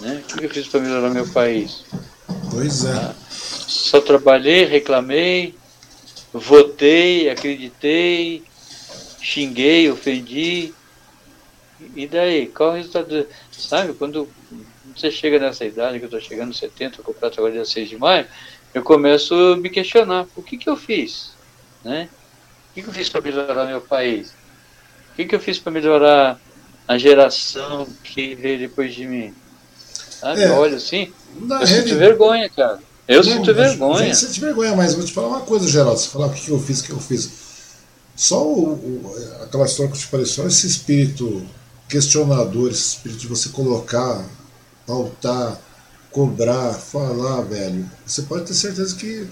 Né? 0.00 0.22
O 0.22 0.26
que, 0.26 0.38
que 0.38 0.44
eu 0.44 0.50
fiz 0.50 0.68
para 0.68 0.80
melhorar 0.80 1.10
meu 1.10 1.26
país? 1.28 1.84
Pois 2.48 2.84
é. 2.84 2.92
Ah, 2.92 3.14
só 3.66 4.00
trabalhei, 4.00 4.64
reclamei, 4.64 5.56
votei, 6.38 7.28
acreditei, 7.30 8.42
xinguei, 9.20 9.90
ofendi. 9.90 10.72
E 11.94 12.06
daí? 12.06 12.46
Qual 12.46 12.70
o 12.70 12.74
resultado? 12.74 13.26
Sabe, 13.50 13.92
quando 13.94 14.28
você 14.94 15.10
chega 15.10 15.38
nessa 15.38 15.64
idade, 15.64 15.98
que 15.98 16.04
eu 16.04 16.08
estou 16.08 16.20
chegando 16.20 16.54
70, 16.54 17.00
eu 17.00 17.04
completo 17.04 17.38
agora 17.38 17.52
dia 17.52 17.64
6 17.64 17.88
de 17.88 17.98
maio, 17.98 18.26
eu 18.72 18.82
começo 18.82 19.34
a 19.34 19.56
me 19.56 19.68
questionar, 19.68 20.26
o 20.34 20.42
que, 20.42 20.56
que 20.56 20.68
eu 20.68 20.76
fiz? 20.76 21.32
Né? 21.84 22.08
que, 22.76 22.82
que 22.82 22.88
eu 22.88 22.92
fiz 22.92 23.08
para 23.08 23.22
melhorar 23.22 23.64
meu 23.64 23.80
país? 23.80 24.34
O 25.12 25.16
que, 25.16 25.24
que 25.24 25.34
eu 25.34 25.40
fiz 25.40 25.58
para 25.58 25.72
melhorar 25.72 26.38
a 26.86 26.98
geração 26.98 27.88
que 28.04 28.34
veio 28.34 28.58
depois 28.58 28.94
de 28.94 29.06
mim? 29.06 29.34
Sabe? 29.86 30.42
É, 30.42 30.50
Olha 30.50 30.76
assim, 30.76 31.12
eu 31.48 31.66
sinto 31.66 31.96
vergonha, 31.96 32.50
cara. 32.50 32.78
Eu 33.08 33.22
não, 33.22 33.32
sinto 33.32 33.54
vergonha. 33.54 34.14
Você 34.14 34.26
sente 34.26 34.40
vergonha, 34.40 34.74
mas 34.74 34.94
vou 34.94 35.04
te 35.04 35.12
falar 35.12 35.28
uma 35.28 35.40
coisa, 35.40 35.68
Geraldo. 35.68 35.98
Você 35.98 36.08
falar 36.08 36.26
o 36.26 36.32
que 36.32 36.48
eu 36.48 36.60
fiz, 36.60 36.80
o 36.80 36.84
que 36.84 36.90
eu 36.90 36.98
fiz. 36.98 37.30
Só 38.16 38.42
o, 38.42 38.72
o, 38.72 39.42
aquela 39.42 39.66
história 39.66 39.92
que 39.92 39.98
eu 39.98 40.00
te 40.00 40.06
falei, 40.06 40.26
só 40.26 40.46
esse 40.46 40.66
espírito 40.66 41.46
questionador, 41.88 42.70
esse 42.70 42.96
espírito 42.96 43.20
de 43.20 43.26
você 43.28 43.50
colocar, 43.50 44.24
pautar, 44.86 45.60
cobrar, 46.10 46.72
falar, 46.72 47.42
velho. 47.42 47.88
Você 48.06 48.22
pode 48.22 48.46
ter 48.46 48.54
certeza 48.54 48.96
que 48.96 49.28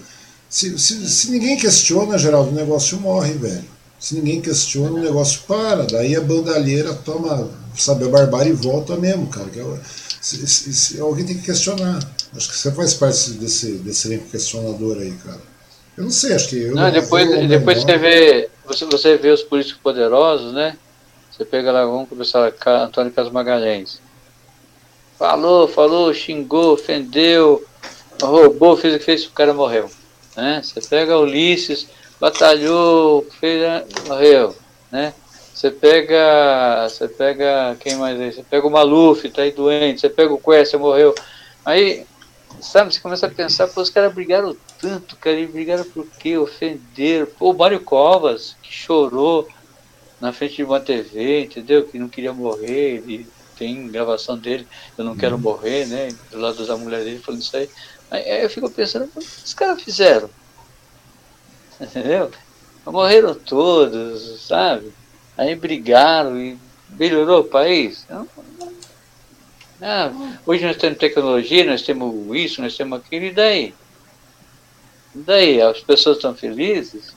se, 0.47 0.77
se, 0.77 1.09
se, 1.09 1.31
ninguém 1.31 1.57
questiona, 1.57 2.17
Geraldo, 2.17 2.51
o 2.51 2.55
negócio 2.55 2.99
morre, 2.99 3.33
velho. 3.33 3.65
Se 3.99 4.15
ninguém 4.15 4.39
questiona, 4.39 4.91
o 4.91 5.01
negócio 5.01 5.41
para. 5.47 5.83
Daí 5.85 6.15
a 6.15 6.21
bandalheira 6.21 6.93
toma, 6.93 7.49
sabe, 7.75 8.05
a 8.05 8.09
barbárie 8.09 8.51
e 8.51 8.55
volta 8.55 8.95
mesmo, 8.95 9.27
cara. 9.27 9.47
É 9.47 9.79
se, 10.21 10.47
se, 10.47 10.99
alguém 10.99 11.25
tem 11.25 11.37
que 11.37 11.43
questionar. 11.43 11.99
Acho 12.35 12.49
que 12.49 12.57
você 12.57 12.71
faz 12.71 12.93
parte 12.93 13.31
desse, 13.31 13.73
desse 13.77 14.07
elenco 14.07 14.29
questionador 14.29 14.97
aí, 14.97 15.13
cara. 15.23 15.41
Eu 15.97 16.03
não 16.03 16.11
sei, 16.11 16.33
acho 16.33 16.49
que. 16.49 16.61
Eu 16.61 16.75
não, 16.75 16.91
depois 16.91 17.47
depois 17.47 17.81
você 17.81 17.97
vê, 17.97 18.49
você, 18.65 18.85
você 18.85 19.17
vê 19.17 19.29
os 19.29 19.43
políticos 19.43 19.79
poderosos, 19.81 20.53
né? 20.53 20.77
Você 21.31 21.45
pega 21.45 21.71
lá, 21.71 21.85
vamos 21.85 22.09
começar, 22.09 22.53
Antônio 22.65 23.11
Carlos 23.11 23.33
Magalhães. 23.33 23.99
Falou, 25.17 25.67
falou, 25.67 26.13
xingou, 26.13 26.73
ofendeu, 26.73 27.65
roubou, 28.21 28.75
fez 28.75 28.95
o 28.95 28.99
que 28.99 29.05
fez, 29.05 29.25
o 29.25 29.31
cara 29.31 29.53
morreu. 29.53 29.89
Né? 30.35 30.61
Você 30.61 30.81
pega 30.81 31.17
Ulisses, 31.17 31.87
batalhou, 32.19 33.25
fez, 33.39 33.61
né? 33.61 33.85
morreu. 34.07 34.55
Né? 34.91 35.13
Você 35.53 35.71
pega. 35.71 36.87
Você 36.89 37.07
pega. 37.07 37.77
Quem 37.79 37.95
mais 37.95 38.19
aí? 38.19 38.33
Você 38.33 38.43
pega 38.43 38.67
o 38.67 38.71
Maluf, 38.71 39.29
tá 39.29 39.43
aí 39.43 39.51
doente, 39.51 40.01
você 40.01 40.09
pega 40.09 40.33
o 40.33 40.37
Quest, 40.37 40.73
morreu. 40.75 41.15
Aí, 41.63 42.05
sabe, 42.61 42.93
você 42.93 42.99
começa 42.99 43.27
a 43.27 43.29
pensar, 43.29 43.67
pô, 43.67 43.81
os 43.81 43.89
caras 43.89 44.13
brigaram 44.13 44.55
tanto, 44.79 45.15
cara, 45.17 45.39
e 45.39 45.47
brigaram 45.47 45.83
por 45.83 46.05
quê? 46.19 46.37
Ofenderam. 46.37 47.27
Pô, 47.37 47.51
o 47.51 47.57
Mário 47.57 47.79
Covas, 47.79 48.55
que 48.61 48.71
chorou 48.71 49.47
na 50.19 50.31
frente 50.31 50.55
de 50.55 50.63
uma 50.63 50.79
TV, 50.79 51.43
entendeu? 51.43 51.85
Que 51.85 51.99
não 51.99 52.09
queria 52.09 52.33
morrer, 52.33 52.97
ele 52.97 53.27
tem 53.57 53.87
gravação 53.87 54.37
dele, 54.37 54.67
eu 54.97 55.05
não 55.05 55.15
quero 55.15 55.35
uhum. 55.35 55.41
morrer, 55.41 55.85
né? 55.87 56.09
Do 56.31 56.39
lado 56.39 56.65
da 56.65 56.77
mulher 56.77 57.03
dele 57.03 57.19
falando 57.19 57.41
isso 57.41 57.55
aí. 57.55 57.69
Aí 58.11 58.43
eu 58.43 58.49
fico 58.49 58.69
pensando, 58.69 59.05
o 59.05 59.07
que 59.07 59.19
os 59.19 59.53
caras 59.53 59.81
fizeram? 59.81 60.29
Entendeu? 61.79 62.31
Morreram 62.85 63.33
todos, 63.33 64.45
sabe? 64.47 64.93
Aí 65.37 65.55
brigaram 65.55 66.39
e 66.39 66.57
melhorou 66.89 67.41
o 67.41 67.45
país. 67.45 68.05
Não, 68.09 68.27
não, 68.59 68.71
ah, 69.81 70.11
hoje 70.45 70.65
nós 70.65 70.77
temos 70.77 70.97
tecnologia, 70.97 71.65
nós 71.65 71.81
temos 71.81 72.35
isso, 72.35 72.61
nós 72.61 72.75
temos 72.75 72.99
aquilo, 72.99 73.25
e 73.25 73.31
daí? 73.31 73.73
E 75.13 75.19
daí? 75.19 75.61
As 75.61 75.79
pessoas 75.81 76.17
estão 76.17 76.33
felizes? 76.33 77.13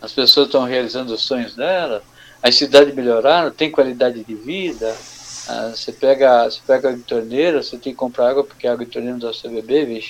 As 0.00 0.12
pessoas 0.12 0.46
estão 0.46 0.64
realizando 0.64 1.14
os 1.14 1.22
sonhos 1.22 1.54
delas? 1.54 2.02
As 2.42 2.56
cidades 2.56 2.94
melhoraram? 2.94 3.50
Tem 3.50 3.70
qualidade 3.70 4.24
de 4.24 4.34
vida? 4.34 4.96
Ah, 5.48 5.72
você 5.74 5.92
pega, 5.92 6.44
você 6.44 6.60
pega 6.66 6.92
de 6.92 7.02
torneira, 7.02 7.62
você 7.62 7.76
tem 7.76 7.92
que 7.92 7.98
comprar 7.98 8.30
água 8.30 8.44
porque 8.44 8.66
a 8.66 8.72
água 8.72 8.84
de 8.84 8.90
torneira 8.90 9.18
não 9.18 9.30
dá 9.30 9.36
pra 9.36 9.50
beber, 9.50 9.86
vem, 9.86 10.04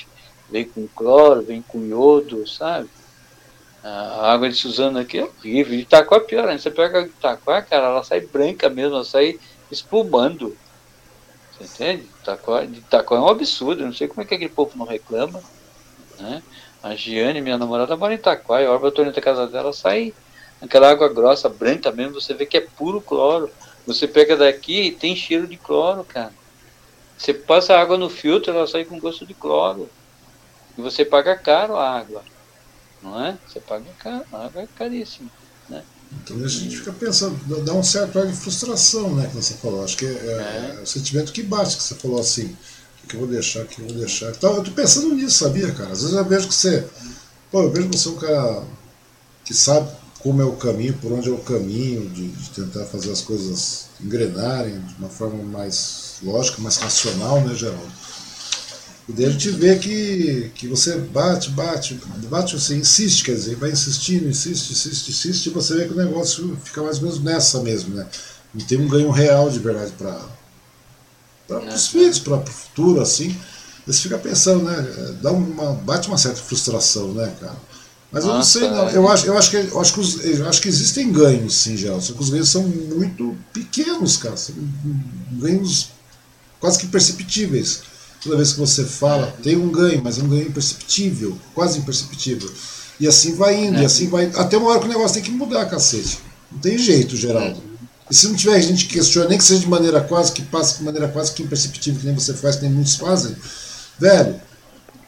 vem 0.50 0.64
com 0.64 0.86
cloro, 0.88 1.42
vem 1.42 1.62
com 1.62 1.84
iodo, 1.84 2.46
sabe? 2.48 2.88
A 3.82 4.32
água 4.32 4.48
de 4.48 4.54
Suzano 4.54 4.98
aqui 4.98 5.18
é 5.18 5.24
horrível. 5.24 5.76
Itaquá 5.76 6.16
é 6.16 6.20
pior 6.20 6.48
ainda. 6.48 6.62
Você 6.62 6.70
pega 6.70 7.00
a 7.00 7.02
Itaquá, 7.02 7.62
cara, 7.62 7.86
ela 7.86 8.04
sai 8.04 8.20
branca 8.20 8.70
mesmo, 8.70 8.94
ela 8.94 9.04
sai 9.04 9.40
espumando. 9.70 10.56
Entende? 11.62 12.08
Itaquá, 12.20 13.16
é 13.16 13.20
um 13.20 13.28
absurdo, 13.28 13.84
não 13.84 13.92
sei 13.92 14.08
como 14.08 14.22
é 14.22 14.24
que 14.24 14.34
aquele 14.34 14.50
povo 14.50 14.76
não 14.76 14.84
reclama. 14.84 15.42
Né? 16.18 16.42
A 16.82 16.94
Giane, 16.96 17.40
minha 17.40 17.56
namorada, 17.56 17.96
mora 17.96 18.12
em 18.12 18.16
Itaquá, 18.16 18.60
e 18.60 18.66
a 18.66 18.70
hora 18.70 18.80
que 18.80 18.86
eu 18.86 18.92
tô 18.92 19.02
indo 19.02 19.12
da 19.12 19.20
casa 19.20 19.46
dela, 19.46 19.72
sai 19.72 20.12
aquela 20.60 20.90
água 20.90 21.08
grossa, 21.08 21.48
branca 21.48 21.92
mesmo, 21.92 22.20
você 22.20 22.34
vê 22.34 22.46
que 22.46 22.56
é 22.56 22.60
puro 22.60 23.00
cloro. 23.00 23.50
Você 23.86 24.06
pega 24.06 24.36
daqui 24.36 24.82
e 24.82 24.92
tem 24.92 25.14
cheiro 25.14 25.46
de 25.46 25.56
cloro, 25.56 26.04
cara. 26.04 26.32
Você 27.16 27.32
passa 27.32 27.74
a 27.74 27.80
água 27.80 27.96
no 27.96 28.08
filtro, 28.10 28.52
ela 28.52 28.66
sai 28.66 28.84
com 28.84 28.98
gosto 28.98 29.24
de 29.24 29.34
cloro. 29.34 29.88
E 30.76 30.80
você 30.80 31.04
paga 31.04 31.36
caro 31.36 31.76
a 31.76 31.98
água. 31.98 32.22
Não 33.02 33.24
é? 33.24 33.36
Você 33.46 33.60
paga 33.60 33.86
caro, 33.98 34.24
a 34.32 34.46
água 34.46 34.62
é 34.62 34.68
caríssima. 34.76 35.30
Né? 35.68 35.84
Então 36.22 36.36
a 36.36 36.48
gente 36.48 36.76
fica 36.76 36.92
pensando, 36.92 37.36
dá 37.64 37.72
um 37.72 37.82
certo 37.82 38.18
ar 38.18 38.26
de 38.26 38.32
frustração, 38.32 39.14
né, 39.14 39.26
que 39.26 39.36
você 39.36 39.54
falou. 39.54 39.84
Acho 39.84 39.96
que 39.96 40.06
é, 40.06 40.08
é, 40.08 40.76
é 40.78 40.82
o 40.82 40.86
sentimento 40.86 41.32
que 41.32 41.42
bate, 41.42 41.76
que 41.76 41.82
você 41.82 41.94
falou 41.94 42.20
assim, 42.20 42.56
o 43.04 43.06
que 43.06 43.16
eu 43.16 43.20
vou 43.20 43.28
deixar, 43.28 43.62
o 43.62 43.66
que 43.66 43.80
eu 43.80 43.86
vou 43.86 43.96
deixar. 43.96 44.30
Então, 44.30 44.56
eu 44.56 44.62
tô 44.62 44.70
pensando 44.70 45.14
nisso, 45.14 45.44
sabia, 45.44 45.72
cara? 45.72 45.90
Às 45.90 46.02
vezes 46.02 46.16
eu 46.16 46.24
vejo 46.24 46.48
que 46.48 46.54
você. 46.54 46.86
Pô, 47.50 47.62
eu 47.62 47.70
vejo 47.70 47.88
que 47.88 47.98
você 47.98 48.08
é 48.08 48.12
um 48.12 48.16
cara 48.16 48.64
que 49.44 49.54
sabe 49.54 49.90
como 50.20 50.40
é 50.40 50.44
o 50.44 50.52
caminho, 50.52 50.94
por 50.98 51.12
onde 51.12 51.28
é 51.28 51.32
o 51.32 51.38
caminho, 51.38 52.08
de, 52.08 52.28
de 52.28 52.50
tentar 52.50 52.84
fazer 52.86 53.10
as 53.10 53.20
coisas 53.20 53.86
engrenarem 54.00 54.80
de 54.80 54.94
uma 54.94 55.08
forma 55.08 55.42
mais 55.42 56.16
lógica, 56.22 56.62
mais 56.62 56.76
racional, 56.76 57.40
né, 57.40 57.54
Geraldo? 57.54 57.92
E 59.08 59.12
daí 59.12 59.26
a 59.26 59.30
gente 59.30 59.50
vê 59.50 59.76
que, 59.76 60.50
que 60.54 60.68
você 60.68 60.96
bate, 60.96 61.50
bate, 61.50 62.00
bate, 62.30 62.58
você 62.58 62.76
insiste, 62.76 63.24
quer 63.24 63.34
dizer, 63.34 63.56
vai 63.56 63.70
insistindo, 63.70 64.28
insiste, 64.28 64.72
insiste, 64.72 65.10
insiste, 65.10 65.46
e 65.46 65.50
você 65.50 65.74
vê 65.74 65.86
que 65.86 65.92
o 65.92 65.96
negócio 65.96 66.56
fica 66.64 66.82
mais 66.82 66.98
ou 66.98 67.04
menos 67.04 67.20
nessa 67.20 67.60
mesmo, 67.62 67.94
né? 67.94 68.06
Não 68.54 68.64
tem 68.64 68.78
um 68.78 68.86
ganho 68.86 69.10
real 69.10 69.50
de 69.50 69.58
verdade 69.58 69.92
para 69.92 71.74
os 71.74 71.88
filhos, 71.88 72.18
para 72.20 72.36
o 72.36 72.46
futuro, 72.46 73.00
assim. 73.00 73.36
Você 73.86 74.02
fica 74.02 74.18
pensando, 74.18 74.64
né? 74.64 75.16
Dá 75.20 75.32
uma, 75.32 75.72
bate 75.72 76.06
uma 76.06 76.18
certa 76.18 76.40
frustração, 76.40 77.12
né, 77.12 77.34
cara? 77.40 77.56
Mas 78.12 78.24
eu 78.24 78.34
não 78.34 78.42
sei, 78.42 78.68
não. 78.68 78.88
Eu 78.90 79.08
acho, 79.08 79.26
eu, 79.26 79.36
acho 79.38 79.50
que, 79.50 79.56
eu, 79.56 79.80
acho 79.80 79.94
que 79.94 80.00
os, 80.00 80.24
eu 80.24 80.46
acho 80.46 80.60
que 80.60 80.68
existem 80.68 81.10
ganhos, 81.10 81.56
sim, 81.56 81.76
geral. 81.76 82.00
Só 82.00 82.12
que 82.12 82.20
os 82.20 82.28
ganhos 82.28 82.50
são 82.50 82.62
muito 82.62 83.36
pequenos, 83.52 84.18
cara. 84.18 84.36
São 84.36 84.54
ganhos 85.32 85.88
quase 86.60 86.78
que 86.78 86.86
imperceptíveis. 86.86 87.80
Toda 88.22 88.36
vez 88.36 88.52
que 88.52 88.60
você 88.60 88.84
fala, 88.84 89.34
tem 89.42 89.56
um 89.56 89.70
ganho, 89.70 90.00
mas 90.02 90.18
é 90.18 90.22
um 90.22 90.28
ganho 90.28 90.46
imperceptível, 90.46 91.36
quase 91.54 91.78
imperceptível. 91.78 92.50
E 93.00 93.08
assim 93.08 93.34
vai 93.34 93.64
indo, 93.64 93.78
é. 93.78 93.82
e 93.82 93.84
assim 93.84 94.08
vai. 94.08 94.30
Até 94.36 94.56
uma 94.56 94.70
hora 94.70 94.80
que 94.80 94.86
o 94.86 94.88
negócio 94.88 95.14
tem 95.14 95.22
que 95.22 95.30
mudar, 95.30 95.66
cacete. 95.66 96.20
Não 96.50 96.58
tem 96.60 96.78
jeito, 96.78 97.16
Geraldo. 97.16 97.60
E 98.08 98.14
se 98.14 98.28
não 98.28 98.34
tiver 98.34 98.60
gente 98.60 98.86
que 98.86 98.94
questiona, 98.94 99.28
nem 99.28 99.38
que 99.38 99.44
seja 99.44 99.60
de 99.60 99.68
maneira 99.68 100.00
quase 100.00 100.32
que 100.32 100.42
passa 100.42 100.78
de 100.78 100.84
maneira 100.84 101.08
quase 101.08 101.32
que 101.32 101.42
imperceptível, 101.42 102.00
que 102.00 102.06
nem 102.06 102.14
você 102.14 102.34
faz, 102.34 102.56
que 102.56 102.62
nem 102.62 102.70
muitos 102.70 102.96
fazem, 102.96 103.34
velho, 103.98 104.40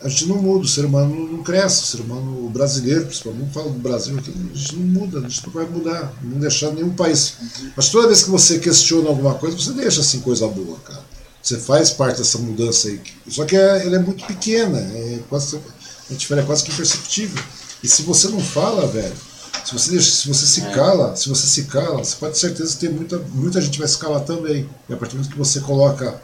a 0.01 0.09
gente 0.09 0.27
não 0.27 0.37
muda, 0.37 0.65
o 0.65 0.69
ser 0.69 0.85
humano 0.85 1.31
não 1.31 1.43
cresce, 1.43 1.83
o 1.83 1.87
ser 1.87 2.01
humano 2.01 2.49
brasileiro, 2.51 3.07
principalmente, 3.07 3.45
não 3.45 3.51
falo 3.51 3.71
do 3.71 3.79
Brasil 3.79 4.19
aqui, 4.19 4.31
a 4.31 4.57
gente 4.57 4.77
não 4.77 4.87
muda, 4.87 5.19
a 5.19 5.23
gente 5.23 5.47
não 5.47 5.53
vai 5.53 5.67
mudar, 5.67 6.13
não 6.23 6.39
deixar 6.39 6.73
nenhum 6.73 6.91
país. 6.91 7.35
Mas 7.77 7.89
toda 7.89 8.09
vez 8.09 8.23
que 8.23 8.31
você 8.31 8.59
questiona 8.59 9.09
alguma 9.09 9.35
coisa, 9.35 9.57
você 9.57 9.73
deixa 9.73 10.01
assim 10.01 10.21
coisa 10.21 10.47
boa, 10.47 10.79
cara. 10.81 11.14
Você 11.45 11.59
faz 11.59 11.91
parte 11.91 12.17
dessa 12.17 12.39
mudança 12.39 12.89
aí. 12.89 12.99
Só 13.29 13.45
que 13.45 13.55
é, 13.55 13.87
ela 13.87 13.97
é 13.97 13.99
muito 13.99 14.25
pequena, 14.25 14.79
é 14.79 15.19
quase, 15.29 15.61
a 16.09 16.13
gente 16.13 16.27
fala, 16.27 16.41
é 16.41 16.45
quase 16.45 16.65
que 16.65 16.73
imperceptível. 16.73 17.45
E 17.83 17.87
se 17.87 18.01
você 18.01 18.29
não 18.29 18.41
fala, 18.41 18.87
velho, 18.87 19.15
se 19.63 19.75
você, 19.75 19.91
deixa, 19.91 20.11
se 20.11 20.27
você 20.27 20.47
se 20.47 20.63
cala, 20.73 21.15
se 21.15 21.29
você 21.29 21.47
se 21.47 21.65
cala, 21.65 22.03
você 22.03 22.17
pode 22.17 22.33
ter 22.33 22.41
certeza 22.41 22.73
que 22.73 22.81
tem 22.81 22.89
muita, 22.89 23.19
muita 23.19 23.61
gente 23.61 23.79
vai 23.79 23.87
se 23.87 23.99
calar 23.99 24.21
também. 24.21 24.67
E 24.89 24.95
a 24.95 24.97
partir 24.97 25.17
do 25.17 25.19
momento 25.19 25.33
que 25.33 25.39
você 25.39 25.61
coloca 25.61 26.19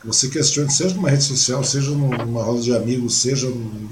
que 0.00 0.06
você 0.06 0.28
questione, 0.28 0.72
seja 0.72 0.94
numa 0.94 1.10
rede 1.10 1.24
social, 1.24 1.62
seja 1.62 1.90
numa 1.90 2.42
roda 2.42 2.62
de 2.62 2.74
amigos, 2.74 3.16
seja 3.16 3.48
no, 3.48 3.90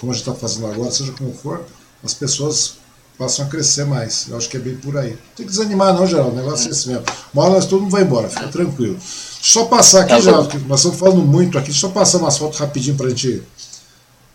como 0.00 0.10
a 0.10 0.14
gente 0.14 0.28
está 0.28 0.34
fazendo 0.34 0.66
agora, 0.66 0.90
seja 0.90 1.12
como 1.12 1.32
for, 1.32 1.64
as 2.02 2.12
pessoas 2.12 2.74
passam 3.16 3.46
a 3.46 3.48
crescer 3.48 3.84
mais. 3.84 4.26
Eu 4.28 4.36
acho 4.36 4.48
que 4.48 4.56
é 4.56 4.60
bem 4.60 4.76
por 4.76 4.96
aí. 4.96 5.10
Não 5.10 5.18
tem 5.36 5.46
que 5.46 5.52
desanimar 5.52 5.94
não, 5.94 6.06
Geraldo, 6.08 6.32
o 6.32 6.36
negócio 6.36 6.68
é 6.68 6.70
esse 6.72 6.88
mesmo. 6.88 7.04
Uma 7.32 7.44
hora 7.44 7.54
nós 7.54 7.66
todo 7.66 7.82
mundo 7.82 7.92
vai 7.92 8.02
embora, 8.02 8.28
fica 8.28 8.48
tranquilo. 8.48 8.98
Só 9.40 9.66
passar 9.66 10.00
aqui, 10.00 10.10
tá 10.10 10.20
Geraldo, 10.20 10.48
que 10.48 10.58
nós 10.58 10.80
estamos 10.80 10.98
falando 10.98 11.22
muito 11.22 11.58
aqui, 11.58 11.72
só 11.72 11.88
passar 11.88 12.18
umas 12.18 12.36
fotos 12.36 12.58
rapidinho 12.58 12.96
para 12.96 13.06
a 13.06 13.10
gente 13.10 13.42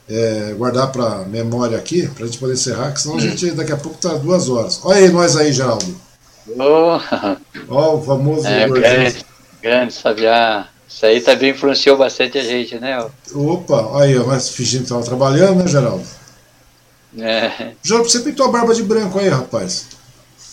é, 0.09 0.53
guardar 0.57 0.91
para 0.91 1.19
memória 1.25 1.77
aqui, 1.77 2.07
para 2.07 2.23
a 2.23 2.27
gente 2.27 2.37
poder 2.37 2.53
encerrar, 2.53 2.91
que 2.91 3.01
senão 3.01 3.17
a 3.17 3.19
gente 3.19 3.51
daqui 3.51 3.71
a 3.71 3.77
pouco 3.77 3.95
está 3.95 4.13
duas 4.15 4.49
horas. 4.49 4.79
Olha 4.83 4.99
aí 4.99 5.09
nós 5.09 5.35
aí, 5.35 5.51
Geraldo. 5.51 5.95
Oh. 6.47 7.95
o 7.95 8.01
famoso 8.01 8.47
é, 8.47 8.67
grande, 8.67 9.25
grande 9.61 9.93
Sabiá. 9.93 10.67
Isso 10.87 11.05
aí 11.05 11.21
também 11.21 11.51
influenciou 11.51 11.97
bastante 11.97 12.37
a 12.37 12.43
gente, 12.43 12.77
né? 12.77 13.03
Opa, 13.33 13.99
aí, 13.99 14.15
mas 14.19 14.49
fingindo 14.49 14.83
que 14.83 14.85
estava 14.85 15.03
trabalhando, 15.03 15.63
né, 15.63 15.67
Geraldo? 15.67 16.05
É. 17.17 17.71
Geraldo, 17.81 18.09
você 18.09 18.19
pintou 18.19 18.45
a 18.45 18.51
barba 18.51 18.75
de 18.75 18.83
branco 18.83 19.17
aí, 19.17 19.29
rapaz. 19.29 19.87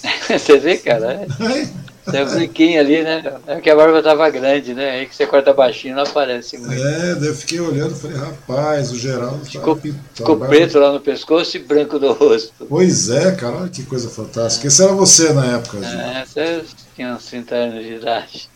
você 0.28 0.58
vê, 0.58 0.78
cara? 0.78 1.26
É. 1.40 1.89
Tem 2.10 2.24
um 2.24 2.38
biquinho 2.38 2.80
ali, 2.80 3.02
né? 3.02 3.22
É 3.46 3.54
porque 3.54 3.70
a 3.70 3.76
barba 3.76 4.02
tava 4.02 4.28
grande, 4.30 4.74
né? 4.74 4.90
Aí 4.90 5.06
que 5.06 5.14
você 5.14 5.26
corta 5.26 5.52
baixinho 5.52 5.96
não 5.96 6.02
aparece 6.02 6.56
muito. 6.56 6.72
É, 6.72 7.14
daí 7.14 7.28
eu 7.28 7.34
fiquei 7.34 7.60
olhando 7.60 7.94
e 7.94 7.98
falei, 7.98 8.16
rapaz, 8.16 8.90
o 8.90 8.98
Geraldo 8.98 9.44
ficou, 9.44 9.78
ficou 10.14 10.36
preto 10.38 10.78
lá 10.78 10.92
no 10.92 11.00
pescoço 11.00 11.56
e 11.56 11.60
branco 11.60 11.98
no 11.98 12.12
rosto. 12.12 12.66
Pois 12.68 13.10
é, 13.10 13.32
cara, 13.32 13.56
olha 13.56 13.68
que 13.68 13.82
coisa 13.82 14.08
fantástica. 14.08 14.66
Esse 14.66 14.82
era 14.82 14.92
você 14.92 15.32
na 15.32 15.56
época, 15.56 15.78
É, 15.84 16.24
você 16.24 16.64
tinha 16.96 17.14
uns 17.14 17.26
30 17.26 17.54
anos 17.54 17.84
de 17.84 17.94
idade. 17.94 18.48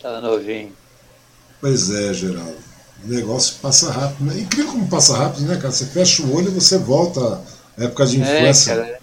Tava 0.00 0.20
novinho. 0.20 0.72
Pois 1.60 1.90
é, 1.90 2.12
Geraldo. 2.12 2.70
O 3.04 3.08
negócio 3.08 3.56
passa 3.62 3.90
rápido. 3.90 4.26
Né? 4.26 4.40
Incrível 4.40 4.72
como 4.72 4.88
passa 4.88 5.16
rápido, 5.16 5.46
né, 5.46 5.56
cara? 5.56 5.72
Você 5.72 5.86
fecha 5.86 6.22
o 6.22 6.34
olho 6.34 6.48
e 6.48 6.54
você 6.54 6.78
volta 6.78 7.40
à 7.78 7.84
época 7.84 8.06
de 8.06 8.20
é, 8.20 8.42
infância. 8.42 8.72
É, 8.72 8.76
cara. 8.76 8.99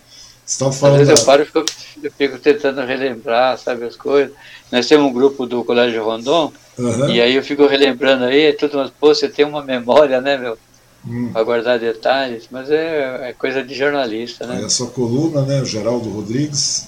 Tava 0.57 0.71
falando. 0.71 1.01
Às 1.01 1.07
vezes 1.07 1.19
eu 1.19 1.25
paro 1.25 1.43
e 1.43 1.45
fico, 1.45 1.65
eu 2.03 2.11
fico 2.11 2.39
tentando 2.39 2.81
relembrar, 2.81 3.57
sabe, 3.57 3.85
as 3.85 3.95
coisas. 3.95 4.33
Nós 4.71 4.87
temos 4.87 5.09
um 5.09 5.13
grupo 5.13 5.45
do 5.45 5.63
Colégio 5.63 6.03
Rondon, 6.03 6.53
uhum. 6.77 7.09
e 7.09 7.21
aí 7.21 7.35
eu 7.35 7.43
fico 7.43 7.65
relembrando 7.65 8.25
aí, 8.25 8.45
é 8.45 8.53
tudo, 8.53 8.77
mas, 8.77 8.89
pô, 8.89 9.13
você 9.13 9.27
tem 9.27 9.45
uma 9.45 9.61
memória, 9.61 10.21
né, 10.21 10.37
meu? 10.37 10.57
Hum. 11.05 11.31
Para 11.31 11.43
guardar 11.43 11.79
detalhes, 11.79 12.47
mas 12.51 12.69
é, 12.69 13.29
é, 13.29 13.33
coisa 13.33 13.63
de 13.63 13.73
jornalista, 13.73 14.45
né? 14.45 14.57
Aí 14.57 14.65
a 14.65 14.69
sua 14.69 14.87
coluna, 14.87 15.41
né, 15.41 15.61
o 15.61 15.65
Geraldo 15.65 16.09
Rodrigues. 16.09 16.87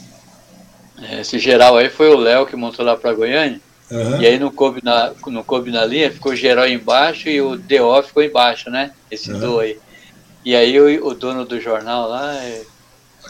Esse 1.20 1.40
geral 1.40 1.78
aí 1.78 1.90
foi 1.90 2.10
o 2.10 2.18
Léo 2.18 2.46
que 2.46 2.56
montou 2.56 2.84
lá 2.84 2.98
para 2.98 3.14
Goiânia. 3.14 3.62
Uhum. 3.90 4.22
E 4.22 4.28
aí 4.28 4.38
não 4.38 4.52
coube, 4.52 4.82
na, 4.84 5.12
não 5.28 5.44
coube 5.44 5.72
na 5.72 5.86
linha, 5.86 6.12
ficou 6.12 6.36
geral 6.36 6.68
embaixo 6.68 7.28
e 7.28 7.42
o 7.42 7.58
DO 7.58 8.04
ficou 8.04 8.22
embaixo, 8.22 8.70
né? 8.70 8.92
Esse 9.10 9.32
uhum. 9.32 9.40
do 9.40 9.60
aí. 9.60 9.78
E 10.46 10.56
aí 10.56 10.80
o, 10.80 11.08
o, 11.08 11.14
dono 11.16 11.44
do 11.44 11.60
jornal 11.60 12.08
lá 12.08 12.36
é, 12.36 12.64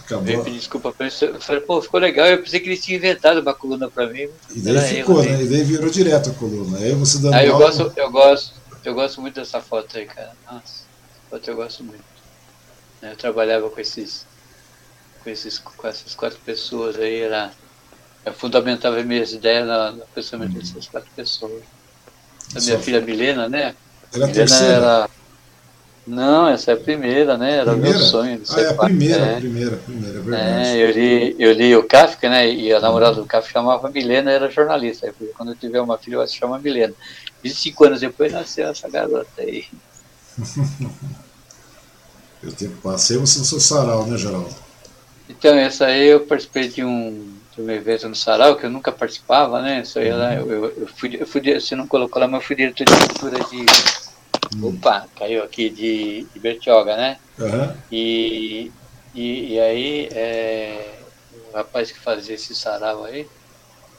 Acabou. 0.10 0.26
veio 0.26 0.44
pedir 0.44 0.58
desculpa 0.58 0.92
pra 0.92 1.06
mim. 1.06 1.12
Eu 1.22 1.40
falei, 1.40 1.62
pô, 1.62 1.80
ficou 1.80 2.00
legal. 2.00 2.26
Eu 2.26 2.42
pensei 2.42 2.60
que 2.60 2.68
ele 2.68 2.82
tinha 2.82 2.98
inventado 2.98 3.42
uma 3.42 3.54
coluna 3.54 3.90
pra 3.92 4.08
mim. 4.08 4.28
E 4.56 4.60
daí 4.60 4.96
ficou, 4.96 5.24
né? 5.24 5.44
E 5.44 5.48
daí 5.48 5.64
virou 5.64 5.90
direto 5.90 6.32
a 6.32 6.34
coluna. 6.34 6.80
Aí 6.80 6.94
você 6.96 7.20
dando 7.20 7.36
aí 7.36 7.48
eu 7.48 7.58
gosto, 7.58 7.94
eu 7.96 8.12
gosto, 8.12 8.54
eu 8.84 8.94
gosto 8.96 9.22
muito 9.22 9.36
dessa 9.36 9.62
foto 9.62 9.96
aí, 9.96 10.08
cara. 10.08 10.32
Nossa, 10.52 10.84
foto 11.30 11.48
eu 11.48 11.56
gosto 11.56 11.84
muito. 11.84 12.04
Eu 13.04 13.16
trabalhava 13.16 13.70
com 13.70 13.80
esses, 13.80 14.26
com 15.24 15.30
esses, 15.30 15.60
com 15.60 15.88
essas 15.88 16.16
quatro 16.16 16.40
pessoas 16.44 16.98
aí, 16.98 17.22
era 17.22 17.52
eu 18.26 18.34
fundamentava 18.34 19.02
minhas 19.04 19.32
ideias 19.32 19.66
na, 19.66 19.92
na 19.92 20.06
pensamento 20.06 20.54
uhum. 20.54 20.60
dessas 20.60 20.88
quatro 20.88 21.10
pessoas. 21.16 21.64
A 22.56 22.60
minha 22.60 22.78
Só 22.78 22.84
filha 22.84 23.00
Milena, 23.00 23.48
né? 23.48 23.76
Era 24.12 24.28
Milena 24.28 24.34
terceira? 24.34 24.74
Era... 24.74 25.10
Não, 26.10 26.48
essa 26.48 26.72
é 26.72 26.74
a 26.74 26.78
primeira, 26.78 27.38
né? 27.38 27.58
Era 27.58 27.72
primeira? 27.72 27.98
o 27.98 28.00
meu 28.00 28.08
sonho. 28.08 28.42
ah, 28.50 28.62
é 28.62 28.70
a 28.70 28.74
primeira, 28.74 29.24
é. 29.24 29.36
primeira, 29.36 29.78
primeira, 29.78 30.18
é 30.18 30.22
verdade. 30.22 30.68
É, 30.68 30.84
eu 30.84 30.92
li, 30.92 31.36
eu 31.38 31.54
li 31.54 31.76
o 31.76 31.84
Kafka, 31.84 32.28
né? 32.28 32.52
E 32.52 32.74
a 32.74 32.80
namorada 32.80 33.16
do 33.18 33.26
Kafka 33.28 33.52
chamava 33.52 33.90
Milena, 33.92 34.32
era 34.32 34.50
jornalista. 34.50 35.06
Aí, 35.06 35.14
quando 35.38 35.52
eu 35.52 35.56
tiver 35.56 35.80
uma 35.80 36.00
filha, 36.00 36.16
ela 36.16 36.26
se 36.26 36.36
chama 36.36 36.58
Milena. 36.58 36.96
25 37.44 37.86
anos 37.86 38.02
depois 38.02 38.32
nasceu 38.32 38.68
essa 38.68 38.90
garota 38.90 39.30
aí. 39.38 39.66
eu 42.42 42.52
tenho, 42.54 42.72
passei 42.82 43.18
você 43.18 43.38
no 43.38 43.46
seu 43.46 43.60
sarau, 43.60 44.08
né, 44.08 44.18
Geraldo? 44.18 44.50
Então, 45.30 45.56
essa 45.56 45.86
aí 45.86 46.08
eu 46.08 46.22
participei 46.22 46.70
de 46.70 46.84
um 46.84 47.38
um 47.60 47.70
evento 47.70 48.08
no 48.08 48.16
Sarau, 48.16 48.56
que 48.56 48.66
eu 48.66 48.70
nunca 48.70 48.92
participava, 48.92 49.62
né? 49.62 49.84
Só 49.84 50.00
ia 50.00 50.16
lá, 50.16 50.34
eu, 50.34 50.50
eu, 50.50 50.66
eu, 50.78 50.88
fui, 50.88 51.18
eu 51.20 51.28
fui, 51.28 51.60
você 51.60 51.76
não 51.76 51.86
colocou 51.86 52.20
lá, 52.22 52.28
mas 52.28 52.42
eu 52.42 52.48
fui 52.48 52.56
diretor 52.56 52.86
de 52.86 53.08
cultura 53.08 53.44
de. 53.46 53.66
Hum. 54.56 54.76
Opa, 54.76 55.08
caiu 55.16 55.44
aqui 55.44 55.70
de, 55.70 56.30
de 56.34 56.40
Bertioga, 56.40 56.98
né? 56.98 57.18
Uhum. 57.40 57.82
E, 57.92 58.74
e, 59.14 59.54
e, 59.54 59.60
aí, 59.60 60.10
é, 60.12 61.06
o 61.32 61.52
rapaz 61.52 61.92
que 61.92 62.00
fazia 62.00 62.36
esse 62.36 62.56
sarau 62.56 63.04
aí, 63.04 63.30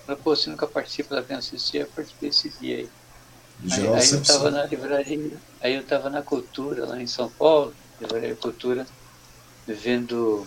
falou, 0.07 0.23
pô, 0.23 0.37
você 0.37 0.51
nunca 0.51 0.67
participa 0.67 1.21
da 1.21 1.37
Assistir? 1.37 1.79
Eu 1.79 1.91
participei 1.93 2.29
esse 2.31 2.51
dia 2.59 2.77
aí. 2.77 2.91
Aí, 3.73 3.87
aí, 3.87 4.11
eu 4.11 4.23
tava 4.23 4.51
na 4.51 4.65
livraria, 4.65 5.41
aí 5.61 5.75
eu 5.75 5.87
tava 5.87 6.11
na 6.11 6.23
cultura 6.23 6.87
lá 6.87 7.01
em 7.01 7.07
São 7.07 7.31
Paulo, 7.33 7.77
livraria 8.01 8.35
cultura, 8.37 8.85
vendo 9.67 10.47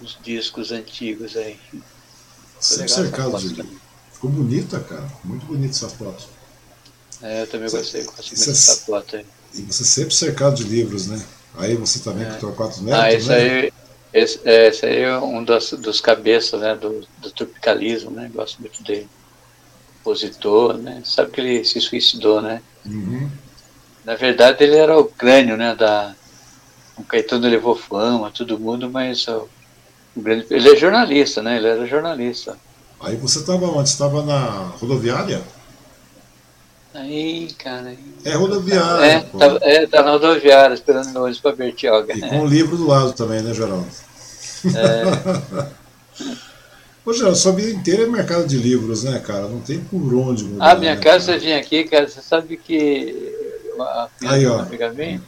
os 0.00 0.16
discos 0.22 0.70
antigos 0.70 1.36
aí. 1.36 1.58
Sempre 2.60 2.88
cercado 2.88 3.36
de 3.36 3.48
livro. 3.48 3.80
Ficou 4.12 4.30
bonita, 4.30 4.80
cara. 4.80 5.08
Muito 5.24 5.46
bonita 5.46 5.72
essa 5.72 5.88
foto. 5.88 6.39
É, 7.22 7.42
eu 7.42 7.46
também 7.46 7.70
gostei, 7.70 8.02
gostei 8.04 8.36
muito 8.36 8.46
dessa 8.46 9.16
aí. 9.16 9.26
E 9.54 9.62
você 9.62 9.84
sempre 9.84 10.14
cercado 10.14 10.54
de 10.56 10.64
livros, 10.64 11.06
né? 11.06 11.20
Aí 11.56 11.74
você 11.74 11.98
também 11.98 12.26
é. 12.26 12.30
com 12.34 12.46
o 12.46 12.52
quatro 12.52 12.82
netos, 12.82 13.00
Ah, 13.00 13.12
esse 13.12 13.28
né? 13.28 13.34
aí, 13.34 13.72
esse, 14.12 14.40
é, 14.44 14.68
esse 14.68 14.86
aí 14.86 15.02
é 15.02 15.18
um 15.18 15.42
dos, 15.42 15.70
dos 15.72 16.00
cabeças, 16.00 16.60
né, 16.60 16.74
do, 16.74 17.06
do 17.18 17.30
tropicalismo, 17.30 18.10
né? 18.10 18.30
Gosto 18.32 18.60
muito 18.60 18.82
dele. 18.82 19.08
Compositor, 19.98 20.78
né? 20.78 21.02
Sabe 21.04 21.30
que 21.30 21.40
ele 21.40 21.64
se 21.64 21.80
suicidou, 21.80 22.40
né? 22.40 22.62
Uhum. 22.86 23.28
Na 24.04 24.14
verdade, 24.14 24.64
ele 24.64 24.76
era 24.76 24.96
o 24.98 25.04
crânio, 25.04 25.56
né, 25.56 25.74
da... 25.74 26.14
O 26.96 27.02
Caetano 27.02 27.48
levou 27.48 27.76
fama, 27.76 28.30
todo 28.30 28.58
mundo, 28.58 28.88
mas 28.90 29.26
o, 29.28 29.48
o 30.16 30.20
grande... 30.20 30.46
ele 30.50 30.70
é 30.70 30.76
jornalista, 30.76 31.42
né? 31.42 31.56
Ele 31.56 31.66
era 31.66 31.86
jornalista. 31.86 32.56
Aí 33.00 33.16
você 33.16 33.40
estava 33.40 33.66
onde? 33.66 33.88
Você 33.88 33.94
estava 33.94 34.22
na 34.22 34.68
rodoviária? 34.78 35.42
Aí, 36.92 37.48
cara. 37.58 37.94
É 38.24 38.34
rodoviária. 38.34 39.04
É, 39.04 39.20
tá, 39.20 39.58
é, 39.62 39.86
tá 39.86 40.02
na 40.02 40.10
rodoviária, 40.12 40.74
esperando 40.74 41.16
ônibus 41.16 41.40
para 41.40 41.56
Bertioga. 41.56 42.12
E 42.14 42.20
com 42.20 42.40
o 42.40 42.46
livro 42.46 42.76
do 42.76 42.86
lado 42.86 43.12
também, 43.12 43.42
né, 43.42 43.54
Geraldo? 43.54 43.86
É. 44.74 45.70
Ô, 47.04 47.12
Geraldo, 47.12 47.36
sua 47.36 47.52
vida 47.52 47.70
inteira 47.70 48.02
é 48.02 48.06
mercado 48.06 48.46
de 48.46 48.56
livros, 48.56 49.04
né, 49.04 49.18
cara? 49.20 49.48
Não 49.48 49.60
tem 49.60 49.80
por 49.80 50.14
onde 50.14 50.44
mudar. 50.44 50.70
Ah, 50.70 50.74
minha 50.74 50.94
né, 50.96 51.00
casa, 51.00 51.26
cara? 51.26 51.38
você 51.38 51.46
vinha 51.46 51.58
aqui, 51.58 51.84
cara, 51.84 52.08
você 52.08 52.20
sabe 52.20 52.56
que 52.56 53.34
a 53.78 54.08
Aí, 54.26 54.46
ó. 54.46 54.58
amiga 54.60 54.92
minha 54.92 55.20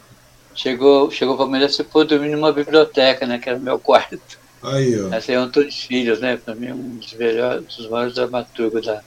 chegou, 0.55 1.09
chegou 1.11 1.35
pra 1.35 1.45
mulher, 1.45 1.69
você 1.69 1.83
pôde 1.83 2.09
dormir 2.09 2.29
numa 2.29 2.51
biblioteca, 2.51 3.25
né, 3.25 3.39
que 3.39 3.49
era 3.49 3.57
o 3.57 3.61
meu 3.61 3.79
quarto. 3.79 4.39
Aí, 4.61 4.99
ó. 5.01 5.13
Essa 5.13 5.33
é 5.33 5.39
um 5.39 5.43
Antônio 5.43 5.71
Filhos, 5.71 6.19
né, 6.19 6.37
pra 6.37 6.55
mim 6.55 6.71
um 6.71 6.97
dos 6.97 7.13
melhores, 7.13 7.65
dos 7.75 7.89
maiores 7.89 8.15
dramaturgos 8.15 8.85
da 8.85 9.01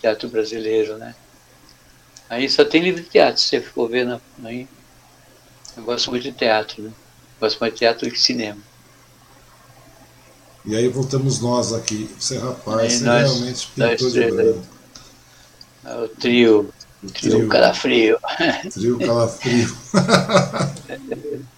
teatro 0.00 0.28
brasileiro, 0.28 0.96
né. 0.98 1.14
Aí 2.32 2.48
só 2.48 2.64
tem 2.64 2.82
livro 2.82 3.02
de 3.02 3.10
teatro, 3.10 3.38
se 3.42 3.48
você 3.50 3.60
for 3.60 3.90
ver 3.90 4.06
na, 4.06 4.18
aí. 4.42 4.66
Eu 5.76 5.82
gosto 5.84 6.10
muito 6.10 6.22
de 6.22 6.32
teatro, 6.32 6.82
né. 6.82 6.90
Gosto 7.38 7.58
mais 7.60 7.74
de 7.74 7.78
teatro 7.80 8.08
do 8.08 8.12
que 8.12 8.18
cinema. 8.18 8.58
E 10.64 10.74
aí 10.74 10.88
voltamos 10.88 11.40
nós 11.40 11.74
aqui. 11.74 12.08
Você, 12.18 12.38
rapaz, 12.38 12.78
Aí 12.80 12.90
você 12.90 13.04
nós- 13.04 13.30
realmente 13.30 13.68
pintou 13.74 14.10
de 14.10 14.30
branco. 14.30 14.66
É 15.84 15.94
o 15.96 16.08
trio, 16.08 16.72
O 17.02 17.06
trio, 17.10 17.32
trio, 17.36 17.48
calafrio. 17.50 18.18
trio 18.72 18.98
calafrio. 18.98 19.76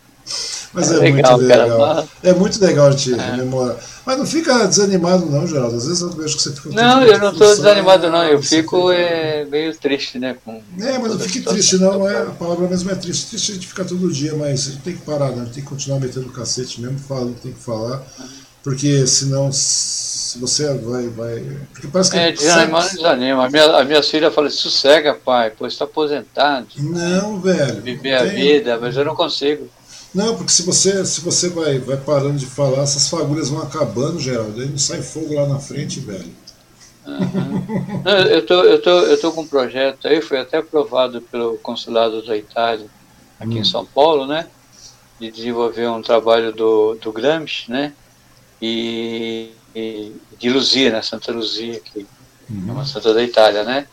Mas 0.74 0.90
É 0.90 0.96
é, 0.96 0.98
legal, 0.98 1.36
muito 1.38 1.48
cara, 1.48 1.62
legal. 1.64 1.78
mas- 1.78 2.06
É 2.22 2.34
muito 2.34 2.60
legal 2.64 2.94
te 2.94 3.14
rememorar. 3.14 3.76
Mas 4.04 4.18
não 4.18 4.26
fica 4.26 4.66
desanimado, 4.66 5.24
não, 5.26 5.46
Geraldo. 5.46 5.76
Às 5.76 5.86
vezes 5.86 6.02
eu 6.02 6.10
vejo 6.10 6.36
que 6.36 6.42
você 6.42 6.52
fica. 6.52 6.70
Não, 6.70 7.02
eu 7.02 7.18
não 7.18 7.30
estou 7.32 7.46
desanimado, 7.48 8.10
não. 8.10 8.24
Eu 8.24 8.42
fico 8.42 8.90
é, 8.90 9.44
meio 9.46 9.74
triste, 9.76 10.18
né? 10.18 10.36
Com 10.44 10.60
É, 10.80 10.98
mas 10.98 11.08
não 11.10 11.16
a 11.16 11.20
fique 11.20 11.40
triste, 11.40 11.78
não. 11.78 12.06
É, 12.08 12.22
a 12.22 12.26
palavra 12.26 12.66
mesmo 12.68 12.90
é 12.90 12.94
triste. 12.96 13.28
Triste 13.28 13.52
a 13.52 13.54
gente 13.54 13.66
fica 13.68 13.84
todo 13.84 14.12
dia, 14.12 14.34
mas 14.34 14.66
a 14.68 14.70
gente 14.72 14.82
tem 14.82 14.96
que 14.96 15.02
parar, 15.02 15.30
né? 15.30 15.42
A 15.42 15.44
gente 15.44 15.54
tem 15.54 15.62
que 15.62 15.68
continuar 15.68 16.00
metendo 16.00 16.26
o 16.26 16.32
cacete 16.32 16.80
mesmo, 16.80 16.98
falando 16.98 17.30
o 17.30 17.34
que 17.34 17.40
tem 17.42 17.52
que 17.52 17.60
falar. 17.62 18.02
Porque 18.62 19.06
senão, 19.06 19.50
se 19.52 20.38
você 20.38 20.66
vai. 20.74 21.06
vai 21.08 21.44
porque 21.72 21.86
parece 21.86 22.10
que. 22.10 22.16
É, 22.18 22.32
desanimar 22.32 22.82
não 22.84 22.94
desanima. 22.94 23.46
A 23.46 23.50
minha, 23.50 23.64
a 23.76 23.84
minha 23.84 24.02
filha 24.02 24.30
fala, 24.30 24.50
sossega, 24.50 25.14
pai, 25.14 25.52
pois 25.56 25.72
está 25.74 25.84
aposentado. 25.84 26.66
Não, 26.78 27.40
velho. 27.40 27.80
Viver 27.82 28.14
a 28.14 28.22
tem- 28.24 28.34
vida, 28.34 28.78
mas 28.80 28.96
eu 28.96 29.04
não 29.04 29.14
consigo. 29.14 29.68
Não, 30.14 30.36
porque 30.36 30.52
se 30.52 30.62
você, 30.62 31.04
se 31.04 31.20
você 31.20 31.48
vai, 31.48 31.78
vai 31.78 31.96
parando 31.96 32.38
de 32.38 32.46
falar, 32.46 32.82
essas 32.82 33.08
fagulhas 33.08 33.48
vão 33.48 33.62
acabando, 33.62 34.20
Geraldo. 34.20 34.60
Aí 34.60 34.68
não 34.68 34.78
sai 34.78 35.02
fogo 35.02 35.34
lá 35.34 35.46
na 35.48 35.58
frente, 35.58 35.98
velho. 36.00 36.32
Não, 38.04 38.18
eu 38.28 38.46
tô, 38.46 38.62
eu 38.64 38.80
tô, 38.80 38.90
eu 39.00 39.20
tô 39.20 39.32
com 39.32 39.42
um 39.42 39.46
projeto 39.48 40.06
aí, 40.08 40.22
foi 40.22 40.38
até 40.38 40.58
aprovado 40.58 41.20
pelo 41.20 41.58
consulado 41.58 42.24
da 42.24 42.36
Itália 42.36 42.86
aqui 43.38 43.58
Hum. 43.58 43.60
em 43.60 43.64
São 43.64 43.84
Paulo, 43.84 44.26
né? 44.26 44.48
De 45.20 45.30
desenvolver 45.30 45.88
um 45.88 46.02
trabalho 46.02 46.52
do, 46.52 46.94
do 46.94 47.12
Gramsci, 47.12 47.70
né? 47.70 47.92
E, 48.62 49.50
e 49.74 50.12
de 50.38 50.48
Luzia, 50.50 50.90
né? 50.92 51.02
Santa 51.02 51.32
Luzia, 51.32 51.80
que 51.80 52.06
é 52.66 52.72
uma 52.72 52.84
santa 52.86 53.12
da 53.12 53.22
Itália, 53.22 53.64
né? 53.64 53.86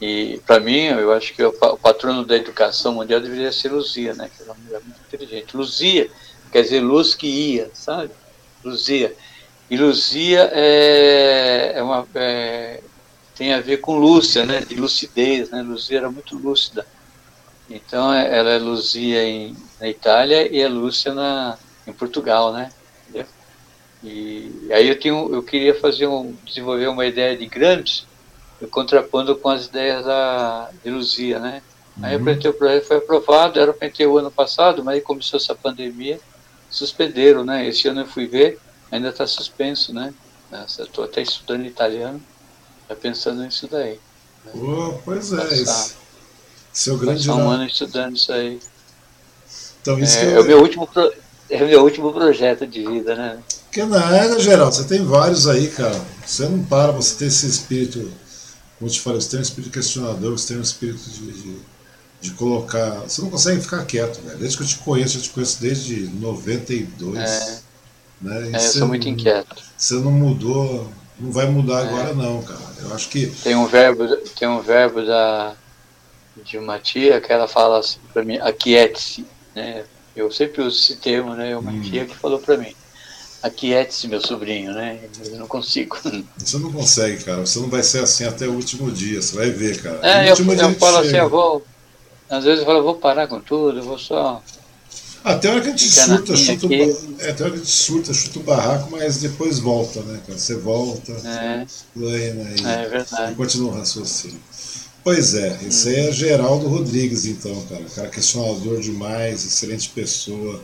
E 0.00 0.42
para 0.46 0.60
mim, 0.60 0.84
eu 0.86 1.12
acho 1.12 1.34
que 1.34 1.42
o, 1.42 1.52
pa- 1.52 1.72
o 1.72 1.78
patrono 1.78 2.24
da 2.24 2.36
educação 2.36 2.94
mundial 2.94 3.20
deveria 3.20 3.50
ser 3.52 3.70
Luzia, 3.72 4.14
né? 4.14 4.30
Que 4.34 4.42
é 4.42 4.44
uma 4.46 4.54
mulher 4.54 4.80
muito 4.82 5.00
inteligente. 5.00 5.56
Luzia 5.56 6.10
quer 6.52 6.62
dizer 6.62 6.80
luz 6.80 7.14
que 7.14 7.26
ia, 7.26 7.70
sabe? 7.74 8.12
Luzia. 8.64 9.16
E 9.70 9.76
Luzia 9.76 10.50
é, 10.52 11.72
é 11.76 11.82
uma, 11.82 12.06
é, 12.14 12.82
tem 13.34 13.52
a 13.54 13.60
ver 13.60 13.78
com 13.78 13.96
Lúcia, 13.98 14.44
né? 14.46 14.60
De 14.60 14.74
lucidez, 14.76 15.50
né? 15.50 15.62
Luzia 15.62 15.98
era 15.98 16.10
muito 16.10 16.36
lúcida. 16.36 16.86
Então, 17.68 18.12
é- 18.12 18.38
ela 18.38 18.50
é 18.50 18.58
Luzia 18.58 19.24
em, 19.24 19.56
na 19.80 19.88
Itália 19.88 20.50
e 20.54 20.60
é 20.60 20.68
Lúcia 20.68 21.14
na, 21.14 21.58
em 21.86 21.92
Portugal, 21.92 22.52
né? 22.52 22.74
Entendeu? 23.08 23.26
E 24.02 24.68
aí 24.72 24.88
eu, 24.88 24.98
tenho, 25.00 25.34
eu 25.34 25.42
queria 25.42 25.74
fazer 25.80 26.06
um, 26.06 26.36
desenvolver 26.44 26.88
uma 26.88 27.06
ideia 27.06 27.36
de 27.36 27.46
Gramsci, 27.46 28.06
contrapondo 28.70 29.38
com 29.40 29.48
as 29.50 29.66
ideias 29.66 30.04
da, 30.04 30.70
de 30.82 30.90
Luzia, 30.90 31.38
né? 31.38 31.62
Aí 32.02 32.14
eu 32.14 32.18
Uhum. 32.18 32.22
apresentei 32.22 32.50
o 32.50 32.54
projeto, 32.58 32.86
foi 32.86 32.96
aprovado, 32.98 33.58
era 33.60 33.72
para 33.74 33.90
ter 33.92 34.06
o 34.06 34.18
ano 34.18 34.32
passado, 34.32 34.84
mas 34.84 34.96
aí 34.96 35.02
começou 35.02 35.38
essa 35.38 35.54
pandemia, 35.56 36.20
suspenderam, 36.68 37.44
né? 37.44 37.66
Esse 37.66 37.88
ano 37.88 38.00
eu 38.02 38.06
fui 38.06 38.28
ver, 38.28 38.60
ainda 38.90 39.08
está 39.10 39.26
suspenso, 39.26 39.92
né? 39.92 40.14
Estou 40.78 41.04
até 41.04 41.22
estudando 41.22 41.66
italiano, 41.66 42.24
já 42.88 42.96
pensando 42.96 43.42
nisso 43.42 43.68
daí. 43.68 44.00
Pô, 44.52 44.98
pois 45.04 45.32
é, 45.32 45.36
Passar. 45.36 45.62
esse. 45.62 45.96
Seu 46.72 46.98
grande 46.98 47.28
Passar 47.28 47.36
um 47.36 47.48
ano 47.48 47.64
estudando 47.66 48.14
isso 48.16 48.32
aí. 48.32 48.58
Então, 49.80 49.98
isso 49.98 50.18
que 50.18 50.24
É, 50.24 50.28
eu, 50.34 50.36
é 50.36 50.40
o 50.40 50.44
meu 50.44 50.60
último, 50.60 50.86
pro- 50.86 51.12
é 51.50 51.62
o 51.62 51.66
meu 51.66 51.82
último 51.82 52.12
projeto 52.12 52.66
de 52.66 52.82
vida, 52.84 53.14
né? 53.14 53.42
Porque 53.66 53.84
nada, 53.84 54.40
Geraldo, 54.40 54.74
você 54.74 54.84
tem 54.84 55.04
vários 55.04 55.46
aí, 55.46 55.68
cara. 55.70 55.94
Você 56.24 56.48
não 56.48 56.64
para, 56.64 56.92
você 56.92 57.16
tem 57.16 57.28
esse 57.28 57.46
espírito, 57.46 58.10
como 58.78 58.88
eu 58.90 58.92
te 58.94 59.00
falei, 59.00 59.20
você 59.20 59.30
tem 59.30 59.38
um 59.38 59.42
espírito 59.42 59.72
questionador, 59.72 60.32
você 60.38 60.48
tem 60.48 60.58
um 60.58 60.62
espírito 60.62 61.08
de, 61.10 61.32
de, 61.32 61.56
de 62.20 62.30
colocar. 62.32 63.00
Você 63.00 63.22
não 63.22 63.30
consegue 63.30 63.60
ficar 63.60 63.84
quieto, 63.86 64.20
velho. 64.22 64.38
Desde 64.38 64.56
que 64.56 64.62
eu 64.62 64.66
te 64.68 64.76
conheço, 64.78 65.18
eu 65.18 65.22
te 65.22 65.30
conheço 65.30 65.60
desde 65.60 66.08
92. 66.08 67.18
É. 67.18 67.58
Né? 68.20 68.50
É, 68.52 68.56
eu 68.56 68.60
sou 68.60 68.88
muito 68.88 69.04
não- 69.06 69.12
inquieto. 69.12 69.62
Você 69.76 69.94
não 69.94 70.10
mudou, 70.12 70.90
não 71.18 71.30
vai 71.32 71.46
mudar 71.46 71.84
É. 71.84 71.88
agora, 71.88 72.14
não, 72.14 72.42
cara. 72.42 72.60
Eu 72.80 72.94
acho 72.94 73.08
que. 73.08 73.26
Tem 73.26 73.54
um 73.54 73.66
verbo, 73.66 74.06
tem 74.38 74.48
um 74.48 74.60
verbo 74.60 75.04
da, 75.04 75.54
de 76.44 76.58
uma 76.58 76.78
tia 76.78 77.20
que 77.20 77.32
ela 77.32 77.48
fala 77.48 77.78
assim 77.80 77.98
para 78.12 78.24
mim, 78.24 78.36
aquiete-se, 78.38 79.24
né? 79.54 79.84
Eu 80.14 80.30
sempre 80.32 80.62
uso 80.62 80.78
esse 80.78 80.96
termo, 80.96 81.34
né? 81.34 81.56
Uma 81.56 81.70
Hum. 81.72 81.82
tia 81.82 82.06
que 82.06 82.16
falou 82.16 82.38
para 82.38 82.56
mim, 82.56 82.74
aquiete-se, 83.46 84.08
meu 84.08 84.20
sobrinho, 84.20 84.72
né? 84.72 84.98
Eu 85.24 85.38
não 85.38 85.46
consigo. 85.46 85.96
Você 86.36 86.58
não 86.58 86.72
consegue, 86.72 87.22
cara. 87.24 87.44
Você 87.46 87.58
não 87.58 87.68
vai 87.68 87.82
ser 87.82 88.02
assim 88.02 88.24
até 88.24 88.46
o 88.46 88.52
último 88.52 88.90
dia. 88.90 89.20
Você 89.22 89.36
vai 89.36 89.50
ver, 89.50 89.80
cara. 89.80 90.00
É, 90.02 90.30
eu, 90.30 90.36
eu 90.36 90.74
falo 90.74 90.98
assim, 90.98 91.16
eu 91.16 91.28
vou. 91.28 91.64
Às 92.28 92.44
vezes 92.44 92.60
eu 92.60 92.66
falo, 92.66 92.78
eu 92.78 92.84
vou 92.84 92.96
parar 92.96 93.28
com 93.28 93.40
tudo, 93.40 93.78
eu 93.78 93.84
vou 93.84 93.98
só. 93.98 94.42
Até 95.22 95.48
a 95.48 95.52
hora 95.52 95.60
que 95.60 95.68
a 95.68 95.70
gente 95.72 95.90
surta, 95.90 96.36
chuta 96.36 96.66
é, 97.18 97.30
até 97.30 97.42
a 97.42 97.46
hora 97.46 97.54
que 97.54 97.60
a 97.60 97.64
gente 97.64 97.70
surta, 97.70 98.14
chuta 98.14 98.38
o 98.38 98.42
barraco, 98.42 98.90
mas 98.92 99.18
depois 99.18 99.58
volta, 99.58 100.00
né, 100.02 100.20
cara? 100.24 100.38
Você 100.38 100.54
volta, 100.54 101.12
É, 101.12 101.66
plena 101.92 102.48
e, 102.56 102.64
é 102.64 102.84
e 102.84 102.88
verdade. 102.88 103.34
continua 103.34 103.72
o 103.72 103.74
raciocínio. 103.74 104.40
Pois 105.02 105.34
é, 105.34 105.58
esse 105.66 105.88
aí 105.88 106.08
é 106.08 106.12
Geraldo 106.12 106.68
Rodrigues, 106.68 107.26
então, 107.26 107.60
cara. 107.68 107.84
Cara 107.94 108.08
questionador 108.08 108.80
demais, 108.80 109.44
excelente 109.44 109.88
pessoa. 109.88 110.62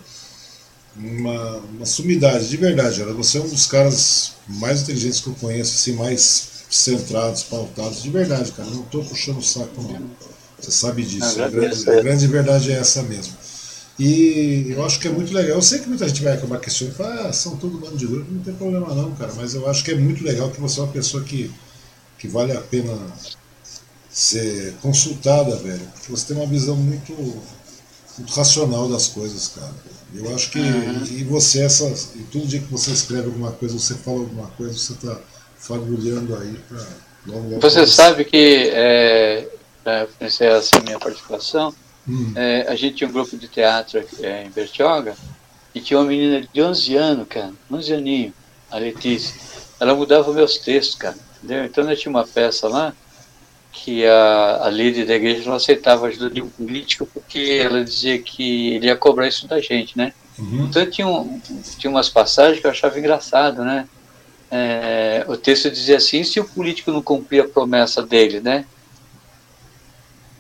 Uma, 0.97 1.57
uma 1.57 1.87
sumidade, 1.87 2.49
de 2.49 2.57
verdade, 2.57 2.97
Geraldo. 2.97 3.23
Você 3.23 3.39
é 3.39 3.41
um 3.41 3.49
dos 3.49 3.67
caras 3.67 4.33
mais 4.47 4.83
inteligentes 4.83 5.21
que 5.21 5.29
eu 5.29 5.35
conheço, 5.35 5.75
assim, 5.75 5.93
mais 5.95 6.49
centrados, 6.71 7.43
pautados, 7.43 8.03
de 8.03 8.11
verdade, 8.11 8.53
cara. 8.53 8.69
Não 8.69 8.83
tô 8.83 9.03
puxando 9.03 9.39
o 9.39 9.43
saco, 9.43 9.83
não. 9.83 10.11
Você 10.59 10.71
sabe 10.71 11.03
disso. 11.03 11.43
A 11.43 11.49
grande, 11.49 11.91
a 11.91 12.01
grande 12.01 12.27
verdade 12.27 12.73
é 12.73 12.77
essa 12.77 13.03
mesmo. 13.03 13.35
E 13.99 14.67
eu 14.69 14.85
acho 14.85 14.99
que 14.99 15.09
é 15.09 15.11
muito 15.11 15.33
legal. 15.33 15.57
Eu 15.57 15.63
sei 15.63 15.81
que 15.81 15.89
muita 15.89 16.09
gente 16.09 16.23
vai 16.23 16.33
acabar 16.33 16.59
questionando, 16.59 16.97
fala, 16.97 17.29
ah, 17.29 17.33
são 17.33 17.57
todo 17.57 17.79
mundo 17.79 17.97
de 17.97 18.07
grupo, 18.07 18.31
não 18.31 18.43
tem 18.43 18.55
problema 18.55 18.95
não, 18.95 19.15
cara. 19.15 19.33
Mas 19.35 19.55
eu 19.55 19.69
acho 19.69 19.85
que 19.85 19.91
é 19.91 19.95
muito 19.95 20.25
legal 20.25 20.51
que 20.51 20.61
você 20.61 20.81
é 20.81 20.83
uma 20.83 20.93
pessoa 20.93 21.23
que, 21.23 21.51
que 22.19 22.27
vale 22.27 22.53
a 22.53 22.61
pena 22.61 22.97
ser 24.11 24.75
consultada, 24.81 25.57
velho. 25.57 25.87
Porque 25.95 26.11
você 26.11 26.27
tem 26.27 26.37
uma 26.37 26.47
visão 26.47 26.77
muito 26.77 27.13
racional 28.29 28.89
das 28.89 29.09
coisas, 29.09 29.49
cara. 29.49 29.73
Eu 30.15 30.35
acho 30.35 30.51
que. 30.51 30.59
E 30.59 31.25
você, 31.25 31.65
essa, 31.65 31.87
e 32.15 32.23
todo 32.25 32.47
dia 32.47 32.61
que 32.61 32.71
você 32.71 32.91
escreve 32.91 33.27
alguma 33.27 33.53
coisa, 33.53 33.79
você 33.79 33.95
fala 33.95 34.19
alguma 34.19 34.49
coisa, 34.49 34.75
você 34.75 34.93
está 34.93 35.19
fagulhando 35.57 36.37
aí 36.37 36.55
para 36.69 36.87
logo, 37.27 37.49
logo. 37.49 37.61
Você 37.61 37.87
sabe 37.87 38.25
que, 38.25 38.71
é, 38.75 39.49
para 39.83 40.07
encerrar 40.21 40.57
assim 40.57 40.81
minha 40.85 40.99
participação, 40.99 41.75
Hum, 42.09 42.33
é, 42.35 42.67
a 42.69 42.75
gente 42.75 42.97
tinha 42.97 43.09
um 43.09 43.13
grupo 43.13 43.37
de 43.37 43.47
teatro 43.47 44.05
é, 44.21 44.45
em 44.45 44.51
Bertioga 44.51 45.15
e 45.75 45.81
tinha 45.81 45.99
uma 45.99 46.07
menina 46.07 46.47
de 46.53 46.61
11 46.63 46.97
anos, 46.97 47.29
cara, 47.29 47.53
11 47.71 47.95
aninhos, 47.95 48.33
a 48.71 48.77
Letícia. 48.77 49.35
Ela 49.79 49.95
mudava 49.95 50.33
meus 50.33 50.59
textos, 50.59 50.97
cara. 50.97 51.17
Entendeu? 51.39 51.65
Então 51.65 51.85
nós 51.85 52.01
tinha 52.01 52.11
uma 52.11 52.27
peça 52.27 52.69
lá 52.69 52.93
que 53.73 54.07
a, 54.07 54.61
a 54.65 54.71
líder 54.71 55.07
da 55.07 55.15
igreja 55.15 55.49
não 55.49 55.57
aceitava 55.57 56.07
a 56.07 56.09
ajuda 56.11 56.31
de 56.31 56.43
um 56.43 56.49
político 56.49 57.07
porque 57.07 57.61
ela 57.65 57.83
dizia 57.83 58.19
que 58.19 58.75
ele 58.75 58.87
ia 58.87 58.97
cobrar 58.97 59.27
isso 59.27 59.49
da 59.49 59.61
gente, 59.61 59.97
né? 59.97 60.13
Uhum. 60.39 60.67
Então 60.67 60.85
tinha, 60.89 61.07
um, 61.07 61.41
tinha 61.79 61.91
umas 61.91 62.09
passagens 62.09 62.61
que 62.61 62.67
eu 62.67 62.71
achava 62.71 62.99
engraçado, 62.99 63.65
né? 63.65 63.89
É, 64.51 65.25
o 65.27 65.37
texto 65.37 65.71
dizia 65.71 65.97
assim, 65.97 66.23
se 66.23 66.39
o 66.39 66.45
político 66.45 66.93
não 66.93 67.01
cumprir 67.01 67.41
a 67.41 67.49
promessa 67.49 68.03
dele, 68.03 68.41
né? 68.41 68.67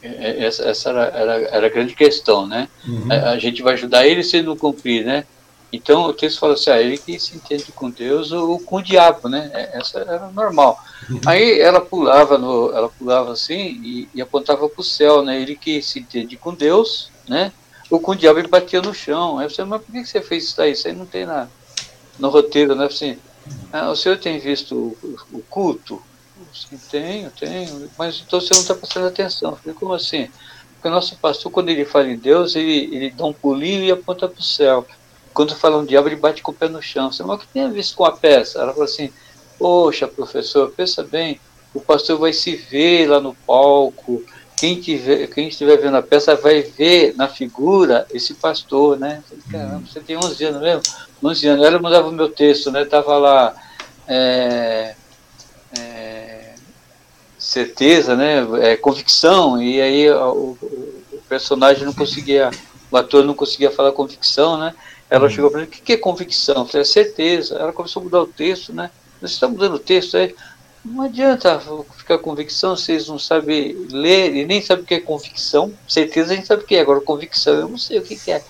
É, 0.02 0.44
essa, 0.44 0.64
essa 0.64 0.90
era, 0.90 1.02
era, 1.04 1.32
era, 1.48 1.66
a 1.66 1.70
grande 1.70 1.94
questão, 1.94 2.46
né? 2.46 2.68
Uhum. 2.86 3.10
A, 3.10 3.30
a, 3.30 3.38
gente 3.38 3.62
vai 3.62 3.74
ajudar 3.74 4.06
ele 4.06 4.22
se 4.22 4.36
ele 4.36 4.46
não 4.46 4.56
cumprir, 4.56 5.04
né? 5.04 5.24
Então 5.72 6.04
o 6.04 6.12
texto 6.12 6.38
fala 6.38 6.52
assim, 6.52 6.70
ah, 6.70 6.80
ele 6.80 6.98
que 6.98 7.18
se 7.18 7.34
entende 7.34 7.72
com 7.72 7.88
Deus 7.88 8.30
ou 8.30 8.60
com 8.60 8.76
o 8.76 8.82
diabo, 8.82 9.28
né? 9.28 9.50
É, 9.54 9.78
essa 9.78 10.00
era 10.00 10.30
normal. 10.30 10.78
Uhum. 11.08 11.20
Aí 11.24 11.58
ela 11.60 11.80
pulava, 11.80 12.36
no, 12.36 12.70
ela 12.72 12.90
pulava 12.90 13.32
assim 13.32 13.80
e, 13.82 14.08
e 14.14 14.20
apontava 14.20 14.68
para 14.68 14.80
o 14.80 14.84
céu, 14.84 15.22
né? 15.22 15.40
Ele 15.40 15.56
que 15.56 15.80
se 15.80 16.00
entende 16.00 16.36
com 16.36 16.54
Deus, 16.54 17.10
né? 17.26 17.52
Ou 17.90 17.98
com 17.98 18.12
o 18.12 18.16
diabo 18.16 18.40
e 18.40 18.46
batia 18.46 18.82
no 18.82 18.92
chão. 18.92 19.38
Aí 19.38 19.48
você, 19.48 19.64
mas 19.64 19.82
por 19.82 19.92
que 19.92 20.04
você 20.04 20.20
fez 20.20 20.44
isso 20.44 20.60
aí? 20.60 20.72
Isso 20.72 20.86
aí 20.86 20.94
não 20.94 21.06
tem 21.06 21.24
na, 21.24 21.48
no 22.18 22.28
roteiro, 22.28 22.74
né? 22.74 22.84
Assim, 22.84 23.16
ah, 23.72 23.90
o 23.90 23.96
senhor 23.96 24.18
tem 24.18 24.38
visto 24.38 24.74
o, 24.74 25.18
o 25.32 25.42
culto? 25.48 26.02
Sim, 26.52 26.78
tenho, 26.90 27.30
tenho. 27.30 27.90
Mas 27.98 28.22
então 28.26 28.38
você 28.40 28.52
não 28.52 28.60
está 28.60 28.74
prestando 28.74 29.06
atenção. 29.06 29.52
Eu 29.52 29.56
falei, 29.56 29.74
como 29.74 29.94
assim? 29.94 30.28
Porque 30.74 30.88
o 30.88 30.90
nosso 30.90 31.16
pastor, 31.16 31.50
quando 31.50 31.70
ele 31.70 31.84
fala 31.84 32.08
em 32.08 32.16
Deus, 32.16 32.54
ele, 32.56 32.94
ele 32.94 33.10
dá 33.10 33.24
um 33.24 33.32
pulinho 33.32 33.84
e 33.84 33.90
aponta 33.90 34.28
para 34.28 34.40
o 34.40 34.42
céu. 34.42 34.86
Quando 35.32 35.54
fala 35.56 35.78
um 35.78 35.84
diabo, 35.84 36.08
ele 36.08 36.16
bate 36.16 36.42
com 36.42 36.52
o 36.52 36.54
pé 36.54 36.68
no 36.68 36.82
chão. 36.82 37.10
Você, 37.10 37.22
mas 37.22 37.36
o 37.36 37.40
que 37.40 37.48
tem 37.48 37.64
a 37.64 37.68
ver 37.68 37.84
com 37.94 38.04
a 38.04 38.12
peça? 38.12 38.60
Ela 38.60 38.72
falou 38.72 38.84
assim, 38.84 39.10
poxa, 39.58 40.06
professor, 40.06 40.70
pensa 40.70 41.02
bem, 41.02 41.40
o 41.74 41.80
pastor 41.80 42.18
vai 42.18 42.32
se 42.32 42.54
ver 42.54 43.08
lá 43.08 43.20
no 43.20 43.34
palco, 43.34 44.22
quem, 44.56 44.80
tiver, 44.80 45.26
quem 45.28 45.48
estiver 45.48 45.76
vendo 45.78 45.96
a 45.96 46.02
peça 46.02 46.36
vai 46.36 46.62
ver 46.62 47.14
na 47.16 47.28
figura 47.28 48.06
esse 48.12 48.34
pastor, 48.34 48.98
né? 48.98 49.22
Caramba, 49.50 49.82
você 49.86 50.00
tem 50.00 50.16
11 50.16 50.44
anos 50.44 50.60
mesmo? 50.60 50.82
11 51.22 51.48
anos. 51.48 51.66
Ela 51.66 51.78
mandava 51.80 52.08
o 52.08 52.12
meu 52.12 52.28
texto, 52.28 52.70
né? 52.70 52.84
Tava 52.84 53.16
lá... 53.18 53.54
É, 54.06 54.94
é, 55.78 56.54
certeza, 57.42 58.14
né, 58.14 58.46
é, 58.60 58.76
convicção, 58.76 59.60
e 59.60 59.80
aí 59.80 60.10
o, 60.10 60.56
o, 60.62 61.22
personagem 61.28 61.84
não 61.84 61.92
conseguia, 61.92 62.50
o 62.90 62.96
ator 62.96 63.24
não 63.24 63.34
conseguia 63.34 63.70
falar 63.70 63.92
convicção, 63.92 64.56
né, 64.58 64.74
ela 65.12 65.24
uhum. 65.24 65.30
chegou 65.30 65.50
para 65.50 65.60
mim, 65.60 65.66
o 65.66 65.68
que, 65.68 65.82
que 65.82 65.92
é 65.92 65.96
convicção? 65.98 66.62
Eu 66.62 66.66
falei, 66.66 66.80
é 66.80 66.84
certeza, 66.84 67.56
ela 67.56 67.72
começou 67.72 68.00
a 68.00 68.04
mudar 68.04 68.22
o 68.22 68.26
texto, 68.26 68.72
né, 68.72 68.90
você 69.20 69.34
está 69.34 69.46
mudando 69.46 69.74
o 69.74 69.78
texto 69.78 70.16
aí, 70.16 70.34
não 70.82 71.02
adianta 71.04 71.60
ficar 71.96 72.18
convicção, 72.18 72.74
vocês 72.74 73.06
não 73.06 73.18
sabem 73.18 73.86
ler 73.90 74.34
e 74.34 74.46
nem 74.46 74.62
sabem 74.62 74.82
o 74.82 74.86
que 74.86 74.94
é 74.94 75.00
convicção. 75.00 75.72
Certeza 75.86 76.32
a 76.32 76.36
gente 76.36 76.48
sabe 76.48 76.64
o 76.64 76.66
que 76.66 76.74
é, 76.74 76.80
agora 76.80 77.00
convicção 77.00 77.54
eu 77.54 77.68
não 77.68 77.78
sei 77.78 78.00
o 78.00 78.02
que, 78.02 78.16
que 78.16 78.32
é. 78.32 78.42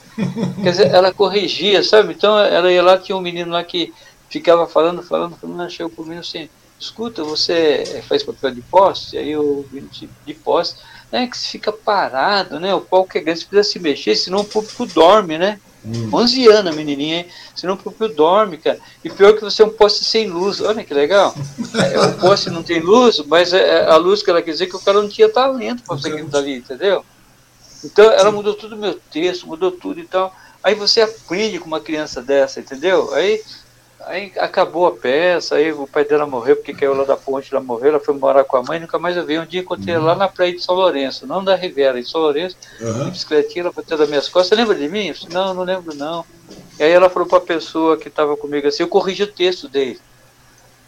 Quer 0.62 0.70
dizer, 0.70 0.86
ela 0.94 1.12
corrigia, 1.12 1.82
sabe? 1.82 2.14
Então 2.14 2.38
ela 2.38 2.72
ia 2.72 2.82
lá, 2.82 2.96
tinha 2.96 3.14
um 3.18 3.20
menino 3.20 3.52
lá 3.52 3.62
que 3.62 3.92
ficava 4.30 4.66
falando, 4.66 5.02
falando, 5.02 5.36
falando, 5.36 5.70
chegou 5.70 5.90
pro 5.90 6.04
menino 6.04 6.20
assim, 6.20 6.48
escuta, 6.80 7.22
você 7.22 8.02
faz 8.08 8.22
papel 8.22 8.52
de 8.52 8.62
poste, 8.62 9.18
aí 9.18 9.36
o 9.36 9.66
de, 9.70 10.08
de 10.24 10.34
poste, 10.34 10.80
né, 11.10 11.26
que 11.26 11.36
você 11.36 11.48
fica 11.48 11.70
parado, 11.70 12.58
né, 12.58 12.74
o 12.74 12.80
palco 12.80 13.18
é 13.18 13.20
grande, 13.20 13.40
você 13.40 13.46
precisa 13.46 13.72
se 13.72 13.78
mexer, 13.78 14.16
senão 14.16 14.38
o 14.38 14.44
público 14.44 14.86
dorme, 14.86 15.36
né, 15.36 15.60
hum. 15.84 16.08
11 16.12 16.48
anos 16.48 16.72
a 16.72 16.76
menininha, 16.76 17.18
hein? 17.18 17.26
senão 17.54 17.74
o 17.74 17.76
público 17.76 18.08
dorme, 18.14 18.58
cara, 18.58 18.78
e 19.04 19.10
pior 19.10 19.34
que 19.34 19.40
você 19.40 19.62
é 19.62 19.66
um 19.66 19.70
poste 19.70 20.04
sem 20.04 20.28
luz, 20.28 20.60
olha 20.60 20.84
que 20.84 20.94
legal, 20.94 21.34
é, 21.92 22.00
o 22.00 22.18
poste 22.18 22.50
não 22.50 22.62
tem 22.62 22.80
luz, 22.80 23.20
mas 23.26 23.52
é, 23.52 23.80
é, 23.80 23.86
a 23.86 23.96
luz 23.96 24.22
que 24.22 24.30
ela 24.30 24.42
quer 24.42 24.52
dizer 24.52 24.66
que 24.66 24.76
o 24.76 24.80
cara 24.80 25.00
não 25.00 25.08
tinha 25.08 25.28
talento 25.28 25.82
para 25.82 25.96
fazer 25.96 26.12
aquilo 26.12 26.28
dali, 26.28 26.56
entendeu? 26.56 27.04
Então 27.84 28.10
ela 28.12 28.30
mudou 28.30 28.54
tudo 28.54 28.76
o 28.76 28.78
meu 28.78 28.94
texto, 29.10 29.46
mudou 29.46 29.72
tudo 29.72 30.00
e 30.00 30.06
tal, 30.06 30.34
aí 30.62 30.74
você 30.74 31.00
aprende 31.00 31.58
com 31.58 31.66
uma 31.66 31.80
criança 31.80 32.22
dessa, 32.22 32.60
entendeu? 32.60 33.12
Aí 33.14 33.42
Aí 34.06 34.32
acabou 34.36 34.86
a 34.86 34.92
peça, 34.92 35.56
aí 35.56 35.72
o 35.72 35.86
pai 35.86 36.04
dela 36.04 36.26
morreu 36.26 36.56
porque 36.56 36.74
caiu 36.74 36.94
lá 36.94 37.04
da 37.04 37.16
ponte, 37.16 37.52
ela 37.52 37.62
morreu, 37.62 37.90
ela 37.90 38.00
foi 38.00 38.14
morar 38.14 38.44
com 38.44 38.56
a 38.56 38.62
mãe, 38.62 38.80
nunca 38.80 38.98
mais 38.98 39.16
eu 39.16 39.24
vi. 39.24 39.38
Um 39.38 39.46
dia 39.46 39.60
encontrei 39.60 39.94
ela 39.94 40.06
lá 40.06 40.14
na 40.14 40.28
praia 40.28 40.52
de 40.52 40.60
São 40.60 40.74
Lourenço, 40.74 41.26
não 41.26 41.44
da 41.44 41.54
Rivera, 41.54 41.98
em 41.98 42.04
São 42.04 42.20
Lourenço, 42.20 42.56
uhum. 42.80 43.04
de 43.04 43.10
bicicletinha, 43.12 43.62
ela 43.62 43.72
bateu 43.72 43.96
das 43.96 44.08
minhas 44.08 44.28
costas. 44.28 44.48
Você 44.48 44.54
lembra 44.54 44.74
de 44.74 44.88
mim? 44.88 45.06
Eu 45.06 45.14
disse, 45.14 45.30
não, 45.30 45.54
não 45.54 45.62
lembro 45.62 45.94
não. 45.94 46.24
E 46.78 46.82
aí 46.82 46.90
ela 46.90 47.08
falou 47.08 47.28
para 47.28 47.38
a 47.38 47.42
pessoa 47.42 47.96
que 47.96 48.08
estava 48.08 48.36
comigo 48.36 48.66
assim, 48.66 48.82
eu 48.82 48.88
corrigi 48.88 49.22
o 49.22 49.32
texto 49.32 49.68
dele. 49.68 50.00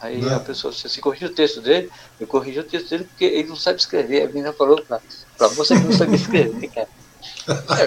Aí 0.01 0.20
não. 0.20 0.36
a 0.36 0.41
pessoa 0.41 0.73
disse 0.73 0.86
assim, 0.86 1.01
corrigi 1.01 1.26
o 1.26 1.34
texto 1.34 1.60
dele, 1.60 1.91
eu 2.20 2.26
corrigi 2.26 2.59
o 2.59 2.65
texto 2.65 2.91
dele 2.91 3.05
porque 3.05 3.25
ele 3.25 3.49
não 3.49 3.57
sabe 3.57 3.78
escrever. 3.78 4.25
A 4.25 4.26
menina 4.26 4.52
falou 4.52 4.83
para 4.83 5.49
você 5.49 5.75
que 5.76 5.84
não 5.84 5.93
sabe 5.93 6.17
escrever, 6.17 6.68
cara. 6.68 6.89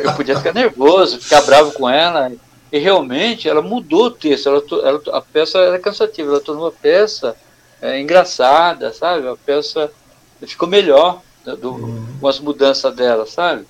Eu 0.03 0.13
podia 0.13 0.37
ficar 0.37 0.53
nervoso, 0.53 1.19
ficar 1.19 1.41
bravo 1.41 1.71
com 1.73 1.89
ela, 1.89 2.31
e 2.71 2.77
realmente 2.79 3.47
ela 3.47 3.61
mudou 3.61 4.05
o 4.05 4.11
texto, 4.11 4.49
ela, 4.49 4.63
ela, 4.83 5.01
a 5.17 5.21
peça 5.21 5.59
era 5.59 5.79
cansativa, 5.79 6.29
ela 6.29 6.41
tornou 6.41 6.67
a 6.67 6.71
peça 6.71 7.35
é, 7.81 7.99
engraçada, 7.99 8.91
sabe? 8.93 9.27
A 9.27 9.35
peça 9.35 9.91
ficou 10.41 10.67
melhor 10.67 11.21
né, 11.45 11.55
do, 11.55 11.71
uhum. 11.71 12.17
com 12.19 12.27
as 12.27 12.39
mudanças 12.39 12.93
dela, 12.95 13.25
sabe? 13.25 13.65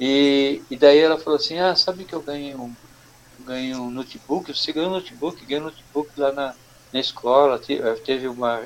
E, 0.00 0.62
e 0.70 0.76
daí 0.76 0.98
ela 0.98 1.18
falou 1.18 1.38
assim, 1.38 1.58
ah, 1.58 1.74
sabe 1.74 2.04
que 2.04 2.14
eu 2.14 2.22
ganhei 2.22 2.54
um, 2.54 2.72
ganhei 3.40 3.74
um 3.74 3.90
notebook, 3.90 4.54
você 4.54 4.72
ganhou 4.72 4.90
um 4.90 4.94
notebook, 4.94 5.44
ganhei 5.44 5.60
um 5.60 5.66
notebook 5.66 6.10
lá 6.16 6.32
na, 6.32 6.54
na 6.92 7.00
escola, 7.00 7.60
eh, 7.68 7.94
teve 8.04 8.28
uma, 8.28 8.62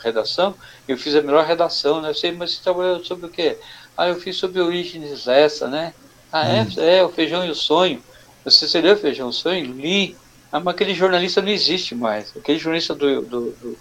redação, 0.00 0.54
eu 0.86 0.96
fiz 0.96 1.14
a 1.14 1.22
melhor 1.22 1.44
redação, 1.44 2.00
né? 2.00 2.10
Eu 2.10 2.14
sei, 2.14 2.32
mas 2.32 2.52
você 2.52 2.62
trabalhou 2.62 3.04
sobre 3.04 3.26
o 3.26 3.28
quê? 3.28 3.58
Ah, 3.96 4.08
eu 4.08 4.16
fiz 4.16 4.36
sobre 4.36 4.60
origens 4.60 5.24
dessa, 5.24 5.68
né? 5.68 5.92
Ah, 6.32 6.46
é? 6.46 6.62
Uhum. 6.62 6.68
É, 6.78 7.04
o 7.04 7.08
feijão 7.08 7.44
e 7.44 7.50
o 7.50 7.54
sonho. 7.54 8.02
Você 8.46 8.68
se 8.68 8.80
leu 8.80 8.96
Feijão 8.96 9.32
Sonho? 9.32 9.72
Li. 9.72 10.16
Ah, 10.52 10.60
mas 10.60 10.74
aquele 10.74 10.94
jornalista 10.94 11.42
não 11.42 11.48
existe 11.48 11.96
mais. 11.96 12.32
Aquele 12.36 12.60
jornalista 12.60 12.94
do, 12.94 13.20
do, 13.22 13.40
do, 13.50 13.78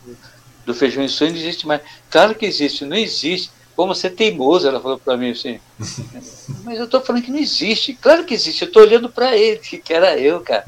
do 0.66 0.74
Feijão 0.74 1.04
e 1.04 1.10
Sonho 1.10 1.32
não 1.32 1.38
existe 1.38 1.68
mais. 1.68 1.82
Claro 2.10 2.34
que 2.34 2.48
existe, 2.48 2.84
não 2.84 2.98
existe. 2.98 3.52
Como 3.76 3.94
você 3.94 4.08
é 4.08 4.10
teimoso, 4.10 4.68
ela 4.68 4.80
falou 4.80 4.98
para 4.98 5.18
mim 5.18 5.30
assim. 5.30 5.60
Mas 6.64 6.80
eu 6.80 6.88
tô 6.88 7.00
falando 7.00 7.22
que 7.22 7.30
não 7.30 7.38
existe. 7.38 7.94
Claro 7.94 8.26
que 8.26 8.34
existe. 8.34 8.64
Eu 8.64 8.72
tô 8.72 8.80
olhando 8.80 9.08
para 9.08 9.38
ele, 9.38 9.60
que 9.62 9.94
era 9.94 10.18
eu, 10.18 10.42
cara. 10.42 10.64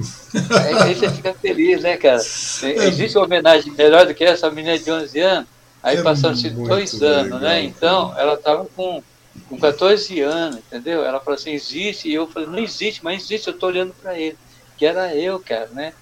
Aí, 0.83 0.93
você 0.93 1.09
fica 1.09 1.33
feliz, 1.33 1.81
né, 1.81 1.97
cara? 1.97 2.21
É. 2.63 2.87
Existe 2.87 3.17
uma 3.17 3.25
homenagem 3.25 3.73
melhor 3.73 4.05
do 4.05 4.13
que 4.13 4.23
essa 4.23 4.51
menina 4.51 4.77
de 4.77 4.91
11 4.91 5.19
anos? 5.19 5.49
Aí 5.81 5.97
é 5.97 6.03
passaram-se 6.03 6.51
dois 6.51 7.01
anos, 7.01 7.41
né? 7.41 7.63
Então, 7.63 8.13
ela 8.15 8.37
tava 8.37 8.67
com 8.75 9.01
com 9.47 9.57
14 9.57 10.19
anos, 10.21 10.57
entendeu? 10.57 11.03
Ela 11.03 11.19
falou 11.19 11.35
assim, 11.35 11.51
existe, 11.51 12.09
e 12.09 12.13
eu 12.13 12.27
falei, 12.27 12.47
não 12.47 12.59
existe, 12.59 13.03
mas 13.03 13.23
existe, 13.23 13.47
eu 13.47 13.57
tô 13.57 13.67
olhando 13.67 13.93
para 14.01 14.17
ele, 14.17 14.37
que 14.77 14.85
era 14.85 15.15
eu, 15.15 15.39
cara, 15.39 15.67
né? 15.67 15.93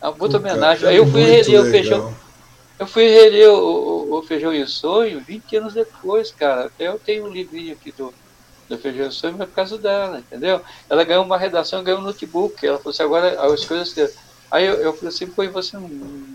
Uma 0.00 0.12
puta 0.12 0.36
homenagem. 0.36 0.88
Aí 0.88 0.96
eu 0.96 1.06
fui 1.06 1.22
reler 1.22 1.60
o 1.62 1.70
feijão. 1.70 2.14
Eu 2.78 2.86
fui 2.86 3.06
reler 3.06 3.50
o, 3.50 3.56
o, 3.56 4.18
o, 4.18 4.22
Feijão 4.22 4.52
e 4.52 4.62
o 4.62 4.68
Sonho 4.68 5.20
20 5.20 5.56
anos 5.56 5.74
depois, 5.74 6.32
cara. 6.32 6.66
Até 6.66 6.88
eu 6.88 6.98
tenho 6.98 7.24
um 7.24 7.28
livrinho 7.28 7.72
aqui 7.72 7.92
do, 7.92 8.12
do 8.68 8.76
Feijão 8.76 9.06
e 9.06 9.08
o 9.08 9.12
Sonho, 9.12 9.36
mas 9.38 9.48
por 9.48 9.54
causa 9.54 9.78
dela, 9.78 10.18
entendeu? 10.18 10.60
Ela 10.90 11.04
ganhou 11.04 11.24
uma 11.24 11.38
redação, 11.38 11.84
ganhou 11.84 12.00
um 12.00 12.04
notebook. 12.04 12.66
Ela 12.66 12.78
falou 12.78 12.90
assim, 12.90 13.02
agora 13.02 13.40
as 13.40 13.64
coisas 13.64 13.92
que. 13.92 14.10
Aí 14.50 14.66
eu, 14.66 14.74
eu 14.74 14.92
falei 14.92 15.08
assim, 15.08 15.26
pô, 15.26 15.48
você 15.48 15.76
não 15.76 15.88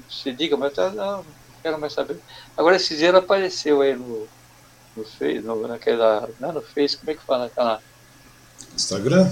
se 0.10 0.32
diga, 0.32 0.56
mas 0.56 0.74
tá, 0.74 0.90
não, 0.90 1.18
não 1.18 1.26
quero 1.62 1.80
mais 1.80 1.94
saber. 1.94 2.18
Agora 2.56 2.78
esse 2.78 2.96
dia 2.96 3.10
ela 3.10 3.20
apareceu 3.20 3.82
aí 3.82 3.96
no, 3.96 4.28
no 4.96 5.04
Face, 5.04 5.40
no, 5.40 5.68
naquela. 5.68 6.30
Não, 6.40 6.54
no 6.54 6.62
Face, 6.62 6.98
como 6.98 7.12
é 7.12 7.14
que 7.14 7.24
fala 7.24 7.46
aquela. 7.46 7.82
Instagram? 8.76 9.32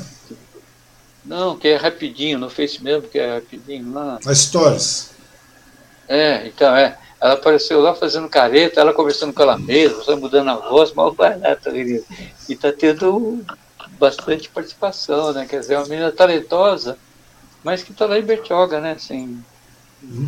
Não, 1.25 1.57
que 1.57 1.67
é 1.67 1.75
rapidinho, 1.75 2.39
no 2.39 2.49
Face 2.49 2.81
mesmo, 2.81 3.09
que 3.09 3.19
é 3.19 3.35
rapidinho 3.35 3.93
lá. 3.93 4.19
A 4.25 4.33
Stories. 4.33 5.11
É, 6.07 6.47
então 6.47 6.75
é. 6.75 6.97
Ela 7.19 7.33
apareceu 7.33 7.81
lá 7.81 7.95
fazendo 7.95 8.29
careta, 8.29 8.79
ela 8.79 8.93
conversando 8.93 9.33
com 9.33 9.41
ela 9.41 9.57
mesma, 9.57 10.03
só 10.03 10.15
mudando 10.15 10.49
a 10.51 10.55
voz, 10.55 10.93
mal 10.93 11.11
barata, 11.11 11.71
querido. 11.71 12.05
E 12.47 12.55
tá 12.55 12.71
tendo 12.71 13.43
bastante 13.99 14.47
participação, 14.49 15.33
né? 15.33 15.47
Quer 15.49 15.61
dizer, 15.61 15.73
é 15.73 15.77
uma 15.79 15.87
menina 15.87 16.11
talentosa, 16.11 16.97
mas 17.63 17.81
que 17.81 17.91
tá 17.91 18.05
lá 18.05 18.19
em 18.19 18.23
Bertioga, 18.23 18.79
né? 18.79 18.91
Assim, 18.91 19.43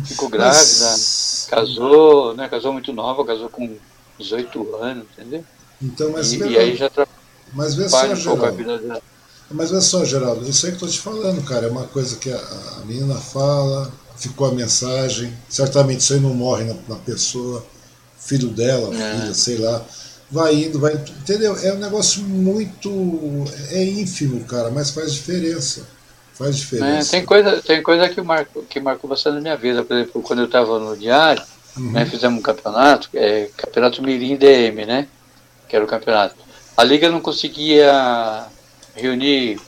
ficou 0.04 0.28
grávida, 0.28 0.58
mas... 0.58 1.46
casou, 1.48 2.34
né? 2.34 2.48
Casou 2.48 2.72
muito 2.72 2.92
nova, 2.92 3.24
casou 3.24 3.48
com 3.48 3.78
18 4.20 4.76
anos, 4.76 5.06
entendeu? 5.16 5.44
Então, 5.82 6.10
mas, 6.12 6.32
e, 6.32 6.38
e 6.38 6.58
aí 6.58 6.76
já 6.76 6.90
mas 7.52 7.74
vê 7.74 7.88
só, 7.88 8.06
um 8.06 8.14
Geraldo. 8.14 9.02
Mas 9.50 9.70
vê 9.70 9.80
só, 9.80 10.04
Geraldo, 10.04 10.48
isso 10.48 10.66
aí 10.66 10.72
que 10.72 10.76
eu 10.76 10.80
tô 10.80 10.88
te 10.88 11.00
falando, 11.00 11.42
cara, 11.44 11.66
é 11.66 11.70
uma 11.70 11.84
coisa 11.84 12.16
que 12.16 12.30
a, 12.30 12.38
a 12.38 12.84
menina 12.84 13.16
fala, 13.16 13.92
ficou 14.16 14.46
a 14.46 14.52
mensagem, 14.52 15.32
certamente 15.48 16.00
isso 16.00 16.14
aí 16.14 16.20
não 16.20 16.34
morre 16.34 16.64
na, 16.64 16.74
na 16.88 16.96
pessoa, 16.96 17.64
filho 18.18 18.48
dela, 18.48 18.94
é. 18.94 19.20
filha, 19.20 19.34
sei 19.34 19.58
lá, 19.58 19.84
vai 20.30 20.54
indo, 20.54 20.78
vai. 20.78 20.94
Entendeu? 20.94 21.56
É 21.56 21.72
um 21.72 21.78
negócio 21.78 22.22
muito. 22.22 22.90
É 23.70 23.82
ínfimo, 23.82 24.44
cara, 24.44 24.70
mas 24.70 24.90
faz 24.90 25.12
diferença. 25.12 25.86
Faz 26.34 26.56
diferença. 26.56 27.08
É, 27.08 27.18
tem 27.18 27.26
coisa, 27.26 27.60
tem 27.60 27.82
coisa 27.82 28.08
que, 28.08 28.22
marcou, 28.22 28.62
que 28.62 28.80
marcou 28.80 29.10
bastante 29.10 29.34
na 29.34 29.40
minha 29.40 29.56
vida. 29.56 29.84
Por 29.84 29.94
exemplo, 29.94 30.22
quando 30.22 30.38
eu 30.38 30.46
estava 30.46 30.78
no 30.78 30.96
diário, 30.96 31.42
Uhum. 31.80 31.92
Nós 31.92 32.10
fizemos 32.10 32.38
um 32.38 32.42
campeonato, 32.42 33.08
é, 33.14 33.48
campeonato 33.56 34.02
Mirim 34.02 34.36
DM, 34.36 34.84
né? 34.84 35.08
Que 35.66 35.74
era 35.74 35.84
o 35.84 35.88
campeonato. 35.88 36.36
A 36.76 36.84
liga 36.84 37.08
não 37.08 37.20
conseguia 37.20 38.46
reunir 38.94 39.58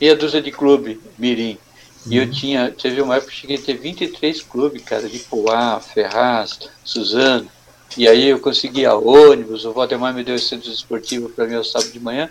meia 0.00 0.14
dúzia 0.14 0.40
de 0.40 0.52
clube 0.52 1.00
Mirim. 1.18 1.58
E 2.06 2.16
eu 2.16 2.24
uhum. 2.24 2.30
tinha, 2.30 2.70
teve 2.70 3.02
uma 3.02 3.16
época 3.16 3.32
que 3.32 3.38
cheguei 3.38 3.56
a 3.56 3.60
ter 3.60 3.74
23 3.74 4.40
clubes, 4.42 4.82
cara, 4.84 5.08
de 5.08 5.18
Poá, 5.18 5.80
Ferraz, 5.80 6.60
Suzano. 6.84 7.50
E 7.96 8.06
aí 8.06 8.28
eu 8.28 8.38
conseguia 8.38 8.94
ônibus, 8.94 9.64
o 9.64 9.72
Valdemar 9.72 10.14
me 10.14 10.22
deu 10.22 10.38
centro 10.38 10.70
esportivo 10.70 11.28
para 11.28 11.46
mim 11.46 11.54
ao 11.54 11.64
sábado 11.64 11.90
de 11.90 11.98
manhã. 11.98 12.30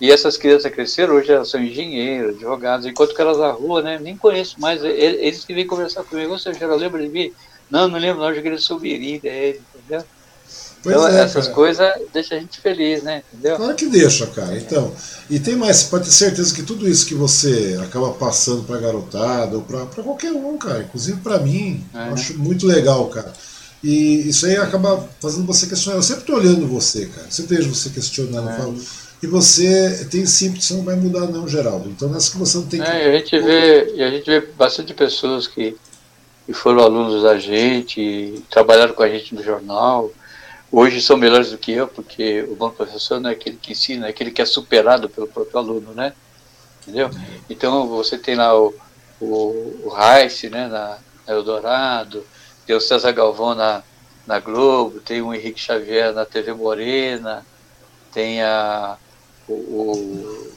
E 0.00 0.10
essas 0.10 0.36
crianças 0.36 0.70
cresceram, 0.70 1.14
hoje 1.14 1.32
elas 1.32 1.48
são 1.48 1.60
engenheiros, 1.60 2.36
advogados, 2.36 2.86
enquanto 2.86 3.14
que 3.14 3.20
elas 3.20 3.38
na 3.38 3.50
rua, 3.50 3.82
né, 3.82 3.98
nem 3.98 4.16
conheço 4.16 4.60
mais, 4.60 4.84
eles 4.84 5.44
que 5.44 5.54
vêm 5.54 5.66
conversar 5.66 6.04
comigo, 6.04 6.38
você 6.38 6.52
já 6.52 6.66
lembra 6.74 7.02
de 7.02 7.08
mim? 7.08 7.32
Não, 7.70 7.88
não 7.88 7.98
lembro, 7.98 8.20
não, 8.22 8.30
eu 8.30 8.36
joguei 8.36 8.52
no 8.52 8.80
dele, 8.80 9.60
entendeu? 9.74 10.04
Pois 10.82 10.94
então, 10.94 11.08
é, 11.08 11.20
essas 11.22 11.48
coisas 11.48 11.92
deixam 12.12 12.38
a 12.38 12.40
gente 12.40 12.60
feliz, 12.60 13.02
né? 13.02 13.22
Entendeu? 13.32 13.56
Claro 13.56 13.74
que 13.74 13.86
deixa, 13.86 14.26
cara. 14.28 14.56
Então, 14.56 14.94
e 15.28 15.40
tem 15.40 15.56
mais, 15.56 15.82
pode 15.82 16.04
ter 16.04 16.12
certeza 16.12 16.54
que 16.54 16.62
tudo 16.62 16.88
isso 16.88 17.04
que 17.06 17.14
você 17.14 17.78
acaba 17.82 18.12
passando 18.12 18.62
pra 18.62 18.78
garotada 18.78 19.56
ou 19.56 19.62
pra, 19.62 19.86
pra 19.86 20.02
qualquer 20.02 20.32
um, 20.32 20.56
cara, 20.56 20.80
inclusive 20.80 21.20
pra 21.20 21.38
mim, 21.38 21.84
é. 21.92 22.08
eu 22.08 22.14
acho 22.14 22.38
muito 22.38 22.66
legal, 22.66 23.08
cara. 23.08 23.32
E 23.82 24.28
isso 24.28 24.46
aí 24.46 24.56
acaba 24.56 25.08
fazendo 25.20 25.46
você 25.46 25.66
questionar. 25.66 25.98
Eu 25.98 26.02
sempre 26.02 26.24
tô 26.24 26.34
olhando 26.34 26.66
você, 26.66 27.06
cara. 27.06 27.26
Eu 27.26 27.30
sempre 27.30 27.56
vejo 27.56 27.74
você 27.74 27.90
questionando. 27.90 28.48
É. 28.48 28.56
Falo, 28.56 28.76
e 29.22 29.26
você 29.26 30.06
tem 30.10 30.26
sempre, 30.26 30.62
você 30.62 30.74
não 30.74 30.84
vai 30.84 30.94
mudar, 30.96 31.26
não, 31.26 31.46
Geraldo. 31.48 31.88
Então 31.88 32.08
nessa 32.08 32.30
que 32.30 32.38
você 32.38 32.58
não 32.58 32.66
tem 32.66 32.80
que. 32.80 32.86
É, 32.86 33.08
a 33.08 33.18
gente 33.18 33.38
vê, 33.38 33.94
e 33.94 34.02
a 34.02 34.10
gente 34.10 34.26
vê 34.26 34.40
bastante 34.40 34.94
pessoas 34.94 35.46
que, 35.46 35.76
que 36.48 36.54
foram 36.54 36.82
alunos 36.82 37.22
da 37.22 37.38
gente, 37.38 38.42
trabalharam 38.48 38.94
com 38.94 39.02
a 39.02 39.08
gente 39.08 39.34
no 39.34 39.44
jornal 39.44 40.10
hoje 40.70 41.00
são 41.00 41.16
melhores 41.16 41.50
do 41.50 41.58
que 41.58 41.72
eu, 41.72 41.88
porque 41.88 42.42
o 42.42 42.54
bom 42.54 42.70
professor 42.70 43.20
não 43.20 43.30
é 43.30 43.32
aquele 43.32 43.56
que 43.56 43.72
ensina, 43.72 44.06
é 44.06 44.10
aquele 44.10 44.30
que 44.30 44.42
é 44.42 44.44
superado 44.44 45.08
pelo 45.08 45.26
próprio 45.26 45.58
aluno, 45.58 45.92
né? 45.92 46.12
Entendeu? 46.82 47.10
Então 47.48 47.86
você 47.88 48.16
tem 48.16 48.34
lá 48.34 48.58
o, 48.58 48.74
o, 49.20 49.26
o 49.84 49.94
né, 50.50 50.68
na, 50.68 50.98
na 51.26 51.34
Eldorado, 51.34 52.24
tem 52.66 52.76
o 52.76 52.80
César 52.80 53.12
Galvão 53.12 53.54
na, 53.54 53.82
na 54.26 54.38
Globo, 54.38 55.00
tem 55.00 55.22
o 55.22 55.34
Henrique 55.34 55.60
Xavier 55.60 56.12
na 56.12 56.24
TV 56.24 56.52
Morena, 56.52 57.44
tem 58.12 58.42
a, 58.42 58.96
o, 59.46 59.52
o, 59.52 60.52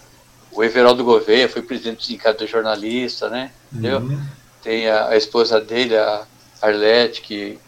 o 0.53 0.64
Everaldo 0.64 1.03
Gouveia, 1.03 1.50
foi 1.50 1.61
presidente 1.61 1.98
do 1.98 2.03
sindicato 2.03 2.45
de 2.45 2.52
jornalista, 2.52 3.30
né? 3.30 3.52
Entendeu? 3.72 4.00
Uhum. 4.00 4.22
Tem 4.61 4.88
a, 4.88 5.09
a 5.09 5.17
esposa 5.17 5.59
dele, 5.59 5.98
a 5.98 6.25
Arlete, 6.61 7.22
que 7.22 7.59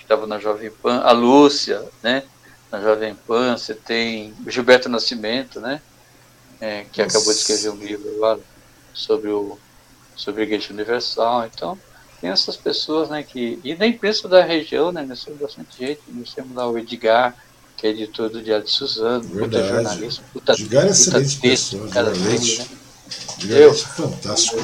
estava 0.00 0.22
que, 0.22 0.26
que 0.26 0.28
na 0.28 0.38
Jovem 0.38 0.70
Pan, 0.70 1.00
a 1.00 1.12
Lúcia, 1.12 1.84
né, 2.02 2.22
na 2.72 2.80
Jovem 2.80 3.14
Pan, 3.14 3.56
você 3.56 3.74
tem 3.74 4.34
o 4.46 4.50
Gilberto 4.50 4.88
Nascimento, 4.88 5.60
né, 5.60 5.80
é, 6.60 6.84
que 6.90 7.02
Nossa. 7.02 7.18
acabou 7.18 7.32
de 7.32 7.40
escrever 7.40 7.70
um 7.70 7.76
livro 7.76 8.08
agora 8.16 8.40
sobre 8.94 9.30
o 9.30 9.58
sobre 10.16 10.42
a 10.42 10.44
Igreja 10.44 10.72
Universal, 10.72 11.46
então 11.46 11.78
tem 12.20 12.30
essas 12.30 12.56
pessoas, 12.56 13.08
né, 13.08 13.22
que, 13.22 13.60
e 13.62 13.74
da 13.76 13.86
imprensa 13.86 14.26
da 14.26 14.42
região, 14.42 14.90
né, 14.90 15.04
nós 15.08 15.24
temos 15.24 15.40
bastante 15.40 15.78
gente, 15.78 16.00
nós 16.08 16.34
temos 16.34 16.56
lá 16.56 16.68
o 16.68 16.76
Edgar, 16.76 17.36
que 17.76 17.86
é 17.86 17.90
editor 17.90 18.28
do 18.28 18.42
Diário 18.42 18.64
de 18.64 18.72
Suzano, 18.72 19.24
puta 19.24 19.64
jornalista, 19.64 20.22
puta, 20.32 20.52
Edgar 20.54 20.86
é 20.86 20.90
excelente 20.90 21.38
pessoa, 21.38 21.88
cara 21.88 22.10
né? 22.10 22.34
Edgar 23.38 23.60
é 23.60 23.72
fantástico. 23.72 24.58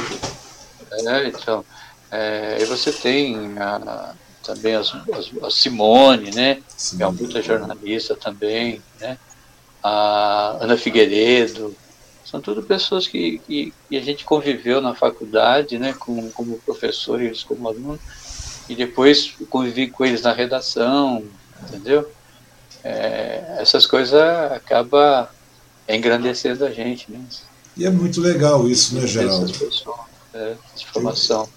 É, 1.00 1.28
então, 1.28 1.64
é, 2.10 2.58
e 2.60 2.64
você 2.64 2.92
tem 2.92 3.58
a, 3.58 4.14
também 4.44 4.74
as, 4.74 4.94
as, 5.12 5.30
a 5.42 5.50
Simone, 5.50 6.30
né? 6.30 6.62
Sim, 6.76 6.96
que 6.96 7.02
é 7.02 7.06
uma 7.06 7.16
puta 7.16 7.42
jornalista 7.42 8.14
também, 8.14 8.80
né? 9.00 9.18
A 9.82 10.58
Ana 10.60 10.76
Figueiredo. 10.76 11.74
São 12.24 12.40
tudo 12.40 12.62
pessoas 12.62 13.06
que, 13.06 13.38
que, 13.46 13.74
que 13.88 13.96
a 13.96 14.00
gente 14.00 14.24
conviveu 14.24 14.80
na 14.80 14.94
faculdade, 14.94 15.78
né? 15.78 15.94
Com, 15.94 16.30
como 16.30 16.58
professor 16.60 17.20
e 17.20 17.26
eles 17.26 17.42
como 17.42 17.68
aluno. 17.68 17.98
E 18.68 18.74
depois 18.74 19.34
convivi 19.50 19.88
com 19.88 20.04
eles 20.04 20.22
na 20.22 20.32
redação, 20.32 21.24
entendeu? 21.62 22.10
É, 22.82 23.56
essas 23.58 23.86
coisas 23.86 24.20
acabam 24.52 25.26
engrandecendo 25.88 26.64
a 26.64 26.70
gente, 26.70 27.10
né? 27.10 27.20
E 27.76 27.84
é 27.84 27.90
muito 27.90 28.20
legal 28.20 28.68
isso, 28.68 28.94
né, 28.94 29.06
Geraldo? 29.06 29.52
Pessoas, 30.34 30.48
é, 30.48 30.56
essa 30.74 30.86
formação. 30.92 31.48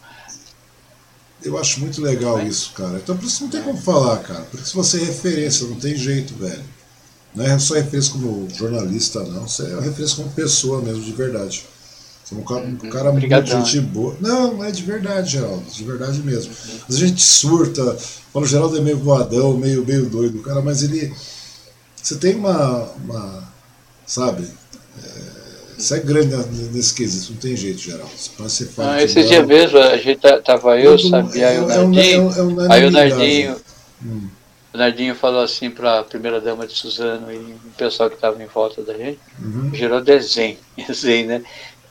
Eu 1.44 1.58
acho 1.58 1.80
muito 1.80 2.02
legal 2.02 2.40
isso, 2.42 2.74
cara. 2.74 2.98
Então 2.98 3.18
por 3.18 3.26
isso 3.26 3.44
não 3.44 3.50
tem 3.50 3.62
como 3.62 3.80
falar, 3.80 4.20
cara. 4.20 4.42
Porque 4.52 4.66
se 4.66 4.76
você 4.76 5.02
é 5.02 5.06
referência, 5.06 5.68
não 5.68 5.80
tem 5.80 5.96
jeito, 5.96 6.36
velho. 6.36 6.64
Não 7.36 7.46
é 7.46 7.60
só 7.60 7.76
referência 7.76 8.14
como 8.14 8.50
jornalista, 8.50 9.24
não. 9.24 9.48
Você 9.48 9.64
é 9.64 9.80
referência 9.80 10.16
como 10.18 10.30
pessoa 10.32 10.82
mesmo, 10.82 11.04
de 11.04 11.12
verdade. 11.12 11.66
Você 12.24 12.36
é 12.36 12.38
um 12.38 12.44
cara, 12.44 12.66
um 12.66 12.76
cara 12.90 13.12
muito 13.12 13.46
gente 13.46 13.80
boa. 13.82 14.18
Não, 14.20 14.64
é 14.64 14.72
de 14.72 14.84
verdade, 14.84 15.32
Geraldo. 15.32 15.64
De 15.70 15.84
verdade 15.84 16.20
mesmo. 16.24 16.54
Vezes 16.88 17.04
a 17.04 17.08
gente 17.08 17.22
surta, 17.22 17.98
fala 18.34 18.46
o 18.46 18.48
Geraldo 18.48 18.78
é 18.78 18.82
meio 18.82 18.98
voadão, 18.98 19.56
meio, 19.56 19.86
meio 19.86 20.10
doido, 20.10 20.42
cara, 20.42 20.62
mas 20.62 20.84
ele. 20.84 21.14
Você 22.02 22.16
tem 22.16 22.36
uma. 22.36 22.92
uma 23.04 23.48
sabe? 24.06 24.48
Isso 25.78 25.94
é 25.94 26.00
grande 26.00 26.36
nesse 26.72 26.94
quesito, 26.94 27.34
não 27.34 27.40
tem 27.40 27.56
jeito, 27.56 27.80
geral. 27.80 28.10
Você 28.40 28.66
fala 28.66 28.96
ah, 28.96 29.04
esses 29.04 29.28
dias 29.28 29.46
mesmo, 29.46 29.78
a 29.78 29.96
gente 29.98 30.20
tava 30.44 30.80
eu, 30.80 30.98
sabia, 30.98 31.50
aí 31.50 31.60
o 31.60 31.68
Nardinho, 31.68 32.32
é 32.36 32.42
um, 32.42 32.62
é 32.62 32.74
aí 32.74 32.86
o 32.86 32.92
Nardinho, 32.92 33.62
hum. 34.04 34.28
o 34.74 34.78
Nardinho 34.78 35.14
falou 35.14 35.44
assim 35.44 35.70
para 35.70 36.00
a 36.00 36.04
primeira 36.04 36.42
dama 36.42 36.66
de 36.66 36.74
Suzano 36.74 37.32
e 37.32 37.38
o 37.38 37.60
pessoal 37.78 38.10
que 38.10 38.16
estava 38.16 38.42
em 38.42 38.48
volta 38.48 38.82
da 38.82 38.94
gente, 38.94 39.20
uhum. 39.40 39.70
gerou 39.72 40.02
desenho, 40.02 40.58
desenho, 40.88 41.28
né? 41.28 41.44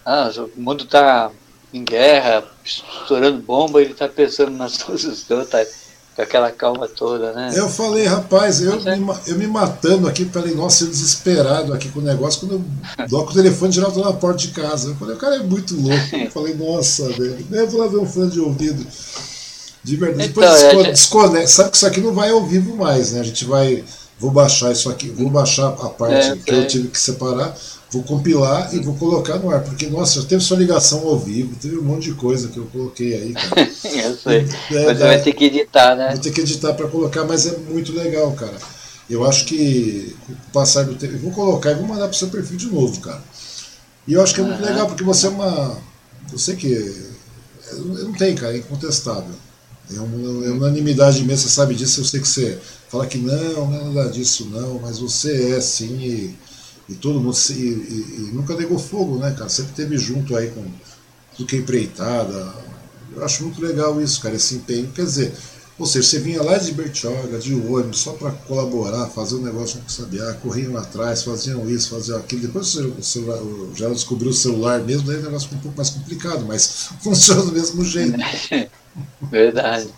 Ah, 0.05 0.31
o 0.37 0.61
mundo 0.61 0.83
está 0.83 1.31
em 1.73 1.85
guerra, 1.85 2.45
estourando 2.65 3.39
bomba, 3.39 3.81
ele 3.81 3.93
está 3.93 4.09
pensando 4.09 4.51
nas 4.51 4.79
coisas 4.83 5.23
tá 5.49 5.65
com 6.17 6.23
aquela 6.23 6.51
calma 6.51 6.89
toda, 6.89 7.33
né? 7.35 7.53
Eu 7.55 7.69
falei, 7.69 8.07
rapaz, 8.07 8.63
eu, 8.63 8.81
é. 8.87 8.97
me, 8.97 9.15
eu 9.27 9.37
me 9.37 9.47
matando 9.47 10.09
aqui, 10.09 10.25
falei, 10.25 10.55
nossa, 10.55 10.85
eu 10.85 10.89
desesperado 10.89 11.75
aqui 11.75 11.91
com 11.91 12.01
o 12.01 12.03
negócio, 12.03 12.41
quando 12.41 12.53
eu 12.53 13.25
com 13.25 13.31
o 13.31 13.35
telefone 13.35 13.71
geral, 13.71 13.93
tô 13.93 14.01
na 14.01 14.15
porta 14.15 14.39
de 14.39 14.49
casa. 14.49 14.89
Eu 14.89 14.97
falei, 14.97 15.15
o 15.15 15.19
cara 15.19 15.37
é 15.37 15.41
muito 15.41 15.77
louco. 15.77 16.17
Eu 16.17 16.31
falei, 16.31 16.55
nossa, 16.55 17.07
velho, 17.11 17.47
eu 17.51 17.69
vou 17.69 17.81
lá 17.81 17.87
ver 17.87 17.99
um 17.99 18.07
fã 18.07 18.27
de 18.27 18.41
ouvido. 18.41 18.85
De 19.85 19.97
verdade. 19.97 20.29
Depois 20.29 20.47
então, 20.47 20.63
desconecta, 20.63 20.93
desconecta. 20.93 21.49
Sabe 21.49 21.71
que 21.71 21.77
isso 21.77 21.87
aqui 21.87 22.01
não 22.01 22.15
vai 22.15 22.31
ao 22.31 22.45
vivo 22.47 22.75
mais, 22.77 23.13
né? 23.13 23.21
A 23.21 23.25
gente 23.25 23.45
vai. 23.45 23.85
Vou 24.19 24.31
baixar 24.31 24.73
isso 24.73 24.89
aqui, 24.89 25.11
vou 25.11 25.29
baixar 25.29 25.69
a 25.69 25.91
parte 25.91 26.31
é, 26.31 26.37
que 26.37 26.51
eu 26.51 26.67
tive 26.67 26.89
que 26.89 26.99
separar 26.99 27.55
vou 27.97 28.03
compilar 28.03 28.75
e 28.75 28.79
vou 28.79 28.95
colocar 28.95 29.39
no 29.39 29.51
ar, 29.51 29.63
porque, 29.63 29.87
nossa, 29.87 30.23
teve 30.25 30.43
sua 30.43 30.57
ligação 30.57 31.07
ao 31.07 31.19
vivo, 31.19 31.57
teve 31.57 31.79
um 31.79 31.83
monte 31.83 32.11
de 32.11 32.15
coisa 32.15 32.49
que 32.49 32.59
eu 32.59 32.67
coloquei 32.67 33.15
aí, 33.15 33.33
cara. 33.33 33.63
eu 33.85 34.17
sei. 34.17 34.47
É, 34.71 34.85
Você 34.85 34.95
vai 34.95 35.23
ter 35.23 35.33
que 35.33 35.45
editar, 35.45 35.97
né? 35.97 36.11
Vou 36.13 36.21
ter 36.21 36.31
que 36.31 36.41
editar 36.41 36.75
para 36.75 36.89
colocar, 36.89 37.25
mas 37.25 37.47
é 37.47 37.57
muito 37.57 37.93
legal, 37.93 38.33
cara. 38.33 38.57
Eu 39.09 39.25
acho 39.25 39.45
que 39.47 40.15
com 40.27 40.33
o 40.33 40.37
passar 40.53 40.85
do 40.85 40.95
tempo. 40.95 41.15
Eu 41.15 41.21
vou 41.21 41.31
colocar 41.33 41.71
e 41.71 41.75
vou 41.75 41.87
mandar 41.87 42.09
pro 42.09 42.17
seu 42.17 42.29
perfil 42.29 42.57
de 42.57 42.67
novo, 42.67 43.01
cara. 43.01 43.23
E 44.07 44.13
eu 44.13 44.23
acho 44.23 44.35
que 44.35 44.41
é 44.41 44.45
muito 44.45 44.61
uhum. 44.61 44.67
legal, 44.67 44.87
porque 44.87 45.05
você 45.05 45.27
é 45.27 45.31
uma. 45.31 45.79
Você 46.33 46.55
que. 46.55 47.07
Não 47.73 48.13
tem, 48.13 48.35
cara, 48.35 48.55
é 48.55 48.59
incontestável. 48.59 49.35
É 49.95 50.01
uma, 50.01 50.47
é 50.47 50.51
unanimidade 50.51 51.23
mesmo, 51.25 51.49
você 51.49 51.55
sabe 51.55 51.75
disso, 51.75 52.01
eu 52.01 52.05
sei 52.05 52.21
que 52.21 52.27
você 52.27 52.59
fala 52.89 53.07
que 53.07 53.19
não, 53.19 53.71
não 53.71 53.75
é 53.75 53.85
nada 53.85 54.11
disso, 54.11 54.49
não, 54.51 54.81
mas 54.81 54.99
você 54.99 55.53
é 55.57 55.61
sim. 55.61 55.97
E, 56.01 56.37
e 56.89 56.95
todo 56.95 57.21
mundo 57.21 57.35
se, 57.35 57.53
e, 57.53 57.57
e, 57.57 58.29
e, 58.29 58.31
nunca 58.33 58.55
negou 58.55 58.79
fogo, 58.79 59.19
né, 59.19 59.35
cara? 59.37 59.49
Sempre 59.49 59.73
teve 59.73 59.99
junto 59.99 60.37
aí 60.37 60.51
com 60.51 60.65
tudo 61.37 61.47
que 61.47 61.57
é 61.57 61.59
empreitada. 61.59 62.55
Eu 63.15 63.25
acho 63.25 63.43
muito 63.43 63.61
legal 63.61 64.01
isso, 64.01 64.21
cara, 64.21 64.37
esse 64.37 64.55
empenho. 64.55 64.91
Quer 64.93 65.05
dizer, 65.05 65.33
ou 65.79 65.85
seja, 65.85 66.09
você 66.09 66.19
vinha 66.21 66.43
lá 66.43 66.57
de 66.57 66.73
Bertioga, 66.73 67.39
de 67.39 67.55
ônibus, 67.55 68.01
só 68.01 68.13
para 68.13 68.31
colaborar, 68.31 69.09
fazer 69.09 69.35
um 69.35 69.43
negócio 69.43 69.79
com 69.81 69.87
o 69.87 69.91
Sabiá, 69.91 70.33
corriam 70.35 70.77
atrás, 70.77 71.23
faziam 71.23 71.69
isso, 71.69 71.91
faziam 71.91 72.19
aquilo. 72.19 72.43
Depois 72.43 72.75
o 72.75 73.03
celular, 73.03 73.39
já 73.75 73.89
descobriu 73.89 74.31
o 74.31 74.35
celular 74.35 74.81
mesmo, 74.81 75.07
daí 75.07 75.19
o 75.19 75.23
negócio 75.23 75.49
ficou 75.49 75.59
um 75.59 75.63
pouco 75.63 75.77
mais 75.77 75.91
complicado, 75.91 76.47
mas 76.47 76.89
funciona 77.03 77.43
do 77.43 77.53
mesmo 77.53 77.85
jeito. 77.85 78.17
Verdade. 79.31 79.89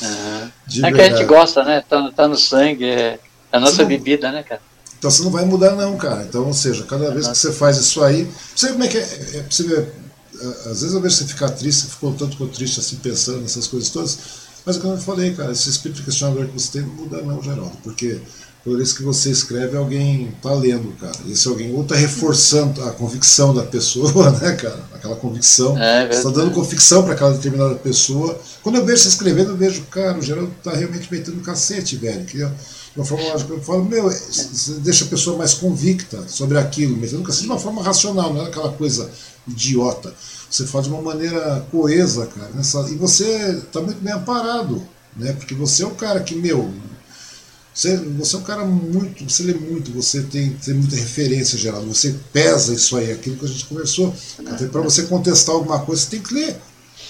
Uhum. 0.00 0.86
é 0.86 0.92
que 0.92 1.00
a 1.00 1.10
gente 1.10 1.24
gosta, 1.24 1.64
né? 1.64 1.82
Tá, 1.86 2.12
tá 2.12 2.28
no 2.28 2.36
sangue, 2.36 2.84
é 2.84 3.18
a 3.50 3.58
nossa 3.58 3.82
não... 3.82 3.88
bebida, 3.88 4.30
né, 4.30 4.42
cara? 4.42 4.62
Então 4.98 5.10
você 5.10 5.22
não 5.22 5.30
vai 5.30 5.44
mudar 5.44 5.74
não, 5.76 5.96
cara. 5.96 6.24
Então, 6.28 6.46
ou 6.46 6.54
seja, 6.54 6.84
cada 6.84 7.10
vez 7.10 7.26
que 7.28 7.36
você 7.36 7.52
faz 7.52 7.76
isso 7.76 8.02
aí, 8.02 8.28
você 8.54 8.68
como 8.68 8.84
é 8.84 8.88
que 8.88 8.98
é, 8.98 9.00
é, 9.00 9.62
vê, 9.62 9.76
é, 9.76 10.46
às 10.70 10.80
vezes 10.80 10.92
eu 10.92 11.00
vejo 11.00 11.16
você 11.16 11.24
ficar 11.24 11.50
triste, 11.50 11.82
você 11.82 11.88
ficou 11.88 12.12
tanto 12.14 12.36
quanto 12.36 12.52
triste 12.52 12.80
assim 12.80 12.96
pensando 12.96 13.40
nessas 13.40 13.66
coisas 13.66 13.90
todas, 13.90 14.18
mas 14.66 14.76
é 14.76 14.80
como 14.80 14.94
eu 14.94 14.98
falei, 14.98 15.34
cara, 15.34 15.52
esse 15.52 15.70
espírito 15.70 16.02
questionador 16.02 16.46
que 16.46 16.52
você 16.52 16.72
tem 16.72 16.82
não 16.82 16.94
muda 16.94 17.22
não, 17.22 17.42
Geraldo, 17.42 17.76
porque 17.82 18.20
toda 18.64 18.76
vez 18.76 18.92
que 18.92 19.02
você 19.02 19.30
escreve, 19.30 19.76
alguém 19.76 20.32
tá 20.42 20.52
lendo, 20.52 20.92
cara. 20.98 21.16
Esse 21.28 21.48
alguém 21.48 21.72
ou 21.74 21.84
tá 21.84 21.94
reforçando 21.94 22.82
a 22.84 22.90
convicção 22.90 23.54
da 23.54 23.62
pessoa, 23.62 24.30
né, 24.38 24.52
cara? 24.56 24.80
Aquela 24.92 25.16
convicção. 25.16 25.78
É, 25.78 26.06
você 26.08 26.22
tá 26.22 26.30
dando 26.30 26.50
convicção 26.50 27.02
para 27.04 27.14
aquela 27.14 27.32
determinada 27.32 27.76
pessoa. 27.76 28.38
Quando 28.62 28.76
eu 28.76 28.84
vejo 28.84 29.02
você 29.02 29.08
escrevendo, 29.08 29.50
eu 29.50 29.56
vejo, 29.56 29.82
cara, 29.84 30.18
o 30.18 30.22
Geraldo 30.22 30.52
tá 30.62 30.72
realmente 30.72 31.10
metendo 31.10 31.40
cacete, 31.40 31.96
velho. 31.96 32.24
Que 32.26 32.42
é 32.42 32.50
uma 32.98 33.04
forma 33.04 33.24
lógica. 33.28 33.52
Eu 33.52 33.60
falo, 33.60 33.84
meu, 33.84 34.10
você 34.10 34.72
deixa 34.80 35.04
a 35.04 35.08
pessoa 35.08 35.38
mais 35.38 35.54
convicta 35.54 36.26
sobre 36.28 36.58
aquilo, 36.58 36.96
metendo 36.96 37.22
cacete 37.22 37.44
de 37.44 37.50
uma 37.50 37.58
forma 37.58 37.82
racional, 37.82 38.34
não 38.34 38.42
é 38.42 38.48
aquela 38.48 38.72
coisa 38.72 39.10
idiota. 39.46 40.12
Você 40.50 40.66
faz 40.66 40.86
de 40.86 40.92
uma 40.92 41.02
maneira 41.02 41.64
coesa, 41.70 42.26
cara. 42.26 42.50
Nessa, 42.54 42.80
e 42.90 42.96
você 42.96 43.62
tá 43.72 43.80
muito 43.80 44.00
bem 44.00 44.12
amparado, 44.12 44.82
né? 45.16 45.32
Porque 45.32 45.54
você 45.54 45.82
é 45.82 45.86
o 45.86 45.90
cara 45.90 46.20
que, 46.20 46.34
meu, 46.34 46.72
você, 47.72 47.96
você 47.96 48.34
é 48.34 48.38
um 48.40 48.42
cara 48.42 48.64
muito, 48.64 49.30
você 49.30 49.44
lê 49.44 49.54
muito, 49.54 49.92
você 49.92 50.22
tem, 50.22 50.50
tem 50.54 50.74
muita 50.74 50.96
referência, 50.96 51.56
Geraldo. 51.56 51.86
Você 51.94 52.16
pesa 52.32 52.74
isso 52.74 52.96
aí, 52.96 53.12
aquilo 53.12 53.36
que 53.36 53.44
a 53.44 53.48
gente 53.48 53.66
conversou. 53.66 54.12
Até 54.46 54.66
para 54.66 54.80
você 54.80 55.04
contestar 55.04 55.54
alguma 55.54 55.78
coisa, 55.80 56.02
você 56.02 56.10
tem 56.10 56.20
que 56.20 56.34
ler. 56.34 56.56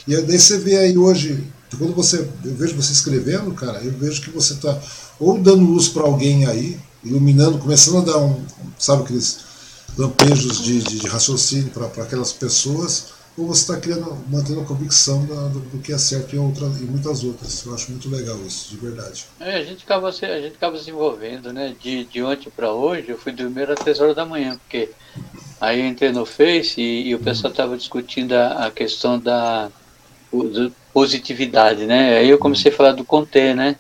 E 0.06 0.16
daí 0.20 0.38
você 0.38 0.58
vê 0.58 0.76
aí 0.76 0.98
hoje, 0.98 1.42
quando 1.78 1.94
você, 1.94 2.18
eu 2.44 2.54
vejo 2.54 2.74
você 2.74 2.92
escrevendo, 2.92 3.52
cara, 3.52 3.78
eu 3.82 3.92
vejo 3.92 4.20
que 4.20 4.30
você 4.30 4.54
está 4.54 4.78
ou 5.18 5.38
dando 5.38 5.64
luz 5.64 5.88
para 5.88 6.02
alguém 6.02 6.46
aí, 6.46 6.78
iluminando, 7.04 7.58
começando 7.58 7.98
a 7.98 8.12
dar 8.12 8.18
um, 8.18 8.40
sabe 8.78 9.04
aqueles 9.04 9.40
lampejos 9.96 10.62
de, 10.62 10.80
de, 10.82 10.98
de 11.00 11.08
raciocínio 11.08 11.70
para 11.70 11.86
aquelas 12.04 12.32
pessoas, 12.32 13.18
ou 13.36 13.46
você 13.46 13.60
está 13.60 13.76
criando, 13.76 14.16
mantendo 14.28 14.60
a 14.60 14.64
convicção 14.64 15.24
da, 15.24 15.46
do, 15.48 15.60
do, 15.60 15.78
que 15.78 15.92
é 15.92 15.98
certo 15.98 16.34
em, 16.34 16.40
outra, 16.40 16.66
em 16.66 16.86
muitas 16.86 17.22
outras. 17.22 17.64
Eu 17.64 17.72
acho 17.72 17.90
muito 17.92 18.10
legal 18.10 18.36
isso, 18.44 18.70
de 18.70 18.76
verdade. 18.76 19.26
É, 19.38 19.56
a 19.56 19.64
gente 19.64 19.84
acaba 19.84 20.10
se, 20.10 20.24
a 20.24 20.40
gente 20.40 20.56
acaba 20.56 20.76
se 20.76 20.90
envolvendo, 20.90 21.52
né? 21.52 21.74
De, 21.80 22.04
de 22.04 22.22
ontem 22.22 22.50
para 22.50 22.72
hoje, 22.72 23.08
eu 23.08 23.18
fui 23.18 23.30
dormir 23.30 23.70
às 23.70 23.78
3 23.78 24.00
horas 24.00 24.16
da 24.16 24.26
manhã, 24.26 24.58
porque 24.58 24.90
aí 25.60 25.80
eu 25.80 25.86
entrei 25.86 26.10
no 26.10 26.26
Face 26.26 26.80
e, 26.80 27.08
e 27.08 27.14
o 27.14 27.20
pessoal 27.20 27.52
estava 27.52 27.76
discutindo 27.76 28.32
a, 28.32 28.66
a, 28.66 28.70
questão 28.72 29.20
da 29.20 29.70
positividade, 30.92 31.86
né? 31.86 32.18
Aí 32.18 32.28
eu 32.28 32.38
comecei 32.38 32.72
a 32.72 32.74
falar 32.74 32.92
do 32.92 33.04
Conté, 33.04 33.54
né? 33.54 33.76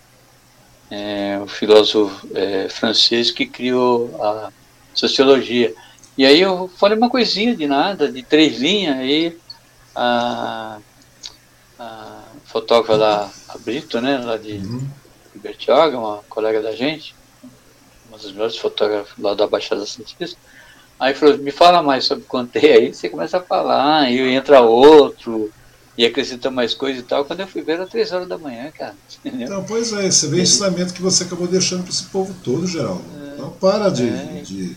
É, 0.90 1.38
o 1.42 1.46
filósofo 1.46 2.26
é, 2.34 2.68
francês 2.68 3.30
que 3.30 3.46
criou 3.46 4.18
a 4.22 4.50
sociologia. 4.94 5.74
E 6.16 6.24
aí 6.24 6.40
eu 6.40 6.68
falei 6.76 6.96
uma 6.96 7.10
coisinha 7.10 7.54
de 7.54 7.66
nada, 7.66 8.10
de 8.10 8.22
três 8.22 8.58
linhas, 8.58 8.96
aí 8.96 9.36
a, 9.94 10.78
a 11.78 12.22
fotógrafa 12.46 12.96
lá, 12.96 13.30
a 13.48 13.58
Brito, 13.58 14.00
né, 14.00 14.18
lá 14.18 14.36
de, 14.36 14.54
uhum. 14.54 14.88
Bertioga, 15.38 15.98
uma 15.98 16.22
colega 16.28 16.60
da 16.60 16.72
gente, 16.72 17.14
uma 18.08 18.18
das 18.18 18.32
melhores 18.32 18.56
fotógrafas 18.56 19.12
lá 19.18 19.34
da 19.34 19.46
Baixada 19.46 19.86
Santista, 19.86 20.38
aí 20.98 21.14
falou, 21.14 21.38
me 21.38 21.50
fala 21.50 21.82
mais 21.82 22.04
sobre 22.04 22.24
o 22.24 22.26
Contei, 22.26 22.72
aí 22.72 22.94
você 22.94 23.08
começa 23.08 23.38
a 23.38 23.42
falar, 23.42 24.10
e 24.10 24.18
entra 24.34 24.60
outro, 24.60 25.52
e 25.98 26.06
acrescenta 26.06 26.48
mais 26.48 26.74
coisa 26.74 27.00
e 27.00 27.02
tal. 27.02 27.24
Quando 27.24 27.40
eu 27.40 27.48
fui 27.48 27.60
ver, 27.60 27.72
era 27.72 27.86
três 27.86 28.12
horas 28.12 28.28
da 28.28 28.38
manhã, 28.38 28.70
cara. 28.70 28.94
Entendeu? 29.24 29.50
Não, 29.50 29.64
pois 29.64 29.92
é, 29.92 30.08
você 30.08 30.28
vê 30.28 30.36
o 30.36 30.42
ensinamento 30.42 30.94
que 30.94 31.02
você 31.02 31.24
acabou 31.24 31.48
deixando 31.48 31.82
para 31.82 31.90
esse 31.90 32.04
povo 32.04 32.32
todo, 32.44 32.68
Geraldo. 32.68 33.02
É, 33.20 33.36
não 33.36 33.50
para 33.50 33.88
de, 33.88 34.08
é. 34.08 34.42
de. 34.44 34.76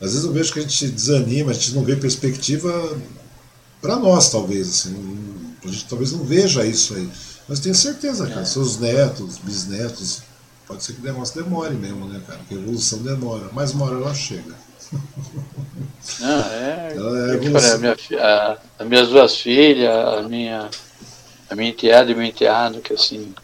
Às 0.00 0.10
vezes 0.10 0.24
eu 0.24 0.32
vejo 0.32 0.52
que 0.52 0.58
a 0.58 0.62
gente 0.62 0.88
desanima, 0.88 1.52
a 1.52 1.54
gente 1.54 1.72
não 1.72 1.84
vê 1.84 1.94
perspectiva 1.94 2.98
para 3.80 3.96
nós, 3.96 4.28
talvez, 4.28 4.68
assim, 4.68 5.46
a 5.64 5.68
gente 5.68 5.86
talvez 5.86 6.10
não 6.10 6.24
veja 6.24 6.66
isso 6.66 6.94
aí. 6.94 7.08
Mas 7.48 7.60
tenho 7.60 7.74
certeza, 7.74 8.26
cara, 8.26 8.40
é. 8.40 8.44
seus 8.44 8.78
netos, 8.78 9.38
bisnetos, 9.38 10.22
pode 10.66 10.82
ser 10.82 10.94
que 10.94 11.00
o 11.00 11.04
negócio 11.04 11.40
demore 11.40 11.74
mesmo, 11.76 12.06
né, 12.08 12.20
cara? 12.26 12.40
Que 12.48 12.54
a 12.54 12.58
evolução 12.58 12.98
demora, 12.98 13.48
mas 13.52 13.72
uma 13.72 13.86
hora 13.86 13.94
ela 13.94 14.14
chega. 14.14 14.54
Não, 16.20 16.40
é. 16.52 16.92
Ela 16.94 17.32
é 17.32 17.72
a 17.72 17.78
minha, 17.78 17.96
a, 18.20 18.58
as 18.78 18.86
minhas 18.86 19.08
duas 19.08 19.36
filhas, 19.36 19.90
a 19.90 20.22
minha, 20.22 20.70
a 21.50 21.54
minha 21.54 21.70
enteada 21.70 22.10
e 22.10 22.14
meu 22.14 22.24
enteado, 22.24 22.80
que 22.80 22.92
assim, 22.92 23.34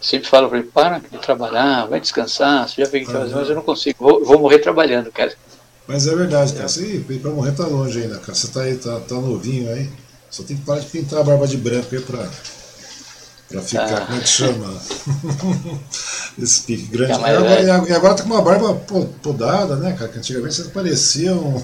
sempre 0.00 0.28
falo 0.28 0.48
para 0.48 0.58
ele, 0.58 0.68
para 0.68 0.98
de 0.98 1.18
trabalhar, 1.18 1.86
vai 1.86 2.00
descansar, 2.00 2.68
você 2.68 2.84
já 2.84 2.90
vem 2.90 3.04
fazer, 3.04 3.34
mas 3.34 3.48
eu 3.48 3.54
não 3.54 3.62
consigo, 3.62 3.96
vou, 3.98 4.24
vou 4.24 4.38
morrer 4.38 4.58
trabalhando, 4.58 5.10
cara. 5.10 5.32
Mas 5.86 6.06
é 6.06 6.14
verdade, 6.14 6.54
cara. 6.54 6.68
Você, 6.68 7.04
pra 7.20 7.30
morrer 7.30 7.52
tá 7.52 7.66
longe 7.66 8.00
ainda, 8.00 8.18
cara. 8.18 8.34
Você 8.34 8.48
tá 8.48 8.62
aí, 8.62 8.76
tá, 8.76 9.00
tá 9.00 9.14
novinho 9.16 9.70
aí. 9.72 9.90
Só 10.30 10.42
tem 10.42 10.56
que 10.56 10.64
parar 10.64 10.80
de 10.80 10.86
pintar 10.86 11.20
a 11.20 11.24
barba 11.24 11.46
de 11.46 11.56
branco 11.56 11.94
aí 11.94 12.00
pra, 12.00 12.30
pra 13.52 13.62
ficar, 13.62 13.98
ah. 13.98 14.06
como 14.06 14.18
é 14.18 14.20
que 14.20 14.28
chama? 14.28 14.82
Esse 16.42 16.62
pique 16.62 16.86
grande. 16.86 17.12
E 17.12 17.14
agora, 17.14 17.88
e 17.88 17.92
agora 17.92 18.14
tá 18.14 18.22
com 18.22 18.30
uma 18.30 18.42
barba 18.42 18.74
podada, 19.22 19.76
né, 19.76 19.92
cara? 19.92 20.10
Que 20.10 20.18
antigamente 20.18 20.54
você 20.54 20.68
parecia 20.70 21.34
um. 21.34 21.62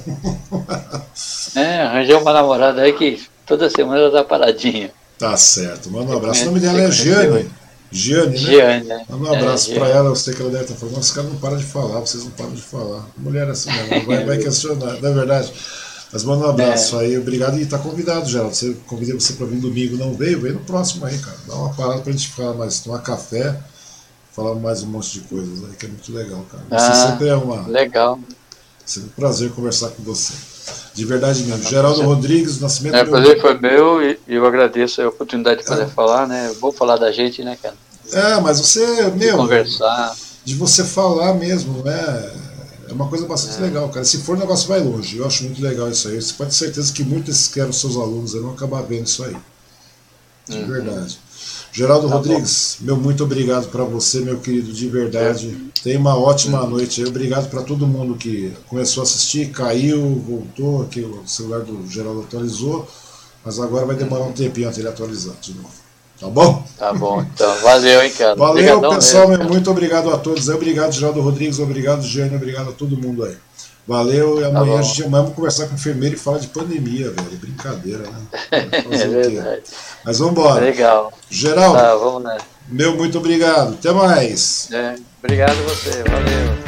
é, 1.56 1.82
arranjei 1.82 2.14
uma 2.14 2.32
namorada 2.32 2.82
aí 2.82 2.92
que 2.92 3.22
toda 3.46 3.70
semana 3.70 4.00
ela 4.00 4.12
tá 4.12 4.24
paradinha. 4.24 4.90
Tá 5.18 5.36
certo. 5.36 5.90
Manda 5.90 6.12
um 6.12 6.16
abraço. 6.16 6.42
O 6.42 6.46
nome 6.46 6.60
dela 6.60 6.80
é 6.80 6.90
Giane. 6.90 7.50
Giane, 7.90 8.32
né? 8.32 8.36
Giane, 8.36 8.84
né? 8.84 9.04
Manda 9.08 9.30
um 9.30 9.34
abraço 9.34 9.72
é, 9.72 9.74
para 9.74 9.88
ela, 9.88 10.10
eu 10.10 10.16
sei 10.16 10.34
que 10.34 10.42
ela 10.42 10.50
deve 10.50 10.64
estar 10.64 10.76
falando, 10.76 11.00
esse 11.00 11.14
cara 11.14 11.26
não 11.26 11.36
para 11.36 11.56
de 11.56 11.64
falar, 11.64 12.00
vocês 12.00 12.22
não 12.22 12.30
param 12.32 12.52
de 12.52 12.60
falar. 12.60 13.06
Mulher 13.16 13.48
é 13.48 13.50
assim 13.50 13.70
vai, 14.06 14.24
vai 14.24 14.38
questionar, 14.38 15.00
não 15.00 15.10
é 15.10 15.14
verdade? 15.14 15.52
Mas 16.12 16.24
manda 16.24 16.46
um 16.46 16.50
abraço 16.50 16.96
é. 16.96 17.00
aí, 17.00 17.18
obrigado 17.18 17.60
e 17.60 17.66
tá 17.66 17.78
convidado, 17.78 18.28
Geraldo. 18.28 18.54
Você, 18.54 18.74
convidei 18.86 19.14
você 19.14 19.34
para 19.34 19.46
vir 19.46 19.60
domingo, 19.60 19.96
não 19.96 20.14
veio, 20.14 20.40
vem 20.40 20.52
no 20.52 20.60
próximo 20.60 21.04
aí, 21.04 21.18
cara. 21.18 21.36
Dá 21.46 21.54
uma 21.54 21.74
parada 21.74 22.00
pra 22.00 22.12
gente 22.12 22.28
falar 22.28 22.54
mais, 22.54 22.80
tomar 22.80 23.00
café, 23.00 23.58
falar 24.32 24.54
mais 24.54 24.82
um 24.82 24.86
monte 24.86 25.12
de 25.12 25.20
coisas 25.20 25.64
aí, 25.64 25.76
que 25.76 25.84
é 25.84 25.88
muito 25.88 26.12
legal, 26.12 26.44
cara. 26.50 26.64
Você 26.70 26.92
ah, 26.92 27.10
sempre 27.10 27.28
é 27.28 27.34
uma. 27.34 27.66
Legal. 27.68 28.18
Sempre 28.86 29.10
um 29.10 29.20
prazer 29.20 29.50
conversar 29.50 29.90
com 29.90 30.02
você. 30.02 30.32
De 30.94 31.04
verdade 31.04 31.42
mesmo. 31.44 31.62
Geraldo 31.62 32.02
Rodrigues, 32.02 32.58
Nascimento. 32.58 32.96
É, 32.96 33.02
o 33.02 33.08
prazer 33.08 33.40
foi 33.40 33.58
meu 33.58 34.02
e 34.02 34.18
eu 34.26 34.46
agradeço 34.46 35.02
a 35.02 35.08
oportunidade 35.08 35.60
de 35.60 35.66
poder 35.66 35.82
é. 35.82 35.86
falar, 35.86 36.26
né? 36.26 36.54
Vou 36.58 36.72
falar 36.72 36.96
da 36.96 37.12
gente, 37.12 37.44
né, 37.44 37.56
cara? 37.62 37.74
É, 38.12 38.40
mas 38.40 38.58
você, 38.58 39.10
meu. 39.10 39.32
De 39.32 39.36
conversar. 39.36 40.16
De 40.42 40.54
você 40.54 40.82
falar 40.82 41.34
mesmo, 41.34 41.82
né? 41.84 42.32
É 42.88 42.92
uma 42.92 43.08
coisa 43.08 43.26
bastante 43.26 43.58
é. 43.58 43.60
legal, 43.62 43.88
cara. 43.90 44.04
Se 44.04 44.18
for, 44.18 44.36
o 44.36 44.40
negócio 44.40 44.68
vai 44.68 44.80
longe. 44.80 45.18
Eu 45.18 45.26
acho 45.26 45.44
muito 45.44 45.62
legal 45.62 45.90
isso 45.90 46.08
aí. 46.08 46.20
Você 46.20 46.32
pode 46.32 46.50
ter 46.50 46.56
certeza 46.56 46.92
que 46.92 47.04
muitos 47.04 47.48
que 47.48 47.60
eram 47.60 47.72
seus 47.72 47.96
alunos 47.96 48.32
vão 48.32 48.52
acabar 48.52 48.82
vendo 48.82 49.06
isso 49.06 49.22
aí. 49.24 49.36
De 50.48 50.56
uhum. 50.56 50.66
verdade. 50.66 51.18
Geraldo 51.70 52.08
tá 52.08 52.14
Rodrigues, 52.14 52.78
bom. 52.80 52.86
meu 52.86 52.96
muito 52.96 53.22
obrigado 53.22 53.68
para 53.68 53.84
você, 53.84 54.20
meu 54.20 54.38
querido, 54.38 54.72
de 54.72 54.88
verdade. 54.88 55.70
É. 55.76 55.80
Tenha 55.82 55.98
uma 55.98 56.16
ótima 56.18 56.62
uhum. 56.62 56.70
noite. 56.70 57.04
Obrigado 57.04 57.50
para 57.50 57.62
todo 57.62 57.86
mundo 57.86 58.16
que 58.16 58.52
começou 58.68 59.02
a 59.02 59.04
assistir, 59.04 59.50
caiu, 59.50 60.16
voltou, 60.26 60.82
aqui 60.82 61.02
o 61.02 61.22
celular 61.26 61.60
do 61.60 61.86
Geraldo 61.88 62.22
atualizou, 62.22 62.88
mas 63.44 63.60
agora 63.60 63.84
vai 63.84 63.96
demorar 63.96 64.24
um 64.24 64.32
tempinho 64.32 64.68
até 64.68 64.80
ele 64.80 64.88
atualizar 64.88 65.36
de 65.40 65.54
novo. 65.54 65.87
Tá 66.20 66.28
bom? 66.28 66.64
Tá 66.76 66.92
bom, 66.92 67.22
então. 67.22 67.54
Valeu, 67.60 68.02
hein, 68.02 68.10
cara. 68.10 68.34
Valeu, 68.34 68.52
Obrigadão 68.52 68.94
pessoal. 68.96 69.28
Mesmo, 69.28 69.44
muito 69.44 69.70
obrigado 69.70 70.12
a 70.12 70.18
todos. 70.18 70.48
Obrigado, 70.48 70.92
Geraldo 70.92 71.20
Rodrigues. 71.20 71.60
Obrigado, 71.60 72.02
Jânio. 72.02 72.36
Obrigado 72.36 72.70
a 72.70 72.72
todo 72.72 72.96
mundo 72.96 73.24
aí. 73.24 73.36
Valeu, 73.86 74.38
e 74.38 74.44
amanhã 74.44 74.74
tá 74.74 74.80
a 74.80 74.82
gente 74.82 75.02
vamos 75.04 75.32
conversar 75.32 75.66
com 75.66 75.72
o 75.72 75.74
enfermeiro 75.76 76.14
e 76.14 76.18
falar 76.18 76.38
de 76.38 76.48
pandemia, 76.48 77.10
velho. 77.10 77.38
Brincadeira, 77.40 78.02
né? 78.02 78.20
é 78.52 79.06
verdade. 79.06 79.62
Mas 80.04 80.18
vamos 80.18 80.32
embora. 80.32 80.62
Legal. 80.62 81.10
Geraldo, 81.30 81.78
tá, 81.78 81.94
vamos, 81.94 82.22
né? 82.22 82.36
meu 82.68 82.94
muito 82.96 83.16
obrigado. 83.16 83.74
Até 83.74 83.90
mais. 83.92 84.68
É, 84.72 84.96
obrigado 85.22 85.52
a 85.52 85.62
você. 85.62 86.02
Valeu. 86.02 86.67